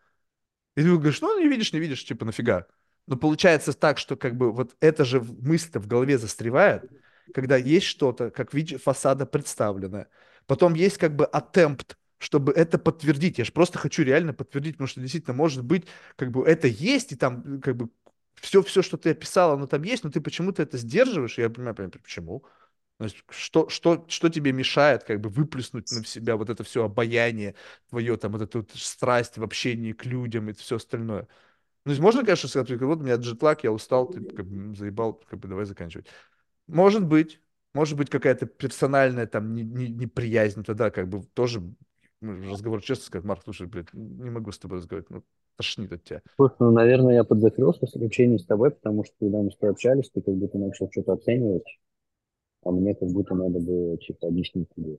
И 0.75 0.81
ты 0.81 0.91
говоришь, 0.91 1.21
ну 1.21 1.39
не 1.39 1.47
видишь, 1.47 1.73
не 1.73 1.79
видишь, 1.79 2.03
типа 2.03 2.25
нафига. 2.25 2.65
Но 3.07 3.17
получается 3.17 3.73
так, 3.73 3.99
что 3.99 4.15
как 4.15 4.35
бы 4.35 4.51
вот 4.51 4.75
эта 4.79 5.05
же 5.05 5.21
мысль-то 5.21 5.79
в 5.79 5.87
голове 5.87 6.17
застревает, 6.17 6.89
когда 7.33 7.55
есть 7.55 7.85
что-то, 7.85 8.31
как 8.31 8.53
вид 8.53 8.81
фасада 8.81 9.27
представленное. 9.27 10.07
Потом 10.47 10.73
есть 10.73 10.97
как 10.97 11.15
бы 11.15 11.25
атемпт, 11.25 11.97
чтобы 12.17 12.51
это 12.51 12.79
подтвердить. 12.79 13.37
Я 13.37 13.45
же 13.45 13.51
просто 13.51 13.77
хочу 13.77 14.03
реально 14.03 14.33
подтвердить, 14.33 14.73
потому 14.73 14.87
что 14.87 15.01
действительно 15.01 15.35
может 15.35 15.63
быть, 15.63 15.85
как 16.15 16.31
бы 16.31 16.43
это 16.45 16.67
есть, 16.67 17.11
и 17.11 17.15
там 17.15 17.61
как 17.61 17.75
бы 17.75 17.89
все, 18.41 18.61
все, 18.61 18.81
что 18.81 18.97
ты 18.97 19.11
описал, 19.11 19.53
оно 19.53 19.67
там 19.67 19.83
есть, 19.83 20.03
но 20.03 20.11
ты 20.11 20.21
почему-то 20.21 20.61
это 20.61 20.77
сдерживаешь, 20.77 21.37
я 21.37 21.49
понимаю, 21.49 21.75
почему. 21.75 22.45
То 22.97 23.03
есть, 23.03 23.17
что, 23.29 23.67
что, 23.67 24.05
что 24.07 24.29
тебе 24.29 24.53
мешает 24.53 25.03
как 25.03 25.19
бы 25.19 25.29
выплеснуть 25.29 25.91
на 25.91 26.05
себя 26.05 26.37
вот 26.37 26.49
это 26.49 26.63
все 26.63 26.85
обаяние 26.85 27.55
твое, 27.89 28.15
там, 28.15 28.31
вот 28.31 28.41
эту 28.41 28.59
вот 28.59 28.71
страсть 28.73 29.37
в 29.37 29.43
общении 29.43 29.91
к 29.91 30.05
людям 30.05 30.49
и 30.49 30.53
все 30.53 30.77
остальное? 30.77 31.27
Ну, 31.83 31.91
есть 31.91 32.01
можно, 32.01 32.23
конечно, 32.23 32.47
сказать, 32.47 32.69
вот 32.81 32.99
у 32.99 33.03
меня 33.03 33.15
джетлаг, 33.15 33.63
я 33.63 33.71
устал, 33.71 34.07
ты 34.07 34.23
как 34.23 34.45
бы 34.45 34.75
заебал, 34.75 35.13
как 35.13 35.39
бы 35.39 35.47
давай 35.47 35.65
заканчивать. 35.65 36.07
Может 36.67 37.05
быть, 37.05 37.41
может 37.73 37.97
быть 37.97 38.09
какая-то 38.09 38.45
персональная 38.45 39.27
там 39.27 39.53
не, 39.53 39.63
не, 39.63 39.89
неприязнь, 39.89 40.63
тогда 40.63 40.89
как 40.89 41.09
бы 41.09 41.23
тоже 41.33 41.61
ну, 42.21 42.51
разговор 42.51 42.81
честно 42.81 43.05
сказать, 43.05 43.25
Марк, 43.25 43.43
слушай, 43.43 43.67
блядь, 43.67 43.93
не 43.93 44.29
могу 44.29 44.51
с 44.51 44.57
тобой 44.57 44.79
разговаривать, 44.79 45.09
ну, 45.09 45.23
тошнит 45.57 45.91
от 45.93 46.03
тебя. 46.03 46.21
Слушай, 46.37 46.55
ну, 46.59 46.71
наверное, 46.71 47.15
я 47.15 47.23
подзакрылся 47.25 47.85
с 47.87 47.95
общением 47.95 48.39
с 48.39 48.45
тобой, 48.45 48.71
потому 48.71 49.03
что, 49.03 49.13
когда 49.19 49.39
мы 49.39 49.51
с 49.51 49.57
тобой 49.57 49.71
общались, 49.73 50.09
ты 50.13 50.21
как 50.21 50.35
будто 50.35 50.57
начал 50.57 50.89
что-то 50.91 51.13
оценивать, 51.13 51.65
а 52.63 52.71
мне 52.71 52.95
как 52.95 53.09
будто 53.09 53.35
надо 53.35 53.59
было 53.59 53.97
что-то 54.01 54.27
объяснить 54.27 54.69
тебе 54.75 54.97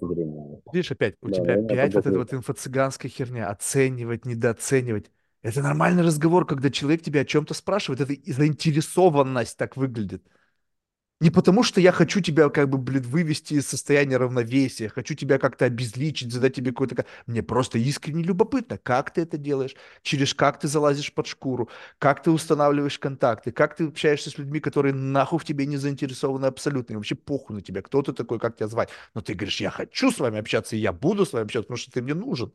зрения. 0.00 0.60
Видишь, 0.72 0.92
опять, 0.92 1.16
у 1.22 1.30
Да, 1.30 1.36
тебя 1.36 1.54
опять 1.54 1.94
вот 1.94 2.06
эта 2.06 2.18
вот 2.18 2.32
инфо-цыганская 2.32 3.10
херня, 3.10 3.48
оценивать, 3.48 4.24
недооценивать. 4.24 5.10
Это 5.42 5.62
нормальный 5.62 6.02
разговор, 6.04 6.46
когда 6.46 6.70
человек 6.70 7.02
тебя 7.02 7.22
о 7.22 7.24
чем-то 7.24 7.54
спрашивает, 7.54 8.00
это 8.00 8.14
заинтересованность 8.32 9.56
так 9.56 9.76
выглядит. 9.76 10.22
Не 11.20 11.28
потому, 11.30 11.62
что 11.62 11.82
я 11.82 11.92
хочу 11.92 12.20
тебя, 12.20 12.48
как 12.48 12.70
бы, 12.70 12.78
блин, 12.78 13.02
вывести 13.02 13.52
из 13.54 13.66
состояния 13.66 14.16
равновесия, 14.16 14.88
хочу 14.88 15.14
тебя 15.14 15.38
как-то 15.38 15.66
обезличить, 15.66 16.32
задать 16.32 16.54
тебе 16.54 16.70
какой-то... 16.70 16.94
ка- 16.94 17.04
Мне 17.26 17.42
просто 17.42 17.76
искренне 17.78 18.22
любопытно, 18.22 18.78
как 18.78 19.10
ты 19.12 19.20
это 19.20 19.36
делаешь, 19.36 19.76
через 20.02 20.32
как 20.32 20.58
ты 20.58 20.66
залазишь 20.66 21.12
под 21.12 21.26
шкуру, 21.26 21.68
как 21.98 22.22
ты 22.22 22.30
устанавливаешь 22.30 22.98
контакты, 22.98 23.52
как 23.52 23.76
ты 23.76 23.84
общаешься 23.88 24.30
с 24.30 24.38
людьми, 24.38 24.60
которые 24.60 24.94
нахуй 24.94 25.38
в 25.38 25.44
тебе 25.44 25.66
не 25.66 25.76
заинтересованы 25.76 26.46
абсолютно, 26.46 26.94
им 26.94 26.98
вообще 27.00 27.16
похуй 27.16 27.56
на 27.56 27.60
тебя, 27.60 27.82
кто 27.82 28.00
ты 28.00 28.14
такой, 28.14 28.38
как 28.38 28.56
тебя 28.56 28.68
звать. 28.68 28.88
Но 29.12 29.20
ты 29.20 29.34
говоришь, 29.34 29.60
я 29.60 29.68
хочу 29.70 30.10
с 30.10 30.20
вами 30.20 30.38
общаться, 30.38 30.74
и 30.74 30.78
я 30.78 30.92
буду 30.94 31.26
с 31.26 31.34
вами 31.34 31.44
общаться, 31.44 31.66
потому 31.66 31.76
что 31.76 31.92
ты 31.92 32.00
мне 32.00 32.14
нужен. 32.14 32.50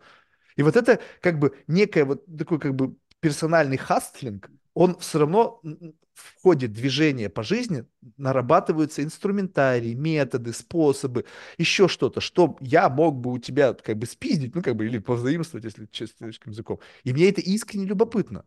И 0.58 0.64
вот 0.64 0.76
это 0.76 1.00
как 1.22 1.40
бы 1.40 1.56
некое 1.68 2.06
вот 2.06 2.26
такой 2.38 2.60
как 2.60 2.76
бы 2.76 2.96
персональный 3.22 3.78
хастлинг, 3.78 4.50
он 4.76 5.00
все 5.00 5.20
равно 5.20 5.62
в 5.64 6.42
ходе 6.42 6.68
движения 6.68 7.30
по 7.30 7.44
жизни 7.44 7.86
нарабатываются 8.18 9.04
инструментарии, 9.04 9.94
методы, 9.96 10.54
способы, 10.54 11.26
еще 11.58 11.88
что-то, 11.88 12.22
что 12.22 12.58
я 12.62 12.90
мог 12.90 13.16
бы 13.16 13.32
у 13.32 13.40
тебя 13.40 13.74
как 13.74 13.98
бы 13.98 14.06
спиздить, 14.06 14.54
ну 14.54 14.62
как 14.62 14.76
бы 14.76 14.86
или 14.86 15.00
повзаимствовать, 15.00 15.66
если 15.66 15.88
честным 15.88 16.32
языком. 16.46 16.80
И 17.04 17.14
мне 17.14 17.30
это 17.30 17.42
искренне 17.42 17.86
любопытно. 17.86 18.46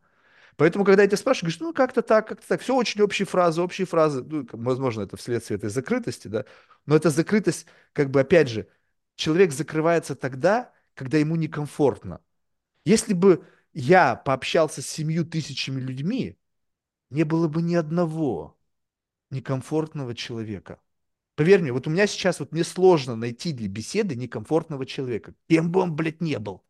Поэтому, 0.56 0.84
когда 0.84 1.02
я 1.02 1.09
тебя 1.09 1.16
спрашиваю, 1.16 1.48
говоришь, 1.52 1.60
ну 1.60 1.72
как-то 1.72 2.02
так, 2.02 2.28
как-то 2.28 2.46
так, 2.48 2.60
все 2.60 2.74
очень 2.74 3.00
общие 3.00 3.26
фразы, 3.26 3.62
общие 3.62 3.86
фразы, 3.86 4.22
ну, 4.24 4.46
возможно, 4.52 5.02
это 5.02 5.16
вследствие 5.16 5.56
этой 5.59 5.70
закрытости, 5.70 6.28
да, 6.28 6.44
но 6.86 6.96
эта 6.96 7.10
закрытость, 7.10 7.66
как 7.92 8.10
бы, 8.10 8.20
опять 8.20 8.48
же, 8.48 8.68
человек 9.16 9.52
закрывается 9.52 10.16
тогда, 10.16 10.72
когда 10.94 11.18
ему 11.18 11.36
некомфортно. 11.36 12.20
Если 12.84 13.14
бы 13.14 13.44
я 13.73 14.16
пообщался 14.16 14.82
с 14.82 14.86
семью 14.86 15.24
тысячами 15.24 15.81
людьми, 15.81 16.39
не 17.11 17.24
было 17.24 17.49
бы 17.49 17.62
ни 17.62 17.74
одного 17.74 18.59
некомфортного 19.31 20.15
человека. 20.15 20.81
Поверь 21.36 21.62
мне, 21.62 21.73
вот 21.73 21.86
у 21.86 21.90
меня 21.90 22.07
сейчас 22.07 22.40
вот 22.40 22.53
мне 22.53 22.65
сложно 22.65 23.16
найти 23.16 23.53
для 23.53 23.69
беседы 23.69 24.16
некомфортного 24.16 24.86
человека, 24.86 25.35
кем 25.49 25.70
бы 25.73 25.81
он, 25.81 25.95
блядь, 25.95 26.20
не 26.20 26.39
был. 26.39 26.65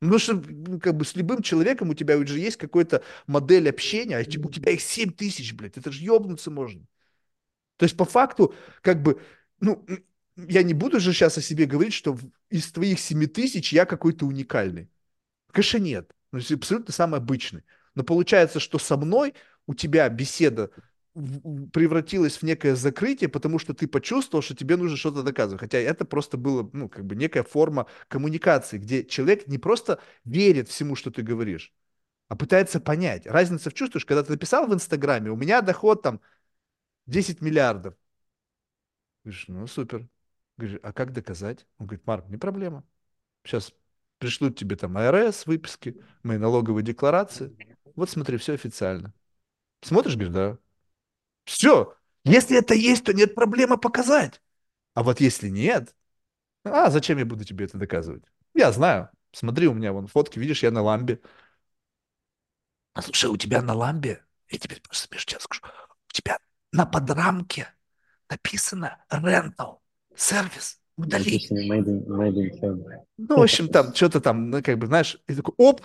Ну, 0.00 0.18
что, 0.18 0.42
как 0.80 0.96
бы 0.96 1.04
с 1.04 1.16
любым 1.16 1.42
человеком 1.42 1.90
у 1.90 1.94
тебя 1.94 2.18
уже 2.18 2.38
есть 2.38 2.56
какая-то 2.58 3.02
модель 3.26 3.68
общения, 3.68 4.18
а 4.18 4.20
у 4.20 4.50
тебя 4.50 4.72
их 4.72 4.80
7 4.82 5.12
тысяч, 5.12 5.54
блядь, 5.54 5.78
это 5.78 5.92
же 5.92 6.02
ебнуться 6.02 6.50
можно. 6.50 6.86
То 7.76 7.84
есть, 7.84 7.96
по 7.96 8.04
факту, 8.04 8.54
как 8.82 9.02
бы, 9.02 9.20
ну, 9.60 9.86
я 10.36 10.62
не 10.62 10.74
буду 10.74 11.00
же 11.00 11.12
сейчас 11.12 11.38
о 11.38 11.42
себе 11.42 11.66
говорить, 11.66 11.94
что 11.94 12.18
из 12.50 12.72
твоих 12.72 13.00
7 13.00 13.26
тысяч 13.26 13.72
я 13.72 13.86
какой-то 13.86 14.26
уникальный. 14.26 14.90
Конечно, 15.52 15.78
нет. 15.78 16.15
Ну, 16.36 16.56
абсолютно 16.56 16.92
самый 16.92 17.18
обычный. 17.18 17.64
Но 17.94 18.04
получается, 18.04 18.60
что 18.60 18.78
со 18.78 18.96
мной 18.96 19.34
у 19.66 19.74
тебя 19.74 20.08
беседа 20.08 20.70
превратилась 21.72 22.36
в 22.36 22.42
некое 22.42 22.76
закрытие, 22.76 23.30
потому 23.30 23.58
что 23.58 23.72
ты 23.72 23.88
почувствовал, 23.88 24.42
что 24.42 24.54
тебе 24.54 24.76
нужно 24.76 24.98
что-то 24.98 25.22
доказывать. 25.22 25.60
Хотя 25.60 25.78
это 25.78 26.04
просто 26.04 26.36
было, 26.36 26.68
ну, 26.74 26.90
как 26.90 27.06
бы 27.06 27.16
некая 27.16 27.42
форма 27.42 27.86
коммуникации, 28.08 28.76
где 28.76 29.02
человек 29.02 29.46
не 29.46 29.56
просто 29.56 29.98
верит 30.24 30.68
всему, 30.68 30.94
что 30.94 31.10
ты 31.10 31.22
говоришь, 31.22 31.72
а 32.28 32.36
пытается 32.36 32.80
понять. 32.80 33.26
Разница 33.26 33.70
в 33.70 33.74
чувствуешь, 33.74 34.04
когда 34.04 34.22
ты 34.22 34.32
написал 34.32 34.66
в 34.66 34.74
Инстаграме, 34.74 35.30
у 35.30 35.36
меня 35.36 35.62
доход 35.62 36.02
там 36.02 36.20
10 37.06 37.40
миллиардов. 37.40 37.94
Говоришь, 39.24 39.44
ну, 39.48 39.66
супер. 39.66 40.06
Говоришь, 40.58 40.80
а 40.82 40.92
как 40.92 41.12
доказать? 41.12 41.66
Он 41.78 41.86
говорит, 41.86 42.06
Марк, 42.06 42.28
не 42.28 42.36
проблема. 42.36 42.84
Сейчас 43.42 43.72
пришлют 44.18 44.58
тебе 44.58 44.76
там 44.76 44.96
АРС, 44.96 45.46
выписки, 45.46 45.96
мои 46.22 46.38
налоговые 46.38 46.84
декларации. 46.84 47.56
Вот 47.94 48.10
смотри, 48.10 48.36
все 48.36 48.54
официально. 48.54 49.12
Смотришь, 49.82 50.14
говоришь, 50.14 50.34
да. 50.34 50.58
Все. 51.44 51.96
Если 52.24 52.58
это 52.58 52.74
есть, 52.74 53.04
то 53.04 53.14
нет 53.14 53.34
проблемы 53.34 53.78
показать. 53.78 54.42
А 54.94 55.02
вот 55.02 55.20
если 55.20 55.48
нет, 55.48 55.94
а 56.64 56.90
зачем 56.90 57.18
я 57.18 57.24
буду 57.24 57.44
тебе 57.44 57.66
это 57.66 57.78
доказывать? 57.78 58.24
Я 58.54 58.72
знаю. 58.72 59.10
Смотри, 59.32 59.68
у 59.68 59.74
меня 59.74 59.92
вон 59.92 60.06
фотки, 60.06 60.38
видишь, 60.38 60.62
я 60.62 60.70
на 60.70 60.82
ламбе. 60.82 61.20
А 62.94 63.02
слушай, 63.02 63.26
у 63.30 63.36
тебя 63.36 63.62
на 63.62 63.74
ламбе, 63.74 64.24
я 64.48 64.58
тебе 64.58 64.76
просто 64.76 65.06
сейчас 65.18 65.42
скажу, 65.42 65.62
у 65.64 66.12
тебя 66.12 66.38
на 66.72 66.86
подрамке 66.86 67.72
написано 68.28 69.04
rental, 69.10 69.80
сервис, 70.16 70.80
удали. 70.96 71.24
Написано 71.24 71.72
made 71.72 71.86
in, 71.86 72.06
made 72.06 72.34
in. 72.34 73.02
Ну, 73.18 73.38
в 73.38 73.42
общем, 73.42 73.68
там 73.68 73.94
что-то 73.94 74.20
там, 74.20 74.50
ну, 74.50 74.62
как 74.62 74.78
бы, 74.78 74.86
знаешь, 74.86 75.18
и 75.28 75.34
такой, 75.34 75.54
оп, 75.58 75.82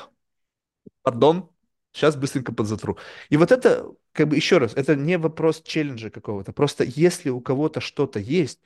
пардон, 1.02 1.50
сейчас 1.92 2.16
быстренько 2.16 2.54
подзатру. 2.54 2.98
И 3.30 3.38
вот 3.38 3.52
это, 3.52 3.92
как 4.14 4.28
бы, 4.28 4.36
еще 4.36 4.58
раз, 4.58 4.74
это 4.76 4.96
не 4.96 5.18
вопрос 5.18 5.62
челленджа 5.62 6.10
какого-то. 6.10 6.54
Просто 6.54 6.84
если 6.84 7.30
у 7.30 7.42
кого-то 7.42 7.82
что-то 7.82 8.20
есть, 8.20 8.60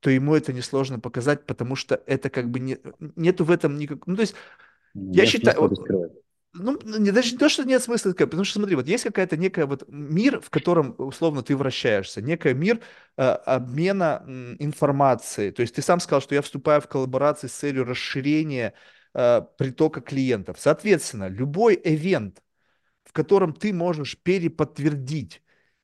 то 0.00 0.10
ему 0.10 0.34
это 0.34 0.52
несложно 0.52 1.00
показать, 1.00 1.44
потому 1.44 1.74
что 1.74 2.00
это 2.06 2.30
как 2.30 2.50
бы 2.50 2.60
не, 2.60 2.78
нету 3.16 3.44
в 3.44 3.50
этом 3.50 3.76
никак... 3.76 4.06
Ну, 4.06 4.14
то 4.14 4.22
есть, 4.22 4.34
я 4.94 5.22
Нет 5.22 5.30
считаю, 5.30 5.56
смысла 5.56 5.96
вот. 5.96 6.17
Ну, 6.54 6.78
не, 6.98 7.10
даже 7.12 7.32
не 7.32 7.38
то, 7.38 7.48
что 7.48 7.64
нет 7.64 7.82
смысла, 7.82 8.12
потому 8.12 8.44
что, 8.44 8.58
смотри, 8.60 8.74
вот 8.76 8.86
есть 8.88 9.04
какая-то 9.04 9.36
некая 9.36 9.66
вот 9.66 9.84
мир, 9.88 10.40
в 10.40 10.50
котором, 10.50 10.94
условно, 10.98 11.42
ты 11.42 11.56
вращаешься, 11.56 12.22
некая 12.22 12.54
мир 12.54 12.80
э, 13.16 13.22
обмена 13.22 14.22
м, 14.26 14.56
информацией. 14.58 15.50
То 15.52 15.62
есть 15.62 15.74
ты 15.74 15.82
сам 15.82 16.00
сказал, 16.00 16.20
что 16.22 16.34
я 16.34 16.42
вступаю 16.42 16.80
в 16.80 16.88
коллаборации 16.88 17.46
с 17.48 17.52
целью 17.52 17.84
расширения 17.84 18.74
э, 19.14 19.42
притока 19.58 20.00
клиентов. 20.00 20.56
Соответственно, 20.58 21.28
любой 21.28 21.80
эвент, 21.84 22.42
в 23.04 23.12
котором 23.12 23.52
ты 23.54 23.72
можешь 23.72 24.18
переподтвердить, 24.18 25.42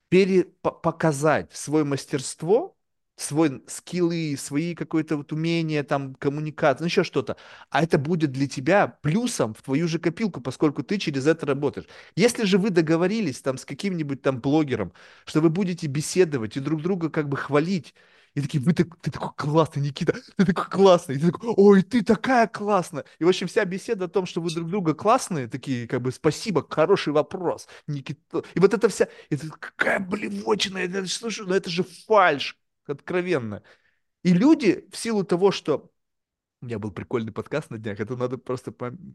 перепоказать 0.08 1.52
свое 1.52 1.84
мастерство, 1.84 2.73
свой 3.16 3.62
скиллы, 3.66 4.36
свои 4.38 4.74
какое-то 4.74 5.16
вот 5.16 5.32
умение, 5.32 5.82
там, 5.82 6.14
коммуникация, 6.16 6.82
ну 6.82 6.86
еще 6.86 7.04
что-то, 7.04 7.36
а 7.70 7.82
это 7.82 7.98
будет 7.98 8.32
для 8.32 8.48
тебя 8.48 8.88
плюсом 8.88 9.54
в 9.54 9.62
твою 9.62 9.88
же 9.88 9.98
копилку, 9.98 10.40
поскольку 10.40 10.82
ты 10.82 10.98
через 10.98 11.26
это 11.26 11.46
работаешь. 11.46 11.86
Если 12.16 12.44
же 12.44 12.58
вы 12.58 12.70
договорились 12.70 13.40
там 13.40 13.58
с 13.58 13.64
каким-нибудь 13.64 14.22
там 14.22 14.40
блогером, 14.40 14.92
что 15.26 15.40
вы 15.40 15.50
будете 15.50 15.86
беседовать 15.86 16.56
и 16.56 16.60
друг 16.60 16.82
друга 16.82 17.10
как 17.10 17.28
бы 17.28 17.36
хвалить, 17.36 17.94
и 18.34 18.40
такие, 18.40 18.62
вы 18.62 18.72
так, 18.72 18.88
ты 19.00 19.12
такой 19.12 19.30
классный, 19.36 19.82
Никита, 19.82 20.14
ты 20.36 20.44
такой 20.44 20.64
классный, 20.64 21.14
и 21.14 21.18
ты 21.18 21.30
такой, 21.30 21.50
ой, 21.56 21.82
ты 21.82 22.02
такая 22.02 22.48
классная. 22.48 23.04
И, 23.20 23.24
в 23.24 23.28
общем, 23.28 23.46
вся 23.46 23.64
беседа 23.64 24.06
о 24.06 24.08
том, 24.08 24.26
что 24.26 24.40
вы 24.40 24.50
друг 24.50 24.68
друга 24.68 24.94
классные, 24.94 25.46
такие, 25.46 25.86
как 25.86 26.02
бы, 26.02 26.10
спасибо, 26.10 26.66
хороший 26.68 27.12
вопрос, 27.12 27.68
Никита. 27.86 28.42
И 28.54 28.58
вот 28.58 28.74
это 28.74 28.88
вся, 28.88 29.06
это 29.30 29.48
какая 29.50 30.00
блевотина, 30.00 30.78
это, 30.78 31.06
слушай, 31.06 31.46
ну 31.46 31.54
это 31.54 31.70
же 31.70 31.84
фальш, 31.84 32.58
откровенно. 32.86 33.62
И 34.22 34.32
люди, 34.34 34.88
в 34.92 34.96
силу 34.96 35.24
того, 35.24 35.52
что 35.52 35.92
у 36.62 36.66
меня 36.66 36.78
был 36.78 36.92
прикольный 36.92 37.32
подкаст 37.32 37.70
на 37.70 37.78
днях, 37.78 38.00
это 38.00 38.16
надо 38.16 38.38
просто 38.38 38.70
пом- 38.72 39.14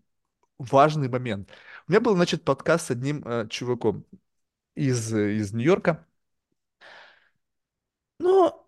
важный 0.60 1.10
момент. 1.10 1.52
У 1.88 1.92
меня 1.92 2.02
был, 2.02 2.16
значит, 2.16 2.44
подкаст 2.44 2.88
с 2.88 2.92
одним 2.92 3.24
э, 3.26 3.48
чуваком 3.50 4.06
из, 4.76 5.14
из 5.14 5.54
Нью-Йорка. 5.54 6.06
Ну, 8.20 8.66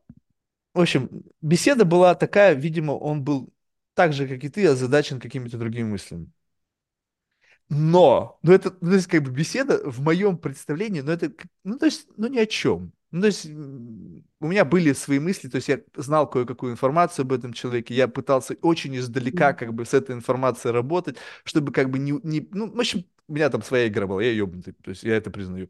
в 0.73 0.81
общем, 0.81 1.09
беседа 1.41 1.85
была 1.85 2.15
такая, 2.15 2.53
видимо, 2.55 2.93
он 2.93 3.23
был 3.23 3.53
так 3.93 4.13
же, 4.13 4.27
как 4.27 4.43
и 4.43 4.49
ты, 4.49 4.67
озадачен 4.67 5.19
какими-то 5.19 5.57
другими 5.57 5.89
мыслями. 5.89 6.31
Но, 7.69 8.37
ну 8.43 8.51
это, 8.51 8.75
ну, 8.81 8.89
то 8.89 8.95
есть, 8.95 9.07
как 9.07 9.23
бы 9.23 9.31
беседа 9.31 9.89
в 9.89 10.01
моем 10.01 10.37
представлении, 10.37 11.01
ну 11.01 11.11
это, 11.11 11.31
ну 11.63 11.77
то 11.77 11.85
есть, 11.85 12.07
ну 12.17 12.27
ни 12.27 12.37
о 12.37 12.45
чем. 12.45 12.91
Ну 13.11 13.21
то 13.21 13.27
есть, 13.27 13.45
у 13.45 14.47
меня 14.47 14.63
были 14.65 14.93
свои 14.93 15.19
мысли, 15.19 15.49
то 15.49 15.57
есть 15.57 15.67
я 15.67 15.81
знал 15.95 16.29
кое-какую 16.29 16.71
информацию 16.71 17.23
об 17.23 17.33
этом 17.33 17.53
человеке, 17.53 17.93
я 17.93 18.07
пытался 18.07 18.55
очень 18.61 18.95
издалека 18.97 19.53
как 19.53 19.73
бы 19.73 19.85
с 19.85 19.93
этой 19.93 20.15
информацией 20.15 20.73
работать, 20.73 21.17
чтобы 21.43 21.71
как 21.73 21.89
бы 21.89 21.99
не, 21.99 22.13
не 22.23 22.47
ну, 22.51 22.71
в 22.71 22.79
общем, 22.79 23.05
у 23.27 23.33
меня 23.33 23.49
там 23.49 23.61
своя 23.63 23.87
игра 23.87 24.07
была, 24.07 24.23
я 24.23 24.31
ебнутый, 24.31 24.73
то 24.81 24.89
есть 24.91 25.03
я 25.03 25.15
это 25.17 25.29
признаю. 25.29 25.69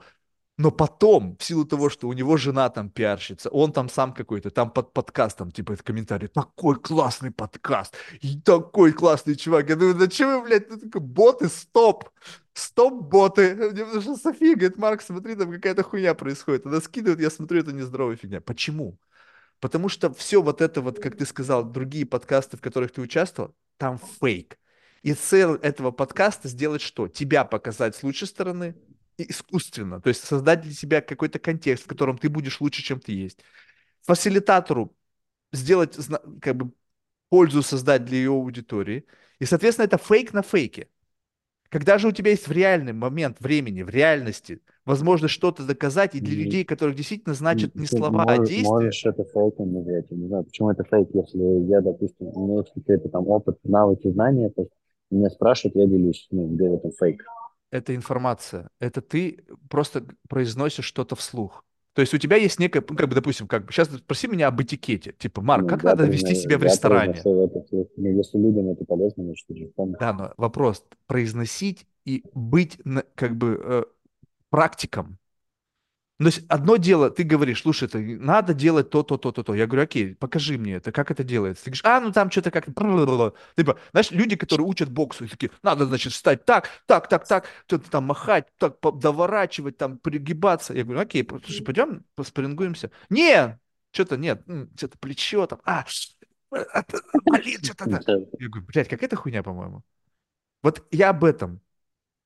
Но 0.58 0.70
потом, 0.70 1.38
в 1.38 1.44
силу 1.44 1.66
того, 1.66 1.90
что 1.90 2.08
у 2.08 2.14
него 2.14 2.38
жена 2.38 2.70
там 2.70 2.90
пиарщица, 2.90 3.50
он 3.50 3.72
там 3.72 3.90
сам 3.90 4.14
какой-то, 4.14 4.52
там 4.52 4.70
под 4.70 4.94
подкастом, 4.94 5.52
типа, 5.52 5.74
это 5.74 5.84
комментарий, 5.84 6.28
такой 6.28 6.76
классный 6.76 7.32
подкаст, 7.32 7.96
и 8.22 8.40
такой 8.40 8.92
классный 8.92 9.36
чувак. 9.36 9.70
Я 9.70 9.76
думаю, 9.76 10.12
что 10.12 10.40
вы, 10.40 10.46
блядь, 10.46 10.70
ну, 10.70 10.78
такой, 10.78 11.02
боты, 11.02 11.48
стоп, 11.48 12.10
стоп, 12.54 13.04
боты. 13.04 13.56
Мне 13.56 14.02
что 14.02 14.18
София 14.18 14.56
говорит, 14.56 14.78
Марк, 14.78 15.02
смотри, 15.02 15.36
там 15.36 15.52
какая-то 15.52 15.84
хуйня 15.84 16.14
происходит. 16.14 16.66
Она 16.66 16.82
скидывает, 16.82 17.22
я 17.22 17.30
смотрю, 17.30 17.62
это 17.62 17.72
нездоровая 17.72 18.18
фигня. 18.18 18.42
Почему? 18.42 19.00
Потому 19.62 19.90
что 19.90 20.14
все 20.14 20.42
вот 20.42 20.62
это 20.62 20.82
вот, 20.82 21.00
как 21.00 21.16
ты 21.18 21.26
сказал, 21.26 21.64
другие 21.64 22.06
подкасты, 22.06 22.58
в 22.58 22.62
которых 22.62 22.92
ты 22.92 23.02
участвовал, 23.02 23.56
там 23.78 24.00
фейк. 24.20 24.58
И 25.02 25.14
цель 25.14 25.56
этого 25.62 25.92
подкаста 25.92 26.48
сделать 26.48 26.82
что? 26.82 27.08
Тебя 27.08 27.46
показать 27.46 27.96
с 27.96 28.04
лучшей 28.04 28.28
стороны, 28.28 28.76
искусственно, 29.30 30.02
то 30.02 30.10
есть 30.10 30.24
создать 30.24 30.62
для 30.62 30.74
себя 30.74 31.02
какой-то 31.02 31.40
контекст, 31.40 31.86
в 31.86 31.88
котором 31.88 32.18
ты 32.18 32.30
будешь 32.30 32.62
лучше, 32.62 32.82
чем 32.82 33.00
ты 33.00 33.14
есть. 33.14 33.40
Фасилитатору 34.02 34.96
сделать 35.52 35.98
как 36.42 36.56
бы 36.56 36.72
пользу 37.30 37.62
создать 37.62 38.06
для 38.06 38.18
ее 38.18 38.32
аудитории. 38.32 39.06
И, 39.40 39.46
соответственно, 39.46 39.86
это 39.86 39.98
фейк 39.98 40.34
на 40.34 40.42
фейке. 40.42 40.88
Когда 41.70 41.98
же 41.98 42.10
у 42.10 42.12
тебя 42.12 42.32
есть 42.32 42.48
в 42.48 42.52
реальный 42.52 42.92
момент 42.92 43.38
времени, 43.40 43.82
в 43.82 43.90
реальности, 43.90 44.60
возможность 44.86 45.34
что-то 45.34 45.66
доказать, 45.66 46.16
и 46.16 46.20
для 46.20 46.34
mm. 46.34 46.44
людей, 46.44 46.66
которых 46.66 46.98
действительно 46.98 47.34
значит 47.34 47.76
не 47.76 47.86
слова, 47.86 48.26
можешь, 48.26 48.40
а 48.40 48.46
действия. 48.46 48.70
Можешь 48.70 49.06
это 49.06 49.24
фейком 49.24 49.74
назвать. 49.74 50.06
Я 50.10 50.18
не 50.18 50.28
знаю, 50.28 50.44
почему 50.44 50.72
это 50.72 50.84
фейк, 50.84 51.10
если 51.14 51.70
я, 51.70 51.80
допустим, 51.80 52.28
у 52.28 52.48
меня 52.48 52.60
есть 52.60 52.74
какой-то 52.74 53.08
там 53.08 53.28
опыт, 53.28 53.58
навыки, 53.64 54.12
знания, 54.12 54.50
то 54.50 54.68
меня 55.10 55.30
спрашивают, 55.30 55.78
я 55.78 55.88
делюсь, 55.88 56.28
ну, 56.32 56.48
где 56.48 56.70
в 56.70 56.74
этом 56.76 56.92
фейк 56.92 57.24
это 57.72 57.96
информация. 57.96 58.70
Это 58.80 59.02
ты 59.02 59.44
просто 59.70 60.06
произносишь 60.30 60.86
что-то 60.86 61.16
вслух. 61.16 61.66
То 61.94 62.02
есть 62.02 62.14
у 62.14 62.18
тебя 62.18 62.38
есть 62.38 62.60
некая, 62.60 62.84
ну, 62.88 62.96
как 62.96 63.10
бы, 63.10 63.16
допустим, 63.16 63.48
как 63.48 63.66
бы, 63.66 63.74
сейчас 63.74 63.90
спроси 63.90 64.28
меня 64.28 64.48
об 64.48 64.62
этикете. 64.62 65.14
Типа, 65.18 65.42
Марк, 65.42 65.64
ну, 65.64 65.70
как 65.70 65.84
надо 65.84 66.06
вести 66.06 66.36
себя 66.36 66.58
в 66.58 66.64
ресторане? 66.64 67.16
Это, 67.16 67.30
если 67.30 68.38
людям 68.38 68.70
это 68.70 68.86
полезно, 68.86 69.26
значит, 69.26 69.46
это 69.50 69.86
Да, 70.00 70.14
но 70.14 70.34
вопрос, 70.38 70.86
произносить 71.08 71.88
и 72.06 72.24
быть, 72.34 72.78
как 73.16 73.36
бы, 73.36 73.88
э, 76.22 76.24
практиком. 76.24 76.48
Но 76.50 76.56
одно 76.56 76.76
дело, 76.78 77.10
ты 77.10 77.24
говоришь, 77.24 77.62
слушай, 77.62 77.86
это 77.86 78.00
надо 78.00 78.54
делать 78.54 78.90
то, 78.90 79.04
то, 79.04 79.18
то, 79.18 79.32
то, 79.32 79.44
то. 79.44 79.54
Я 79.54 79.68
говорю, 79.68 79.84
окей, 79.84 80.16
покажи 80.16 80.58
мне 80.58 80.76
это, 80.76 80.92
как 80.92 81.12
это 81.12 81.24
делается. 81.24 81.64
Ты 81.64 81.72
говоришь, 81.72 81.86
а, 81.86 82.00
ну 82.00 82.12
там 82.12 82.32
что-то 82.32 82.52
как... 82.52 82.66
Типа, 82.66 83.80
знаешь, 83.92 84.12
люди, 84.12 84.36
которые 84.36 84.68
учат 84.68 84.90
боксу, 84.90 85.28
такие, 85.28 85.52
надо, 85.64 85.86
значит, 85.86 86.14
встать 86.14 86.46
так, 86.46 86.70
так, 86.86 87.08
так, 87.08 87.28
так, 87.28 87.46
что-то 87.68 87.90
там 87.90 88.06
махать, 88.06 88.48
так, 88.58 88.78
доворачивать, 88.82 89.78
там, 89.78 89.98
пригибаться. 89.98 90.74
Я 90.74 90.84
говорю, 90.84 91.02
окей, 91.02 91.28
слушай, 91.46 91.64
пойдем 91.64 92.04
поспорингуемся. 92.16 92.92
Не, 93.10 93.60
что-то 93.92 94.18
нет, 94.18 94.44
что-то 94.78 94.98
плечо 94.98 95.48
там, 95.48 95.60
а, 95.66 95.86
болит 97.26 97.66
что-то. 97.66 97.90
Я 97.90 98.50
говорю, 98.50 98.68
блядь, 98.68 98.90
какая-то 98.90 99.16
хуйня, 99.16 99.44
по-моему. 99.44 99.84
Вот 100.64 100.86
я 100.92 101.10
об 101.10 101.24
этом. 101.24 101.62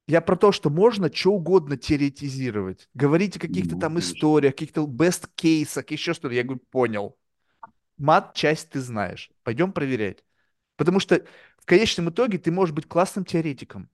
Я 0.08 0.22
про 0.22 0.36
то, 0.36 0.52
что 0.52 0.70
можно 0.70 1.12
что 1.12 1.34
угодно 1.34 1.78
теоретизировать. 1.78 2.90
Говорить 2.94 3.38
о 3.38 3.40
каких-то 3.40 3.76
там 3.76 3.98
историях, 3.98 4.54
каких-то 4.54 4.82
best 4.86 5.30
кейсах, 5.36 5.90
еще 5.90 6.14
что-то. 6.14 6.36
Я 6.36 6.44
говорю, 6.44 6.62
понял. 6.70 7.18
Мат 7.98 8.36
часть 8.36 8.70
ты 8.70 8.82
знаешь. 8.82 9.32
Пойдем 9.44 9.72
проверять. 9.72 10.24
Потому 10.76 11.00
что 11.00 11.26
в 11.58 11.66
конечном 11.66 12.10
итоге 12.10 12.38
ты 12.38 12.52
можешь 12.52 12.76
быть 12.76 12.88
классным 12.88 13.26
теоретиком. 13.26 13.90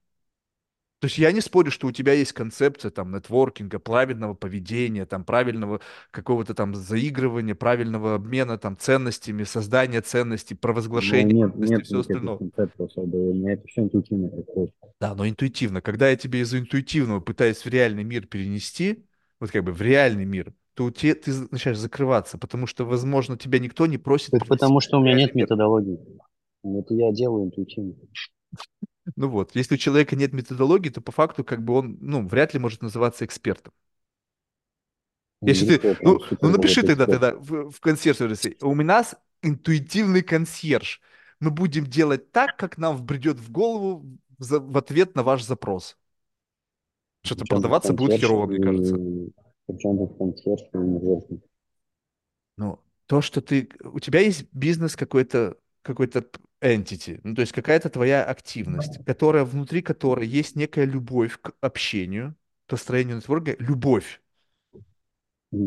То 1.01 1.05
есть 1.05 1.17
я 1.17 1.31
не 1.31 1.41
спорю, 1.41 1.71
что 1.71 1.87
у 1.87 1.91
тебя 1.91 2.13
есть 2.13 2.31
концепция 2.31 2.91
там 2.91 3.11
нетворкинга, 3.11 3.79
правильного 3.79 4.35
поведения, 4.35 5.07
там 5.07 5.23
правильного 5.23 5.81
какого-то 6.11 6.53
там 6.53 6.75
заигрывания, 6.75 7.55
правильного 7.55 8.13
обмена 8.13 8.59
там 8.59 8.77
ценностями, 8.77 9.41
создания 9.41 10.01
ценностей, 10.01 10.53
провозглашения 10.53 11.47
ну, 11.47 11.47
нет, 11.47 11.53
ценностей, 11.53 11.73
нет 11.73 11.85
все 11.87 11.99
остальное. 12.01 12.35
У 12.37 13.33
меня 13.33 13.53
это 13.53 13.67
все 13.67 13.81
интуитивно 13.81 14.27
происходит. 14.27 14.75
Да, 14.99 15.15
но 15.15 15.27
интуитивно. 15.27 15.81
Когда 15.81 16.07
я 16.07 16.15
тебе 16.15 16.41
из 16.41 16.53
интуитивного 16.53 17.19
пытаюсь 17.19 17.65
в 17.65 17.67
реальный 17.67 18.03
мир 18.03 18.27
перенести, 18.27 19.03
вот 19.39 19.49
как 19.49 19.63
бы 19.63 19.71
в 19.71 19.81
реальный 19.81 20.25
мир, 20.25 20.53
то 20.75 20.85
у 20.85 20.91
тебя, 20.91 21.15
ты 21.15 21.31
начинаешь 21.49 21.79
закрываться, 21.79 22.37
потому 22.37 22.67
что, 22.67 22.85
возможно, 22.85 23.39
тебя 23.39 23.57
никто 23.57 23.87
не 23.87 23.97
просит... 23.97 24.35
Это 24.35 24.45
потому 24.45 24.79
что 24.79 24.99
у 24.99 25.01
меня 25.01 25.15
нет 25.15 25.33
методологии. 25.33 25.97
Это 26.63 26.93
я 26.93 27.11
делаю 27.11 27.45
интуитивно. 27.45 27.95
Ну 29.15 29.29
вот, 29.29 29.55
если 29.55 29.75
у 29.75 29.77
человека 29.77 30.15
нет 30.15 30.33
методологии, 30.33 30.89
то 30.89 31.01
по 31.01 31.11
факту 31.11 31.43
как 31.43 31.63
бы 31.63 31.73
он, 31.73 31.97
ну, 32.01 32.27
вряд 32.27 32.53
ли 32.53 32.59
может 32.59 32.81
называться 32.81 33.25
экспертом. 33.25 33.73
Если 35.41 35.77
ты, 35.77 35.97
ну, 36.01 36.19
ну 36.39 36.49
напиши 36.49 36.83
тогда, 36.83 37.07
тогда 37.07 37.33
в, 37.33 37.71
в 37.71 37.79
консьерж 37.79 38.21
у 38.61 38.75
нас 38.75 39.15
интуитивный 39.41 40.21
консьерж. 40.21 41.01
Мы 41.39 41.49
будем 41.49 41.87
делать 41.87 42.31
так, 42.31 42.55
как 42.57 42.77
нам 42.77 42.95
вбредет 42.95 43.39
в 43.39 43.51
голову 43.51 44.05
в, 44.37 44.59
в 44.59 44.77
ответ 44.77 45.15
на 45.15 45.23
ваш 45.23 45.43
запрос. 45.43 45.97
Что-то 47.23 47.45
продаваться 47.45 47.93
будет 47.93 48.19
херово, 48.19 48.45
мне 48.45 48.59
кажется. 48.59 48.95
Причем 49.65 49.97
тут 49.97 50.17
консьерж 50.17 50.61
и 50.73 51.39
Ну, 52.57 52.79
то, 53.07 53.21
что 53.21 53.41
ты... 53.41 53.69
У 53.83 53.99
тебя 53.99 54.19
есть 54.19 54.45
бизнес 54.51 54.95
какой-то 54.95 55.57
какой-то 55.81 56.23
entity, 56.61 57.19
ну, 57.23 57.35
то 57.35 57.41
есть 57.41 57.53
какая-то 57.53 57.89
твоя 57.89 58.23
активность, 58.23 58.99
которая, 59.05 59.45
внутри 59.45 59.81
которой 59.81 60.27
есть 60.27 60.55
некая 60.55 60.85
любовь 60.85 61.39
к 61.41 61.53
общению, 61.61 62.35
построению 62.67 63.17
нетворка, 63.17 63.55
любовь. 63.59 64.21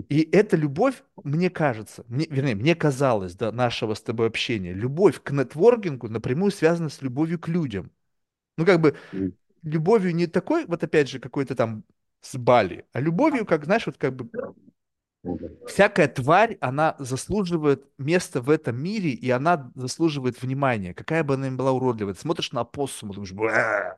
И 0.08 0.28
эта 0.32 0.56
любовь, 0.56 1.02
мне 1.24 1.50
кажется, 1.50 2.04
мне, 2.08 2.26
вернее, 2.28 2.54
мне 2.54 2.74
казалось 2.74 3.34
до 3.34 3.50
нашего 3.52 3.94
с 3.94 4.02
тобой 4.02 4.26
общения, 4.28 4.72
любовь 4.72 5.20
к 5.22 5.30
нетворкингу 5.30 6.08
напрямую 6.08 6.50
связана 6.52 6.88
с 6.90 7.02
любовью 7.02 7.38
к 7.38 7.48
людям. 7.48 7.90
Ну, 8.58 8.66
как 8.66 8.80
бы, 8.80 8.96
любовью 9.62 10.14
не 10.14 10.26
такой, 10.28 10.66
вот 10.66 10.84
опять 10.84 11.10
же, 11.10 11.20
какой-то 11.20 11.54
там 11.56 11.84
с 12.22 12.36
Бали, 12.38 12.86
а 12.92 13.00
любовью, 13.00 13.46
как, 13.46 13.64
знаешь, 13.66 13.86
вот 13.86 13.98
как 13.98 14.16
бы 14.16 14.30
Всякая 15.66 16.08
тварь, 16.08 16.58
она 16.60 16.96
заслуживает 16.98 17.86
места 17.98 18.40
в 18.40 18.50
этом 18.50 18.76
мире, 18.76 19.10
и 19.10 19.30
она 19.30 19.70
заслуживает 19.74 20.40
внимания. 20.42 20.94
Какая 20.94 21.24
бы 21.24 21.34
она 21.34 21.48
ни 21.48 21.56
была 21.56 21.72
уродливая. 21.72 22.14
Ты 22.14 22.20
смотришь 22.20 22.52
на 22.52 22.60
опоссума, 22.60 23.14
думаешь, 23.14 23.32
Бэ! 23.32 23.96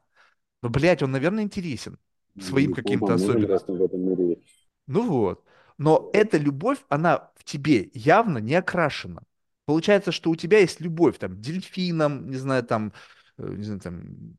ну, 0.62 0.68
блядь, 0.68 1.02
он, 1.02 1.12
наверное, 1.12 1.44
интересен 1.44 1.98
своим 2.40 2.72
каким-то 2.72 3.14
особенностям. 3.14 3.76
Ну 4.86 5.08
вот. 5.08 5.44
Но 5.78 6.10
эта 6.12 6.38
любовь, 6.38 6.78
она 6.88 7.30
в 7.36 7.44
тебе 7.44 7.90
явно 7.92 8.38
не 8.38 8.54
окрашена. 8.54 9.22
Получается, 9.66 10.12
что 10.12 10.30
у 10.30 10.36
тебя 10.36 10.60
есть 10.60 10.80
любовь 10.80 11.18
там, 11.18 11.40
дельфинам, 11.40 12.30
не 12.30 12.36
знаю, 12.36 12.62
там, 12.62 12.92
э, 13.36 13.48
не 13.48 13.64
знаю, 13.64 13.80
там, 13.80 14.36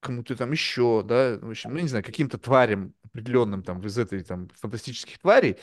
кому-то 0.00 0.36
там 0.36 0.52
еще, 0.52 1.02
да, 1.02 1.38
в 1.40 1.50
общем, 1.50 1.72
ну, 1.74 1.80
не 1.80 1.88
знаю, 1.88 2.04
каким-то 2.04 2.38
тварям 2.38 2.94
определенным 3.04 3.62
там 3.62 3.80
из 3.84 3.98
этой 3.98 4.22
там 4.22 4.48
фантастических 4.54 5.18
тварей, 5.18 5.58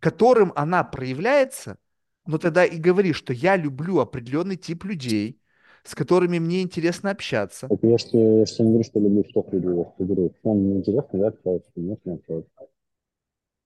которым 0.00 0.52
она 0.56 0.84
проявляется, 0.84 1.78
но 2.26 2.38
тогда 2.38 2.64
и 2.64 2.76
говори, 2.78 3.12
что 3.12 3.32
я 3.32 3.56
люблю 3.56 3.98
определенный 4.00 4.56
тип 4.56 4.84
людей, 4.84 5.40
с 5.84 5.94
которыми 5.94 6.38
мне 6.38 6.62
интересно 6.62 7.10
общаться. 7.10 7.68
Так 7.68 7.78
я 7.82 7.98
же, 7.98 8.06
я 8.12 8.46
же 8.46 8.62
не 8.62 8.68
говорю, 8.68 8.84
что 8.84 9.00
люблю 9.00 9.24
всех 9.24 9.52
людей, 9.52 9.70
я 9.70 10.06
говорю, 10.06 10.32
вам 10.42 10.68
не 10.68 10.76
интересно, 10.78 11.16
я 11.18 11.28
общаюсь, 11.28 11.62
нет, 11.76 12.00
не 12.04 12.14
общаюсь. 12.14 12.44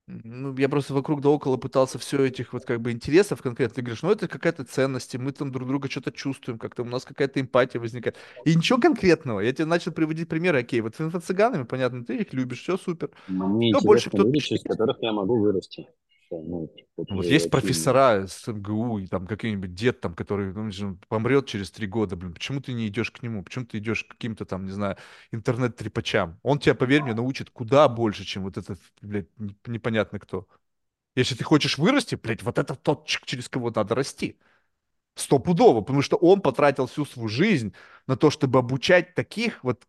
Ну, 0.08 0.56
я 0.56 0.68
просто 0.68 0.94
вокруг 0.94 1.20
да 1.20 1.28
около 1.28 1.56
пытался 1.56 1.98
все 1.98 2.24
этих 2.24 2.52
вот 2.52 2.64
как 2.64 2.80
бы 2.80 2.90
интересов 2.90 3.40
конкретно. 3.40 3.76
Ты 3.76 3.82
говоришь, 3.82 4.02
ну 4.02 4.10
это 4.10 4.26
какая-то 4.26 4.64
ценность, 4.64 5.14
и 5.14 5.18
мы 5.18 5.30
там 5.30 5.52
друг 5.52 5.68
друга 5.68 5.88
что-то 5.88 6.10
чувствуем, 6.10 6.58
как-то 6.58 6.82
у 6.82 6.86
нас 6.86 7.04
какая-то 7.04 7.40
эмпатия 7.40 7.80
возникает. 7.80 8.16
И 8.44 8.54
ничего 8.54 8.80
конкретного. 8.80 9.40
Я 9.40 9.52
тебе 9.52 9.66
начал 9.66 9.92
приводить 9.92 10.28
примеры, 10.28 10.58
окей, 10.58 10.80
вот 10.80 10.96
с 10.96 11.00
инфо-цыганами, 11.00 11.64
понятно, 11.64 12.04
ты 12.04 12.16
их 12.16 12.32
любишь, 12.32 12.62
все 12.62 12.76
супер. 12.76 13.10
Мне 13.28 13.72
Кто 13.72 13.86
больше 13.86 14.10
кто 14.10 14.18
люди, 14.18 14.40
через 14.40 14.62
которых 14.62 14.96
я 15.00 15.12
могу 15.12 15.38
вырасти. 15.38 15.86
Ну, 16.40 16.68
типа, 16.74 17.14
вот 17.14 17.26
есть 17.26 17.50
профессора 17.50 18.26
с 18.26 18.46
МГУ, 18.48 18.98
и 19.00 19.06
там 19.06 19.26
какой-нибудь 19.26 19.74
дед, 19.74 20.00
там, 20.00 20.14
который 20.14 20.52
ну, 20.52 20.98
помрет 21.08 21.46
через 21.46 21.70
три 21.70 21.86
года, 21.86 22.16
блин, 22.16 22.32
почему 22.32 22.60
ты 22.60 22.72
не 22.72 22.88
идешь 22.88 23.10
к 23.10 23.22
нему? 23.22 23.42
Почему 23.44 23.66
ты 23.66 23.78
идешь 23.78 24.04
к 24.04 24.08
каким-то 24.12 24.46
там, 24.46 24.64
не 24.64 24.72
знаю, 24.72 24.96
интернет-трепачам? 25.30 26.38
Он 26.42 26.58
тебя, 26.58 26.74
поверь 26.74 27.02
мне, 27.02 27.14
научит 27.14 27.50
куда 27.50 27.88
больше, 27.88 28.24
чем 28.24 28.44
вот 28.44 28.56
этот, 28.56 28.80
блядь, 29.02 29.28
непонятно 29.66 30.18
кто. 30.18 30.48
Если 31.14 31.34
ты 31.34 31.44
хочешь 31.44 31.78
вырасти, 31.78 32.14
блядь, 32.14 32.42
вот 32.42 32.58
это 32.58 32.74
тот, 32.74 33.06
через 33.06 33.48
кого 33.48 33.70
надо 33.70 33.94
расти. 33.94 34.38
Стопудово, 35.14 35.82
потому 35.82 36.02
что 36.02 36.16
он 36.16 36.40
потратил 36.40 36.86
всю 36.86 37.04
свою 37.04 37.28
жизнь 37.28 37.74
на 38.06 38.16
то, 38.16 38.30
чтобы 38.30 38.58
обучать 38.58 39.14
таких 39.14 39.62
вот 39.62 39.86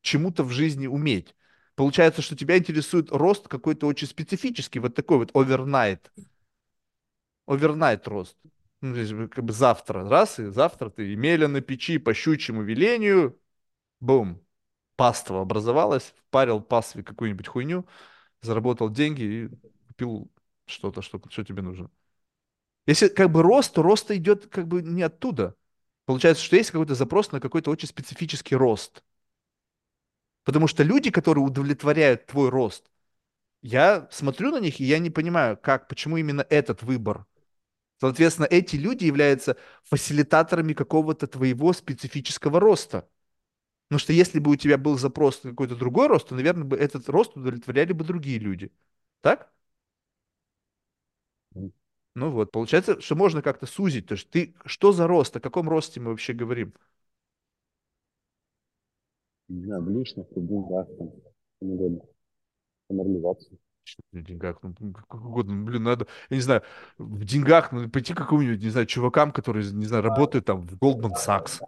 чему-то 0.00 0.42
в 0.44 0.50
жизни 0.50 0.88
уметь. 0.88 1.34
Получается, 1.76 2.22
что 2.22 2.34
тебя 2.34 2.56
интересует 2.56 3.12
рост 3.12 3.48
какой-то 3.48 3.86
очень 3.86 4.08
специфический, 4.08 4.80
вот 4.80 4.94
такой 4.94 5.18
вот 5.18 5.30
овернайт. 5.34 6.10
Овернайт 7.46 8.08
рост. 8.08 8.36
Ну, 8.80 8.94
здесь 8.94 9.10
как 9.30 9.44
бы 9.44 9.52
завтра, 9.52 10.08
раз, 10.08 10.38
и 10.38 10.46
завтра 10.46 10.90
ты 10.90 11.12
имели 11.14 11.46
на 11.46 11.60
печи 11.60 11.98
по 11.98 12.14
щучьему 12.14 12.62
велению, 12.62 13.38
бум, 14.00 14.42
паства 14.96 15.42
образовалась, 15.42 16.14
впарил 16.28 16.60
пастве 16.60 17.02
какую-нибудь 17.02 17.46
хуйню, 17.46 17.86
заработал 18.40 18.88
деньги 18.90 19.22
и 19.22 19.48
купил 19.88 20.30
что-то, 20.66 21.02
что, 21.02 21.20
что 21.28 21.44
тебе 21.44 21.62
нужно. 21.62 21.90
Если 22.86 23.08
как 23.08 23.30
бы 23.30 23.42
рост, 23.42 23.74
то 23.74 23.82
рост 23.82 24.10
идет 24.10 24.46
как 24.46 24.66
бы 24.66 24.80
не 24.82 25.02
оттуда. 25.02 25.54
Получается, 26.06 26.42
что 26.42 26.56
есть 26.56 26.70
какой-то 26.70 26.94
запрос 26.94 27.32
на 27.32 27.40
какой-то 27.40 27.70
очень 27.70 27.88
специфический 27.88 28.56
рост. 28.56 29.02
Потому 30.46 30.68
что 30.68 30.84
люди, 30.84 31.10
которые 31.12 31.44
удовлетворяют 31.44 32.28
твой 32.28 32.50
рост, 32.50 32.90
я 33.62 34.08
смотрю 34.12 34.52
на 34.52 34.60
них, 34.60 34.80
и 34.80 34.84
я 34.84 34.98
не 35.00 35.10
понимаю, 35.10 35.56
как, 35.58 35.88
почему 35.88 36.16
именно 36.18 36.46
этот 36.50 36.82
выбор. 36.82 37.26
Соответственно, 38.00 38.46
эти 38.46 38.76
люди 38.76 39.04
являются 39.06 39.56
фасилитаторами 39.84 40.74
какого-то 40.74 41.26
твоего 41.28 41.72
специфического 41.72 42.60
роста. 42.60 43.08
Потому 43.88 44.00
что 44.00 44.12
если 44.14 44.40
бы 44.40 44.52
у 44.52 44.56
тебя 44.56 44.78
был 44.78 44.98
запрос 44.98 45.44
на 45.44 45.50
какой-то 45.50 45.76
другой 45.76 46.08
рост, 46.08 46.28
то, 46.28 46.34
наверное, 46.36 46.64
бы 46.64 46.76
этот 46.76 47.08
рост 47.08 47.36
удовлетворяли 47.36 47.92
бы 47.92 48.04
другие 48.04 48.38
люди. 48.38 48.72
Так? 49.22 49.52
Ну 52.14 52.30
вот, 52.30 52.50
получается, 52.50 53.00
что 53.00 53.14
можно 53.14 53.42
как-то 53.42 53.66
сузить. 53.66 54.06
То 54.06 54.14
есть 54.14 54.30
ты, 54.30 54.54
что 54.64 54.92
за 54.92 55.06
рост, 55.06 55.36
о 55.36 55.40
каком 55.40 55.68
росте 55.68 56.00
мы 56.00 56.10
вообще 56.10 56.32
говорим? 56.32 56.72
Не 59.48 59.64
знаю, 59.64 59.82
в 59.82 59.90
личности, 59.90 60.34
в 60.34 60.46
деньгах, 60.46 60.86
там, 60.98 61.10
угодно. 61.60 62.00
Самореализация. 62.88 63.58
В 64.12 64.20
деньгах, 64.20 64.58
ну, 64.62 64.92
как 64.92 65.14
угодно, 65.14 65.54
ну, 65.54 65.64
блин, 65.64 65.84
надо, 65.84 66.08
я 66.28 66.36
не 66.36 66.42
знаю, 66.42 66.62
в 66.98 67.24
деньгах, 67.24 67.70
ну, 67.70 67.88
пойти 67.88 68.14
к 68.14 68.16
какому-нибудь, 68.16 68.60
не 68.60 68.70
знаю, 68.70 68.86
чувакам, 68.86 69.30
которые, 69.30 69.70
не 69.70 69.86
знаю, 69.86 70.02
работают 70.02 70.44
там 70.44 70.66
в 70.66 70.74
Goldman 70.74 71.12
Sachs, 71.24 71.60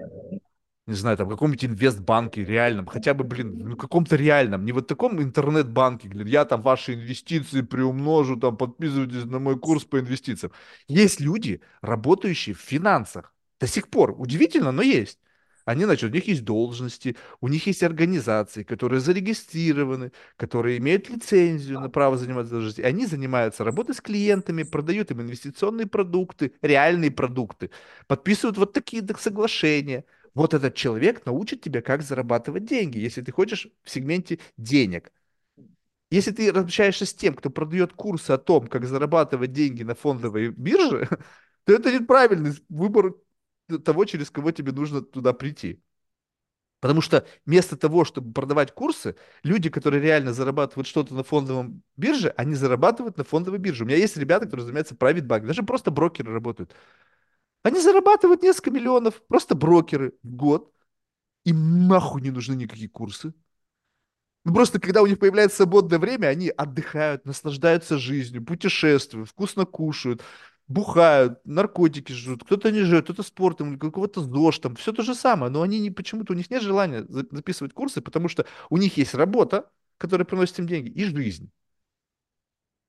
не 0.88 0.94
знаю, 0.94 1.16
там, 1.16 1.28
в 1.28 1.30
каком-нибудь 1.30 1.64
инвестбанке 1.66 2.44
реальном, 2.44 2.86
хотя 2.86 3.14
бы, 3.14 3.22
блин, 3.22 3.68
ну, 3.68 3.76
каком-то 3.76 4.16
реальном, 4.16 4.64
не 4.64 4.72
вот 4.72 4.88
таком 4.88 5.22
интернет-банке, 5.22 6.08
блин, 6.08 6.26
я 6.26 6.44
там 6.44 6.62
ваши 6.62 6.94
инвестиции 6.94 7.60
приумножу, 7.60 8.36
там, 8.36 8.56
подписывайтесь 8.56 9.24
на 9.24 9.38
мой 9.38 9.56
курс 9.56 9.84
по 9.84 10.00
инвестициям. 10.00 10.52
Есть 10.88 11.20
люди, 11.20 11.60
работающие 11.82 12.54
в 12.54 12.60
финансах, 12.60 13.32
до 13.60 13.68
сих 13.68 13.88
пор, 13.90 14.14
удивительно, 14.18 14.72
но 14.72 14.82
есть. 14.82 15.20
Они, 15.68 15.84
значит, 15.84 16.10
у 16.10 16.14
них 16.14 16.26
есть 16.26 16.44
должности, 16.44 17.14
у 17.42 17.48
них 17.48 17.66
есть 17.66 17.82
организации, 17.82 18.62
которые 18.62 19.00
зарегистрированы, 19.00 20.12
которые 20.36 20.78
имеют 20.78 21.10
лицензию 21.10 21.80
на 21.80 21.90
право 21.90 22.16
заниматься 22.16 22.52
должностью. 22.52 22.86
Они 22.86 23.04
занимаются 23.04 23.64
работой 23.64 23.94
с 23.94 24.00
клиентами, 24.00 24.62
продают 24.62 25.10
им 25.10 25.20
инвестиционные 25.20 25.86
продукты, 25.86 26.54
реальные 26.62 27.10
продукты, 27.10 27.70
подписывают 28.06 28.56
вот 28.56 28.72
такие 28.72 29.06
соглашения– 29.18 30.04
вот 30.34 30.54
этот 30.54 30.74
человек 30.74 31.26
научит 31.26 31.62
тебя, 31.62 31.82
как 31.82 32.02
зарабатывать 32.02 32.64
деньги, 32.64 32.98
если 32.98 33.22
ты 33.22 33.32
хочешь 33.32 33.68
в 33.82 33.90
сегменте 33.90 34.38
денег. 34.56 35.12
Если 36.10 36.30
ты 36.30 36.48
общаешься 36.48 37.04
с 37.06 37.12
тем, 37.12 37.34
кто 37.34 37.50
продает 37.50 37.92
курсы 37.92 38.30
о 38.30 38.38
том, 38.38 38.68
как 38.68 38.86
зарабатывать 38.86 39.52
деньги 39.52 39.82
на 39.82 39.94
фондовой 39.94 40.50
бирже, 40.50 41.08
то 41.64 41.72
это 41.72 41.92
неправильный 41.92 42.52
выбор 42.68 43.14
того, 43.68 44.04
через 44.04 44.30
кого 44.30 44.50
тебе 44.52 44.72
нужно 44.72 45.02
туда 45.02 45.32
прийти. 45.32 45.82
Потому 46.80 47.00
что 47.00 47.26
вместо 47.44 47.76
того, 47.76 48.04
чтобы 48.04 48.32
продавать 48.32 48.72
курсы, 48.72 49.16
люди, 49.42 49.68
которые 49.68 50.00
реально 50.00 50.32
зарабатывают 50.32 50.86
что-то 50.86 51.12
на 51.12 51.24
фондовом 51.24 51.82
бирже, 51.96 52.32
они 52.36 52.54
зарабатывают 52.54 53.18
на 53.18 53.24
фондовой 53.24 53.58
бирже. 53.58 53.82
У 53.82 53.86
меня 53.86 53.96
есть 53.96 54.16
ребята, 54.16 54.44
которые 54.46 54.64
занимаются 54.64 54.94
private 54.94 55.26
bank, 55.26 55.40
даже 55.46 55.64
просто 55.64 55.90
брокеры 55.90 56.32
работают. 56.32 56.72
Они 57.64 57.80
зарабатывают 57.80 58.42
несколько 58.42 58.70
миллионов, 58.70 59.22
просто 59.28 59.54
брокеры 59.54 60.14
в 60.22 60.36
год. 60.36 60.72
Им 61.44 61.88
нахуй 61.88 62.22
не 62.22 62.30
нужны 62.30 62.54
никакие 62.54 62.88
курсы. 62.88 63.34
Ну, 64.44 64.54
просто 64.54 64.80
когда 64.80 65.02
у 65.02 65.06
них 65.06 65.18
появляется 65.18 65.58
свободное 65.58 65.98
время, 65.98 66.28
они 66.28 66.48
отдыхают, 66.48 67.26
наслаждаются 67.26 67.98
жизнью, 67.98 68.44
путешествуют, 68.44 69.28
вкусно 69.28 69.66
кушают, 69.66 70.22
бухают, 70.68 71.40
наркотики 71.44 72.12
жрут, 72.12 72.44
кто-то 72.44 72.70
не 72.70 72.82
живет, 72.82 73.04
кто-то 73.04 73.22
спортом, 73.22 73.78
какого-то 73.78 74.22
ЗОЖ, 74.22 74.58
там, 74.60 74.76
все 74.76 74.92
то 74.92 75.02
же 75.02 75.14
самое, 75.14 75.50
но 75.50 75.62
они 75.62 75.80
не, 75.80 75.90
почему-то, 75.90 76.32
у 76.34 76.36
них 76.36 76.50
нет 76.50 76.62
желания 76.62 77.04
записывать 77.08 77.72
курсы, 77.72 78.00
потому 78.00 78.28
что 78.28 78.46
у 78.70 78.76
них 78.76 78.96
есть 78.96 79.14
работа, 79.14 79.70
которая 79.96 80.26
приносит 80.26 80.58
им 80.58 80.66
деньги, 80.66 80.90
и 80.90 81.04
жизнь. 81.04 81.50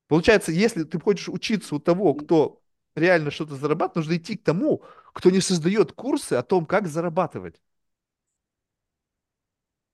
Получается, 0.07 0.51
если 0.51 0.83
ты 0.83 0.99
хочешь 0.99 1.29
учиться 1.29 1.75
у 1.75 1.79
того, 1.79 2.13
кто 2.15 2.61
реально 2.95 3.31
что-то 3.31 3.55
зарабатывать, 3.55 4.07
нужно 4.07 4.17
идти 4.17 4.35
к 4.35 4.43
тому, 4.43 4.83
кто 5.13 5.29
не 5.29 5.39
создает 5.39 5.93
курсы 5.93 6.33
о 6.33 6.43
том, 6.43 6.65
как 6.65 6.87
зарабатывать. 6.87 7.61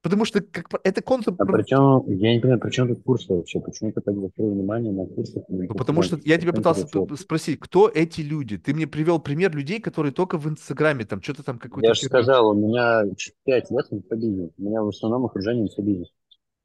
Потому 0.05 0.23
что 0.23 0.39
как, 0.39 0.69
это 0.83 1.01
контур... 1.01 1.33
А 1.39 1.45
причем, 1.47 2.07
я 2.07 2.35
не 2.35 2.39
понимаю, 2.39 2.59
при 2.59 2.69
чем 2.69 2.87
тут 2.87 3.01
курсы 3.01 3.33
вообще? 3.33 3.59
Почему 3.59 3.91
ты 3.91 4.01
так 4.01 4.15
закрыл 4.15 4.51
внимание 4.51 4.93
на 4.93 5.07
курсах? 5.07 5.45
Ну, 5.47 5.67
потому 5.73 6.03
что 6.03 6.19
я 6.23 6.37
тебя 6.37 6.53
пытался 6.53 6.87
спросить, 7.15 7.59
кто 7.59 7.89
эти 7.89 8.21
люди? 8.21 8.59
Ты 8.59 8.75
мне 8.75 8.85
привел 8.85 9.19
пример 9.19 9.55
людей, 9.55 9.81
которые 9.81 10.11
только 10.11 10.37
в 10.37 10.47
Инстаграме 10.47 11.05
там 11.05 11.23
что-то 11.23 11.41
там 11.41 11.57
какой-то... 11.57 11.87
Я 11.87 11.95
же 11.95 12.01
сказал, 12.01 12.49
у 12.49 12.53
меня 12.53 13.01
5 13.45 13.71
лет 13.71 13.85
инфобизнес. 13.89 14.51
У 14.59 14.61
меня 14.61 14.83
в 14.83 14.89
основном 14.89 15.25
окружение 15.25 15.63
инфобизнес. 15.63 16.13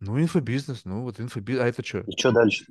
Ну, 0.01 0.21
инфобизнес, 0.21 0.85
ну 0.85 1.05
вот 1.05 1.19
инфобизнес. 1.19 1.65
А 1.65 1.69
это 1.69 1.83
что? 1.83 2.01
И 2.01 2.13
что 2.19 2.33
дальше? 2.33 2.67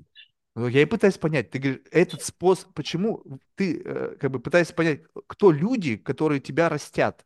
Ну, 0.55 0.67
я 0.67 0.83
и 0.83 0.85
пытаюсь 0.85 1.17
понять, 1.17 1.49
ты 1.49 1.57
говоришь, 1.57 1.81
этот 1.89 2.21
способ, 2.21 2.71
почему 2.75 3.23
ты 3.55 3.81
э, 3.83 4.17
как 4.19 4.29
бы 4.29 4.39
пытаешься 4.39 4.75
понять, 4.75 5.01
кто 5.25 5.49
люди, 5.49 5.97
которые 5.97 6.39
тебя 6.39 6.69
растят? 6.69 7.25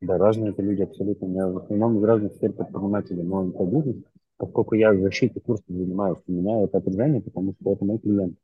Да, 0.00 0.18
разные 0.18 0.50
это 0.50 0.62
люди 0.62 0.82
абсолютно. 0.82 1.26
Я 1.26 1.48
в 1.48 1.58
основном 1.58 1.98
из 1.98 2.04
разных 2.04 2.34
сфер 2.34 2.52
предпринимателей, 2.52 3.22
но 3.22 3.50
по 3.50 3.64
бизнес, 3.64 4.04
поскольку 4.36 4.74
я 4.74 4.92
в 4.92 5.00
защите 5.00 5.40
курсов 5.40 5.64
занимаюсь, 5.68 6.18
у 6.26 6.32
меня 6.32 6.62
это 6.62 6.78
окружение, 6.78 7.22
потому 7.22 7.54
что 7.54 7.72
это 7.72 7.84
мой 7.84 7.98
клиент. 7.98 8.38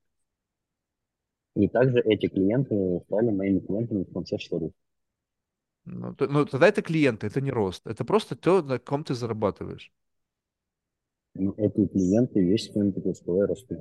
И 1.55 1.69
также 1.69 2.01
эти 2.01 2.29
клиенты 2.29 3.03
стали 3.07 3.31
моими 3.31 3.61
клиентами 3.61 4.05
в 4.05 4.13
конце 4.13 4.39
что 4.39 4.71
Ну, 5.85 6.15
то, 6.15 6.27
ну, 6.27 6.47
тогда 6.47 6.69
это 6.69 6.81
клиенты, 6.81 7.27
это 7.27 7.41
не 7.41 7.51
рост. 7.51 7.87
Это 7.87 8.05
просто 8.05 8.37
то, 8.37 8.63
на 8.63 8.79
ком 8.79 9.05
ты 9.05 9.15
зарабатываешь. 9.15 9.93
Ну, 11.35 11.55
эти 11.57 11.87
клиенты 11.87 12.41
весь 12.41 12.71
свой 12.71 12.93
потенциал 12.93 13.47
растут. 13.47 13.81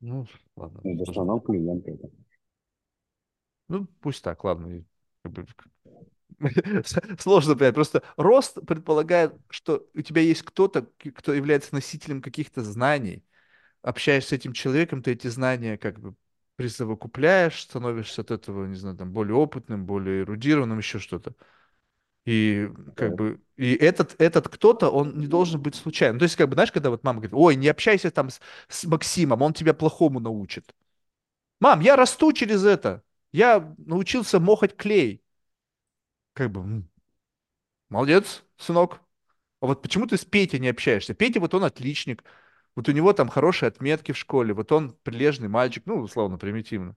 Ну, 0.00 0.26
ладно. 0.56 0.80
И 0.84 0.96
в 0.96 1.02
основном 1.02 1.40
клиенты 1.40 1.92
это. 1.92 2.10
Ну, 3.68 3.86
пусть 4.00 4.22
так, 4.24 4.42
ладно. 4.44 4.84
Сложно 7.18 7.56
понять. 7.56 7.74
Просто 7.74 8.02
рост 8.16 8.58
предполагает, 8.66 9.34
что 9.48 9.86
у 9.94 10.02
тебя 10.02 10.22
есть 10.22 10.42
кто-то, 10.42 10.82
кто 11.14 11.32
является 11.32 11.74
носителем 11.74 12.20
каких-то 12.22 12.62
знаний. 12.62 13.24
Общаешься 13.82 14.30
с 14.30 14.32
этим 14.32 14.52
человеком, 14.52 15.02
ты 15.02 15.12
эти 15.12 15.28
знания 15.28 15.78
как 15.78 16.00
бы 16.00 16.14
присовокупляешь, 16.56 17.62
становишься 17.62 18.22
от 18.22 18.32
этого, 18.32 18.66
не 18.66 18.76
знаю, 18.76 18.96
там, 18.96 19.12
более 19.12 19.36
опытным, 19.36 19.86
более 19.86 20.22
эрудированным, 20.22 20.78
еще 20.78 20.98
что-то. 20.98 21.34
И 22.26 22.70
как 22.96 23.14
бы 23.14 23.40
и 23.56 23.74
этот, 23.74 24.16
этот 24.20 24.48
кто-то, 24.48 24.90
он 24.90 25.18
не 25.18 25.26
должен 25.28 25.62
быть 25.62 25.76
случайным. 25.76 26.18
То 26.18 26.24
есть, 26.24 26.36
как 26.36 26.48
бы, 26.48 26.54
знаешь, 26.54 26.72
когда 26.72 26.90
вот 26.90 27.04
мама 27.04 27.18
говорит, 27.20 27.34
ой, 27.34 27.56
не 27.56 27.68
общайся 27.68 28.10
там 28.10 28.30
с, 28.30 28.40
с 28.68 28.84
Максимом, 28.84 29.42
он 29.42 29.52
тебя 29.54 29.74
плохому 29.74 30.20
научит. 30.20 30.74
Мам, 31.60 31.80
я 31.80 31.96
расту 31.96 32.32
через 32.32 32.64
это. 32.64 33.02
Я 33.36 33.74
научился 33.76 34.40
мохать 34.40 34.76
клей. 34.76 35.22
Как 36.32 36.50
бы, 36.50 36.84
молодец, 37.90 38.42
сынок. 38.56 39.02
А 39.60 39.66
вот 39.66 39.82
почему 39.82 40.06
ты 40.06 40.16
с 40.16 40.24
Петей 40.24 40.58
не 40.58 40.68
общаешься? 40.68 41.12
Петя, 41.12 41.38
вот 41.38 41.52
он 41.52 41.64
отличник. 41.64 42.24
Вот 42.74 42.88
у 42.88 42.92
него 42.92 43.12
там 43.12 43.28
хорошие 43.28 43.68
отметки 43.68 44.12
в 44.12 44.16
школе. 44.16 44.54
Вот 44.54 44.72
он 44.72 44.96
прилежный 45.02 45.48
мальчик, 45.48 45.82
ну, 45.84 45.96
условно, 45.96 46.38
примитивно. 46.38 46.96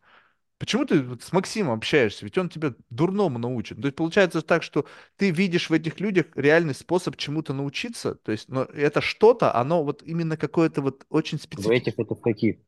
Почему 0.59 0.85
ты 0.85 1.01
вот 1.01 1.23
с 1.23 1.33
Максимом 1.33 1.73
общаешься? 1.73 2.23
Ведь 2.23 2.37
он 2.37 2.47
тебя 2.47 2.73
дурному 2.89 3.37
научит. 3.37 3.81
То 3.81 3.87
есть 3.87 3.97
получается 3.97 4.41
так, 4.41 4.63
что 4.63 4.85
ты 5.17 5.31
видишь 5.31 5.69
в 5.69 5.73
этих 5.73 5.99
людях 5.99 6.27
реальный 6.35 6.73
способ 6.73 7.17
чему-то 7.17 7.51
научиться. 7.51 8.15
То 8.15 8.31
есть, 8.31 8.47
но 8.47 8.63
это 8.63 9.01
что-то, 9.01 9.53
оно 9.53 9.83
вот 9.83 10.03
именно 10.03 10.37
какое-то 10.37 10.81
вот 10.81 11.05
очень 11.09 11.37
специфическое. 11.37 11.79
В 11.79 11.81
этих 11.81 11.99
это 11.99 12.15
в 12.15 12.21
каких? 12.21 12.59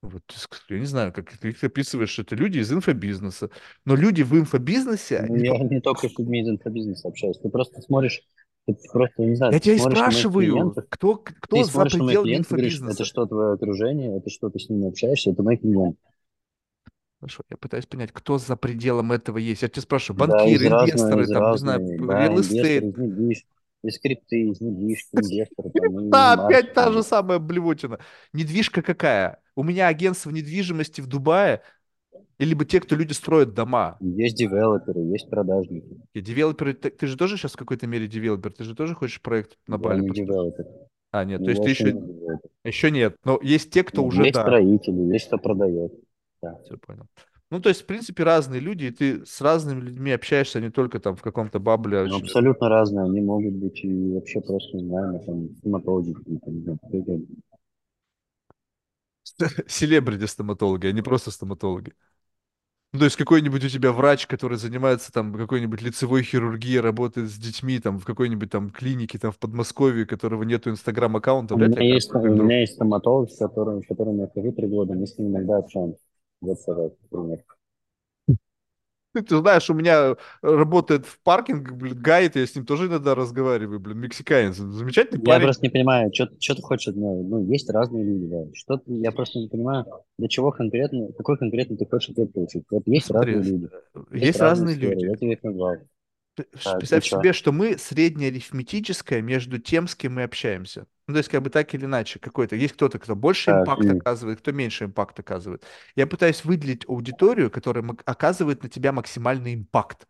Вот, 0.00 0.22
я 0.68 0.78
не 0.78 0.86
знаю, 0.86 1.12
как 1.12 1.36
ты 1.36 1.48
их 1.48 1.62
описываешь, 1.64 2.10
что 2.10 2.22
это 2.22 2.36
люди 2.36 2.58
из 2.58 2.72
инфобизнеса. 2.72 3.50
Но 3.84 3.96
люди 3.96 4.22
в 4.22 4.32
инфобизнесе... 4.34 5.24
Ну, 5.28 5.36
я 5.36 5.58
не 5.58 5.80
только 5.80 6.08
с 6.08 6.18
людьми 6.18 6.40
из 6.42 6.48
инфобизнеса 6.48 7.08
общаюсь. 7.08 7.38
Ты 7.38 7.48
просто 7.48 7.82
смотришь 7.82 8.22
ты 8.66 8.76
просто, 8.92 9.22
не 9.22 9.34
знаю, 9.34 9.54
я 9.54 9.60
тебя 9.60 9.74
и 9.74 9.78
спрашиваю, 9.78 10.74
кто, 10.90 11.16
кто 11.16 11.64
за 11.64 11.84
пределами 11.84 12.36
инфобизнеса? 12.36 12.80
Говоришь, 12.80 12.96
это 12.96 13.04
что 13.04 13.26
твое 13.26 13.54
окружение, 13.54 14.18
это 14.18 14.28
что 14.28 14.50
ты 14.50 14.58
с 14.58 14.68
ними 14.68 14.88
общаешься, 14.88 15.30
это 15.30 15.42
мои 15.42 15.56
клиенты. 15.56 15.98
Хорошо, 17.20 17.42
я 17.50 17.56
пытаюсь 17.56 17.86
понять, 17.86 18.12
кто 18.12 18.38
за 18.38 18.56
пределом 18.56 19.10
этого 19.10 19.38
есть. 19.38 19.62
Я 19.62 19.68
тебя 19.68 19.82
спрашиваю, 19.82 20.20
банкиры, 20.20 20.68
да, 20.68 20.84
инвесторы, 20.84 21.26
разные, 21.26 21.34
там, 21.34 21.42
разные, 21.42 21.88
не 21.88 22.04
знаю, 22.04 22.30
real 22.30 22.36
estate. 22.36 23.30
Из, 23.30 23.42
из 23.82 24.00
крипты, 24.00 24.42
из 24.42 24.60
недвижки, 24.60 25.08
инвесторы. 25.14 25.70
Да, 26.10 26.34
опять 26.34 26.74
та 26.74 26.92
же 26.92 27.02
самая 27.02 27.38
блевотина. 27.38 27.98
Недвижка 28.32 28.82
какая? 28.82 29.40
У 29.58 29.64
меня 29.64 29.88
агентство 29.88 30.30
недвижимости 30.30 31.00
в 31.00 31.08
Дубае. 31.08 31.62
Или 32.38 32.54
бы 32.54 32.64
те, 32.64 32.78
кто 32.80 32.94
люди 32.94 33.12
строят 33.12 33.54
дома. 33.54 33.96
Есть 34.00 34.36
девелоперы, 34.36 35.00
есть 35.00 35.28
продажники. 35.28 35.98
И 36.14 36.20
девелоперы, 36.20 36.74
ты, 36.74 36.90
ты 36.90 37.08
же 37.08 37.16
тоже 37.16 37.36
сейчас 37.36 37.54
в 37.54 37.56
какой-то 37.56 37.88
мере 37.88 38.06
девелопер, 38.06 38.52
ты 38.52 38.62
же 38.62 38.76
тоже 38.76 38.94
хочешь 38.94 39.20
проект 39.20 39.58
на 39.66 39.74
Я 39.74 39.78
Бали 39.78 40.00
не 40.02 40.08
построить? 40.10 40.28
девелопер. 40.28 40.66
А, 41.10 41.24
нет, 41.24 41.40
Не, 41.40 41.46
то 41.46 41.50
есть 41.50 41.62
ты 41.62 41.66
я 41.66 41.72
еще, 41.72 41.92
не 41.92 42.38
еще 42.70 42.90
нет. 42.92 43.16
Но 43.24 43.40
есть 43.42 43.72
те, 43.72 43.82
кто 43.82 44.02
Ну, 44.02 44.08
уже, 44.08 44.22
Есть 44.22 44.34
да. 44.34 44.42
строители, 44.42 45.12
есть 45.12 45.26
кто 45.26 45.38
продает. 45.38 45.92
Да. 46.40 46.60
Все 46.64 46.76
понял. 46.76 47.06
Ну, 47.50 47.60
то 47.60 47.70
есть, 47.70 47.82
в 47.82 47.86
принципе, 47.86 48.22
разные 48.22 48.60
люди, 48.60 48.84
и 48.84 48.90
ты 48.92 49.26
с 49.26 49.40
разными 49.40 49.80
людьми 49.80 50.12
общаешься, 50.12 50.60
а 50.60 50.62
не 50.62 50.70
только 50.70 51.00
там 51.00 51.16
в 51.16 51.22
каком-то 51.22 51.58
бабле. 51.58 52.04
Ну, 52.04 52.14
очень- 52.16 52.26
абсолютно 52.26 52.68
разные. 52.68 53.06
Они 53.06 53.20
могут 53.22 53.54
быть 53.54 53.82
и 53.82 54.12
вообще 54.12 54.40
просто, 54.40 54.76
не 54.76 54.86
знаю, 54.86 55.18
там, 55.26 55.48
стоматологи 55.56 56.12
какие-то, 56.12 56.50
не 56.52 56.60
знаю, 56.62 56.78
кто 56.86 56.98
это. 56.98 57.20
Селебрити 59.66 60.26
стоматологи, 60.26 60.86
а 60.86 60.92
не 60.92 61.02
просто 61.02 61.30
стоматологи. 61.30 61.92
Ну, 62.92 63.00
то 63.00 63.04
есть 63.04 63.16
какой-нибудь 63.16 63.62
у 63.64 63.68
тебя 63.68 63.92
врач, 63.92 64.26
который 64.26 64.56
занимается 64.56 65.12
там 65.12 65.34
какой-нибудь 65.34 65.82
лицевой 65.82 66.22
хирургией, 66.22 66.80
работает 66.80 67.28
с 67.28 67.36
детьми 67.36 67.78
там 67.80 67.98
в 67.98 68.06
какой-нибудь 68.06 68.50
там 68.50 68.70
клинике 68.70 69.18
там 69.18 69.30
в 69.30 69.38
Подмосковье, 69.38 70.04
у 70.04 70.06
которого 70.06 70.42
нету 70.42 70.70
инстаграм-аккаунта, 70.70 71.54
У 71.54 71.58
меня 71.58 71.82
есть, 71.82 72.14
у 72.14 72.18
меня 72.18 72.60
есть 72.60 72.74
стоматолог, 72.74 73.30
с 73.30 73.36
которым, 73.36 73.82
с 73.82 73.86
которым 73.86 74.20
я 74.20 74.28
хожу 74.34 74.52
три 74.52 74.66
года, 74.68 74.94
мы 74.94 75.06
с 75.06 75.18
ним 75.18 75.28
иногда 75.32 75.58
общаемся. 75.58 76.00
Вот 76.40 76.58
например. 76.66 77.44
Ты, 79.14 79.36
знаешь, 79.38 79.68
у 79.70 79.74
меня 79.74 80.16
работает 80.42 81.06
в 81.06 81.18
паркинге, 81.20 81.72
блин, 81.72 81.96
гайд, 81.98 82.36
я 82.36 82.46
с 82.46 82.54
ним 82.54 82.66
тоже 82.66 82.86
иногда 82.86 83.14
разговариваю, 83.14 83.80
блин, 83.80 83.98
мексиканец, 83.98 84.56
замечательный 84.56 85.18
Я 85.20 85.24
парень. 85.24 85.42
просто 85.44 85.62
не 85.66 85.70
понимаю, 85.70 86.10
что, 86.14 86.26
ты 86.54 86.62
хочешь 86.62 86.88
от 86.88 86.96
меня? 86.96 87.10
Ну, 87.14 87.44
есть 87.50 87.70
разные 87.70 88.04
люди, 88.04 88.26
да. 88.26 88.44
Что 88.54 88.76
ты- 88.76 88.92
я 88.92 89.10
просто 89.10 89.38
не 89.38 89.48
понимаю, 89.48 89.86
для 90.18 90.28
чего 90.28 90.52
конкретно, 90.52 91.10
какой 91.16 91.38
конкретно 91.38 91.76
ты 91.76 91.86
хочешь 91.86 92.10
ответ 92.10 92.32
получить. 92.32 92.64
Вот 92.70 92.82
есть 92.86 93.06
Смотри, 93.06 93.34
разные 93.34 93.52
люди, 93.52 93.70
есть, 94.12 94.24
есть 94.26 94.40
разные 94.40 94.74
сферы, 94.76 94.92
люди. 94.94 95.04
я 95.06 95.16
тебе 95.16 95.32
их 95.32 95.42
назвал. 95.42 95.76
Представь 96.44 97.04
чё? 97.04 97.18
себе, 97.18 97.32
что 97.32 97.52
мы 97.52 97.78
среднеарифметическое 97.78 99.22
между 99.22 99.58
тем, 99.58 99.88
с 99.88 99.94
кем 99.94 100.14
мы 100.14 100.22
общаемся. 100.24 100.86
Ну, 101.06 101.14
то 101.14 101.18
есть, 101.18 101.28
как 101.30 101.42
бы 101.42 101.50
так 101.50 101.74
или 101.74 101.84
иначе, 101.84 102.18
какой-то. 102.18 102.56
Есть 102.56 102.74
кто-то, 102.74 102.98
кто 102.98 103.16
больше 103.16 103.46
Так, 103.46 103.62
импакт 103.62 103.84
и- 103.84 103.88
оказывает, 103.88 104.40
кто 104.40 104.52
меньше 104.52 104.84
импакт 104.84 105.18
оказывает. 105.18 105.64
Я 105.96 106.06
пытаюсь 106.06 106.44
выделить 106.44 106.86
аудиторию, 106.88 107.50
которая 107.50 107.84
оказывает 108.04 108.62
на 108.62 108.68
тебя 108.68 108.92
максимальный 108.92 109.54
импакт. 109.54 110.06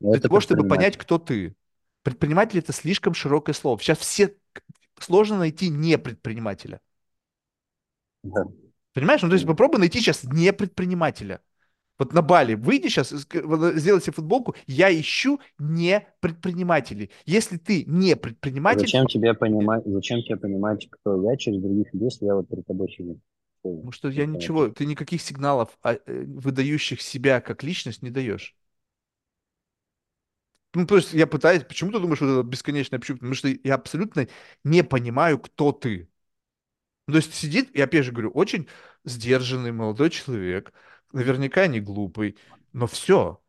Для 0.00 0.12
Это 0.16 0.28
того, 0.28 0.40
чтобы 0.40 0.66
понять, 0.68 0.96
кто 0.96 1.18
ты. 1.18 1.54
Предприниматель 2.02 2.58
это 2.58 2.72
слишком 2.72 3.14
широкое 3.14 3.54
слово. 3.54 3.78
Сейчас 3.78 3.98
все 3.98 4.34
сложно 4.98 5.38
найти 5.38 5.68
не 5.68 5.96
предпринимателя. 5.98 6.80
Да. 8.22 8.44
Понимаешь? 8.94 9.22
Ну, 9.22 9.28
то 9.28 9.34
есть 9.34 9.46
попробуй 9.46 9.78
найти 9.78 10.00
сейчас 10.00 10.24
не 10.24 10.52
предпринимателя. 10.52 11.40
Вот 12.02 12.12
на 12.12 12.20
Бали 12.20 12.54
выйди 12.54 12.88
сейчас, 12.88 13.10
сделай 13.10 14.00
себе 14.00 14.12
футболку, 14.12 14.56
я 14.66 14.92
ищу 14.92 15.38
не 15.60 16.04
предпринимателей. 16.18 17.12
Если 17.26 17.58
ты 17.58 17.84
не 17.86 18.16
предприниматель, 18.16 18.80
Зачем 18.80 19.06
тебе 19.06 19.34
понимать, 19.34 19.84
зачем 19.86 20.20
тебе 20.22 20.36
понимать, 20.36 20.88
кто 20.90 21.30
я 21.30 21.36
через 21.36 21.62
других 21.62 21.94
людей, 21.94 22.06
если 22.06 22.26
я 22.26 22.34
вот 22.34 22.48
перед 22.48 22.66
тобой 22.66 22.90
сижу? 22.90 23.20
Потому 23.62 23.92
что 23.92 24.08
я 24.08 24.26
ничего, 24.26 24.66
ты 24.66 24.84
никаких 24.84 25.22
сигналов, 25.22 25.78
а, 25.84 25.94
э, 25.94 26.24
выдающих 26.24 27.00
себя 27.00 27.40
как 27.40 27.62
личность, 27.62 28.02
не 28.02 28.10
даешь. 28.10 28.56
Ну, 30.74 30.84
то 30.84 30.96
есть 30.96 31.12
я 31.12 31.28
пытаюсь, 31.28 31.62
почему 31.62 31.92
ты 31.92 32.00
думаешь, 32.00 32.18
что 32.18 32.40
это 32.40 32.48
бесконечное 32.48 32.98
общение? 32.98 33.18
Потому 33.18 33.34
что 33.34 33.48
я 33.62 33.74
абсолютно 33.76 34.26
не 34.64 34.82
понимаю, 34.82 35.38
кто 35.38 35.70
ты. 35.70 36.08
Ну, 37.06 37.12
То 37.12 37.18
есть 37.18 37.34
сидит, 37.34 37.70
и 37.72 37.80
опять 37.80 38.04
же 38.04 38.12
говорю, 38.12 38.30
очень 38.30 38.68
сдержанный 39.04 39.72
молодой 39.72 40.10
человек, 40.10 40.72
наверняка 41.12 41.66
не 41.66 41.80
глупый, 41.80 42.36
но 42.72 42.86
все, 42.86 43.40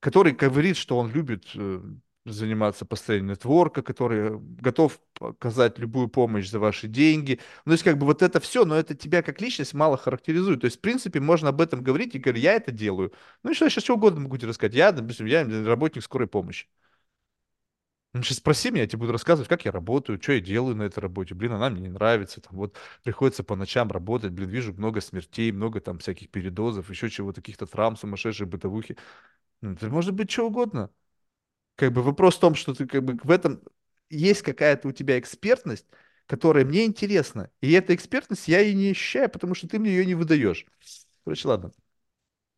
который 0.00 0.32
говорит, 0.32 0.76
что 0.76 0.98
он 0.98 1.10
любит 1.12 1.44
э, 1.54 1.80
заниматься 2.24 2.84
построением 2.84 3.30
нетворка, 3.30 3.82
который 3.82 4.38
готов 4.38 5.00
оказать 5.20 5.78
любую 5.78 6.08
помощь 6.08 6.48
за 6.48 6.58
ваши 6.58 6.88
деньги. 6.88 7.40
Ну, 7.64 7.70
то 7.70 7.72
есть 7.72 7.84
как 7.84 7.98
бы 7.98 8.06
вот 8.06 8.22
это 8.22 8.40
все, 8.40 8.64
но 8.64 8.76
это 8.76 8.94
тебя 8.94 9.22
как 9.22 9.40
личность 9.40 9.74
мало 9.74 9.96
характеризует. 9.96 10.60
То 10.60 10.66
есть, 10.66 10.78
в 10.78 10.80
принципе, 10.80 11.20
можно 11.20 11.48
об 11.50 11.60
этом 11.60 11.82
говорить 11.82 12.14
и 12.14 12.18
говорить, 12.18 12.44
я 12.44 12.54
это 12.54 12.70
делаю. 12.72 13.12
Ну 13.42 13.50
и 13.50 13.54
что, 13.54 13.64
я 13.64 13.70
сейчас 13.70 13.84
что 13.84 13.94
угодно 13.94 14.20
могу 14.20 14.36
тебе 14.36 14.48
рассказать. 14.48 14.74
Я, 14.74 14.92
допустим, 14.92 15.26
я 15.26 15.44
работник 15.64 16.02
скорой 16.04 16.28
помощи. 16.28 16.66
Ну, 18.14 18.22
сейчас 18.22 18.38
спроси 18.38 18.70
меня, 18.70 18.82
я 18.82 18.86
тебе 18.88 18.98
буду 18.98 19.12
рассказывать, 19.12 19.48
как 19.48 19.64
я 19.64 19.72
работаю, 19.72 20.20
что 20.20 20.32
я 20.32 20.40
делаю 20.40 20.76
на 20.76 20.82
этой 20.82 20.98
работе. 21.00 21.34
Блин, 21.34 21.52
она 21.52 21.70
мне 21.70 21.80
не 21.80 21.88
нравится. 21.88 22.42
Там, 22.42 22.56
вот 22.56 22.76
приходится 23.02 23.42
по 23.42 23.56
ночам 23.56 23.90
работать. 23.90 24.32
Блин, 24.32 24.50
вижу 24.50 24.74
много 24.74 25.00
смертей, 25.00 25.50
много 25.50 25.80
там 25.80 25.98
всяких 25.98 26.28
передозов, 26.30 26.90
еще 26.90 27.08
чего-то, 27.08 27.40
каких-то 27.40 27.66
травм, 27.66 27.96
сумасшедшей 27.96 28.46
бытовухи. 28.46 28.98
Ну, 29.62 29.72
это 29.72 29.88
может 29.88 30.14
быть 30.14 30.30
что 30.30 30.46
угодно. 30.48 30.90
Как 31.76 31.92
бы 31.92 32.02
вопрос 32.02 32.36
в 32.36 32.40
том, 32.40 32.54
что 32.56 32.74
ты 32.74 32.86
как 32.86 33.04
бы 33.04 33.18
в 33.22 33.30
этом 33.30 33.62
есть 34.10 34.42
какая-то 34.42 34.88
у 34.88 34.92
тебя 34.92 35.18
экспертность, 35.18 35.86
которая 36.26 36.64
мне 36.64 36.86
интересна. 36.86 37.50
И 37.62 37.72
эта 37.72 37.94
экспертность 37.94 38.48
я 38.48 38.62
и 38.62 38.74
не 38.74 38.90
ощущаю, 38.92 39.30
потому 39.30 39.54
что 39.54 39.68
ты 39.68 39.78
мне 39.78 39.90
ее 39.92 40.06
не 40.06 40.14
выдаешь. 40.16 40.66
Короче, 41.24 41.48
ладно. 41.48 41.72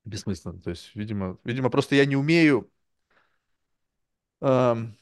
Бессмысленно. 0.05 0.61
То 0.61 0.71
есть, 0.71 0.93
видимо, 0.97 1.39
видимо, 1.45 1.71
просто 1.71 1.97
я 1.97 2.07
не 2.07 2.17
умею 2.17 2.71
эм, 4.41 4.97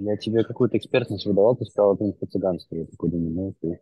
Я 0.00 0.16
тебе 0.16 0.42
какую-то 0.42 0.78
экспертность 0.78 1.26
выдавал, 1.26 1.54
ты 1.54 1.64
сказал, 1.64 1.94
это 1.94 2.04
инфо-цыганство. 2.04 2.74
Я 2.74 2.86
такой 2.86 3.08
думаю, 3.10 3.30
ну, 3.30 3.54
ты... 3.60 3.80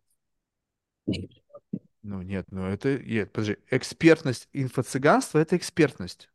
Ну 2.02 2.22
нет, 2.22 2.46
ну 2.50 2.64
это, 2.66 2.98
нет, 2.98 3.32
подожди, 3.32 3.56
экспертность 3.70 4.48
инфо-цыганства– 4.52 5.38
это 5.40 5.56
экспертность. 5.56 6.30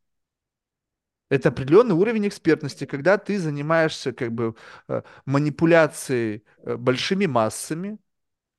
Это 1.29 1.49
определенный 1.49 1.95
уровень 1.95 2.27
экспертности, 2.27 2.85
когда 2.85 3.17
ты 3.17 3.39
занимаешься 3.39 4.13
как 4.13 4.31
бы 4.33 4.55
э, 4.87 5.01
манипуляцией 5.25 6.43
э, 6.63 6.75
большими 6.75 7.25
массами, 7.25 7.97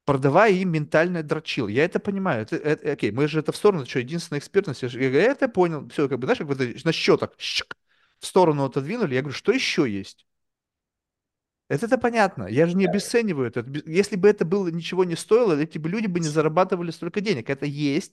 продавая 0.06 0.52
им 0.52 0.70
ментальное 0.72 1.22
дрочил. 1.22 1.68
Я 1.68 1.84
это 1.84 2.00
понимаю. 2.00 2.42
Это, 2.42 2.56
это- 2.56 2.92
окей, 2.92 3.12
мы 3.12 3.28
же 3.28 3.40
это 3.40 3.52
в 3.52 3.56
сторону, 3.56 3.86
что 3.86 4.00
единственная 4.00 4.40
экспертность. 4.40 4.82
Я, 4.82 4.90
говорю, 4.90 5.14
я 5.14 5.22
это 5.32 5.48
понял. 5.48 5.88
Все, 5.90 6.08
как 6.08 6.18
бы, 6.20 6.26
знаешь, 6.26 6.38
как 6.40 6.50
это 6.50 6.86
на 6.86 6.92
счетах 6.92 7.32
в 8.20 8.26
сторону 8.26 8.64
отодвинули. 8.64 9.14
Я 9.14 9.22
говорю, 9.22 9.36
что 9.36 9.52
еще 9.52 9.90
есть? 9.90 10.26
Это, 11.68 11.86
это 11.86 11.98
понятно. 11.98 12.44
Я 12.44 12.66
же 12.66 12.76
не 12.76 12.86
обесцениваю 12.86 13.48
это. 13.48 13.64
Если 13.86 14.16
бы 14.16 14.28
это 14.28 14.44
было 14.44 14.68
ничего 14.68 15.04
не 15.04 15.16
стоило, 15.16 15.58
эти 15.58 15.78
бы 15.78 15.88
люди 15.88 16.06
бы 16.06 16.20
не 16.20 16.28
зарабатывали 16.28 16.90
столько 16.90 17.20
денег. 17.20 17.48
Это 17.48 17.64
есть, 17.66 18.12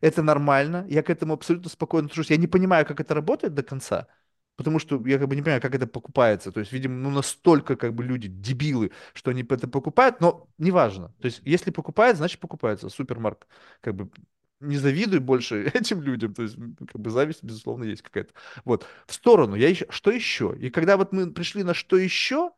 это 0.00 0.22
нормально. 0.22 0.86
Я 0.88 1.02
к 1.02 1.10
этому 1.10 1.34
абсолютно 1.34 1.68
спокойно 1.70 2.06
отношусь. 2.06 2.30
Я 2.30 2.38
не 2.38 2.46
понимаю, 2.46 2.86
как 2.86 3.00
это 3.00 3.14
работает 3.14 3.54
до 3.54 3.62
конца, 3.62 4.08
потому 4.56 4.78
что 4.78 5.04
я 5.06 5.18
как 5.18 5.28
бы 5.28 5.36
не 5.36 5.42
понимаю, 5.42 5.60
как 5.60 5.74
это 5.74 5.86
покупается. 5.86 6.52
То 6.52 6.60
есть, 6.60 6.72
видимо, 6.72 6.94
ну 6.96 7.10
настолько 7.10 7.76
как 7.76 7.94
бы 7.94 8.02
люди 8.02 8.28
дебилы, 8.28 8.92
что 9.12 9.30
они 9.30 9.42
это 9.42 9.68
покупают, 9.68 10.20
но 10.20 10.48
неважно. 10.58 11.14
То 11.20 11.26
есть, 11.26 11.42
если 11.44 11.70
покупают, 11.70 12.16
значит 12.16 12.40
покупается. 12.40 12.88
Супермарк. 12.88 13.46
Как 13.82 13.94
бы 13.94 14.10
не 14.60 14.78
завидуй 14.78 15.20
больше 15.20 15.66
этим 15.74 16.00
людям. 16.02 16.34
То 16.34 16.42
есть, 16.42 16.56
как 16.90 17.00
бы 17.00 17.10
зависть, 17.10 17.42
безусловно, 17.42 17.84
есть 17.84 18.02
какая-то. 18.02 18.32
Вот. 18.64 18.86
В 19.06 19.12
сторону. 19.12 19.54
Я 19.54 19.68
еще... 19.68 19.86
Что 19.90 20.10
еще? 20.10 20.56
И 20.58 20.70
когда 20.70 20.96
вот 20.96 21.12
мы 21.12 21.30
пришли 21.32 21.62
на 21.62 21.74
что 21.74 21.96
еще, 21.98 22.52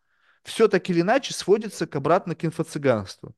все 0.49 0.69
так 0.69 0.89
или 0.91 1.01
иначе 1.03 1.35
сводится 1.35 1.87
к 1.87 1.97
обратно 1.97 2.35
к 2.35 2.45
инфо-цыганству. 2.45 3.35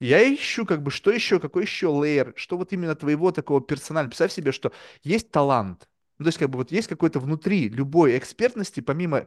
Я 0.00 0.22
ищу, 0.32 0.64
как 0.64 0.82
бы, 0.82 0.90
что 0.90 1.10
еще, 1.10 1.40
какой 1.40 1.62
еще 1.64 1.88
лейер, 1.88 2.32
что 2.36 2.56
вот 2.56 2.72
именно 2.72 2.94
твоего 2.94 3.32
такого 3.32 3.60
персонального. 3.60 4.10
Представь 4.10 4.32
себе, 4.32 4.52
что 4.52 4.72
есть 5.02 5.30
талант. 5.30 5.88
Ну, 6.18 6.24
то 6.24 6.28
есть, 6.28 6.38
как 6.38 6.50
бы, 6.50 6.58
вот 6.58 6.70
есть 6.70 6.88
какой-то 6.88 7.18
внутри 7.20 7.68
любой 7.68 8.16
экспертности, 8.16 8.80
помимо 8.80 9.26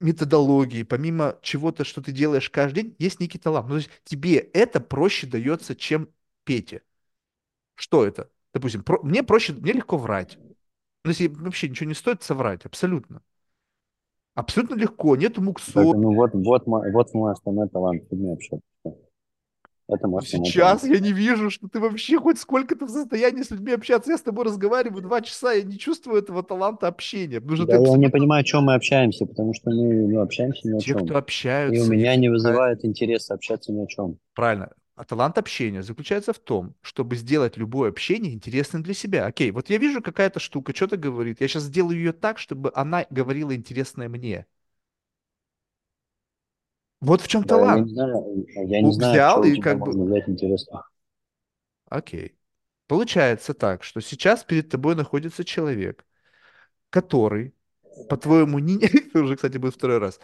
методологии, 0.00 0.84
помимо 0.84 1.38
чего-то, 1.42 1.84
что 1.84 2.02
ты 2.02 2.12
делаешь 2.12 2.50
каждый 2.50 2.84
день, 2.84 2.96
есть 2.98 3.20
некий 3.20 3.38
талант. 3.38 3.66
Ну, 3.68 3.74
то 3.74 3.78
есть, 3.78 3.90
тебе 4.04 4.38
это 4.38 4.80
проще 4.80 5.26
дается, 5.26 5.76
чем 5.76 6.08
Пете. 6.44 6.82
Что 7.76 8.06
это? 8.06 8.30
Допустим, 8.54 8.84
про- 8.84 9.02
мне 9.02 9.22
проще, 9.24 9.52
мне 9.54 9.72
легко 9.74 9.98
врать. 9.98 10.38
Ну, 11.04 11.10
если 11.10 11.28
вообще 11.28 11.68
ничего 11.68 11.88
не 11.88 11.94
стоит 11.94 12.22
соврать, 12.22 12.66
абсолютно. 12.66 13.22
Абсолютно 14.34 14.74
легко, 14.74 15.16
нету 15.16 15.40
мук 15.42 15.60
Так, 15.60 15.72
соли. 15.72 15.96
ну 15.96 16.14
вот, 16.14 16.30
вот, 16.34 16.66
мой, 16.66 16.90
вот 16.92 17.14
мой 17.14 17.32
основной 17.32 17.68
талант, 17.68 18.02
с 18.04 18.10
людьми 18.12 18.32
общаться. 18.32 18.66
Это 19.86 20.08
мой 20.08 20.22
Сейчас 20.24 20.80
талант. 20.80 20.96
я 20.96 21.00
не 21.00 21.12
вижу, 21.12 21.50
что 21.50 21.68
ты 21.68 21.78
вообще 21.78 22.18
хоть 22.18 22.38
сколько-то 22.38 22.86
в 22.86 22.88
состоянии 22.90 23.42
с 23.42 23.50
людьми 23.50 23.72
общаться. 23.72 24.10
Я 24.12 24.16
с 24.18 24.22
тобой 24.22 24.46
разговариваю 24.46 25.02
два 25.02 25.20
часа, 25.20 25.52
я 25.52 25.62
не 25.62 25.78
чувствую 25.78 26.20
этого 26.22 26.42
таланта 26.42 26.88
общения. 26.88 27.38
Потому 27.40 27.56
что 27.58 27.66
Да, 27.66 27.72
ты 27.72 27.74
я 27.74 27.78
не 27.80 27.84
абсолютно- 27.84 28.10
понимаю, 28.18 28.40
о 28.40 28.44
чем 28.44 28.64
мы 28.64 28.74
общаемся, 28.74 29.26
потому 29.26 29.52
что 29.52 29.70
мы 29.70 30.08
ну, 30.08 30.20
общаемся 30.20 30.66
ни 30.68 30.76
о 30.76 30.78
Те, 30.78 30.86
чем. 30.86 31.04
кто 31.04 31.14
И 31.14 31.16
общаются, 31.18 31.84
у 31.86 31.92
меня 31.92 32.16
не 32.16 32.30
вызывает 32.30 32.82
интереса 32.84 33.34
общаться 33.34 33.72
ни 33.72 33.84
о 33.84 33.86
чем. 33.86 34.16
Правильно. 34.34 34.70
А 34.96 35.04
талант 35.04 35.38
общения 35.38 35.82
заключается 35.82 36.32
в 36.32 36.38
том, 36.38 36.74
чтобы 36.82 37.16
сделать 37.16 37.56
любое 37.56 37.90
общение 37.90 38.32
интересным 38.32 38.82
для 38.82 38.94
себя. 38.94 39.26
Окей, 39.26 39.50
вот 39.50 39.68
я 39.70 39.78
вижу 39.78 40.00
какая-то 40.02 40.38
штука, 40.40 40.74
что-то 40.74 40.96
говорит. 40.96 41.40
Я 41.40 41.48
сейчас 41.48 41.64
сделаю 41.64 41.96
ее 41.98 42.12
так, 42.12 42.38
чтобы 42.38 42.70
она 42.74 43.06
говорила 43.10 43.54
интересное 43.54 44.08
мне. 44.08 44.46
Вот 47.00 47.20
в 47.20 47.28
чем 47.28 47.42
Да, 47.42 47.56
я 47.56 47.60
талант. 47.60 47.86
не 47.88 47.94
знаю, 47.94 48.46
я 48.68 48.80
не 48.82 48.92
знаю, 48.92 49.12
взял 49.14 49.42
что 49.42 49.44
и 49.44 49.60
как 49.60 49.78
бы- 49.78 49.92
интересно. 50.26 50.84
Окей. 51.90 52.36
Получается 52.86 53.54
так, 53.54 53.82
что 53.84 54.00
сейчас 54.00 54.44
перед 54.44 54.68
тобой 54.70 54.94
находится 54.94 55.44
человек, 55.44 56.04
который, 56.90 57.54
по-твоему, 58.10 58.58
не... 58.60 58.78
Это 58.84 59.20
уже, 59.22 59.36
кстати, 59.36 59.58
будет 59.58 59.74
второй 59.76 59.98
раз, 59.98 60.20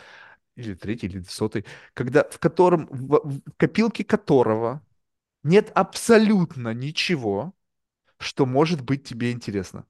или 0.57 0.75
третий, 0.75 1.07
или 1.07 1.23
сотый, 1.23 1.65
когда, 1.95 2.25
в 2.31 2.39
котором, 2.39 2.87
в, 2.91 3.21
в 3.25 3.41
копилке 3.57 4.05
которого 4.05 4.85
нет 5.45 5.73
абсолютно 5.75 6.75
ничего, 6.75 7.55
что 8.19 8.47
может 8.47 8.83
быть 8.83 9.05
тебе 9.05 9.33
интересно. 9.33 9.87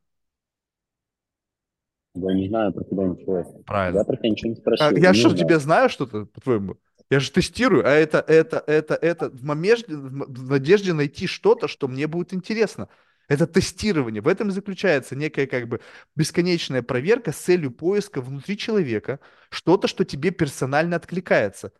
Я 2.14 2.34
не 2.34 2.48
знаю 2.48 2.72
про 2.72 2.84
тебя 2.84 3.04
ничего. 3.08 3.64
Правильно. 3.64 4.00
Я 4.00 4.04
про 4.04 4.16
тебя 4.16 4.30
ничего 4.30 4.50
не 4.50 4.56
А, 4.78 4.92
спросил. 4.92 4.96
я 4.96 5.14
не 5.14 5.14
что, 5.14 5.34
знаю. 5.34 5.36
тебе 5.36 5.58
знаю 5.60 5.90
что-то, 5.90 6.26
по-твоему? 6.26 6.76
Я 7.10 7.20
же 7.20 7.30
тестирую, 7.32 7.86
а 7.86 7.90
это, 7.90 8.20
это, 8.20 8.64
это, 8.66 8.94
это 8.94 9.30
в, 9.30 9.44
момежде- 9.44 9.96
в 9.96 10.06
м- 10.06 10.34
в 10.34 10.50
надежде 10.50 10.92
найти 10.94 11.26
что-то, 11.26 11.68
что 11.68 11.88
мне 11.88 12.06
будет 12.06 12.34
интересно. 12.34 12.88
Это 13.30 13.46
тестирование. 13.46 14.20
В 14.20 14.26
этом 14.26 14.48
и 14.48 14.52
заключается 14.52 15.14
некая 15.14 15.46
как 15.46 15.68
бы 15.68 15.80
бесконечная 16.16 16.82
проверка 16.82 17.30
с 17.30 17.36
целью 17.36 17.70
поиска 17.70 18.20
внутри 18.20 18.58
человека 18.58 19.20
что-то, 19.50 19.86
что 19.86 20.04
тебе 20.04 20.32
персонально 20.32 20.96
откликается. 20.96 21.72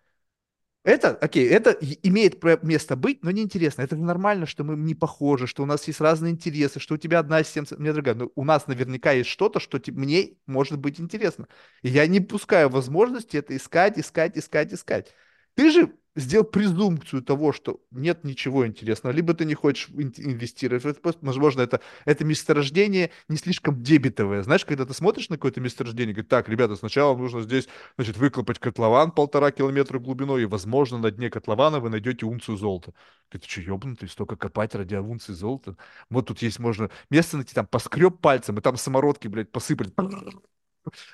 Это, 0.85 1.11
окей, 1.11 1.49
это 1.49 1.73
имеет 1.73 2.41
место 2.63 2.95
быть, 2.95 3.25
но 3.25 3.33
неинтересно. 3.33 3.83
Это 3.83 3.97
нормально, 3.97 4.47
что 4.47 4.63
мы 4.63 4.77
не 4.77 4.95
похожи, 4.95 5.49
что 5.49 5.65
у 5.65 5.67
нас 5.67 5.89
есть 5.89 6.01
разные 6.01 6.33
интересы, 6.33 6.79
что 6.79 6.95
у 6.95 6.99
тебя 6.99 7.19
одна 7.19 7.43
система, 7.43 7.67
у 7.73 7.83
меня 7.83 7.95
другая. 7.95 8.15
Но 8.15 8.31
у 8.37 8.45
нас 8.45 8.69
наверняка 8.69 9.11
есть 9.11 9.29
что-то, 9.29 9.59
что 9.59 9.81
мне 9.89 10.37
может 10.47 10.79
быть 10.79 11.01
интересно. 11.01 11.49
И 11.83 11.89
я 11.89 12.07
не 12.07 12.21
пускаю 12.21 12.69
возможности 12.71 13.37
это 13.37 13.57
искать, 13.57 13.99
искать, 13.99 14.39
искать, 14.39 14.73
искать. 14.73 15.13
Ты 15.55 15.73
же 15.73 15.93
сделал 16.17 16.45
презумпцию 16.45 17.23
того, 17.23 17.53
что 17.53 17.81
нет 17.91 18.25
ничего 18.25 18.67
интересного, 18.67 19.13
либо 19.13 19.33
ты 19.35 19.45
не 19.45 19.55
хочешь 19.55 19.89
ин- 19.91 20.13
инвестировать 20.17 20.85
это, 20.85 21.01
просто, 21.01 21.25
возможно, 21.25 21.63
это, 21.63 21.81
это 22.05 22.25
месторождение 22.25 23.11
не 23.29 23.37
слишком 23.37 23.83
дебетовое. 23.83 24.43
Знаешь, 24.43 24.65
когда 24.65 24.85
ты 24.85 24.93
смотришь 24.95 25.29
на 25.29 25.37
какое-то 25.37 25.61
месторождение, 25.61 26.13
говорит, 26.15 26.29
так, 26.29 26.49
ребята, 26.49 26.77
сначала 26.77 27.17
нужно 27.17 27.43
здесь 27.43 27.69
значит, 27.97 28.17
выкопать 28.17 28.59
котлован 28.59 29.13
полтора 29.13 29.51
километра 29.53 29.99
глубиной, 29.99 30.43
и, 30.43 30.47
возможно, 30.47 30.99
на 30.99 31.11
дне 31.11 31.31
котлована 31.31 31.81
вы 31.81 31.91
найдете 31.91 32.27
унцию 32.27 32.57
золота. 32.57 32.93
Ты, 33.29 33.39
ты 33.39 33.49
что, 33.49 33.61
ебнутый, 33.61 34.09
столько 34.09 34.37
копать 34.37 34.75
ради 34.75 34.97
унции 34.97 35.33
золота? 35.33 35.77
Вот 36.09 36.27
тут 36.27 36.43
есть, 36.43 36.59
можно 36.59 36.91
место 37.11 37.37
найти, 37.37 37.55
там, 37.55 37.67
поскреб 37.67 38.21
пальцем, 38.21 38.59
и 38.59 38.61
там 38.61 38.77
самородки, 38.77 39.29
блядь, 39.29 39.53
посыпать. 39.53 39.93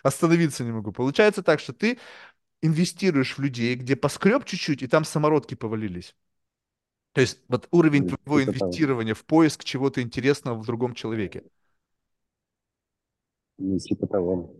Остановиться 0.02 0.64
не 0.64 0.72
могу. 0.72 0.92
Получается 0.92 1.42
так, 1.42 1.60
что 1.60 1.72
ты 1.72 1.98
инвестируешь 2.62 3.36
в 3.36 3.40
людей, 3.40 3.74
где 3.76 3.96
поскреб 3.96 4.44
чуть-чуть, 4.44 4.82
и 4.82 4.86
там 4.86 5.04
самородки 5.04 5.54
повалились. 5.54 6.14
То 7.12 7.20
есть 7.22 7.40
вот 7.48 7.68
уровень 7.70 8.06
твоего 8.06 8.42
того. 8.44 8.50
инвестирования 8.50 9.14
в 9.14 9.24
поиск 9.24 9.64
чего-то 9.64 10.02
интересного 10.02 10.58
в 10.60 10.66
другом 10.66 10.94
человеке. 10.94 11.44
Ну, 13.58 13.78
того. 14.10 14.54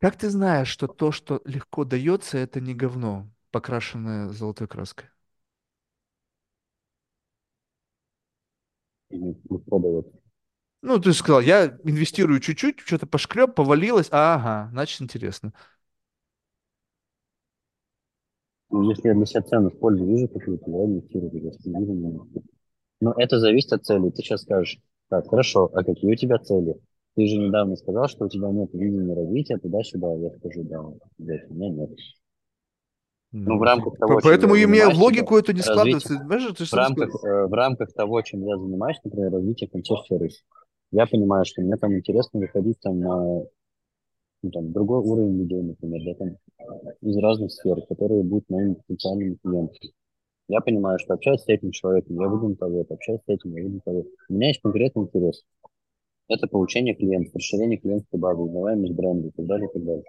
Как 0.00 0.16
ты 0.16 0.30
знаешь, 0.30 0.68
что 0.68 0.86
то, 0.86 1.10
что 1.12 1.40
легко 1.44 1.84
дается, 1.84 2.38
это 2.38 2.60
не 2.60 2.74
говно, 2.74 3.28
покрашенное 3.50 4.28
золотой 4.28 4.68
краской? 4.68 5.08
Ну, 10.82 10.98
ты 10.98 11.14
сказал, 11.14 11.40
я 11.40 11.78
инвестирую 11.84 12.40
чуть-чуть, 12.40 12.80
что-то 12.80 13.06
пошкреб, 13.06 13.54
повалилось, 13.54 14.08
ага, 14.10 14.68
значит, 14.72 15.00
интересно. 15.00 15.52
Ну, 18.63 18.63
если 18.82 19.08
я 19.08 19.14
для 19.14 19.26
себя 19.26 19.42
ценность, 19.42 19.78
пользу 19.78 20.04
вижу 20.04 20.28
какую-то, 20.28 20.70
я 20.70 20.84
инвестирую, 20.84 21.30
инвестирую. 21.32 22.28
Но 23.00 23.14
это 23.16 23.38
зависит 23.38 23.72
от 23.72 23.84
цели. 23.84 24.10
Ты 24.10 24.22
сейчас 24.22 24.42
скажешь, 24.42 24.78
так, 25.08 25.28
хорошо, 25.28 25.70
а 25.72 25.84
какие 25.84 26.12
у 26.12 26.16
тебя 26.16 26.38
цели? 26.38 26.76
Ты 27.16 27.26
же 27.26 27.36
недавно 27.38 27.76
сказал, 27.76 28.08
что 28.08 28.24
у 28.24 28.28
тебя 28.28 28.50
нет 28.50 28.72
видения 28.72 29.14
развития 29.14 29.58
туда-сюда. 29.58 30.14
Я 30.14 30.30
скажу, 30.30 30.64
да, 30.64 30.82
блядь, 31.18 31.48
у 31.50 31.54
меня 31.54 31.70
нет. 31.70 31.90
Ну, 33.32 33.58
в 33.58 33.62
рамках 33.62 33.96
того, 33.98 34.14
По- 34.14 34.22
чем 34.22 34.30
Поэтому 34.30 34.54
я 34.54 34.66
меня 34.66 34.90
в 34.90 34.98
логику 34.98 35.36
это 35.36 35.52
не 35.52 35.60
развитие- 35.60 36.00
складывается. 36.00 36.14
Знаешь, 36.24 36.56
ты 36.56 36.64
В 36.64 36.72
рамках, 36.72 37.24
э, 37.24 37.46
в 37.46 37.52
рамках 37.52 37.92
того, 37.92 38.22
чем 38.22 38.46
я 38.46 38.56
занимаюсь, 38.56 38.98
например, 39.02 39.32
развитие 39.32 39.68
концепции 39.68 40.30
я 40.92 41.06
понимаю, 41.06 41.44
что 41.44 41.60
мне 41.60 41.76
там 41.76 41.92
интересно 41.96 42.38
выходить 42.38 42.78
там 42.80 43.00
на 43.00 43.42
ну, 44.44 44.50
там, 44.50 44.72
другой 44.72 44.98
уровень 44.98 45.38
людей, 45.38 45.62
например, 45.62 46.02
да, 46.04 46.14
там, 46.14 46.36
из 47.00 47.16
разных 47.16 47.50
сфер, 47.50 47.80
которые 47.88 48.22
будут 48.22 48.50
моими 48.50 48.74
потенциальными 48.74 49.38
клиентами. 49.42 49.92
Я 50.48 50.60
понимаю, 50.60 50.98
что 50.98 51.14
общаясь 51.14 51.40
с 51.40 51.48
этим 51.48 51.70
человеком, 51.70 52.20
я 52.20 52.28
выйду 52.28 52.50
на 52.50 52.56
того, 52.56 52.84
общаясь 52.86 53.20
с 53.20 53.28
этим, 53.28 53.56
я 53.56 53.62
выйду 53.62 53.76
на 53.76 53.80
того. 53.80 54.04
У 54.28 54.34
меня 54.34 54.48
есть 54.48 54.60
конкретный 54.60 55.04
интерес. 55.04 55.44
Это 56.28 56.46
получение 56.46 56.94
клиентов, 56.94 57.34
расширение 57.34 57.78
клиентской 57.78 58.20
базы, 58.20 58.42
узнаваемость 58.42 58.92
бренда 58.92 59.28
и 59.28 59.30
так 59.30 59.46
далее, 59.46 59.68
и 59.70 59.72
так 59.72 59.84
далее. 59.84 60.04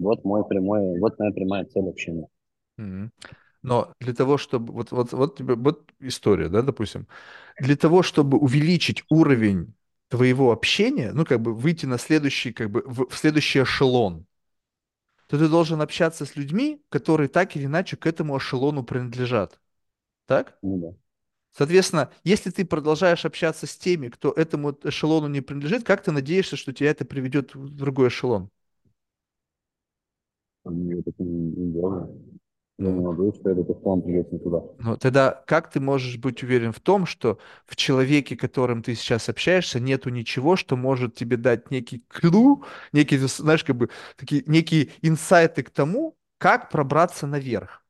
Вот 0.00 0.24
мой 0.24 0.44
прямой, 0.44 0.98
вот 0.98 1.16
моя 1.20 1.30
прямая 1.30 1.64
цель 1.66 1.88
общения. 1.88 2.26
Мгм. 2.76 3.12
Но 3.62 3.92
для 4.00 4.14
того, 4.14 4.36
чтобы... 4.36 4.72
Вот, 4.72 4.90
вот, 4.90 5.12
вот 5.12 5.40
вот 5.40 5.92
история, 6.00 6.48
да, 6.48 6.62
допустим. 6.62 7.06
Для 7.60 7.76
того, 7.76 8.02
чтобы 8.02 8.36
увеличить 8.38 9.04
уровень 9.10 9.74
твоего 10.10 10.52
общения, 10.52 11.12
ну, 11.14 11.24
как 11.24 11.40
бы 11.40 11.54
выйти 11.54 11.86
на 11.86 11.96
следующий, 11.98 12.52
как 12.52 12.70
бы, 12.70 12.82
в, 12.84 13.08
в 13.08 13.16
следующий 13.16 13.62
эшелон, 13.62 14.26
то 15.28 15.38
ты 15.38 15.48
должен 15.48 15.80
общаться 15.80 16.26
с 16.26 16.36
людьми, 16.36 16.82
которые 16.88 17.28
так 17.28 17.56
или 17.56 17.66
иначе 17.66 17.96
к 17.96 18.06
этому 18.06 18.36
эшелону 18.36 18.82
принадлежат. 18.82 19.60
Так? 20.26 20.58
Ну 20.62 20.78
да. 20.78 20.94
Соответственно, 21.52 22.10
если 22.24 22.50
ты 22.50 22.64
продолжаешь 22.64 23.24
общаться 23.24 23.66
с 23.66 23.76
теми, 23.76 24.08
кто 24.08 24.32
этому 24.32 24.76
эшелону 24.84 25.28
не 25.28 25.40
принадлежит, 25.40 25.84
как 25.84 26.02
ты 26.02 26.12
надеешься, 26.12 26.56
что 26.56 26.72
тебя 26.72 26.90
это 26.90 27.04
приведет 27.04 27.54
в 27.54 27.76
другой 27.76 28.08
эшелон? 28.08 28.50
Я 30.64 31.02
так 31.02 31.14
не, 31.18 31.26
не 31.26 31.72
делаю. 31.72 32.08
Я 32.29 32.29
Ну. 32.80 33.12
надеюсь, 33.12 33.36
что 33.36 33.50
этот 33.50 33.82
план 33.82 34.02
придет 34.02 34.32
не 34.32 34.38
туда. 34.38 34.62
Ну, 34.78 34.96
тогда 34.96 35.42
как 35.46 35.70
ты 35.70 35.80
можешь 35.80 36.18
быть 36.18 36.42
уверен 36.42 36.72
в 36.72 36.80
том, 36.80 37.06
что 37.06 37.38
в 37.66 37.76
человеке, 37.76 38.36
которым 38.36 38.82
ты 38.82 38.94
сейчас 38.94 39.28
общаешься, 39.28 39.80
нету 39.80 40.08
ничего, 40.08 40.56
что 40.56 40.76
может 40.76 41.14
тебе 41.14 41.36
дать 41.36 41.70
некий 41.70 42.02
клю, 42.08 42.64
некий, 42.92 43.18
знаешь, 43.18 43.64
как 43.64 43.76
бы 43.76 43.90
такие 44.16 44.42
некие 44.46 44.88
инсайты 45.02 45.62
к 45.62 45.70
тому, 45.70 46.16
как 46.38 46.70
пробраться 46.70 47.26
наверх? 47.26 47.84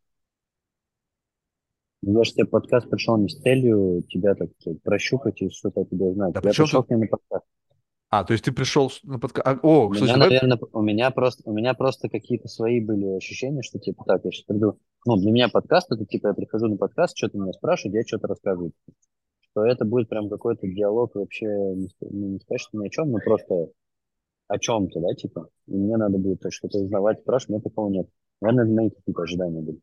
Ну, 2.02 2.18
Я 2.18 2.24
же 2.24 2.32
тебе 2.32 2.46
подкаст 2.46 2.88
пришел 2.90 3.16
не 3.16 3.28
с 3.28 3.40
целью 3.40 4.02
тебя 4.08 4.34
так 4.34 4.50
прощупать 4.82 5.40
и 5.42 5.50
что-то 5.50 5.84
тебе 5.84 6.06
узнать. 6.06 6.32
Да 6.32 6.40
я 6.42 6.50
пришел 6.50 6.82
к 6.82 6.90
на 6.90 7.06
подкаст. 7.06 7.44
А, 8.10 8.24
то 8.24 8.32
есть 8.32 8.44
ты 8.44 8.50
пришел 8.50 8.90
на 9.04 9.20
подкаст. 9.20 9.60
О, 9.62 9.86
У 9.86 9.94
меня, 9.94 10.16
наверное, 10.16 10.58
у 10.72 10.82
меня 10.82 11.12
просто, 11.12 11.48
у 11.48 11.52
меня 11.52 11.74
просто 11.74 12.08
какие-то 12.08 12.48
свои 12.48 12.80
были 12.80 13.06
ощущения, 13.16 13.62
что 13.62 13.78
типа 13.78 14.04
так, 14.04 14.24
я 14.24 14.32
сейчас 14.32 14.46
приду. 14.46 14.78
Ну, 15.06 15.16
для 15.16 15.30
меня 15.30 15.48
подкаст 15.48 15.92
это 15.92 16.04
типа 16.04 16.28
я 16.28 16.34
прихожу 16.34 16.66
на 16.66 16.76
подкаст, 16.76 17.16
что-то 17.16 17.38
меня 17.38 17.52
спрашивают, 17.52 17.94
я 17.94 18.02
что-то 18.04 18.26
рассказываю. 18.26 18.72
Что 19.40 19.64
это 19.64 19.84
будет 19.84 20.08
прям 20.08 20.28
какой-то 20.28 20.66
диалог 20.66 21.14
вообще, 21.14 21.46
не, 21.46 21.88
ну, 22.00 22.28
не 22.32 22.40
сказать, 22.40 22.60
что 22.60 22.78
ни 22.78 22.86
о 22.86 22.90
чем, 22.90 23.12
но 23.12 23.18
просто 23.24 23.68
о 24.48 24.58
чем-то, 24.58 25.00
да, 25.00 25.14
типа. 25.14 25.48
И 25.68 25.74
мне 25.74 25.96
надо 25.96 26.18
будет 26.18 26.42
что-то 26.50 26.78
узнавать, 26.78 27.20
спрашивать, 27.20 27.50
у 27.50 27.52
меня 27.52 27.62
такого 27.62 27.90
нет. 27.90 28.08
Наверное, 28.40 28.74
мои 28.74 28.90
какие-то 28.90 29.22
ожидания 29.22 29.60
были. 29.60 29.78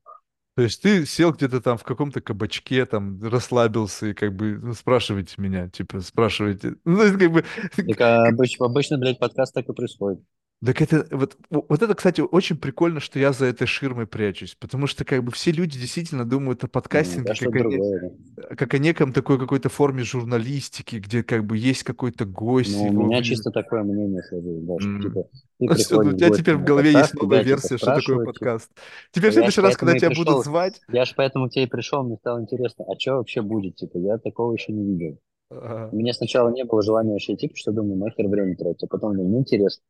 То 0.58 0.64
есть 0.64 0.82
ты 0.82 1.06
сел 1.06 1.34
где-то 1.34 1.62
там 1.62 1.78
в 1.78 1.84
каком-то 1.84 2.20
кабачке, 2.20 2.88
там 2.88 3.22
расслабился 3.22 4.08
и 4.08 4.14
как 4.16 4.36
бы 4.36 4.58
ну, 4.60 4.74
спрашивайте 4.74 5.36
меня, 5.38 5.70
типа 5.70 6.02
спрашивайте. 6.02 6.78
Ну, 6.84 6.98
как 6.98 7.32
бы, 7.32 7.46
Так 7.76 8.02
а 8.02 8.32
обыч- 8.32 8.58
обычно, 8.60 8.98
блядь, 8.98 9.20
подкаст 9.20 9.54
так 9.54 9.70
и 9.70 9.74
происходит. 9.74 10.20
Так 10.66 10.82
это 10.82 11.06
вот, 11.12 11.38
вот 11.52 11.84
это, 11.84 11.94
кстати, 11.94 12.20
очень 12.20 12.58
прикольно, 12.58 13.00
что 13.00 13.20
я 13.20 13.32
за 13.32 13.46
этой 13.46 13.68
ширмой 13.68 14.08
прячусь, 14.08 14.56
потому 14.60 14.88
что 14.88 15.06
как 15.06 15.24
бы 15.24 15.32
все 15.32 15.52
люди 15.52 15.80
действительно 15.80 16.26
думают 16.26 16.64
о 16.64 16.68
подкастинге 16.68 17.28
да, 17.28 17.34
как, 17.36 17.56
о, 17.56 17.60
другое. 17.60 18.14
как 18.58 18.74
о 18.74 18.78
неком 18.80 19.14
такой 19.14 19.38
какой-то 19.38 19.70
форме 19.70 20.02
журналистики, 20.02 20.96
где 20.96 21.22
как 21.22 21.46
бы 21.46 21.58
есть 21.58 21.84
какой-то 21.84 22.26
гость. 22.26 22.76
Ну, 22.76 22.88
у 22.88 23.06
меня 23.06 23.22
чисто 23.22 23.52
такое 23.52 23.84
мнение 23.84 24.24
сложилось, 24.24 24.64
да, 24.64 24.80
что 24.80 25.00
типа 25.00 25.28
ты 25.60 25.68
приходишь 25.76 26.14
у 26.14 26.18
тебя 26.18 26.30
теперь 26.32 26.56
в 26.56 26.64
голове 26.64 26.92
есть 26.92 27.12
подкаст, 27.12 27.22
новая 27.22 27.44
тебя, 27.44 27.44
типа, 27.44 27.50
версия, 27.50 27.78
что 27.78 27.86
такое 27.86 28.02
типа, 28.02 28.26
подкаст. 28.26 28.72
Теперь 29.12 29.30
в 29.30 29.34
следующий 29.34 29.62
раз, 29.62 29.78
когда 29.78 29.96
тебя 29.96 30.10
пришел. 30.10 30.26
будут 30.26 30.44
звать... 30.44 30.82
Я 30.92 31.06
же 31.06 31.14
поэтому 31.16 31.50
к 31.50 31.52
тебе 31.52 31.66
и 31.66 31.68
пришел, 31.68 32.04
мне 32.04 32.18
стало 32.18 32.42
интересно, 32.42 32.84
а 32.88 33.00
что 33.00 33.18
вообще 33.18 33.44
будет, 33.44 33.76
типа, 33.76 34.00
я 34.00 34.18
такого 34.18 34.54
еще 34.54 34.74
не 34.74 34.84
видел. 34.84 35.20
Ага. 35.50 35.90
У 35.92 35.96
меня 35.96 36.14
сначала 36.14 36.50
не 36.50 36.66
было 36.66 36.82
желания 36.82 37.12
вообще 37.12 37.36
идти, 37.36 37.48
потому 37.48 37.58
что 37.58 37.72
думаю, 37.72 37.98
нахер 37.98 38.28
время 38.28 38.56
тратить, 38.56 38.84
а 38.84 38.88
потом 38.88 39.14
думаю, 39.14 39.30
ну, 39.30 39.40
интересно. 39.40 39.84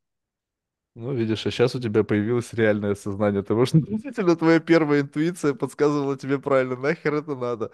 Ну, 0.98 1.14
видишь, 1.14 1.46
а 1.46 1.52
сейчас 1.52 1.76
у 1.76 1.80
тебя 1.80 2.04
появилось 2.04 2.54
реальное 2.54 2.96
сознание 2.96 3.44
того, 3.44 3.66
что 3.68 3.78
действительно 3.88 4.36
твоя 4.36 4.60
первая 4.60 5.02
интуиция 5.02 5.54
подсказывала 5.54 6.18
тебе 6.18 6.40
правильно, 6.40 6.76
нахер 6.76 7.14
это 7.14 7.36
надо. 7.36 7.72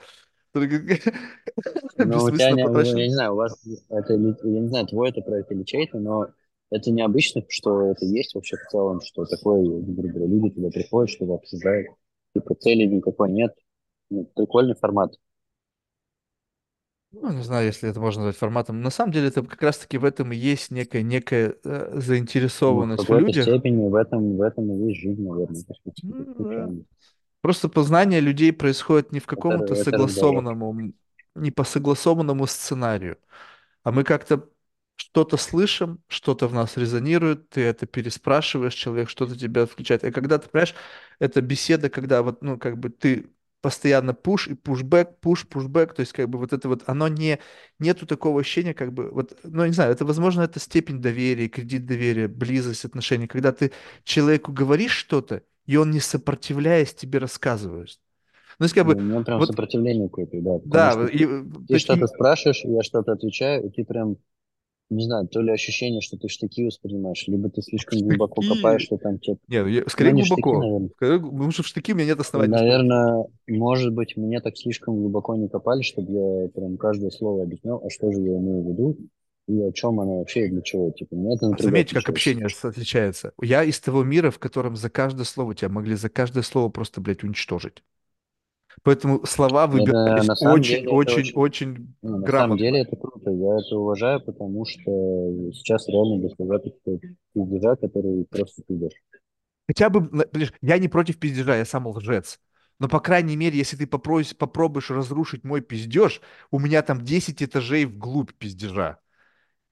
Только 0.52 0.80
Но 1.98 2.24
у 2.24 2.32
тебя, 2.32 2.52
бессмысленно 2.52 2.58
не, 2.58 2.62
я 2.62 2.68
потрачено. 2.68 2.98
не 3.06 3.14
знаю, 3.14 3.34
у 3.34 3.36
вас 3.36 3.58
это, 3.90 4.14
я 4.14 4.60
не 4.62 4.68
знаю, 4.68 4.88
твой 4.88 5.10
это 5.10 5.22
проект 5.22 5.52
или 5.52 5.64
чей-то, 5.64 6.00
но 6.00 6.28
это 6.70 6.92
необычно, 6.92 7.44
что 7.50 7.92
это 7.92 8.06
есть 8.06 8.34
вообще 8.36 8.58
в 8.58 8.68
целом, 8.70 9.00
что 9.02 9.26
такое, 9.26 9.64
грубо 9.64 10.08
говоря, 10.10 10.28
люди 10.28 10.50
туда 10.56 10.70
приходят, 10.70 11.10
что-то 11.12 11.36
обсуждают, 11.36 11.88
типа 12.36 12.56
цели 12.56 12.86
никакой 12.86 13.32
нет. 13.32 13.54
Ну, 14.10 14.26
прикольный 14.36 14.76
формат. 14.76 15.14
Ну, 17.14 17.32
не 17.32 17.44
знаю, 17.44 17.68
если 17.68 17.90
это 17.90 18.00
можно 18.00 18.24
назвать 18.24 18.38
форматом. 18.38 18.82
На 18.82 18.90
самом 18.90 19.12
деле, 19.14 19.28
это 19.28 19.44
как 19.44 19.62
раз-таки 19.62 19.98
в 19.98 20.06
этом 20.06 20.32
и 20.32 20.36
есть 20.36 20.72
некая, 20.72 21.04
некая 21.04 21.56
э, 21.64 21.92
Ну, 21.94 22.00
в 22.00 22.04
заинтересованность 22.06 23.04
в 23.04 23.08
какой-то 23.08 23.28
людях. 23.28 23.44
степени 23.44 23.90
в 23.90 23.96
этом, 23.96 24.38
в 24.38 24.42
этом 24.42 24.72
и 24.72 24.88
есть 24.90 25.02
жизнь, 25.02 25.24
наверное, 25.28 25.64
Ну, 26.02 26.26
да. 26.40 26.70
Просто 27.42 27.70
познание 27.70 28.20
людей 28.20 28.52
происходит 28.52 29.12
не 29.12 29.20
в 29.20 29.26
каком-то 29.28 29.74
это 29.74 29.76
согласованному, 29.76 30.94
не 31.36 31.52
по 31.52 31.64
согласованному 31.64 32.48
сценарию, 32.48 33.18
а 33.84 33.92
мы 33.92 34.04
как-то 34.04 34.50
что-то 34.96 35.38
слышим, 35.38 36.02
что-то 36.08 36.48
в 36.48 36.54
нас 36.54 36.78
резонирует, 36.78 37.50
ты 37.50 37.62
это 37.62 37.86
переспрашиваешь, 37.86 38.74
человек 38.74 39.10
что-то 39.10 39.38
тебя 39.38 39.66
включает. 39.66 40.04
И 40.04 40.12
когда 40.12 40.38
ты, 40.38 40.50
понимаешь, 40.50 40.76
это 41.20 41.42
беседа, 41.42 41.90
когда 41.90 42.24
вот, 42.24 42.42
ну, 42.42 42.58
как 42.58 42.78
бы 42.78 42.90
ты 42.90 43.30
постоянно 43.64 44.14
пуш 44.16 44.50
и 44.50 44.56
пушбэк, 44.56 45.22
пуш, 45.22 45.48
пушбэк, 45.48 45.96
то 45.96 46.02
есть 46.02 46.14
как 46.14 46.30
бы 46.30 46.40
вот 46.40 46.54
это 46.54 46.70
вот, 46.70 46.84
оно 46.88 47.10
не, 47.10 47.40
нету 47.80 48.08
такого 48.08 48.42
ощущения, 48.42 48.76
как 48.76 48.94
бы, 48.94 49.12
вот, 49.12 49.40
ну, 49.44 49.66
не 49.66 49.74
знаю, 49.74 49.94
это, 49.94 50.06
возможно, 50.06 50.44
это 50.44 50.60
степень 50.62 51.02
доверия, 51.02 51.50
кредит 51.50 51.88
доверия, 51.88 52.30
близость 52.30 52.86
отношений, 52.86 53.28
когда 53.28 53.54
ты 53.54 53.74
человеку 54.06 54.54
говоришь 54.54 54.94
что-то, 54.94 55.44
и 55.68 55.78
он, 55.78 55.92
не 55.92 56.02
сопротивляясь, 56.02 56.96
тебе 56.96 57.20
рассказывает. 57.20 58.00
Ну, 58.60 58.66
есть 58.66 58.76
как 58.76 58.86
Ну, 58.86 58.88
бы, 58.88 58.98
у 58.98 59.02
меня 59.02 59.22
прям 59.22 59.40
вот, 59.40 59.42
сопротивление 59.42 60.10
какое-то, 60.10 60.40
да, 60.42 60.60
да, 60.66 61.08
и, 61.12 61.26
э, 61.26 61.44
ты 61.70 61.80
что-то 61.80 62.06
и 62.06 62.08
спрашиваешь, 62.08 62.62
я 62.66 62.84
что-то 62.84 63.14
отвечаю, 63.14 63.66
и 63.66 63.70
ты 63.70 63.86
прям, 63.86 64.18
не 64.96 65.06
знаю, 65.06 65.28
то 65.28 65.42
ли 65.42 65.52
ощущение, 65.52 66.02
что 66.02 66.18
ты 66.18 66.28
штыки 66.28 66.64
воспринимаешь, 66.66 67.24
либо 67.28 67.50
ты 67.50 67.62
слишком 67.62 68.00
глубоко 68.00 68.42
копаешь, 68.42 68.82
штыки, 68.84 68.86
что 68.86 68.98
там 68.98 69.20
что-то... 69.22 69.40
Не, 69.48 69.62
ну, 69.64 69.68
я- 69.68 69.82
Ну, 69.82 69.90
скорее 69.90 70.12
не 70.14 70.24
штыки, 70.24 70.42
глубоко. 70.42 70.64
наверное. 70.64 70.90
Скорее, 70.96 71.20
г- 71.20 71.30
потому 71.32 71.52
что 71.52 71.64
в 71.64 71.68
штыки 71.68 71.94
у 71.94 71.96
меня 71.96 72.06
нет 72.08 72.18
копать. 72.18 72.50
Наверное, 72.50 73.26
может 73.48 73.94
быть, 73.94 74.16
мне 74.18 74.40
так 74.42 74.58
слишком 74.58 74.96
глубоко 74.96 75.36
не 75.36 75.50
копали, 75.50 75.82
чтобы 75.82 76.12
я 76.12 76.50
прям 76.50 76.78
каждое 76.78 77.10
слово 77.12 77.44
объяснял, 77.44 77.82
а 77.86 77.90
что 77.90 78.12
же 78.12 78.20
я 78.22 78.38
имею 78.38 78.64
в 78.64 78.70
виду, 78.70 78.98
и 79.48 79.60
о 79.62 79.72
чем 79.74 80.00
оно 80.00 80.20
вообще, 80.20 80.46
и 80.48 80.50
для 80.50 80.62
чего. 80.62 80.90
Типа, 80.92 81.16
меня 81.16 81.36
это 81.36 81.48
А 81.48 81.62
заметьте, 81.62 81.96
как 81.96 82.10
общение 82.10 82.48
отличается. 82.62 83.34
Я 83.42 83.64
из 83.64 83.80
того 83.80 84.04
мира, 84.04 84.32
в 84.32 84.40
котором 84.40 84.76
за 84.78 84.90
каждое 84.90 85.26
слово 85.26 85.54
тебя 85.56 85.70
могли 85.70 85.96
за 85.96 86.10
каждое 86.10 86.44
слово 86.44 86.70
просто, 86.70 87.02
блядь, 87.02 87.24
уничтожить. 87.24 87.84
Поэтому 88.82 89.26
слова 89.26 89.68
выбирались 89.68 90.26
самом 90.26 90.56
очень, 90.56 90.76
деле 90.76 90.90
очень, 90.90 91.34
очень... 91.36 91.96
ну, 92.02 92.10
на 92.10 92.12
самом 92.12 92.24
грамотно. 92.24 92.58
деле 92.58 92.82
это 92.82 92.96
круто. 92.96 93.32
Я 93.32 93.60
это 93.60 93.76
уважаю, 93.78 94.22
потому 94.22 94.66
что 94.66 94.82
сейчас 95.54 95.88
реально 95.88 96.28
доказательство 96.28 97.00
пиздежа, 97.34 97.76
который 97.76 98.26
просто 98.26 98.64
пиздешь. 98.68 99.02
Хотя 99.68 99.90
бы, 99.90 100.08
понимаешь, 100.08 100.54
я 100.62 100.78
не 100.78 100.88
против 100.88 101.20
пиздежа, 101.20 101.56
я 101.56 101.66
сам 101.66 101.88
лжец. 101.88 102.40
Но, 102.80 102.90
по 102.90 103.00
крайней 103.00 103.38
мере, 103.38 103.58
если 103.58 103.78
ты 103.78 103.88
попросишь, 103.88 104.36
попробуешь 104.36 104.90
разрушить 104.90 105.44
мой 105.44 105.62
пиздеж, 105.62 106.22
у 106.52 106.60
меня 106.60 106.82
там 106.82 107.02
10 107.02 107.42
этажей 107.44 107.86
вглубь 107.86 108.34
пиздежа. 108.34 108.98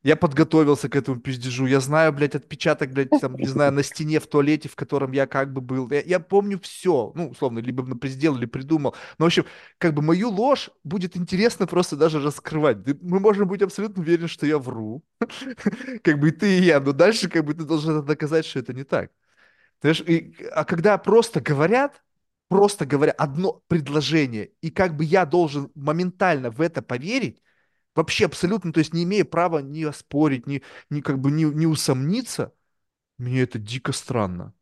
Я 0.03 0.15
подготовился 0.15 0.89
к 0.89 0.95
этому 0.95 1.19
пиздежу. 1.19 1.67
Я 1.67 1.80
знаю, 1.80 2.11
блядь, 2.11 2.33
отпечаток, 2.33 2.91
блядь, 2.91 3.09
там, 3.21 3.35
не 3.35 3.45
знаю, 3.45 3.71
на 3.71 3.83
стене 3.83 4.19
в 4.19 4.25
туалете, 4.25 4.67
в 4.67 4.75
котором 4.75 5.11
я 5.11 5.27
как 5.27 5.53
бы 5.53 5.61
был. 5.61 5.89
Я, 5.91 6.01
я 6.01 6.19
помню 6.19 6.59
все. 6.59 7.11
Ну, 7.15 7.30
условно, 7.30 7.59
либо 7.59 7.85
сделал, 8.07 8.38
или 8.38 8.47
придумал. 8.47 8.95
Но, 9.19 9.25
в 9.25 9.27
общем, 9.27 9.45
как 9.77 9.93
бы 9.93 10.01
мою 10.01 10.30
ложь 10.31 10.71
будет 10.83 11.15
интересно 11.15 11.67
просто 11.67 11.95
даже 11.95 12.19
раскрывать. 12.19 12.77
Мы 13.01 13.19
можем 13.19 13.47
быть 13.47 13.61
абсолютно 13.61 14.01
уверены, 14.01 14.27
что 14.27 14.47
я 14.47 14.57
вру. 14.57 15.03
Как 16.03 16.19
бы 16.19 16.30
и 16.30 16.31
ты, 16.31 16.57
и 16.57 16.63
я. 16.63 16.80
Но 16.80 16.93
дальше 16.93 17.30
как 17.30 17.45
бы 17.45 17.53
ты 17.53 17.63
должен 17.63 18.03
доказать, 18.03 18.45
что 18.45 18.59
это 18.59 18.73
не 18.73 18.83
так. 18.83 19.11
А 19.83 20.65
когда 20.65 20.97
просто 20.97 21.41
говорят, 21.41 22.01
просто 22.49 22.85
говорят 22.85 23.15
одно 23.19 23.63
предложение, 23.67 24.51
и 24.61 24.69
как 24.71 24.95
бы 24.95 25.03
я 25.03 25.25
должен 25.25 25.71
моментально 25.75 26.51
в 26.51 26.61
это 26.61 26.81
поверить, 26.81 27.41
вообще 27.95 28.25
абсолютно, 28.25 28.73
то 28.73 28.79
есть 28.79 28.93
не 28.93 29.03
имея 29.03 29.25
права 29.25 29.59
ни 29.59 29.83
оспорить, 29.83 30.47
ни, 30.47 30.61
ни 30.89 31.01
как 31.01 31.19
бы 31.19 31.31
ни, 31.31 31.45
ни 31.45 31.65
усомниться, 31.65 32.53
мне 33.17 33.41
это 33.43 33.59
дико 33.59 33.93
странно. 33.93 34.53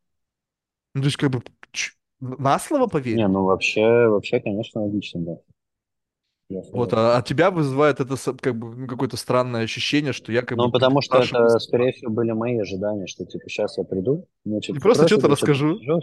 Ну, 0.94 1.02
то 1.02 1.06
есть 1.08 1.18
как 1.18 1.30
бы 1.32 1.44
на 2.20 2.60
слово 2.60 2.88
Не, 3.12 3.28
поверить? 3.28 3.28
ну 3.28 3.44
вообще, 3.44 4.08
вообще, 4.08 4.40
конечно, 4.40 4.82
логично, 4.84 5.22
да. 5.22 5.38
Вот, 6.50 6.94
а, 6.94 7.16
а 7.18 7.22
тебя 7.22 7.52
вызывает 7.52 8.00
это 8.00 8.16
как 8.42 8.58
бы 8.58 8.76
ну, 8.76 8.88
какое-то 8.88 9.18
странное 9.18 9.64
ощущение, 9.64 10.14
что 10.14 10.32
я 10.32 10.42
как 10.42 10.58
бы 10.58 10.64
Ну, 10.66 10.72
потому 10.72 11.00
что 11.02 11.20
это, 11.20 11.28
слова. 11.28 11.60
скорее 11.60 11.92
всего, 11.92 12.12
были 12.12 12.32
мои 12.32 12.58
ожидания, 12.58 13.06
что, 13.06 13.24
типа, 13.26 13.48
сейчас 13.48 13.78
я 13.78 13.84
приду, 13.84 14.26
мне 14.46 14.60
И 14.60 14.80
просто 14.80 15.08
что-то 15.08 15.28
расскажу. 15.28 15.76
скажу, 15.76 16.02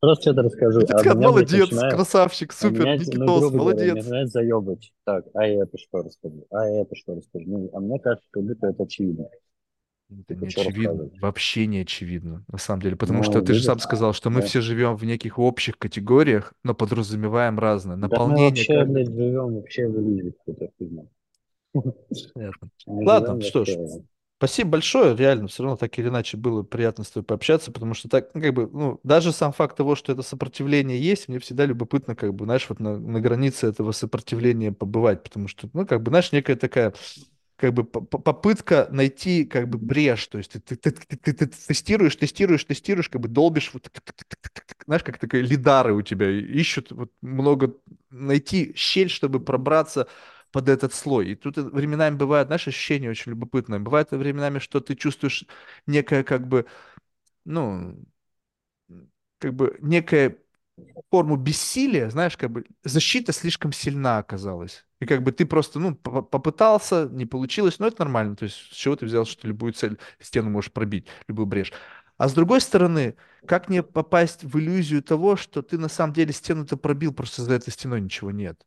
просто 0.00 0.22
что-то 0.22 0.42
расскажу, 0.42 0.82
тебе 0.82 1.10
а 1.10 1.14
молодец, 1.14 1.70
начинает, 1.70 1.94
красавчик, 1.94 2.52
а 2.52 2.54
супер, 2.54 2.80
меня, 2.84 2.94
ну, 2.94 3.00
Никитос, 3.00 3.50
говоря, 3.50 3.50
меня 3.50 3.58
молодец. 3.58 3.94
начинает 3.96 4.30
заебать. 4.30 4.92
Так, 5.04 5.24
а 5.34 5.46
я 5.46 5.62
это 5.64 5.78
что 5.78 5.98
расскажу? 6.02 6.46
А 6.50 6.64
я 6.68 6.82
это 6.82 6.94
что 6.94 7.14
расскажу? 7.16 7.44
Ну, 7.48 7.70
а 7.72 7.80
мне 7.80 7.98
кажется, 7.98 8.26
как 8.30 8.44
будто 8.44 8.66
это 8.68 8.82
очевидно. 8.84 9.28
Это 10.10 10.34
не 10.34 10.48
что 10.48 10.62
очевидно, 10.62 11.10
вообще 11.20 11.66
не 11.66 11.80
очевидно, 11.80 12.44
на 12.50 12.58
самом 12.58 12.80
деле, 12.80 12.96
потому 12.96 13.22
что 13.22 13.38
Ну, 13.38 13.44
ты 13.44 13.52
же 13.52 13.62
сам 13.62 13.78
сказал, 13.78 14.14
что 14.14 14.30
мы 14.30 14.40
да. 14.40 14.46
все 14.46 14.60
живем 14.62 14.96
в 14.96 15.04
неких 15.04 15.38
общих 15.38 15.76
категориях, 15.78 16.54
но 16.64 16.74
подразумеваем 16.74 17.58
разное. 17.58 17.96
Да 17.96 18.02
мы 18.06 18.08
Наполнение 18.08 18.48
вообще, 18.48 18.74
каждой... 18.74 18.92
блядь, 18.92 19.08
живем 19.08 19.54
вообще 19.54 19.86
в 19.86 20.00
иллюзии 20.00 20.34
какой-то 20.46 20.72
живем 20.80 21.08
Ладно, 22.86 23.40
что 23.42 23.66
ж, 23.66 23.70
спасибо 24.38 24.70
большое, 24.70 25.14
реально, 25.14 25.48
все 25.48 25.62
равно 25.62 25.76
так 25.76 25.98
или 25.98 26.08
иначе 26.08 26.38
было 26.38 26.62
приятно 26.62 27.04
с 27.04 27.10
тобой 27.10 27.24
пообщаться, 27.24 27.70
потому 27.70 27.92
что 27.92 28.08
так, 28.08 28.30
ну, 28.34 28.40
как 28.40 28.54
бы, 28.54 28.66
ну, 28.72 29.00
даже 29.02 29.32
сам 29.32 29.52
факт 29.52 29.76
того, 29.76 29.94
что 29.94 30.12
это 30.12 30.22
сопротивление 30.22 30.98
есть, 31.00 31.28
мне 31.28 31.38
всегда 31.38 31.66
любопытно, 31.66 32.16
как 32.16 32.32
бы, 32.34 32.46
знаешь, 32.46 32.66
вот 32.68 32.80
на, 32.80 32.98
на 32.98 33.20
границе 33.20 33.66
этого 33.66 33.92
сопротивления 33.92 34.72
побывать, 34.72 35.22
потому 35.22 35.48
что, 35.48 35.68
ну, 35.74 35.86
как 35.86 36.02
бы, 36.02 36.10
знаешь, 36.10 36.32
некая 36.32 36.56
такая 36.56 36.94
как 37.58 37.74
бы 37.74 37.84
по- 37.84 38.02
по- 38.02 38.18
попытка 38.20 38.88
найти 38.92 39.44
как 39.46 39.68
бы 39.68 39.78
брешь, 39.78 40.26
то 40.28 40.38
есть 40.38 40.52
ты, 40.52 40.60
ты, 40.60 40.76
ты, 40.76 40.92
ты- 40.92 41.16
ты- 41.18 41.34
ты 41.34 41.48
тестируешь, 41.48 42.16
тестируешь, 42.16 42.64
тестируешь, 42.64 43.10
как 43.10 43.22
бы 43.22 43.28
долбишь, 43.28 43.72
вот, 43.74 43.90
знаешь, 44.86 45.02
как 45.04 45.18
такие 45.18 45.42
лидары 45.42 45.94
у 45.94 46.02
тебя 46.02 46.30
ищут 46.30 46.92
вот 46.92 47.12
много, 47.22 47.74
найти 48.10 48.72
щель, 48.76 49.10
чтобы 49.10 49.40
пробраться 49.40 50.08
под 50.52 50.68
этот 50.68 50.94
слой. 50.94 51.30
И 51.32 51.34
тут 51.36 51.56
временами 51.58 52.16
бывает, 52.16 52.48
знаешь, 52.48 52.68
ощущение 52.68 53.10
очень 53.10 53.30
любопытное. 53.32 53.78
Бывает 53.80 54.10
временами, 54.12 54.58
что 54.60 54.80
ты 54.80 54.94
чувствуешь 54.96 55.44
некое 55.86 56.24
как 56.24 56.48
бы, 56.48 56.66
ну, 57.46 57.96
как 59.38 59.54
бы 59.54 59.76
некое 59.80 60.38
форму 61.10 61.36
бессилия, 61.36 62.10
знаешь, 62.10 62.38
как 62.38 62.52
бы 62.52 62.66
защита 62.84 63.32
слишком 63.34 63.72
сильна 63.74 64.18
оказалась. 64.20 64.86
И 65.00 65.06
как 65.06 65.22
бы 65.22 65.30
ты 65.32 65.46
просто, 65.46 65.78
ну, 65.78 65.94
по- 65.94 66.22
попытался, 66.22 67.08
не 67.10 67.24
получилось, 67.26 67.78
но 67.78 67.86
это 67.86 68.00
нормально. 68.00 68.34
То 68.36 68.44
есть 68.44 68.56
с 68.56 68.74
чего 68.74 68.96
ты 68.96 69.06
взял, 69.06 69.24
что 69.26 69.46
любую 69.46 69.72
цель, 69.72 69.98
стену 70.20 70.50
можешь 70.50 70.72
пробить, 70.72 71.06
любую 71.28 71.46
брешь. 71.46 71.72
А 72.16 72.28
с 72.28 72.34
другой 72.34 72.60
стороны, 72.60 73.16
как 73.46 73.68
не 73.68 73.82
попасть 73.82 74.42
в 74.44 74.58
иллюзию 74.58 75.02
того, 75.02 75.36
что 75.36 75.62
ты 75.62 75.78
на 75.78 75.88
самом 75.88 76.14
деле 76.14 76.32
стену-то 76.32 76.76
пробил, 76.76 77.12
просто 77.14 77.42
за 77.42 77.54
этой 77.54 77.70
стеной 77.72 78.00
ничего 78.00 78.30
нет. 78.32 78.60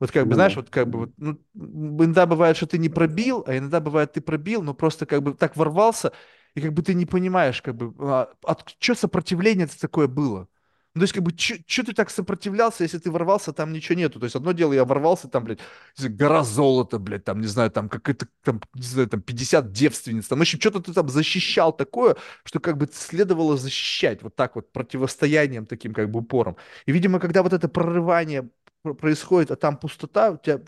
Вот 0.00 0.10
как 0.10 0.26
бы, 0.26 0.34
Ну 0.34 0.34
знаешь, 0.34 0.56
да. 0.56 0.56
вот 0.56 0.68
как 0.70 0.88
бы, 0.90 0.98
вот, 1.00 1.10
ну, 1.16 1.38
иногда 1.54 2.26
бывает, 2.26 2.56
что 2.56 2.66
ты 2.66 2.78
не 2.78 2.88
пробил, 2.88 3.44
а 3.46 3.56
иногда 3.56 3.80
бывает, 3.80 4.12
ты 4.12 4.20
пробил, 4.20 4.62
но 4.62 4.74
просто 4.74 5.06
как 5.06 5.22
бы 5.22 5.34
так 5.34 5.56
ворвался, 5.56 6.12
и 6.54 6.60
как 6.60 6.72
бы 6.72 6.82
ты 6.82 6.94
не 6.94 7.06
понимаешь, 7.06 7.62
как 7.62 7.76
бы, 7.76 7.94
а, 8.00 8.32
от, 8.42 8.74
что 8.80 8.94
сопротивление 8.96 9.66
это 9.66 9.78
такое 9.80 10.08
было? 10.08 10.48
Ну, 10.94 11.00
то 11.00 11.04
есть, 11.04 11.14
как 11.14 11.22
бы, 11.22 11.32
что 11.38 11.84
ты 11.84 11.94
так 11.94 12.10
сопротивлялся, 12.10 12.82
если 12.84 12.98
ты 12.98 13.10
ворвался, 13.10 13.52
там 13.54 13.72
ничего 13.72 13.96
нету. 13.98 14.20
То 14.20 14.24
есть, 14.24 14.36
одно 14.36 14.52
дело, 14.52 14.74
я 14.74 14.84
ворвался, 14.84 15.26
там, 15.26 15.44
блядь, 15.44 15.60
гора 15.98 16.44
золота, 16.44 16.98
блядь, 16.98 17.24
там, 17.24 17.40
не 17.40 17.46
знаю, 17.46 17.70
там, 17.70 17.88
какая-то, 17.88 18.26
там, 18.42 18.60
не 18.74 18.82
знаю, 18.82 19.08
там, 19.08 19.22
50 19.22 19.72
девственниц, 19.72 20.28
там, 20.28 20.40
еще 20.42 20.58
что-то 20.58 20.80
ты 20.80 20.92
там 20.92 21.08
защищал 21.08 21.72
такое, 21.72 22.16
что, 22.44 22.60
как 22.60 22.76
бы, 22.76 22.88
следовало 22.92 23.56
защищать 23.56 24.22
вот 24.22 24.36
так 24.36 24.54
вот, 24.54 24.70
противостоянием 24.72 25.64
таким, 25.64 25.94
как 25.94 26.10
бы, 26.10 26.20
упором. 26.20 26.56
И, 26.84 26.92
видимо, 26.92 27.20
когда 27.20 27.42
вот 27.42 27.54
это 27.54 27.68
прорывание 27.68 28.50
пр- 28.82 28.94
происходит, 28.94 29.50
а 29.50 29.56
там 29.56 29.78
пустота, 29.78 30.32
у 30.32 30.36
тебя... 30.36 30.60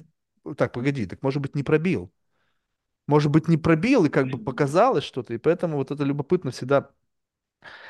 Так, 0.57 0.73
погоди, 0.73 1.07
так 1.07 1.23
может 1.23 1.43
быть 1.43 1.55
не 1.55 1.63
пробил. 1.63 2.11
Может 3.07 3.31
быть 3.31 3.49
не 3.49 3.57
пробил, 3.59 4.05
и 4.07 4.09
как 4.09 4.29
бы 4.29 4.39
показалось 4.39 5.05
что-то, 5.05 5.35
и 5.35 5.39
поэтому 5.39 5.77
вот 5.77 5.91
это 5.91 6.05
любопытно 6.05 6.51
всегда, 6.51 6.91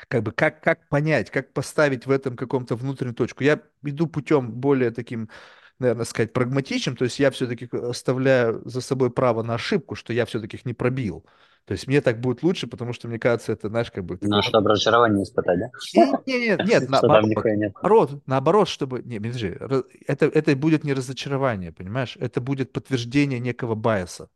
как 0.07 0.23
бы 0.23 0.31
как, 0.31 0.61
как 0.61 0.87
понять, 0.89 1.29
как 1.31 1.53
поставить 1.53 2.05
в 2.05 2.11
этом 2.11 2.35
каком-то 2.35 2.75
внутреннюю 2.75 3.15
точку. 3.15 3.43
Я 3.43 3.61
иду 3.83 4.07
путем 4.07 4.51
более 4.51 4.91
таким, 4.91 5.29
наверное, 5.79 6.05
сказать, 6.05 6.33
прагматичным, 6.33 6.95
то 6.95 7.05
есть 7.05 7.19
я 7.19 7.31
все-таки 7.31 7.67
оставляю 7.71 8.61
за 8.65 8.81
собой 8.81 9.11
право 9.11 9.43
на 9.43 9.55
ошибку, 9.55 9.95
что 9.95 10.13
я 10.13 10.25
все-таки 10.25 10.57
их 10.57 10.65
не 10.65 10.73
пробил. 10.73 11.25
То 11.65 11.71
есть 11.71 11.87
мне 11.87 11.99
так 11.99 12.21
будет 12.21 12.43
лучше, 12.43 12.67
потому 12.67 12.93
что, 12.93 13.07
мне 13.07 13.17
кажется, 13.17 13.51
это, 13.51 13.69
знаешь, 13.69 13.89
как 13.91 14.05
бы 14.05 14.19
Ну, 14.21 14.41
чтобы 14.43 14.69
разочарование 14.69 15.23
испытать, 15.23 15.59
да? 15.59 15.71
не, 16.27 16.33
не, 16.33 16.49
не, 16.49 16.65
нет, 16.65 16.89
наоборот. 16.89 17.27
нихуя 17.29 17.55
нет. 17.55 17.73
Наоборот, 17.73 18.21
наоборот, 18.27 18.67
чтобы... 18.69 19.01
Не, 19.01 19.17
подожди, 19.19 19.47
это, 20.07 20.25
это 20.27 20.55
будет 20.55 20.83
не 20.83 20.93
разочарование, 20.93 21.71
понимаешь? 21.71 22.17
Это 22.19 22.39
будет 22.39 22.71
подтверждение 22.71 23.39
некого 23.39 23.73
байса. 23.73 24.29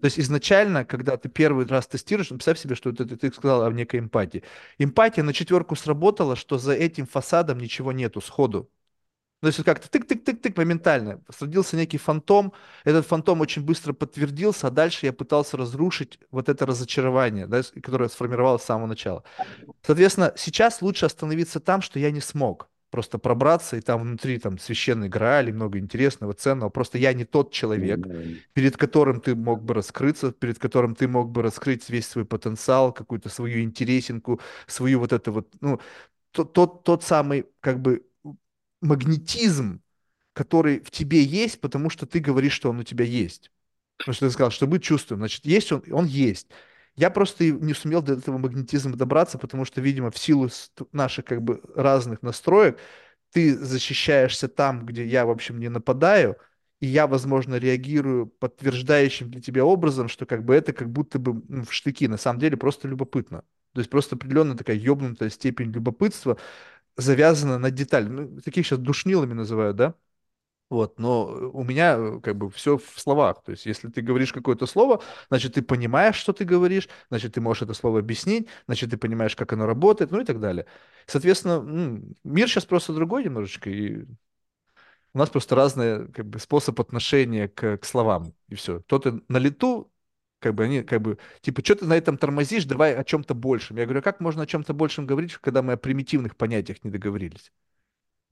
То 0.00 0.06
есть 0.06 0.18
изначально, 0.18 0.84
когда 0.84 1.16
ты 1.16 1.28
первый 1.28 1.66
раз 1.66 1.86
тестируешь, 1.86 2.30
ну, 2.30 2.36
представь 2.36 2.58
себе, 2.58 2.74
что 2.74 2.90
это, 2.90 3.04
ты, 3.04 3.16
ты 3.16 3.32
сказал 3.32 3.64
о 3.64 3.72
некой 3.72 4.00
эмпатии. 4.00 4.42
Эмпатия 4.78 5.22
на 5.22 5.32
четверку 5.32 5.76
сработала, 5.76 6.34
что 6.36 6.58
за 6.58 6.72
этим 6.72 7.06
фасадом 7.06 7.58
ничего 7.58 7.92
нету 7.92 8.20
сходу. 8.20 8.70
То 9.42 9.48
есть 9.48 9.62
как-то 9.64 9.88
тык-тык-тык-тык 9.88 10.56
моментально. 10.56 11.20
Садился 11.28 11.76
некий 11.76 11.98
фантом, 11.98 12.52
этот 12.84 13.06
фантом 13.06 13.40
очень 13.40 13.62
быстро 13.62 13.92
подтвердился, 13.92 14.68
а 14.68 14.70
дальше 14.70 15.06
я 15.06 15.12
пытался 15.12 15.56
разрушить 15.56 16.20
вот 16.30 16.48
это 16.48 16.64
разочарование, 16.64 17.48
да, 17.48 17.62
которое 17.82 18.08
сформировалось 18.08 18.62
с 18.62 18.66
самого 18.66 18.86
начала. 18.86 19.24
Соответственно, 19.82 20.32
сейчас 20.36 20.80
лучше 20.80 21.06
остановиться 21.06 21.58
там, 21.58 21.82
что 21.82 21.98
я 21.98 22.12
не 22.12 22.20
смог 22.20 22.71
просто 22.92 23.18
пробраться, 23.18 23.76
и 23.76 23.80
там 23.80 24.02
внутри 24.02 24.38
там 24.38 24.58
священный 24.58 25.08
Грааль, 25.08 25.48
и 25.48 25.52
много 25.52 25.78
интересного, 25.78 26.34
ценного. 26.34 26.70
Просто 26.70 26.98
я 26.98 27.14
не 27.14 27.24
тот 27.24 27.50
человек, 27.52 28.06
перед 28.52 28.76
которым 28.76 29.20
ты 29.22 29.34
мог 29.34 29.64
бы 29.64 29.74
раскрыться, 29.74 30.30
перед 30.32 30.58
которым 30.58 30.94
ты 30.94 31.08
мог 31.08 31.30
бы 31.30 31.42
раскрыть 31.42 31.88
весь 31.90 32.06
свой 32.06 32.26
потенциал, 32.26 32.92
какую-то 32.92 33.30
свою 33.30 33.62
интересинку, 33.62 34.40
свою 34.66 35.00
вот 35.00 35.12
это 35.14 35.32
вот, 35.32 35.48
ну, 35.62 35.80
тот, 36.32 36.52
тот, 36.52 36.84
тот 36.84 37.02
самый, 37.02 37.46
как 37.60 37.80
бы, 37.80 38.04
магнетизм, 38.82 39.80
который 40.34 40.80
в 40.80 40.90
тебе 40.90 41.22
есть, 41.24 41.60
потому 41.60 41.90
что 41.90 42.06
ты 42.06 42.20
говоришь, 42.20 42.52
что 42.52 42.70
он 42.70 42.80
у 42.80 42.84
тебя 42.84 43.04
есть. 43.04 43.50
Потому 43.96 44.14
что 44.14 44.26
ты 44.26 44.32
сказал, 44.32 44.50
что 44.50 44.66
мы 44.66 44.80
чувствуем. 44.80 45.20
Значит, 45.20 45.46
есть 45.46 45.72
он, 45.72 45.82
он 45.92 46.06
есть. 46.06 46.48
Я 46.96 47.10
просто 47.10 47.44
не 47.44 47.74
сумел 47.74 48.02
до 48.02 48.14
этого 48.14 48.38
магнетизма 48.38 48.96
добраться, 48.96 49.38
потому 49.38 49.64
что, 49.64 49.80
видимо, 49.80 50.10
в 50.10 50.18
силу 50.18 50.50
наших 50.92 51.24
как 51.24 51.42
бы 51.42 51.62
разных 51.74 52.22
настроек, 52.22 52.78
ты 53.30 53.56
защищаешься 53.56 54.48
там, 54.48 54.84
где 54.84 55.06
я, 55.06 55.24
в 55.24 55.30
общем, 55.30 55.58
не 55.58 55.68
нападаю, 55.70 56.36
и 56.80 56.86
я, 56.86 57.06
возможно, 57.06 57.54
реагирую 57.56 58.26
подтверждающим 58.26 59.30
для 59.30 59.40
тебя 59.40 59.64
образом, 59.64 60.08
что 60.08 60.26
как 60.26 60.44
бы 60.44 60.54
это 60.54 60.72
как 60.72 60.90
будто 60.90 61.18
бы 61.18 61.42
ну, 61.48 61.64
в 61.64 61.72
штыки, 61.72 62.08
на 62.08 62.18
самом 62.18 62.40
деле 62.40 62.56
просто 62.56 62.88
любопытно. 62.88 63.44
То 63.72 63.80
есть 63.80 63.90
просто 63.90 64.16
определенная 64.16 64.56
такая 64.56 64.76
ёбнутая 64.76 65.30
степень 65.30 65.70
любопытства 65.72 66.36
завязана 66.96 67.58
на 67.58 67.70
детали. 67.70 68.08
Ну, 68.08 68.40
таких 68.42 68.66
сейчас 68.66 68.80
душнилами 68.80 69.34
называют, 69.34 69.76
да? 69.76 69.94
Вот, 70.72 70.98
но 70.98 71.26
у 71.52 71.64
меня 71.64 71.96
э, 71.98 72.20
как 72.20 72.36
бы 72.36 72.50
все 72.50 72.78
в 72.78 72.98
словах. 72.98 73.42
То 73.44 73.50
есть, 73.52 73.66
если 73.66 73.88
ты 73.88 74.00
говоришь 74.00 74.32
какое-то 74.32 74.64
слово, 74.64 75.02
значит, 75.28 75.52
ты 75.52 75.60
понимаешь, 75.60 76.16
что 76.16 76.32
ты 76.32 76.46
говоришь, 76.46 76.88
значит, 77.10 77.34
ты 77.34 77.42
можешь 77.42 77.64
это 77.64 77.74
слово 77.74 77.98
объяснить, 77.98 78.48
значит, 78.66 78.90
ты 78.90 78.96
понимаешь, 78.96 79.36
как 79.36 79.52
оно 79.52 79.66
работает, 79.66 80.10
ну 80.12 80.20
и 80.20 80.24
так 80.24 80.40
далее. 80.40 80.64
Соответственно, 81.06 81.60
мир 82.24 82.48
сейчас 82.48 82.64
просто 82.64 82.94
другой 82.94 83.24
немножечко, 83.24 83.68
и 83.68 84.06
у 85.12 85.18
нас 85.18 85.28
просто 85.28 85.56
разный 85.56 86.08
как 86.10 86.26
бы, 86.26 86.38
способ 86.38 86.80
отношения 86.80 87.48
к, 87.48 87.76
к 87.76 87.84
словам, 87.84 88.32
и 88.48 88.54
все. 88.54 88.80
Кто-то 88.80 89.20
на 89.28 89.36
лету, 89.36 89.92
как 90.38 90.54
бы 90.54 90.64
они, 90.64 90.82
как 90.84 91.02
бы, 91.02 91.18
типа, 91.42 91.62
что 91.62 91.74
ты 91.74 91.84
на 91.84 91.96
этом 91.98 92.16
тормозишь, 92.16 92.64
давай 92.64 92.94
о 92.96 93.04
чем-то 93.04 93.34
большем. 93.34 93.76
Я 93.76 93.84
говорю, 93.84 94.00
а 94.00 94.02
как 94.02 94.20
можно 94.20 94.44
о 94.44 94.46
чем-то 94.46 94.72
большем 94.72 95.06
говорить, 95.06 95.34
когда 95.34 95.60
мы 95.62 95.74
о 95.74 95.76
примитивных 95.76 96.34
понятиях 96.34 96.82
не 96.82 96.90
договорились? 96.90 97.52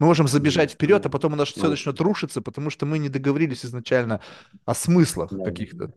Мы 0.01 0.07
можем 0.07 0.27
забежать 0.27 0.73
вперед, 0.73 1.07
а 1.07 1.11
потом 1.11 1.35
у 1.35 1.37
нас 1.37 1.51
все 1.51 1.69
начнет 1.69 2.01
рушиться, 2.01 2.43
потому 2.43 2.71
что 2.71 2.87
мы 2.87 2.99
не 2.99 3.09
договорились 3.09 3.65
изначально 3.65 4.21
о 4.65 4.75
смыслах 4.75 5.31
каких-то. 5.45 5.93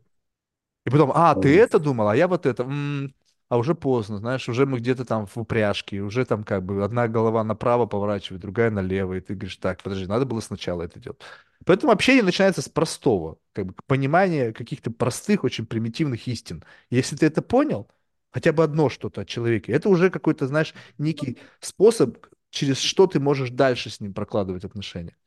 И 0.85 0.89
потом, 0.89 1.11
а, 1.15 1.35
ты 1.35 1.57
это 1.57 1.79
думал, 1.79 2.09
а 2.09 2.15
я 2.15 2.27
вот 2.27 2.45
это. 2.45 2.63
М-м, 2.63 3.15
а 3.49 3.57
уже 3.57 3.75
поздно, 3.75 4.17
знаешь, 4.17 4.49
уже 4.49 4.65
мы 4.65 4.79
где-то 4.79 5.05
там 5.05 5.27
в 5.27 5.37
упряжке, 5.37 6.01
уже 6.01 6.25
там 6.25 6.43
как 6.43 6.65
бы 6.65 6.83
одна 6.83 7.07
голова 7.07 7.43
направо 7.43 7.85
поворачивает, 7.85 8.41
другая 8.41 8.71
налево, 8.71 9.13
и 9.13 9.21
ты 9.21 9.35
говоришь, 9.35 9.57
так, 9.57 9.81
подожди, 9.83 10.07
надо 10.07 10.25
было 10.25 10.39
сначала 10.39 10.81
это 10.81 10.99
делать. 10.99 11.21
Поэтому 11.65 11.91
общение 11.91 12.23
начинается 12.23 12.61
с 12.61 12.69
простого, 12.69 13.37
как 13.53 13.67
бы 13.67 13.75
понимания 13.85 14.51
каких-то 14.53 14.91
простых, 14.91 15.43
очень 15.43 15.65
примитивных 15.65 16.27
истин. 16.27 16.63
Если 16.89 17.15
ты 17.15 17.27
это 17.27 17.41
понял, 17.41 17.89
хотя 18.31 18.51
бы 18.53 18.63
одно 18.63 18.89
что-то 18.89 19.21
о 19.21 19.25
человеке, 19.25 19.71
это 19.71 19.87
уже 19.87 20.09
какой-то, 20.09 20.47
знаешь, 20.47 20.73
некий 20.97 21.37
способ 21.59 22.17
через 22.53 22.77
что 22.79 23.07
ты 23.07 23.19
можешь 23.19 23.49
дальше 23.49 23.89
с 23.89 23.99
ним 23.99 24.13
прокладывать 24.13 24.63
отношения. 24.63 25.17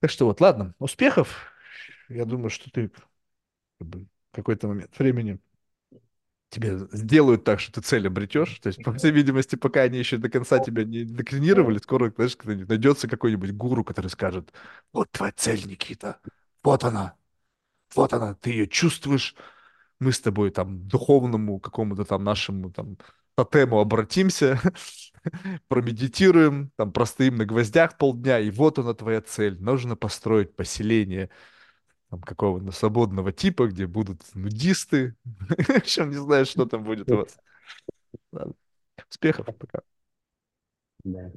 Так 0.00 0.10
что 0.10 0.26
вот, 0.26 0.40
ладно, 0.42 0.74
успехов. 0.78 1.50
Я 2.10 2.26
думаю, 2.26 2.50
что 2.50 2.70
ты 2.70 2.92
в 3.80 4.06
какой-то 4.30 4.68
момент 4.68 4.96
времени 4.98 5.38
тебе 6.50 6.78
сделают 6.92 7.44
так, 7.44 7.60
что 7.60 7.72
ты 7.72 7.80
цель 7.80 8.06
обретешь. 8.06 8.58
То 8.58 8.68
есть, 8.68 8.84
по 8.84 8.92
всей 8.92 9.10
видимости, 9.10 9.56
пока 9.56 9.82
они 9.82 9.98
еще 9.98 10.18
до 10.18 10.28
конца 10.28 10.58
тебя 10.58 10.84
не 10.84 11.04
докринировали, 11.04 11.78
скоро, 11.78 12.12
знаешь, 12.14 12.36
найдется 12.44 13.08
какой-нибудь 13.08 13.52
гуру, 13.52 13.82
который 13.82 14.10
скажет, 14.10 14.52
вот 14.92 15.10
твоя 15.10 15.32
цель, 15.34 15.66
Никита, 15.66 16.20
вот 16.62 16.84
она, 16.84 17.14
вот 17.94 18.12
она, 18.12 18.34
ты 18.34 18.50
ее 18.50 18.68
чувствуешь, 18.68 19.34
мы 19.98 20.12
с 20.12 20.20
тобой 20.20 20.50
там 20.50 20.86
духовному 20.86 21.58
какому-то 21.58 22.04
там 22.04 22.22
нашему 22.22 22.70
там 22.70 22.98
тотему 23.36 23.80
обратимся, 23.80 24.60
промедитируем, 25.68 26.72
там 26.76 26.92
простоим 26.92 27.36
на 27.36 27.44
гвоздях 27.46 27.96
полдня, 27.98 28.40
и 28.40 28.50
вот 28.50 28.78
она 28.78 28.94
твоя 28.94 29.20
цель. 29.20 29.60
Нужно 29.62 29.96
построить 29.96 30.56
поселение 30.56 31.30
там, 32.10 32.20
какого-то 32.22 32.72
свободного 32.72 33.32
типа, 33.32 33.68
где 33.68 33.86
будут 33.86 34.22
нудисты. 34.34 35.16
В 35.24 35.70
общем, 35.70 36.10
не 36.10 36.16
знаю, 36.16 36.46
что 36.46 36.66
там 36.66 36.84
будет 36.84 37.10
у 37.10 37.18
вас. 37.18 37.38
Ладно. 38.32 38.54
Успехов, 39.10 39.46
пока. 39.58 39.80
Да. 41.04 41.30